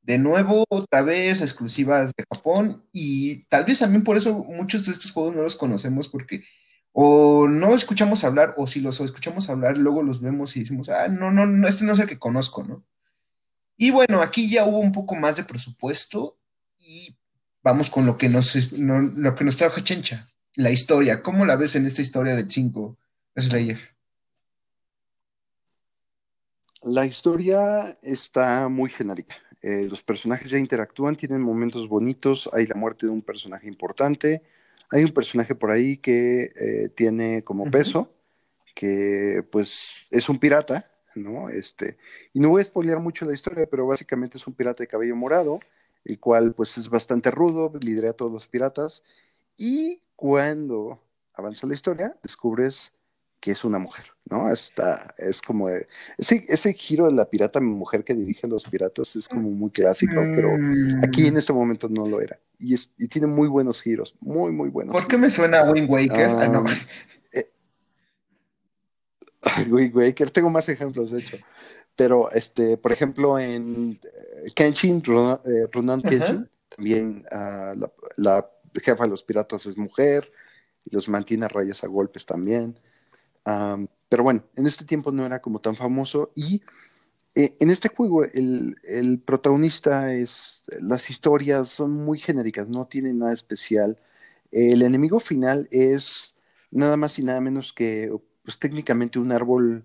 De 0.02 0.18
nuevo, 0.18 0.66
otra 0.68 1.00
vez, 1.00 1.40
exclusivas 1.40 2.12
de 2.14 2.24
Japón 2.30 2.84
y 2.92 3.44
tal 3.46 3.64
vez 3.64 3.78
también 3.78 4.04
por 4.04 4.18
eso 4.18 4.44
muchos 4.44 4.84
de 4.84 4.92
estos 4.92 5.12
juegos 5.12 5.34
no 5.34 5.40
los 5.40 5.56
conocemos 5.56 6.08
porque 6.08 6.44
o 6.92 7.48
no 7.48 7.74
escuchamos 7.74 8.22
hablar 8.22 8.54
o 8.58 8.66
si 8.66 8.80
los 8.80 9.00
escuchamos 9.00 9.48
hablar 9.48 9.78
luego 9.78 10.02
los 10.02 10.20
vemos 10.20 10.54
y 10.56 10.60
decimos, 10.60 10.90
ah, 10.90 11.08
no, 11.08 11.30
no, 11.30 11.46
no, 11.46 11.66
este 11.66 11.84
no 11.84 11.92
es 11.94 11.98
el 11.98 12.06
que 12.06 12.18
conozco, 12.18 12.62
¿no? 12.64 12.84
Y 13.78 13.90
bueno, 13.90 14.20
aquí 14.20 14.50
ya 14.50 14.66
hubo 14.66 14.78
un 14.78 14.92
poco 14.92 15.14
más 15.16 15.36
de 15.36 15.44
presupuesto 15.44 16.38
y 16.78 17.16
vamos 17.62 17.88
con 17.88 18.04
lo 18.04 18.18
que 18.18 18.28
nos, 18.28 18.72
lo 18.78 19.34
que 19.34 19.44
nos 19.44 19.56
trajo 19.56 19.80
Chencha, 19.80 20.26
la 20.54 20.70
historia. 20.70 21.22
¿Cómo 21.22 21.46
la 21.46 21.56
ves 21.56 21.74
en 21.76 21.86
esta 21.86 22.02
historia 22.02 22.36
de 22.36 22.48
5 22.48 22.98
Slayer? 23.36 23.93
La 26.86 27.06
historia 27.06 27.98
está 28.02 28.68
muy 28.68 28.90
genérica. 28.90 29.36
Eh, 29.62 29.86
los 29.88 30.02
personajes 30.02 30.50
ya 30.50 30.58
interactúan, 30.58 31.16
tienen 31.16 31.40
momentos 31.40 31.88
bonitos, 31.88 32.50
hay 32.52 32.66
la 32.66 32.74
muerte 32.74 33.06
de 33.06 33.12
un 33.12 33.22
personaje 33.22 33.66
importante, 33.66 34.42
hay 34.90 35.02
un 35.02 35.12
personaje 35.12 35.54
por 35.54 35.70
ahí 35.70 35.96
que 35.96 36.42
eh, 36.54 36.90
tiene 36.94 37.42
como 37.42 37.70
peso, 37.70 38.12
que 38.74 39.42
pues 39.50 40.06
es 40.10 40.28
un 40.28 40.38
pirata, 40.38 40.90
¿no? 41.14 41.48
Este, 41.48 41.96
y 42.34 42.40
no 42.40 42.50
voy 42.50 42.60
a 42.60 42.64
spoilear 42.64 43.00
mucho 43.00 43.24
la 43.24 43.32
historia, 43.32 43.66
pero 43.70 43.86
básicamente 43.86 44.36
es 44.36 44.46
un 44.46 44.52
pirata 44.52 44.82
de 44.82 44.88
cabello 44.88 45.16
morado, 45.16 45.60
el 46.04 46.20
cual 46.20 46.52
pues 46.52 46.76
es 46.76 46.90
bastante 46.90 47.30
rudo, 47.30 47.72
lidera 47.80 48.10
a 48.10 48.12
todos 48.12 48.30
los 48.30 48.46
piratas, 48.46 49.02
y 49.56 50.02
cuando 50.16 51.02
avanza 51.32 51.66
la 51.66 51.74
historia, 51.74 52.14
descubres 52.22 52.92
que 53.44 53.50
es 53.50 53.62
una 53.62 53.78
mujer, 53.78 54.06
¿no? 54.24 54.50
Está, 54.50 55.14
es 55.18 55.42
como 55.42 55.68
ese, 55.68 56.46
ese 56.48 56.72
giro 56.72 57.04
de 57.04 57.12
la 57.12 57.28
pirata 57.28 57.60
mujer 57.60 58.02
que 58.02 58.14
dirige 58.14 58.46
a 58.46 58.48
los 58.48 58.64
piratas 58.64 59.16
es 59.16 59.28
como 59.28 59.50
muy 59.50 59.70
clásico, 59.70 60.14
pero 60.14 60.48
aquí 61.02 61.26
en 61.26 61.34
mm. 61.34 61.36
este 61.36 61.52
momento 61.52 61.90
no 61.90 62.06
lo 62.08 62.22
era. 62.22 62.40
Y, 62.58 62.74
y 62.74 63.06
tiene 63.08 63.26
muy 63.26 63.46
buenos 63.48 63.82
giros, 63.82 64.16
muy, 64.22 64.50
muy 64.50 64.70
buenos. 64.70 64.94
¿Por 64.94 65.06
qué 65.06 65.18
me 65.18 65.28
suena 65.28 65.60
a 65.60 65.70
Wind 65.70 65.90
Waker? 65.90 66.30
ah, 66.30 66.48
no. 66.48 66.64
Eh, 67.34 67.50
Wind 69.70 69.94
Waker, 69.94 70.30
tengo 70.30 70.48
más 70.48 70.66
ejemplos, 70.70 71.10
de 71.10 71.20
hecho. 71.20 71.36
Pero, 71.94 72.30
este, 72.30 72.78
por 72.78 72.92
ejemplo, 72.92 73.38
en 73.38 74.00
eh, 74.02 74.52
Kenshin, 74.54 75.04
Runan, 75.04 75.38
eh, 75.44 75.68
Kenshin, 76.08 76.48
también 76.74 77.22
uh, 77.30 77.78
la, 77.78 77.92
la 78.16 78.50
jefa 78.82 79.04
de 79.04 79.10
los 79.10 79.22
piratas 79.22 79.66
es 79.66 79.76
mujer 79.76 80.32
y 80.82 80.94
los 80.94 81.10
mantiene 81.10 81.44
a 81.44 81.48
rayas 81.48 81.84
a 81.84 81.88
golpes 81.88 82.24
también 82.24 82.78
pero 84.08 84.22
bueno, 84.22 84.44
en 84.56 84.66
este 84.66 84.84
tiempo 84.84 85.12
no 85.12 85.26
era 85.26 85.40
como 85.40 85.60
tan 85.60 85.76
famoso 85.76 86.32
y 86.34 86.62
eh, 87.34 87.56
en 87.60 87.70
este 87.70 87.88
juego 87.88 88.24
el, 88.24 89.22
protagonista 89.26 90.12
es, 90.14 90.62
las 90.80 91.10
historias 91.10 91.68
son 91.68 91.92
muy 91.92 92.18
genéricas, 92.18 92.68
no 92.68 92.86
tienen 92.86 93.18
nada 93.18 93.32
especial. 93.32 93.98
El 94.52 94.82
enemigo 94.82 95.20
final 95.20 95.68
es 95.72 96.34
nada 96.70 96.96
más 96.96 97.18
y 97.18 97.24
nada 97.24 97.40
menos 97.40 97.72
que 97.72 98.12
pues 98.44 98.58
técnicamente 98.58 99.18
un 99.18 99.32
árbol, 99.32 99.84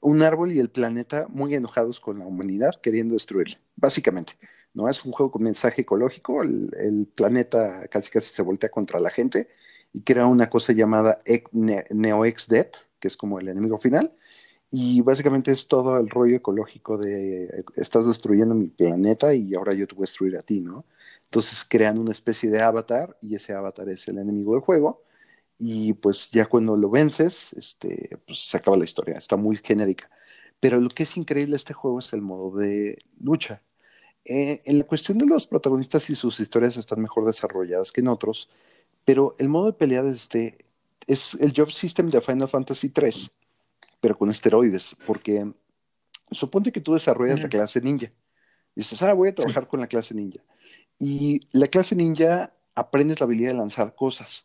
un 0.00 0.22
árbol 0.22 0.52
y 0.52 0.58
el 0.60 0.70
planeta 0.70 1.26
muy 1.28 1.54
enojados 1.54 2.00
con 2.00 2.18
la 2.18 2.26
humanidad 2.26 2.72
queriendo 2.82 3.14
destruirla, 3.14 3.58
básicamente. 3.76 4.34
¿no? 4.74 4.88
Es 4.88 5.04
un 5.04 5.12
juego 5.12 5.32
con 5.32 5.42
mensaje 5.44 5.82
ecológico, 5.82 6.42
el, 6.42 6.70
el 6.78 7.06
planeta 7.06 7.86
casi 7.88 8.10
casi 8.10 8.32
se 8.34 8.42
voltea 8.42 8.70
contra 8.70 9.00
la 9.00 9.10
gente 9.10 9.48
y 9.92 10.02
crea 10.02 10.26
una 10.26 10.50
cosa 10.50 10.72
llamada 10.72 11.18
NeoX-Death, 11.52 12.74
que 13.04 13.08
es 13.08 13.18
como 13.18 13.38
el 13.38 13.48
enemigo 13.48 13.76
final. 13.76 14.14
Y 14.70 15.02
básicamente 15.02 15.52
es 15.52 15.68
todo 15.68 15.98
el 15.98 16.08
rollo 16.08 16.36
ecológico 16.36 16.96
de 16.96 17.64
estás 17.76 18.06
destruyendo 18.06 18.54
mi 18.54 18.68
planeta 18.68 19.34
y 19.34 19.54
ahora 19.54 19.74
yo 19.74 19.86
te 19.86 19.94
voy 19.94 20.04
a 20.04 20.08
destruir 20.08 20.38
a 20.38 20.42
ti, 20.42 20.60
¿no? 20.60 20.86
Entonces 21.26 21.66
crean 21.68 21.98
una 21.98 22.12
especie 22.12 22.48
de 22.50 22.62
avatar 22.62 23.14
y 23.20 23.34
ese 23.34 23.52
avatar 23.52 23.90
es 23.90 24.08
el 24.08 24.18
enemigo 24.18 24.54
del 24.54 24.62
juego. 24.62 25.02
Y 25.58 25.92
pues 25.94 26.30
ya 26.30 26.46
cuando 26.46 26.76
lo 26.78 26.88
vences, 26.88 27.52
este, 27.52 28.18
pues 28.26 28.48
se 28.48 28.56
acaba 28.56 28.78
la 28.78 28.84
historia. 28.84 29.18
Está 29.18 29.36
muy 29.36 29.58
genérica. 29.58 30.10
Pero 30.60 30.80
lo 30.80 30.88
que 30.88 31.02
es 31.02 31.16
increíble 31.18 31.52
de 31.52 31.58
este 31.58 31.74
juego 31.74 31.98
es 31.98 32.12
el 32.14 32.22
modo 32.22 32.56
de 32.56 32.98
lucha. 33.20 33.62
Eh, 34.24 34.62
en 34.64 34.78
la 34.78 34.84
cuestión 34.84 35.18
de 35.18 35.26
los 35.26 35.46
protagonistas 35.46 36.08
y 36.08 36.14
sus 36.14 36.40
historias 36.40 36.78
están 36.78 37.02
mejor 37.02 37.26
desarrolladas 37.26 37.92
que 37.92 38.00
en 38.00 38.08
otros, 38.08 38.48
pero 39.04 39.36
el 39.38 39.50
modo 39.50 39.66
de 39.66 39.74
pelea 39.74 40.02
de 40.02 40.12
este 40.14 40.58
es 41.06 41.34
el 41.34 41.52
Job 41.54 41.70
System 41.70 42.10
de 42.10 42.20
Final 42.20 42.48
Fantasy 42.48 42.88
3, 42.88 43.30
pero 44.00 44.16
con 44.16 44.30
esteroides, 44.30 44.96
porque 45.06 45.52
suponte 46.30 46.72
que 46.72 46.80
tú 46.80 46.94
desarrollas 46.94 47.40
la 47.40 47.48
clase 47.48 47.80
ninja. 47.80 48.12
Dices, 48.74 49.00
ah, 49.02 49.12
voy 49.12 49.28
a 49.28 49.34
trabajar 49.34 49.68
con 49.68 49.80
la 49.80 49.86
clase 49.86 50.14
ninja. 50.14 50.40
Y 50.98 51.40
la 51.52 51.68
clase 51.68 51.94
ninja 51.94 52.52
aprendes 52.74 53.20
la 53.20 53.24
habilidad 53.24 53.52
de 53.52 53.58
lanzar 53.58 53.94
cosas. 53.94 54.44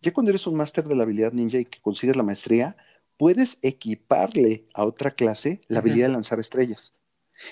Ya 0.00 0.12
cuando 0.12 0.30
eres 0.30 0.46
un 0.46 0.54
máster 0.54 0.86
de 0.86 0.94
la 0.94 1.04
habilidad 1.04 1.32
ninja 1.32 1.58
y 1.58 1.64
que 1.64 1.80
consigues 1.80 2.16
la 2.16 2.22
maestría, 2.22 2.76
puedes 3.16 3.58
equiparle 3.62 4.64
a 4.74 4.84
otra 4.84 5.10
clase 5.10 5.60
la 5.68 5.80
habilidad 5.80 6.06
de 6.06 6.12
lanzar 6.12 6.40
estrellas. 6.40 6.92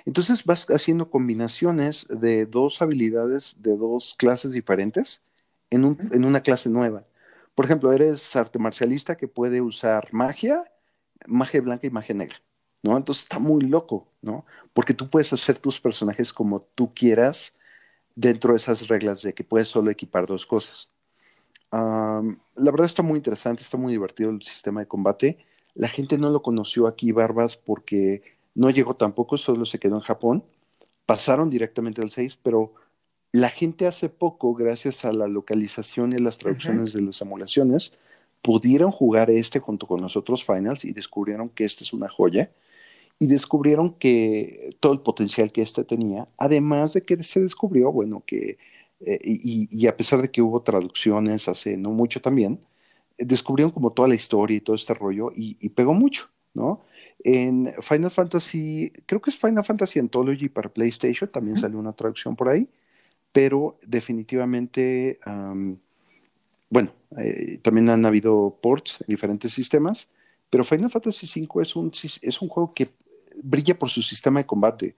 Entonces 0.05 0.45
vas 0.45 0.67
haciendo 0.71 1.11
combinaciones 1.11 2.07
de 2.09 2.47
dos 2.47 2.83
habilidades 2.83 3.63
de 3.63 3.77
dos 3.77 4.15
clases 4.17 4.53
diferentes 4.53 5.23
en, 5.71 5.85
una 6.25 6.41
clase 6.41 6.69
nueva. 6.69 7.05
Por 7.57 7.65
ejemplo, 7.65 7.91
eres 7.91 8.37
arte 8.37 8.59
marcialista 8.59 9.17
que 9.17 9.29
puede 9.29 9.63
usar 9.63 10.13
magia, 10.13 10.63
magia 11.27 11.63
blanca 11.63 11.87
y 11.87 11.91
magia 11.91 12.15
negra, 12.15 12.37
¿no? 12.83 12.99
Entonces 12.99 13.23
está 13.25 13.39
muy 13.39 13.63
loco, 13.63 14.13
¿no? 14.21 14.45
Porque 14.75 14.93
tú 14.93 15.09
puedes 15.09 15.33
hacer 15.33 15.59
tus 15.59 15.81
personajes 15.81 16.35
como 16.35 16.61
tú 16.75 16.93
quieras 16.93 17.55
dentro 18.15 18.53
de 18.53 18.59
esas 18.59 18.87
reglas 18.89 19.23
de 19.23 19.33
que 19.33 19.43
puedes 19.43 19.69
solo 19.69 19.91
equipar 19.91 20.27
dos 20.27 20.47
cosas. 20.47 20.91
la 21.73 22.71
verdad 22.71 22.87
está 22.87 23.03
muy 23.03 23.17
interesante, 23.17 23.63
está 23.63 23.79
muy 23.79 23.93
divertido 23.93 24.31
el 24.31 24.43
sistema 24.43 24.81
de 24.81 24.89
combate. 24.89 25.39
La 25.75 25.89
gente 25.89 26.19
no 26.19 26.29
lo 26.29 26.43
conoció 26.43 26.87
aquí, 26.87 27.11
Barbas, 27.11 27.57
porque 27.57 28.23
no 28.55 28.69
llegó 28.69 28.97
tampoco, 28.97 29.39
solo 29.39 29.65
se 29.65 29.79
quedó 29.79 29.97
en 29.97 30.03
Japón. 30.03 30.45
Pasaron 31.07 31.49
directamente 31.49 32.03
al 32.03 32.11
6, 32.11 32.39
pero 32.43 32.75
la 33.37 33.51
gente 33.51 33.87
hace 33.87 34.09
poco, 34.09 34.55
gracias 34.55 35.05
a 35.05 35.13
la 35.13 35.29
localización 35.29 36.13
y 36.13 36.19
las 36.19 36.39
traducciones 36.39 36.95
de 36.95 37.03
las 37.03 37.21
emulaciones, 37.21 37.93
pudieron 38.41 38.91
jugar 38.91 39.31
este 39.31 39.61
junto 39.61 39.87
con 39.87 40.01
los 40.01 40.17
otros 40.17 40.45
finals 40.45 40.85
y 40.85 40.93
descubrieron 40.93 41.51
que 41.51 41.65
este 41.65 41.85
es 41.85 41.93
una 41.93 42.09
joya 42.09 42.51
y 43.19 43.27
descubrieron 43.27 43.95
que 43.95 44.77
todo 44.81 44.93
el 44.95 45.01
potencial 45.01 45.53
que 45.53 45.63
este 45.63 45.85
tenía, 45.85 46.27
además 46.39 46.95
de 46.95 47.03
que 47.03 47.23
se 47.25 47.41
descubrió, 47.41 47.93
bueno, 47.93 48.23
que, 48.27 48.59
eh, 49.01 49.19
y, 49.23 49.87
a 49.87 49.97
pesar 49.97 50.23
de 50.23 50.31
que 50.31 50.43
hubo 50.43 50.63
traducciones 50.63 51.49
hace 51.49 51.77
no 51.77 51.91
mucho 51.91 52.23
también, 52.23 52.61
descubrieron 53.19 53.71
como 53.71 53.93
toda 53.93 54.09
la 54.09 54.15
historia 54.15 54.57
y 54.57 54.61
todo 54.61 54.77
este 54.77 54.95
rollo 54.95 55.31
y, 55.35 55.69
pegó 55.71 55.93
mucho, 55.93 56.31
¿no? 56.55 56.85
En 57.25 57.73
Final 57.83 58.11
Fantasy, 58.11 58.93
creo 59.07 59.21
que 59.21 59.31
es 59.31 59.39
Final 59.39 59.65
Fantasy 59.65 59.99
Anthology 59.99 60.49
para 60.49 60.73
PlayStation, 60.73 61.31
también 61.31 61.57
salió 61.57 61.79
una 61.79 61.93
traducción 61.93 62.37
por 62.37 62.49
ahí, 62.49 62.69
pero 63.37 63.77
definitivamente, 63.87 65.21
bueno, 66.71 66.91
eh, 67.19 67.59
también 67.59 67.91
han 67.91 68.07
habido 68.07 68.59
ports 68.63 69.03
en 69.03 69.09
diferentes 69.09 69.53
sistemas, 69.53 70.09
pero 70.49 70.65
Final 70.65 70.91
Fantasy 70.91 71.27
V 71.47 71.63
es 71.63 71.77
un, 71.77 71.93
es 72.23 72.41
un 72.41 72.49
juego 72.49 72.73
que 72.73 72.89
brilla 73.43 73.79
por 73.79 73.91
su 73.91 74.01
sistema 74.01 74.41
de 74.41 74.47
combate. 74.47 74.97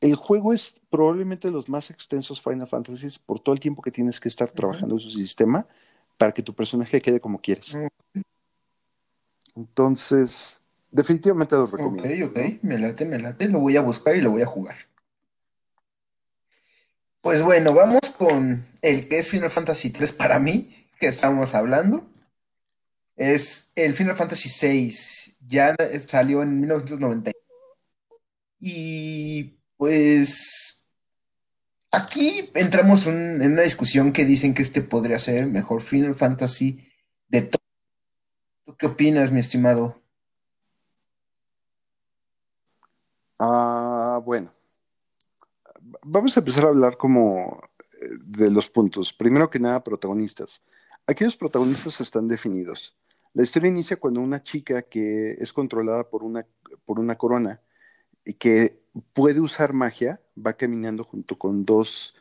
El 0.00 0.16
juego 0.16 0.52
es 0.52 0.74
probablemente 0.90 1.46
de 1.46 1.54
los 1.54 1.68
más 1.68 1.88
extensos 1.90 2.42
Final 2.42 2.66
Fantasy 2.66 3.06
por 3.24 3.38
todo 3.38 3.52
el 3.52 3.60
tiempo 3.60 3.80
que 3.80 3.92
tienes 3.92 4.18
que 4.18 4.28
estar 4.28 4.50
trabajando 4.50 4.96
en 4.96 5.00
su 5.00 5.12
sistema 5.12 5.64
para 6.16 6.32
que 6.32 6.42
tu 6.42 6.52
personaje 6.52 7.00
quede 7.00 7.20
como 7.20 7.40
quieres. 7.40 7.78
Entonces, 9.54 10.60
definitivamente 10.90 11.54
lo 11.54 11.68
recomiendo. 11.68 12.26
Ok, 12.26 12.30
ok, 12.30 12.62
me 12.62 12.76
late, 12.76 13.04
me 13.04 13.20
late, 13.20 13.46
lo 13.46 13.60
voy 13.60 13.76
a 13.76 13.82
buscar 13.82 14.16
y 14.16 14.20
lo 14.20 14.32
voy 14.32 14.42
a 14.42 14.46
jugar. 14.46 14.74
Pues 17.20 17.42
bueno, 17.42 17.72
vamos 17.74 18.00
con 18.16 18.66
el 18.80 19.08
que 19.08 19.18
es 19.18 19.28
Final 19.28 19.50
Fantasy 19.50 19.90
3 19.90 20.12
para 20.12 20.38
mí, 20.38 20.88
que 20.98 21.08
estamos 21.08 21.54
hablando. 21.54 22.08
Es 23.16 23.72
el 23.74 23.94
Final 23.94 24.16
Fantasy 24.16 24.48
VI, 24.48 24.94
ya 25.46 25.74
salió 26.06 26.42
en 26.42 26.60
1990. 26.60 27.32
Y 28.60 29.58
pues 29.76 30.84
aquí 31.90 32.50
entramos 32.54 33.06
en 33.06 33.42
una 33.42 33.62
discusión 33.62 34.12
que 34.12 34.24
dicen 34.24 34.54
que 34.54 34.62
este 34.62 34.82
podría 34.82 35.18
ser 35.18 35.38
el 35.38 35.46
mejor 35.48 35.82
Final 35.82 36.14
Fantasy 36.14 36.88
de 37.28 37.42
todo. 37.42 37.62
¿Tú 38.64 38.76
qué 38.76 38.86
opinas, 38.86 39.32
mi 39.32 39.40
estimado? 39.40 40.00
Ah, 43.38 44.20
bueno. 44.24 44.57
Vamos 46.04 46.36
a 46.36 46.40
empezar 46.40 46.64
a 46.64 46.68
hablar 46.68 46.96
como 46.96 47.60
eh, 48.00 48.06
de 48.24 48.50
los 48.50 48.70
puntos. 48.70 49.12
Primero 49.12 49.50
que 49.50 49.58
nada, 49.58 49.82
protagonistas. 49.82 50.62
Aquí 51.06 51.24
los 51.24 51.36
protagonistas 51.36 52.00
están 52.00 52.28
definidos. 52.28 52.96
La 53.32 53.42
historia 53.42 53.70
inicia 53.70 53.98
cuando 53.98 54.20
una 54.20 54.42
chica 54.42 54.82
que 54.82 55.32
es 55.32 55.52
controlada 55.52 56.08
por 56.08 56.22
una, 56.22 56.46
por 56.84 56.98
una 56.98 57.16
corona 57.16 57.60
que 58.38 58.82
puede 59.12 59.40
usar 59.40 59.72
magia, 59.72 60.20
va 60.36 60.54
caminando 60.54 61.04
junto 61.04 61.38
con 61.38 61.64
dos 61.64 62.14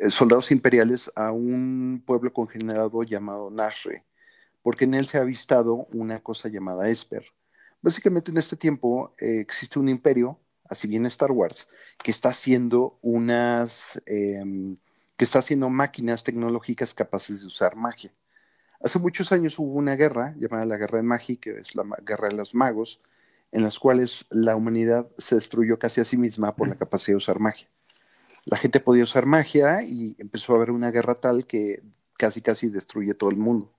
eh, 0.00 0.10
soldados 0.10 0.50
imperiales 0.50 1.10
a 1.14 1.32
un 1.32 2.02
pueblo 2.06 2.32
congenerado 2.32 3.02
llamado 3.02 3.50
Nashre, 3.50 4.04
porque 4.62 4.84
en 4.84 4.94
él 4.94 5.06
se 5.06 5.18
ha 5.18 5.22
avistado 5.22 5.86
una 5.92 6.20
cosa 6.20 6.48
llamada 6.48 6.88
Esper. 6.88 7.24
Básicamente 7.82 8.30
en 8.30 8.38
este 8.38 8.56
tiempo 8.56 9.14
eh, 9.18 9.40
existe 9.40 9.78
un 9.78 9.88
imperio, 9.88 10.38
así 10.70 10.88
bien 10.88 11.06
Star 11.06 11.32
Wars, 11.32 11.68
que 12.02 12.10
está 12.10 12.30
haciendo 12.30 12.98
unas, 13.02 14.00
em, 14.06 14.76
que 15.16 15.24
está 15.24 15.38
haciendo 15.40 15.70
máquinas 15.70 16.24
tecnológicas 16.24 16.94
capaces 16.94 17.40
de 17.40 17.46
usar 17.46 17.76
magia. 17.76 18.12
Hace 18.80 18.98
muchos 18.98 19.32
años 19.32 19.58
hubo 19.58 19.74
una 19.74 19.96
guerra 19.96 20.34
llamada 20.38 20.66
la 20.66 20.76
Guerra 20.76 20.98
de 20.98 21.02
Magia, 21.04 21.36
que 21.40 21.58
es 21.58 21.74
la 21.74 21.84
guerra 22.04 22.28
de 22.28 22.34
los 22.36 22.54
magos, 22.54 23.00
en 23.52 23.62
las 23.62 23.78
cuales 23.78 24.26
la 24.30 24.56
humanidad 24.56 25.08
se 25.16 25.36
destruyó 25.36 25.78
casi 25.78 26.00
a 26.00 26.04
sí 26.04 26.16
misma 26.16 26.54
por 26.56 26.68
la 26.68 26.76
capacidad 26.76 27.14
de 27.14 27.18
usar 27.18 27.40
magia. 27.40 27.68
La 28.44 28.56
gente 28.56 28.80
podía 28.80 29.04
usar 29.04 29.26
magia 29.26 29.82
y 29.82 30.16
empezó 30.18 30.52
a 30.52 30.56
haber 30.56 30.70
una 30.70 30.90
guerra 30.90 31.14
tal 31.16 31.46
que 31.46 31.82
casi 32.18 32.42
casi 32.42 32.68
destruye 32.68 33.14
todo 33.14 33.30
el 33.30 33.36
mundo. 33.36 33.72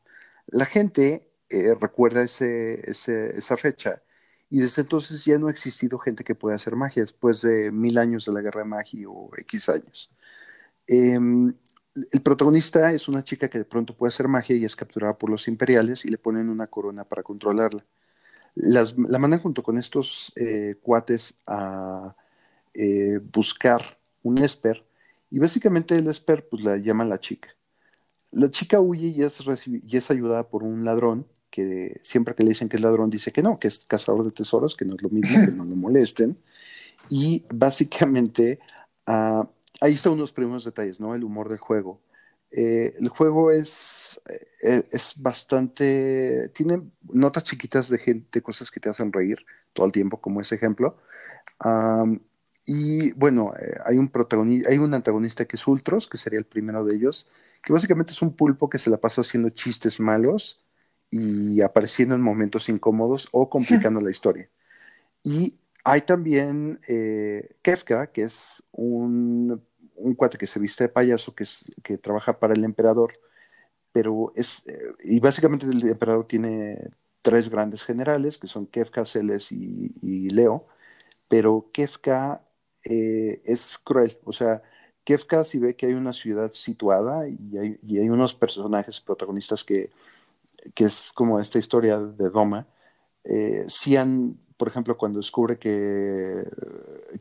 La 0.48 0.66
gente 0.66 1.30
eh, 1.50 1.76
recuerda 1.80 2.24
ese, 2.24 2.90
esa 2.90 3.58
fecha 3.58 4.02
y 4.50 4.60
desde 4.60 4.82
entonces 4.84 5.24
ya 5.26 5.38
no 5.38 5.48
ha 5.48 5.52
existido 5.52 6.00
gente 6.00 6.24
que 6.24 6.36
pueda 6.36 6.56
hacer 6.56 6.76
magia 6.76 7.04
después 7.04 7.42
de 7.42 7.72
mil 7.72 7.98
años 7.98 8.26
de 8.26 8.34
la 8.34 8.42
guerra 8.42 8.62
de 8.62 8.68
magia 8.68 9.10
o 9.10 9.32
X 9.38 9.70
años. 9.70 10.10
Em, 10.88 11.54
el 12.12 12.22
protagonista 12.22 12.92
es 12.92 13.08
una 13.08 13.24
chica 13.24 13.50
que 13.50 13.60
de 13.60 13.66
pronto 13.66 13.96
puede 13.96 14.10
hacer 14.10 14.28
magia 14.28 14.56
y 14.56 14.66
es 14.66 14.76
capturada 14.76 15.18
por 15.18 15.30
los 15.30 15.48
imperiales 15.48 16.06
y 16.06 16.10
le 16.10 16.18
ponen 16.18 16.50
una 16.50 16.68
corona 16.68 17.04
para 17.04 17.24
controlarla 17.24 17.84
la 18.58 19.20
mandan 19.20 19.40
junto 19.40 19.62
con 19.62 19.78
estos 19.78 20.32
eh, 20.36 20.76
cuates 20.82 21.36
a 21.46 22.16
eh, 22.74 23.20
buscar 23.32 24.00
un 24.24 24.40
Esper 24.40 24.84
y 25.30 25.40
básicamente 25.40 25.98
el 25.98 26.08
Esper 26.08 26.48
pues 26.50 26.64
la 26.64 26.78
llama 26.78 27.06
la 27.06 27.20
chica. 27.20 27.50
La 28.32 28.50
chica 28.50 28.80
huye 28.82 29.10
y 29.10 29.24
es, 29.24 29.42
y 29.68 29.98
es 29.98 30.12
ayudada 30.12 30.50
por 30.50 30.64
un 30.64 30.84
ladrón 30.84 31.28
que 31.58 32.00
siempre 32.04 32.36
que 32.36 32.44
le 32.44 32.50
dicen 32.50 32.70
que 32.70 32.78
es 32.78 32.84
ladrón 32.84 33.10
dice 33.10 33.32
que 33.32 33.42
no, 33.42 33.58
que 33.58 33.68
es 33.68 33.80
cazador 33.80 34.24
de 34.24 34.32
tesoros, 34.32 34.76
que 34.76 34.86
no 34.86 34.94
es 34.94 35.02
lo 35.02 35.10
mismo, 35.10 35.44
que 35.44 35.52
no 35.52 35.66
lo 35.66 35.76
molesten. 35.76 36.38
Y 37.10 37.46
básicamente 37.52 38.60
ah, 39.08 39.50
ahí 39.82 39.94
están 39.94 40.14
unos 40.14 40.32
primeros 40.32 40.66
detalles, 40.66 41.00
¿no? 41.00 41.16
El 41.16 41.24
humor 41.24 41.50
del 41.50 41.58
juego. 41.58 42.00
Eh, 42.52 42.94
el 43.00 43.10
juego 43.10 43.50
es, 43.50 44.22
eh, 44.64 44.84
es 44.92 45.16
bastante, 45.18 46.50
tiene 46.54 46.84
notas 47.12 47.44
chiquitas 47.44 47.90
de 47.90 47.98
gente, 47.98 48.44
cosas 48.44 48.70
que 48.70 48.80
te 48.80 48.90
hacen 48.90 49.12
reír 49.12 49.44
todo 49.74 49.88
el 49.88 49.92
tiempo, 49.92 50.22
como 50.22 50.42
ese 50.42 50.56
ejemplo. 50.56 50.98
y 52.68 53.14
bueno, 53.14 53.54
eh, 53.60 53.80
hay 53.86 53.98
un 53.98 54.10
protagonista, 54.10 54.70
hay 54.70 54.78
un 54.78 54.94
antagonista 54.94 55.46
que 55.46 55.56
es 55.56 55.68
Ultros, 55.68 56.08
que 56.08 56.20
sería 56.20 56.38
el 56.38 56.46
primero 56.46 56.86
de 56.86 56.96
ellos, 56.96 57.28
que 57.64 57.74
básicamente 57.74 58.12
es 58.14 58.22
un 58.22 58.36
pulpo 58.36 58.70
que 58.70 58.78
se 58.78 58.92
la 58.92 58.98
pasa 58.98 59.22
haciendo 59.22 59.50
chistes 59.50 60.00
malos 60.00 60.67
y 61.10 61.62
apareciendo 61.62 62.16
en 62.16 62.22
momentos 62.22 62.70
incómodos 62.70 63.30
o 63.32 63.50
complicando 63.50 64.02
la 64.02 64.12
historia. 64.12 64.50
Y 65.24 65.60
hay 65.84 66.02
también 66.02 66.80
Kefka, 67.62 68.08
que 68.12 68.24
es 68.24 68.64
un 68.72 69.62
un 69.98 70.16
cuate 70.16 70.38
que 70.38 70.48
se 70.48 70.60
viste 70.60 70.86
de 70.86 70.90
payaso, 70.90 71.36
que, 71.36 71.44
es, 71.44 71.72
que 71.84 71.98
trabaja 71.98 72.40
para 72.40 72.54
el 72.54 72.64
emperador, 72.64 73.14
pero 73.92 74.32
es, 74.36 74.64
eh, 74.68 74.94
y 75.04 75.20
básicamente 75.20 75.66
el 75.66 75.88
emperador 75.88 76.28
tiene 76.28 76.90
tres 77.22 77.50
grandes 77.50 77.84
generales, 77.84 78.38
que 78.38 78.48
son 78.48 78.68
Kefka, 78.68 79.06
Celes 79.06 79.52
y, 79.52 80.30
Leo, 80.30 80.68
pero 81.28 81.70
Kefka 81.74 82.44
eh, 82.86 83.42
es 83.46 83.78
cruel, 83.80 84.18
o 84.24 84.32
sea, 84.32 84.62
Kefka 85.04 85.44
si 85.44 85.60
ve 85.60 85.76
que 85.76 85.88
hay 85.88 85.94
una 85.94 86.14
ciudad 86.14 86.52
situada 86.52 87.28
y 87.28 87.58
hay, 87.58 87.80
y 87.82 88.00
hay 88.00 88.10
unos 88.10 88.36
personajes 88.36 89.02
protagonistas 89.02 89.64
que, 89.64 89.90
que, 90.74 90.84
es 90.86 91.12
como 91.14 91.40
esta 91.40 91.60
historia 91.60 92.00
de 92.00 92.30
Doma, 92.30 92.68
eh, 93.24 93.66
si 93.68 93.96
han 93.96 94.38
por 94.58 94.68
ejemplo, 94.68 94.98
cuando 94.98 95.20
descubre 95.20 95.58
que 95.60 96.44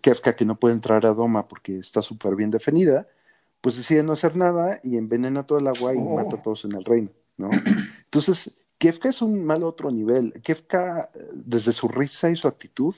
Kefka 0.01 0.35
que 0.35 0.47
no 0.47 0.59
puede 0.59 0.75
entrar 0.75 1.05
a 1.05 1.13
Doma 1.13 1.47
porque 1.47 1.79
está 1.79 2.01
súper 2.01 2.35
bien 2.35 2.51
defendida, 2.51 3.07
pues 3.61 3.77
decide 3.77 4.03
no 4.03 4.15
hacer 4.15 4.37
nada 4.37 4.81
y 4.83 4.97
envenena 4.97 5.47
todo 5.47 5.59
el 5.59 5.69
agua 5.69 5.95
y 5.95 5.99
oh. 5.99 6.17
mata 6.17 6.37
a 6.37 6.43
todos 6.43 6.65
en 6.65 6.73
el 6.73 6.85
reino, 6.85 7.11
¿no? 7.37 7.51
Entonces, 8.05 8.53
Kefka 8.79 9.11
es 9.11 9.21
un 9.23 9.45
mal 9.45 9.63
otro 9.63 9.91
nivel. 9.91 10.33
Kefka, 10.43 11.11
desde 11.33 11.73
su 11.73 11.89
risa 11.89 12.31
y 12.31 12.37
su 12.37 12.49
actitud, 12.49 12.95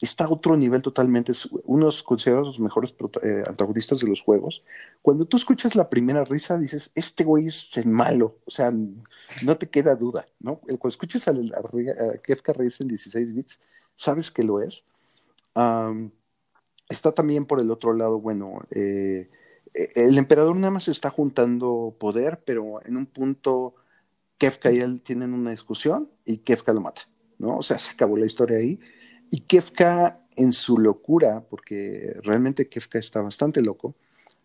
está 0.00 0.24
a 0.24 0.30
otro 0.30 0.56
nivel 0.56 0.82
totalmente. 0.82 1.32
Es 1.32 1.48
unos 1.64 2.02
considerados 2.02 2.48
los 2.48 2.60
mejores 2.60 2.94
eh, 3.22 3.42
antagonistas 3.46 4.00
de 4.00 4.08
los 4.08 4.22
juegos. 4.22 4.64
Cuando 5.02 5.24
tú 5.26 5.36
escuchas 5.36 5.74
la 5.74 5.88
primera 5.88 6.24
risa, 6.24 6.58
dices, 6.58 6.92
este 6.94 7.24
güey 7.24 7.48
es 7.48 7.70
malo. 7.86 8.38
O 8.44 8.50
sea, 8.50 8.70
no 8.70 9.56
te 9.56 9.68
queda 9.68 9.94
duda, 9.96 10.26
¿no? 10.40 10.58
Cuando 10.58 10.88
escuchas 10.88 11.26
a, 11.28 11.34
Kefka 12.22 12.52
reírse 12.52 12.82
en 12.82 12.88
16 12.88 13.34
bits, 13.34 13.60
sabes 13.94 14.30
que 14.30 14.44
lo 14.44 14.60
es. 14.60 14.84
está 16.88 17.12
también 17.12 17.46
por 17.46 17.60
el 17.60 17.70
otro 17.70 17.94
lado, 17.94 18.20
bueno, 18.20 18.60
eh, 18.70 19.30
el 19.94 20.16
emperador 20.18 20.56
nada 20.56 20.70
más 20.70 20.88
está 20.88 21.10
juntando 21.10 21.96
poder, 21.98 22.42
pero 22.44 22.84
en 22.84 22.96
un 22.96 23.06
punto 23.06 23.74
Kefka 24.38 24.72
y 24.72 24.78
él 24.78 25.00
tienen 25.00 25.34
una 25.34 25.50
discusión 25.50 26.10
y 26.24 26.38
Kefka 26.38 26.72
lo 26.72 26.80
mata, 26.80 27.08
¿no? 27.38 27.58
O 27.58 27.62
sea, 27.62 27.78
se 27.78 27.92
acabó 27.92 28.16
la 28.16 28.26
historia 28.26 28.58
ahí. 28.58 28.78
Y 29.30 29.40
Kefka, 29.40 30.20
en 30.36 30.52
su 30.52 30.78
locura, 30.78 31.44
porque 31.48 32.14
realmente 32.22 32.68
Kefka 32.68 32.98
está 32.98 33.20
bastante 33.20 33.62
loco, 33.62 33.94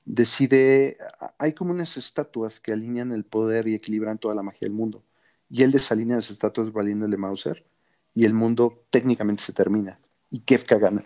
decide, 0.05 0.97
hay 1.37 1.53
como 1.53 1.71
unas 1.71 1.97
estatuas 1.97 2.59
que 2.59 2.73
alinean 2.73 3.11
el 3.11 3.23
poder 3.23 3.67
y 3.67 3.75
equilibran 3.75 4.17
toda 4.17 4.35
la 4.35 4.43
magia 4.43 4.59
del 4.61 4.73
mundo. 4.73 5.03
Y 5.49 5.63
él 5.63 5.71
desalinea 5.71 6.17
las 6.17 6.31
estatuas 6.31 6.71
valiéndole 6.71 7.17
Mauser 7.17 7.65
y 8.13 8.25
el 8.25 8.33
mundo 8.33 8.83
técnicamente 8.89 9.43
se 9.43 9.53
termina 9.53 9.99
y 10.29 10.39
Kefka 10.39 10.77
gana. 10.77 11.03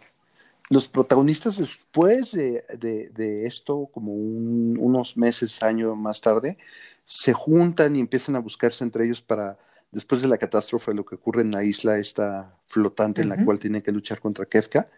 Los 0.69 0.87
protagonistas 0.87 1.57
después 1.57 2.31
de, 2.31 3.45
esto, 3.45 3.87
como 3.93 4.13
unos 4.13 5.15
meses, 5.15 5.61
años 5.61 5.95
más 5.97 6.21
tarde, 6.21 6.57
se 7.03 7.33
juntan 7.33 7.95
y 7.95 7.99
empiezan 7.99 8.35
a 8.35 8.39
buscarse 8.39 8.83
entre 8.83 9.05
ellos 9.05 9.21
para 9.21 9.59
después 9.95 10.21
de 10.21 10.27
la 10.27 10.37
catástrofe, 10.37 10.93
lo 10.93 11.05
que 11.05 11.15
ocurre 11.15 11.41
en 11.41 11.51
la 11.51 11.63
isla 11.63 11.97
esta 11.97 12.53
flotante 12.65 13.21
en 13.21 13.29
la 13.29 13.45
cual 13.45 13.59
tiene 13.59 13.81
que 13.81 13.93
luchar 13.93 14.19
contra 14.19 14.45
Kefka. 14.45 14.89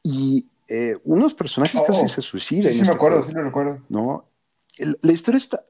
Y 0.00 0.46
eh, 0.68 0.96
unos 1.02 1.34
personajes 1.34 1.80
casi 1.84 2.04
oh, 2.04 2.08
se 2.08 2.22
suicidan. 2.22 2.70
Sí, 2.70 2.74
sí 2.74 2.76
me 2.76 2.82
este 2.82 2.94
acuerdo, 2.94 3.20
sí 3.22 3.32
lo 3.32 3.42
recuerdo. 3.42 3.82
¿no? 3.88 4.28
la 5.02 5.12
historia 5.12 5.38
está... 5.38 5.64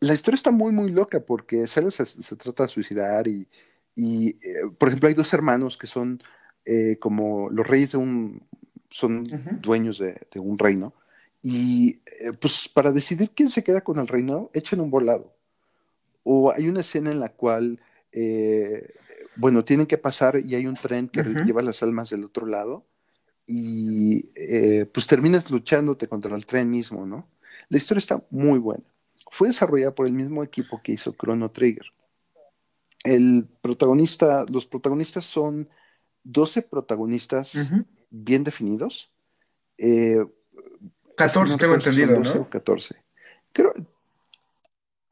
La 0.00 0.14
historia 0.14 0.36
está 0.36 0.50
muy, 0.50 0.72
muy 0.72 0.90
loca 0.90 1.20
porque 1.20 1.66
se, 1.66 1.90
se, 1.90 2.36
trata 2.36 2.62
de 2.62 2.70
suicidar 2.70 3.28
y, 3.28 3.46
y 3.94 4.30
eh, 4.30 4.70
por 4.78 4.88
ejemplo, 4.88 5.08
hay 5.08 5.14
dos 5.14 5.32
hermanos 5.34 5.76
que 5.76 5.86
son 5.86 6.22
eh, 6.64 6.96
como 6.98 7.50
los 7.50 7.66
reyes 7.66 7.92
de 7.92 7.98
un, 7.98 8.42
son 8.88 9.28
dueños 9.60 9.98
de, 9.98 10.26
de, 10.32 10.40
un 10.40 10.58
reino 10.58 10.94
y 11.42 12.00
pues 12.40 12.66
para 12.72 12.92
decidir 12.92 13.32
quién 13.34 13.50
se 13.50 13.62
queda 13.62 13.82
con 13.82 13.98
el 13.98 14.08
reino, 14.08 14.50
echan 14.54 14.80
un 14.80 14.90
volado. 14.90 15.34
O 16.22 16.50
hay 16.50 16.66
una 16.66 16.80
escena 16.80 17.10
en 17.10 17.20
la 17.20 17.28
cual 17.28 17.78
eh, 18.12 18.94
bueno, 19.36 19.64
tienen 19.64 19.86
que 19.86 19.98
pasar 19.98 20.38
y 20.44 20.54
hay 20.54 20.66
un 20.66 20.74
tren 20.74 21.08
que 21.08 21.22
lleva 21.22 21.62
las 21.62 21.82
almas 21.82 22.10
del 22.10 22.24
otro 22.24 22.46
lado 22.46 22.86
y 23.46 24.30
eh, 24.34 24.86
pues 24.86 25.06
terminas 25.06 25.50
luchándote 25.50 26.06
contra 26.06 26.34
el 26.36 26.46
tren 26.46 26.70
mismo, 26.70 27.06
¿no? 27.06 27.28
La 27.68 27.78
historia 27.78 28.00
está 28.00 28.22
muy 28.30 28.58
buena. 28.58 28.84
Fue 29.30 29.48
desarrollada 29.48 29.94
por 29.94 30.06
el 30.06 30.12
mismo 30.12 30.42
equipo 30.42 30.80
que 30.82 30.92
hizo 30.92 31.12
Chrono 31.12 31.50
Trigger. 31.50 31.86
El 33.04 33.48
protagonista, 33.60 34.44
los 34.48 34.66
protagonistas 34.66 35.24
son 35.24 35.68
12 36.24 36.62
protagonistas 36.62 37.54
bien 38.10 38.44
definidos. 38.44 39.10
14, 41.16 41.54
eh, 41.54 41.56
tengo 41.58 41.74
entendido, 41.74 42.18
¿no? 42.18 42.50
14. 42.50 42.96
Creo, 43.52 43.72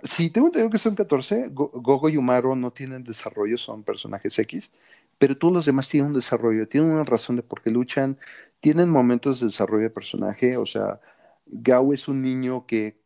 Sí, 0.02 0.30
tengo 0.30 0.46
entendido 0.46 0.70
que 0.70 0.78
son 0.78 0.94
14. 0.94 1.48
Gogo 1.50 2.08
y 2.08 2.16
Umaro 2.16 2.54
no 2.54 2.72
tienen 2.72 3.02
desarrollo, 3.02 3.58
son 3.58 3.82
personajes 3.82 4.38
X, 4.38 4.72
pero 5.18 5.36
todos 5.36 5.52
los 5.52 5.66
demás 5.66 5.88
tienen 5.88 6.08
un 6.10 6.14
desarrollo, 6.14 6.68
tienen 6.68 6.90
una 6.92 7.02
razón 7.04 7.34
de 7.36 7.42
por 7.42 7.62
qué 7.62 7.70
luchan, 7.70 8.16
tienen 8.60 8.90
momentos 8.90 9.40
de 9.40 9.46
desarrollo 9.46 9.82
de 9.84 9.90
personaje. 9.90 10.56
O 10.56 10.66
sea, 10.66 11.00
Gao 11.46 11.92
es 11.92 12.06
un 12.06 12.22
niño 12.22 12.64
que 12.66 12.96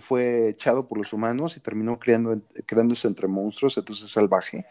fue 0.00 0.48
echado 0.48 0.86
por 0.86 0.98
los 0.98 1.12
humanos 1.12 1.56
y 1.56 1.60
terminó 1.60 1.98
creando, 1.98 2.40
creándose 2.66 3.08
entre 3.08 3.28
monstruos, 3.28 3.78
entonces 3.78 4.06
es 4.06 4.12
salvaje. 4.12 4.66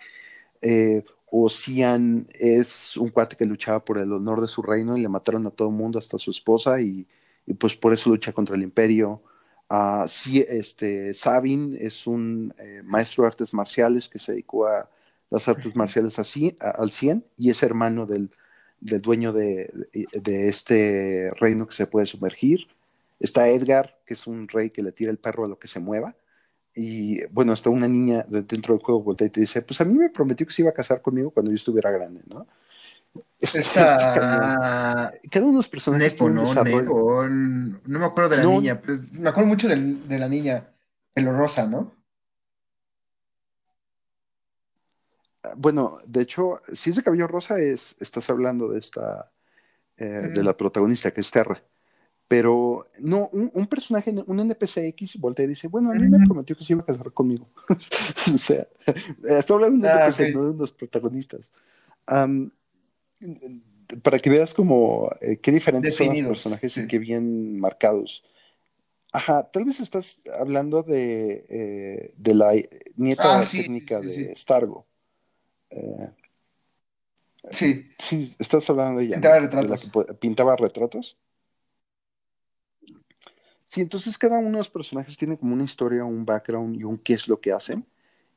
Eh, 0.61 1.03
o 1.32 1.50
Cian 1.50 2.27
es 2.34 2.98
un 2.98 3.10
cuate 3.10 3.36
que 3.36 3.45
luchaba 3.45 3.84
por 3.84 3.98
el 3.98 4.11
honor 4.14 4.42
de 4.42 4.48
su 4.48 4.61
reino 4.61 4.98
y 4.98 5.02
le 5.02 5.10
mataron 5.10 5.45
a 5.48 5.52
todo 5.52 5.69
el 5.69 5.76
mundo, 5.76 6.00
hasta 6.00 6.18
a 6.18 6.19
su 6.19 6.32
esposa, 6.32 6.82
y, 6.82 7.08
y 7.45 7.53
pues 7.56 7.76
por 7.76 7.94
eso 7.94 8.10
lucha 8.10 8.34
contra 8.34 8.56
el 8.56 8.64
imperio. 8.64 9.22
Uh, 9.70 10.08
sí, 10.08 10.46
este, 10.48 11.14
Sabin 11.14 11.78
es 11.80 12.08
un 12.08 12.54
eh, 12.58 12.82
maestro 12.86 13.24
de 13.24 13.28
artes 13.28 13.54
marciales 13.54 14.08
que 14.08 14.20
se 14.20 14.32
dedicó 14.32 14.66
a 14.68 14.90
las 15.30 15.48
artes 15.50 15.76
marciales 15.76 16.20
así, 16.20 16.58
al 16.60 16.92
100 16.92 17.26
y 17.38 17.50
es 17.50 17.62
hermano 17.64 18.06
del, 18.06 18.32
del 18.80 19.02
dueño 19.02 19.34
de, 19.34 19.70
de, 20.14 20.48
este 20.48 21.32
reino 21.40 21.68
que 21.68 21.74
se 21.76 21.88
puede 21.88 22.06
sumergir. 22.06 22.68
Está 23.20 23.50
Edgar, 23.50 24.00
que 24.06 24.14
es 24.14 24.26
un 24.28 24.48
rey 24.48 24.70
que 24.70 24.84
le 24.84 24.94
tira 24.94 25.12
el 25.12 25.18
perro 25.18 25.46
a 25.46 25.48
lo 25.50 25.60
que 25.60 25.68
se 25.68 25.80
mueva. 25.82 26.16
Y 26.74 27.26
bueno, 27.28 27.54
está 27.54 27.70
una 27.70 27.88
niña 27.88 28.26
dentro 28.30 28.74
del 28.76 28.84
juego 28.84 29.02
voltea 29.02 29.28
y 29.28 29.32
te 29.32 29.42
dice, 29.42 29.62
pues 29.64 29.82
a 29.82 29.86
mí 29.86 29.98
me 29.98 30.10
prometió 30.10 30.46
que 30.46 30.54
se 30.54 30.62
iba 30.62 30.70
a 30.72 30.74
casar 30.74 31.02
conmigo 31.02 31.32
cuando 31.32 31.52
yo 31.52 31.56
estuviera 31.56 31.92
grande, 31.92 32.22
¿no? 32.28 32.48
Esta... 33.40 35.11
Cada 35.30 35.45
uno 35.45 35.53
de 35.53 35.58
los 35.58 35.69
personajes 35.69 36.19
no, 36.19 36.30
no 37.27 38.00
me 38.00 38.06
acuerdo 38.06 38.30
de 38.30 38.38
la 38.38 38.50
niña, 38.50 38.82
pero 38.82 38.98
me 39.19 39.30
acuerdo 39.30 39.48
mucho 39.48 39.68
de, 39.68 40.18
la 40.18 40.27
niña, 40.27 40.68
pelo 41.14 41.38
rosa, 41.38 41.68
¿no? 41.68 41.95
Ah, 45.44 45.53
bueno, 45.56 46.00
de 46.06 46.22
hecho, 46.22 46.61
si 46.74 46.90
es 46.90 46.95
de 46.95 47.03
cabello 47.03 47.27
rosa, 47.27 47.60
es, 47.60 47.95
estás 48.00 48.30
hablando 48.30 48.69
de 48.69 48.80
esta, 48.80 49.32
eh, 49.98 50.32
de 50.34 50.44
la 50.44 50.58
protagonista, 50.58 51.11
que 51.11 51.22
es 51.22 51.30
Terra. 51.30 51.64
Pero 52.27 52.88
no, 53.00 53.30
un, 53.32 53.68
personaje, 53.68 54.14
un 54.26 54.40
NPC 54.40 54.77
X 54.88 55.18
voltea 55.18 55.45
y 55.45 55.50
dice, 55.50 55.69
bueno, 55.69 55.92
a 55.92 55.94
mí 55.94 56.10
me 56.10 56.26
prometió 56.26 56.58
que 56.58 56.64
se 56.64 56.74
iba 56.74 56.82
a 56.82 56.86
casar 56.86 57.14
conmigo. 57.14 57.48
o 57.69 58.38
sea, 58.38 58.68
estoy 59.24 59.53
hablando 59.53 59.88
de 59.88 59.94
un 59.94 60.00
ah, 60.00 60.08
NPC, 60.08 60.36
no 60.36 60.52
de 60.52 60.58
los 60.58 60.74
protagonistas 60.74 61.52
para 64.04 64.20
que 64.20 64.30
veas 64.30 64.54
como 64.54 65.10
eh, 65.22 65.38
qué 65.38 65.52
diferentes 65.52 65.96
son 65.96 66.08
los 66.08 66.22
personajes 66.22 66.78
y 66.78 66.88
qué 66.88 67.00
bien 67.00 67.60
marcados. 67.60 68.24
Ajá, 69.14 69.50
tal 69.52 69.66
vez 69.66 69.80
estás 69.80 70.22
hablando 70.40 70.84
de, 70.84 71.46
eh, 71.50 72.14
de 72.18 72.36
la 72.36 72.52
nieta 72.96 73.40
ah, 73.40 73.46
técnica 73.50 74.02
de 74.02 74.36
Stargo. 74.36 74.86
Eh, 75.70 76.12
sí. 77.52 77.90
Sí, 77.98 78.36
estás 78.38 78.70
hablando 78.70 79.00
de 79.00 79.06
ella. 79.06 79.16
Pintaba 79.16 79.40
retratos. 79.40 79.92
pintaba 80.20 80.56
retratos. 80.56 81.18
Sí, 83.64 83.82
entonces 83.82 84.18
cada 84.18 84.40
uno 84.40 84.52
de 84.52 84.58
los 84.58 84.70
personajes 84.70 85.18
tiene 85.18 85.38
como 85.38 85.54
una 85.54 85.64
historia, 85.64 86.06
un 86.06 86.26
background 86.26 86.76
y 86.76 86.84
un 86.84 86.98
qué 86.98 87.14
es 87.14 87.28
lo 87.28 87.40
que 87.40 87.52
hacen. 87.52 87.86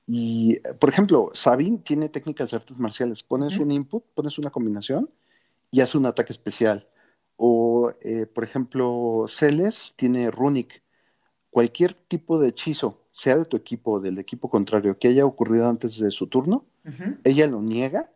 Y, 0.07 0.59
por 0.81 0.89
ejemplo, 0.89 1.31
Sabin 1.35 1.83
tiene 1.83 2.09
técnicas 2.09 2.51
de 2.51 2.57
artes 2.57 2.79
marciales. 2.79 3.23
Pones 3.23 3.59
un 3.59 3.71
input, 3.71 4.05
pones 4.15 4.39
una 4.39 4.51
combinación 4.51 5.09
y 5.71 5.81
hace 5.81 5.99
un 5.99 6.07
ataque 6.07 6.33
especial. 6.33 6.89
O, 7.37 7.93
eh, 8.03 8.27
por 8.27 8.45
ejemplo, 8.45 9.25
Celes 9.29 9.95
tiene 9.97 10.31
Runic. 10.31 10.83
Cualquier 11.51 11.95
tipo 11.95 12.39
de 12.39 12.49
hechizo, 12.49 13.07
sea 13.13 13.37
de 13.37 13.45
tu 13.45 13.57
equipo 13.57 13.93
o 13.93 14.01
del 14.01 14.19
equipo 14.19 14.51
contrario, 14.51 14.99
que 14.99 15.09
haya 15.09 15.25
ocurrido 15.25 15.69
antes 15.69 15.99
de 15.99 16.11
su 16.11 16.27
turno, 16.27 16.65
ella 17.25 17.47
lo 17.47 17.61
niega 17.61 18.11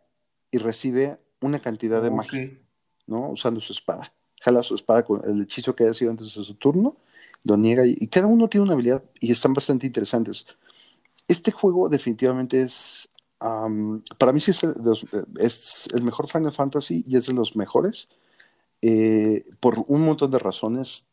y 0.51 0.57
recibe 0.57 1.17
una 1.41 1.59
cantidad 1.59 2.01
de 2.01 2.11
magia, 2.11 2.59
¿no? 3.07 3.29
Usando 3.29 3.61
su 3.61 3.73
espada. 3.73 4.13
Jala 4.41 4.63
su 4.63 4.75
espada 4.75 5.03
con 5.03 5.21
el 5.29 5.43
hechizo 5.43 5.75
que 5.75 5.83
haya 5.83 5.93
sido 5.93 6.11
antes 6.11 6.33
de 6.33 6.43
su 6.43 6.53
turno, 6.55 6.97
lo 7.43 7.57
niega 7.57 7.85
y, 7.85 7.95
y 7.99 8.07
cada 8.07 8.27
uno 8.27 8.47
tiene 8.47 8.63
una 8.63 8.73
habilidad 8.73 9.03
y 9.19 9.31
están 9.31 9.53
bastante 9.53 9.85
interesantes 9.85 10.45
este 11.27 11.51
juego 11.51 11.89
definitivamente 11.89 12.61
es, 12.61 13.09
para 13.39 14.33
mí 14.33 14.39
sí 14.39 14.51
es 14.51 14.63
el, 15.93 16.03
mejor 16.03 16.27
Final 16.27 16.51
Fantasy 16.51 17.03
y 17.07 17.17
es 17.17 17.27
de 17.27 17.33
los 17.33 17.55
mejores, 17.55 18.09
eh, 18.81 19.45
por 19.59 19.83
un 19.87 20.05
montón 20.05 20.31
de 20.31 20.39
razones 20.39 21.05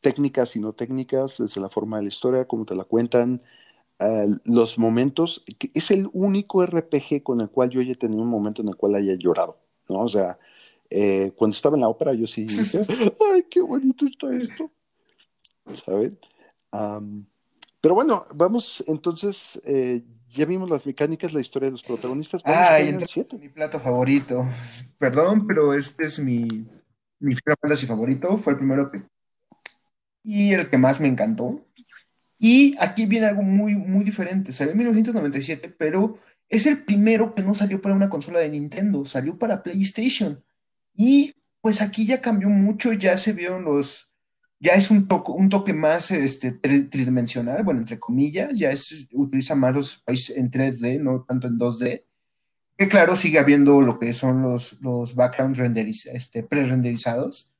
técnicas 0.00 0.56
y 0.56 0.60
no 0.60 0.72
técnicas, 0.72 1.38
desde 1.38 1.60
la 1.60 1.68
forma 1.68 1.98
de 1.98 2.04
la 2.04 2.08
historia, 2.08 2.46
cómo 2.46 2.64
te 2.64 2.74
la 2.74 2.84
cuentan, 2.84 3.42
los 4.44 4.78
momentos, 4.78 5.44
es 5.74 5.90
el 5.90 6.08
único 6.12 6.64
RPG 6.64 7.22
con 7.22 7.40
el 7.42 7.50
cual 7.50 7.68
yo 7.68 7.80
haya 7.80 7.94
tenido 7.94 8.22
un 8.22 8.30
momento 8.30 8.62
en 8.62 8.68
el 8.68 8.76
cual 8.76 8.94
haya 8.94 9.14
llorado, 9.14 9.58
¿no? 9.88 10.00
O 10.00 10.08
sea, 10.08 10.38
eh, 10.88 11.32
cuando 11.36 11.54
estaba 11.54 11.76
en 11.76 11.82
la 11.82 11.88
ópera 11.88 12.14
yo 12.14 12.26
sí 12.26 12.44
dije, 12.46 12.80
ay, 13.32 13.44
qué 13.50 13.60
bonito 13.60 14.06
está 14.06 14.34
esto, 14.34 14.70
¿sabes? 15.84 16.12
Pero 17.80 17.94
bueno, 17.94 18.26
vamos 18.34 18.84
entonces, 18.86 19.60
eh, 19.64 20.02
ya 20.28 20.44
vimos 20.44 20.68
las 20.68 20.84
mecánicas, 20.84 21.32
la 21.32 21.40
historia 21.40 21.68
de 21.68 21.72
los 21.72 21.82
protagonistas. 21.82 22.42
ah, 22.44 22.80
y 22.80 22.92
mi 23.38 23.48
plato 23.48 23.80
favorito. 23.80 24.46
Perdón, 24.98 25.46
pero 25.46 25.72
este 25.72 26.04
es 26.04 26.18
mi, 26.18 26.46
mi 27.18 27.34
Final 27.34 27.56
Fantasy 27.60 27.86
favorito. 27.86 28.38
Fue 28.38 28.52
el 28.52 28.58
primero 28.58 28.90
que. 28.90 29.02
Y 30.22 30.52
el 30.52 30.68
que 30.68 30.76
más 30.76 31.00
me 31.00 31.08
encantó. 31.08 31.64
Y 32.38 32.74
aquí 32.78 33.06
viene 33.06 33.26
algo 33.26 33.42
muy, 33.42 33.74
muy 33.74 34.04
diferente. 34.04 34.52
Salió 34.52 34.72
en 34.72 34.78
1997, 34.78 35.74
pero 35.76 36.18
es 36.48 36.66
el 36.66 36.84
primero 36.84 37.34
que 37.34 37.42
no 37.42 37.54
salió 37.54 37.80
para 37.80 37.94
una 37.94 38.10
consola 38.10 38.40
de 38.40 38.50
Nintendo, 38.50 39.04
salió 39.04 39.38
para 39.38 39.62
PlayStation. 39.62 40.42
Y 40.94 41.34
pues 41.60 41.80
aquí 41.80 42.06
ya 42.06 42.20
cambió 42.20 42.48
mucho, 42.48 42.92
ya 42.92 43.16
se 43.16 43.32
vieron 43.32 43.64
los, 43.64 44.09
ya 44.60 44.74
es 44.74 44.90
un, 44.90 45.08
toque, 45.08 45.32
un 45.32 45.48
toque 45.48 45.72
más 45.72 46.10
este, 46.10 46.52
tridimensional, 46.52 47.64
bueno, 47.64 47.80
entre 47.80 47.98
comillas, 47.98 48.58
ya 48.58 48.70
es, 48.70 49.08
utiliza 49.12 49.54
más 49.54 49.74
los 49.74 49.96
países 49.96 50.36
en 50.36 50.50
3D, 50.50 51.00
no 51.00 51.22
tanto 51.22 51.48
en 51.48 51.58
2D. 51.58 52.04
Que 52.76 52.88
claro, 52.88 53.16
sigue 53.16 53.38
habiendo 53.38 53.80
lo 53.80 53.98
que 53.98 54.12
son 54.12 54.42
los, 54.42 54.80
los 54.80 55.14
backgrounds 55.14 55.58
renderiz, 55.58 56.06
este, 56.06 56.42
pre-renderizados. 56.42 57.52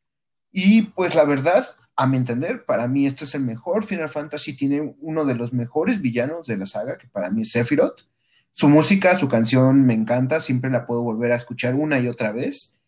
Y 0.52 0.82
pues 0.82 1.14
la 1.14 1.24
verdad, 1.24 1.66
a 1.96 2.06
mi 2.06 2.18
entender, 2.18 2.64
para 2.64 2.86
mí 2.86 3.06
este 3.06 3.24
es 3.24 3.34
el 3.34 3.42
mejor. 3.42 3.84
Final 3.84 4.08
Fantasy 4.08 4.54
tiene 4.54 4.94
uno 5.00 5.24
de 5.24 5.34
los 5.34 5.52
mejores 5.52 6.00
villanos 6.02 6.46
de 6.46 6.56
la 6.58 6.66
saga, 6.66 6.98
que 6.98 7.06
para 7.06 7.30
mí 7.30 7.42
es 7.42 7.52
Sephiroth. 7.52 8.08
Su 8.52 8.68
música, 8.68 9.14
su 9.14 9.28
canción 9.28 9.86
me 9.86 9.94
encanta, 9.94 10.40
siempre 10.40 10.70
la 10.70 10.86
puedo 10.86 11.02
volver 11.02 11.32
a 11.32 11.36
escuchar 11.36 11.74
una 11.76 12.00
y 12.00 12.08
otra 12.08 12.32
vez. 12.32 12.79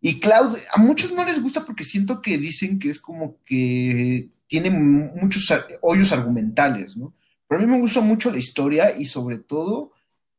Y 0.00 0.18
Cloud, 0.18 0.56
a 0.72 0.78
muchos 0.78 1.12
no 1.12 1.24
les 1.24 1.42
gusta 1.42 1.64
porque 1.64 1.84
siento 1.84 2.22
que 2.22 2.38
dicen 2.38 2.78
que 2.78 2.90
es 2.90 3.00
como 3.00 3.36
que 3.44 4.30
tiene 4.46 4.70
muchos 4.70 5.52
hoyos 5.82 6.10
argumentales, 6.12 6.96
¿no? 6.96 7.14
Pero 7.46 7.60
a 7.60 7.64
mí 7.64 7.70
me 7.70 7.80
gusta 7.80 8.00
mucho 8.00 8.30
la 8.30 8.38
historia 8.38 8.96
y 8.96 9.04
sobre 9.04 9.38
todo, 9.38 9.92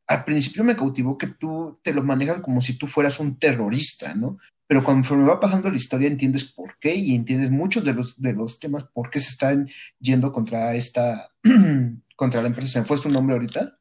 al 0.07 0.25
principio 0.25 0.63
me 0.63 0.75
cautivó 0.75 1.17
que 1.17 1.27
tú 1.27 1.79
te 1.83 1.93
lo 1.93 2.03
manejan 2.03 2.41
como 2.41 2.61
si 2.61 2.77
tú 2.77 2.87
fueras 2.87 3.19
un 3.19 3.37
terrorista, 3.37 4.15
¿no? 4.15 4.39
Pero 4.65 4.83
conforme 4.83 5.27
va 5.27 5.39
pasando 5.39 5.69
la 5.69 5.77
historia 5.77 6.07
entiendes 6.07 6.45
por 6.45 6.79
qué 6.79 6.95
y 6.95 7.13
entiendes 7.13 7.51
muchos 7.51 7.83
de 7.83 7.93
los, 7.93 8.21
de 8.21 8.33
los 8.33 8.59
temas 8.59 8.85
por 8.85 9.09
qué 9.09 9.19
se 9.19 9.29
están 9.29 9.69
yendo 9.99 10.31
contra 10.31 10.73
esta, 10.73 11.29
contra 12.15 12.41
la 12.41 12.47
empresa. 12.47 12.71
¿Se 12.71 12.79
me 12.79 12.85
fue 12.85 12.97
su 12.97 13.09
nombre 13.09 13.35
ahorita? 13.35 13.77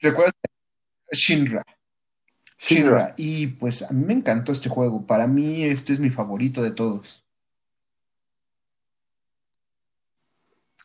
¿Recuerdas? 0.00 0.34
Shinra. 1.12 1.64
Shinra. 2.66 3.14
Y 3.16 3.48
pues 3.48 3.82
a 3.82 3.92
mí 3.92 4.04
me 4.04 4.12
encantó 4.14 4.52
este 4.52 4.68
juego. 4.68 5.06
Para 5.06 5.26
mí 5.26 5.64
este 5.64 5.92
es 5.92 6.00
mi 6.00 6.10
favorito 6.10 6.62
de 6.62 6.70
todos. 6.70 7.24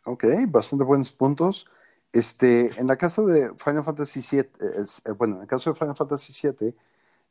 Ok, 0.06 0.26
bastante 0.50 0.86
buenos 0.86 1.12
puntos. 1.12 1.68
Este, 2.14 2.72
en 2.80 2.90
el 2.90 2.98
caso 2.98 3.26
de 3.28 3.52
Final 3.58 3.84
Fantasy 3.84 4.22
VII, 4.22 4.50
es, 4.80 5.02
eh, 5.06 5.12
bueno, 5.12 5.36
en 5.36 5.42
el 5.42 5.48
caso 5.48 5.72
de 5.72 5.78
Final 5.78 5.96
Fantasy 5.96 6.34
VII, 6.48 6.74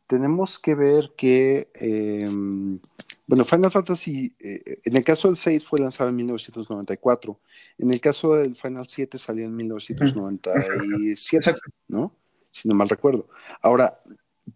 tenemos 0.06 0.58
que 0.58 0.74
ver 0.74 1.12
que, 1.16 1.68
em, 1.74 2.78
bueno, 3.26 3.44
Final 3.44 3.70
Fantasy, 3.70 4.36
eh, 4.38 4.80
en 4.84 4.96
el 4.96 5.04
caso 5.04 5.28
del 5.28 5.36
6 5.36 5.64
fue 5.64 5.80
lanzado 5.80 6.10
en 6.10 6.16
1994, 6.16 7.40
en 7.78 7.92
el 7.92 8.00
caso 8.00 8.34
del 8.36 8.54
Final 8.54 8.86
7 8.86 9.18
salió 9.18 9.46
en 9.46 9.56
1997, 9.56 11.54
¿no? 11.88 12.14
Si 12.52 12.68
no 12.68 12.74
mal 12.74 12.88
recuerdo. 12.88 13.28
Ahora, 13.62 14.00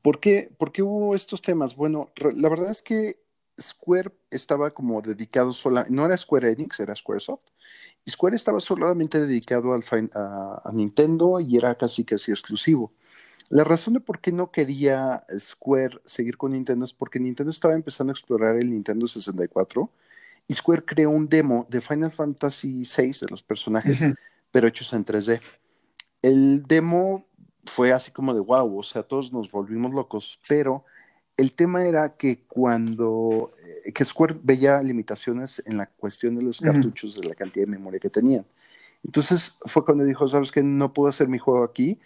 ¿por 0.02 0.20
qué, 0.20 0.52
¿por 0.58 0.72
qué 0.72 0.82
hubo 0.82 1.14
estos 1.14 1.42
temas? 1.42 1.76
Bueno, 1.76 2.10
la 2.36 2.48
verdad 2.48 2.70
es 2.70 2.82
que 2.82 3.22
Square 3.60 4.12
estaba 4.30 4.70
como 4.70 5.02
dedicado 5.02 5.52
sola, 5.52 5.86
no 5.90 6.04
era 6.06 6.16
Square 6.16 6.52
Enix, 6.52 6.80
era 6.80 6.94
Squaresoft. 6.94 7.42
Y 8.04 8.10
Square 8.10 8.34
estaba 8.34 8.60
solamente 8.60 9.20
dedicado 9.20 9.74
al, 9.74 9.82
a, 10.14 10.62
a 10.64 10.72
Nintendo 10.72 11.38
y 11.38 11.56
era 11.58 11.74
casi 11.74 12.04
casi 12.04 12.30
exclusivo. 12.30 12.92
La 13.50 13.64
razón 13.64 13.94
de 13.94 14.00
por 14.00 14.20
qué 14.20 14.32
no 14.32 14.50
quería 14.50 15.24
Square 15.36 15.98
seguir 16.04 16.36
con 16.36 16.52
Nintendo 16.52 16.84
es 16.84 16.94
porque 16.94 17.18
Nintendo 17.18 17.50
estaba 17.50 17.74
empezando 17.74 18.12
a 18.12 18.14
explorar 18.14 18.56
el 18.56 18.70
Nintendo 18.70 19.06
64 19.06 19.90
y 20.46 20.54
Square 20.54 20.84
creó 20.84 21.10
un 21.10 21.28
demo 21.28 21.66
de 21.68 21.80
Final 21.80 22.10
Fantasy 22.10 22.82
VI 22.84 23.12
de 23.20 23.28
los 23.28 23.42
personajes, 23.42 24.00
pero 24.50 24.66
hechos 24.66 24.92
en 24.92 25.04
3D. 25.04 25.40
El 26.22 26.62
demo 26.64 27.26
fue 27.70 27.92
así 27.92 28.10
como 28.10 28.34
de 28.34 28.40
wow, 28.40 28.78
o 28.78 28.82
sea, 28.82 29.02
todos 29.02 29.32
nos 29.32 29.50
volvimos 29.50 29.92
locos, 29.92 30.40
pero 30.48 30.84
el 31.36 31.52
tema 31.52 31.84
era 31.84 32.16
que 32.16 32.42
cuando 32.46 33.52
eh, 33.86 33.92
que 33.92 34.04
Square 34.04 34.40
veía 34.42 34.82
limitaciones 34.82 35.62
en 35.64 35.76
la 35.76 35.86
cuestión 35.86 36.36
de 36.36 36.42
los 36.42 36.60
cartuchos, 36.60 37.14
de 37.14 37.26
la 37.26 37.34
cantidad 37.34 37.64
de 37.66 37.70
memoria 37.70 38.00
que 38.00 38.10
tenían. 38.10 38.44
Entonces 39.04 39.56
fue 39.64 39.84
cuando 39.84 40.04
dijo, 40.04 40.28
sabes 40.28 40.52
que 40.52 40.62
no 40.62 40.92
puedo 40.92 41.08
hacer 41.08 41.28
mi 41.28 41.38
juego 41.38 41.64
aquí, 41.64 41.98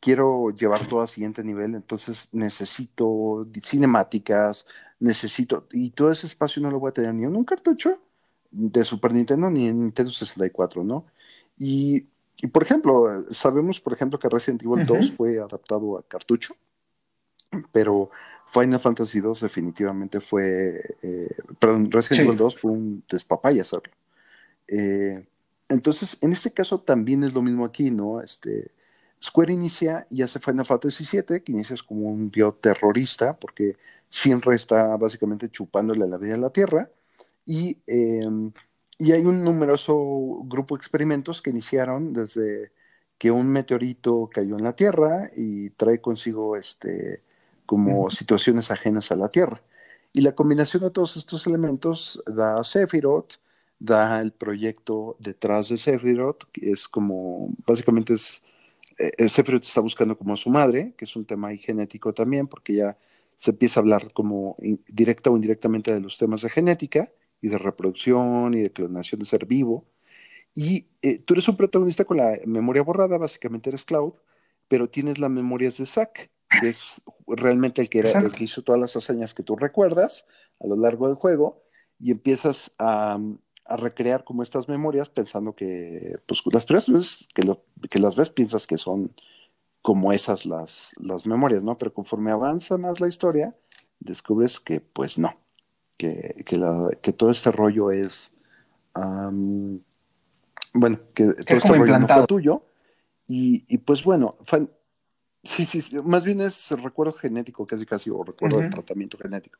quiero 0.00 0.50
llevar 0.50 0.86
todo 0.88 1.00
al 1.00 1.08
siguiente 1.08 1.42
nivel, 1.44 1.74
entonces 1.74 2.28
necesito 2.32 3.46
cinemáticas, 3.62 4.66
necesito, 4.98 5.66
y 5.72 5.90
todo 5.90 6.10
ese 6.10 6.26
espacio 6.26 6.60
no 6.60 6.70
lo 6.70 6.80
voy 6.80 6.90
a 6.90 6.92
tener 6.92 7.14
ni 7.14 7.24
en 7.24 7.36
un 7.36 7.44
cartucho 7.44 8.00
de 8.50 8.84
Super 8.84 9.12
Nintendo 9.12 9.50
ni 9.50 9.68
en 9.68 9.80
Nintendo 9.80 10.12
64, 10.12 10.84
¿no? 10.84 11.06
Y, 11.58 12.06
y 12.42 12.48
por 12.48 12.64
ejemplo, 12.64 13.22
sabemos, 13.30 13.80
por 13.80 13.92
ejemplo, 13.92 14.18
que 14.18 14.28
Resident 14.28 14.62
Evil 14.62 14.84
2 14.84 15.12
fue 15.12 15.38
adaptado 15.38 15.96
a 15.96 16.02
cartucho, 16.02 16.54
pero 17.70 18.10
Final 18.46 18.80
Fantasy 18.80 19.20
2 19.20 19.40
definitivamente 19.40 20.20
fue, 20.20 20.80
eh, 21.02 21.28
perdón, 21.60 21.90
Resident 21.90 22.26
Evil 22.26 22.36
2 22.36 22.58
fue 22.58 22.72
un 22.72 23.04
despapaya 23.08 23.62
hacerlo. 23.62 23.92
Eh, 24.66 25.24
entonces, 25.68 26.18
en 26.20 26.32
este 26.32 26.50
caso 26.50 26.80
también 26.80 27.22
es 27.22 27.32
lo 27.32 27.42
mismo 27.42 27.64
aquí, 27.64 27.90
¿no? 27.92 28.20
Este, 28.20 28.72
Square 29.22 29.52
inicia 29.52 30.06
y 30.10 30.22
hace 30.22 30.40
Final 30.40 30.66
Fantasy 30.66 31.04
VII, 31.04 31.42
que 31.42 31.52
inicia 31.52 31.76
como 31.86 32.08
un 32.08 32.28
bioterrorista, 32.28 33.36
porque 33.36 33.76
Shinra 34.10 34.54
está 34.56 34.96
básicamente 34.96 35.48
chupándole 35.48 36.08
la 36.08 36.18
vida 36.18 36.34
a 36.34 36.38
la 36.38 36.50
Tierra, 36.50 36.90
y, 37.46 37.78
em, 37.86 38.52
y 38.98 39.12
hay 39.12 39.24
un 39.24 39.44
numeroso 39.44 40.42
grupo 40.44 40.74
de 40.74 40.78
experimentos 40.78 41.42
que 41.42 41.50
iniciaron 41.50 42.12
desde 42.12 42.72
que 43.18 43.30
un 43.30 43.48
meteorito 43.48 44.28
cayó 44.32 44.56
en 44.56 44.64
la 44.64 44.74
Tierra 44.74 45.28
y 45.36 45.70
trae 45.70 46.00
consigo 46.00 46.56
este, 46.56 47.22
como 47.66 48.10
situaciones 48.10 48.70
ajenas 48.70 49.12
a 49.12 49.16
la 49.16 49.28
Tierra. 49.28 49.62
Y 50.12 50.22
la 50.22 50.34
combinación 50.34 50.82
de 50.82 50.90
todos 50.90 51.16
estos 51.16 51.46
elementos 51.46 52.22
da 52.26 52.58
a 52.58 52.64
Sephiroth, 52.64 53.34
da 53.78 54.20
el 54.20 54.32
proyecto 54.32 55.16
detrás 55.18 55.68
de 55.68 55.78
Sephiroth, 55.78 56.44
que 56.52 56.72
es 56.72 56.88
como, 56.88 57.54
básicamente 57.66 58.14
es 58.14 58.42
eh, 58.98 59.28
Sephiroth 59.28 59.64
está 59.64 59.80
buscando 59.80 60.16
como 60.16 60.34
a 60.34 60.36
su 60.36 60.50
madre, 60.50 60.94
que 60.96 61.04
es 61.06 61.16
un 61.16 61.24
tema 61.24 61.54
genético 61.56 62.12
también, 62.12 62.46
porque 62.46 62.74
ya 62.74 62.98
se 63.36 63.50
empieza 63.52 63.80
a 63.80 63.82
hablar 63.82 64.12
como 64.12 64.56
directa 64.86 65.30
o 65.30 65.36
indirectamente 65.36 65.92
de 65.92 66.00
los 66.00 66.18
temas 66.18 66.42
de 66.42 66.50
genética 66.50 67.08
y 67.42 67.48
de 67.48 67.58
reproducción 67.58 68.54
y 68.54 68.60
de 68.62 68.72
clonación 68.72 69.18
de 69.18 69.26
ser 69.26 69.44
vivo. 69.44 69.84
Y 70.54 70.86
eh, 71.02 71.18
tú 71.18 71.34
eres 71.34 71.48
un 71.48 71.56
protagonista 71.56 72.04
con 72.04 72.16
la 72.16 72.38
memoria 72.46 72.82
borrada, 72.82 73.18
básicamente 73.18 73.68
eres 73.68 73.84
Cloud, 73.84 74.14
pero 74.68 74.88
tienes 74.88 75.18
las 75.18 75.30
memorias 75.30 75.76
de 75.76 75.86
Zack, 75.86 76.30
que 76.60 76.68
es 76.68 77.02
realmente 77.26 77.82
el 77.82 77.90
que, 77.90 77.98
era, 77.98 78.20
el 78.20 78.32
que 78.32 78.44
hizo 78.44 78.62
todas 78.62 78.80
las 78.80 78.96
hazañas 78.96 79.34
que 79.34 79.42
tú 79.42 79.56
recuerdas 79.56 80.26
a 80.60 80.66
lo 80.66 80.76
largo 80.76 81.08
del 81.08 81.16
juego, 81.16 81.62
y 81.98 82.10
empiezas 82.10 82.72
a, 82.78 83.18
a 83.66 83.76
recrear 83.76 84.24
como 84.24 84.42
estas 84.42 84.68
memorias 84.68 85.08
pensando 85.08 85.54
que, 85.54 86.16
pues 86.26 86.42
las 86.52 86.64
primeras 86.64 86.88
veces 86.88 87.28
que, 87.34 87.42
lo, 87.42 87.64
que 87.90 87.98
las 87.98 88.16
ves 88.16 88.30
piensas 88.30 88.66
que 88.66 88.78
son 88.78 89.14
como 89.82 90.12
esas 90.12 90.46
las, 90.46 90.92
las 90.98 91.26
memorias, 91.26 91.62
¿no? 91.62 91.76
Pero 91.76 91.92
conforme 91.92 92.30
avanza 92.30 92.78
más 92.78 93.00
la 93.00 93.08
historia, 93.08 93.56
descubres 94.00 94.60
que 94.60 94.80
pues 94.80 95.18
no, 95.18 95.34
que, 95.96 96.42
que, 96.44 96.58
la, 96.58 96.90
que 97.00 97.12
todo 97.12 97.30
este 97.30 97.50
rollo 97.50 97.90
es, 97.90 98.32
bueno, 98.94 99.80
que 101.14 101.24
todo 101.24 101.56
este 101.56 101.68
rollo 101.68 101.98
no 101.98 102.08
fue 102.08 102.26
tuyo. 102.26 102.64
Y, 103.28 103.64
y 103.68 103.78
pues 103.78 104.02
bueno, 104.02 104.36
sí, 105.42 105.64
sí, 105.64 105.80
sí, 105.80 105.98
más 106.00 106.24
bien 106.24 106.40
es 106.40 106.70
recuerdo 106.72 107.12
genético 107.12 107.66
casi 107.66 107.86
casi, 107.86 108.10
o 108.10 108.24
recuerdo 108.24 108.58
de 108.58 108.68
tratamiento 108.68 109.16
genético. 109.16 109.58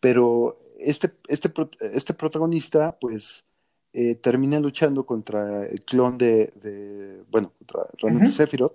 Pero 0.00 0.58
este, 0.78 1.12
este, 1.28 1.52
este 1.80 2.14
protagonista, 2.14 2.98
pues, 2.98 3.46
eh, 3.92 4.14
termina 4.14 4.60
luchando 4.60 5.06
contra 5.06 5.66
el 5.66 5.82
clon 5.82 6.18
de, 6.18 7.22
bueno, 7.30 7.52
contra 7.58 7.82
realmente 7.98 8.30
Sephiroth, 8.30 8.74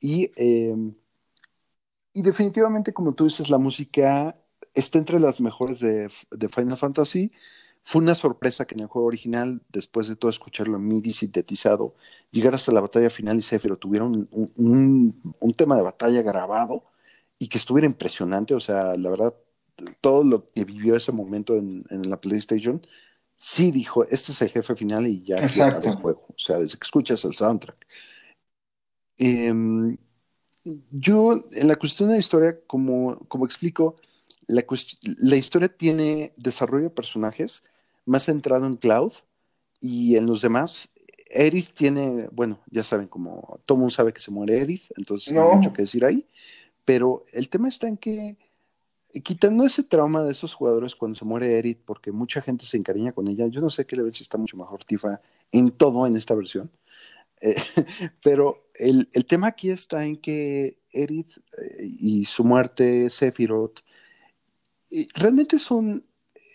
y, 0.00 0.30
em, 0.36 0.94
y 2.12 2.22
definitivamente, 2.22 2.92
como 2.92 3.14
tú 3.14 3.24
dices, 3.24 3.50
la 3.50 3.58
música 3.58 4.34
está 4.74 4.98
entre 4.98 5.20
las 5.20 5.40
mejores 5.40 5.80
de, 5.80 6.10
Final 6.50 6.76
Fantasy. 6.76 7.32
Fue 7.82 8.02
una 8.02 8.14
sorpresa 8.14 8.66
que 8.66 8.74
en 8.74 8.80
el 8.80 8.86
juego 8.86 9.08
original, 9.08 9.62
después 9.68 10.08
de 10.08 10.16
todo 10.16 10.30
escucharlo 10.30 10.76
en 10.76 10.88
MIDI 10.88 11.12
sintetizado, 11.12 11.94
llegar 12.30 12.54
hasta 12.54 12.72
la 12.72 12.80
batalla 12.80 13.10
final 13.10 13.36
y 13.38 13.42
Sephiroth 13.42 13.80
tuviera 13.80 14.04
un, 14.04 14.28
un 15.38 15.54
tema 15.54 15.76
de 15.76 15.82
batalla 15.82 16.22
grabado 16.22 16.84
y 17.38 17.48
que 17.48 17.58
estuviera 17.58 17.86
impresionante. 17.86 18.54
O 18.54 18.60
sea, 18.60 18.96
la 18.96 19.10
verdad, 19.10 19.34
todo 20.00 20.24
lo 20.24 20.50
que 20.50 20.64
vivió 20.64 20.96
ese 20.96 21.12
momento 21.12 21.56
en, 21.56 21.84
la 22.08 22.20
PlayStation, 22.20 22.86
sí 23.36 23.70
dijo, 23.70 24.04
este 24.04 24.32
es 24.32 24.42
el 24.42 24.50
jefe 24.50 24.74
final 24.76 25.06
y 25.06 25.22
ya 25.22 25.38
Exacto. 25.38 25.88
el 25.88 25.96
juego. 25.96 26.26
O 26.28 26.38
sea, 26.38 26.58
desde 26.58 26.78
que 26.78 26.84
escuchas 26.84 27.24
el 27.24 27.34
soundtrack. 27.34 27.86
Em, 29.16 29.96
yo, 30.90 31.44
en 31.52 31.68
la 31.68 31.76
cuestión 31.76 32.08
de 32.08 32.16
la 32.16 32.20
historia, 32.20 32.58
como, 32.66 33.18
como 33.28 33.44
explico, 33.44 33.96
la, 34.46 34.64
la 35.02 35.36
historia 35.36 35.68
tiene 35.68 36.32
desarrollo 36.36 36.84
de 36.84 36.90
personajes 36.90 37.62
más 38.04 38.24
centrado 38.24 38.66
en 38.66 38.76
Cloud 38.76 39.12
y 39.80 40.16
en 40.16 40.26
los 40.26 40.42
demás. 40.42 40.90
Edith 41.30 41.72
tiene, 41.74 42.28
bueno, 42.32 42.60
ya 42.70 42.84
saben, 42.84 43.08
como 43.08 43.60
todo 43.64 43.78
mundo 43.78 43.94
sabe 43.94 44.12
que 44.12 44.20
se 44.20 44.30
muere 44.30 44.60
Edith, 44.60 44.84
entonces 44.96 45.32
no 45.32 45.50
hay 45.50 45.56
mucho 45.56 45.72
que 45.72 45.82
decir 45.82 46.04
ahí, 46.04 46.26
pero 46.84 47.24
el 47.32 47.48
tema 47.48 47.68
está 47.68 47.88
en 47.88 47.96
que 47.96 48.36
quitando 49.22 49.64
ese 49.64 49.82
trauma 49.82 50.24
de 50.24 50.32
esos 50.32 50.54
jugadores 50.54 50.96
cuando 50.96 51.16
se 51.16 51.24
muere 51.24 51.58
Eric, 51.58 51.80
porque 51.84 52.10
mucha 52.10 52.40
gente 52.42 52.64
se 52.64 52.76
encariña 52.76 53.12
con 53.12 53.28
ella, 53.28 53.46
yo 53.46 53.60
no 53.60 53.70
sé 53.70 53.86
qué 53.86 53.96
le 53.96 54.12
si 54.12 54.22
está 54.22 54.38
mucho 54.38 54.56
mejor 54.56 54.84
Tifa 54.84 55.20
en 55.52 55.70
todo 55.70 56.06
en 56.06 56.16
esta 56.16 56.34
versión. 56.34 56.70
Eh, 57.40 57.54
pero 58.22 58.68
el, 58.74 59.08
tema 59.26 59.48
aquí 59.48 59.70
está 59.70 60.04
en 60.04 60.16
que 60.16 60.78
Eric 60.90 61.28
eh, 61.58 61.84
y 61.84 62.24
su 62.24 62.44
muerte, 62.44 63.10
Sephiroth, 63.10 63.80
realmente 65.14 65.58
son. 65.58 66.04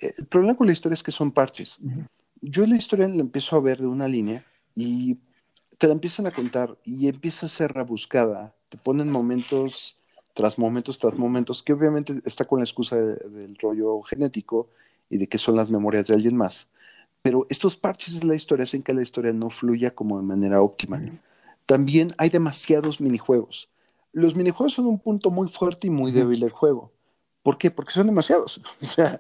El 0.02 0.26
problema 0.28 0.56
con 0.56 0.68
la 0.68 0.74
historia 0.74 0.94
es 0.94 1.04
que 1.04 1.12
son 1.12 1.32
parches. 1.32 1.78
Yo 2.42 2.66
la 2.66 2.78
historia 2.78 3.08
la 3.08 3.22
empiezo 3.22 3.56
a 3.56 3.60
ver 3.60 3.80
de 3.80 3.88
una 3.88 4.08
línea 4.08 4.46
y 4.74 5.20
te 5.78 5.88
la 5.88 5.94
empiezan 5.94 6.26
a 6.26 6.32
contar 6.32 6.78
y 6.86 7.10
empieza 7.10 7.48
a 7.48 7.50
ser 7.50 7.74
rebuscada. 7.74 8.56
Te 8.70 8.78
ponen 8.78 9.12
momentos 9.12 9.98
tras 10.40 10.58
momentos 10.58 11.00
tras 11.00 11.18
momentos, 11.18 11.62
que 11.64 11.74
obviamente 11.74 12.18
está 12.24 12.46
con 12.46 12.60
la 12.60 12.64
excusa 12.64 12.96
del 12.96 13.58
rollo 13.58 14.02
genético 14.04 14.70
y 15.10 15.18
de 15.18 15.28
que 15.28 15.38
son 15.38 15.58
las 15.58 15.70
memorias 15.70 16.08
de 16.08 16.14
alguien 16.14 16.38
más. 16.38 16.70
Pero 17.22 17.46
estos 17.50 17.76
parches 17.76 18.18
de 18.18 18.26
la 18.26 18.36
historia 18.36 18.64
hacen 18.64 18.82
que 18.82 18.94
la 18.94 19.02
historia 19.02 19.34
no 19.34 19.50
fluya 19.50 19.94
como 19.94 20.18
de 20.18 20.26
manera 20.26 20.62
óptima. 20.62 21.02
También 21.66 22.14
hay 22.18 22.30
demasiados 22.30 23.02
minijuegos. 23.02 23.68
Los 24.14 24.38
minijuegos 24.38 24.76
son 24.76 24.86
un 24.86 25.00
punto 25.00 25.30
muy 25.30 25.50
fuerte 25.50 25.88
y 25.88 25.90
muy 25.90 26.14
débil 26.14 26.40
del 26.40 26.52
juego. 26.52 26.94
¿Por 27.44 27.58
qué? 27.58 27.72
Porque 27.72 27.94
son 27.94 28.08
demasiados. 28.08 28.62
O 28.82 28.86
sea, 28.86 29.20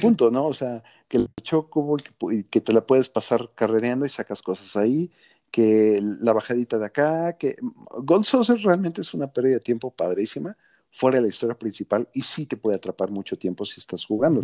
punto, 0.00 0.30
¿no? 0.32 0.46
O 0.46 0.54
sea, 0.54 0.82
que 1.06 1.18
el 1.18 1.28
choco 1.42 1.96
y 2.32 2.42
que 2.44 2.60
te 2.60 2.72
la 2.72 2.84
puedes 2.84 3.08
pasar 3.08 3.50
carrereando 3.54 4.04
y 4.04 4.08
sacas 4.08 4.42
cosas 4.42 4.76
ahí, 4.76 5.12
que 5.50 6.00
la 6.02 6.32
bajadita 6.32 6.78
de 6.78 6.86
acá, 6.86 7.36
que 7.38 7.56
Gold 7.90 8.24
Saucer 8.24 8.58
realmente 8.58 9.02
es 9.02 9.14
una 9.14 9.32
pérdida 9.32 9.54
de 9.54 9.60
tiempo 9.60 9.90
padrísima, 9.90 10.56
fuera 10.90 11.18
de 11.18 11.22
la 11.22 11.28
historia 11.28 11.56
principal, 11.56 12.08
y 12.12 12.22
sí 12.22 12.46
te 12.46 12.56
puede 12.56 12.76
atrapar 12.76 13.10
mucho 13.10 13.38
tiempo 13.38 13.64
si 13.64 13.80
estás 13.80 14.04
jugando. 14.04 14.42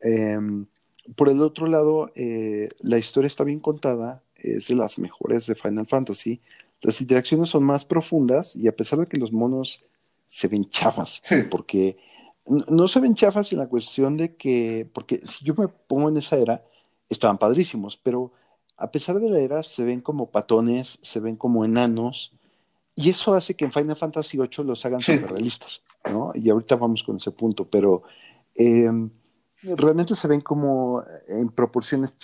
Em, 0.00 0.66
por 1.16 1.28
el 1.28 1.40
otro 1.40 1.66
lado, 1.66 2.10
eh, 2.14 2.68
la 2.80 2.98
historia 2.98 3.26
está 3.26 3.44
bien 3.44 3.60
contada, 3.60 4.22
es 4.36 4.68
de 4.68 4.74
las 4.74 4.98
mejores 4.98 5.46
de 5.46 5.54
Final 5.54 5.86
Fantasy. 5.86 6.40
Las 6.80 7.00
interacciones 7.00 7.48
son 7.48 7.64
más 7.64 7.84
profundas 7.84 8.56
y 8.56 8.68
a 8.68 8.76
pesar 8.76 8.98
de 8.98 9.06
que 9.06 9.16
los 9.16 9.32
monos 9.32 9.84
se 10.28 10.48
ven 10.48 10.68
chafas, 10.68 11.22
porque 11.50 11.96
no 12.46 12.88
se 12.88 13.00
ven 13.00 13.14
chafas 13.14 13.52
en 13.52 13.58
la 13.58 13.68
cuestión 13.68 14.16
de 14.16 14.36
que, 14.36 14.88
porque 14.92 15.18
si 15.24 15.44
yo 15.44 15.54
me 15.54 15.68
pongo 15.68 16.08
en 16.08 16.16
esa 16.16 16.36
era, 16.36 16.64
estaban 17.08 17.38
padrísimos, 17.38 17.96
pero 17.96 18.32
a 18.76 18.90
pesar 18.90 19.20
de 19.20 19.30
la 19.30 19.38
era, 19.38 19.62
se 19.62 19.84
ven 19.84 20.00
como 20.00 20.30
patones, 20.30 20.98
se 21.02 21.20
ven 21.20 21.36
como 21.36 21.64
enanos, 21.64 22.32
y 22.94 23.10
eso 23.10 23.34
hace 23.34 23.54
que 23.54 23.64
en 23.64 23.72
Final 23.72 23.96
Fantasy 23.96 24.38
VIII 24.38 24.64
los 24.64 24.84
hagan 24.84 25.00
super 25.00 25.30
realistas, 25.30 25.82
¿no? 26.10 26.32
Y 26.34 26.50
ahorita 26.50 26.76
vamos 26.76 27.02
con 27.02 27.16
ese 27.16 27.30
punto, 27.30 27.68
pero 27.68 28.02
em, 28.54 29.10
realmente 29.62 30.14
se 30.14 30.28
ven 30.28 30.40
como 30.40 31.02
en 31.28 31.48
proporciones 31.48 32.14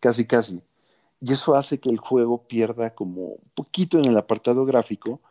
casi 0.00 0.26
casi. 0.26 0.60
Y 1.20 1.32
eso 1.32 1.54
hace 1.54 1.78
que 1.78 1.88
el 1.88 1.98
juego 1.98 2.46
pierda 2.46 2.94
como 2.94 3.28
un 3.28 3.50
poquito 3.54 3.98
en 3.98 4.04
el 4.04 4.18
apartado 4.18 4.66
gráfico, 4.66 5.22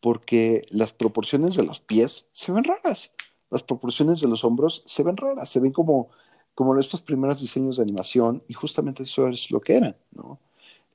porque 0.00 0.64
las 0.70 0.92
proporciones 0.92 1.56
de 1.56 1.64
los 1.64 1.80
pies 1.80 2.28
se 2.32 2.52
ven 2.52 2.64
raras, 2.64 3.12
las 3.52 3.62
proporciones 3.62 4.20
de 4.20 4.28
los 4.28 4.44
hombros 4.44 4.82
se 4.86 5.04
ven 5.04 5.16
raras, 5.16 5.48
se 5.48 5.60
ven 5.60 5.72
como 5.72 6.10
como 6.54 6.78
estos 6.78 7.02
primeros 7.02 7.40
diseños 7.40 7.76
de 7.76 7.82
animación, 7.82 8.42
y 8.48 8.54
justamente 8.54 9.04
eso 9.04 9.28
es 9.28 9.50
lo 9.50 9.60
que 9.60 9.76
eran, 9.76 9.96
¿no? 10.12 10.38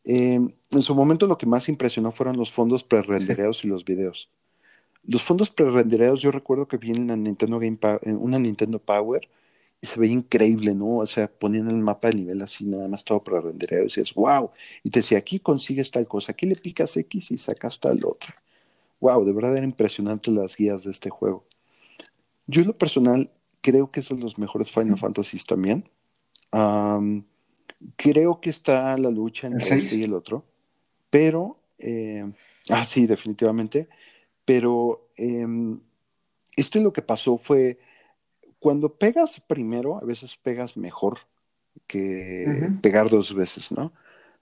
Em, 0.06 0.50
en 0.72 0.82
su 0.82 0.96
momento 0.96 1.28
lo 1.28 1.38
que 1.38 1.46
más 1.46 1.68
impresionó 1.70 2.12
fueron 2.12 2.38
los 2.38 2.52
fondos 2.52 2.84
pre-rendereados 2.84 3.66
y 3.66 3.68
los 3.68 3.84
videos. 3.84 4.30
Los 5.04 5.24
fondos 5.24 5.52
pre-rendereados 5.52 6.22
yo 6.22 6.32
recuerdo 6.32 6.68
que 6.68 6.78
vi 6.78 6.92
en, 6.92 7.08
Nintendo 7.24 7.60
Game 7.60 7.80
una 8.20 8.40
Nintendo 8.40 8.80
Power 8.80 9.28
y 9.82 9.88
se 9.88 10.00
veía 10.00 10.14
increíble, 10.14 10.74
¿no? 10.76 10.98
O 11.00 11.06
sea, 11.06 11.28
ponían 11.28 11.70
el 11.70 11.78
mapa 11.78 12.10
de 12.10 12.16
nivel 12.16 12.42
así, 12.42 12.66
nada 12.66 12.88
más 12.88 13.04
todo 13.04 13.24
pre-rendereado 13.24 13.84
y 13.84 13.88
decías, 13.88 14.14
wow. 14.14 14.52
Y 14.84 14.90
te 14.92 15.00
decía, 15.02 15.18
aquí 15.20 15.40
consigues 15.40 15.92
tal 15.92 16.08
cosa, 16.08 16.32
aquí 16.34 16.46
le 16.46 16.56
picas 16.56 16.96
X 16.98 17.32
y 17.32 17.38
sacas 17.38 17.80
tal 17.80 18.00
otra. 18.06 18.36
Wow, 19.00 19.26
de 19.26 19.34
verdad 19.34 19.58
era 19.58 19.66
impresionante 19.66 20.32
las 20.32 20.56
guías 20.58 20.84
de 20.84 20.92
este 20.92 21.10
juego. 21.10 21.46
Yo 22.48 22.62
en 22.62 22.68
lo 22.68 22.74
personal 22.74 23.30
creo 23.62 23.92
que 23.92 24.00
es 24.00 24.10
de 24.10 24.18
los 24.18 24.40
mejores 24.40 24.72
Final 24.72 24.98
Fantasy 24.98 25.38
también. 25.40 25.90
creo 27.96 28.42
que 28.42 28.50
está 28.50 28.98
la 28.98 29.12
lucha 29.12 29.48
entre 29.48 29.78
este 29.78 29.98
y 29.98 30.04
el 30.04 30.14
otro, 30.14 30.46
pero, 31.10 31.60
eh, 31.78 32.26
ah, 32.70 32.86
sí, 32.86 33.06
definitivamente, 33.06 33.88
pero 34.46 35.10
em, 35.18 35.80
esto 36.56 36.80
lo 36.80 36.94
que 36.94 37.02
pasó 37.02 37.38
fue, 37.38 37.80
cuando 38.60 38.96
pegas 38.96 39.40
primero, 39.42 39.98
a 39.98 40.06
veces 40.06 40.38
pegas 40.38 40.78
mejor 40.78 41.20
que 41.86 42.72
pegar 42.82 43.10
dos 43.10 43.36
veces, 43.36 43.72
¿no? 43.72 43.94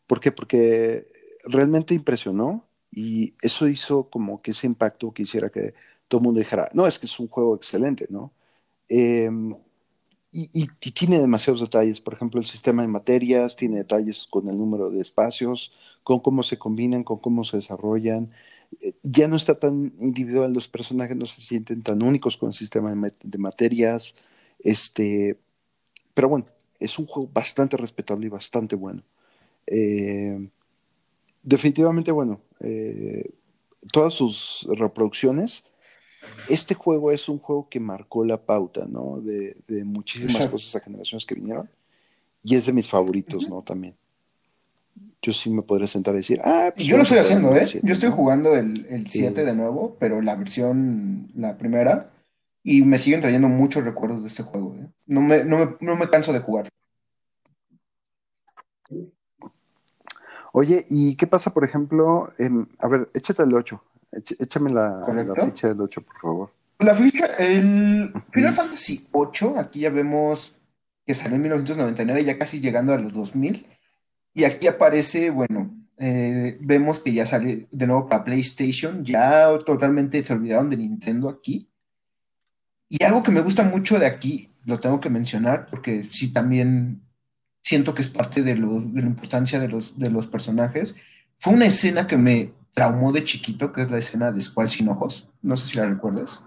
¿Por 0.08 0.20
qué? 0.20 0.32
Porque 0.32 1.08
realmente 1.44 1.94
impresionó 1.94 2.66
y 2.92 3.34
eso 3.42 3.68
hizo 3.68 4.10
como 4.10 4.42
que 4.42 4.52
ese 4.52 4.68
impacto 4.68 5.14
que 5.14 5.24
hiciera 5.24 5.50
que 5.50 5.74
todo 6.08 6.20
el 6.20 6.26
mundo 6.26 6.40
dijera, 6.40 6.70
no, 6.74 6.88
es 6.88 7.00
que 7.00 7.06
es 7.08 7.20
un 7.20 7.28
juego 7.28 7.56
excelente, 7.56 8.08
¿no? 8.10 8.34
Em, 8.90 9.56
y, 10.32 10.68
tiene 10.92 11.20
demasiados 11.20 11.62
detalles, 11.62 12.02
por 12.02 12.14
ejemplo, 12.14 12.42
el 12.42 12.46
sistema 12.46 12.82
de 12.82 12.90
materias, 12.90 13.56
tiene 13.56 13.78
detalles 13.78 14.28
con 14.30 14.50
el 14.50 14.58
número 14.58 14.90
de 14.90 15.00
espacios, 15.00 15.72
con 16.04 16.20
cómo 16.20 16.44
se 16.44 16.58
combinan, 16.60 17.04
con 17.06 17.20
cómo 17.20 17.46
se 17.46 17.58
desarrollan. 17.58 18.32
Eh, 18.82 18.94
ya 19.04 19.28
no 19.30 19.38
está 19.38 19.58
tan 19.60 19.94
individual, 20.00 20.52
los 20.54 20.68
personajes 20.68 21.16
no 21.16 21.26
se 21.26 21.42
sienten 21.42 21.84
tan 21.84 22.04
únicos 22.04 22.38
con 22.38 22.50
el 22.50 22.54
sistema 22.54 22.94
de, 22.94 23.38
materias. 23.38 24.14
Este, 24.60 25.40
pero 26.14 26.30
bueno, 26.30 26.48
es 26.80 27.00
un 27.00 27.06
juego 27.08 27.30
bastante 27.34 27.78
respetable 27.78 28.28
y 28.28 28.30
bastante 28.30 28.76
bueno. 28.76 29.04
Em, 29.68 30.50
definitivamente, 31.44 32.12
bueno, 32.12 32.42
eh, 32.60 33.32
todas 33.92 34.14
sus 34.14 34.68
reproducciones 34.70 35.64
este 36.50 36.76
juego 36.76 37.12
es 37.12 37.28
un 37.30 37.40
juego 37.40 37.68
que 37.70 37.80
marcó 37.80 38.24
la 38.24 38.38
pauta, 38.38 38.86
¿no? 38.88 39.20
De, 39.22 39.56
muchísimas 39.86 40.50
cosas 40.50 40.76
a 40.76 40.80
generaciones 40.80 41.26
que 41.26 41.36
vinieron. 41.36 41.70
Y 42.44 42.56
es 42.56 42.66
de 42.66 42.74
mis 42.74 42.90
favoritos, 42.90 43.50
¿no? 43.50 43.62
También. 43.62 43.96
Yo 45.22 45.34
sí 45.34 45.50
me 45.50 45.64
podría 45.64 45.88
sentar 45.88 46.14
a 46.14 46.18
decir, 46.18 46.40
ah, 46.44 46.72
pues 46.76 46.88
yo 46.88 46.98
lo 46.98 47.04
estoy 47.04 47.18
haciendo, 47.18 47.56
¿eh? 47.56 47.68
yo 47.82 47.94
estoy 47.94 48.12
jugando 48.12 48.56
el 48.56 49.08
7 49.10 49.44
de 49.44 49.54
nuevo, 49.56 49.98
pero 50.00 50.22
la 50.22 50.36
versión, 50.36 51.32
la 51.36 51.58
primera, 51.58 52.12
y 52.68 52.82
me 52.82 52.98
siguen 52.98 53.22
trayendo 53.22 53.48
muchos 53.48 53.86
recuerdos 53.86 54.22
de 54.22 54.28
este 54.28 54.42
juego, 54.42 54.76
¿eh? 54.76 54.88
No 55.06 55.22
me, 55.22 55.44
no 55.44 55.96
me, 55.96 56.10
canso 56.10 56.34
de 56.34 56.40
jugar. 56.40 56.68
Oye, 60.52 60.86
¿y 60.90 61.16
qué 61.16 61.28
pasa, 61.28 61.54
por 61.54 61.64
ejemplo? 61.64 62.34
a 62.80 62.88
ver, 62.88 63.10
échate 63.14 63.44
el 63.44 63.54
8. 63.54 63.84
Échame 64.40 64.72
la, 64.72 65.06
ficha 65.46 65.68
del 65.70 65.82
8, 65.82 66.02
por 66.02 66.20
favor. 66.20 66.52
La 66.80 66.96
ficha, 66.96 67.26
el 67.38 68.12
Final 68.32 68.54
Fantasy 68.54 69.08
8, 69.12 69.60
aquí 69.60 69.82
ya 69.82 69.90
vemos 69.90 70.56
que 71.06 71.14
salió 71.14 71.36
en 71.36 71.42
1999, 71.44 72.24
ya 72.24 72.38
casi 72.38 72.60
llegando 72.60 72.94
a 72.94 72.98
los 72.98 73.14
2000. 73.14 73.66
Y 74.34 74.44
aquí 74.44 74.68
aparece, 74.68 75.30
bueno, 75.30 75.74
eh, 75.98 76.58
vemos 76.60 77.00
que 77.00 77.14
ya 77.14 77.26
sale 77.26 77.68
de 77.72 77.88
nuevo 77.88 78.08
para 78.08 78.24
PlayStation, 78.24 79.04
ya 79.06 79.50
totalmente 79.66 80.22
se 80.24 80.34
olvidaron 80.34 80.70
de 80.70 80.78
Nintendo 80.78 81.30
aquí. 81.30 81.70
Y 82.90 83.04
algo 83.04 83.24
que 83.24 83.32
me 83.32 83.42
gusta 83.42 83.64
mucho 83.64 83.98
de 83.98 84.06
aquí, 84.06 84.52
lo 84.66 84.80
tengo 84.80 85.00
que 85.00 85.10
mencionar, 85.10 85.68
porque 85.70 86.04
sí 86.04 86.34
también 86.34 87.02
siento 87.62 87.94
que 87.94 88.02
es 88.02 88.08
parte 88.08 88.42
de, 88.44 88.56
de 88.56 89.02
la 89.02 89.08
importancia 89.08 89.60
de 89.60 89.68
los, 89.68 89.98
de 89.98 90.10
los 90.10 90.28
personajes, 90.28 90.96
fue 91.40 91.54
una 91.54 91.66
escena 91.66 92.08
que 92.08 92.18
me 92.18 92.54
traumó 92.76 93.14
de 93.14 93.24
chiquito, 93.24 93.72
que 93.72 93.84
es 93.84 93.90
la 93.90 93.98
escena 93.98 94.32
de 94.32 94.42
Squall 94.42 94.70
sin 94.70 94.90
ojos. 94.90 95.32
No 95.42 95.56
sé 95.56 95.70
si 95.70 95.78
la 95.78 95.88
recuerdas. 95.88 96.44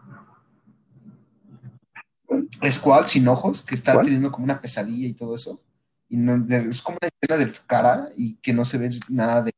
Squall 2.71 3.09
sin 3.09 3.27
ojos, 3.27 3.63
que 3.63 3.75
está 3.75 4.01
teniendo 4.03 4.31
como 4.31 4.45
una 4.45 4.61
pesadilla 4.61 5.09
y 5.09 5.15
todo 5.15 5.35
eso. 5.35 5.61
Y 6.09 6.19
no, 6.19 6.47
es 6.55 6.83
como 6.83 6.99
una 7.01 7.09
escena 7.09 7.45
de 7.45 7.53
tu 7.53 7.61
cara 7.67 8.11
y 8.15 8.37
que 8.37 8.53
no 8.53 8.65
se 8.65 8.77
ve 8.77 8.91
nada 9.09 9.43
de. 9.43 9.53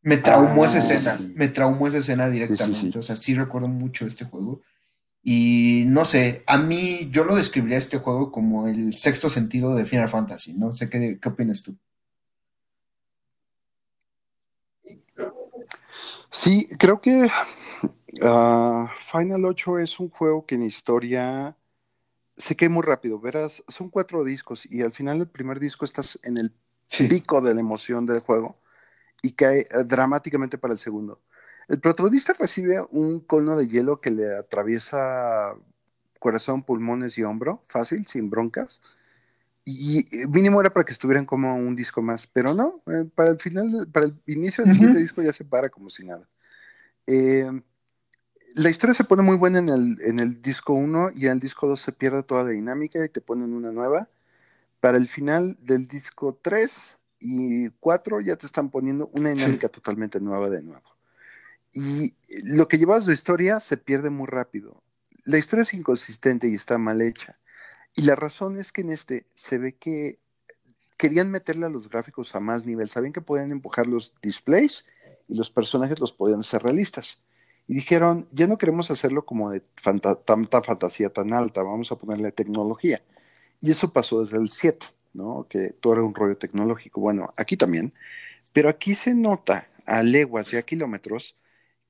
Me 0.00 0.16
traumó 0.16 0.64
esa 0.64 0.78
ah, 0.78 0.80
escena, 0.80 1.18
me 1.34 1.48
traumó 1.48 1.86
esa 1.86 1.98
escena 1.98 2.28
directamente. 2.28 2.98
o 2.98 3.02
sea, 3.02 3.14
sí 3.14 3.34
recuerdo 3.34 3.68
mucho 3.68 4.06
este 4.06 4.24
juego. 4.24 4.62
Y 5.22 5.84
no 5.88 6.06
sé, 6.06 6.42
a 6.46 6.56
mí 6.56 7.10
yo 7.10 7.24
lo 7.24 7.36
describiría 7.36 7.76
este 7.78 7.98
juego 7.98 8.32
como 8.32 8.66
el 8.66 8.94
sexto 8.94 9.28
sentido 9.28 9.74
de 9.74 9.84
Final 9.84 10.08
Fantasy. 10.08 10.54
No 10.54 10.72
sé 10.72 10.88
qué, 10.88 11.18
qué 11.20 11.28
opinas 11.28 11.62
tú. 11.62 11.76
Sí, 16.30 16.68
creo 16.78 17.00
que 17.00 17.28
ah, 18.22 18.92
Final 18.98 19.44
8 19.44 19.78
es 19.78 20.00
un 20.00 20.10
juego 20.10 20.46
que 20.46 20.54
en 20.56 20.62
historia 20.64 21.56
se 22.36 22.56
cae 22.56 22.68
muy 22.68 22.82
rápido. 22.82 23.20
Verás, 23.20 23.64
son 23.68 23.90
cuatro 23.90 24.24
discos 24.24 24.66
y 24.70 24.82
al 24.82 24.92
final 24.92 25.18
del 25.18 25.28
primer 25.28 25.60
disco 25.60 25.84
estás 25.84 26.18
en 26.22 26.38
el 26.38 26.52
pico 27.08 27.40
de 27.40 27.54
la 27.54 27.60
emoción 27.60 28.06
del 28.06 28.20
juego 28.20 28.58
y 29.22 29.32
cae 29.32 29.60
eh, 29.62 29.84
dramáticamente 29.86 30.58
para 30.58 30.74
el 30.74 30.80
segundo. 30.80 31.20
El 31.68 31.80
protagonista 31.80 32.34
recibe 32.38 32.84
un 32.90 33.20
cono 33.20 33.56
de 33.56 33.68
hielo 33.68 34.00
que 34.00 34.10
le 34.10 34.36
atraviesa 34.36 35.54
corazón, 36.20 36.62
pulmones 36.64 37.18
y 37.18 37.24
hombro, 37.24 37.62
fácil, 37.68 38.06
sin 38.06 38.30
broncas. 38.30 38.82
Y, 39.64 40.04
mínimo 40.28 40.60
era 40.60 40.72
para 40.72 40.84
que 40.84 40.92
estuvieran 40.92 41.24
como 41.24 41.54
un 41.56 41.76
disco 41.76 42.02
más, 42.02 42.26
pero 42.26 42.54
no, 42.54 42.82
eh, 42.86 43.08
para 43.14 43.30
el 43.30 43.38
final, 43.38 43.88
para 43.92 44.06
el 44.06 44.14
inicio 44.26 44.64
del 44.64 44.72
siguiente 44.72 44.98
disco 44.98 45.22
ya 45.22 45.32
se 45.32 45.44
para 45.44 45.68
como 45.68 45.88
si 45.88 46.04
nada. 46.04 46.28
Eh, 47.06 47.48
la 48.54 48.70
historia 48.70 48.94
se 48.94 49.04
pone 49.04 49.22
muy 49.22 49.36
buena 49.36 49.60
en 49.60 49.68
el, 49.68 49.98
en 50.02 50.18
el 50.18 50.42
disco 50.42 50.72
1 50.74 51.10
y 51.14 51.26
en 51.26 51.32
el 51.32 51.40
disco 51.40 51.68
2 51.68 51.80
se 51.80 51.92
pierde 51.92 52.22
toda 52.22 52.44
la 52.44 52.50
dinámica 52.50 53.04
y 53.04 53.08
te 53.08 53.20
ponen 53.20 53.52
una 53.52 53.70
nueva. 53.72 54.08
Para 54.80 54.98
el 54.98 55.08
final 55.08 55.56
del 55.60 55.86
disco 55.86 56.38
3 56.42 56.98
y 57.20 57.70
4 57.70 58.20
ya 58.20 58.36
te 58.36 58.46
están 58.46 58.70
poniendo 58.70 59.10
una 59.14 59.30
dinámica 59.30 59.68
totalmente 59.68 60.20
nueva 60.20 60.50
de 60.50 60.62
nuevo. 60.62 60.96
Y 61.72 62.14
lo 62.44 62.68
que 62.68 62.78
llevas 62.78 63.06
de 63.06 63.14
historia 63.14 63.60
se 63.60 63.76
pierde 63.76 64.10
muy 64.10 64.26
rápido. 64.26 64.82
La 65.24 65.38
historia 65.38 65.62
es 65.62 65.72
inconsistente 65.72 66.48
y 66.48 66.54
está 66.54 66.78
mal 66.78 67.00
hecha. 67.00 67.38
Y 67.94 68.02
la 68.02 68.16
razón 68.16 68.58
es 68.58 68.72
que 68.72 68.80
en 68.80 68.90
este 68.90 69.26
se 69.34 69.58
ve 69.58 69.74
que 69.74 70.18
querían 70.96 71.30
meterle 71.30 71.66
a 71.66 71.68
los 71.68 71.88
gráficos 71.88 72.34
a 72.34 72.40
más 72.40 72.64
nivel. 72.64 72.88
Sabían 72.88 73.12
que 73.12 73.20
podían 73.20 73.50
empujar 73.50 73.86
los 73.86 74.14
displays 74.22 74.84
y 75.28 75.34
los 75.34 75.50
personajes 75.50 75.98
los 75.98 76.12
podían 76.12 76.40
hacer 76.40 76.62
realistas. 76.62 77.20
Y 77.66 77.74
dijeron, 77.74 78.26
ya 78.32 78.46
no 78.46 78.58
queremos 78.58 78.90
hacerlo 78.90 79.24
como 79.24 79.50
de 79.50 79.60
tanta 79.82 80.62
fantasía 80.62 81.10
tan 81.10 81.32
alta, 81.32 81.62
vamos 81.62 81.92
a 81.92 81.96
ponerle 81.96 82.32
tecnología. 82.32 83.02
Y 83.60 83.70
eso 83.70 83.92
pasó 83.92 84.22
desde 84.22 84.38
el 84.38 84.48
7, 84.48 84.86
¿no? 85.14 85.46
Que 85.48 85.70
todo 85.70 85.94
era 85.94 86.02
un 86.02 86.14
rollo 86.14 86.36
tecnológico. 86.36 87.00
Bueno, 87.00 87.32
aquí 87.36 87.56
también. 87.56 87.94
Pero 88.52 88.68
aquí 88.68 88.94
se 88.94 89.14
nota 89.14 89.68
a 89.86 90.02
leguas 90.02 90.52
y 90.52 90.56
a 90.56 90.62
kilómetros 90.62 91.36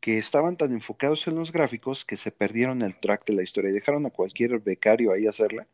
que 0.00 0.18
estaban 0.18 0.56
tan 0.56 0.72
enfocados 0.72 1.26
en 1.28 1.36
los 1.36 1.52
gráficos 1.52 2.04
que 2.04 2.16
se 2.16 2.32
perdieron 2.32 2.82
el 2.82 2.98
track 2.98 3.24
de 3.24 3.34
la 3.34 3.42
historia 3.42 3.70
y 3.70 3.74
dejaron 3.74 4.04
a 4.06 4.10
cualquier 4.10 4.58
becario 4.58 5.12
ahí 5.12 5.26
hacerla. 5.26 5.66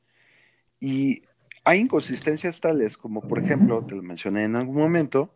Y 0.80 1.22
hay 1.64 1.80
inconsistencias 1.80 2.60
tales 2.60 2.96
como, 2.96 3.20
por 3.20 3.38
ejemplo, 3.38 3.84
te 3.86 3.94
lo 3.94 4.02
mencioné 4.02 4.44
en 4.44 4.56
algún 4.56 4.76
momento, 4.76 5.34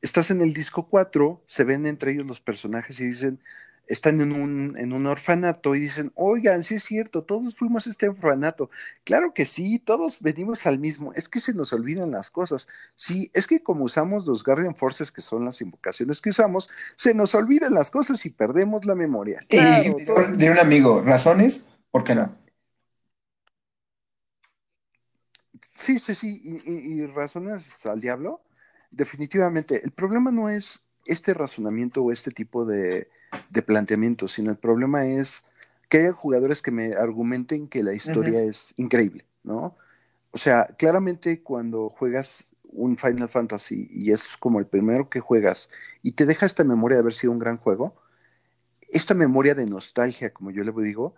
estás 0.00 0.30
en 0.30 0.40
el 0.40 0.54
disco 0.54 0.88
4, 0.88 1.42
se 1.46 1.64
ven 1.64 1.86
entre 1.86 2.12
ellos 2.12 2.26
los 2.26 2.40
personajes 2.40 2.98
y 3.00 3.04
dicen, 3.04 3.40
están 3.88 4.20
en 4.20 4.32
un, 4.32 4.76
en 4.78 4.92
un 4.92 5.06
orfanato 5.06 5.74
y 5.74 5.80
dicen, 5.80 6.12
oigan, 6.14 6.62
sí 6.62 6.76
es 6.76 6.84
cierto, 6.84 7.22
todos 7.24 7.54
fuimos 7.54 7.86
a 7.86 7.90
este 7.90 8.08
orfanato. 8.08 8.70
Claro 9.02 9.32
que 9.32 9.46
sí, 9.46 9.78
todos 9.78 10.20
venimos 10.20 10.66
al 10.66 10.78
mismo. 10.78 11.12
Es 11.14 11.28
que 11.28 11.40
se 11.40 11.54
nos 11.54 11.72
olvidan 11.72 12.10
las 12.10 12.30
cosas. 12.30 12.68
Sí, 12.94 13.30
es 13.32 13.46
que 13.46 13.62
como 13.62 13.84
usamos 13.84 14.26
los 14.26 14.44
Guardian 14.44 14.74
Forces, 14.74 15.10
que 15.10 15.22
son 15.22 15.44
las 15.46 15.60
invocaciones 15.62 16.20
que 16.20 16.30
usamos, 16.30 16.68
se 16.96 17.14
nos 17.14 17.34
olvidan 17.34 17.72
las 17.74 17.90
cosas 17.90 18.24
y 18.26 18.30
perdemos 18.30 18.84
la 18.84 18.94
memoria. 18.94 19.40
de 19.48 20.50
un 20.50 20.58
amigo, 20.58 21.02
¿razones? 21.02 21.66
¿Por 21.90 22.04
qué 22.04 22.14
no? 22.14 22.47
Sí, 25.78 26.00
sí, 26.00 26.16
sí, 26.16 26.42
y 26.66 27.06
razones 27.06 27.86
al 27.86 28.00
diablo. 28.00 28.40
Definitivamente, 28.90 29.80
el 29.84 29.92
problema 29.92 30.32
no 30.32 30.48
es 30.48 30.80
este 31.06 31.34
razonamiento 31.34 32.02
o 32.02 32.10
este 32.10 32.32
tipo 32.32 32.64
de, 32.64 33.08
de 33.48 33.62
planteamiento, 33.62 34.26
sino 34.26 34.50
el 34.50 34.56
problema 34.56 35.06
es 35.06 35.44
que 35.88 35.98
haya 35.98 36.12
jugadores 36.12 36.62
que 36.62 36.72
me 36.72 36.94
argumenten 36.94 37.68
que 37.68 37.84
la 37.84 37.94
historia 37.94 38.40
es 38.40 38.74
increíble, 38.76 39.24
¿no? 39.44 39.76
O 40.32 40.38
sea, 40.38 40.66
claramente 40.76 41.44
cuando 41.44 41.90
juegas 41.90 42.56
un 42.64 42.98
Final 42.98 43.28
Fantasy 43.28 43.88
y 43.88 44.10
es 44.10 44.36
como 44.36 44.58
el 44.58 44.66
primero 44.66 45.08
que 45.08 45.20
juegas 45.20 45.70
y 46.02 46.12
te 46.12 46.26
deja 46.26 46.44
esta 46.44 46.64
memoria 46.64 46.96
de 46.96 47.02
haber 47.02 47.14
sido 47.14 47.32
un 47.32 47.38
gran 47.38 47.56
juego, 47.56 47.94
esta 48.90 49.14
memoria 49.14 49.54
de 49.54 49.66
nostalgia, 49.66 50.32
como 50.32 50.50
yo 50.50 50.64
le 50.64 50.72
digo, 50.82 51.14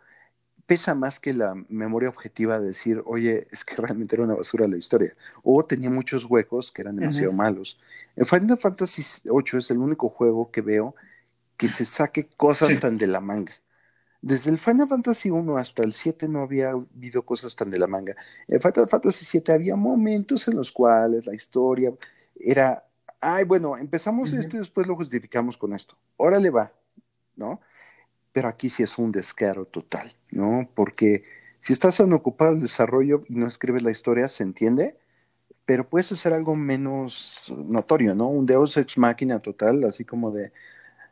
pesa 0.66 0.94
más 0.94 1.20
que 1.20 1.34
la 1.34 1.54
memoria 1.68 2.08
objetiva 2.08 2.58
de 2.58 2.68
decir, 2.68 3.02
oye, 3.06 3.46
es 3.50 3.64
que 3.64 3.76
realmente 3.76 4.16
era 4.16 4.24
una 4.24 4.34
basura 4.34 4.68
la 4.68 4.76
historia, 4.76 5.12
o 5.42 5.64
tenía 5.64 5.90
muchos 5.90 6.24
huecos 6.24 6.72
que 6.72 6.82
eran 6.82 6.96
demasiado 6.96 7.32
malos. 7.32 7.78
En 8.16 8.26
Final 8.26 8.58
Fantasy 8.58 9.02
VIII 9.24 9.58
es 9.58 9.70
el 9.70 9.78
único 9.78 10.08
juego 10.08 10.50
que 10.50 10.60
veo 10.60 10.94
que 11.56 11.68
se 11.68 11.84
saque 11.84 12.26
cosas 12.36 12.80
tan 12.80 12.96
de 12.98 13.06
la 13.06 13.20
manga. 13.20 13.52
Desde 14.22 14.50
el 14.50 14.58
Final 14.58 14.88
Fantasy 14.88 15.30
1 15.30 15.56
hasta 15.56 15.82
el 15.82 15.92
7 15.92 16.28
no 16.28 16.40
había 16.40 16.70
habido 16.70 17.22
cosas 17.24 17.56
tan 17.56 17.70
de 17.70 17.78
la 17.78 17.86
manga. 17.86 18.14
En 18.48 18.60
Final 18.60 18.88
Fantasy 18.88 19.24
7 19.24 19.52
había 19.52 19.76
momentos 19.76 20.46
en 20.48 20.56
los 20.56 20.70
cuales 20.72 21.26
la 21.26 21.34
historia 21.34 21.92
era, 22.34 22.84
ay, 23.20 23.44
bueno, 23.44 23.76
empezamos 23.76 24.32
esto 24.32 24.56
y 24.56 24.60
después 24.60 24.86
lo 24.86 24.96
justificamos 24.96 25.56
con 25.56 25.74
esto. 25.74 25.96
Órale 26.16 26.50
va, 26.50 26.72
¿no? 27.36 27.60
Pero 28.32 28.48
aquí 28.48 28.70
sí 28.70 28.82
es 28.82 28.98
un 28.98 29.12
descaro 29.12 29.66
total, 29.66 30.14
¿no? 30.30 30.68
Porque 30.74 31.24
si 31.60 31.72
estás 31.72 31.96
tan 31.98 32.12
ocupado 32.12 32.52
en 32.52 32.58
el 32.58 32.62
desarrollo 32.64 33.24
y 33.28 33.34
no 33.34 33.46
escribes 33.46 33.82
la 33.82 33.90
historia, 33.90 34.28
se 34.28 34.42
entiende, 34.42 34.96
pero 35.66 35.88
puedes 35.88 36.10
hacer 36.12 36.32
algo 36.32 36.56
menos 36.56 37.52
notorio, 37.56 38.14
¿no? 38.14 38.28
Un 38.28 38.46
Deus 38.46 38.76
Ex 38.76 38.98
Máquina 38.98 39.40
total, 39.40 39.84
así 39.84 40.04
como 40.04 40.30
de, 40.30 40.52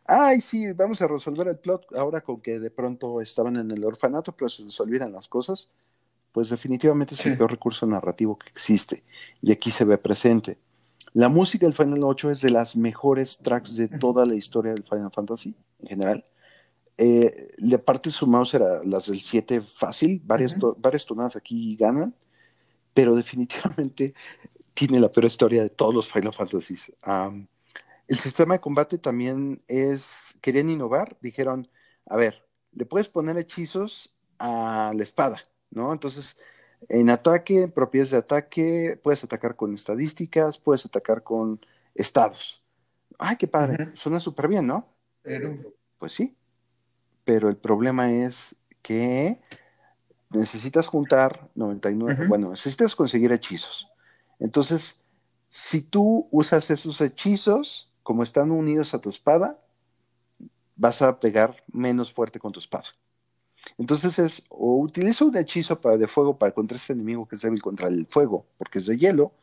ay, 0.04 0.40
sí, 0.40 0.72
vamos 0.72 1.00
a 1.02 1.06
resolver 1.06 1.48
el 1.48 1.58
plot 1.58 1.94
ahora 1.94 2.22
con 2.22 2.40
que 2.40 2.58
de 2.58 2.70
pronto 2.70 3.20
estaban 3.20 3.56
en 3.56 3.70
el 3.70 3.84
orfanato, 3.84 4.32
pero 4.32 4.48
se 4.48 4.62
les 4.62 4.80
olvidan 4.80 5.12
las 5.12 5.28
cosas, 5.28 5.68
pues 6.32 6.48
definitivamente 6.48 7.14
es 7.14 7.24
el 7.26 7.36
peor 7.36 7.50
recurso 7.50 7.86
narrativo 7.86 8.38
que 8.38 8.48
existe 8.48 9.04
y 9.42 9.52
aquí 9.52 9.70
se 9.70 9.84
ve 9.84 9.98
presente. 9.98 10.58
La 11.12 11.28
música 11.28 11.66
del 11.66 11.74
Final 11.74 12.04
8 12.04 12.30
es 12.30 12.40
de 12.40 12.50
las 12.50 12.76
mejores 12.76 13.38
tracks 13.38 13.76
de 13.76 13.88
toda 13.88 14.26
la 14.26 14.34
historia 14.34 14.72
del 14.72 14.84
Final 14.84 15.10
Fantasy 15.10 15.54
en 15.80 15.88
general. 15.88 16.24
Eh, 17.00 17.52
la 17.58 17.78
parte 17.78 18.10
sumados 18.10 18.52
era 18.54 18.82
las 18.84 19.06
del 19.06 19.20
7 19.20 19.60
fácil, 19.60 20.20
varias, 20.24 20.56
varias 20.78 21.06
tonadas 21.06 21.36
aquí 21.36 21.76
ganan, 21.76 22.12
pero 22.92 23.14
definitivamente 23.14 24.14
tiene 24.74 24.98
la 24.98 25.10
peor 25.10 25.26
historia 25.26 25.62
de 25.62 25.70
todos 25.70 25.94
los 25.94 26.12
Final 26.12 26.32
Fantasies. 26.32 26.92
El 28.08 28.18
sistema 28.18 28.54
de 28.54 28.60
combate 28.60 28.98
también 28.98 29.58
es, 29.68 30.36
querían 30.40 30.70
innovar, 30.70 31.16
dijeron, 31.20 31.68
a 32.06 32.16
ver, 32.16 32.44
le 32.72 32.84
puedes 32.84 33.08
poner 33.08 33.36
hechizos 33.36 34.12
a 34.38 34.92
la 34.96 35.02
espada, 35.02 35.38
¿no? 35.70 35.92
Entonces, 35.92 36.36
en 36.88 37.10
ataque, 37.10 37.62
en 37.62 37.72
propiedades 37.72 38.10
de 38.10 38.18
ataque, 38.18 39.00
puedes 39.02 39.22
atacar 39.22 39.54
con 39.54 39.72
estadísticas, 39.72 40.58
puedes 40.58 40.84
atacar 40.84 41.22
con 41.22 41.60
estados. 41.94 42.62
Ay, 43.18 43.36
qué 43.36 43.46
padre, 43.46 43.92
suena 43.94 44.18
súper 44.18 44.48
bien, 44.48 44.66
¿no? 44.66 44.96
Pero... 45.22 45.74
Pues 45.98 46.12
sí, 46.12 46.36
pero 47.28 47.50
el 47.50 47.58
problema 47.58 48.10
es 48.10 48.56
que 48.80 49.38
necesitas 50.30 50.86
juntar 50.86 51.50
99, 51.56 52.26
bueno, 52.26 52.52
necesitas 52.52 52.96
conseguir 52.96 53.32
hechizos. 53.32 53.86
Entonces, 54.38 54.96
si 55.50 55.82
tú 55.82 56.26
usas 56.30 56.70
esos 56.70 57.02
hechizos, 57.02 57.92
como 58.02 58.22
están 58.22 58.50
unidos 58.50 58.94
a 58.94 58.98
tu 58.98 59.10
espada, 59.10 59.60
vas 60.74 61.02
a 61.02 61.20
pegar 61.20 61.54
menos 61.70 62.14
fuerte 62.14 62.40
con 62.40 62.50
tu 62.50 62.60
espada. 62.60 62.86
Entonces 63.76 64.18
es, 64.18 64.42
o 64.48 64.78
utilizo 64.78 65.26
un 65.26 65.36
hechizo 65.36 65.78
para, 65.78 65.98
de 65.98 66.06
fuego 66.06 66.38
para 66.38 66.52
contra 66.52 66.78
este 66.78 66.94
enemigo 66.94 67.28
que 67.28 67.34
es 67.34 67.42
débil 67.42 67.60
contra 67.60 67.88
el 67.88 68.06
fuego, 68.06 68.46
porque 68.56 68.78
es 68.78 68.86
de 68.86 68.96
hielo, 68.96 69.34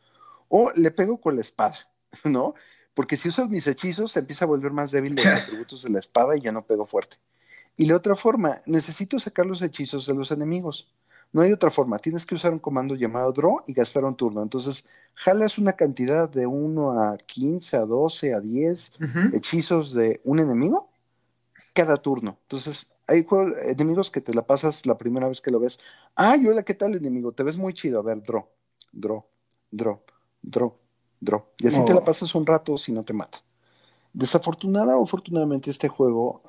o 0.48 0.72
le 0.74 0.90
pego 0.90 1.20
con 1.20 1.36
la 1.36 1.42
espada, 1.42 1.88
¿no? 2.24 2.56
Porque 2.94 3.16
si 3.16 3.28
uso 3.28 3.46
mis 3.46 3.68
hechizos, 3.68 4.10
se 4.10 4.18
empieza 4.18 4.44
a 4.44 4.48
volver 4.48 4.72
más 4.72 4.90
débil 4.90 5.14
los 5.14 5.24
atributos 5.44 5.82
de 5.82 5.90
la 5.90 6.00
espada 6.00 6.36
y 6.36 6.40
ya 6.40 6.50
no 6.50 6.66
pego 6.66 6.84
fuerte. 6.84 7.18
Y 7.76 7.86
la 7.86 7.96
otra 7.96 8.16
forma, 8.16 8.58
necesito 8.66 9.18
sacar 9.18 9.46
los 9.46 9.60
hechizos 9.62 10.06
de 10.06 10.14
los 10.14 10.30
enemigos. 10.30 10.92
No 11.32 11.42
hay 11.42 11.52
otra 11.52 11.70
forma, 11.70 11.98
tienes 11.98 12.24
que 12.24 12.34
usar 12.34 12.52
un 12.52 12.58
comando 12.58 12.94
llamado 12.94 13.32
draw 13.32 13.60
y 13.66 13.74
gastar 13.74 14.04
un 14.04 14.16
turno. 14.16 14.42
Entonces, 14.42 14.86
jalas 15.14 15.58
una 15.58 15.74
cantidad 15.74 16.28
de 16.30 16.46
1 16.46 17.02
a 17.02 17.18
15, 17.18 17.76
a 17.76 17.80
12, 17.84 18.34
a 18.34 18.40
10 18.40 18.92
hechizos 19.34 19.92
de 19.92 20.20
un 20.24 20.38
enemigo 20.38 20.88
cada 21.74 21.98
turno. 21.98 22.38
Entonces, 22.42 22.88
hay 23.06 23.26
enemigos 23.68 24.10
que 24.10 24.22
te 24.22 24.32
la 24.32 24.46
pasas 24.46 24.86
la 24.86 24.96
primera 24.96 25.28
vez 25.28 25.40
que 25.40 25.50
lo 25.50 25.60
ves. 25.60 25.78
Ah, 26.14 26.36
hola, 26.38 26.62
¿qué 26.62 26.74
tal 26.74 26.94
enemigo? 26.94 27.32
Te 27.32 27.42
ves 27.42 27.58
muy 27.58 27.74
chido. 27.74 28.00
A 28.00 28.02
ver, 28.02 28.22
draw, 28.22 28.46
draw, 28.92 29.24
draw, 29.70 30.00
draw, 30.40 30.74
draw. 31.20 31.44
Y 31.58 31.66
así 31.66 31.84
te 31.84 31.92
la 31.92 32.00
oh. 32.00 32.04
pasas 32.04 32.34
un 32.34 32.46
rato 32.46 32.78
si 32.78 32.92
no 32.92 33.04
te 33.04 33.12
mata. 33.12 33.42
Desafortunada 34.12 34.96
o 34.96 35.04
afortunadamente 35.04 35.70
este 35.70 35.88
juego 35.88 36.42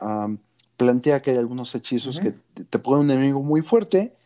plantea 0.77 1.21
que 1.21 1.31
hay 1.31 1.37
algunos 1.37 1.73
hechizos 1.75 2.19
que 2.19 2.33
te, 2.69 2.79
ponen 2.79 3.05
un 3.05 3.11
enemigo 3.11 3.41
muy 3.41 3.61
fuerte 3.61 4.17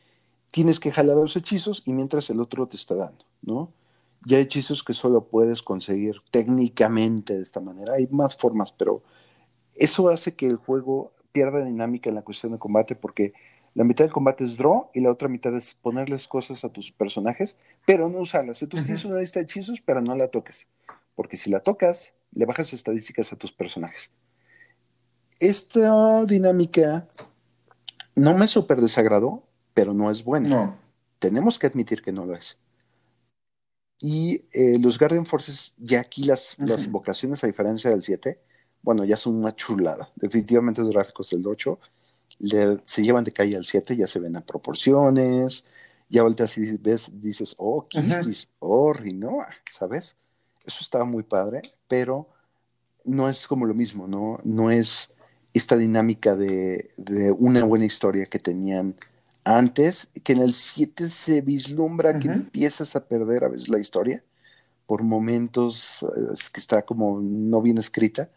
tienes 0.51 0.79
que 0.79 0.91
jalar 0.91 1.15
los 1.15 1.35
hechizos 1.35 1.81
y 1.85 1.93
mientras 1.93 2.29
el 2.29 2.39
otro 2.39 2.67
te 2.67 2.75
está 2.75 2.95
dando, 2.95 3.25
¿no? 3.41 3.73
Ya 4.27 4.37
hay 4.37 4.43
hechizos 4.43 4.83
que 4.83 4.93
solo 4.93 5.25
puedes 5.25 5.63
conseguir 5.63 6.17
técnicamente 6.29 7.35
de 7.35 7.41
esta 7.41 7.59
manera. 7.59 7.93
Hay 7.93 8.07
más 8.11 8.37
formas, 8.37 8.71
pero 8.71 9.01
eso 9.73 10.09
hace 10.09 10.35
que 10.35 10.45
el 10.45 10.57
juego 10.57 11.13
pierda 11.31 11.65
dinámica 11.65 12.09
en 12.09 12.15
la 12.15 12.21
cuestión 12.21 12.51
de 12.51 12.59
combate 12.59 12.95
porque 12.95 13.33
la 13.73 13.83
mitad 13.83 14.03
del 14.03 14.13
combate 14.13 14.43
es 14.43 14.57
draw 14.57 14.89
y 14.93 14.99
la 14.99 15.11
otra 15.11 15.29
mitad 15.29 15.55
es 15.55 15.73
ponerles 15.73 16.27
cosas 16.27 16.63
a 16.63 16.69
tus 16.69 16.91
personajes, 16.91 17.57
pero 17.87 18.09
no 18.09 18.19
usarlas. 18.19 18.61
Entonces 18.61 18.85
tienes 18.85 19.05
una 19.05 19.17
lista 19.17 19.39
de 19.39 19.45
hechizos, 19.45 19.81
pero 19.81 20.01
no 20.01 20.13
la 20.15 20.27
toques. 20.27 20.69
Porque 21.15 21.37
si 21.37 21.49
la 21.49 21.61
tocas, 21.61 22.13
le 22.31 22.45
bajas 22.45 22.73
estadísticas 22.73 23.31
a 23.33 23.37
tus 23.37 23.51
personajes. 23.51 24.11
Esta 25.41 26.23
dinámica 26.25 27.07
no 28.15 28.37
me 28.37 28.47
súper 28.47 28.79
desagradó, 28.79 29.43
pero 29.73 29.93
no 29.93 30.11
es 30.11 30.23
buena. 30.23 30.49
No. 30.49 30.77
Tenemos 31.19 31.57
que 31.57 31.67
admitir 31.67 32.01
que 32.01 32.11
no 32.11 32.25
lo 32.25 32.35
es. 32.35 32.57
Y 33.99 34.45
eh, 34.53 34.77
los 34.79 34.97
Guardian 34.97 35.25
Forces, 35.25 35.73
ya 35.77 35.99
aquí 35.99 36.23
las, 36.23 36.57
las 36.59 36.85
invocaciones, 36.85 37.43
a 37.43 37.47
diferencia 37.47 37.89
del 37.89 38.03
7, 38.03 38.39
bueno, 38.81 39.03
ya 39.03 39.17
son 39.17 39.35
una 39.35 39.55
chulada. 39.55 40.09
Definitivamente 40.15 40.81
los 40.81 40.91
gráficos 40.91 41.29
del 41.31 41.45
8 41.45 41.79
se 42.85 43.03
llevan 43.03 43.23
de 43.23 43.31
calle 43.31 43.55
al 43.55 43.65
7, 43.65 43.95
ya 43.95 44.07
se 44.07 44.19
ven 44.19 44.35
a 44.35 44.45
proporciones, 44.45 45.63
ya 46.09 46.23
volteas 46.23 46.57
y 46.57 46.77
ves, 46.77 47.09
dices, 47.13 47.55
oh, 47.57 47.87
Kistis, 47.87 48.49
oh, 48.59 48.93
Rinoa, 48.93 49.47
¿sabes? 49.71 50.17
Eso 50.65 50.79
estaba 50.81 51.05
muy 51.05 51.23
padre, 51.23 51.61
pero 51.87 52.29
no 53.05 53.29
es 53.29 53.47
como 53.47 53.65
lo 53.65 53.73
mismo, 53.73 54.07
¿no? 54.07 54.39
No 54.43 54.71
es 54.71 55.09
esta 55.53 55.75
dinámica 55.77 56.35
de, 56.35 56.91
una 57.37 57.63
buena 57.63 57.85
historia 57.85 58.25
que 58.25 58.39
tenían 58.39 58.95
antes, 59.43 60.07
que 60.23 60.33
en 60.33 60.39
el 60.39 60.53
7 60.53 61.09
se 61.09 61.41
vislumbra 61.41 62.19
que 62.19 62.27
empiezas 62.27 62.95
a 62.95 63.05
perder 63.05 63.43
a 63.43 63.49
veces 63.49 63.69
la 63.69 63.79
historia 63.79 64.23
por 64.85 65.03
momentos 65.03 66.05
es 66.33 66.49
que 66.49 66.59
está 66.59 66.81
como 66.81 67.21
no 67.21 67.61
bien 67.61 67.77
escrita, 67.77 68.29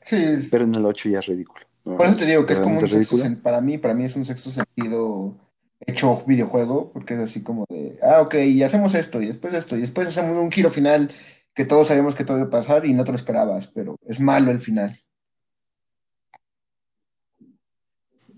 pero 0.51 0.65
en 0.65 0.75
el 0.77 0.87
8 0.87 1.09
ya 1.09 1.19
es 1.19 1.27
ridículo. 1.27 1.67
Por 1.83 2.07
eso 2.07 2.17
te 2.17 2.27
digo 2.27 2.47
que 2.47 2.53
es 2.53 2.61
como 2.61 2.79
un 2.79 2.89
sexto 2.89 3.17
para 3.43 3.61
mí, 3.61 3.77
para 3.77 3.93
mí 3.93 4.05
es 4.05 4.15
un 4.15 4.25
sexto 4.25 4.51
sentido 4.51 5.35
hecho 5.81 6.23
videojuego, 6.27 6.93
porque 6.93 7.15
es 7.15 7.21
así 7.21 7.43
como 7.43 7.65
de, 7.69 7.99
ah, 8.03 8.21
ok, 8.21 8.37
y 8.37 8.63
hacemos 8.63 8.95
esto, 8.95 9.21
y 9.21 9.27
después 9.27 9.53
esto, 9.53 9.77
y 9.77 9.81
después 9.81 10.07
hacemos 10.07 10.37
un 10.37 10.51
giro 10.51 10.71
final 10.71 11.11
que 11.55 11.65
todos 11.65 11.89
sabemos 11.89 12.15
que 12.15 12.25
todo 12.25 12.39
iba 12.39 12.47
a 12.47 12.51
pasar 12.51 12.87
y 12.87 12.95
no 12.95 13.05
te 13.05 13.11
lo 13.11 13.17
esperabas, 13.17 13.67
pero 13.67 13.97
es 14.07 14.21
malo 14.21 14.51
el 14.51 14.61
final. 14.61 14.99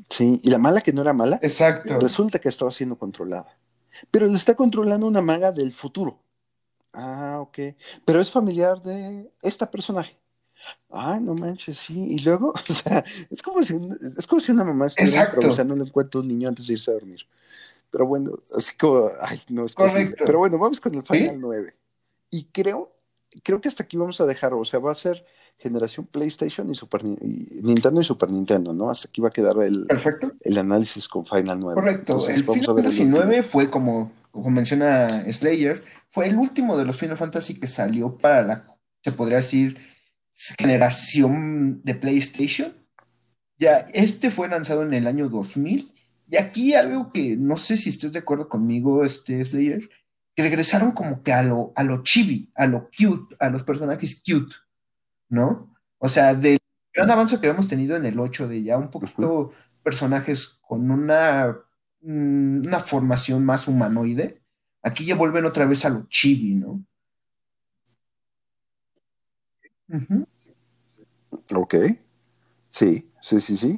Sí, 0.09 0.41
y 0.43 0.51
la 0.51 0.59
mala 0.59 0.81
que 0.81 0.93
no 0.93 1.03
era 1.03 1.13
mala, 1.13 1.39
Exacto. 1.43 1.99
resulta 1.99 2.39
que 2.39 2.49
estaba 2.49 2.71
siendo 2.71 2.97
controlada. 2.97 3.59
Pero 4.11 4.27
le 4.27 4.37
está 4.37 4.55
controlando 4.55 5.07
una 5.07 5.21
maga 5.21 5.53
del 5.53 5.73
futuro. 5.73 6.21
Ah, 6.93 7.39
ok. 7.41 7.59
Pero 8.05 8.21
es 8.21 8.31
familiar 8.31 8.83
de 8.83 9.31
esta 9.43 9.71
personaje. 9.71 10.17
Ah, 10.91 11.19
no 11.21 11.35
manches, 11.35 11.79
sí. 11.79 12.15
Y 12.15 12.19
luego, 12.21 12.53
o 12.69 12.73
sea, 12.73 13.05
es 13.31 13.43
como 13.43 13.63
si, 13.65 13.79
es 14.17 14.27
como 14.27 14.41
si 14.41 14.53
una 14.53 14.65
mamá 14.65 14.87
estuviera 14.87 15.65
no 15.65 15.77
le 15.77 15.85
encuentra 15.85 16.21
un 16.21 16.29
niño 16.29 16.49
antes 16.49 16.67
de 16.67 16.75
irse 16.75 16.91
a 16.91 16.95
dormir. 16.95 17.21
Pero 17.91 18.07
bueno, 18.07 18.33
así 18.57 18.77
como, 18.77 19.11
ay, 19.21 19.41
no 19.49 19.65
es 19.65 19.75
Correcto. 19.75 20.25
Pero 20.27 20.39
bueno, 20.39 20.59
vamos 20.59 20.81
con 20.81 20.95
el 20.95 21.03
Final 21.03 21.41
9. 21.41 21.75
Y 22.31 22.45
creo, 22.47 22.93
creo 23.43 23.61
que 23.61 23.69
hasta 23.69 23.83
aquí 23.83 23.97
vamos 23.97 24.21
a 24.21 24.27
dejar, 24.27 24.55
o 24.55 24.65
sea, 24.65 24.81
va 24.81 24.93
a 24.93 24.97
ser 24.97 25.25
generación 25.59 26.07
PlayStation 26.07 26.69
y 26.71 26.75
Super 26.75 27.05
Nintendo 27.05 28.01
y 28.01 28.05
Super 28.05 28.31
Nintendo, 28.31 28.73
¿no? 28.73 28.91
Hasta 28.91 29.09
aquí 29.09 29.21
va 29.21 29.29
a 29.29 29.33
quedar 29.33 29.57
el, 29.63 29.87
el 30.43 30.59
análisis 30.59 31.09
con 31.09 31.25
Final 31.25 31.59
9. 31.61 31.75
Correcto. 31.75 32.29
el 32.29 32.45
Final 32.45 32.65
Fantasy 32.65 33.05
9 33.05 33.43
fue 33.43 33.71
como, 33.71 34.13
como 34.31 34.51
menciona 34.51 35.09
Slayer, 35.31 35.83
fue 36.11 36.29
el 36.29 36.37
último 36.37 36.77
de 36.77 36.85
los 36.85 36.97
Final 36.97 37.17
Fantasy 37.17 37.59
que 37.59 37.67
salió 37.67 38.17
para 38.17 38.43
la, 38.43 38.77
se 39.03 39.13
podría 39.13 39.39
decir, 39.39 39.79
generación 40.59 41.81
de 41.83 41.95
PlayStation. 41.95 42.75
Ya, 43.59 43.89
este 43.95 44.31
fue 44.31 44.49
lanzado 44.49 44.83
en 44.83 44.93
el 44.93 45.07
año 45.07 45.29
2000. 45.29 45.93
Y 46.29 46.37
aquí 46.37 46.75
algo 46.75 47.13
que 47.13 47.37
no 47.37 47.57
sé 47.57 47.77
si 47.77 47.89
estés 47.91 48.13
de 48.13 48.19
acuerdo 48.19 48.49
conmigo, 48.49 49.05
este 49.05 49.43
Slayer, 49.45 49.89
que 50.35 50.43
regresaron 50.43 50.93
como 50.93 51.23
que 51.23 51.33
a 51.33 51.43
lo, 51.43 51.73
a 51.75 51.83
lo 51.83 52.03
chibi, 52.03 52.51
a 52.55 52.67
lo 52.67 52.91
cute, 52.91 53.37
a 53.39 53.49
los 53.49 53.63
personajes 53.63 54.23
cute. 54.27 54.55
¿No? 55.29 55.75
O 55.99 56.09
sea, 56.09 56.35
del 56.35 56.59
gran 56.93 57.11
avance 57.11 57.41
que 57.41 57.49
hemos 57.49 57.69
tenido 57.69 57.97
en 57.97 58.07
el 58.07 58.19
8 58.19 58.49
de 58.49 58.63
ya 58.63 58.79
un 58.79 58.91
poquito 58.91 59.53
personajes 59.83 60.59
con 60.63 60.91
una, 60.91 61.57
mm, 62.03 62.67
una 62.67 62.79
formación 62.81 63.45
más 63.45 63.69
humanoide, 63.69 64.43
aquí 64.83 65.07
ya 65.07 65.15
vuelven 65.15 65.45
otra 65.45 65.67
vez 65.67 65.85
a 65.85 65.91
lo 65.91 66.07
chibi, 66.09 66.55
¿no? 66.55 66.85
Ok. 71.55 71.75
Sí, 72.71 73.11
sí, 73.21 73.41
sí, 73.41 73.57
sí. 73.57 73.77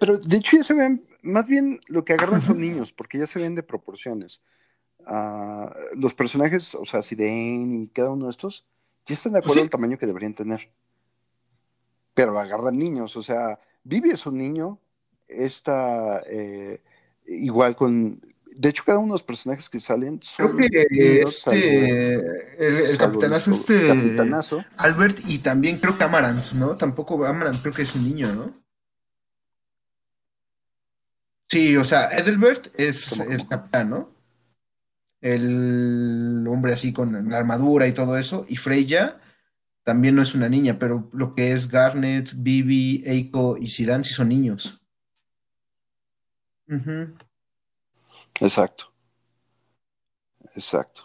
pero 0.00 0.18
de 0.18 0.36
hecho 0.36 0.56
ya 0.56 0.64
se 0.64 0.74
ven, 0.74 1.06
más 1.22 1.46
bien 1.46 1.80
lo 1.88 2.04
que 2.04 2.14
agarran 2.14 2.42
son 2.42 2.60
niños, 2.60 2.92
porque 2.92 3.18
ya 3.18 3.26
se 3.26 3.40
ven 3.40 3.54
de 3.54 3.62
proporciones. 3.62 4.42
Ah, 5.06 5.72
los 5.96 6.14
personajes, 6.14 6.74
o 6.74 6.84
sea, 6.84 7.02
Sirene 7.02 7.76
y 7.76 7.88
cada 7.88 8.10
uno 8.10 8.26
de 8.26 8.30
estos, 8.30 8.66
y 9.06 9.12
están 9.12 9.32
de 9.32 9.40
pues 9.40 9.46
acuerdo 9.46 9.62
al 9.62 9.70
tamaño 9.70 9.98
que 9.98 10.06
deberían 10.06 10.34
tener. 10.34 10.70
Pero 12.14 12.38
agarran 12.38 12.78
niños, 12.78 13.16
o 13.16 13.22
sea, 13.22 13.58
Vivi 13.84 14.10
es 14.10 14.26
un 14.26 14.38
niño, 14.38 14.78
está 15.28 16.22
eh, 16.26 16.82
igual 17.26 17.76
con. 17.76 18.20
De 18.54 18.68
hecho, 18.68 18.84
cada 18.84 18.98
uno 18.98 19.08
de 19.08 19.14
los 19.14 19.22
personajes 19.22 19.68
que 19.70 19.80
salen 19.80 20.20
son. 20.22 20.56
Creo 20.56 20.86
que 20.88 21.22
este. 21.22 22.14
el, 22.90 22.98
capitanazo, 22.98 23.50
este. 23.50 23.88
Capitanazo. 23.88 24.64
Albert 24.76 25.20
y 25.26 25.38
también 25.38 25.78
creo 25.78 25.96
que 25.96 26.04
Amarant, 26.04 26.52
¿no? 26.52 26.76
Tampoco 26.76 27.24
Amarant 27.24 27.60
creo 27.62 27.72
que 27.72 27.82
es 27.82 27.94
un 27.94 28.04
niño, 28.04 28.32
¿no? 28.34 28.62
Sí, 31.48 31.76
o 31.76 31.84
sea, 31.84 32.08
Edelbert 32.08 32.68
es 32.78 33.12
el 33.18 33.46
capitán, 33.46 33.90
¿no? 33.90 34.11
El 35.22 36.46
hombre 36.48 36.74
así 36.74 36.92
con 36.92 37.30
la 37.30 37.38
armadura 37.38 37.86
y 37.86 37.94
todo 37.94 38.18
eso, 38.18 38.44
y 38.48 38.56
Freya 38.56 39.18
también 39.84 40.14
no 40.14 40.22
es 40.22 40.34
una 40.34 40.48
niña, 40.48 40.76
pero 40.78 41.08
lo 41.12 41.34
que 41.34 41.52
es 41.52 41.68
Garnet, 41.68 42.32
Bibi, 42.36 43.02
Eiko 43.06 43.56
y 43.56 43.68
Zidane 43.68 44.04
sí 44.04 44.14
son 44.14 44.28
niños. 44.28 44.84
Exacto. 48.40 48.92
Exacto. 50.54 51.02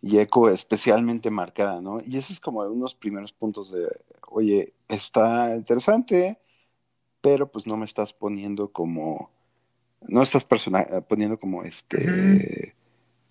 Y 0.00 0.18
Eiko 0.18 0.50
especialmente 0.50 1.30
marcada, 1.30 1.80
¿no? 1.80 2.00
Y 2.04 2.18
ese 2.18 2.32
es 2.32 2.40
como 2.40 2.60
unos 2.60 2.94
primeros 2.94 3.32
puntos 3.32 3.72
de, 3.72 3.88
oye, 4.28 4.74
está 4.88 5.54
interesante, 5.56 6.38
pero 7.20 7.50
pues 7.50 7.66
no 7.66 7.76
me 7.76 7.86
estás 7.86 8.12
poniendo 8.12 8.70
como, 8.70 9.30
no 10.02 10.22
estás 10.22 10.46
poniendo 11.08 11.38
como 11.38 11.64
este, 11.64 12.76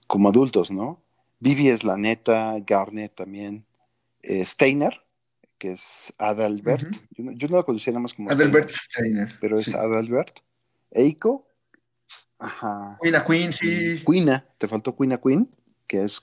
como 0.08 0.30
adultos, 0.30 0.72
¿no? 0.72 1.04
Vivi 1.40 1.70
es 1.70 1.84
la 1.84 1.98
neta, 1.98 2.56
Garnet 2.66 3.14
también, 3.14 3.66
eh, 4.24 4.44
Steiner, 4.44 5.02
que 5.58 5.74
es 5.74 6.14
Adalbert, 6.18 6.92
yo, 7.12 7.24
no, 7.24 7.32
yo, 7.34 7.48
no, 7.48 7.58
lo 7.58 7.66
conocía 7.66 7.94
nada 7.94 8.04
más 8.04 8.14
como 8.14 8.32
Adalbert 8.32 8.70
Steiner, 8.70 9.30
pero 9.40 9.60
es 9.60 9.74
Adalbert, 9.74 10.40
Eiko, 10.92 11.48
ajá. 12.40 12.98
Queen 13.02 13.24
Queen, 13.28 13.52
sí. 13.52 14.04
Queen, 14.06 14.42
te 14.58 14.68
faltó 14.68 14.96
Queen 14.96 15.18
Queen, 15.24 15.50
que 15.86 16.04
es 16.04 16.22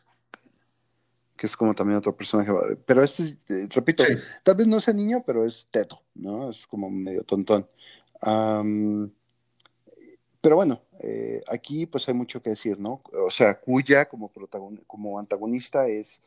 que 1.36 1.46
es 1.46 1.56
como 1.56 1.74
también 1.74 1.98
otro 1.98 2.16
personaje, 2.16 2.52
pero 2.86 3.02
este, 3.02 3.24
eh, 3.48 3.66
repito, 3.70 4.04
tal 4.42 4.54
vez 4.54 4.66
no 4.68 4.80
sea 4.80 4.94
niño, 4.94 5.24
pero 5.26 5.44
es 5.44 5.66
teto, 5.70 6.00
¿no? 6.14 6.50
Es 6.50 6.66
como 6.66 6.88
medio 6.90 7.24
tontón. 7.24 7.68
pero 10.40 10.56
bueno, 10.56 10.80
eh, 11.06 11.42
aquí 11.48 11.84
pues 11.84 12.08
hay 12.08 12.14
mucho 12.14 12.40
que 12.42 12.50
decir, 12.50 12.78
¿no? 12.78 13.02
O 13.26 13.30
sea, 13.30 13.60
Cuya 13.60 14.08
como, 14.08 14.32
como 14.86 15.18
antagonista 15.18 15.86
es, 15.86 16.22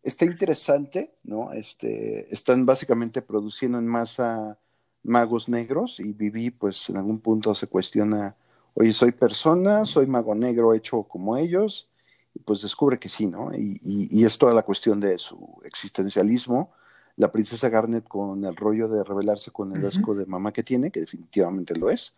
está 0.00 0.24
interesante, 0.24 1.12
¿no? 1.24 1.52
Este, 1.52 2.32
están 2.32 2.64
básicamente 2.64 3.20
produciendo 3.20 3.78
en 3.78 3.86
masa 3.86 4.58
magos 5.02 5.48
negros 5.48 5.98
y 5.98 6.12
Vivi 6.12 6.50
pues 6.50 6.88
en 6.88 6.98
algún 6.98 7.18
punto 7.18 7.52
se 7.56 7.66
cuestiona, 7.66 8.36
oye, 8.74 8.92
soy 8.92 9.10
persona, 9.10 9.84
soy 9.86 10.06
mago 10.06 10.36
negro 10.36 10.72
hecho 10.72 11.02
como 11.02 11.36
ellos, 11.36 11.88
y 12.32 12.38
pues 12.38 12.62
descubre 12.62 13.00
que 13.00 13.08
sí, 13.08 13.26
¿no? 13.26 13.50
Y, 13.52 14.24
es 14.24 14.38
toda 14.38 14.54
la 14.54 14.62
cuestión 14.62 15.00
de 15.00 15.18
su 15.18 15.60
existencialismo. 15.64 16.72
La 17.16 17.32
princesa 17.32 17.68
Garnet 17.68 18.06
con 18.06 18.44
el 18.44 18.54
rollo 18.54 18.88
de 18.88 19.02
rebelarse 19.02 19.50
con 19.50 19.76
el 19.76 19.84
asco 19.84 20.14
de 20.14 20.26
mamá 20.26 20.52
que 20.52 20.62
tiene, 20.62 20.92
que 20.92 21.00
definitivamente 21.00 21.76
lo 21.76 21.90
es. 21.90 22.14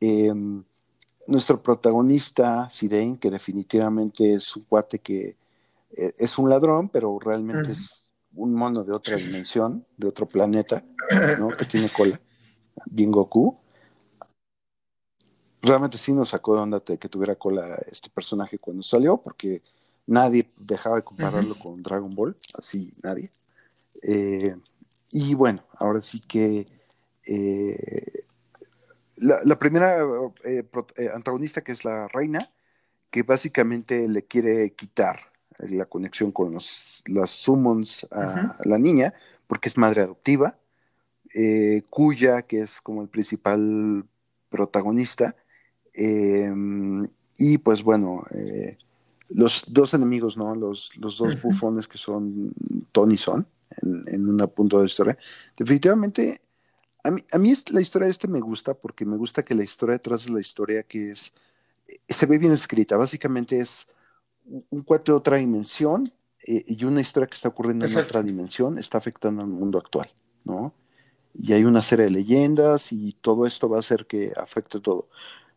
Eh, 0.00 0.32
nuestro 1.26 1.62
protagonista, 1.62 2.68
Sidain, 2.70 3.16
que 3.16 3.30
definitivamente 3.30 4.34
es 4.34 4.56
un 4.56 4.64
cuate 4.64 4.98
que 4.98 5.36
eh, 5.96 6.12
es 6.18 6.38
un 6.38 6.48
ladrón, 6.48 6.88
pero 6.88 7.18
realmente 7.18 7.72
es 7.72 8.06
un 8.34 8.54
mono 8.54 8.84
de 8.84 8.92
otra 8.92 9.16
dimensión, 9.16 9.84
de 9.96 10.08
otro 10.08 10.26
planeta, 10.26 10.84
¿no? 11.38 11.48
Que 11.48 11.64
tiene 11.64 11.88
cola, 11.88 12.20
bien 12.86 13.10
Goku. 13.10 13.58
Realmente 15.62 15.98
sí 15.98 16.12
nos 16.12 16.30
sacó 16.30 16.54
de 16.54 16.62
onda 16.62 16.80
que 16.80 17.08
tuviera 17.08 17.34
cola 17.34 17.76
este 17.86 18.08
personaje 18.08 18.58
cuando 18.58 18.82
salió, 18.82 19.18
porque 19.18 19.62
nadie 20.06 20.50
dejaba 20.56 20.96
de 20.96 21.04
compararlo 21.04 21.58
con 21.58 21.82
Dragon 21.82 22.14
Ball, 22.14 22.36
así 22.54 22.92
nadie. 23.02 23.30
Eh, 24.02 24.56
y 25.12 25.34
bueno, 25.34 25.62
ahora 25.76 26.00
sí 26.00 26.20
que 26.20 26.66
eh, 27.26 28.24
la, 29.20 29.58
primera 29.58 29.98
eh, 30.44 30.64
eh, 30.96 31.08
antagonista, 31.14 31.62
que 31.62 31.72
es 31.72 31.84
la 31.84 32.08
reina, 32.08 32.50
que 33.10 33.22
básicamente 33.22 34.08
le 34.08 34.24
quiere 34.24 34.72
quitar 34.72 35.20
la 35.58 35.84
conexión 35.84 36.32
con 36.32 36.52
los, 36.52 37.02
las 37.06 37.30
summons 37.30 38.06
a, 38.10 38.56
la 38.64 38.78
niña, 38.78 39.12
porque 39.46 39.68
es 39.68 39.76
madre 39.76 40.02
adoptiva, 40.02 40.58
eh, 41.34 41.82
Cuya, 41.90 42.42
que 42.42 42.62
es 42.62 42.80
como 42.80 43.02
el 43.02 43.08
principal 43.08 44.04
protagonista, 44.48 45.36
em, 45.92 47.06
y 47.36 47.58
pues 47.58 47.82
bueno, 47.82 48.24
eh, 48.30 48.78
los 49.28 49.64
dos 49.68 49.94
enemigos, 49.94 50.36
¿no? 50.36 50.54
Los, 50.54 50.96
los 50.96 51.18
dos 51.18 51.40
bufones 51.42 51.86
que 51.86 51.98
son 51.98 52.52
Tony 52.90 53.16
Son 53.16 53.46
en, 53.82 54.04
en 54.08 54.28
un 54.28 54.48
punto 54.48 54.80
de 54.80 54.86
historia. 54.86 55.16
Definitivamente, 55.56 56.40
a 57.04 57.10
mí, 57.10 57.24
a 57.32 57.38
mí 57.38 57.52
la 57.70 57.80
historia 57.80 58.06
de 58.06 58.12
este 58.12 58.28
me 58.28 58.40
gusta 58.40 58.74
porque 58.74 59.04
me 59.04 59.16
gusta 59.16 59.42
que 59.42 59.54
la 59.54 59.64
historia 59.64 59.94
detrás 59.94 60.24
de 60.24 60.32
la 60.32 60.40
historia 60.40 60.82
que 60.82 61.10
es, 61.10 61.32
eh, 61.88 61.98
se 62.08 62.26
ve 62.26 62.38
bien 62.38 62.52
escrita. 62.52 62.96
Básicamente 62.96 63.58
es 63.58 63.88
un 64.70 64.82
cuate 64.82 65.12
de 65.12 65.16
otra 65.16 65.36
dimensión 65.36 66.12
eh, 66.46 66.64
y 66.66 66.84
una 66.84 67.00
historia 67.00 67.26
que 67.26 67.34
está 67.34 67.48
ocurriendo 67.48 67.86
en 67.86 67.96
otra 67.96 68.22
dimensión 68.22 68.78
está 68.78 68.98
afectando 68.98 69.42
al 69.42 69.48
mundo 69.48 69.78
actual, 69.78 70.10
¿no? 70.44 70.74
Y 71.34 71.52
hay 71.52 71.64
una 71.64 71.82
serie 71.82 72.06
de 72.06 72.10
leyendas 72.10 72.92
y 72.92 73.16
todo 73.20 73.46
esto 73.46 73.68
va 73.68 73.76
a 73.76 73.80
hacer 73.80 74.06
que 74.06 74.32
afecte 74.36 74.80
todo. 74.80 75.08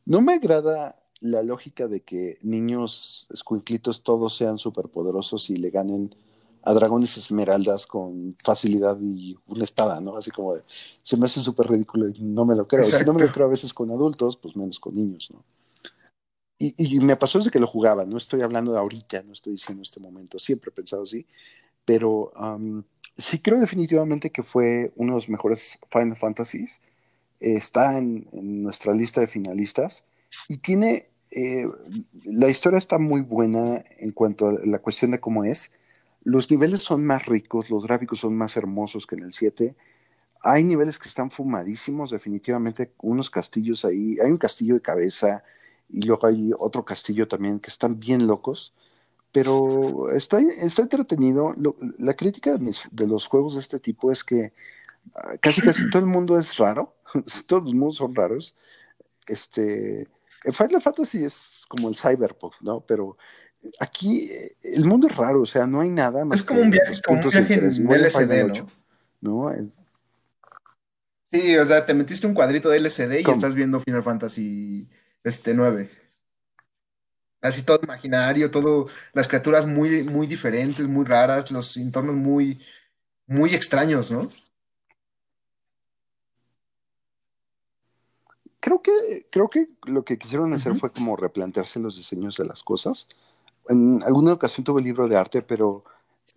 No 0.05 0.21
me 0.21 0.33
agrada 0.33 0.99
la 1.19 1.41
lógica 1.41 1.87
de 1.87 2.01
que 2.01 2.37
niños 2.41 3.27
escuinclitos 3.31 4.03
todos 4.03 4.35
sean 4.35 4.57
superpoderosos 4.57 5.49
y 5.49 5.57
le 5.57 5.69
ganen 5.69 6.15
a 6.63 6.73
dragones 6.73 7.17
esmeraldas 7.17 7.85
con 7.85 8.35
facilidad 8.41 8.97
y 9.01 9.35
una 9.47 9.65
espada, 9.65 9.99
¿no? 9.99 10.15
Así 10.15 10.31
como 10.31 10.55
de, 10.55 10.63
se 11.01 11.17
me 11.17 11.25
hace 11.25 11.41
súper 11.41 11.67
ridículo 11.67 12.07
y 12.07 12.21
no 12.21 12.45
me 12.45 12.55
lo 12.55 12.67
creo. 12.67 12.83
Si 12.83 13.03
no 13.03 13.13
me 13.13 13.21
lo 13.21 13.31
creo 13.31 13.47
a 13.47 13.49
veces 13.49 13.73
con 13.73 13.91
adultos, 13.91 14.37
pues 14.37 14.55
menos 14.55 14.79
con 14.79 14.95
niños, 14.95 15.29
¿no? 15.31 15.43
Y, 16.59 16.99
me 17.01 17.17
pasó 17.17 17.39
desde 17.39 17.51
que 17.51 17.59
lo 17.59 17.67
jugaba, 17.67 18.05
no 18.05 18.15
estoy 18.15 18.41
hablando 18.41 18.71
de 18.71 18.79
ahorita, 18.79 19.21
no 19.23 19.33
estoy 19.33 19.53
diciendo 19.53 19.83
este 19.83 19.99
momento, 19.99 20.39
siempre 20.39 20.69
he 20.69 20.71
pensado 20.71 21.03
así, 21.03 21.27
pero 21.83 22.31
sí 23.17 23.39
creo 23.39 23.59
definitivamente 23.59 24.29
que 24.29 24.43
fue 24.43 24.93
uno 24.95 25.11
de 25.11 25.17
los 25.17 25.27
mejores 25.27 25.77
Final 25.91 26.15
Fantasies. 26.15 26.79
está 27.39 27.97
en, 27.97 28.29
nuestra 28.63 28.93
lista 28.93 29.19
de 29.19 29.27
finalistas 29.27 30.05
y 30.47 30.57
tiene, 30.57 31.09
eh, 31.31 31.65
la 32.23 32.47
historia 32.47 32.77
está 32.77 32.97
muy 32.97 33.19
buena 33.19 33.83
en 33.97 34.11
cuanto 34.11 34.47
a 34.47 34.53
la 34.63 34.79
cuestión 34.79 35.11
de 35.11 35.19
cómo 35.19 35.43
es. 35.43 35.71
Los 36.23 36.49
niveles 36.49 36.83
son 36.83 37.05
más 37.05 37.25
ricos, 37.25 37.69
los 37.69 37.85
gráficos 37.85 38.19
son 38.19 38.35
más 38.35 38.55
hermosos 38.57 39.05
que 39.05 39.15
en 39.15 39.23
el 39.23 39.33
7. 39.33 39.75
Hay 40.43 40.63
niveles 40.63 40.99
que 40.99 41.09
están 41.09 41.31
fumadísimos, 41.31 42.11
definitivamente, 42.11 42.93
unos 43.01 43.29
castillos 43.29 43.85
ahí. 43.85 44.17
Hay 44.19 44.31
un 44.31 44.37
castillo 44.37 44.75
de 44.75 44.81
cabeza, 44.81 45.43
y 45.89 46.01
luego 46.01 46.27
hay 46.27 46.51
otro 46.57 46.83
castillo 46.83 47.27
también 47.27 47.59
que 47.59 47.69
están 47.69 47.99
bien 47.99 48.25
locos, 48.27 48.73
pero 49.31 50.09
está, 50.11 50.39
está 50.39 50.83
entretenido. 50.83 51.53
la 51.99 52.13
crítica 52.15 52.57
de, 52.57 53.07
los 53.07 53.27
juegos 53.27 53.53
de 53.53 53.59
este 53.59 53.79
tipo 53.79 54.11
es 54.11 54.23
que 54.23 54.53
ah, 55.15 55.37
casi 55.39 55.61
casi 55.61 55.89
todo 55.89 55.99
el 55.99 56.07
mundo 56.07 56.37
es 56.37 56.57
raro, 56.57 56.95
todos 57.47 57.63
los 57.63 57.73
mundos 57.73 57.97
son 57.97 58.15
raros. 58.15 58.55
Este, 59.27 60.07
Final 60.51 60.81
Fantasy 60.81 61.23
es 61.23 61.65
como 61.69 61.89
el 61.89 61.95
cyberpunk, 61.95 62.55
¿no? 62.61 62.81
Pero 62.81 63.17
aquí 63.79 64.29
eh, 64.31 64.55
el 64.63 64.85
mundo 64.85 65.07
es 65.07 65.15
raro, 65.15 65.41
o 65.41 65.45
sea, 65.45 65.65
no 65.65 65.81
hay 65.81 65.89
nada 65.89 66.25
más. 66.25 66.39
Es 66.39 66.45
como 66.45 66.61
un 66.61 66.69
viaje, 66.69 67.01
como 67.05 67.21
un 67.21 67.29
viaje 67.29 67.53
en 67.55 67.89
LSD, 67.89 68.65
¿no? 69.21 69.51
Sí, 71.31 71.57
o 71.57 71.65
sea, 71.65 71.85
te 71.85 71.93
metiste 71.93 72.27
un 72.27 72.33
cuadrito 72.33 72.69
de 72.69 72.77
LCD 72.77 73.27
y 73.27 73.31
estás 73.31 73.55
viendo 73.55 73.79
Final 73.79 74.03
Fantasy 74.03 74.87
este 75.23 75.53
9. 75.53 75.89
Así 77.41 77.63
todo 77.63 77.79
imaginario, 77.83 78.51
todo, 78.51 78.87
las 79.13 79.27
criaturas 79.27 79.65
muy, 79.65 80.03
muy 80.03 80.27
diferentes, 80.27 80.87
muy 80.87 81.05
raras, 81.05 81.51
los 81.51 81.75
entornos 81.75 82.15
muy, 82.15 82.61
muy 83.25 83.53
extraños, 83.53 84.11
¿no? 84.11 84.29
Creo 88.61 88.81
que, 88.81 89.27
creo 89.29 89.49
que 89.49 89.67
lo 89.87 90.05
que 90.05 90.17
quisieron 90.17 90.53
hacer 90.53 90.75
fue 90.75 90.89
como 90.89 91.17
replantearse 91.17 91.81
los 91.81 91.97
diseños 91.97 92.37
de 92.37 92.45
las 92.45 92.63
cosas. 92.63 93.07
En 93.69 94.01
alguna 94.03 94.33
ocasión 94.33 94.63
tuve 94.63 94.81
libro 94.81 95.07
de 95.07 95.15
arte, 95.15 95.41
pero 95.41 95.83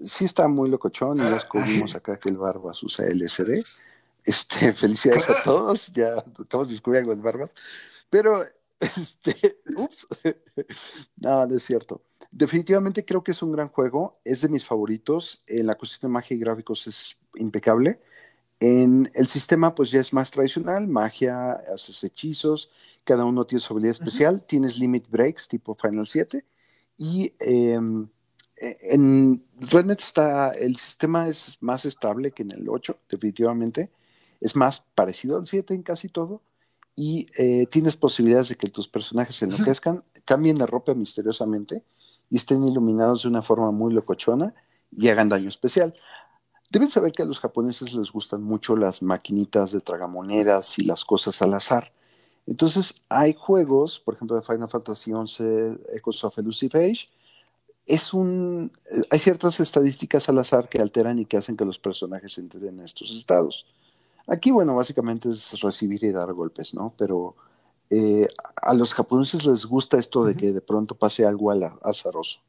sí 0.05 0.25
está 0.25 0.49
muy 0.49 0.69
locochón 0.71 1.19
y 1.19 1.23
ya 1.23 1.31
descubrimos 1.31 1.95
acá 1.95 2.19
que 2.19 2.29
el 2.29 2.37
Barbas 2.37 2.83
usa 2.83 3.07
LSD. 3.07 3.65
Este, 4.25 4.73
felicidades 4.73 5.29
a 5.31 5.43
todos, 5.43 5.93
ya 5.93 6.19
acabamos 6.19 6.69
de 6.69 6.75
descubrir 6.75 7.01
algo 7.01 7.15
de 7.15 7.23
Barbas. 7.23 7.55
Pero 8.11 8.43
este, 8.81 9.59
ups. 9.77 10.07
no, 11.17 11.47
no 11.47 11.57
es 11.57 11.63
cierto. 11.63 12.03
Definitivamente 12.31 13.05
creo 13.05 13.23
que 13.23 13.33
es 13.33 13.43
un 13.43 13.53
gran 13.53 13.69
juego, 13.69 14.19
es 14.25 14.43
de 14.43 14.49
mis 14.49 14.65
favoritos. 14.65 15.43
En 15.47 15.67
la 15.67 15.77
cuestión 15.77 16.11
de 16.11 16.13
magia 16.13 16.37
y 16.37 16.41
gráficos 16.41 16.87
es 16.87 17.17
impecable. 17.35 18.01
En 18.61 19.11
el 19.15 19.27
sistema, 19.29 19.75
pues 19.75 19.91
ya 19.91 20.01
es 20.01 20.13
más 20.13 20.31
tradicional: 20.31 20.87
magia, 20.87 21.53
haces 21.53 22.03
hechizos, 22.05 22.71
cada 23.05 23.25
uno 23.25 23.47
tiene 23.47 23.61
su 23.61 23.73
habilidad 23.73 23.93
especial. 23.93 24.45
Tienes 24.47 24.79
limit 24.79 25.09
breaks 25.09 25.49
tipo 25.49 25.75
Final 25.75 26.07
7. 26.07 26.45
Y 26.97 27.33
em, 27.41 28.09
e, 28.57 28.77
en 28.95 29.45
Renet 29.61 30.01
está, 30.01 30.53
el 30.53 30.77
sistema 30.77 31.29
es 31.29 31.59
más 31.61 31.85
estable 31.85 32.33
que 32.33 32.43
en 32.43 32.53
el 32.53 32.69
8, 32.69 32.99
definitivamente. 33.09 33.91
Es 34.41 34.57
más 34.57 34.85
parecido 34.95 35.39
al 35.39 35.47
7 35.47 35.75
en 35.75 35.83
casi 35.83 36.09
todo 36.09 36.43
y 36.97 37.27
eh, 37.39 37.67
tienes 37.67 37.97
posibilidades 37.97 38.49
de 38.49 38.57
que 38.57 38.69
tus 38.69 38.89
personajes 38.89 39.37
se 39.37 39.45
enloquezcan, 39.45 40.03
cambien 40.25 40.57
de 40.57 40.67
ropa 40.67 40.95
misteriosamente 40.95 41.85
y 42.31 42.39
estén 42.39 42.65
iluminados 42.65 43.23
de 43.23 43.29
una 43.29 43.43
forma 43.43 43.71
muy 43.71 43.93
locochona 43.93 44.55
y 44.91 45.09
hagan 45.09 45.29
daño 45.29 45.49
especial. 45.49 45.95
Deben 46.71 46.91
saber 46.91 47.13
que 47.13 47.23
a 47.23 47.27
los 47.27 47.39
japoneses 47.39 47.93
les 47.93 48.11
gustan 48.11 48.43
mucho 48.43 48.77
las 48.77 49.03
maquinitas 49.03 49.73
de 49.73 49.81
tragamonedas 49.81 50.79
y 50.79 50.85
las 50.85 51.05
cosas 51.05 51.41
al 51.43 51.55
azar. 51.55 51.93
Entonces, 52.47 52.95
hay 53.09 53.35
juegos, 53.35 54.01
por 54.01 54.15
ejemplo, 54.15 54.37
de 54.37 54.43
Final 54.43 54.69
Fantasy 54.69 55.11
XI, 55.11 55.45
Echoes 55.95 56.23
of 56.25 56.39
Elusive 56.39 56.79
Age, 56.79 57.09
es 57.87 58.13
un, 58.13 58.73
eh, 58.93 59.03
hay 59.11 59.19
ciertas 59.19 59.61
estadísticas 59.61 60.29
al 60.29 60.39
azar 60.39 60.69
que 60.69 60.81
alteran 60.81 61.19
y 61.19 61.27
que 61.27 61.37
hacen 61.37 61.57
que 61.57 61.65
los 61.65 61.79
personajes 61.79 62.37
entren 62.39 62.67
en 62.67 62.81
estos 62.81 63.11
estados. 63.13 63.67
Aquí, 64.27 64.51
bueno, 64.51 64.75
básicamente 64.75 65.31
es 65.31 65.61
recibir 65.61 66.03
y 66.05 66.11
dar 66.11 66.33
golpes, 66.33 66.75
¿no? 66.75 66.93
Pero 66.99 67.37
eh, 67.91 68.27
a 68.57 68.75
los 68.75 68.93
japoneses 68.95 69.45
les 69.45 69.65
gusta 69.65 69.99
esto 69.99 70.25
de 70.25 70.37
que 70.37 70.53
de 70.53 70.61
pronto 70.61 70.97
pase 70.97 71.25
algo 71.25 71.53
azaroso. 71.83 72.41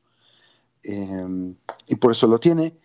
Em, 0.83 1.55
y 1.87 1.95
por 1.95 2.11
eso 2.11 2.27
lo 2.27 2.39
tiene. 2.39 2.75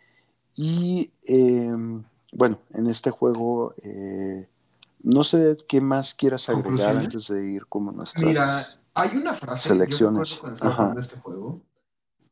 Y 0.56 1.10
em, 1.24 2.04
bueno, 2.32 2.58
en 2.74 2.86
este 2.86 3.10
juego, 3.10 3.74
eh, 3.82 4.48
no 5.02 5.24
sé 5.24 5.56
qué 5.68 5.80
más 5.80 6.14
quieras 6.14 6.48
agregar 6.48 6.96
antes 6.96 7.28
de 7.28 7.52
ir 7.52 7.66
como 7.66 7.92
nuestras 7.92 8.24
Mira, 8.24 8.62
hay 8.94 9.16
una 9.16 9.34
frase, 9.34 9.70
selecciones. 9.70 10.40
de 10.42 11.00
este 11.00 11.18
juego, 11.18 11.60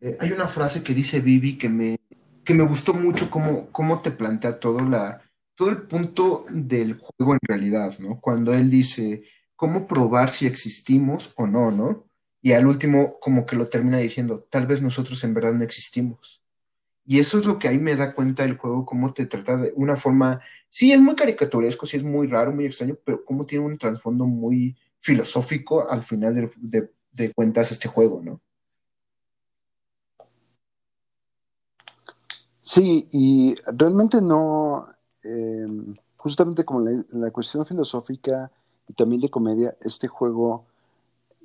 eh, 0.01 0.17
hay 0.21 0.33
una 0.33 0.47
frase 0.47 0.83
que 0.83 0.95
dice 0.95 1.21
Vivi 1.21 1.59
que 1.59 1.69
me, 1.69 2.01
que 2.45 2.55
me 2.55 2.65
gustó 2.65 2.95
mucho 2.95 3.31
cómo, 3.31 3.69
cómo 3.71 4.01
te 4.01 4.11
plantea 4.11 4.59
todo 4.59 4.81
la, 4.81 5.21
todo 5.55 5.69
el 5.69 5.83
punto 5.83 6.47
del 6.51 6.99
juego 6.99 7.35
en 7.35 7.41
realidad, 7.43 7.99
¿no? 7.99 8.19
Cuando 8.21 8.55
él 8.55 8.71
dice, 8.71 9.23
¿cómo 9.57 9.87
probar 9.87 10.31
si 10.31 10.47
existimos 10.47 11.33
o 11.37 11.47
no, 11.47 11.71
¿no? 11.71 12.07
Y 12.43 12.53
al 12.53 12.67
último, 12.67 13.19
como 13.21 13.45
que 13.45 13.57
lo 13.57 13.69
termina 13.69 13.99
diciendo, 13.99 14.47
tal 14.51 14.67
vez 14.67 14.81
nosotros 14.81 15.23
en 15.25 15.35
verdad 15.35 15.53
no 15.53 15.65
existimos. 15.65 16.40
Y 17.11 17.19
eso 17.19 17.39
es 17.39 17.47
lo 17.47 17.59
que 17.59 17.69
ahí 17.69 17.79
me 17.79 17.97
da 17.97 18.15
cuenta 18.15 18.45
del 18.45 18.57
juego, 18.57 18.87
cómo 18.87 19.13
te 19.13 19.27
trata 19.27 19.57
de 19.57 19.73
una 19.75 19.97
forma, 19.97 20.41
sí, 20.69 20.93
es 20.93 21.01
muy 21.01 21.15
caricaturesco, 21.15 21.87
sí, 21.87 21.97
es 21.97 22.05
muy 22.05 22.29
raro, 22.29 22.53
muy 22.53 22.67
extraño, 22.67 22.97
pero 23.05 23.25
cómo 23.25 23.45
tiene 23.47 23.65
un 23.65 23.79
trasfondo 23.79 24.27
muy 24.27 24.77
filosófico 25.01 25.91
al 25.91 26.05
final 26.05 26.51
de, 26.57 26.91
de 27.13 27.33
cuentas 27.33 27.73
este 27.73 27.89
juego, 27.89 28.21
¿no? 28.23 28.41
Sí, 32.61 33.09
y 33.11 33.55
realmente 33.77 34.23
no, 34.23 34.87
Em, 35.23 35.97
justamente 36.17 36.65
como 36.65 36.81
la, 36.81 37.05
la, 37.11 37.31
cuestión 37.31 37.67
filosófica 37.67 38.51
y 38.89 38.95
también 38.95 39.21
de 39.21 39.29
comedia, 39.29 39.77
este 39.83 40.09
juego 40.09 40.65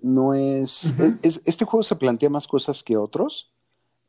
no 0.02 0.34
es, 0.34 0.94
Este 1.22 1.66
juego 1.66 1.84
se 1.84 1.95
plantea 1.95 2.30
más 2.30 2.48
cosas 2.48 2.84
que 2.84 2.95
otros. 2.95 3.52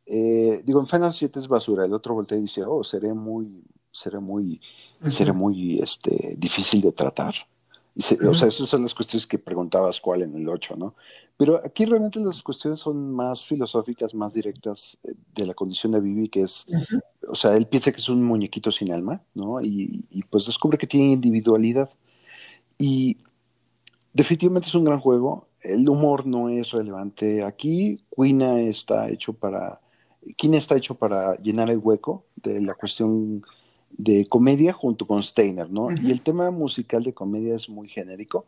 Eh, 0.06 0.62
digo, 0.64 0.80
en 0.80 0.86
Final 0.86 1.12
7 1.12 1.38
es 1.38 1.48
basura. 1.48 1.84
El 1.84 1.92
otro 1.92 2.14
voltea 2.14 2.38
y 2.38 2.42
dice, 2.42 2.64
oh, 2.64 2.84
seré 2.84 3.12
muy, 3.12 3.64
seré 3.90 4.20
muy, 4.20 4.60
seré 5.08 5.32
muy 5.32 5.76
este, 5.76 6.36
difícil 6.38 6.80
de 6.80 6.92
tratar. 6.92 7.34
O 8.28 8.34
sea, 8.34 8.48
esas 8.48 8.68
son 8.68 8.82
las 8.82 8.94
cuestiones 8.94 9.26
que 9.26 9.38
preguntabas 9.38 10.00
cuál 10.00 10.22
en 10.22 10.34
el 10.34 10.48
8, 10.48 10.76
¿no? 10.76 10.94
Pero 11.38 11.60
aquí 11.64 11.84
realmente 11.84 12.20
las 12.20 12.42
cuestiones 12.42 12.80
son 12.80 13.12
más 13.12 13.44
filosóficas, 13.44 14.14
más 14.14 14.34
directas 14.34 14.98
eh, 15.02 15.14
de 15.34 15.46
la 15.46 15.54
condición 15.54 15.92
de 15.92 16.00
Vivi, 16.00 16.28
que 16.28 16.42
es, 16.42 16.66
o 17.28 17.34
sea, 17.34 17.56
él 17.56 17.66
piensa 17.66 17.92
que 17.92 17.98
es 17.98 18.08
un 18.08 18.22
muñequito 18.22 18.70
sin 18.70 18.92
alma, 18.92 19.22
¿no? 19.34 19.60
Y, 19.60 20.04
pues 20.30 20.46
descubre 20.46 20.78
que 20.78 20.86
tiene 20.86 21.12
individualidad. 21.12 21.90
Y 22.78 23.18
definitivamente 24.12 24.68
es 24.68 24.74
un 24.74 24.84
gran 24.84 25.00
juego. 25.00 25.44
El 25.62 25.88
humor 25.88 26.26
no 26.26 26.48
es 26.48 26.70
relevante 26.70 27.42
aquí. 27.42 28.02
Quina 28.14 28.60
está 28.60 29.08
hecho 29.10 29.32
para, 29.34 29.80
Quina 30.36 30.58
está 30.58 30.76
hecho 30.76 30.94
para 30.94 31.36
llenar 31.36 31.70
el 31.70 31.78
hueco 31.78 32.24
de 32.36 32.60
la 32.60 32.74
cuestión 32.74 33.44
de 33.90 34.26
comedia 34.26 34.72
junto 34.72 35.06
con 35.06 35.22
Steiner, 35.22 35.70
¿no? 35.70 35.90
Y 35.92 36.10
el 36.10 36.22
tema 36.22 36.50
musical 36.50 37.02
de 37.02 37.14
comedia 37.14 37.54
es 37.54 37.68
muy 37.68 37.88
genérico, 37.88 38.46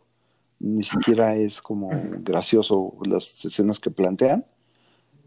ni 0.58 0.82
siquiera 0.82 1.36
es 1.36 1.62
como 1.62 1.90
gracioso 2.20 2.94
las 3.04 3.44
escenas 3.44 3.78
que 3.78 3.90
plantean. 3.90 4.44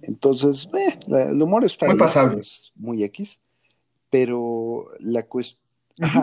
Entonces, 0.01 0.67
eh, 0.73 0.99
el 1.07 1.41
humor 1.41 1.63
está 1.63 1.87
muy 1.87 1.97
pasable. 1.97 2.41
Es 2.41 2.71
muy 2.75 3.03
X, 3.03 3.39
pero 4.09 4.89
la, 4.99 5.25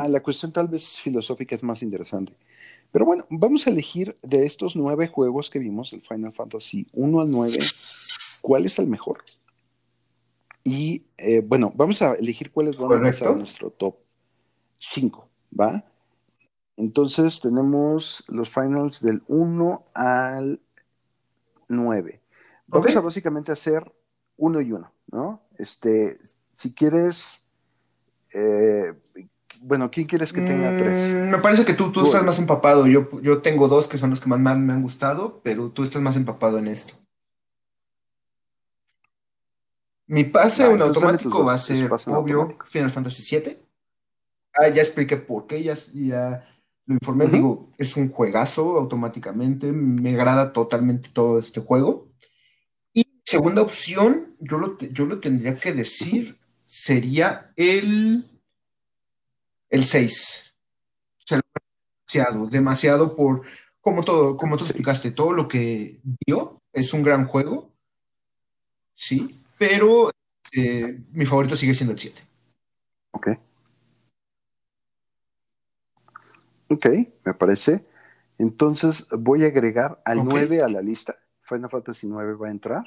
la 0.08 0.23
cuestión 0.23 0.52
tal 0.52 0.68
vez 0.68 0.98
filosófica 0.98 1.55
es 1.55 1.62
más 1.62 1.82
interesante. 1.82 2.34
Pero 2.90 3.05
bueno, 3.05 3.24
vamos 3.31 3.66
a 3.66 3.70
elegir 3.70 4.16
de 4.23 4.47
estos 4.47 4.74
nueve 4.74 5.08
juegos 5.08 5.50
que 5.50 5.58
vimos, 5.58 5.92
el 5.92 6.02
Final 6.02 6.32
Fantasy 6.32 6.86
1 6.92 7.20
al 7.20 7.31
9, 7.31 7.58
¿cuál 8.40 8.65
es 8.65 8.78
el 8.78 8.86
mejor? 8.86 9.23
Y 10.68 11.06
eh, 11.16 11.40
bueno, 11.40 11.72
vamos 11.74 12.02
a 12.02 12.12
elegir 12.12 12.50
cuáles 12.50 12.76
van 12.76 12.92
a 12.92 13.02
pasar 13.02 13.28
a 13.28 13.34
nuestro 13.36 13.70
top 13.70 13.97
5, 14.78 15.26
¿va? 15.58 15.82
Entonces 16.76 17.40
tenemos 17.40 18.22
los 18.28 18.50
finals 18.50 19.00
del 19.00 19.22
1 19.28 19.86
al 19.94 20.60
9. 21.68 22.20
Vamos 22.66 22.94
a 22.94 23.00
básicamente 23.00 23.50
hacer 23.50 23.90
uno 24.36 24.60
y 24.60 24.72
uno, 24.72 24.92
¿no? 25.10 25.40
Este, 25.56 26.18
si 26.52 26.74
quieres, 26.74 27.42
eh, 28.34 28.92
bueno, 29.62 29.90
¿quién 29.90 30.06
quieres 30.06 30.34
que 30.34 30.42
tenga 30.42 30.76
tres? 30.76 31.14
Mm, 31.14 31.30
me 31.30 31.38
parece 31.38 31.64
que 31.64 31.72
tú, 31.72 31.90
tú 31.92 32.05
estás 32.05 32.22
más 32.24 32.38
empapado. 32.38 32.86
Yo, 32.86 33.08
yo 33.22 33.40
tengo 33.40 33.68
dos 33.68 33.88
que 33.88 33.97
son 33.97 34.10
los 34.10 34.20
que 34.20 34.28
más 34.28 34.38
me 34.38 34.74
han 34.74 34.82
gustado, 34.82 35.40
pero 35.42 35.70
tú 35.70 35.82
estás 35.82 36.02
más 36.02 36.14
empapado 36.16 36.58
en 36.58 36.68
esto. 36.68 36.92
Mi 40.08 40.24
pase 40.24 40.64
en 40.64 40.80
automático 40.80 41.44
va 41.44 41.54
a 41.54 41.58
ser, 41.58 41.90
obvio, 42.06 42.56
Final 42.66 42.90
Fantasy 42.90 43.36
VII. 43.36 43.58
Ah, 44.54 44.68
ya 44.68 44.80
expliqué 44.80 45.18
por 45.18 45.46
qué, 45.46 45.62
ya, 45.62 45.76
lo 46.86 46.94
informé. 46.94 47.26
Digo, 47.26 47.70
es 47.76 47.94
un 47.94 48.10
juegazo 48.10 48.78
automáticamente. 48.78 49.70
Me 49.70 50.14
agrada 50.14 50.54
totalmente 50.54 51.10
todo 51.12 51.38
este 51.38 51.60
juego. 51.60 52.08
Y 52.94 53.20
segunda 53.22 53.60
opción, 53.60 54.34
yo 54.40 54.56
lo, 54.56 54.78
yo 54.78 55.04
lo 55.04 55.20
tendría 55.20 55.56
que 55.56 55.74
decir, 55.74 56.38
sería 56.64 57.52
el, 57.54 58.24
el 59.68 59.84
6. 59.84 60.54
O 61.18 61.26
sea, 61.26 61.40
demasiado, 62.06 62.46
demasiado 62.46 63.14
por, 63.14 63.42
como 63.82 64.02
todo, 64.02 64.38
como 64.38 64.56
tú 64.56 64.64
explicaste, 64.64 65.10
todo 65.10 65.34
lo 65.34 65.46
que 65.48 66.00
dio 66.26 66.62
es 66.72 66.94
un 66.94 67.02
gran 67.02 67.26
juego. 67.26 67.70
Sí, 68.94 69.38
pero 69.58 70.10
eh, 70.52 71.00
mi 71.12 71.26
favorito 71.26 71.56
sigue 71.56 71.74
siendo 71.74 71.92
el 71.92 71.98
7. 71.98 72.22
Ok. 73.12 73.28
Ok, 76.70 76.86
me 77.24 77.34
parece. 77.34 77.86
Entonces 78.38 79.06
voy 79.10 79.44
a 79.44 79.48
agregar 79.48 80.00
al 80.04 80.24
9 80.24 80.62
a 80.62 80.68
la 80.68 80.80
lista. 80.80 81.16
Final 81.42 81.70
Fantasy 81.70 82.06
9 82.06 82.34
va 82.34 82.48
a 82.48 82.50
entrar. 82.50 82.84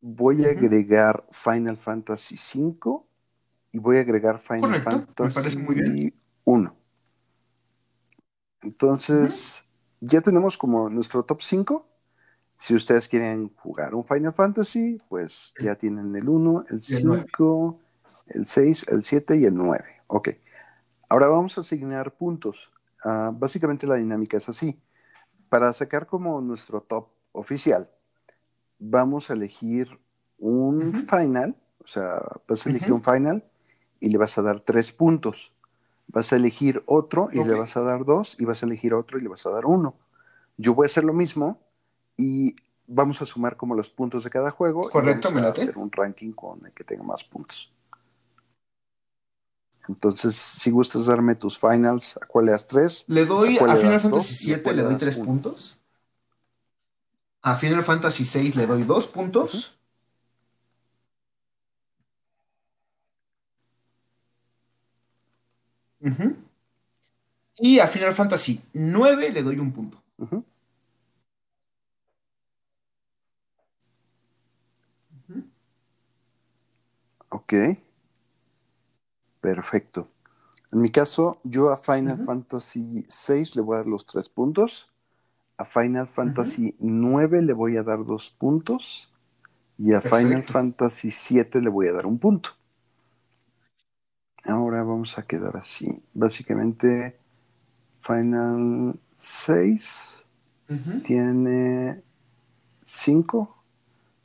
Voy 0.00 0.44
a 0.44 0.50
agregar 0.50 1.26
Final 1.32 1.76
Fantasy 1.76 2.36
5 2.36 3.06
y 3.72 3.78
voy 3.78 3.96
a 3.96 4.00
agregar 4.00 4.38
Final 4.38 4.80
Fantasy 4.80 6.14
1. 6.44 6.76
Entonces, 8.62 9.64
ya 10.00 10.20
tenemos 10.20 10.58
como 10.58 10.88
nuestro 10.88 11.24
top 11.24 11.42
5 11.42 11.86
si 12.58 12.74
ustedes 12.74 13.08
quieren 13.08 13.54
jugar 13.56 13.94
un 13.94 14.04
Final 14.04 14.34
Fantasy, 14.34 15.00
pues 15.08 15.54
ya 15.60 15.76
tienen 15.76 16.14
el 16.14 16.28
1, 16.28 16.64
el 16.70 16.82
5, 16.82 17.80
el 18.26 18.46
6, 18.46 18.86
el 18.88 19.02
7 19.02 19.36
y 19.36 19.44
el 19.44 19.54
9. 19.54 19.84
Ok. 20.08 20.30
Ahora 21.08 21.28
vamos 21.28 21.56
a 21.56 21.60
asignar 21.60 22.14
puntos. 22.16 22.70
Ah, 23.04 23.30
básicamente 23.32 23.86
la 23.86 23.94
dinámica 23.94 24.36
es 24.36 24.48
así. 24.48 24.78
Para 25.48 25.72
sacar 25.72 26.06
como 26.06 26.40
nuestro 26.40 26.80
top 26.80 27.08
oficial, 27.32 27.90
vamos 28.78 29.30
a 29.30 29.34
elegir 29.34 29.98
un 30.38 30.92
final, 30.92 31.56
o 31.82 31.86
sea, 31.86 32.20
vas 32.46 32.66
a 32.66 32.70
elegir 32.70 32.92
un 32.92 33.02
final 33.02 33.44
y 34.00 34.08
le 34.08 34.18
vas 34.18 34.36
a 34.36 34.42
dar 34.42 34.60
tres 34.60 34.92
puntos. 34.92 35.54
Vas 36.08 36.32
a 36.32 36.36
elegir 36.36 36.82
otro 36.86 37.28
y 37.32 37.42
le 37.44 37.54
vas 37.54 37.76
a 37.76 37.82
dar 37.82 38.04
dos, 38.04 38.36
y 38.38 38.44
vas 38.46 38.62
a 38.62 38.66
elegir 38.66 38.94
otro 38.94 39.18
y 39.18 39.22
le 39.22 39.28
vas 39.28 39.46
a 39.46 39.50
dar 39.50 39.66
uno. 39.66 39.94
Yo 40.56 40.74
voy 40.74 40.84
a 40.84 40.86
hacer 40.86 41.04
lo 41.04 41.12
mismo, 41.12 41.60
y 42.18 42.56
vamos 42.86 43.22
a 43.22 43.26
sumar 43.26 43.56
como 43.56 43.74
los 43.74 43.88
puntos 43.88 44.24
de 44.24 44.30
cada 44.30 44.50
juego. 44.50 44.90
Correcto, 44.90 45.30
y 45.30 45.34
vamos 45.34 45.48
a 45.48 45.52
hacer 45.52 45.78
un 45.78 45.90
ranking 45.90 46.32
con 46.32 46.66
el 46.66 46.72
que 46.72 46.84
tenga 46.84 47.04
más 47.04 47.24
puntos. 47.24 47.72
Entonces, 49.88 50.36
si 50.36 50.70
gustas 50.70 51.06
darme 51.06 51.34
tus 51.34 51.58
finals, 51.58 52.18
¿a 52.20 52.26
cuál 52.26 52.46
le 52.46 52.52
das 52.52 52.66
tres? 52.66 53.04
Le 53.06 53.24
doy 53.24 53.56
a, 53.56 53.76
Final 53.76 54.00
Fantasy 54.00 54.54
VII, 54.54 54.74
le 54.74 54.82
doy 54.82 54.96
tres 54.96 55.16
puntos. 55.16 55.78
A 57.40 57.54
Final 57.54 57.82
Fantasy 57.82 58.24
VI 58.24 58.52
le 58.52 58.66
doy 58.66 58.82
dos 58.82 59.06
puntos. 59.06 59.78
Y 67.60 67.78
a 67.78 67.86
Final 67.86 68.12
Fantasy 68.12 68.60
IX 68.74 69.32
le 69.32 69.42
doy 69.42 69.58
un 69.58 69.72
punto. 69.72 70.02
Ok. 77.30 77.54
Perfecto. 79.40 80.08
En 80.72 80.80
mi 80.80 80.88
caso, 80.90 81.38
yo 81.44 81.70
a 81.70 81.76
Final 81.76 82.24
Fantasy 82.24 83.06
VI 83.28 83.44
le 83.54 83.62
voy 83.62 83.74
a 83.76 83.78
dar 83.78 83.86
los 83.86 84.04
tres 84.04 84.28
puntos. 84.28 84.88
A 85.56 85.64
Final 85.64 86.06
Fantasy 86.06 86.76
IX 86.78 87.42
le 87.42 87.52
voy 87.52 87.76
a 87.76 87.82
dar 87.82 88.04
dos 88.04 88.30
puntos. 88.30 89.10
Y 89.78 89.92
a 89.92 90.00
Final 90.00 90.42
Fantasy 90.42 91.08
VII 91.08 91.62
le 91.62 91.70
voy 91.70 91.88
a 91.88 91.92
dar 91.92 92.06
un 92.06 92.18
punto. 92.18 92.50
Ahora 94.44 94.82
vamos 94.82 95.18
a 95.18 95.22
quedar 95.22 95.56
así. 95.56 96.02
Básicamente, 96.14 97.18
Final 98.00 98.98
6 99.16 100.26
tiene 101.04 102.02
5. 102.82 103.64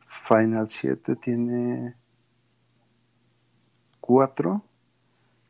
Final 0.06 0.70
7 0.70 1.16
tiene 1.16 1.96
4. 4.04 4.62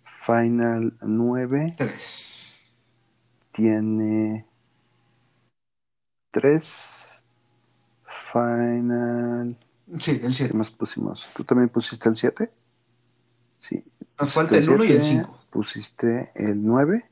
Final 0.06 0.96
9. 1.02 1.74
3. 1.76 2.72
Tiene 3.52 4.46
3. 6.30 7.26
Final. 8.06 9.58
Sí, 10.00 10.22
el 10.24 10.34
7. 10.34 10.52
¿Qué 10.52 10.58
más 10.58 10.70
pusimos? 10.70 11.30
¿Tú 11.36 11.44
también 11.44 11.70
pusiste 11.70 12.08
el 12.08 12.16
7? 12.16 12.52
Sí. 13.58 13.84
Nos 14.20 14.32
falta 14.32 14.56
el 14.56 14.70
1 14.70 14.84
y 14.84 14.92
el 14.92 15.02
5. 15.02 15.40
Pusiste 15.50 16.32
el 16.36 16.64
9. 16.64 17.10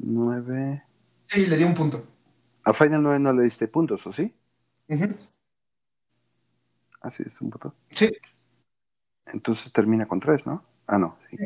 9. 0.00 0.82
Sí, 1.26 1.46
le 1.46 1.56
di 1.56 1.64
un 1.64 1.74
punto. 1.74 2.04
A 2.64 2.74
Final 2.74 3.02
9 3.02 3.18
no 3.18 3.32
le 3.32 3.42
diste 3.44 3.68
puntos, 3.68 4.06
¿o 4.06 4.12
sí? 4.12 4.34
Uh 4.88 4.94
Ah, 4.94 5.37
sí, 7.10 7.22
es 7.26 7.40
un 7.40 7.50
botón. 7.50 7.74
Sí. 7.90 8.12
Entonces 9.26 9.72
termina 9.72 10.06
con 10.06 10.20
3, 10.20 10.46
¿no? 10.46 10.64
Ah, 10.86 10.98
no. 10.98 11.18
Sí, 11.30 11.36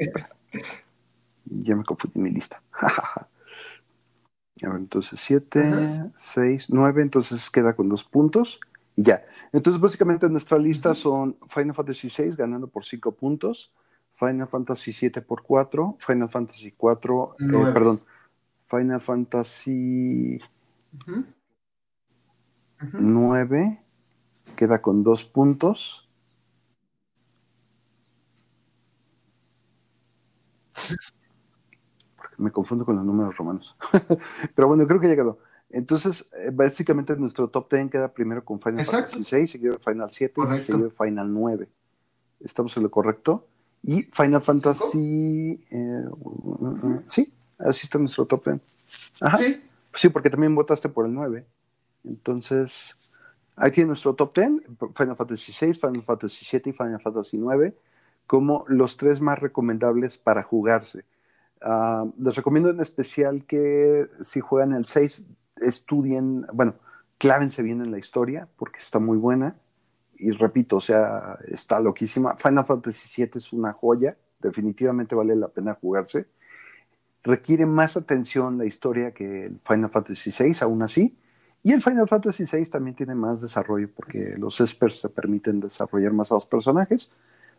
ya 1.44 1.76
me 1.76 1.84
confundí 1.84 2.20
mi 2.20 2.30
lista. 2.30 2.62
a 2.80 4.68
ver, 4.68 4.76
entonces 4.76 5.20
7, 5.20 6.10
6, 6.16 6.70
9, 6.70 7.02
entonces 7.02 7.50
queda 7.50 7.74
con 7.74 7.88
dos 7.88 8.04
puntos 8.04 8.60
y 8.96 9.04
ya. 9.04 9.24
Entonces, 9.52 9.80
básicamente 9.80 10.28
nuestra 10.28 10.58
lista 10.58 10.94
son 10.94 11.36
Final 11.48 11.74
Fantasy 11.74 12.10
6 12.10 12.36
ganando 12.36 12.68
por 12.68 12.84
5 12.84 13.12
puntos, 13.12 13.72
Final 14.14 14.48
Fantasy 14.48 14.92
7 14.92 15.22
por 15.22 15.42
4, 15.42 15.96
Final 15.98 16.28
Fantasy 16.28 16.72
4, 16.72 17.36
eh, 17.40 17.72
perdón, 17.72 18.02
Final 18.68 19.00
Fantasy 19.00 20.40
9 22.92 23.81
queda 24.56 24.80
con 24.80 25.02
dos 25.02 25.24
puntos. 25.24 26.08
Porque 32.16 32.36
me 32.38 32.50
confundo 32.50 32.84
con 32.84 32.96
los 32.96 33.04
números 33.04 33.36
romanos. 33.36 33.76
Pero 34.54 34.68
bueno, 34.68 34.86
creo 34.86 35.00
que 35.00 35.08
ya 35.08 35.16
quedó. 35.16 35.38
Entonces, 35.70 36.28
eh, 36.38 36.50
básicamente 36.52 37.16
nuestro 37.16 37.48
top 37.48 37.72
10 37.72 37.90
queda 37.90 38.12
primero 38.12 38.44
con 38.44 38.60
Final 38.60 38.84
Fantasy 38.84 39.24
6, 39.24 39.50
seguido 39.50 39.72
de 39.74 39.78
Final 39.78 40.10
7 40.10 40.40
y 40.54 40.58
seguido 40.58 40.88
de 40.88 40.94
Final 40.94 41.32
9. 41.32 41.68
¿Estamos 42.40 42.76
en 42.76 42.82
lo 42.82 42.90
correcto? 42.90 43.46
Y 43.82 44.02
Final 44.02 44.42
Fantasy... 44.42 45.58
Eh, 45.70 46.04
sí, 47.06 47.32
así 47.58 47.86
está 47.86 47.98
nuestro 47.98 48.26
top 48.26 48.44
10. 48.44 48.60
Ajá. 49.22 49.38
Sí. 49.38 49.62
sí, 49.94 50.08
porque 50.10 50.28
también 50.28 50.54
votaste 50.54 50.90
por 50.90 51.06
el 51.06 51.14
9. 51.14 51.46
Entonces, 52.04 52.94
Aquí 53.56 53.76
tiene 53.76 53.88
nuestro 53.88 54.14
top 54.14 54.34
10, 54.34 54.50
Final 54.96 55.16
Fantasy 55.16 55.52
VI, 55.58 55.74
Final 55.74 56.02
Fantasy 56.02 56.46
VII 56.50 56.70
y 56.70 56.72
Final 56.72 57.00
Fantasy 57.00 57.36
IX, 57.36 57.74
como 58.26 58.64
los 58.68 58.96
tres 58.96 59.20
más 59.20 59.38
recomendables 59.38 60.16
para 60.16 60.42
jugarse. 60.42 61.04
Ah, 61.60 62.06
les 62.18 62.34
recomiendo 62.34 62.70
en 62.70 62.80
especial 62.80 63.44
que 63.44 64.08
si 64.20 64.40
juegan 64.40 64.72
el 64.72 64.86
6, 64.86 65.26
estudien, 65.60 66.46
bueno, 66.52 66.74
clávense 67.18 67.62
bien 67.62 67.80
en 67.82 67.90
la 67.90 67.98
historia 67.98 68.48
porque 68.56 68.78
está 68.78 68.98
muy 68.98 69.18
buena. 69.18 69.56
Y 70.16 70.30
repito, 70.30 70.76
o 70.76 70.80
sea, 70.80 71.38
está 71.48 71.80
loquísima. 71.80 72.36
Final 72.36 72.64
Fantasy 72.64 73.22
VII 73.22 73.32
es 73.34 73.52
una 73.52 73.72
joya, 73.72 74.16
definitivamente 74.40 75.14
vale 75.14 75.36
la 75.36 75.48
pena 75.48 75.74
jugarse. 75.74 76.26
Requiere 77.22 77.66
más 77.66 77.96
atención 77.96 78.58
la 78.58 78.64
historia 78.64 79.12
que 79.12 79.52
Final 79.66 79.90
Fantasy 79.90 80.30
VI, 80.36 80.56
aún 80.60 80.82
así. 80.82 81.16
Y 81.62 81.72
el 81.72 81.82
Final 81.82 82.08
Fantasy 82.08 82.44
VI 82.44 82.66
también 82.66 82.96
tiene 82.96 83.14
más 83.14 83.40
desarrollo 83.40 83.88
porque 83.94 84.34
los 84.36 84.60
experts 84.60 85.02
te 85.02 85.08
permiten 85.08 85.60
desarrollar 85.60 86.12
más 86.12 86.30
a 86.32 86.34
los 86.34 86.46
personajes. 86.46 87.10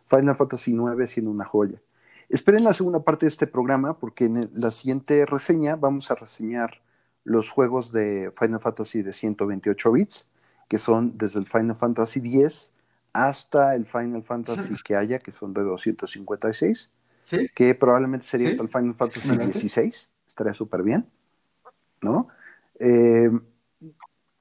Final 0.06 0.36
Fantasy 0.36 0.72
IX 0.72 1.10
siendo 1.10 1.30
una 1.30 1.44
joya. 1.44 1.80
Esperen 2.28 2.64
la 2.64 2.74
segunda 2.74 3.00
parte 3.00 3.26
de 3.26 3.30
este 3.30 3.46
programa 3.46 3.98
porque 3.98 4.26
en 4.26 4.50
la 4.54 4.70
siguiente 4.70 5.24
reseña 5.24 5.76
vamos 5.76 6.10
a 6.10 6.14
reseñar 6.14 6.82
los 7.22 7.50
juegos 7.50 7.92
de 7.92 8.30
Final 8.38 8.60
Fantasy 8.60 9.02
de 9.02 9.12
128 9.12 9.92
bits, 9.92 10.28
que 10.68 10.78
son 10.78 11.16
desde 11.16 11.40
el 11.40 11.46
Final 11.46 11.76
Fantasy 11.76 12.20
X 12.20 12.74
hasta 13.14 13.74
el 13.74 13.86
Final 13.86 14.22
Fantasy 14.22 14.74
que 14.84 14.96
haya, 14.96 15.18
que 15.18 15.32
son 15.32 15.54
de 15.54 15.62
256, 15.62 16.90
que 17.54 17.74
probablemente 17.74 18.26
sería 18.26 18.50
hasta 18.50 18.62
el 18.62 18.68
Final 18.68 18.94
Fantasy 18.94 19.28
XVI, 19.28 19.92
estaría 20.26 20.52
súper 20.52 20.82
bien, 20.82 21.06
¿no? 22.02 22.28
Eh, 22.78 23.30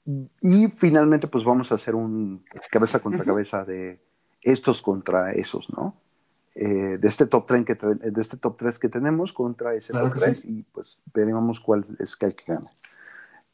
y 0.06 0.67
finalmente, 0.67 1.27
pues 1.27 1.45
vamos 1.45 1.72
a 1.72 1.75
hacer 1.75 1.95
un 1.95 2.43
cabeza 2.69 2.99
contra 2.99 3.23
cabeza 3.23 3.64
de 3.64 4.01
estos 4.41 4.82
contra 4.82 5.32
esos, 5.32 5.69
¿no? 5.72 5.95
Eh, 6.56 6.98
de 6.99 7.07
este 7.07 7.25
top 7.25 7.48
3 7.48 7.65
que 7.65 7.73
de 7.73 8.22
este 8.22 8.38
top 8.38 8.57
3 8.57 8.77
que 8.77 8.90
tenemos 8.90 9.33
contra 9.33 9.73
ese 9.73 9.91
top 9.91 10.14
3 10.14 10.45
y 10.45 10.64
pues 10.64 11.01
veremos 11.14 11.59
cuál 11.59 11.85
es 11.99 12.17
el 12.19 12.35
que 12.35 12.43
gana. 12.45 12.69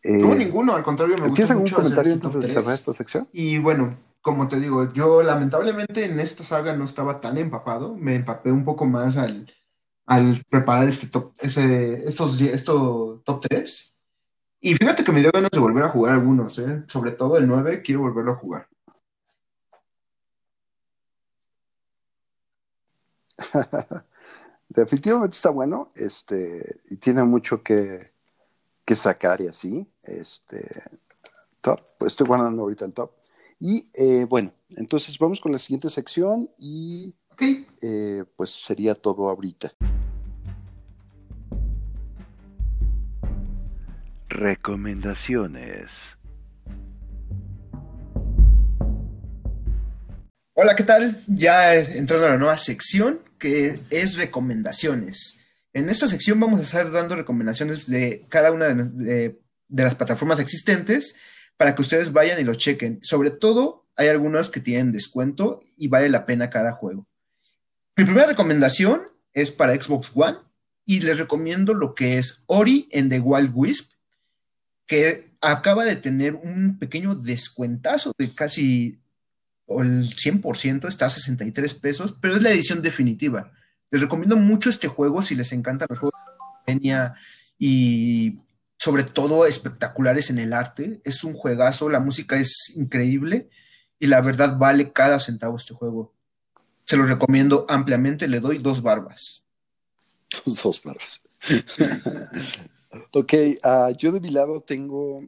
Eh, 0.03 0.17
no, 0.17 0.35
ninguno, 0.35 0.75
al 0.75 0.83
contrario, 0.83 1.17
me 1.17 1.31
¿Tienes 1.31 1.51
algún 1.51 1.69
comentario 1.69 2.13
este 2.13 2.27
antes 2.27 2.41
de 2.41 2.47
cerrar 2.47 2.73
esta 2.73 2.93
sección? 2.93 3.27
Y 3.31 3.57
bueno, 3.57 3.97
como 4.21 4.47
te 4.47 4.59
digo, 4.59 4.91
yo 4.91 5.21
lamentablemente 5.21 6.05
en 6.05 6.19
esta 6.19 6.43
saga 6.43 6.75
no 6.75 6.83
estaba 6.83 7.19
tan 7.19 7.37
empapado, 7.37 7.95
me 7.95 8.15
empapé 8.15 8.51
un 8.51 8.65
poco 8.65 8.85
más 8.85 9.17
al, 9.17 9.51
al 10.05 10.43
preparar 10.49 10.87
este 10.87 11.07
top, 11.07 11.33
ese, 11.39 12.05
estos, 12.05 12.39
estos 12.41 13.23
top 13.23 13.41
3. 13.47 13.95
Y 14.61 14.75
fíjate 14.75 15.03
que 15.03 15.11
me 15.11 15.21
dio 15.21 15.31
ganas 15.31 15.51
de 15.51 15.59
volver 15.59 15.83
a 15.83 15.89
jugar 15.89 16.13
algunos, 16.13 16.59
¿eh? 16.59 16.83
sobre 16.87 17.11
todo 17.11 17.37
el 17.37 17.47
9, 17.47 17.81
quiero 17.81 18.01
volverlo 18.01 18.33
a 18.33 18.35
jugar. 18.35 18.67
Definitivamente 24.69 25.35
está 25.35 25.49
bueno, 25.49 25.89
este, 25.95 26.79
y 26.89 26.97
tiene 26.97 27.23
mucho 27.23 27.63
que, 27.63 28.11
sacar 28.95 29.39
y 29.39 29.47
así. 29.47 29.87
Este, 30.03 30.67
top, 31.61 31.79
pues 31.97 32.13
estoy 32.13 32.27
guardando 32.27 32.63
ahorita 32.63 32.85
el 32.85 32.93
top. 32.93 33.11
Y 33.59 33.87
eh, 33.93 34.25
bueno, 34.25 34.51
entonces 34.77 35.17
vamos 35.19 35.39
con 35.39 35.51
la 35.51 35.59
siguiente 35.59 35.89
sección 35.89 36.49
y 36.57 37.15
eh, 37.81 38.25
pues 38.35 38.49
sería 38.49 38.95
todo 38.95 39.29
ahorita. 39.29 39.73
Recomendaciones. 44.39 46.17
Hola, 50.53 50.77
¿qué 50.77 50.83
tal? 50.83 51.21
Ya 51.27 51.75
entrando 51.75 52.25
a 52.25 52.29
la 52.29 52.37
nueva 52.37 52.55
sección 52.55 53.19
que 53.37 53.81
es 53.89 54.15
recomendaciones. 54.15 55.41
En 55.73 55.89
esta 55.89 56.07
sección 56.07 56.39
vamos 56.39 56.61
a 56.61 56.63
estar 56.63 56.89
dando 56.89 57.17
recomendaciones 57.17 57.85
de 57.85 58.25
cada 58.29 58.53
una 58.53 58.73
de, 58.73 59.41
las 59.67 59.95
plataformas 59.95 60.39
existentes 60.39 61.17
para 61.57 61.75
que 61.75 61.81
ustedes 61.81 62.13
vayan 62.13 62.39
y 62.39 62.45
los 62.45 62.57
chequen. 62.57 62.99
Sobre 63.01 63.31
todo, 63.31 63.89
hay 63.97 64.07
algunas 64.07 64.47
que 64.47 64.61
tienen 64.61 64.93
descuento 64.93 65.59
y 65.75 65.89
vale 65.89 66.07
la 66.07 66.25
pena 66.25 66.49
cada 66.49 66.71
juego. 66.71 67.05
Mi 67.97 68.05
primera 68.05 68.27
recomendación 68.27 69.01
es 69.33 69.51
para 69.51 69.75
Xbox 69.75 70.13
One 70.15 70.37
y 70.85 71.01
les 71.01 71.17
recomiendo 71.17 71.73
lo 71.73 71.93
que 71.93 72.17
es 72.17 72.45
Ori 72.47 72.87
en 72.91 73.09
The 73.09 73.19
Wild 73.19 73.51
Wisp, 73.53 73.98
que 74.89 75.29
acaba 75.39 75.85
de 75.85 75.95
tener 75.95 76.33
un 76.33 76.79
pequeño 76.79 77.13
descuentazo 77.13 78.11
de 78.17 78.33
casi 78.33 78.99
el 79.67 80.09
100% 80.15 80.87
está 80.87 81.05
a 81.05 81.09
63 81.11 81.75
pesos, 81.75 82.15
pero 82.19 82.35
es 82.35 82.41
la 82.41 82.49
edición 82.49 82.81
definitiva. 82.81 83.51
Les 83.91 84.01
recomiendo 84.01 84.35
mucho 84.35 84.67
este 84.71 84.87
juego 84.87 85.21
si 85.21 85.35
les 85.35 85.51
encantan 85.51 85.85
los 85.91 85.99
juegos 85.99 86.19
de 86.65 87.11
y 87.59 88.39
sobre 88.79 89.03
todo 89.03 89.45
espectaculares 89.45 90.31
en 90.31 90.39
el 90.39 90.53
arte. 90.53 91.01
Es 91.03 91.23
un 91.23 91.33
juegazo, 91.33 91.87
la 91.87 91.99
música 91.99 92.37
es 92.37 92.73
increíble 92.75 93.47
y 93.99 94.07
la 94.07 94.21
verdad 94.21 94.57
vale 94.57 94.91
cada 94.91 95.19
centavo 95.19 95.57
este 95.57 95.75
juego. 95.75 96.15
Se 96.85 96.97
lo 96.97 97.05
recomiendo 97.05 97.67
ampliamente, 97.69 98.27
le 98.27 98.39
doy 98.39 98.57
dos 98.57 98.81
barbas. 98.81 99.43
Dos 100.45 100.81
barbas. 100.83 101.21
Ok, 103.11 103.33
uh, 103.63 103.95
yo 103.97 104.11
de 104.11 104.19
mi 104.19 104.29
lado 104.29 104.61
tengo, 104.61 105.19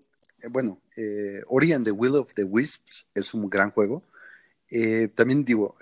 eh, 0.41 0.47
bueno, 0.49 0.81
eh, 0.95 1.41
Ori 1.47 1.73
and 1.73 1.85
the 1.85 1.91
Will 1.91 2.15
of 2.15 2.33
the 2.33 2.43
Wisps 2.43 3.07
es 3.13 3.33
un 3.33 3.49
gran 3.49 3.71
juego. 3.71 4.03
Eh, 4.69 5.09
también 5.09 5.43
digo, 5.43 5.75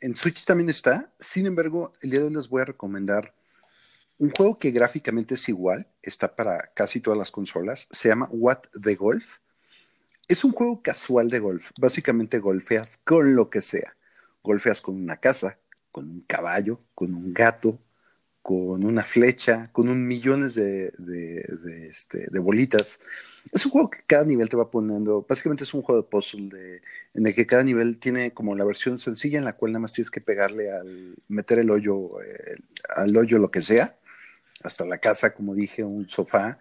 en 0.00 0.14
Switch 0.14 0.44
también 0.44 0.70
está. 0.70 1.12
Sin 1.18 1.46
embargo, 1.46 1.92
el 2.02 2.10
día 2.10 2.20
de 2.20 2.26
hoy 2.26 2.34
les 2.34 2.48
voy 2.48 2.62
a 2.62 2.66
recomendar 2.66 3.34
un 4.18 4.30
juego 4.30 4.58
que 4.58 4.70
gráficamente 4.70 5.34
es 5.34 5.48
igual, 5.48 5.88
está 6.02 6.36
para 6.36 6.72
casi 6.74 7.00
todas 7.00 7.18
las 7.18 7.30
consolas. 7.30 7.88
Se 7.90 8.08
llama 8.08 8.28
What 8.30 8.60
the 8.80 8.94
Golf. 8.94 9.38
Es 10.28 10.44
un 10.44 10.52
juego 10.52 10.80
casual 10.80 11.28
de 11.28 11.40
golf. 11.40 11.70
Básicamente 11.76 12.38
golfeas 12.38 12.98
con 13.02 13.34
lo 13.34 13.50
que 13.50 13.62
sea. 13.62 13.96
Golfeas 14.44 14.80
con 14.80 14.94
una 14.94 15.16
casa, 15.16 15.58
con 15.90 16.08
un 16.08 16.20
caballo, 16.20 16.80
con 16.94 17.14
un 17.14 17.34
gato, 17.34 17.80
con 18.50 18.84
una 18.84 19.04
flecha, 19.04 19.68
con 19.70 19.88
un 19.88 20.08
millones 20.08 20.56
de, 20.56 20.92
de, 20.98 21.86
este, 21.86 22.26
de 22.28 22.40
bolitas. 22.40 22.98
Es 23.52 23.64
un 23.64 23.70
juego 23.70 23.90
que 23.90 24.00
cada 24.04 24.24
nivel 24.24 24.48
te 24.48 24.56
va 24.56 24.72
poniendo, 24.72 25.24
básicamente 25.28 25.62
es 25.62 25.72
un 25.72 25.82
juego 25.82 26.02
de 26.02 26.08
puzzle 26.08 26.48
de, 26.48 26.82
en 27.14 27.28
el 27.28 27.32
que 27.32 27.46
cada 27.46 27.62
nivel 27.62 27.98
tiene 27.98 28.32
como 28.32 28.56
la 28.56 28.64
versión 28.64 28.98
sencilla 28.98 29.38
en 29.38 29.44
la 29.44 29.52
cual 29.52 29.70
nada 29.70 29.82
más 29.82 29.92
tienes 29.92 30.10
que 30.10 30.20
pegarle 30.20 30.72
al, 30.72 31.14
meter 31.28 31.60
el 31.60 31.70
hoyo, 31.70 32.20
eh, 32.20 32.56
al 32.88 33.16
hoyo 33.16 33.38
lo 33.38 33.52
que 33.52 33.62
sea, 33.62 33.96
hasta 34.64 34.84
la 34.84 34.98
casa, 34.98 35.32
como 35.32 35.54
dije, 35.54 35.84
un 35.84 36.08
sofá. 36.08 36.58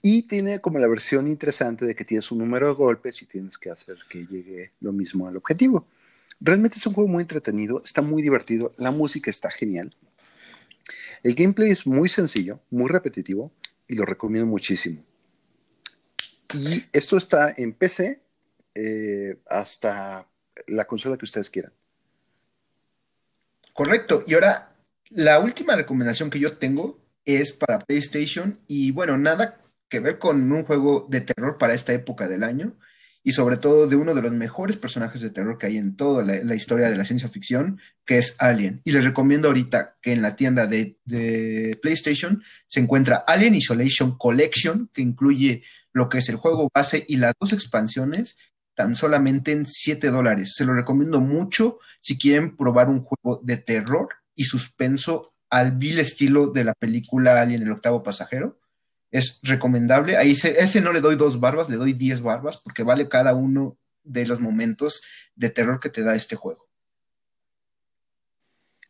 Y 0.00 0.22
tiene 0.22 0.62
como 0.62 0.78
la 0.78 0.88
versión 0.88 1.26
interesante 1.26 1.84
de 1.84 1.94
que 1.94 2.06
tienes 2.06 2.32
un 2.32 2.38
número 2.38 2.68
de 2.68 2.72
golpes 2.72 3.20
y 3.20 3.26
tienes 3.26 3.58
que 3.58 3.68
hacer 3.68 3.98
que 4.08 4.24
llegue 4.24 4.72
lo 4.80 4.94
mismo 4.94 5.28
al 5.28 5.36
objetivo. 5.36 5.86
Realmente 6.40 6.78
es 6.78 6.86
un 6.86 6.94
juego 6.94 7.10
muy 7.10 7.20
entretenido, 7.20 7.82
está 7.84 8.00
muy 8.00 8.22
divertido, 8.22 8.72
la 8.78 8.92
música 8.92 9.28
está 9.28 9.50
genial. 9.50 9.94
El 11.22 11.34
gameplay 11.34 11.70
es 11.70 11.86
muy 11.86 12.08
sencillo, 12.08 12.60
muy 12.70 12.88
repetitivo 12.88 13.52
y 13.86 13.94
lo 13.94 14.04
recomiendo 14.04 14.46
muchísimo. 14.46 15.04
Y 16.54 16.84
esto 16.92 17.16
está 17.16 17.54
en 17.56 17.72
PC 17.72 18.20
eh, 18.74 19.38
hasta 19.46 20.28
la 20.66 20.84
consola 20.86 21.16
que 21.16 21.24
ustedes 21.24 21.48
quieran. 21.48 21.72
Correcto. 23.72 24.24
Y 24.26 24.34
ahora, 24.34 24.76
la 25.10 25.38
última 25.38 25.76
recomendación 25.76 26.30
que 26.30 26.38
yo 26.38 26.56
tengo 26.58 27.00
es 27.24 27.52
para 27.52 27.78
PlayStation 27.78 28.60
y 28.66 28.90
bueno, 28.90 29.16
nada 29.16 29.60
que 29.88 30.00
ver 30.00 30.18
con 30.18 30.50
un 30.50 30.64
juego 30.64 31.06
de 31.08 31.20
terror 31.20 31.58
para 31.58 31.74
esta 31.74 31.92
época 31.92 32.26
del 32.28 32.42
año 32.42 32.76
y 33.24 33.32
sobre 33.32 33.56
todo 33.56 33.86
de 33.86 33.96
uno 33.96 34.14
de 34.14 34.22
los 34.22 34.32
mejores 34.32 34.76
personajes 34.76 35.20
de 35.20 35.30
terror 35.30 35.56
que 35.56 35.66
hay 35.66 35.76
en 35.76 35.94
toda 35.94 36.24
la, 36.24 36.54
historia 36.54 36.90
de 36.90 36.96
la 36.96 37.04
ciencia 37.04 37.28
ficción, 37.28 37.80
que 38.04 38.18
es 38.18 38.34
Alien. 38.38 38.80
Y 38.84 38.92
les 38.92 39.04
recomiendo 39.04 39.48
ahorita 39.48 39.96
que 40.02 40.12
en 40.12 40.22
la 40.22 40.34
tienda 40.34 40.66
de, 40.66 40.98
PlayStation 41.80 42.42
se 42.66 42.80
encuentra 42.80 43.24
Alien 43.26 43.54
Isolation 43.54 44.16
Collection, 44.18 44.90
que 44.92 45.02
incluye 45.02 45.62
lo 45.92 46.08
que 46.08 46.18
es 46.18 46.28
el 46.28 46.36
juego 46.36 46.68
base 46.74 47.04
y 47.06 47.16
las 47.16 47.34
dos 47.38 47.52
expansiones, 47.52 48.36
tan 48.74 48.94
solamente 48.94 49.52
en 49.52 49.66
7 49.66 50.08
dólares. 50.08 50.54
Se 50.56 50.64
lo 50.64 50.74
recomiendo 50.74 51.20
mucho 51.20 51.78
si 52.00 52.18
quieren 52.18 52.56
probar 52.56 52.88
un 52.88 53.04
juego 53.04 53.40
de 53.44 53.58
terror 53.58 54.08
y 54.34 54.44
suspenso 54.44 55.34
al 55.50 55.72
vil 55.76 55.98
estilo 55.98 56.48
de 56.48 56.64
la 56.64 56.74
película 56.74 57.40
Alien 57.40 57.62
el 57.62 57.72
octavo 57.72 58.02
pasajero 58.02 58.61
es 59.12 59.38
recomendable. 59.42 60.16
Ahí 60.16 60.32
ese 60.32 60.80
no 60.80 60.92
le 60.92 61.00
doy 61.00 61.16
dos 61.16 61.38
barbas, 61.38 61.68
le 61.68 61.76
doy 61.76 61.92
diez 61.92 62.22
barbas 62.22 62.56
porque 62.56 62.82
vale 62.82 63.08
cada 63.08 63.34
uno 63.34 63.76
de 64.02 64.26
los 64.26 64.40
momentos 64.40 65.02
de 65.36 65.50
terror 65.50 65.78
que 65.78 65.90
te 65.90 66.02
da 66.02 66.16
este 66.16 66.34
juego. 66.34 66.66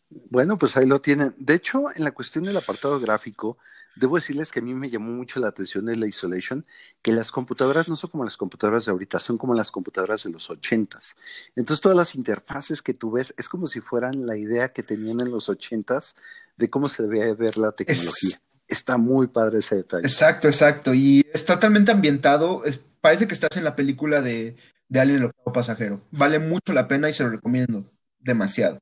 Bueno, 0.09 0.59
pues 0.59 0.77
ahí 0.77 0.87
lo 0.87 1.01
tienen. 1.01 1.35
De 1.39 1.55
hecho, 1.55 1.85
en 1.95 2.05
la 2.05 2.13
cuestión 2.13 2.45
del 2.45 2.57
apartado 2.57 3.01
gráfico, 3.01 3.59
debo 3.97 4.17
decirles 4.17 4.53
que 4.53 4.61
a 4.61 4.63
mí 4.63 4.75
me 4.75 4.91
llamó 4.91 5.11
mucho 5.11 5.41
la 5.41 5.49
atención 5.49 5.87
de 5.87 5.97
la 5.97 6.07
Isolation, 6.07 6.65
que 7.03 7.13
las 7.13 7.33
computadoras 7.33 7.89
no 7.89 7.97
son 7.97 8.11
como 8.11 8.25
las 8.25 8.37
computadoras 8.37 8.85
de 8.85 8.93
ahorita, 8.93 9.19
son 9.19 9.39
como 9.39 9.55
las 9.55 9.71
computadoras 9.71 10.23
de 10.23 10.31
los 10.31 10.51
ochentas. 10.51 11.17
Entonces 11.57 11.81
todas 11.81 11.97
las 11.97 12.15
interfaces 12.15 12.81
que 12.81 12.95
tú 12.95 13.11
ves 13.11 13.35
es 13.37 13.49
como 13.49 13.67
si 13.67 13.81
fueran 13.81 14.27
la 14.27 14.37
idea 14.37 14.73
que 14.73 14.83
tenían 14.83 15.21
en 15.21 15.31
los 15.31 15.49
ochentas 15.49 16.15
de 16.57 16.71
cómo 16.71 16.89
se 16.89 17.03
debía 17.03 17.35
ver 17.35 17.59
la 17.59 17.73
tecnología. 17.73 18.39
Está 18.69 18.97
muy 18.97 19.27
padre 19.27 19.59
ese 19.59 19.77
detalle. 19.77 20.07
Exacto, 20.07 20.49
exacto. 20.49 20.95
Y 20.95 21.27
es 21.33 21.45
totalmente 21.45 21.91
ambientado. 21.91 22.63
parece 23.01 23.27
que 23.27 23.35
estás 23.35 23.57
en 23.57 23.65
la 23.65 23.77
película 23.77 24.21
de, 24.23 24.57
de 24.89 25.01
Alien 25.01 25.19
el 25.19 25.25
octavo 25.27 25.53
pasajero. 25.53 26.01
Vale 26.11 26.39
mucho 26.39 26.73
la 26.73 26.89
pena 26.89 27.09
y 27.09 27.15
se 27.15 27.25
lo 27.25 27.31
recomiendo. 27.31 27.85
Demasiado. 28.19 28.79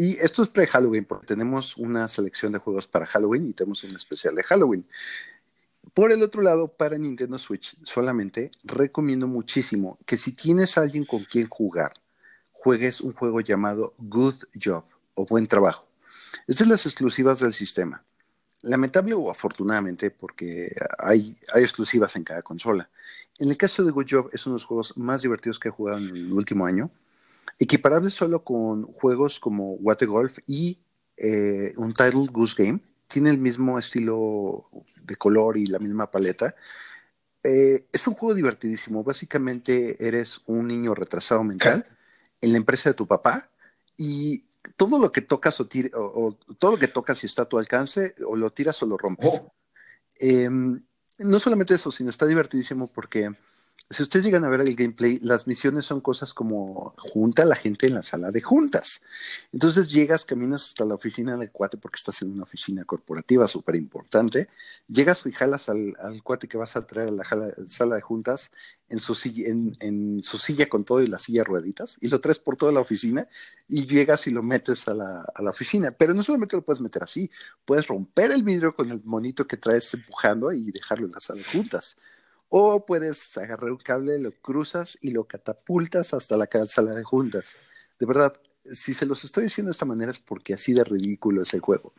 Y 0.00 0.16
esto 0.18 0.44
es 0.44 0.48
pre-Halloween, 0.48 1.04
porque 1.04 1.26
tenemos 1.26 1.76
una 1.76 2.06
selección 2.06 2.52
de 2.52 2.58
juegos 2.58 2.86
para 2.86 3.04
Halloween 3.04 3.48
y 3.48 3.52
tenemos 3.52 3.82
un 3.82 3.96
especial 3.96 4.36
de 4.36 4.44
Halloween. 4.44 4.86
Por 5.92 6.12
el 6.12 6.22
otro 6.22 6.40
lado, 6.40 6.68
para 6.68 6.96
Nintendo 6.96 7.36
Switch 7.36 7.76
solamente, 7.82 8.52
recomiendo 8.62 9.26
muchísimo 9.26 9.98
que 10.06 10.16
si 10.16 10.30
tienes 10.30 10.78
a 10.78 10.82
alguien 10.82 11.04
con 11.04 11.24
quien 11.24 11.48
jugar, 11.48 11.94
juegues 12.52 13.00
un 13.00 13.12
juego 13.12 13.40
llamado 13.40 13.94
Good 13.98 14.44
Job 14.62 14.84
o 15.14 15.26
Buen 15.26 15.48
Trabajo. 15.48 15.87
Es 16.48 16.58
de 16.58 16.66
las 16.66 16.84
exclusivas 16.84 17.38
del 17.38 17.54
sistema. 17.54 18.02
Lamentable 18.62 19.14
o 19.14 19.30
afortunadamente, 19.30 20.10
porque 20.10 20.74
hay, 20.98 21.36
hay 21.54 21.62
exclusivas 21.62 22.16
en 22.16 22.24
cada 22.24 22.42
consola. 22.42 22.90
En 23.38 23.48
el 23.50 23.56
caso 23.56 23.84
de 23.84 23.92
Good 23.92 24.06
Job, 24.10 24.30
es 24.32 24.44
uno 24.46 24.54
de 24.54 24.56
los 24.56 24.64
juegos 24.64 24.96
más 24.96 25.22
divertidos 25.22 25.60
que 25.60 25.68
he 25.68 25.70
jugado 25.70 25.98
en 25.98 26.08
el 26.08 26.32
último 26.32 26.66
año 26.66 26.90
equiparable 27.58 28.10
solo 28.10 28.44
con 28.44 28.84
juegos 28.84 29.40
como 29.40 29.72
Water 29.74 30.08
Golf 30.08 30.38
y 30.46 30.78
eh, 31.16 31.72
un 31.76 31.92
Title 31.92 32.26
Goose 32.30 32.62
Game. 32.62 32.80
Tiene 33.08 33.30
el 33.30 33.38
mismo 33.38 33.78
estilo 33.78 34.68
de 35.02 35.16
color 35.16 35.56
y 35.56 35.66
la 35.66 35.78
misma 35.78 36.10
paleta. 36.10 36.54
Eh, 37.42 37.86
es 37.92 38.06
un 38.06 38.14
juego 38.14 38.34
divertidísimo. 38.34 39.02
Básicamente 39.02 40.06
eres 40.06 40.40
un 40.46 40.68
niño 40.68 40.94
retrasado 40.94 41.42
mental 41.42 41.86
en 42.40 42.52
la 42.52 42.58
empresa 42.58 42.90
de 42.90 42.94
tu 42.94 43.06
papá 43.06 43.50
y 43.96 44.44
todo 44.78 45.00
lo 45.00 45.10
que 45.10 45.20
tocas 45.20 45.60
o, 45.60 45.66
todo 46.56 46.70
lo 46.70 46.78
que 46.78 46.86
tocas 46.86 47.22
y 47.24 47.26
está 47.26 47.42
a 47.42 47.48
tu 47.48 47.58
alcance 47.58 48.14
o 48.24 48.36
lo 48.36 48.50
tiras 48.50 48.80
o 48.82 48.86
lo 48.86 48.96
rompes. 48.96 49.28
Oh. 49.34 49.52
Em, 50.20 50.80
no 51.18 51.40
solamente 51.40 51.74
eso, 51.74 51.90
sino 51.90 52.10
está 52.10 52.26
divertidísimo 52.26 52.86
porque 52.86 53.34
si 53.90 54.02
ustedes 54.02 54.26
llegan 54.26 54.44
a 54.44 54.50
ver 54.50 54.60
el 54.60 54.76
gameplay, 54.76 55.18
las 55.20 55.46
misiones 55.46 55.86
son 55.86 56.02
cosas 56.02 56.34
como 56.34 56.94
junta 56.98 57.42
a 57.42 57.46
la 57.46 57.56
gente 57.56 57.86
en 57.86 57.94
la 57.94 58.02
sala 58.02 58.30
de 58.30 58.42
juntas. 58.42 59.00
Entonces 59.50 59.90
llegas, 59.90 60.26
caminas 60.26 60.66
hasta 60.66 60.84
la 60.84 60.94
oficina 60.94 61.38
del 61.38 61.50
cuate 61.50 61.78
porque 61.78 61.96
estás 61.96 62.20
en 62.20 62.32
una 62.32 62.42
oficina 62.42 62.84
corporativa 62.84 63.48
súper 63.48 63.76
importante. 63.76 64.48
Llegas 64.88 65.24
y 65.24 65.32
jalas 65.32 65.70
al, 65.70 65.94
cuate 66.22 66.48
que 66.48 66.58
vas 66.58 66.76
a 66.76 66.86
traer 66.86 67.08
a 67.08 67.12
la 67.12 67.24
sala 67.66 67.94
de 67.96 68.02
juntas 68.02 68.52
en 68.90 69.00
su, 69.00 69.14
silla, 69.14 69.48
en, 69.48 70.22
su 70.22 70.36
silla 70.36 70.68
con 70.68 70.84
todo 70.84 71.02
y 71.02 71.06
la 71.06 71.18
silla 71.18 71.44
rueditas 71.44 71.96
y 72.02 72.08
lo 72.08 72.20
traes 72.20 72.38
por 72.38 72.56
toda 72.56 72.72
la 72.72 72.80
oficina 72.80 73.26
y 73.68 73.86
llegas 73.86 74.26
y 74.26 74.30
lo 74.30 74.42
metes 74.42 74.86
a 74.88 74.92
la, 74.92 75.24
a 75.34 75.42
la 75.42 75.48
oficina. 75.48 75.92
Pero 75.92 76.12
no 76.12 76.22
solamente 76.22 76.56
lo 76.56 76.62
puedes 76.62 76.82
meter 76.82 77.04
así, 77.04 77.30
puedes 77.64 77.86
romper 77.86 78.32
el 78.32 78.42
vidrio 78.42 78.76
con 78.76 78.90
el 78.90 79.00
monito 79.04 79.46
que 79.46 79.56
traes 79.56 79.94
empujando 79.94 80.52
y 80.52 80.70
dejarlo 80.72 81.06
en 81.06 81.12
la 81.12 81.20
sala 81.20 81.38
de 81.38 81.44
juntas. 81.44 81.96
O 82.48 82.86
puedes 82.86 83.36
agarrar 83.36 83.70
un 83.70 83.78
cable, 83.78 84.18
lo 84.18 84.32
cruzas 84.32 84.96
y 85.00 85.10
lo 85.10 85.24
catapultas 85.24 86.14
hasta 86.14 86.36
la 86.36 86.48
sala 86.66 86.94
de 86.94 87.04
juntas. 87.04 87.54
De 87.98 88.06
verdad, 88.06 88.40
si 88.64 88.94
se 88.94 89.06
los 89.06 89.24
estoy 89.24 89.44
diciendo 89.44 89.68
de 89.68 89.72
esta 89.72 89.84
manera 89.84 90.10
es 90.10 90.18
porque 90.18 90.54
así 90.54 90.72
de 90.72 90.84
ridículo 90.84 91.42
es 91.42 91.52
el 91.54 91.60
juego. 91.60 91.92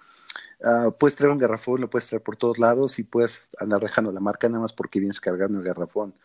Ah, 0.63 0.91
puedes 0.97 1.15
traer 1.15 1.31
un 1.31 1.37
garrafón, 1.37 1.81
lo 1.81 1.89
puedes 1.89 2.07
traer 2.07 2.23
por 2.23 2.35
todos 2.35 2.57
lados 2.59 2.99
y 2.99 3.03
puedes 3.03 3.49
andar 3.59 3.81
dejando 3.81 4.11
la 4.11 4.19
marca 4.19 4.49
nada 4.49 4.61
más 4.61 4.73
porque 4.73 4.99
vienes 4.99 5.19
cargando 5.21 5.59
el 5.59 5.65
garrafón. 5.65 6.15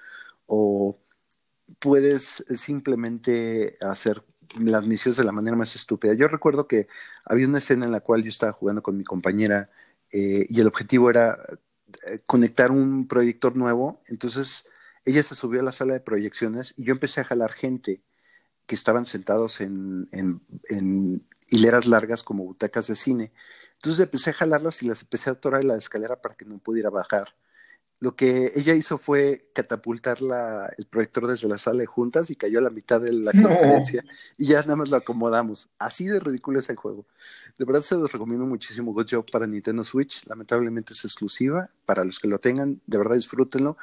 O 0.46 0.98
puedes 1.78 2.44
simplemente 2.56 3.76
hacer 3.80 4.24
las 4.58 4.86
misiones 4.86 5.16
de 5.16 5.24
la 5.24 5.32
manera 5.32 5.56
más 5.56 5.74
estúpida. 5.74 6.14
Yo 6.14 6.28
recuerdo 6.28 6.68
que 6.68 6.88
había 7.24 7.46
una 7.46 7.58
escena 7.58 7.86
en 7.86 7.92
la 7.92 8.00
cual 8.00 8.22
yo 8.22 8.28
estaba 8.28 8.52
jugando 8.52 8.82
con 8.82 8.96
mi 8.96 9.04
compañera 9.04 9.70
eh, 10.12 10.46
y 10.48 10.60
el 10.60 10.66
objetivo 10.66 11.10
era 11.10 11.38
conectar 12.26 12.70
un 12.70 13.06
proyector 13.08 13.56
nuevo, 13.56 14.02
entonces 14.06 14.66
ella 15.05 15.23
se 15.23 15.36
subió 15.36 15.60
a 15.60 15.64
la 15.64 15.73
sala 15.73 15.94
de 15.94 16.00
proyecciones 16.00 16.74
y 16.76 16.84
yo 16.84 16.92
empecé 16.92 17.20
a 17.20 17.24
jalar 17.24 17.52
gente 17.52 18.02
que 18.66 18.74
estaban 18.74 19.06
sentados 19.06 19.60
en, 19.60 20.08
en, 20.12 21.26
hileras 21.50 21.86
largas 21.86 22.23
como 22.23 22.44
butacas 22.44 22.86
de 22.86 22.97
cine. 22.97 23.32
Entonces 23.74 24.02
empecé 24.02 24.31
a 24.31 24.34
jalarlas 24.34 24.82
y 24.82 24.86
las 24.86 25.02
empecé 25.02 25.28
a 25.28 25.34
atorar 25.34 25.60
en 25.60 25.68
la 25.68 25.76
escalera 25.76 26.20
para 26.20 26.34
que 26.34 26.47
no 26.47 26.58
pudiera 26.58 26.89
bajar. 26.89 27.34
Lo 28.05 28.15
que 28.15 28.52
ella 28.55 28.74
hizo 28.74 28.99
fue 28.99 29.49
catapultar 29.55 30.20
la, 30.20 30.70
el 30.76 30.84
proyector 30.84 31.26
desde 31.26 31.49
la 31.49 31.57
sala 31.57 31.78
de 31.78 31.86
juntas 31.86 32.28
y 32.28 32.36
cayó 32.36 32.58
a 32.58 32.62
la 32.62 32.68
mitad 32.68 33.00
de 33.00 33.10
la 33.15 33.33
conferencia 33.33 34.05
y 34.36 34.49
ya 34.49 34.60
nada 34.60 34.76
más 34.76 34.91
lo 34.91 34.99
acomodamos. 34.99 35.70
Así 35.78 36.07
de 36.07 36.20
ridículo 36.20 36.58
es 36.60 36.68
el 36.68 36.76
juego. 36.76 37.07
De 37.57 37.65
verdad 37.65 37.81
se 37.81 37.94
los 37.94 38.12
recomiendo 38.12 38.44
muchísimo 38.44 38.92
Good 38.92 39.07
Job 39.10 39.31
para 39.33 39.47
Nintendo 39.47 39.84
Switch. 39.84 40.23
Lamentablemente 40.26 40.92
es 40.92 41.02
exclusiva. 41.02 41.70
Para 41.86 42.05
los 42.05 42.20
que 42.20 42.28
lo 42.28 42.39
tengan, 42.39 42.78
de 42.86 42.99
verdad 42.99 43.16
disfrútenlo. 43.16 43.78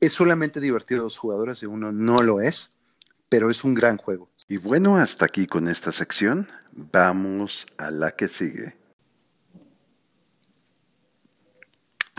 Es 0.00 0.14
solamente 0.14 0.58
divertido 0.58 1.02
a 1.02 1.04
los 1.04 1.18
jugadores 1.18 1.60
de 1.60 1.68
uno 1.68 1.92
no 1.92 2.24
lo 2.24 2.40
es, 2.40 2.72
pero 3.28 3.50
es 3.50 3.62
un 3.62 3.74
gran 3.74 3.98
juego. 3.98 4.28
Y 4.48 4.56
bueno, 4.56 4.96
hasta 4.96 5.26
aquí 5.26 5.46
con 5.46 5.68
esta 5.68 5.92
sección. 5.92 6.48
Vamos 6.72 7.66
a 7.78 7.92
la 7.92 8.16
que 8.16 8.26
sigue. 8.26 8.79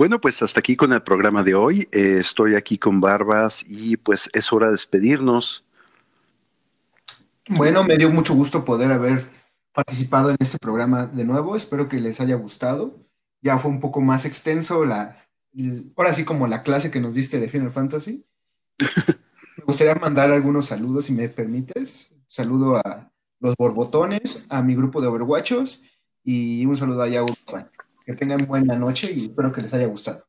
Bueno, 0.02 0.20
pues 0.20 0.42
hasta 0.42 0.62
aquí 0.62 0.76
con 0.76 0.94
el 0.94 1.04
programa 1.04 1.44
de 1.44 1.54
hoy. 1.54 1.88
Eh, 1.92 2.18
estoy 2.22 2.56
aquí 2.56 2.80
con 2.80 3.00
Barbas 3.00 3.64
y 3.70 3.98
pues 3.98 4.32
es 4.34 4.52
hora 4.52 4.66
de 4.66 4.72
despedirnos. 4.72 5.64
Bueno, 7.48 7.84
me 7.84 7.98
dio 7.98 8.10
mucho 8.10 8.34
gusto 8.34 8.66
poder 8.66 8.92
haber 8.92 9.30
participado 9.72 10.32
en 10.32 10.38
este 10.40 10.58
programa 10.58 11.06
de 11.06 11.24
nuevo. 11.24 11.56
Espero 11.56 11.88
que 11.88 12.00
les 12.00 12.20
haya 12.20 12.34
gustado. 12.34 12.98
Ya 13.44 13.60
fue 13.60 13.70
un 13.70 13.80
poco 13.80 14.02
más 14.02 14.26
extenso 14.26 14.86
la, 14.86 15.24
ahora 15.96 16.14
sí 16.16 16.26
como 16.26 16.48
la 16.48 16.64
clase 16.64 16.90
que 16.90 17.00
nos 17.00 17.14
diste 17.14 17.40
de 17.40 17.48
Final 17.48 17.70
Fantasy. 17.70 18.26
me 18.80 19.64
gustaría 19.66 19.94
mandar 19.94 20.32
algunos 20.32 20.66
saludos, 20.66 21.06
si 21.06 21.14
me 21.14 21.30
permites. 21.30 22.12
Saludo 22.26 22.78
a 22.78 23.12
los 23.40 23.54
borbotones, 23.56 24.46
a 24.50 24.64
mi 24.64 24.74
grupo 24.74 25.00
de 25.00 25.10
Overwatchos 25.10 25.84
y 26.24 26.66
un 26.66 26.76
saludo 26.76 27.04
a 27.04 27.08
Yago. 27.08 27.36
Que 28.12 28.18
tengan 28.18 28.46
buena 28.46 28.78
noche 28.78 29.10
y 29.10 29.26
espero 29.26 29.54
que 29.54 29.62
les 29.62 29.74
haya 29.74 29.86
gustado. 29.86 30.28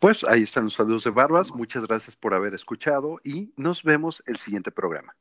Pues 0.00 0.22
ahí 0.22 0.42
están 0.42 0.64
los 0.64 0.74
saludos 0.74 1.02
de 1.02 1.10
Barbas. 1.10 1.52
Muchas 1.52 1.84
gracias 1.84 2.14
por 2.14 2.32
haber 2.32 2.54
escuchado 2.54 3.18
y 3.24 3.52
nos 3.56 3.82
vemos 3.82 4.22
el 4.26 4.36
siguiente 4.36 4.70
programa. 4.70 5.16